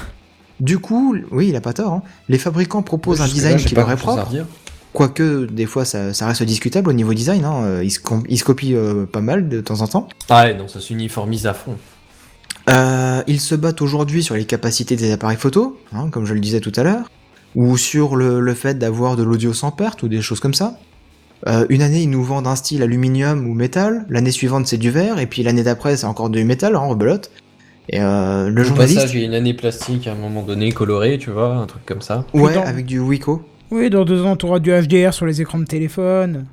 Du 0.60 0.78
coup, 0.78 1.16
oui, 1.30 1.48
il 1.48 1.56
a 1.56 1.60
pas 1.60 1.72
tort. 1.72 1.92
hein. 1.92 2.02
Les 2.28 2.38
fabricants 2.38 2.82
proposent 2.82 3.20
un 3.20 3.24
Jusque-là, 3.26 3.52
design 3.54 3.66
qui 3.68 3.74
leur 3.74 3.90
est 3.90 3.96
propre. 3.96 4.28
Quoique, 4.92 5.44
des 5.46 5.66
fois, 5.66 5.84
ça, 5.84 6.12
ça 6.14 6.26
reste 6.26 6.42
discutable 6.42 6.90
au 6.90 6.92
niveau 6.92 7.14
design. 7.14 7.44
Hein. 7.44 7.62
euh, 7.62 7.84
Ils, 7.84 7.90
se 7.90 8.00
com- 8.00 8.24
ils 8.28 8.38
se 8.38 8.44
copient 8.44 8.76
euh, 8.76 9.06
pas 9.06 9.20
mal 9.20 9.48
de 9.48 9.60
temps 9.60 9.80
en 9.82 9.86
temps. 9.86 10.08
Ah 10.28 10.44
ouais, 10.44 10.54
non, 10.54 10.66
ça 10.66 10.80
s'uniformise 10.80 11.46
à 11.46 11.54
fond. 11.54 11.76
Euh, 12.70 13.22
ils 13.26 13.40
se 13.40 13.54
battent 13.54 13.80
aujourd'hui 13.82 14.22
sur 14.22 14.34
les 14.34 14.44
capacités 14.44 14.96
des 14.96 15.12
appareils 15.12 15.36
photo, 15.38 15.78
hein, 15.92 16.08
comme 16.10 16.26
je 16.26 16.34
le 16.34 16.40
disais 16.40 16.60
tout 16.60 16.72
à 16.76 16.82
l'heure, 16.82 17.10
ou 17.54 17.76
sur 17.78 18.16
le, 18.16 18.40
le 18.40 18.54
fait 18.54 18.78
d'avoir 18.78 19.16
de 19.16 19.22
l'audio 19.22 19.52
sans 19.54 19.70
perte 19.70 20.02
ou 20.02 20.08
des 20.08 20.20
choses 20.20 20.40
comme 20.40 20.54
ça. 20.54 20.78
Euh, 21.46 21.64
une 21.68 21.82
année, 21.82 22.02
ils 22.02 22.10
nous 22.10 22.24
vendent 22.24 22.46
un 22.48 22.56
style 22.56 22.82
aluminium 22.82 23.46
ou 23.46 23.54
métal, 23.54 24.04
l'année 24.10 24.32
suivante, 24.32 24.66
c'est 24.66 24.76
du 24.76 24.90
verre, 24.90 25.18
et 25.18 25.26
puis 25.26 25.42
l'année 25.42 25.62
d'après, 25.62 25.96
c'est 25.96 26.06
encore 26.06 26.28
du 26.30 26.44
métal, 26.44 26.76
en 26.76 26.88
rebelote. 26.88 27.30
Et 27.90 28.00
euh, 28.00 28.50
le 28.50 28.60
Au 28.60 28.64
journaliste, 28.64 28.96
passage, 28.96 29.14
il 29.14 29.20
y 29.20 29.22
a 29.22 29.26
une 29.26 29.34
année 29.34 29.54
plastique 29.54 30.06
à 30.06 30.12
un 30.12 30.16
moment 30.16 30.42
donné, 30.42 30.72
colorée, 30.72 31.16
tu 31.18 31.30
vois, 31.30 31.54
un 31.56 31.66
truc 31.66 31.84
comme 31.86 32.02
ça. 32.02 32.24
ouais, 32.34 32.48
Putain. 32.52 32.60
avec 32.66 32.84
du 32.86 32.98
Wiko. 32.98 33.42
Oui, 33.70 33.88
dans 33.90 34.04
deux 34.04 34.24
ans, 34.24 34.36
t'auras 34.36 34.58
du 34.58 34.70
HDR 34.70 35.12
sur 35.14 35.26
les 35.26 35.40
écrans 35.40 35.58
de 35.58 35.64
téléphone. 35.64 36.46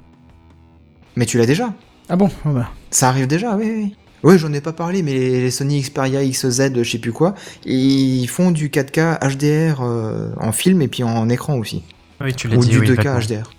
Mais 1.15 1.25
tu 1.25 1.37
l'as 1.37 1.45
déjà. 1.45 1.73
Ah 2.09 2.15
bon 2.15 2.29
Ah 2.45 2.49
bah. 2.49 2.69
Ça 2.89 3.09
arrive 3.09 3.27
déjà, 3.27 3.55
oui, 3.55 3.65
oui. 3.75 3.95
Oui, 4.23 4.39
j'en 4.39 4.51
ai 4.53 4.61
pas 4.61 4.73
parlé, 4.73 5.03
mais 5.03 5.13
les, 5.13 5.41
les 5.41 5.51
Sony 5.51 5.81
Xperia 5.81 6.25
XZ, 6.25 6.71
je 6.75 6.83
sais 6.89 6.97
plus 6.97 7.11
quoi, 7.11 7.35
ils 7.65 8.25
font 8.27 8.51
du 8.51 8.69
4K 8.69 9.19
HDR 9.19 9.81
euh, 9.83 10.29
en 10.39 10.51
film 10.51 10.81
et 10.81 10.87
puis 10.87 11.03
en 11.03 11.29
écran 11.29 11.57
aussi. 11.57 11.83
Oui, 12.21 12.33
tu 12.33 12.47
l'as 12.47 12.57
ou 12.57 12.61
dit, 12.61 12.69
du 12.69 12.79
oui, 12.79 12.87
2K 12.89 12.95
vaguement. 12.95 13.19
HDR. 13.19 13.51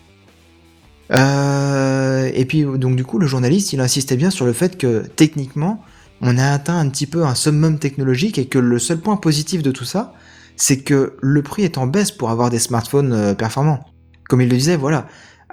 Euh, 1.12 2.30
et 2.34 2.44
puis 2.46 2.64
donc 2.64 2.96
du 2.96 3.04
coup 3.04 3.20
le 3.20 3.28
journaliste 3.28 3.72
il 3.72 3.78
insistait 3.78 4.16
bien 4.16 4.30
sur 4.30 4.44
le 4.44 4.52
fait 4.52 4.76
que 4.76 5.04
techniquement 5.14 5.80
on 6.20 6.38
a 6.38 6.50
atteint 6.50 6.78
un 6.78 6.88
petit 6.88 7.06
peu 7.06 7.24
un 7.24 7.34
summum 7.34 7.78
technologique 7.78 8.38
et 8.38 8.46
que 8.46 8.58
le 8.58 8.78
seul 8.78 8.98
point 8.98 9.16
positif 9.16 9.62
de 9.62 9.70
tout 9.70 9.84
ça 9.84 10.14
c'est 10.56 10.78
que 10.78 11.16
le 11.20 11.42
prix 11.42 11.62
est 11.64 11.78
en 11.78 11.86
baisse 11.86 12.10
pour 12.10 12.30
avoir 12.30 12.48
des 12.48 12.58
smartphones 12.58 13.12
euh, 13.12 13.34
performants. 13.34 13.80
Comme 14.28 14.40
il 14.40 14.48
le 14.48 14.56
disait 14.56 14.76
voilà 14.76 15.06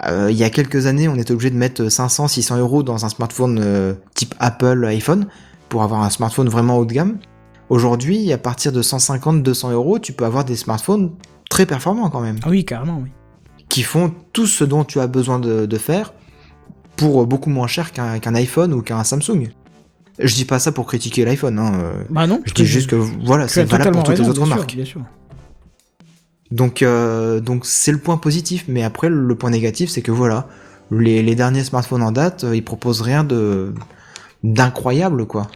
euh, 0.06 0.32
il 0.32 0.38
y 0.38 0.44
a 0.44 0.50
quelques 0.50 0.88
années 0.88 1.08
on 1.08 1.16
était 1.16 1.34
obligé 1.34 1.52
de 1.52 1.58
mettre 1.58 1.84
500-600 1.84 2.60
euros 2.60 2.84
dans 2.84 3.06
un 3.06 3.10
smartphone 3.10 3.60
euh, 3.62 3.94
type 4.16 4.34
Apple 4.40 4.84
iPhone 4.86 5.28
pour 5.70 5.84
avoir 5.84 6.02
un 6.02 6.10
smartphone 6.10 6.50
vraiment 6.50 6.78
haut 6.78 6.86
de 6.86 6.94
gamme. 6.94 7.18
Aujourd'hui 7.70 8.32
à 8.32 8.38
partir 8.38 8.72
de 8.72 8.82
150-200 8.82 9.72
euros 9.74 10.00
tu 10.00 10.14
peux 10.14 10.26
avoir 10.26 10.46
des 10.46 10.56
smartphones 10.56 11.12
très 11.50 11.66
performants 11.66 12.10
quand 12.10 12.22
même 12.22 12.38
Ah 12.44 12.50
oui, 12.50 12.66
carrément, 12.66 13.00
oui. 13.04 13.12
qui 13.70 13.84
font 13.84 14.14
tout 14.32 14.48
ce 14.48 14.64
dont 14.64 14.84
tu 14.86 15.00
as 15.00 15.08
besoin 15.08 15.40
de, 15.40 15.66
de 15.66 15.78
faire 15.78 16.14
pour 16.96 17.26
beaucoup 17.28 17.50
moins 17.50 17.68
cher 17.68 17.92
qu'un 17.92 18.20
qu'un 18.20 18.36
iPhone 18.36 18.74
ou 18.74 18.82
qu'un 18.82 19.04
Samsung. 19.04 19.50
Je 20.20 20.36
dis 20.36 20.46
pas 20.46 20.60
ça 20.60 20.72
pour 20.72 20.86
critiquer 20.86 21.26
l'iPhone, 21.26 21.58
hein, 21.60 21.72
euh, 21.76 22.04
Bah 22.10 22.28
non. 22.28 22.42
je 22.46 22.54
dis 22.54 22.66
juste 22.66 22.90
que 22.90 22.96
voilà, 22.96 23.48
c'est 23.48 23.64
valable 23.64 23.92
pour 23.94 24.04
toutes 24.04 24.18
raison, 24.18 24.24
les 24.24 24.30
autres 24.30 24.40
bien 24.42 24.48
sûr, 24.48 24.56
marques. 24.58 24.76
bien 24.76 24.86
sûr. 24.86 25.02
Donc 26.52 26.82
euh, 26.84 27.40
donc 27.40 27.66
c'est 27.66 27.92
le 27.92 27.98
point 27.98 28.18
positif, 28.18 28.66
mais 28.68 28.84
après 28.84 29.10
le 29.10 29.36
point 29.36 29.50
négatif 29.50 29.90
c'est 29.90 30.02
que 30.04 30.12
voilà, 30.12 30.48
les, 30.92 31.24
les 31.24 31.36
derniers 31.36 31.64
smartphones 31.64 32.04
en 32.04 32.12
date, 32.12 32.44
euh, 32.44 32.56
ils 32.56 32.64
proposent 32.64 33.02
rien 33.02 33.24
de 33.24 33.74
d'incroyable 34.44 35.26
quoi. 35.26 35.48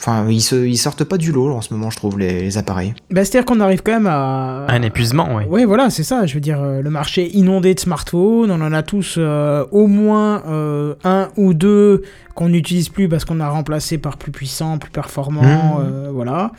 Enfin, 0.00 0.26
ils, 0.28 0.40
se, 0.42 0.56
ils 0.66 0.76
sortent 0.76 1.04
pas 1.04 1.16
du 1.16 1.32
lot 1.32 1.50
en 1.54 1.60
ce 1.62 1.72
moment, 1.72 1.88
je 1.88 1.96
trouve, 1.96 2.18
les, 2.18 2.40
les 2.42 2.58
appareils. 2.58 2.94
Bah, 3.10 3.24
c'est-à-dire 3.24 3.46
qu'on 3.46 3.60
arrive 3.60 3.82
quand 3.82 3.92
même 3.92 4.06
à. 4.08 4.66
Un 4.68 4.82
épuisement, 4.82 5.28
oui. 5.36 5.44
Ouais, 5.44 5.64
voilà, 5.64 5.88
c'est 5.88 6.02
ça. 6.02 6.26
Je 6.26 6.34
veux 6.34 6.40
dire, 6.40 6.60
euh, 6.60 6.82
le 6.82 6.90
marché 6.90 7.30
inondé 7.36 7.74
de 7.74 7.80
smartphones. 7.80 8.50
On 8.50 8.60
en 8.60 8.72
a 8.72 8.82
tous 8.82 9.14
euh, 9.18 9.64
au 9.70 9.86
moins 9.86 10.42
euh, 10.46 10.94
un 11.04 11.28
ou 11.36 11.54
deux 11.54 12.02
qu'on 12.34 12.48
n'utilise 12.48 12.88
plus 12.88 13.08
parce 13.08 13.24
qu'on 13.24 13.40
a 13.40 13.48
remplacé 13.48 13.96
par 13.96 14.16
plus 14.18 14.32
puissant, 14.32 14.78
plus 14.78 14.90
performant. 14.90 15.42
Mmh. 15.78 15.84
euh, 15.86 16.10
voilà. 16.12 16.50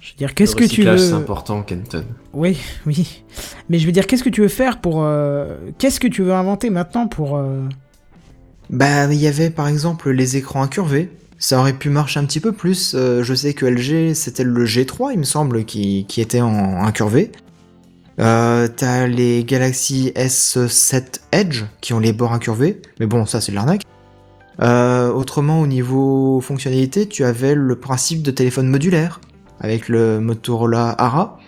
Je 0.00 0.12
veux 0.12 0.16
dire, 0.18 0.34
qu'est-ce 0.34 0.54
que 0.54 0.64
tu 0.64 0.82
veux 0.84 0.98
c'est 0.98 1.12
important, 1.14 1.62
Kenton. 1.62 2.04
Oui, 2.32 2.58
oui. 2.86 3.24
Mais 3.68 3.78
je 3.80 3.86
veux 3.86 3.92
dire, 3.92 4.06
qu'est-ce 4.06 4.22
que 4.22 4.28
tu 4.28 4.42
veux 4.42 4.48
faire 4.48 4.80
pour. 4.80 5.02
euh, 5.02 5.56
Qu'est-ce 5.78 5.98
que 5.98 6.06
tu 6.06 6.22
veux 6.22 6.32
inventer 6.34 6.70
maintenant 6.70 7.08
pour. 7.08 7.36
euh, 7.36 7.62
Bah, 8.70 9.06
il 9.12 9.18
y 9.20 9.26
avait 9.26 9.50
par 9.50 9.66
exemple 9.66 10.10
les 10.10 10.36
écrans 10.36 10.62
incurvés. 10.62 11.10
Ça 11.38 11.58
aurait 11.60 11.74
pu 11.74 11.90
marcher 11.90 12.18
un 12.20 12.24
petit 12.24 12.40
peu 12.40 12.52
plus. 12.52 12.94
Euh, 12.94 13.22
je 13.22 13.34
sais 13.34 13.52
que 13.52 13.66
LG, 13.66 14.14
c'était 14.14 14.44
le 14.44 14.64
G3, 14.64 15.10
il 15.12 15.18
me 15.18 15.24
semble, 15.24 15.64
qui, 15.64 16.06
qui 16.08 16.20
était 16.20 16.40
en 16.40 16.82
incurvé. 16.82 17.30
Euh, 18.18 18.68
T'as 18.74 19.06
les 19.06 19.44
Galaxy 19.44 20.12
S7 20.16 21.20
Edge 21.32 21.64
qui 21.80 21.92
ont 21.92 21.98
les 21.98 22.12
bords 22.12 22.32
incurvés. 22.32 22.80
Mais 23.00 23.06
bon, 23.06 23.26
ça, 23.26 23.40
c'est 23.40 23.52
de 23.52 23.56
l'arnaque. 23.56 23.82
Euh, 24.62 25.12
autrement, 25.12 25.60
au 25.60 25.66
niveau 25.66 26.40
fonctionnalité, 26.40 27.06
tu 27.06 27.24
avais 27.24 27.54
le 27.54 27.76
principe 27.76 28.22
de 28.22 28.30
téléphone 28.30 28.68
modulaire 28.68 29.20
avec 29.60 29.88
le 29.88 30.20
Motorola 30.20 30.94
Ara, 30.98 31.38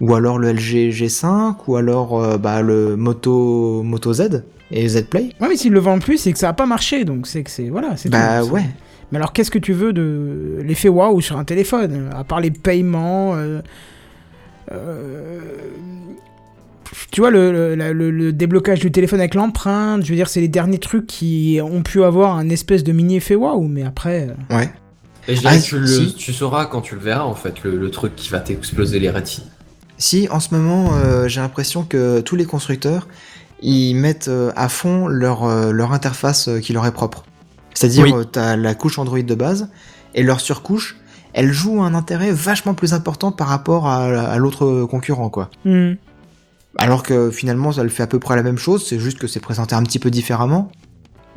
ou 0.00 0.14
alors 0.14 0.38
le 0.38 0.52
LG 0.52 0.90
G5, 0.90 1.56
ou 1.66 1.76
alors 1.76 2.22
euh, 2.22 2.36
bah, 2.36 2.60
le 2.60 2.96
Moto, 2.96 3.82
Moto 3.82 4.12
Z 4.12 4.44
et 4.70 4.86
Z 4.88 5.04
Play. 5.06 5.30
Ouais, 5.40 5.48
mais 5.48 5.56
s'ils 5.56 5.72
le 5.72 5.80
vendent 5.80 6.02
plus, 6.02 6.18
c'est 6.18 6.32
que 6.32 6.38
ça 6.38 6.50
a 6.50 6.52
pas 6.52 6.66
marché. 6.66 7.04
Donc 7.04 7.26
c'est 7.26 7.42
que 7.42 7.50
c'est. 7.50 7.70
Voilà, 7.70 7.96
c'est 7.96 8.10
Bah 8.10 8.40
tout. 8.42 8.48
Ouais. 8.50 8.66
Mais 9.12 9.18
alors, 9.18 9.32
qu'est-ce 9.32 9.50
que 9.50 9.58
tu 9.58 9.72
veux 9.72 9.92
de 9.92 10.58
l'effet 10.62 10.88
waouh 10.88 11.20
sur 11.20 11.36
un 11.36 11.44
téléphone 11.44 12.10
À 12.14 12.24
part 12.24 12.40
les 12.40 12.50
paiements. 12.50 13.34
euh, 13.34 13.60
euh, 14.72 15.40
Tu 17.12 17.20
vois, 17.20 17.30
le, 17.30 17.50
le- 17.52 17.74
la- 17.74 17.92
le- 17.92 18.10
le 18.10 18.32
déblocage 18.32 18.80
du 18.80 18.90
téléphone 18.92 19.18
avec 19.20 19.34
l'empreinte, 19.34 20.04
je 20.04 20.10
veux 20.10 20.16
dire, 20.16 20.28
c'est 20.28 20.40
les 20.40 20.48
derniers 20.48 20.78
trucs 20.78 21.06
qui 21.06 21.58
ont 21.62 21.82
pu 21.82 22.02
avoir 22.04 22.36
un 22.36 22.48
espèce 22.48 22.84
de 22.84 22.92
mini 22.92 23.16
effet 23.16 23.34
waouh, 23.34 23.66
mais 23.66 23.82
après. 23.82 24.28
euh, 24.50 24.56
Ouais. 24.56 24.70
Et 25.28 25.34
je 25.36 25.40
dirais 25.40 25.54
Ah, 25.56 25.60
que 25.60 25.64
tu, 25.64 25.78
le- 25.78 25.86
si. 25.86 26.14
tu 26.14 26.32
sauras 26.32 26.66
quand 26.66 26.80
tu 26.80 26.94
le 26.94 27.00
verras, 27.00 27.24
en 27.24 27.34
fait, 27.34 27.62
le, 27.64 27.76
le 27.76 27.90
truc 27.90 28.14
qui 28.16 28.30
va 28.30 28.38
t'exploser 28.40 28.98
les 29.00 29.10
rétines. 29.10 29.44
Si, 29.98 30.28
en 30.30 30.40
ce 30.40 30.54
moment, 30.54 30.92
euh, 30.94 31.28
j'ai 31.28 31.40
l'impression 31.40 31.82
que 31.84 32.20
tous 32.20 32.36
les 32.36 32.44
constructeurs, 32.46 33.06
ils 33.60 33.94
mettent 33.94 34.28
euh, 34.28 34.50
à 34.56 34.68
fond 34.68 35.06
leur, 35.08 35.44
euh, 35.44 35.72
leur 35.72 35.92
interface 35.92 36.48
euh, 36.48 36.58
qui 36.60 36.72
leur 36.72 36.86
est 36.86 36.92
propre. 36.92 37.24
C'est-à-dire, 37.80 38.04
Oui. 38.04 38.12
euh, 38.14 38.24
t'as 38.24 38.56
la 38.56 38.74
couche 38.74 38.98
Android 38.98 39.20
de 39.22 39.34
base, 39.34 39.70
et 40.14 40.22
leur 40.22 40.40
surcouche, 40.40 40.96
elle 41.32 41.50
joue 41.52 41.82
un 41.82 41.94
intérêt 41.94 42.30
vachement 42.32 42.74
plus 42.74 42.92
important 42.92 43.32
par 43.32 43.48
rapport 43.48 43.86
à, 43.86 44.04
à 44.06 44.36
l'autre 44.38 44.84
concurrent, 44.84 45.30
quoi. 45.30 45.48
hmm. 45.64 45.92
Alors 46.76 47.02
que 47.02 47.30
finalement, 47.30 47.72
ça 47.72 47.82
le 47.82 47.88
fait 47.88 48.02
à 48.02 48.06
peu 48.06 48.18
près 48.18 48.36
la 48.36 48.42
même 48.42 48.58
chose, 48.58 48.86
c'est 48.86 48.98
juste 49.00 49.18
que 49.18 49.26
c'est 49.26 49.40
présenté 49.40 49.74
un 49.74 49.82
petit 49.82 49.98
peu 49.98 50.10
différemment. 50.10 50.70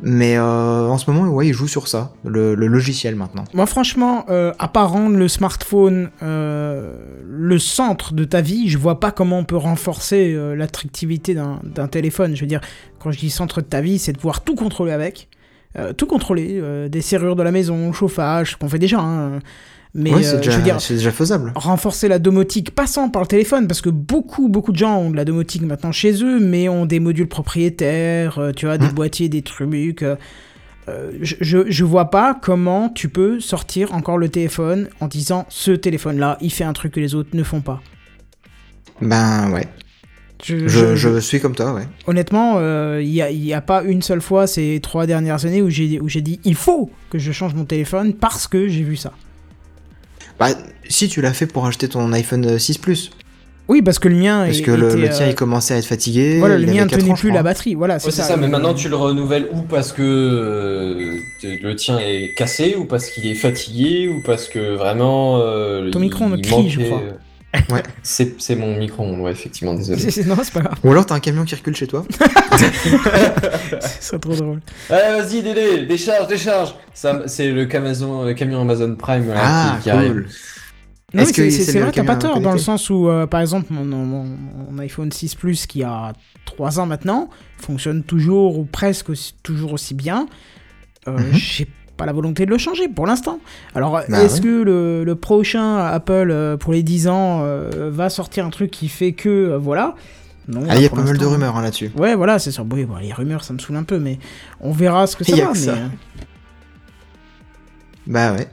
Mais 0.02 0.38
euh, 0.38 0.88
en 0.88 0.98
ce 0.98 1.10
moment, 1.10 1.28
ouais, 1.30 1.48
ils 1.48 1.54
jouent 1.54 1.68
sur 1.68 1.88
ça, 1.88 2.14
le, 2.26 2.56
le 2.56 2.68
logiciel 2.68 3.16
maintenant. 3.16 3.44
Moi, 3.54 3.66
franchement, 3.68 4.26
euh, 4.30 4.52
à 4.60 4.68
part 4.68 4.90
rendre 4.92 5.16
le 5.16 5.28
smartphone 5.28 6.10
euh, 6.24 6.96
le 7.26 7.60
centre 7.60 8.14
de 8.14 8.24
ta 8.26 8.42
vie, 8.42 8.70
je 8.70 8.78
vois 8.78 9.00
pas 9.00 9.12
comment 9.12 9.38
on 9.40 9.44
peut 9.46 9.56
renforcer 9.56 10.36
l'attractivité 10.56 11.36
d'un 11.36 11.88
téléphone. 11.88 12.36
Je 12.36 12.42
veux 12.42 12.48
dire, 12.48 12.62
quand 13.00 13.12
je 13.12 13.20
dis 13.20 13.30
centre 13.30 13.62
de 13.62 13.68
ta 13.68 13.82
vie, 13.82 13.98
c'est 14.00 14.12
de 14.14 14.18
pouvoir 14.18 14.42
tout 14.42 14.56
contrôler 14.56 14.92
avec. 14.92 15.30
Euh, 15.78 15.92
tout 15.94 16.06
contrôler, 16.06 16.60
euh, 16.62 16.88
des 16.90 17.02
serrures 17.02 17.36
de 17.36 17.44
la 17.44 17.52
maison, 17.52 17.92
chauffage, 17.94 18.52
ce 18.52 18.58
qu'on 18.58 18.70
fait 18.70 18.80
déjà. 18.80 19.00
hein. 19.00 19.40
Mais 19.96 20.12
ouais, 20.12 20.18
euh, 20.18 20.22
c'est 20.24 20.38
je 20.44 20.50
déjà, 20.50 20.60
dire, 20.60 20.82
c'est 20.82 20.96
déjà 20.96 21.12
faisable. 21.12 21.52
renforcer 21.56 22.08
la 22.08 22.18
domotique 22.18 22.74
passant 22.74 23.10
par 23.10 23.22
le 23.22 23.28
téléphone, 23.28 23.68
parce 23.68 23.82
que 23.82 23.90
beaucoup, 23.92 24.50
beaucoup 24.50 24.72
de 24.72 24.78
gens 24.78 24.98
ont 24.98 25.12
de 25.12 25.16
la 25.16 25.24
domotique 25.26 25.62
maintenant 25.62 25.92
chez 25.92 26.24
eux, 26.24 26.40
mais 26.40 26.68
ont 26.70 26.86
des 26.88 27.00
modules 27.00 27.28
propriétaires, 27.28 28.40
euh, 28.40 28.52
tu 28.52 28.66
vois, 28.66 28.78
des 28.80 28.88
Hmm. 28.88 28.94
boîtiers, 28.94 29.30
des 29.30 29.42
trucs. 29.44 30.02
euh, 30.04 30.16
euh, 30.90 31.12
je, 31.22 31.36
je, 31.42 31.60
je 31.70 31.84
vois 31.86 32.10
pas 32.10 32.38
comment 32.40 32.90
tu 32.90 33.08
peux 33.08 33.40
sortir 33.40 33.94
encore 33.94 34.18
le 34.18 34.30
téléphone 34.30 34.90
en 35.00 35.08
disant 35.08 35.46
ce 35.50 35.72
téléphone-là, 35.72 36.38
il 36.42 36.52
fait 36.52 36.66
un 36.66 36.74
truc 36.74 36.94
que 36.94 37.00
les 37.00 37.14
autres 37.16 37.30
ne 37.34 37.44
font 37.44 37.62
pas. 37.62 37.82
Ben 39.02 39.52
ouais, 39.52 39.68
Je, 40.46 40.68
je, 40.68 40.96
je 40.96 41.20
suis 41.20 41.40
comme 41.40 41.56
toi, 41.56 41.74
ouais. 41.74 41.88
Honnêtement, 42.08 42.56
euh, 42.58 43.00
il 43.02 43.10
n'y 43.10 43.22
a, 43.22 43.30
il 43.32 43.46
y 43.46 43.54
a 43.54 43.62
pas 43.62 43.82
une 43.84 44.02
seule 44.02 44.22
fois 44.22 44.46
ces 44.46 44.80
trois 44.84 45.06
dernières 45.06 45.46
années 45.46 45.62
où 45.62 45.70
j'ai 45.70 46.00
où 46.02 46.10
j'ai 46.10 46.22
dit 46.22 46.40
il 46.44 46.56
faut 46.56 46.90
que 47.10 47.18
je 47.20 47.32
change 47.32 47.54
mon 47.54 47.66
téléphone 47.66 48.14
parce 48.14 48.48
que 48.48 48.68
j'ai 48.68 48.84
vu 48.84 48.96
ça. 48.98 49.14
Bah, 50.40 50.50
si 50.90 51.08
tu 51.08 51.22
l'as 51.22 51.34
fait 51.34 51.46
pour 51.48 51.66
acheter 51.66 51.88
ton 51.88 52.12
iPhone 52.12 52.58
6 52.60 52.78
Plus, 52.80 53.12
Oui, 53.70 53.82
parce 53.82 54.00
que 54.00 54.10
le 54.10 54.16
mien 54.16 54.44
parce 54.46 54.58
est- 54.60 54.62
que 54.64 54.72
le, 54.72 54.88
était, 54.90 54.98
le 54.98 55.10
tien 55.10 55.26
euh, 55.28 55.30
il 55.30 55.36
commençait 55.36 55.76
à 55.76 55.78
être 55.78 55.86
fatigué. 55.86 56.40
Voilà, 56.40 56.56
il 56.58 56.66
le 56.66 56.74
mien 56.74 56.84
ne 56.86 56.90
4 56.90 57.00
tenait 57.00 57.12
ans, 57.12 57.16
plus 57.16 57.32
la 57.32 57.44
batterie. 57.44 57.76
Voilà, 57.76 58.00
c'est 58.00 58.08
Ouais, 58.08 58.12
c'est 58.12 58.22
ça. 58.24 58.30
ça, 58.30 58.38
mais 58.38 58.48
Euh, 58.48 58.50
maintenant 58.50 58.74
tu 58.74 58.90
le 58.90 58.96
renouvelles 58.98 59.48
ou 59.54 59.62
parce 59.62 59.94
que 59.94 60.02
euh, 60.02 61.18
le 61.44 61.76
tien 61.76 62.00
est 62.00 62.34
cassé, 62.36 62.76
ou 62.78 62.86
parce 62.86 63.10
qu'il 63.10 63.28
est 63.28 63.36
fatigué, 63.36 64.10
ou 64.10 64.22
parce 64.26 64.50
que 64.50 64.76
vraiment. 64.76 65.40
euh, 65.40 65.90
Ton 65.92 66.00
il- 66.00 66.04
micro-ondes 66.04 66.36
il 66.40 66.42
crie, 66.46 66.70
je 66.70 66.82
crois. 66.82 67.02
Ouais. 67.70 67.84
C'est 68.04 68.42
c'est 68.42 68.56
mon 68.56 68.76
micro-ondes, 68.78 69.20
ouais, 69.20 69.32
effectivement, 69.32 69.74
désolé. 69.76 70.00
c'est- 70.00 70.10
c'est- 70.12 70.26
non, 70.26 70.36
c'est 70.44 70.54
pas 70.54 70.62
grave. 70.62 70.78
Ou 70.84 70.92
alors 70.92 71.06
t'as 71.06 71.16
un 71.16 71.20
camion 71.20 71.46
qui 71.46 71.54
recule 71.56 71.76
chez 71.76 71.88
toi. 71.88 72.04
Ce 73.82 74.02
serait 74.08 74.20
trop 74.20 74.34
drôle. 74.36 74.60
Allez, 74.90 75.22
vas-y, 75.22 75.42
Dédé, 75.44 75.86
décharge, 75.86 76.28
décharge 76.28 76.74
Ça, 76.94 77.24
C'est 77.28 77.52
le, 77.52 77.66
camion 77.66 78.62
Amazon 78.62 78.96
Prime 78.96 79.28
là, 79.28 79.36
Ah, 79.38 79.76
qui, 79.78 79.84
qui 79.84 79.90
arrive. 79.90 80.12
cool. 80.14 80.28
Non, 81.14 81.22
Est-ce 81.22 81.30
mais 81.30 81.36
que 81.36 81.44
c'est- 81.44 81.52
c'est 81.52 81.64
c'est 81.66 81.72
c'est 81.74 81.78
le 81.78 81.84
vrai, 81.86 81.92
t'as 81.94 82.04
pas 82.04 82.16
tort, 82.16 82.40
dans 82.40 82.54
le 82.54 82.58
sens 82.58 82.90
où, 82.90 83.08
euh, 83.08 83.28
par 83.28 83.40
exemple, 83.42 83.68
mon, 83.72 83.86
mon- 83.86 84.26
mon 84.72 84.80
iPhone 84.80 85.12
6 85.12 85.36
Plus 85.36 85.68
qui 85.68 85.84
a 85.84 86.14
3 86.46 86.80
ans 86.80 86.88
maintenant 86.88 87.30
fonctionne 87.60 88.04
toujours 88.04 88.58
ou 88.58 88.66
presque 88.66 89.10
aussi- 89.12 89.36
toujours 89.44 89.74
aussi 89.74 89.94
bien. 89.94 90.28
Euh. 91.08 91.18
J'ai 91.34 91.68
pas 91.98 92.06
la 92.06 92.14
volonté 92.14 92.46
de 92.46 92.50
le 92.52 92.58
changer 92.58 92.88
pour 92.88 93.06
l'instant. 93.08 93.40
Alors, 93.76 94.02
Bah 94.10 94.24
est-ce 94.24 94.36
ouais. 94.36 94.42
que 94.42 94.62
le, 94.64 95.04
le 95.04 95.16
prochain 95.16 95.78
Apple 95.78 96.30
euh, 96.32 96.58
pour 96.58 96.74
les 96.74 96.84
10 96.84 97.08
ans 97.08 97.42
euh, 97.44 97.90
va 97.92 98.10
sortir 98.10 98.46
un 98.46 98.50
truc 98.50 98.72
qui 98.72 98.88
fait 98.90 99.14
que. 99.14 99.30
euh, 99.30 99.58
voilà? 99.58 99.96
Non, 100.48 100.62
Ah, 100.70 100.76
il 100.76 100.82
y 100.82 100.86
a 100.86 100.90
pas 100.90 101.02
mal 101.02 101.18
de 101.18 101.26
rumeurs 101.26 101.56
hein, 101.56 101.62
là-dessus. 101.62 101.92
Ouais, 101.96 102.16
voilà, 102.16 102.38
c'est 102.40 102.52
ça. 102.52 102.66
Oui, 102.70 102.84
bon, 102.86 102.96
les 102.98 103.14
rumeurs, 103.14 103.44
ça 103.44 103.54
me 103.54 103.60
saoule 103.60 103.78
un 103.78 103.84
peu, 103.84 103.98
mais 104.00 104.20
on 104.60 104.72
verra 104.72 105.08
ce 105.08 105.16
que 105.16 105.24
ça 105.24 105.36
va. 105.36 105.42
que 105.48 105.52
Mais... 105.54 105.56
ça. 105.56 105.76
Bah 108.08 108.34
ouais. 108.34 108.48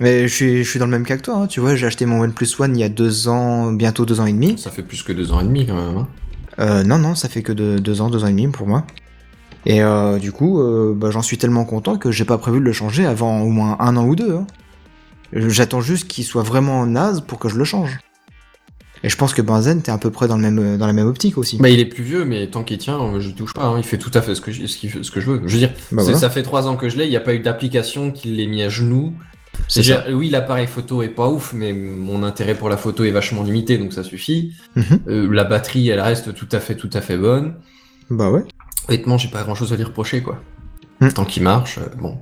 Mais 0.00 0.26
je 0.26 0.34
suis, 0.34 0.64
je 0.64 0.68
suis 0.70 0.78
dans 0.78 0.86
le 0.86 0.90
même 0.90 1.04
cas 1.04 1.16
que 1.18 1.22
toi, 1.22 1.36
hein. 1.36 1.46
tu 1.46 1.60
vois, 1.60 1.76
j'ai 1.76 1.86
acheté 1.86 2.06
mon 2.06 2.20
OnePlus 2.22 2.48
One 2.58 2.74
il 2.76 2.80
y 2.80 2.84
a 2.84 2.88
deux 2.88 3.28
ans, 3.28 3.70
bientôt 3.72 4.06
deux 4.06 4.18
ans 4.20 4.26
et 4.26 4.32
demi. 4.32 4.58
Ça 4.58 4.70
fait 4.70 4.82
plus 4.82 5.02
que 5.02 5.12
deux 5.12 5.30
ans 5.32 5.40
et 5.40 5.44
demi 5.44 5.66
quand 5.66 5.74
même. 5.74 5.96
hein. 5.98 6.08
Euh, 6.58 6.82
non, 6.84 6.98
non, 6.98 7.14
ça 7.14 7.28
fait 7.28 7.42
que 7.42 7.52
de, 7.52 7.78
deux 7.78 8.00
ans, 8.00 8.10
deux 8.10 8.24
ans 8.24 8.26
et 8.26 8.30
demi 8.32 8.48
pour 8.48 8.66
moi. 8.66 8.84
Et 9.66 9.82
euh, 9.82 10.18
du 10.18 10.32
coup, 10.32 10.60
euh, 10.60 10.94
bah, 10.96 11.10
j'en 11.10 11.22
suis 11.22 11.36
tellement 11.38 11.64
content 11.64 11.96
que 11.98 12.10
j'ai 12.10 12.24
pas 12.24 12.38
prévu 12.38 12.60
de 12.60 12.64
le 12.64 12.72
changer 12.72 13.04
avant 13.06 13.40
au 13.40 13.48
moins 13.50 13.76
un 13.80 13.96
an 13.96 14.06
ou 14.06 14.16
deux. 14.16 14.34
hein. 14.34 14.46
J'attends 15.32 15.80
juste 15.80 16.08
qu'il 16.08 16.24
soit 16.24 16.42
vraiment 16.42 16.86
naze 16.86 17.20
pour 17.20 17.38
que 17.38 17.48
je 17.48 17.56
le 17.56 17.64
change. 17.64 17.98
Et 19.02 19.08
je 19.08 19.16
pense 19.16 19.32
que 19.32 19.40
Benzen, 19.40 19.80
t'es 19.80 19.90
à 19.92 19.96
peu 19.98 20.10
près 20.10 20.28
dans, 20.28 20.36
le 20.36 20.42
même, 20.50 20.76
dans 20.76 20.86
la 20.86 20.92
même 20.92 21.06
optique 21.06 21.38
aussi. 21.38 21.56
Bah, 21.58 21.68
il 21.70 21.78
est 21.80 21.86
plus 21.86 22.02
vieux, 22.02 22.24
mais 22.24 22.46
tant 22.48 22.64
qu'il 22.64 22.78
tient, 22.78 23.00
euh, 23.00 23.20
je 23.20 23.30
touche 23.30 23.54
pas. 23.54 23.64
hein. 23.64 23.78
Il 23.78 23.84
fait 23.84 23.96
tout 23.98 24.10
à 24.14 24.20
fait 24.22 24.34
ce 24.34 24.40
que 24.40 24.50
je, 24.52 24.66
ce, 24.66 25.10
que 25.10 25.20
je 25.20 25.30
veux. 25.30 25.40
Je 25.46 25.52
veux 25.52 25.58
dire, 25.58 25.72
Bah 25.92 26.02
voilà. 26.02 26.18
ça 26.18 26.28
fait 26.30 26.42
trois 26.42 26.66
ans 26.68 26.76
que 26.76 26.88
je 26.88 26.96
l'ai. 26.98 27.04
Il 27.04 27.10
n'y 27.10 27.16
a 27.16 27.20
pas 27.20 27.34
eu 27.34 27.40
d'application 27.40 28.10
qui 28.10 28.28
l'ait 28.28 28.46
mis 28.46 28.62
à 28.62 28.68
genoux. 28.68 29.14
Oui, 30.12 30.30
l'appareil 30.30 30.66
photo 30.66 31.02
est 31.02 31.08
pas 31.08 31.28
ouf, 31.28 31.52
mais 31.54 31.72
mon 31.72 32.22
intérêt 32.22 32.54
pour 32.54 32.68
la 32.68 32.76
photo 32.76 33.04
est 33.04 33.10
vachement 33.10 33.42
limité, 33.42 33.78
donc 33.78 33.92
ça 33.92 34.02
suffit. 34.02 34.54
Mhm. 34.76 34.84
Euh, 35.08 35.32
la 35.32 35.44
batterie, 35.44 35.88
elle 35.88 36.00
reste 36.00 36.34
tout 36.34 36.48
à 36.52 36.60
fait, 36.60 36.76
tout 36.76 36.90
à 36.92 37.00
fait 37.00 37.16
bonne. 37.18 37.54
Bah 38.10 38.30
ouais. 38.30 38.42
Honnêtement, 38.88 39.18
j'ai 39.18 39.28
pas 39.28 39.42
grand-chose 39.42 39.72
à 39.72 39.76
lui 39.76 39.84
reprocher, 39.84 40.22
quoi. 40.22 40.40
Hmm. 41.00 41.08
Tant 41.08 41.24
qu'il 41.24 41.42
marche, 41.42 41.78
euh, 41.78 41.86
bon. 41.98 42.18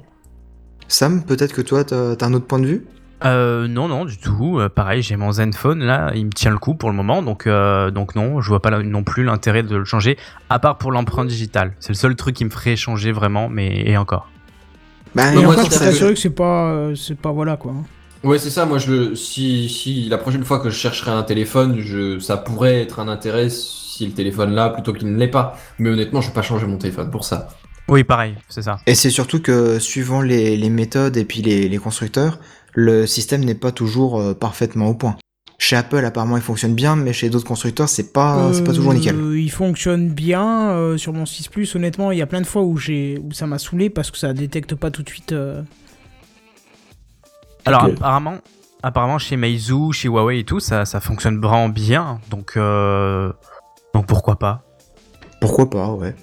Sam, 0.89 1.23
peut-être 1.25 1.53
que 1.53 1.61
toi, 1.63 1.85
t'as 1.85 2.15
un 2.21 2.35
autre 2.35 2.47
point 2.47 2.59
de 2.61 2.67
vue? 2.67 2.87
Euh, 3.25 3.67
non, 3.67 3.89
non, 3.89 4.05
du 4.05 4.17
tout. 4.17 4.59
Euh, 4.61 4.69
pareil, 4.69 5.03
j'ai 5.03 5.17
mon 5.17 5.33
Zenfone 5.33 5.81
là, 5.83 6.13
il 6.15 6.27
me 6.27 6.31
tient 6.31 6.53
le 6.53 6.59
coup 6.59 6.75
pour 6.75 6.89
le 6.89 6.95
moment, 6.95 7.21
donc 7.21 7.49
euh, 7.49 7.91
donc 7.91 8.15
non, 8.15 8.41
je 8.41 8.49
vois 8.49 8.63
pas 8.63 8.71
non 8.83 9.03
plus 9.03 9.25
l'intérêt 9.25 9.65
de 9.65 9.75
le 9.75 9.85
changer, 9.85 10.17
à 10.51 10.61
part 10.61 10.79
pour 10.79 10.93
l'empreinte 10.93 11.27
digitale. 11.27 11.75
C'est 11.81 11.89
le 11.89 11.97
seul 11.97 12.15
truc 12.15 12.37
qui 12.37 12.45
me 12.45 12.51
ferait 12.51 12.77
changer 12.77 13.11
vraiment, 13.11 13.49
mais 13.49 13.83
et 13.85 13.97
encore. 13.97 14.31
Bah, 15.17 15.35
et 15.35 15.45
encore, 15.45 15.65
ça- 15.65 15.79
ça- 15.79 15.85
t'assurer 15.87 16.15
que 16.15 16.21
c'est 16.21 16.31
pas, 16.31 16.71
euh, 16.71 16.95
c'est 16.95 17.19
pas 17.19 17.33
voilà 17.33 17.57
quoi. 17.57 17.75
Ouais, 18.25 18.39
c'est 18.39 18.51
ça. 18.51 18.67
Moi, 18.67 18.79
je 18.79 18.93
le, 18.93 19.15
si, 19.15 19.69
si 19.69 20.09
la 20.09 20.19
prochaine 20.19 20.45
fois 20.45 20.59
que 20.59 20.71
je 20.71 20.77
chercherai 20.77 21.11
un 21.11 21.23
téléphone, 21.23 21.81
je, 21.81 22.19
ça 22.19 22.37
pourrait 22.37 22.83
être 22.83 22.99
un 22.99 23.09
intérêt 23.09 23.49
si 23.49 24.07
le 24.07 24.13
téléphone 24.13 24.53
là 24.53 24.71
plutôt 24.71 24.93
qu'il 24.93 25.13
ne 25.13 25.17
l'est 25.17 25.29
pas. 25.29 25.57
Mais 25.79 25.91
honnêtement, 25.91 26.21
je 26.21 26.29
vais 26.29 26.35
pas 26.35 26.43
changer 26.43 26.67
mon 26.67 26.79
téléphone 26.79 27.11
pour 27.11 27.25
ça. 27.25 27.49
Oui, 27.89 28.05
pareil, 28.05 28.35
c'est 28.49 28.63
ça. 28.63 28.79
Et 28.87 28.95
c'est 28.95 29.11
surtout 29.11 29.41
que 29.41 29.79
suivant 29.79 30.21
les, 30.21 30.57
les 30.57 30.71
méthodes 30.71 31.17
et 31.17 31.25
puis 31.25 31.41
les, 31.41 31.69
les 31.69 31.79
constructeurs, 31.79 32.39
le 32.75 33.07
système 33.07 33.45
n'est 33.45 33.55
pas 33.55 33.73
toujours 33.73 34.21
euh, 34.21 34.35
parfaitement 34.35 34.89
au 34.89 34.95
point. 34.95 35.17
Chez 35.61 35.75
Apple, 35.75 36.05
apparemment, 36.05 36.37
il 36.37 36.43
fonctionne 36.43 36.75
bien, 36.75 36.95
mais 36.95 37.13
chez 37.13 37.31
d'autres 37.31 37.47
constructeurs, 37.47 37.89
c'est 37.89 38.13
pas, 38.13 38.53
c'est 38.53 38.63
pas 38.63 38.73
toujours 38.73 38.95
nickel. 38.95 39.17
Euh, 39.17 39.41
il 39.41 39.51
fonctionne 39.51 40.11
bien 40.11 40.71
euh, 40.71 40.97
sur 40.99 41.13
mon 41.13 41.27
6 41.27 41.49
Plus. 41.49 41.75
Honnêtement, 41.75 42.13
il 42.13 42.19
y 42.19 42.23
a 42.23 42.27
plein 42.27 42.41
de 42.41 42.47
fois 42.47 42.63
où 42.63 42.77
j'ai 42.77 43.19
où 43.19 43.33
ça 43.33 43.47
m'a 43.47 43.59
saoulé 43.59 43.91
parce 43.91 44.11
que 44.11 44.19
ça 44.19 44.33
détecte 44.33 44.75
pas 44.75 44.91
tout 44.91 45.03
de 45.03 45.09
suite. 45.09 45.35
Alors 47.69 47.85
apparemment, 47.97 48.35
apparemment 48.83 49.19
chez 49.19 49.37
Meizu, 49.37 49.93
chez 49.93 50.09
Huawei 50.09 50.41
et 50.41 50.45
tout, 50.45 50.61
ça, 50.61 50.85
ça 50.85 51.01
fonctionne 51.01 51.41
vraiment 51.41 51.69
bien, 51.69 52.21
donc 52.31 52.53
euh, 52.57 53.33
donc 53.95 54.07
pourquoi 54.07 54.37
pas? 54.39 54.63
Pourquoi 55.41 55.71
pas, 55.71 55.89
ouais. 55.93 56.15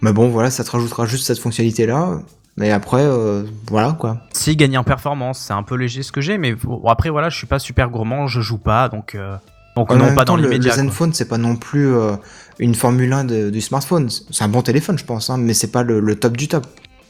Mais 0.00 0.12
bon, 0.12 0.28
voilà, 0.28 0.50
ça 0.50 0.64
te 0.64 0.70
rajoutera 0.70 1.06
juste 1.06 1.26
cette 1.26 1.38
fonctionnalité-là. 1.38 2.18
Mais 2.56 2.70
après, 2.70 3.02
euh, 3.02 3.42
voilà 3.68 3.92
quoi. 3.98 4.18
Si 4.32 4.54
gagner 4.54 4.78
en 4.78 4.84
performance, 4.84 5.40
c'est 5.40 5.52
un 5.52 5.62
peu 5.64 5.74
léger 5.76 6.02
ce 6.04 6.12
que 6.12 6.20
j'ai, 6.20 6.38
mais 6.38 6.54
après 6.86 7.10
voilà, 7.10 7.28
je 7.28 7.36
suis 7.36 7.46
pas 7.48 7.58
super 7.58 7.90
gourmand, 7.90 8.28
je 8.28 8.40
joue 8.40 8.58
pas, 8.58 8.88
donc 8.88 9.14
euh, 9.16 9.36
donc 9.76 9.90
En 9.90 9.96
non 9.96 10.04
même 10.04 10.14
pas 10.14 10.24
temps, 10.24 10.36
dans 10.36 10.42
le, 10.42 10.48
le. 10.48 10.70
Zenfone, 10.70 11.12
c'est 11.14 11.26
pas 11.28 11.38
non 11.38 11.56
plus 11.56 11.92
euh, 11.96 12.14
une 12.60 12.76
Formule 12.76 13.12
1 13.12 13.24
de- 13.24 13.50
du 13.50 13.60
smartphone. 13.60 14.08
C'est 14.08 14.44
un 14.44 14.48
bon 14.48 14.62
téléphone, 14.62 14.96
je 14.96 15.04
pense, 15.04 15.30
hein, 15.30 15.36
mais 15.36 15.52
c'est 15.52 15.72
pas 15.72 15.82
le, 15.82 15.98
le 15.98 16.14
top 16.14 16.36
du 16.36 16.46
top. 16.46 16.64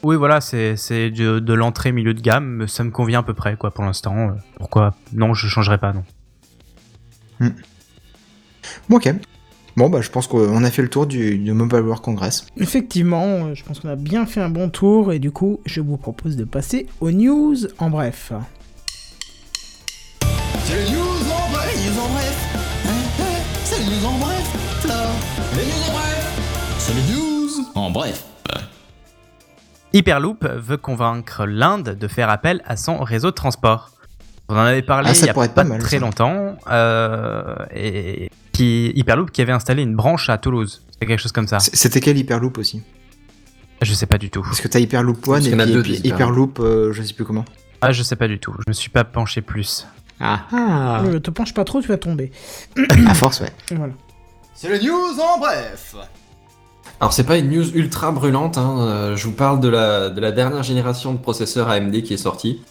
Oui, 0.04 0.16
voilà, 0.16 0.40
c'est 0.40 0.76
c'est 0.76 1.10
de, 1.10 1.38
de 1.38 1.52
l'entrée 1.54 1.90
milieu 1.90 2.12
de 2.14 2.20
gamme, 2.20 2.66
ça 2.68 2.84
me 2.84 2.90
convient 2.90 3.20
à 3.20 3.22
peu 3.22 3.32
près 3.34 3.56
quoi 3.56 3.70
pour 3.70 3.84
l'instant. 3.84 4.16
euh, 4.16 4.32
Pourquoi 4.58 4.94
Non, 5.12 5.32
je 5.34 5.48
changerai 5.48 5.78
pas 5.78 5.92
non. 5.94 6.04
Bon, 8.88 8.96
ok. 8.96 9.12
Bon, 9.76 9.88
bah, 9.90 10.00
je 10.02 10.10
pense 10.10 10.26
qu'on 10.28 10.62
a 10.62 10.70
fait 10.70 10.82
le 10.82 10.88
tour 10.88 11.06
du, 11.06 11.36
du 11.38 11.52
Mobile 11.52 11.80
World 11.80 12.02
Congress. 12.02 12.46
Effectivement, 12.58 13.54
je 13.54 13.64
pense 13.64 13.80
qu'on 13.80 13.88
a 13.88 13.96
bien 13.96 14.24
fait 14.26 14.40
un 14.40 14.48
bon 14.48 14.68
tour 14.70 15.12
et 15.12 15.18
du 15.18 15.32
coup, 15.32 15.60
je 15.66 15.80
vous 15.80 15.96
propose 15.96 16.36
de 16.36 16.44
passer 16.44 16.86
aux 17.00 17.10
news 17.10 17.56
en 17.78 17.90
bref. 17.90 18.32
C'est 20.64 20.76
les 20.84 20.90
news 20.92 21.00
en 21.32 21.50
bref, 21.50 21.74
les 21.76 21.90
news 21.90 21.98
en 21.98 22.08
bref. 22.12 22.56
Hein, 22.86 22.90
hein, 23.20 23.24
c'est 23.64 23.78
les 23.80 23.84
news 23.86 24.06
en 24.06 24.18
bref, 24.18 24.80
Flore. 24.80 24.94
Les 25.56 25.64
news 25.64 25.88
en 25.88 25.92
bref. 25.92 26.76
C'est 26.78 26.94
les 26.94 27.14
news 27.14 27.50
en 27.74 27.90
bref. 27.90 28.24
Hyperloop 29.94 30.44
veut 30.44 30.76
convaincre 30.76 31.46
l'Inde 31.46 31.96
de 31.98 32.08
faire 32.08 32.28
appel 32.28 32.60
à 32.66 32.76
son 32.76 32.98
réseau 32.98 33.30
de 33.30 33.34
transport. 33.34 33.90
On 34.48 34.54
en 34.56 34.58
avait 34.60 34.82
parlé 34.82 35.08
Ah, 35.10 35.16
il 35.18 35.24
y 35.24 35.28
a 35.30 35.34
pas, 35.34 35.48
pas 35.48 35.64
mal, 35.64 35.80
très 35.80 35.98
ça. 35.98 36.04
longtemps. 36.04 36.56
euh, 36.70 37.54
et 37.74 38.30
qui, 38.52 38.92
Hyperloop 38.94 39.30
qui 39.30 39.40
avait 39.40 39.52
installé 39.52 39.82
une 39.82 39.96
branche 39.96 40.28
à 40.28 40.36
Toulouse. 40.36 40.82
C'est 41.00 41.06
quelque 41.06 41.20
chose 41.20 41.32
comme 41.32 41.48
ça. 41.48 41.60
C'était 41.60 42.00
quel 42.00 42.18
Hyperloop 42.18 42.58
aussi? 42.58 42.82
Je 43.82 43.92
sais 43.94 44.06
pas 44.06 44.18
du 44.18 44.30
tout. 44.30 44.42
Parce 44.42 44.60
que 44.60 44.68
t'as 44.68 44.80
Hyperloop 44.80 45.26
One 45.28 45.34
Parce 45.42 45.46
et 45.46 45.56
puis, 45.56 45.72
deux, 45.72 45.82
puis 45.82 46.00
Hyperloop, 46.04 46.58
euh, 46.60 46.92
je 46.92 47.02
sais 47.02 47.14
plus 47.14 47.24
comment. 47.24 47.44
Ah, 47.80 47.92
je 47.92 48.02
sais 48.02 48.16
pas 48.16 48.28
du 48.28 48.38
tout. 48.38 48.52
Je 48.58 48.64
me 48.68 48.72
suis 48.72 48.90
pas 48.90 49.04
penché 49.04 49.40
plus. 49.42 49.86
Ah 50.20 50.40
ah 50.52 51.02
Ne 51.04 51.18
te 51.18 51.30
penche 51.30 51.52
pas 51.54 51.64
trop, 51.64 51.80
tu 51.82 51.88
vas 51.88 51.98
tomber. 51.98 52.30
À 53.06 53.14
force, 53.14 53.40
ouais. 53.40 53.50
Voilà. 53.72 53.92
C'est 54.54 54.68
les 54.70 54.86
news 54.86 55.18
en 55.20 55.38
bref. 55.38 55.96
Alors 57.04 57.12
c'est 57.12 57.24
pas 57.24 57.36
une 57.36 57.50
news 57.50 57.68
ultra 57.74 58.12
brûlante, 58.12 58.56
hein. 58.56 58.76
euh, 58.80 59.14
je 59.14 59.26
vous 59.26 59.34
parle 59.34 59.60
de 59.60 59.68
la, 59.68 60.08
de 60.08 60.18
la 60.22 60.32
dernière 60.32 60.62
génération 60.62 61.12
de 61.12 61.18
processeurs 61.18 61.68
AMD 61.68 62.00
qui 62.00 62.14
est 62.14 62.16
sortie. 62.16 62.62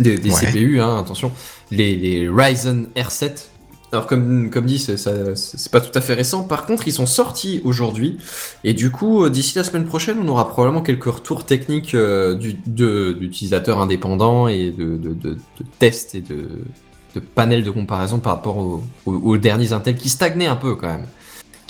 Des, 0.00 0.18
des 0.18 0.32
Ouais. 0.32 0.46
CPU, 0.46 0.80
hein, 0.80 0.98
attention. 0.98 1.30
Les, 1.70 1.94
les 1.94 2.28
Ryzen 2.28 2.88
R7. 2.96 3.44
Alors 3.92 4.08
comme, 4.08 4.50
comme 4.50 4.66
dit, 4.66 4.80
c'est 4.80 5.70
pas 5.70 5.80
tout 5.80 5.96
à 5.96 6.00
fait 6.00 6.14
récent. 6.14 6.42
Par 6.42 6.66
contre, 6.66 6.88
ils 6.88 6.92
sont 6.92 7.06
sortis 7.06 7.60
aujourd'hui. 7.64 8.18
Et 8.64 8.74
du 8.74 8.90
coup, 8.90 9.22
euh, 9.22 9.30
d'ici 9.30 9.56
la 9.56 9.62
semaine 9.62 9.84
prochaine, 9.84 10.16
on 10.20 10.26
aura 10.26 10.48
probablement 10.48 10.82
quelques 10.82 11.04
retours 11.04 11.46
techniques 11.46 11.94
euh, 11.94 12.34
du- 12.34 12.54
d'utilisateurs 12.66 13.80
indépendants 13.80 14.48
et 14.48 14.72
de, 14.72 14.96
de- 14.96 15.14
de- 15.14 15.34
de 15.34 15.38
tests 15.78 16.16
et 16.16 16.20
de, 16.20 16.48
de 17.14 17.20
panels 17.20 17.62
de 17.62 17.70
comparaison 17.70 18.18
par 18.18 18.34
rapport 18.34 18.80
aux 19.06 19.36
derniers 19.36 19.72
Intel 19.72 19.94
qui 19.94 20.08
stagnaient 20.08 20.48
un 20.48 20.56
peu 20.56 20.74
quand 20.74 20.88
même. 20.88 21.06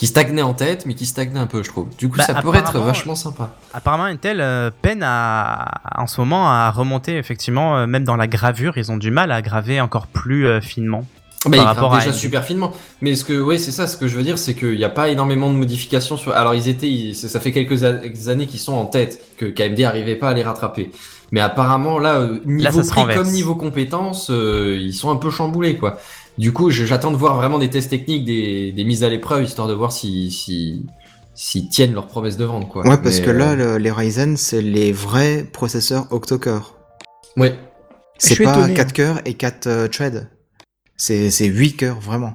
Qui 0.01 0.07
stagnaient 0.07 0.41
en 0.41 0.55
tête, 0.55 0.87
mais 0.87 0.95
qui 0.95 1.05
stagnaient 1.05 1.39
un 1.39 1.47
peu, 1.47 1.63
je 1.63 1.69
trouve. 1.69 1.89
Du 1.99 2.09
coup, 2.09 2.17
Bah, 2.17 2.25
ça 2.25 2.33
pourrait 2.41 2.61
être 2.61 2.79
vachement 2.79 3.15
sympa. 3.15 3.51
Apparemment, 3.75 4.05
Intel 4.05 4.41
euh, 4.41 4.71
peine 4.81 5.03
à, 5.03 5.67
en 5.95 6.07
ce 6.07 6.19
moment 6.23 6.49
à 6.49 6.71
remonter, 6.71 7.19
effectivement, 7.19 7.77
euh, 7.77 7.87
même 7.87 8.05
dans 8.05 8.17
la 8.17 8.27
gravure, 8.27 8.79
ils 8.79 8.91
ont 8.91 8.97
du 8.97 9.11
mal 9.11 9.31
à 9.31 9.43
graver 9.43 9.79
encore 9.79 10.07
plus 10.07 10.47
euh, 10.47 10.63
finement. 10.63 11.05
Mais 11.51 11.59
par 11.59 11.67
rapport 11.67 11.93
à 11.95 11.99
déjà 11.99 12.11
AMD. 12.13 12.17
super 12.19 12.45
finement. 12.45 12.73
Mais 13.03 13.15
ce 13.15 13.25
que, 13.27 13.39
ouais, 13.39 13.59
c'est 13.59 13.73
ça. 13.73 13.87
Ce 13.87 13.99
que 13.99 14.09
je 14.09 14.17
veux 14.17 14.23
dire, 14.23 14.39
c'est 14.39 14.55
qu'il 14.55 14.77
n'y 14.77 14.85
a 14.85 14.89
pas 14.91 15.11
énormément 15.11 15.51
de 15.51 15.57
modifications 15.57 16.17
sur. 16.17 16.33
Alors 16.33 16.55
ils 16.55 16.69
étaient, 16.69 16.89
ils- 16.89 17.15
ça 17.15 17.39
fait 17.39 17.53
quelques 17.53 17.83
années 18.29 18.47
qu'ils 18.47 18.61
sont 18.61 18.73
en 18.75 18.87
tête, 18.87 19.21
que 19.37 19.45
KMD 19.45 19.85
arrivait 19.85 20.17
pas 20.17 20.31
à 20.31 20.35
les 20.35 20.43
rattraper. 20.43 20.91
Mais 21.33 21.41
apparemment 21.41 21.99
là, 21.99 22.27
niveau 22.47 22.83
prix 22.83 23.15
comme 23.15 23.29
niveau 23.31 23.55
compétences, 23.55 24.31
euh, 24.31 24.77
ils 24.81 24.93
sont 24.95 25.11
un 25.11 25.17
peu 25.17 25.31
chamboulés 25.31 25.77
quoi. 25.77 25.99
Du 26.39 26.53
coup, 26.53 26.71
j'attends 26.71 27.11
de 27.11 27.17
voir 27.17 27.37
vraiment 27.37 27.59
des 27.59 27.69
tests 27.71 27.91
techniques, 27.91 28.25
des, 28.25 28.73
des 28.73 28.85
mises 28.85 29.05
à 29.05 29.09
l'épreuve, 29.09 29.45
histoire 29.45 29.69
de 29.69 29.75
voir 29.75 29.93
si, 29.93 30.31
si, 30.31 30.87
s'ils 31.35 31.69
tiennent 31.69 31.93
leurs 31.93 32.07
promesses 32.07 32.37
de 32.39 32.45
vente 32.45 32.69
quoi. 32.69 32.83
Ouais, 32.87 32.97
parce 32.97 33.19
Mais, 33.19 33.27
que 33.27 33.31
là, 33.31 33.51
euh, 33.53 33.57
le- 33.75 33.79
les 33.79 33.91
Ryzen, 33.91 34.37
c'est 34.37 34.63
les 34.63 34.93
vrais 34.93 35.45
processeurs 35.45 36.07
octo-core. 36.11 36.77
ouais. 37.37 37.59
C'est 38.23 38.37
pas 38.43 38.55
étonné, 38.59 38.75
4 38.75 38.89
hein. 38.89 38.93
cœurs 38.93 39.21
et 39.25 39.33
4 39.35 39.67
euh, 39.67 39.89
threads. 39.89 40.29
C'est 40.97 41.31
c'est 41.31 41.47
8 41.47 41.77
cœurs, 41.77 42.01
vraiment. 42.01 42.35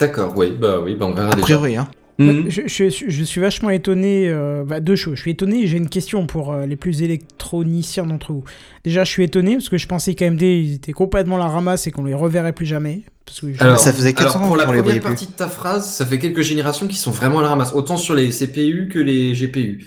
D'accord. 0.00 0.32
Oui. 0.36 0.50
Bah 0.50 0.80
oui. 0.82 0.96
Bah 0.96 1.06
on 1.06 1.14
verra 1.14 1.28
A 1.30 1.34
déjà. 1.34 1.44
priori, 1.44 1.76
hein. 1.76 1.88
Mhm. 2.18 2.44
Je, 2.48 2.62
je- 2.66 2.88
je 3.08 3.24
suis 3.24 3.40
vachement 3.40 3.70
étonné. 3.70 4.28
Euh, 4.28 4.64
bah, 4.64 4.80
deux 4.80 4.94
choses. 4.96 5.16
Je 5.16 5.22
suis 5.22 5.32
étonné 5.32 5.62
et 5.62 5.66
j'ai 5.66 5.76
une 5.78 5.88
question 5.88 6.26
pour 6.26 6.52
euh, 6.52 6.64
les 6.66 6.76
plus 6.76 7.02
électroniciens 7.02 8.06
d'entre 8.06 8.32
vous. 8.32 8.44
Déjà, 8.84 9.02
je 9.04 9.10
suis 9.10 9.24
étonné 9.24 9.54
parce 9.56 9.68
que 9.68 9.78
je 9.78 9.86
pensais 9.88 10.14
qu'AMD 10.14 10.42
ils 10.42 10.74
étaient 10.74 10.92
complètement 10.92 11.36
la 11.38 11.48
ramasse 11.48 11.86
et 11.86 11.90
qu'on 11.90 12.04
les 12.04 12.14
reverrait 12.14 12.52
plus 12.52 12.66
jamais. 12.66 13.02
Parce 13.26 13.40
que 13.40 13.52
je- 13.52 13.60
Alors, 13.62 13.78
Ça 13.78 13.92
faisait 13.92 14.12
400 14.12 14.38
alors, 14.38 14.42
ans 14.42 14.46
pour 14.48 14.56
la 14.56 14.64
première 14.66 14.92
plus. 14.92 15.00
partie 15.00 15.26
de 15.26 15.32
ta 15.32 15.48
phrase, 15.48 15.88
ça 15.90 16.06
fait 16.06 16.18
quelques 16.18 16.42
générations 16.42 16.86
qui 16.86 16.96
sont 16.96 17.10
vraiment 17.10 17.40
à 17.40 17.42
la 17.42 17.48
ramasse, 17.48 17.72
autant 17.74 17.96
sur 17.96 18.14
les 18.14 18.30
CPU 18.30 18.88
que 18.92 18.98
les 18.98 19.32
GPU. 19.34 19.86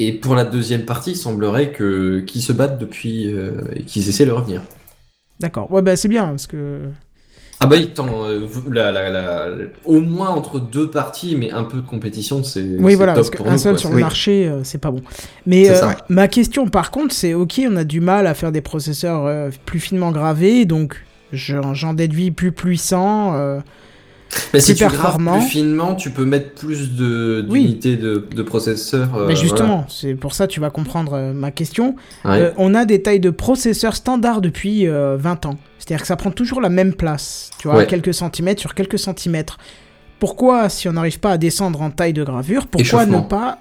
Et 0.00 0.12
pour 0.12 0.36
la 0.36 0.44
deuxième 0.44 0.84
partie, 0.84 1.12
il 1.12 1.16
semblerait 1.16 1.72
que 1.72 2.20
qu'ils 2.20 2.42
se 2.42 2.52
battent 2.52 2.78
depuis 2.78 3.32
euh, 3.32 3.62
et 3.74 3.82
qu'ils 3.82 4.08
essaient 4.08 4.26
de 4.26 4.30
revenir. 4.30 4.62
D'accord. 5.40 5.72
Ouais, 5.72 5.82
bah 5.82 5.96
c'est 5.96 6.08
bien 6.08 6.26
parce 6.28 6.46
que 6.46 6.82
Ah 7.60 7.66
bah 7.66 7.76
il 7.76 7.90
tend, 7.90 8.06
euh, 8.24 8.46
la- 8.70 8.92
la- 8.92 9.10
la- 9.10 9.46
au 9.84 10.00
moins 10.00 10.28
entre 10.28 10.60
deux 10.60 10.88
parties, 10.90 11.34
mais 11.36 11.50
un 11.50 11.64
peu 11.64 11.78
de 11.78 11.86
compétition, 11.86 12.44
c'est 12.44 12.62
Oui, 12.78 12.94
voilà, 12.94 13.14
top 13.14 13.24
parce 13.32 13.42
qu'un 13.44 13.58
seul 13.58 13.72
quoi. 13.72 13.78
sur 13.80 13.90
le 13.90 13.98
marché, 13.98 14.46
euh, 14.46 14.60
c'est 14.62 14.78
pas 14.78 14.92
bon. 14.92 15.00
Mais 15.44 15.68
euh, 15.68 15.74
ça, 15.74 15.88
ouais. 15.88 15.94
ma 16.08 16.28
question, 16.28 16.68
par 16.68 16.92
contre, 16.92 17.12
c'est 17.14 17.34
ok, 17.34 17.60
on 17.68 17.74
a 17.76 17.82
du 17.84 18.00
mal 18.00 18.26
à 18.28 18.34
faire 18.34 18.52
des 18.52 18.60
processeurs 18.60 19.26
euh, 19.26 19.50
plus 19.66 19.80
finement 19.80 20.12
gravés, 20.12 20.66
donc 20.66 21.02
j'en 21.32 21.94
déduis 21.94 22.30
plus 22.30 22.52
puissants. 22.52 23.34
Mais 24.52 24.60
si 24.60 24.74
tu 24.74 24.84
performant. 24.84 25.38
plus 25.38 25.48
finement, 25.48 25.94
tu 25.94 26.10
peux 26.10 26.24
mettre 26.24 26.52
plus 26.54 26.94
de 26.94 27.44
Oui. 27.48 27.62
d'unités 27.62 27.96
de, 27.96 28.26
de 28.34 28.42
processeurs. 28.42 29.14
euh, 29.16 29.26
mais 29.26 29.36
justement, 29.36 29.86
c'est 29.88 30.14
pour 30.14 30.34
ça 30.34 30.46
que 30.46 30.52
tu 30.52 30.60
vas 30.60 30.70
comprendre 30.70 31.14
euh, 31.14 31.32
ma 31.32 31.50
question. 31.50 31.96
Ouais. 32.24 32.40
Euh, 32.42 32.50
on 32.58 32.74
a 32.74 32.84
des 32.84 33.02
tailles 33.02 33.20
de 33.20 33.30
processeurs 33.30 33.96
standards 33.96 34.40
depuis 34.40 34.86
euh, 34.86 35.16
20 35.18 35.46
ans. 35.46 35.56
C'est-à-dire 35.78 36.02
que 36.02 36.06
ça 36.08 36.16
prend 36.16 36.30
toujours 36.30 36.60
la 36.60 36.68
même 36.68 36.94
place, 36.94 37.50
tu 37.58 37.68
vois, 37.68 37.78
Ouais. 37.78 37.86
quelques 37.86 38.12
centimètres 38.14 38.60
sur 38.60 38.74
quelques 38.74 38.98
centimètres. 38.98 39.58
Pourquoi, 40.18 40.68
si 40.68 40.88
on 40.88 40.92
n'arrive 40.92 41.20
pas 41.20 41.30
à 41.32 41.38
descendre 41.38 41.80
en 41.80 41.90
taille 41.90 42.12
de 42.12 42.24
gravure, 42.24 42.66
pourquoi 42.66 43.06
ne 43.06 43.20
pas 43.20 43.58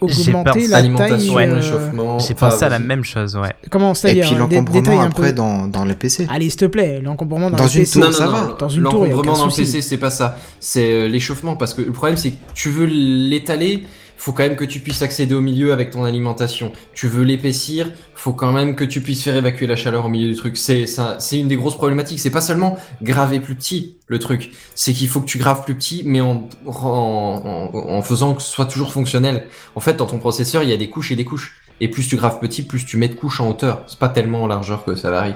augmenter 0.00 0.66
la 0.68 0.76
Alimentation, 0.78 1.34
taille 1.34 1.48
euh, 1.50 1.54
réchauffement. 1.54 2.18
J'ai 2.18 2.34
enfin, 2.34 2.50
pensé 2.50 2.64
à 2.64 2.68
la 2.68 2.78
même 2.78 3.04
chose, 3.04 3.36
ouais. 3.36 3.52
Comment 3.70 3.92
Et 3.92 3.94
c'est-à-dire 3.94 4.26
puis 4.26 4.34
euh, 4.34 4.38
l'encombrement 4.38 5.00
après 5.02 5.28
peu. 5.28 5.32
dans, 5.34 5.66
dans 5.66 5.84
les 5.84 5.94
PC. 5.94 6.26
Allez, 6.30 6.50
s'il 6.50 6.58
te 6.60 6.64
plaît, 6.66 7.00
l'encombrement 7.02 7.50
dans, 7.50 7.56
Dans 7.56 7.64
le 7.64 7.70
une 7.70 7.78
PC. 7.80 8.00
tour, 8.00 8.08
non, 8.10 8.12
ça 8.12 8.24
non, 8.26 8.32
va. 8.32 8.40
non, 8.42 8.54
Dans 8.58 8.68
une 8.68 8.82
tour, 8.84 9.04
l'encombrement 9.04 9.36
dans 9.38 9.46
le. 9.46 9.52
PC, 9.52 9.82
c'est 9.82 9.96
pas 9.98 10.10
ça. 10.10 10.36
C'est 10.60 10.90
euh, 10.92 11.08
l'échauffement 11.08 11.56
parce 11.56 11.74
que 11.74 11.82
le 11.82 11.92
problème 11.92 12.16
c'est 12.16 12.30
que 12.30 12.36
tu 12.54 12.70
veux 12.70 12.86
l'étaler, 12.86 13.84
faut 14.18 14.32
quand 14.32 14.42
même 14.42 14.56
que 14.56 14.64
tu 14.66 14.80
puisses 14.80 15.00
accéder 15.00 15.34
au 15.34 15.40
milieu 15.40 15.72
avec 15.72 15.90
ton 15.90 16.04
alimentation. 16.04 16.72
Tu 16.92 17.08
veux 17.08 17.22
l'épaissir, 17.24 17.90
faut 18.14 18.34
quand 18.34 18.52
même 18.52 18.74
que 18.76 18.84
tu 18.84 19.00
puisses 19.00 19.22
faire 19.22 19.36
évacuer 19.36 19.66
la 19.66 19.76
chaleur 19.76 20.04
au 20.04 20.08
milieu 20.08 20.28
du 20.28 20.36
truc. 20.36 20.56
C'est 20.58 20.86
ça, 20.86 21.16
c'est 21.20 21.38
une 21.38 21.48
des 21.48 21.56
grosses 21.56 21.76
problématiques. 21.76 22.20
C'est 22.20 22.30
pas 22.30 22.40
seulement 22.42 22.76
graver 23.00 23.40
plus 23.40 23.54
petit 23.54 23.96
le 24.08 24.18
truc, 24.18 24.50
c'est 24.74 24.92
qu'il 24.92 25.08
faut 25.08 25.20
que 25.20 25.26
tu 25.26 25.38
graves 25.38 25.64
plus 25.64 25.74
petit, 25.74 26.02
mais 26.04 26.20
en, 26.20 26.48
en, 26.66 27.70
en, 27.72 27.90
en 27.90 28.02
faisant 28.02 28.34
que 28.34 28.42
ce 28.42 28.50
soit 28.50 28.66
toujours 28.66 28.92
fonctionnel. 28.92 29.46
En 29.74 29.80
fait, 29.80 29.94
dans 29.94 30.06
ton 30.06 30.18
processeur, 30.18 30.62
il 30.62 30.68
y 30.68 30.72
a 30.72 30.76
des 30.76 30.90
couches 30.90 31.10
et 31.12 31.16
des 31.16 31.24
couches. 31.24 31.56
Et 31.80 31.88
plus 31.88 32.08
tu 32.08 32.16
graves 32.16 32.40
petit, 32.40 32.62
plus 32.62 32.84
tu 32.84 32.96
mets 32.96 33.08
de 33.08 33.14
couches 33.14 33.40
en 33.40 33.48
hauteur. 33.50 33.84
C'est 33.86 33.98
pas 34.00 34.08
tellement 34.08 34.42
en 34.42 34.46
largeur 34.48 34.84
que 34.84 34.96
ça 34.96 35.10
varie. 35.10 35.34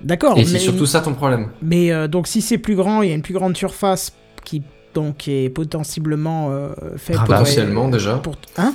D'accord, 0.00 0.36
Et 0.36 0.40
mais, 0.40 0.46
c'est 0.46 0.58
surtout 0.58 0.86
ça 0.86 1.00
ton 1.00 1.14
problème. 1.14 1.50
mais 1.62 1.92
euh, 1.92 2.08
donc 2.08 2.26
si 2.26 2.40
c'est 2.42 2.58
plus 2.58 2.74
grand, 2.74 3.02
il 3.02 3.08
y 3.08 3.12
a 3.12 3.14
une 3.14 3.22
plus 3.22 3.34
grande 3.34 3.56
surface 3.56 4.12
qui 4.44 4.62
donc 4.94 5.28
est 5.28 5.50
potentiellement 5.50 6.48
euh, 6.50 6.70
faite 6.96 7.16
Ah 7.18 7.24
pour... 7.24 7.34
Potentiellement 7.34 7.88
déjà. 7.88 8.14
Pour... 8.18 8.36
Hein? 8.56 8.74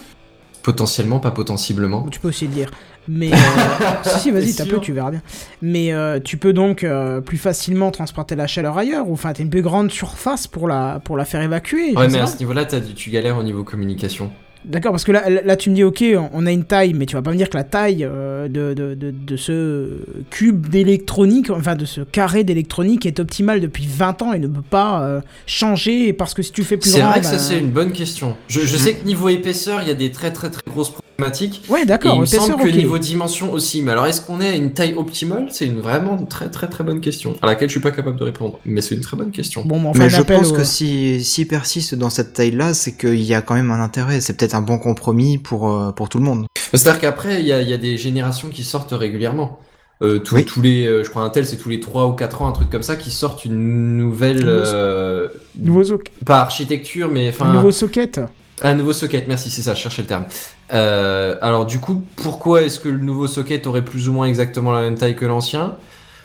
Potentiellement, 0.64 1.20
pas 1.20 1.32
potentiellement. 1.32 2.06
Tu 2.12 2.20
peux 2.20 2.28
aussi 2.28 2.48
le 2.48 2.54
dire. 2.54 2.72
Mais 3.08 3.34
euh, 3.34 3.36
si, 4.04 4.20
si, 4.20 4.32
vas-y, 4.32 4.54
t'as 4.54 4.66
peu, 4.66 4.80
tu 4.80 4.94
verras 4.94 5.10
bien. 5.10 5.22
Mais 5.62 5.91
euh, 5.94 6.20
tu 6.20 6.38
peux 6.38 6.54
donc 6.54 6.84
euh, 6.84 7.22
plus 7.22 7.38
facilement 7.38 7.90
transporter 7.90 8.36
la 8.36 8.46
chaleur 8.46 8.78
ailleurs, 8.78 9.10
ou 9.10 9.14
enfin, 9.14 9.34
t'as 9.34 9.41
une 9.41 9.50
plus 9.50 9.64
grande 9.64 9.91
surface 9.91 10.46
pour 10.46 10.68
la, 10.68 11.02
pour 11.04 11.18
la 11.18 11.26
faire 11.26 11.41
évacuer. 11.41 11.96
Ouais, 11.96 12.08
mais 12.08 12.20
à 12.20 12.28
ce 12.28 12.38
niveau-là, 12.38 12.66
tu 12.66 13.10
galères 13.10 13.38
au 13.38 13.44
niveau 13.44 13.64
communication. 13.64 14.32
D'accord, 14.65 14.91
parce 14.91 15.06
que 15.06 15.11
là, 15.14 15.30
là, 15.30 15.56
tu 15.56 15.69
me 15.69 15.76
dis, 15.76 15.84
ok, 15.86 16.03
on- 16.34 16.45
a 16.45 16.52
une 16.52 16.65
taille, 16.65 16.94
mais 16.94 17.06
tu 17.06 17.15
vas 17.15 17.22
pas 17.22 17.31
me 17.31 17.38
dire 17.38 17.49
que 17.49 17.56
la 17.57 17.64
taille 17.64 18.03
euh, 18.03 18.48
de, 18.49 18.73
de, 18.73 18.94
de, 18.94 19.11
de 19.11 19.38
ce 19.38 19.99
cube 20.30 20.68
d'électronique, 20.68 21.49
enfin 21.49 21.76
de 21.76 21.86
ce 21.86 22.02
carré 22.02 22.44
d'électronique 22.44 23.06
est 23.06 23.19
optimale 23.22 23.61
depuis 23.61 23.88
20 23.88 24.22
ans 24.22 24.34
et 24.34 24.40
ne 24.40 24.48
peut 24.48 24.61
pas 24.61 25.02
euh, 25.03 25.22
changer 25.48 26.11
parce 26.11 26.34
que 26.34 26.41
si 26.41 26.52
tu 26.52 26.64
fais 26.64 26.76
plus 26.77 26.90
C'est 26.90 26.99
grand. 26.99 27.11
vrai 27.11 27.19
que 27.22 27.26
bah- 27.26 27.31
ça, 27.31 27.40
c'est 27.40 27.57
une 27.60 27.72
bonne 27.72 27.94
question. 27.94 28.36
Je, 28.49 28.60
je 28.61 28.77
sais 28.77 28.95
que 28.95 29.06
niveau 29.06 29.30
épaisseur, 29.30 29.81
il 29.81 29.88
y 29.88 29.91
a 29.91 29.95
des 29.95 30.11
très 30.11 30.31
très 30.34 30.49
très 30.49 30.61
grosses 30.69 30.91
problématiques. 31.20 31.62
Ouais, 31.70 31.82
Et 31.84 31.86
d'accord, 31.86 32.16
il 32.16 32.22
me 32.22 32.26
semble 32.26 32.56
que 32.64 32.68
ok. 32.70 32.76
niveau 32.76 32.98
dimension 32.98 33.52
aussi. 33.52 33.82
Mais 33.82 33.91
alors, 33.91 34.06
est-ce 34.08 34.22
qu'on 34.22 34.41
est 34.41 34.50
à 34.50 34.56
une 34.56 34.74
taille 34.74 34.94
optimale? 34.96 35.48
C'est 35.52 35.66
une 35.66 35.80
vraiment 35.80 36.18
très 36.26 36.50
très 36.50 36.68
très 36.68 36.84
bonne 36.84 37.02
question. 37.02 37.36
À 37.41 37.46
laquelle 37.48 37.70
je 37.70 37.74
suis 37.74 37.82
pas 37.82 37.91
capable 37.91 38.18
de 38.18 38.24
répondre. 38.24 38.60
Mais 38.66 38.82
c'est 38.82 38.96
une 38.96 39.02
très 39.02 39.18
bonne 39.18 39.32
question. 39.32 39.64
Bon, 39.66 39.84
enfin, 39.86 40.00
Mais 40.00 40.06
un 40.06 40.10
je 40.10 40.22
pense 40.22 40.52
au- 40.52 40.56
que 40.56 40.64
si 40.64 41.24
s'il 41.24 41.48
persiste 41.48 41.96
dans 41.96 42.10
cette 42.10 42.34
taille-là, 42.34 42.74
c'est 42.74 42.98
qu'il 42.98 43.22
y 43.22 43.34
a 43.34 43.41
quand 43.41 43.56
même 43.56 43.72
un 43.72 43.82
intérêt. 43.82 44.22
C'est 44.22 44.34
peut-être 44.38 44.56
un 44.56 44.62
bon 44.62 44.78
compromis 44.80 45.38
pour, 45.38 45.72
euh, 45.72 45.91
pour 45.91 46.10
tout 46.10 46.18
le 46.18 46.24
monde. 46.24 46.46
C'est-à-dire 46.74 47.00
qu'après, 47.00 47.41
il 47.41 47.48
y 47.48 47.54
a, 47.54 47.62
il 47.62 47.70
y 47.70 47.74
a 47.74 47.78
des 47.78 47.98
générations 47.98 48.50
qui 48.50 48.64
sortent 48.64 48.91
régulièrement. 48.94 49.60
Euh, 50.02 50.20
tous, 50.20 50.36
Oui. 50.36 50.46
tous 50.46 50.62
les, 50.62 50.88
euh, 50.88 51.04
je 51.04 51.10
crois 51.10 51.24
un 51.24 51.30
tel, 51.30 51.46
c'est 51.46 51.58
tous 51.58 51.68
les 51.68 51.82
3 51.82 52.08
ou 52.08 52.14
4 52.14 52.41
ans, 52.41 52.48
un 52.48 52.54
truc 52.54 52.70
comme 52.70 52.84
ça, 52.84 52.96
qui 52.96 53.12
sortent 53.12 53.44
une 53.44 53.98
nouvelle, 53.98 54.38
Nouveau- 54.38 54.50
euh, 54.50 55.28
Nouveau, 55.60 55.84
soc- 55.84 56.10
pas 56.26 56.40
architecture, 56.40 57.10
mais 57.12 57.28
enfin, 57.28 57.52
nouveau 57.52 57.72
socket. 57.72 58.22
Un 58.62 58.76
nouveau 58.76 58.94
socket, 58.94 59.26
merci, 59.28 59.50
c'est 59.50 59.62
ça, 59.62 59.74
je 59.74 59.82
cherchais 59.82 60.02
le 60.04 60.08
terme. 60.08 60.24
Euh, 60.72 61.36
alors 61.41 61.66
du 61.66 61.80
coup, 61.80 62.04
pourquoi 62.16 62.62
est-ce 62.62 62.80
que 62.80 62.90
le 62.90 63.00
nouveau 63.00 63.28
socket 63.28 63.66
aurait 63.68 63.84
plus 63.84 64.10
ou 64.10 64.14
moins 64.14 64.28
exactement 64.28 64.72
la 64.72 64.82
même 64.82 64.96
taille 64.96 65.16
que 65.16 65.26
l'ancien? 65.26 65.76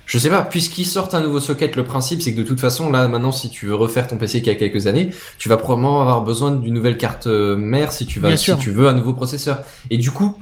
Je 0.07 0.19
sais 0.19 0.29
pas, 0.29 0.43
puisqu'ils 0.43 0.85
sortent 0.85 1.15
un 1.15 1.23
nouveau 1.23 1.41
socket, 1.41 1.77
le 1.77 1.85
principe 1.85 2.21
c'est 2.21 2.33
que 2.35 2.39
de 2.39 2.47
toute 2.47 2.61
façon, 2.61 2.91
là 2.91 3.09
maintenant, 3.09 3.33
si 3.33 3.49
tu 3.49 3.67
veux 3.67 3.75
refaire 3.75 4.07
ton 4.07 4.19
PC 4.19 4.43
qui 4.43 4.51
a 4.51 4.55
quelques 4.55 4.87
années, 4.87 5.11
tu 5.39 5.49
vas 5.49 5.57
probablement 5.57 6.03
avoir 6.03 6.23
besoin 6.23 6.51
d'une 6.51 6.75
nouvelle 6.75 6.99
carte 6.99 7.27
euh, 7.27 7.57
mère 7.57 7.91
si 7.91 8.05
tu, 8.05 8.21
vas, 8.21 8.37
si 8.37 8.55
tu 8.59 8.71
veux 8.71 8.87
un 8.87 8.93
nouveau 8.93 9.15
processeur. 9.15 9.63
Et 9.89 9.97
du 9.97 10.11
coup, 10.11 10.37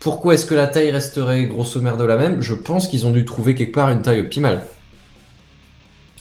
pourquoi 0.00 0.34
est-ce 0.34 0.44
que 0.44 0.54
la 0.54 0.66
taille 0.66 0.90
resterait 0.90 1.44
grosso 1.44 1.80
merdo 1.80 2.04
la 2.04 2.16
même? 2.16 2.42
Je 2.42 2.54
pense 2.54 2.88
qu'ils 2.88 3.06
ont 3.06 3.12
dû 3.12 3.24
trouver 3.24 3.54
quelque 3.54 3.74
part 3.74 3.90
une 3.90 4.02
taille 4.02 4.20
optimale. 4.20 4.64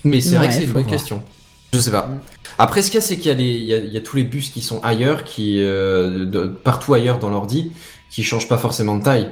Mais 0.03 0.21
c'est 0.21 0.35
vrai 0.35 0.47
que 0.47 0.53
c'est 0.53 0.65
une 0.65 0.71
bonne 0.71 0.83
voir. 0.83 0.91
question. 0.91 1.23
Je 1.75 1.79
sais 1.81 1.91
pas. 1.91 2.09
Après, 2.57 2.81
ce 2.81 2.89
qu'il 2.89 2.99
y 2.99 3.03
a, 3.03 3.05
c'est 3.05 3.17
qu'il 3.17 3.27
y, 3.27 3.31
a 3.31 3.33
les- 3.33 3.43
il 3.55 3.65
y, 3.65 3.73
a, 3.73 3.77
il 3.77 3.91
y 3.91 3.97
a 3.97 4.01
tous 4.01 4.15
les 4.15 4.23
bus 4.23 4.49
qui 4.49 4.61
sont 4.61 4.79
ailleurs, 4.81 5.23
qui 5.25 5.57
euh, 5.61 6.25
de- 6.25 6.45
partout 6.47 6.93
ailleurs 6.93 7.19
dans 7.19 7.29
l'ordi, 7.29 7.71
qui 8.09 8.23
changent 8.23 8.47
pas 8.47 8.57
forcément 8.57 8.95
de 8.97 9.03
taille. 9.03 9.29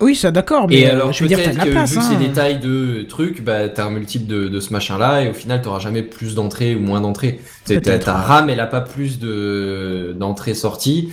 Oui, 0.00 0.14
ça 0.14 0.30
d'accord, 0.30 0.68
mais 0.68 0.76
Et 0.80 0.86
euh, 0.86 0.92
alors, 0.92 1.12
je 1.12 1.22
veux 1.24 1.28
dire, 1.28 1.40
t'as 1.42 1.52
la 1.52 1.64
que 1.64 1.70
place. 1.70 1.90
vu 1.90 1.96
que 1.98 2.02
hein. 2.02 2.06
c'est 2.10 2.18
des 2.18 2.30
tailles 2.30 2.60
de 2.60 3.02
trucs, 3.08 3.42
bah, 3.42 3.68
t'as 3.68 3.86
un 3.86 3.90
multiple 3.90 4.26
de, 4.26 4.46
de 4.48 4.60
ce 4.60 4.72
machin-là, 4.72 5.22
et 5.22 5.30
au 5.30 5.32
final, 5.32 5.60
t'auras 5.62 5.80
jamais 5.80 6.02
plus 6.02 6.34
d'entrées 6.36 6.76
ou 6.76 6.80
moins 6.80 7.00
d'entrées. 7.00 7.40
Ta, 7.66 8.12
RAM, 8.14 8.48
elle 8.50 8.60
a 8.60 8.66
pas 8.66 8.80
plus 8.82 9.18
de 9.18 10.14
d'entrées-sorties. 10.18 11.10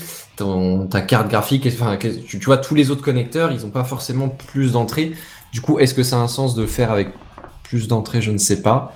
Ta 0.92 1.02
carte 1.02 1.30
graphique, 1.30 1.66
enfin, 1.68 1.98
tu, 1.98 2.38
tu 2.40 2.46
vois, 2.46 2.58
tous 2.58 2.76
les 2.76 2.92
autres 2.92 3.02
connecteurs, 3.02 3.52
ils 3.54 3.66
ont 3.66 3.70
pas 3.72 3.86
forcément 3.86 4.28
plus 4.28 4.74
d'entrées. 4.74 5.14
Du 5.54 5.62
coup, 5.62 5.80
est-ce 5.80 5.94
que 5.94 6.04
ça 6.04 6.18
a 6.18 6.20
un 6.20 6.28
sens 6.28 6.54
de 6.56 6.62
le 6.62 6.68
faire 6.68 6.92
avec 6.92 7.10
plus 7.64 7.88
d'entrées? 7.88 8.22
Je 8.22 8.32
ne 8.32 8.38
sais 8.38 8.62
pas. 8.62 8.94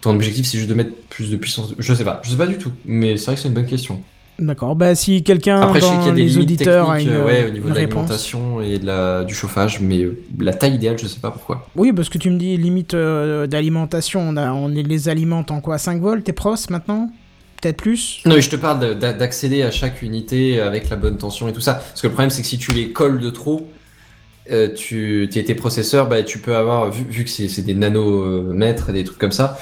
Ton 0.00 0.14
objectif, 0.14 0.46
c'est 0.46 0.58
juste 0.58 0.70
de 0.70 0.74
mettre 0.74 0.92
plus 1.10 1.30
de 1.30 1.36
puissance. 1.36 1.74
Je 1.78 1.94
sais 1.94 2.04
pas, 2.04 2.20
je 2.24 2.30
sais 2.30 2.36
pas 2.36 2.46
du 2.46 2.58
tout. 2.58 2.72
Mais 2.84 3.16
c'est 3.16 3.26
vrai 3.26 3.34
que 3.34 3.40
c'est 3.40 3.48
une 3.48 3.54
bonne 3.54 3.66
question. 3.66 4.00
D'accord, 4.38 4.76
bah 4.76 4.94
si 4.94 5.24
quelqu'un 5.24 5.60
Après, 5.60 5.80
je 5.80 5.86
sais 5.86 5.96
qu'il 5.98 6.06
y 6.06 6.08
a 6.10 6.12
des 6.12 6.22
les 6.22 6.38
auditeurs 6.38 6.88
a 6.88 7.00
une, 7.00 7.08
euh, 7.08 7.24
ouais, 7.26 7.46
au 7.46 7.50
niveau 7.50 7.68
de 7.68 7.74
l'alimentation 7.74 8.60
et 8.60 8.78
de 8.78 8.86
la, 8.86 9.24
du 9.24 9.34
chauffage, 9.34 9.80
mais 9.80 10.02
euh, 10.04 10.16
la 10.38 10.54
taille 10.54 10.76
idéale, 10.76 10.96
je 10.96 11.08
sais 11.08 11.18
pas 11.18 11.32
pourquoi. 11.32 11.66
Oui, 11.74 11.92
parce 11.92 12.08
que 12.08 12.18
tu 12.18 12.30
me 12.30 12.38
dis 12.38 12.56
limite 12.56 12.94
euh, 12.94 13.48
d'alimentation, 13.48 14.20
on, 14.20 14.36
a, 14.36 14.52
on 14.52 14.68
les 14.68 15.08
alimente 15.08 15.50
en 15.50 15.60
quoi? 15.60 15.76
5 15.76 16.00
volts, 16.00 16.22
tes 16.22 16.32
pros 16.32 16.54
maintenant? 16.70 17.10
Peut-être 17.60 17.78
plus? 17.78 18.20
Non, 18.26 18.36
mais 18.36 18.40
je 18.40 18.50
te 18.50 18.54
parle 18.54 18.78
de- 18.78 18.94
d'a- 18.94 19.12
d'accéder 19.12 19.64
à 19.64 19.72
chaque 19.72 20.02
unité 20.02 20.60
avec 20.60 20.88
la 20.88 20.94
bonne 20.94 21.16
tension 21.16 21.48
et 21.48 21.52
tout 21.52 21.60
ça. 21.60 21.74
Parce 21.74 22.00
que 22.00 22.06
le 22.06 22.12
problème, 22.12 22.30
c'est 22.30 22.42
que 22.42 22.48
si 22.48 22.58
tu 22.58 22.70
les 22.70 22.92
colles 22.92 23.18
de 23.18 23.30
trop, 23.30 23.68
euh, 24.52 24.72
tu, 24.72 25.28
tes, 25.32 25.42
tes 25.42 25.56
processeurs, 25.56 26.08
bah, 26.08 26.22
tu 26.22 26.38
peux 26.38 26.54
avoir, 26.54 26.90
vu, 26.92 27.04
vu 27.10 27.24
que 27.24 27.30
c'est 27.30 27.48
c'est 27.48 27.62
des 27.62 27.74
nanomètres 27.74 28.90
et 28.90 28.92
des 28.92 29.02
trucs 29.04 29.18
comme 29.18 29.32
ça, 29.32 29.58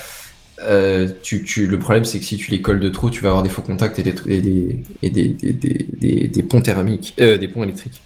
euh, 0.62 1.08
le 1.56 1.76
problème, 1.78 2.04
c'est 2.04 2.18
que 2.18 2.24
si 2.24 2.36
tu 2.36 2.50
les 2.50 2.60
colles 2.62 2.80
de 2.80 2.88
trop, 2.88 3.10
tu 3.10 3.22
vas 3.22 3.28
avoir 3.28 3.42
des 3.42 3.50
faux 3.50 3.62
contacts 3.62 3.98
et 3.98 4.02
des, 4.02 4.12
ponts 6.48 6.60
thermiques, 6.60 7.14
euh, 7.20 7.38
des 7.38 7.48
ponts 7.48 7.62
électriques. 7.62 8.00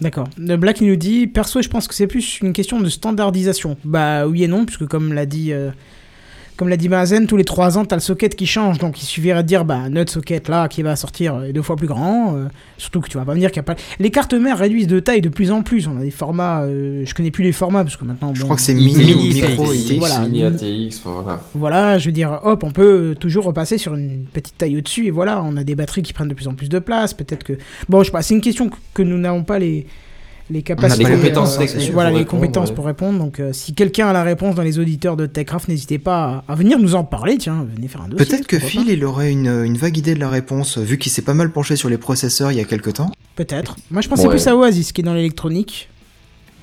D'accord. 0.00 0.28
Le 0.36 0.56
Black 0.56 0.80
nous 0.80 0.96
dit 0.96 1.26
perso, 1.26 1.62
je 1.62 1.68
pense 1.68 1.88
que 1.88 1.94
c'est 1.94 2.06
plus 2.06 2.40
une 2.40 2.52
question 2.52 2.80
de 2.80 2.88
standardisation. 2.88 3.76
Bah 3.84 4.26
oui 4.26 4.44
et 4.44 4.48
non, 4.48 4.64
puisque 4.66 4.86
comme 4.86 5.12
l'a 5.12 5.26
dit. 5.26 5.52
euh, 5.52 5.70
Comme 6.56 6.70
l'a 6.70 6.78
dit 6.78 6.88
Mazen, 6.88 7.26
tous 7.26 7.36
les 7.36 7.44
3 7.44 7.76
ans, 7.76 7.84
t'as 7.84 7.96
le 7.96 8.00
socket 8.00 8.34
qui 8.34 8.46
change, 8.46 8.78
donc 8.78 9.02
il 9.02 9.04
suffirait 9.04 9.42
de 9.42 9.46
dire, 9.46 9.66
bah, 9.66 9.90
notre 9.90 10.10
socket 10.10 10.48
là, 10.48 10.68
qui 10.68 10.82
va 10.82 10.96
sortir 10.96 11.42
est 11.44 11.52
deux 11.52 11.60
fois 11.60 11.76
plus 11.76 11.86
grand, 11.86 12.34
euh, 12.34 12.46
surtout 12.78 13.02
que 13.02 13.10
tu 13.10 13.18
vas 13.18 13.26
pas 13.26 13.34
me 13.34 13.40
dire 13.40 13.50
qu'il 13.50 13.60
n'y 13.60 13.68
a 13.70 13.74
pas... 13.74 13.80
Les 13.98 14.10
cartes 14.10 14.32
mères 14.32 14.56
réduisent 14.56 14.86
de 14.86 14.98
taille 14.98 15.20
de 15.20 15.28
plus 15.28 15.50
en 15.50 15.62
plus, 15.62 15.86
on 15.86 15.98
a 15.98 16.00
des 16.00 16.10
formats, 16.10 16.62
euh, 16.62 17.02
je 17.04 17.14
connais 17.14 17.30
plus 17.30 17.44
les 17.44 17.52
formats, 17.52 17.84
parce 17.84 17.98
que 17.98 18.06
maintenant, 18.06 18.34
Je 18.34 18.40
bon, 18.40 18.46
crois 18.46 18.56
que 18.56 18.62
c'est 18.62 18.72
Mini, 18.72 18.96
mini, 18.96 19.34
micro 19.34 19.70
ATX, 19.70 19.98
voilà. 19.98 20.20
mini 20.20 20.44
ATX, 20.44 21.02
voilà. 21.04 21.42
Voilà, 21.54 21.98
je 21.98 22.06
veux 22.06 22.12
dire, 22.12 22.40
hop, 22.42 22.64
on 22.64 22.70
peut 22.70 23.14
toujours 23.20 23.44
repasser 23.44 23.76
sur 23.76 23.94
une 23.94 24.24
petite 24.24 24.56
taille 24.56 24.78
au-dessus, 24.78 25.06
et 25.06 25.10
voilà, 25.10 25.42
on 25.44 25.58
a 25.58 25.64
des 25.64 25.74
batteries 25.74 26.02
qui 26.02 26.14
prennent 26.14 26.28
de 26.28 26.34
plus 26.34 26.48
en 26.48 26.54
plus 26.54 26.70
de 26.70 26.78
place, 26.78 27.12
peut-être 27.12 27.44
que... 27.44 27.52
Bon, 27.90 28.00
je 28.00 28.06
sais 28.06 28.12
pas, 28.12 28.22
c'est 28.22 28.34
une 28.34 28.40
question 28.40 28.70
que, 28.70 28.76
que 28.94 29.02
nous 29.02 29.18
n'avons 29.18 29.44
pas 29.44 29.58
les, 29.58 29.86
les 30.50 30.62
capacités... 30.62 31.04
les 31.04 31.10
compétences 31.16 31.58
euh, 31.58 31.66
Voilà, 31.92 32.10
pour 32.10 32.18
les 32.18 32.24
répondre, 32.24 32.26
compétences 32.42 32.68
ouais. 32.70 32.74
pour 32.74 32.86
répondre, 32.86 33.18
donc 33.18 33.40
euh, 33.40 33.52
si 33.52 33.74
quelqu'un 33.74 34.08
a 34.08 34.12
la 34.12 34.22
réponse 34.22 34.54
dans 34.54 34.62
les 34.62 34.78
auditeurs 34.78 35.16
de 35.16 35.26
TechCraft, 35.26 35.68
n'hésitez 35.68 35.98
pas 35.98 36.44
à, 36.48 36.52
à 36.52 36.54
venir 36.54 36.78
nous 36.78 36.94
en 36.94 37.04
parler, 37.04 37.36
tiens, 37.38 37.66
venez 37.74 37.88
faire 37.88 38.02
un 38.02 38.08
dossier. 38.08 38.24
Peut-être 38.26 38.46
que 38.46 38.58
Phil, 38.58 38.88
il 38.88 39.04
aurait 39.04 39.32
une, 39.32 39.48
une 39.48 39.76
vague 39.76 39.96
idée 39.96 40.14
de 40.14 40.20
la 40.20 40.28
réponse, 40.28 40.78
vu 40.78 40.98
qu'il 40.98 41.10
s'est 41.12 41.22
pas 41.22 41.34
mal 41.34 41.50
penché 41.50 41.76
sur 41.76 41.88
les 41.88 41.98
processeurs 41.98 42.52
il 42.52 42.58
y 42.58 42.60
a 42.60 42.64
quelques 42.64 42.94
temps. 42.94 43.10
Peut-être. 43.34 43.76
Moi, 43.90 44.00
je 44.02 44.08
pensais 44.08 44.24
Ouais. 44.24 44.30
plus 44.30 44.46
à 44.46 44.56
Oasis, 44.56 44.92
qui 44.92 45.00
est 45.00 45.04
dans 45.04 45.14
l'électronique. 45.14 45.88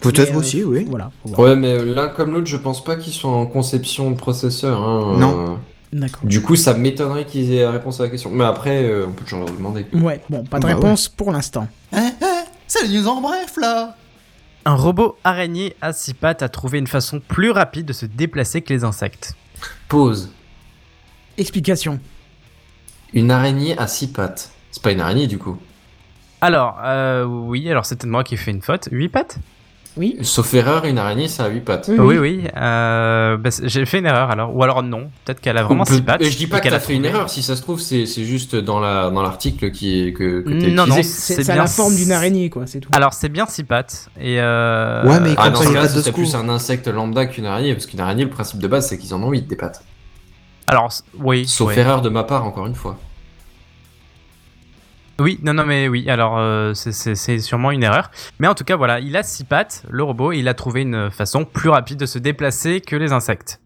Peut-être 0.02 0.34
euh, 0.34 0.40
aussi, 0.40 0.64
oui. 0.64 0.86
Voilà. 0.90 1.12
Ouais, 1.38 1.56
mais 1.56 1.84
l'un 1.86 2.08
comme 2.10 2.34
l'autre, 2.34 2.48
je 2.48 2.58
pense 2.58 2.84
pas 2.84 2.96
qu'ils 2.98 3.14
soient 3.14 3.32
en 3.32 3.46
conception 3.46 4.12
de 4.12 4.16
processeur. 4.16 4.82
Hein, 4.82 5.16
Non. 5.18 5.40
euh, 5.40 5.48
D'accord. 5.94 6.22
Du 6.26 6.42
coup, 6.42 6.56
ça 6.56 6.74
m'étonnerait 6.74 7.26
qu'ils 7.26 7.54
aient 7.54 7.62
la 7.62 7.72
réponse 7.72 8.00
à 8.00 8.04
la 8.04 8.10
question. 8.10 8.32
Mais 8.32 8.44
après, 8.44 8.84
euh, 8.84 9.06
on 9.08 9.12
peut 9.12 9.24
toujours 9.24 9.40
leur 9.46 9.52
demander. 9.56 9.86
Ouais, 9.94 10.20
bon, 10.30 10.44
pas 10.44 10.58
de 10.58 10.64
Bah 10.64 10.70
ouais. 10.70 10.74
réponse 10.74 11.08
pour 11.08 11.32
l'instant. 11.32 11.68
C'est 12.76 12.88
les 12.88 12.98
news 12.98 13.08
en 13.08 13.22
bref 13.22 13.56
là 13.62 13.96
Un 14.66 14.74
robot 14.74 15.16
araignée 15.24 15.76
à 15.80 15.94
six 15.94 16.16
pattes 16.16 16.42
a 16.42 16.50
trouvé 16.50 16.80
une 16.80 16.88
façon 16.88 17.20
plus 17.20 17.52
rapide 17.52 17.86
de 17.86 17.94
se 17.94 18.08
déplacer 18.08 18.64
que 18.64 18.74
les 18.74 18.84
insectes. 18.84 19.36
Pause. 19.88 20.32
Explication. 21.38 22.00
Une 23.14 23.30
araignée 23.30 23.78
à 23.78 23.86
six 23.86 24.08
pattes. 24.08 24.52
C'est 24.72 24.82
pas 24.82 24.92
une 24.92 25.02
araignée 25.02 25.28
du 25.28 25.38
coup. 25.38 25.60
Alors, 26.42 26.80
euh, 26.84 27.24
oui, 27.26 27.70
alors 27.70 27.86
c'est 27.86 27.96
peut-être 27.96 28.10
moi 28.10 28.24
qui 28.24 28.34
ai 28.34 28.38
fait 28.38 28.50
une 28.50 28.64
faute. 28.64 28.90
Huit 28.92 29.10
pattes? 29.10 29.38
Oui. 29.96 30.18
Sauf 30.22 30.54
erreur, 30.56 30.86
une 30.86 30.98
araignée 30.98 31.28
ça 31.28 31.44
a 31.46 31.50
huit 31.50 31.60
pattes. 31.62 31.88
Oui, 31.90 31.98
Oui, 32.00 32.18
oui. 32.18 32.44
euh, 32.58 33.38
bah, 33.38 33.52
c'est- 33.52 33.68
j'ai 33.70 33.86
fait 33.86 34.00
une 34.00 34.06
erreur 34.08 34.32
alors. 34.32 34.56
Ou 34.56 34.64
alors 34.64 34.82
non. 34.82 35.10
Peut-être 35.24 35.40
qu'elle 35.40 35.58
a 35.58 35.64
vraiment 35.64 35.84
On 35.84 35.86
peut- 35.86 35.94
six 35.96 36.02
pattes. 36.02 36.22
Mais 36.22 36.32
je 36.32 36.38
dis 36.38 36.48
pas 36.48 36.58
et 36.58 36.60
que 36.60 36.64
qu'elle 36.64 36.72
t'as 36.72 36.78
a 36.78 36.80
fait 36.80 36.96
une 36.96 37.06
erreur. 37.06 37.30
Si 37.30 37.44
ça 37.44 37.56
se 37.56 37.62
trouve, 37.62 37.80
c'est 37.80 38.06
c'est 38.08 38.24
juste 38.24 38.56
dans 38.56 38.80
la 38.80 39.10
dans 39.12 39.22
l'article 39.22 39.70
qui 39.72 40.08
est 40.08 40.14
que, 40.14 40.42
que 40.42 40.50
t'as 40.50 40.68
Non, 40.70 40.86
non, 40.88 40.96
utilisé. 40.96 41.04
C'est 41.04 41.34
C'est 41.36 41.44
c'est 41.44 41.54
bien 41.54 41.62
la 41.62 41.68
forme 41.68 41.96
d'une 41.96 42.12
araignée, 42.12 42.50
quoi, 42.50 42.64
c'est 42.66 42.80
tout. 42.80 42.90
Alors 42.96 43.14
c'est 43.14 43.30
bien 43.30 43.46
six 43.48 43.64
pattes. 43.64 44.10
Et 44.20 44.40
euh... 44.40 45.04
Ouais, 45.08 45.20
mais 45.20 45.36
Ah 45.38 45.44
Comme 45.46 45.54
non, 45.54 45.60
ça, 45.60 45.66
il 45.66 45.68
y 45.68 45.72
a 45.72 45.74
là, 45.76 45.82
pas 45.82 45.90
ce 45.90 45.96
de 45.98 46.02
serait 46.02 46.12
plus 46.12 46.36
un 46.36 46.50
insecte 46.50 46.88
lambda 46.88 47.26
qu'une 47.28 47.46
araignée, 47.46 47.74
parce 47.74 47.86
qu'une 47.86 48.00
araignée, 48.00 48.24
le 48.24 48.30
principe 48.32 48.60
de 48.60 48.68
base, 48.68 48.88
c'est 48.88 48.98
qu'ils 48.98 49.14
en 49.14 49.22
ont 49.22 49.30
8 49.30 49.48
des 49.48 49.56
pattes. 49.56 49.84
Alors 50.68 50.90
oui. 51.20 51.46
Sauf 51.48 51.68
ouais. 51.70 51.80
erreur 51.80 52.02
de 52.02 52.10
ma 52.10 52.24
part, 52.24 52.46
encore 52.46 52.66
une 52.68 52.76
fois. 52.76 52.98
Oui, 55.20 55.40
non, 55.44 55.54
non, 55.54 55.66
mais 55.66 55.88
oui. 55.88 56.10
Alors 56.10 56.38
euh, 56.40 56.74
c'est- 56.74 57.40
sûrement 57.40 57.72
une 57.72 57.84
erreur. 57.84 58.10
Mais 58.40 58.48
en 58.48 58.56
tout 58.56 58.64
cas, 58.64 58.76
voilà, 58.76 59.00
il 59.00 59.16
a 59.16 59.24
six 59.24 59.44
pattes, 59.44 59.84
le 59.90 60.04
robot. 60.04 60.32
Et 60.32 60.40
il 60.40 60.48
a 60.48 60.54
trouvé 60.54 60.82
une 60.82 61.12
façon 61.12 61.46
plus 61.46 61.70
rapide 61.70 62.00
de 62.00 62.06
se 62.06 62.18
déplacer 62.20 62.82
que 62.82 62.96
les 62.96 63.12
insectes. 63.14 63.60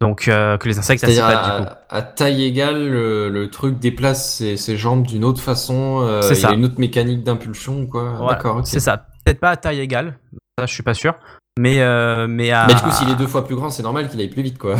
Donc 0.00 0.28
euh, 0.28 0.56
que 0.58 0.68
les 0.68 0.78
insectes 0.78 1.02
à 1.02 1.08
six 1.08 1.18
pattes 1.18 1.44
du 1.60 1.66
coup. 1.66 1.72
à, 1.90 1.96
à 1.96 2.02
taille 2.02 2.44
égale, 2.44 2.88
le, 2.88 3.28
le 3.28 3.50
truc 3.50 3.80
déplace 3.80 4.36
ses, 4.36 4.56
ses 4.56 4.76
jambes 4.76 5.04
d'une 5.04 5.24
autre 5.24 5.40
façon. 5.42 6.00
euh, 6.02 6.22
C'est 6.22 6.34
il 6.34 6.42
y 6.42 6.44
a 6.44 6.48
ça. 6.50 6.54
une 6.54 6.64
autre 6.64 6.78
mécanique 6.78 7.24
d'impulsion, 7.24 7.86
quoi. 7.86 8.16
D'accord, 8.28 8.58
ok. 8.58 8.66
C'est 8.66 8.78
ça. 8.80 9.06
Peut-être 9.24 9.40
pas 9.40 9.50
à 9.50 9.56
taille 9.56 9.80
égale. 9.80 10.16
Ça, 10.58 10.66
je 10.66 10.72
suis 10.72 10.84
pas 10.84 10.94
sûr. 10.94 11.14
Mais 11.58 11.80
euh, 11.80 12.28
mais 12.28 12.52
à. 12.52 12.66
Mais 12.68 12.74
du 12.74 12.80
coup, 12.82 12.92
s'il 12.92 13.10
est 13.10 13.16
deux 13.16 13.26
fois 13.26 13.44
plus 13.44 13.56
grand, 13.56 13.70
c'est 13.70 13.82
normal 13.82 14.08
qu'il 14.08 14.20
aille 14.20 14.28
plus 14.28 14.42
vite, 14.42 14.58
quoi. 14.58 14.76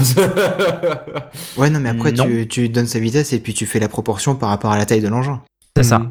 Ouais, 1.57 1.71
non, 1.71 1.81
mais 1.81 1.89
après, 1.89 2.13
Non. 2.13 2.25
tu, 2.25 2.47
tu 2.47 2.69
donnes 2.69 2.87
sa 2.87 3.01
vitesse 3.01 3.33
et 3.33 3.41
puis 3.41 3.55
tu 3.55 3.67
fais 3.67 3.81
la 3.81 3.89
proportion 3.89 4.37
par 4.37 4.49
rapport 4.51 4.71
à 4.71 4.79
la 4.79 4.87
taille 4.87 5.01
de 5.01 5.09
l'engin. 5.09 5.43
C'est 5.83 5.89
ça. 5.89 5.99
Mhm. 6.01 6.11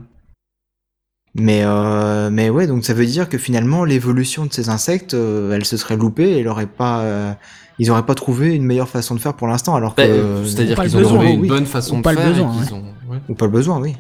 Mais, 1.36 1.62
euh, 1.64 2.30
mais 2.32 2.50
ouais, 2.50 2.66
donc 2.68 2.84
ça 2.84 2.94
veut 2.94 3.06
dire 3.06 3.30
que 3.30 3.38
finalement, 3.38 3.84
l'évolution 3.86 4.46
de 4.46 4.54
ces 4.54 4.70
insectes, 4.70 5.14
euh, 5.14 5.52
elle 5.54 5.66
se 5.66 5.78
serait 5.78 5.96
loupée 5.98 6.30
et 6.32 6.40
elle 6.40 6.48
aurait 6.48 6.66
pas, 6.66 7.02
euh, 7.02 7.32
ils 7.78 7.92
auraient 7.92 8.06
pas 8.06 8.16
trouvé 8.16 8.56
une 8.56 8.64
meilleure 8.64 8.90
façon 8.90 9.14
de 9.14 9.20
faire 9.20 9.36
pour 9.36 9.48
l'instant, 9.48 9.76
alors 9.76 9.94
que. 9.94 10.02
Bah, 10.02 10.08
euh, 10.08 10.46
C'est-à-dire 10.46 10.80
qu'ils 10.82 10.96
ont 10.96 11.00
besoin, 11.00 11.18
trouvé 11.20 11.34
une 11.34 11.42
oui. 11.42 11.48
bonne 11.48 11.66
façon 11.68 11.96
Ou 11.96 11.98
de 12.00 12.04
pas 12.04 12.14
le 12.14 12.18
faire 12.18 12.30
besoin, 12.30 12.54
et 12.56 12.66
qu'ils 12.66 12.74
ont. 12.74 12.84
ouais, 13.10 13.20
Ou 13.30 13.36
pas 13.36 13.46
le 13.46 13.52
besoin, 13.52 13.80
oui. 13.80 13.96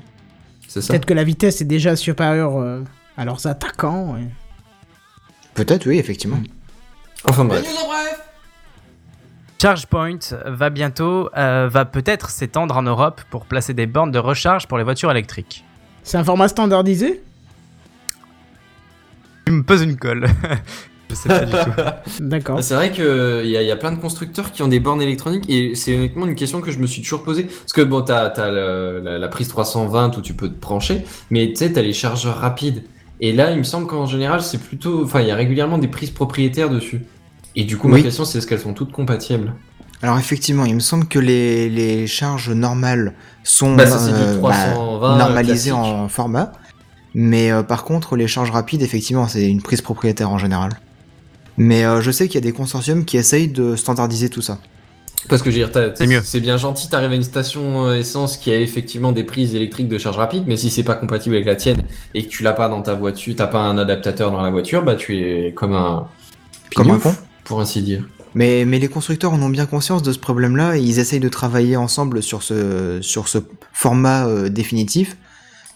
c'est 0.68 0.81
ça. 0.81 0.94
Peut-être 0.94 1.06
que 1.06 1.14
la 1.14 1.23
vitesse 1.23 1.61
est 1.61 1.65
déjà 1.65 1.95
supérieure 1.95 2.57
euh, 2.57 2.81
à 3.18 3.26
leurs 3.26 3.45
attaquants. 3.45 4.14
ouais. 4.15 4.27
Peut-être, 5.53 5.85
oui, 5.88 5.98
effectivement. 5.99 6.39
Enfin 7.26 7.45
bref. 7.45 7.65
ChargePoint 9.60 10.20
va 10.46 10.70
bientôt, 10.70 11.30
euh, 11.36 11.68
va 11.72 11.86
peut-être 11.86 12.30
s'étendre 12.30 12.78
en 12.78 12.84
Europe 12.84 13.22
pour 13.30 13.46
placer 13.46 13.74
des 13.74 13.88
bornes 13.88 14.12
de 14.12 14.20
recharge 14.20 14.68
pour 14.68 14.78
les 14.78 14.84
voitures 14.84 15.10
électriques. 15.12 15.64
C'est 16.04 16.18
un 16.18 16.24
format 16.24 16.48
standardisé? 16.48 17.22
Tu 19.46 19.52
me 19.54 19.64
poses 19.64 19.82
une 19.82 19.98
colle. 19.98 20.28
je 21.10 21.16
sais 21.16 21.30
pas 21.30 21.46
du 21.46 21.52
tout. 21.54 22.22
D'accord. 22.24 22.62
C'est 22.62 22.76
vrai 22.76 22.92
qu'il 22.92 23.04
y, 23.50 23.58
a- 23.58 23.64
y 23.64 23.72
a 23.72 23.76
plein 23.78 23.92
de 23.94 24.00
constructeurs 24.00 24.52
qui 24.52 24.62
ont 24.62 24.68
des 24.68 24.80
bornes 24.80 25.02
électroniques 25.02 25.46
et 25.50 25.74
c'est 25.74 25.96
honnêtement 25.96 26.26
une 26.28 26.36
question 26.36 26.62
que 26.62 26.70
je 26.72 26.80
me 26.80 26.86
suis 26.86 27.02
toujours 27.02 27.24
posée. 27.24 27.46
Parce 27.46 27.74
que 27.74 27.82
bon, 27.82 28.02
t'as 28.02 28.26
as 28.28 28.52
la, 28.52 29.18
la 29.18 29.28
prise 29.28 29.48
320 29.48 30.18
où 30.18 30.22
tu 30.22 30.34
peux 30.34 30.50
te 30.50 30.60
brancher, 30.60 31.04
mais 31.32 31.48
tu 31.50 31.56
sais, 31.56 31.74
t'as 31.74 31.82
les 31.82 31.94
chargeurs 31.94 32.38
rapides. 32.38 32.84
Et 33.20 33.32
là, 33.34 33.52
il 33.52 33.58
me 33.58 33.64
semble 33.64 33.88
qu'en 33.88 34.06
général, 34.06 34.42
c'est 34.44 34.60
plutôt. 34.60 35.04
Enfin, 35.04 35.22
il 35.22 35.28
y 35.28 35.32
a 35.32 35.36
régulièrement 35.36 35.80
des 35.80 35.88
prises 35.88 36.12
propriétaires 36.12 36.70
dessus. 36.70 37.02
Et 37.58 37.66
du 37.66 37.78
coup, 37.78 37.88
ma 37.88 37.96
Oui. 37.96 38.04
question, 38.04 38.24
c'est 38.24 38.38
est-ce 38.38 38.48
qu'elles 38.48 38.60
sont 38.60 38.74
toutes 38.74 38.92
compatibles? 38.94 39.52
Alors 40.04 40.20
effectivement, 40.20 40.66
il 40.66 40.76
me 40.76 40.80
semble 40.80 41.08
que 41.08 41.18
les, 41.18 41.70
les 41.70 42.06
charges 42.08 42.52
normales 42.52 43.16
sont 43.44 43.76
Bah, 43.76 43.88
ça, 43.88 43.98
c'est 43.98 44.14
du 44.14 44.16
euh, 44.16 44.38
320 44.38 45.18
normalisées 45.18 45.72
classique. 45.72 45.74
en 45.74 46.08
format. 46.08 46.52
Mais 47.16 47.52
euh, 47.52 47.64
par 47.64 47.84
contre, 47.84 48.16
les 48.16 48.28
charges 48.28 48.52
rapides, 48.52 48.84
effectivement, 48.84 49.28
c'est 49.28 49.48
une 49.50 49.62
prise 49.64 49.82
propriétaire 49.82 50.30
en 50.30 50.38
général. 50.38 50.74
Mais 51.58 51.84
euh, 51.84 52.00
je 52.02 52.12
sais 52.12 52.28
qu'il 52.28 52.36
y 52.36 52.38
a 52.38 52.42
des 52.42 52.54
consortiums 52.54 53.06
qui 53.06 53.18
essayent 53.18 53.48
de 53.48 53.76
standardiser 53.76 54.30
tout 54.30 54.44
ça. 54.44 54.60
Parce 55.30 55.42
que 55.42 55.50
je 55.50 55.60
veux 55.60 55.68
dire, 55.68 55.92
C'est 55.96 56.06
mieux. 56.06 56.22
C'est 56.24 56.40
bien 56.40 56.58
gentil, 56.58 56.90
t'arrives 56.90 57.12
à 57.12 57.16
une 57.16 57.24
station 57.24 57.88
euh, 57.88 57.96
essence 57.98 58.38
qui 58.38 58.52
a 58.52 58.60
effectivement 58.60 59.12
des 59.12 59.24
prises 59.24 59.56
électriques 59.56 59.88
de 59.90 59.98
charge 59.98 60.18
rapide, 60.18 60.44
mais 60.46 60.58
si 60.58 60.70
c'est 60.70 60.84
pas 60.84 60.94
compatible 60.94 61.34
avec 61.36 61.48
la 61.48 61.56
tienne 61.56 61.84
et 62.14 62.24
que 62.24 62.30
tu 62.30 62.44
l'as 62.44 62.54
pas 62.54 62.70
dans 62.70 62.84
ta 62.84 62.94
voiture, 62.94 63.34
t'as 63.36 63.48
pas 63.48 63.62
un 63.62 63.80
adaptateur 63.80 64.32
dans 64.32 64.42
la 64.44 64.52
voiture, 64.52 64.84
bah 64.84 64.96
tu 64.96 65.18
es 65.18 65.54
comme 65.54 65.74
un 65.74 66.08
Comme 66.76 66.92
un 66.92 67.00
con. 67.00 67.16
Pour 67.48 67.60
ainsi 67.61 67.82
dire. 67.82 68.03
Mais, 68.36 68.65
mais 68.65 68.78
les 68.78 68.88
constructeurs 68.90 69.34
en 69.34 69.41
ont 69.41 69.49
bien 69.49 69.65
conscience 69.65 70.03
de 70.03 70.11
ce 70.11 70.19
problème-là 70.19 70.78
et 70.78 70.82
ils 70.82 70.99
essayent 70.99 71.19
de 71.19 71.30
travailler 71.30 71.76
ensemble 71.78 72.22
sur 72.22 72.44
ce, 72.44 72.99
sur 73.02 73.28
ce 73.28 73.40
format 73.74 74.28
euh, 74.28 74.49
définitif. 74.49 75.18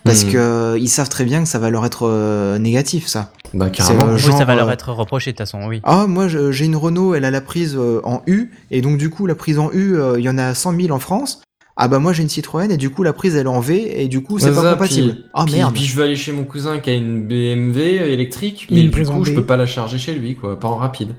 Parce 0.03 0.25
Mhm. 0.25 0.31
que 0.31 0.77
ils 0.79 0.87
savent 0.89 1.09
très 1.09 1.25
bien 1.25 1.43
que 1.43 1.47
ça 1.47 1.59
va 1.59 1.69
leur 1.69 1.85
être 1.85 2.07
euh, 2.07 2.57
négatif, 2.57 3.05
ça. 3.07 3.31
Bah 3.53 3.69
carrément. 3.69 4.07
euh, 4.07 4.13
Oui, 4.15 4.19
genre, 4.19 4.37
ça 4.37 4.45
va 4.45 4.55
leur 4.55 4.71
être 4.71 4.91
reproché 4.91 5.31
de 5.31 5.37
toute 5.37 5.45
façon, 5.45 5.59
oui. 5.67 5.79
Ah, 5.83 6.07
moi 6.07 6.27
j'ai 6.27 6.65
une 6.65 6.75
Renault, 6.75 7.13
elle 7.13 7.23
a 7.25 7.29
la 7.31 7.41
prise 7.41 7.75
euh, 7.77 8.01
en 8.03 8.23
U, 8.25 8.51
et 8.71 8.81
donc 8.81 8.97
du 8.97 9.09
coup 9.11 9.27
la 9.27 9.35
prise 9.35 9.59
en 9.59 9.71
U, 9.71 9.95
euh, 9.95 10.15
il 10.19 10.23
y 10.25 10.29
en 10.29 10.37
a 10.39 10.55
100 10.55 10.75
000 10.79 10.91
en 10.91 10.99
France. 10.99 11.41
Ah 11.77 11.87
bah 11.87 11.99
moi 11.99 12.13
j'ai 12.13 12.23
une 12.23 12.29
Citroën, 12.29 12.69
et 12.71 12.77
du 12.77 12.89
coup 12.89 13.03
la 13.03 13.13
prise 13.13 13.35
elle 13.35 13.45
est 13.45 13.49
en 13.49 13.59
V, 13.59 14.01
et 14.03 14.07
du 14.07 14.21
coup 14.23 14.39
c'est 14.39 14.49
Ouais, 14.49 14.55
pas 14.55 14.61
ça, 14.63 14.73
compatible. 14.73 15.11
puis- 15.13 15.23
Ah 15.35 15.43
puis- 15.45 15.55
merde. 15.55 15.73
Puis 15.75 15.83
je 15.85 15.95
vais 15.95 16.03
aller 16.03 16.15
chez 16.15 16.31
mon 16.31 16.43
cousin 16.45 16.79
qui 16.79 16.89
a 16.89 16.93
une 16.93 17.27
BMW 17.27 17.79
électrique, 18.11 18.67
mais 18.71 18.81
une 18.81 18.89
du 18.89 19.03
coup 19.05 19.23
je 19.23 19.33
peux 19.33 19.45
pas 19.45 19.55
la 19.57 19.67
charger 19.67 19.97
chez 19.99 20.13
lui, 20.13 20.35
quoi, 20.35 20.59
pas 20.59 20.67
en 20.67 20.75
rapide. 20.77 21.09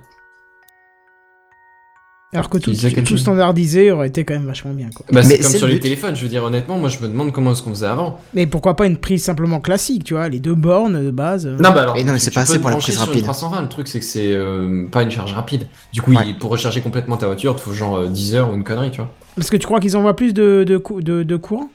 Alors 2.35 2.49
que 2.49 2.57
tout, 2.57 2.73
tout 3.05 3.19
standardisé 3.19 3.91
aurait 3.91 4.09
été 4.09 4.25
quand 4.25 4.33
même 4.33 4.47
vachement 4.47 4.73
bien. 4.73 4.89
Quoi. 4.95 5.05
Bah 5.13 5.21
Mais 5.23 5.37
c'est 5.37 5.43
comme 5.43 5.53
sur 5.53 5.67
le 5.67 5.75
les 5.75 5.81
téléphones, 5.81 6.17
je 6.17 6.23
veux 6.23 6.31
dire 6.31 6.43
honnêtement, 6.45 6.79
moi 6.79 6.89
je 6.89 6.99
me 7.01 7.07
demande 7.09 7.31
comment 7.31 7.53
est-ce 7.53 7.63
qu'on 7.63 7.71
faisait 7.71 7.87
avant. 7.87 8.21
Mais 8.33 8.47
pourquoi 8.47 8.75
pas 8.75 8.87
une 8.87 8.97
prise 8.97 9.23
simplement 9.23 9.61
classique, 9.61 10.05
tu 10.05 10.15
vois, 10.15 10.31
les 10.31 10.41
deux 10.41 10.55
bornes 10.55 11.05
de 11.05 11.11
base. 11.11 11.47
euh. 11.47 11.57
Non, 11.59 11.73
bah 11.73 11.83
alors. 11.83 11.97
Et 11.99 12.05
non, 12.05 12.15
mais 12.15 12.19
c'est 12.19 12.31
pas 12.31 12.41
assez 12.41 12.59
pour 12.59 12.71
la 12.71 12.77
prise 12.77 12.97
rapide. 12.97 13.23
320, 13.25 13.61
le 13.63 13.69
truc 13.69 13.87
c'est 13.87 13.99
que 14.01 14.05
c'est 14.07 14.33
euh, 14.33 14.87
pas 14.91 15.03
une 15.03 15.11
charge 15.11 15.35
rapide. 15.35 15.67
Du 15.93 16.01
coup, 16.01 16.13
Ouais. 16.13 16.23
il- 16.29 16.39
pour 16.39 16.51
recharger 16.51 16.81
complètement 16.81 17.19
ta 17.19 17.27
voiture, 17.27 17.53
il 17.53 17.57
te 17.57 17.61
faut 17.61 17.75
genre 17.75 17.97
euh, 17.99 18.09
10 18.09 18.35
heures 18.35 18.51
ou 18.51 18.55
une 18.55 18.65
connerie, 18.65 18.91
tu 18.91 18.97
vois. 19.03 19.11
Parce 19.37 19.51
que 19.51 19.59
tu 19.59 19.67
crois 19.67 19.81
qu'ils 19.81 19.97
envoient 19.99 20.17
plus 20.17 20.33
de, 20.33 20.65
de, 20.67 21.23
de 21.23 21.37
courant? 21.37 21.69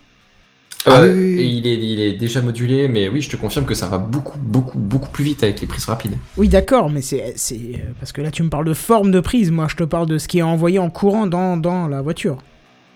Ah 0.89 1.01
Euh, 1.01 1.13
oui, 1.13 1.19
oui, 1.19 1.35
oui. 1.35 1.41
Et 1.41 1.45
il 1.47 1.67
est, 1.67 1.75
il 1.75 1.99
est 1.99 2.13
déjà 2.13 2.41
modulé, 2.41 2.87
mais 2.87 3.09
oui, 3.09 3.21
je 3.21 3.29
te 3.29 3.35
confirme 3.35 3.65
que 3.65 3.73
ça 3.73 3.87
va 3.87 3.97
beaucoup, 3.97 4.37
beaucoup, 4.39 4.77
beaucoup 4.79 5.09
plus 5.09 5.23
vite 5.25 5.43
avec 5.43 5.59
les 5.61 5.67
prises 5.67 5.85
rapides. 5.85 6.17
Oui, 6.37 6.47
d'accord, 6.47 6.89
mais 6.89 7.01
c'est 7.01 7.21
euh, 7.21 7.77
parce 7.99 8.11
que 8.11 8.21
là 8.21 8.31
tu 8.31 8.41
me 8.43 8.49
parles 8.49 8.65
de 8.65 8.73
forme 8.73 9.11
de 9.11 9.19
prise. 9.19 9.51
Moi, 9.51 9.67
je 9.69 9.75
te 9.75 9.83
parle 9.83 10.07
de 10.07 10.17
ce 10.17 10.27
qui 10.27 10.39
est 10.39 10.43
envoyé 10.43 10.79
en 10.79 10.89
courant 10.89 11.27
dans, 11.27 11.57
dans 11.57 11.87
la 11.87 12.01
voiture. 12.01 12.37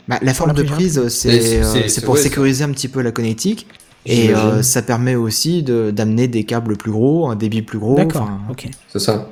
Bah, 0.08 0.20
la 0.22 0.34
forme 0.34 0.50
la 0.50 0.56
de 0.56 0.64
prise 0.64 1.08
c'est 1.10 1.62
euh, 1.64 1.88
c'est- 1.88 2.04
pour 2.04 2.16
ouais, 2.16 2.22
sécuriser 2.22 2.64
un 2.64 2.72
petit 2.72 2.88
peu 2.88 3.02
la 3.02 3.12
connectique. 3.12 3.68
Et 4.06 4.34
euh, 4.34 4.64
ça 4.64 4.82
permet 4.82 5.14
aussi 5.16 5.62
de- 5.62 5.92
d'amener 5.92 6.28
des 6.28 6.44
câbles 6.44 6.76
plus 6.76 6.92
gros, 6.92 7.30
un 7.30 7.36
débit 7.36 7.62
plus 7.62 7.78
gros. 7.78 7.96
d'accord. 7.96 8.30
Ok. 8.50 8.68
C'est 8.90 9.00
ça. 9.00 9.30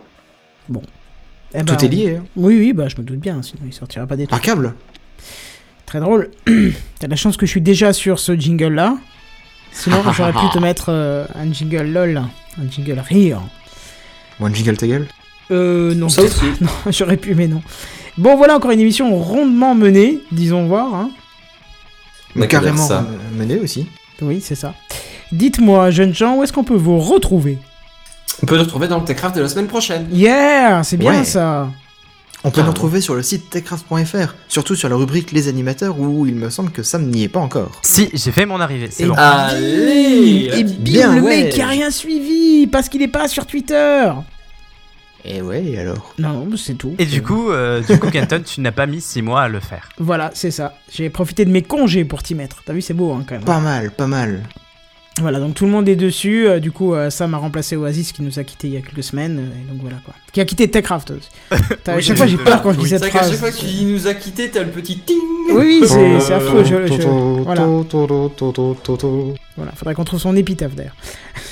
Eh 1.51 1.63
ben, 1.63 1.65
Tout 1.65 1.83
est 1.83 1.87
lié. 1.87 2.17
hein. 2.17 2.23
Oui, 2.35 2.55
oui, 2.59 2.73
bah 2.73 2.87
je 2.87 2.97
me 2.97 3.03
doute 3.03 3.17
bien. 3.19 3.41
Sinon, 3.41 3.63
il 3.65 3.73
sortira 3.73 4.05
pas 4.05 4.15
des 4.15 4.27
trucs. 4.27 4.29
Par 4.29 4.41
câble? 4.41 4.75
Très 5.89 5.99
drôle. 5.99 6.29
T'as 6.99 7.07
la 7.07 7.15
chance 7.15 7.35
que 7.35 7.47
je 7.47 7.51
suis 7.51 7.61
déjà 7.61 7.93
sur 7.93 8.19
ce 8.19 8.35
jingle 8.35 8.73
là. 8.75 8.95
Sinon, 9.71 10.03
j'aurais 10.15 10.33
pu 10.33 10.47
te 10.53 10.59
mettre 10.59 10.89
euh, 10.89 11.25
un 11.33 11.51
jingle 11.51 11.81
lol, 11.91 12.17
un 12.61 12.69
jingle 12.69 12.99
rire. 12.99 13.41
One 14.39 14.53
jingle 14.53 14.77
ta 14.77 14.85
gueule? 14.85 15.07
Euh, 15.49 15.95
non, 15.95 16.07
Ça 16.07 16.21
aussi. 16.21 16.45
non, 16.61 16.69
j'aurais 16.91 17.17
pu, 17.17 17.33
mais 17.33 17.47
non. 17.47 17.63
Bon, 18.19 18.37
voilà 18.37 18.55
encore 18.55 18.69
une 18.69 18.79
émission 18.81 19.15
rondement 19.17 19.73
menée, 19.73 20.19
disons 20.31 20.67
voir. 20.67 20.93
Hein. 20.93 21.09
Dire 22.35 22.47
Carrément 22.47 22.85
ça. 22.87 22.99
euh, 22.99 23.35
mené 23.35 23.57
aussi. 23.57 23.87
Oui, 24.21 24.41
c'est 24.43 24.53
ça. 24.53 24.75
Dites-moi, 25.31 25.89
jeunes 25.89 26.13
gens, 26.13 26.35
où 26.35 26.43
est-ce 26.43 26.53
qu'on 26.53 26.63
peut 26.63 26.75
vous 26.75 26.99
retrouver? 26.99 27.57
On 28.43 28.45
peut 28.45 28.55
le 28.57 28.61
retrouver 28.61 28.87
dans 28.87 28.99
le 28.99 29.05
Techcraft 29.05 29.35
de 29.35 29.41
la 29.41 29.49
semaine 29.49 29.67
prochaine. 29.67 30.07
Yeah, 30.11 30.83
c'est 30.83 30.97
bien 30.97 31.13
Ouais. 31.19 31.23
ça. 31.23 31.67
On 32.45 32.51
peut 32.51 32.61
nous 32.61 32.69
retrouver 32.69 33.01
sur 33.01 33.15
le 33.15 33.21
site 33.23 33.49
techcraft.fr, 33.49 34.33
surtout 34.47 34.75
sur 34.75 34.87
la 34.87 34.95
rubrique 34.95 35.31
Les 35.33 35.49
animateurs 35.49 35.99
où 35.99 36.25
il 36.25 36.35
me 36.35 36.49
semble 36.49 36.71
que 36.71 36.83
Sam 36.83 37.09
n'y 37.09 37.23
est 37.23 37.27
pas 37.29 37.41
encore. 37.41 37.71
Si, 37.81 38.09
j'ai 38.13 38.31
fait 38.31 38.45
mon 38.45 38.61
arrivée, 38.61 38.87
c'est 38.91 39.03
Et- 39.03 39.07
bon. 39.07 39.13
Allez 39.17 40.49
Et 40.53 40.63
bim, 40.63 40.75
Bien, 40.79 41.15
le 41.15 41.21
ouais. 41.21 41.43
mec 41.43 41.53
qui 41.53 41.61
a 41.61 41.67
rien 41.67 41.91
suivi 41.91 42.65
parce 42.67 42.87
qu'il 42.87 43.01
est 43.01 43.09
pas 43.09 43.27
sur 43.27 43.45
Twitter. 43.45 44.09
Et 45.25 45.41
ouais, 45.41 45.65
et 45.65 45.79
alors? 45.79 46.13
Non, 46.17 46.45
non, 46.45 46.55
c'est 46.55 46.75
tout. 46.75 46.95
Et 46.97 47.05
du 47.05 47.21
coup, 47.21 47.51
euh, 47.51 47.81
du 47.81 47.99
coup, 47.99 48.09
Kenton, 48.09 48.41
tu 48.45 48.61
n'as 48.61 48.71
pas 48.71 48.85
mis 48.85 49.01
6 49.01 49.21
mois 49.21 49.41
à 49.41 49.47
le 49.49 49.59
faire. 49.59 49.89
Voilà, 49.99 50.31
c'est 50.33 50.49
ça. 50.51 50.75
J'ai 50.89 51.09
profité 51.09 51.43
de 51.43 51.51
mes 51.51 51.61
congés 51.61 52.05
pour 52.05 52.23
t'y 52.23 52.35
mettre. 52.35 52.63
T'as 52.65 52.71
vu, 52.71 52.81
c'est 52.81 52.93
beau 52.93 53.11
hein, 53.11 53.25
quand 53.27 53.35
même. 53.35 53.43
Pas 53.43 53.59
mal, 53.59 53.91
pas 53.91 54.07
mal. 54.07 54.43
Voilà, 55.21 55.39
donc 55.39 55.53
tout 55.55 55.65
le 55.65 55.71
monde 55.71 55.87
est 55.89 55.95
dessus. 55.95 56.47
euh, 56.47 56.59
du 56.59 56.71
coup, 56.71 56.93
euh, 56.93 57.09
Sam 57.09 57.33
a 57.33 57.37
remplacé 57.37 57.75
Oasis 57.75 58.11
qui 58.13 58.21
nous 58.21 58.39
a 58.39 58.43
quitté 58.43 58.67
il 58.67 58.73
y 58.73 58.77
a 58.77 58.81
quelques 58.81 59.03
semaines. 59.03 59.39
euh, 59.39 59.61
et 59.61 59.69
donc 59.71 59.81
voilà 59.81 59.97
quoi. 60.05 60.13
Qui 60.31 60.39
a 60.41 60.45
quitté 60.45 60.69
Techcraft 60.69 61.11
aussi. 61.11 61.29
À 61.87 61.95
Oui, 61.95 62.01
chaque 62.03 62.17
fois, 62.17 62.27
j'ai 62.27 62.37
peur 62.37 62.61
quand 62.61 62.71
je 62.73 62.77
dis 62.79 62.83
C'est 62.83 62.89
cette 62.99 63.01
vrai 63.01 63.09
qu'à 63.11 63.17
phrase. 63.19 63.31
chaque 63.31 63.39
fois 63.39 63.51
qu'il 63.51 63.91
nous 63.91 64.07
a 64.07 64.13
quittés, 64.13 64.49
t'as 64.49 64.63
le 64.63 64.69
petit 64.69 64.99
ting 64.99 65.17
Oui, 65.51 65.79
oui, 65.81 65.83
c'est 65.87 66.19
c'est 66.19 66.33
affreux. 66.33 66.63
Je, 66.63 66.85
je- 66.87 67.01
Voilà. 67.43 67.65
Voilà, 69.57 69.71
faudrait 69.75 69.93
qu'on 69.95 70.03
trouve 70.05 70.19
son 70.19 70.35
épitaphe 70.35 70.75
d'ailleurs. 70.75 70.95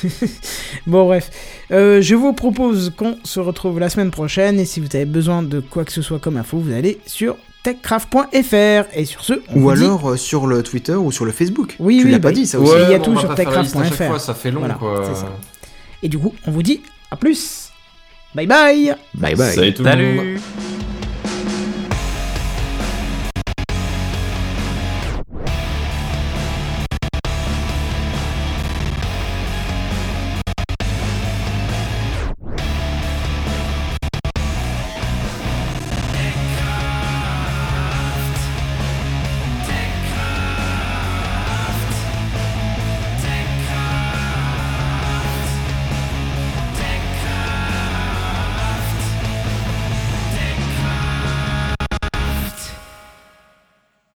bon, 0.87 1.05
bref. 1.05 1.29
Euh, 1.71 2.01
je 2.01 2.15
vous 2.15 2.33
propose 2.33 2.93
qu'on 2.95 3.17
se 3.23 3.39
retrouve 3.39 3.79
la 3.79 3.89
semaine 3.89 4.11
prochaine. 4.11 4.59
Et 4.59 4.65
si 4.65 4.79
vous 4.79 4.87
avez 4.93 5.05
besoin 5.05 5.43
de 5.43 5.59
quoi 5.59 5.83
que 5.83 5.91
ce 5.91 6.01
soit 6.01 6.19
comme 6.19 6.37
info, 6.37 6.57
vous 6.57 6.71
allez 6.73 6.99
sur 7.05 7.35
techcraft.fr. 7.67 8.87
Et 8.93 9.05
sur 9.05 9.23
ce, 9.23 9.33
on 9.49 9.57
Ou 9.57 9.59
vous 9.61 9.73
dit- 9.73 9.83
alors 9.83 10.11
euh, 10.11 10.17
sur 10.17 10.47
le 10.47 10.63
Twitter 10.63 10.93
ou 10.95 11.11
sur 11.11 11.25
le 11.25 11.31
Facebook. 11.31 11.75
Oui, 11.79 11.99
tu 11.99 12.05
oui, 12.05 12.11
l'as 12.11 12.19
bah, 12.19 12.29
pas 12.29 12.33
dit 12.35 12.45
ça 12.47 12.59
ouais. 12.59 12.65
aussi. 12.67 12.75
il 12.83 12.91
y 12.91 12.93
a 12.93 12.97
bon, 12.99 13.03
tout 13.13 13.19
sur 13.19 13.35
techcraft.fr. 13.35 14.19
Ça 14.19 14.33
fait 14.33 14.51
long 14.51 14.59
Voilà, 14.61 14.75
quoi. 14.75 15.13
ça. 15.13 15.27
Et 16.01 16.09
du 16.09 16.17
coup, 16.17 16.33
on 16.45 16.51
vous 16.51 16.63
dit 16.63 16.81
à 17.11 17.15
plus. 17.17 17.69
Bye 18.35 18.47
bye. 18.47 18.95
Bye 19.13 19.35
bye. 19.35 19.53
Salut 19.53 19.73
tout 19.73 19.83
le 19.83 19.89
monde. 19.89 20.17
Salut 20.17 20.39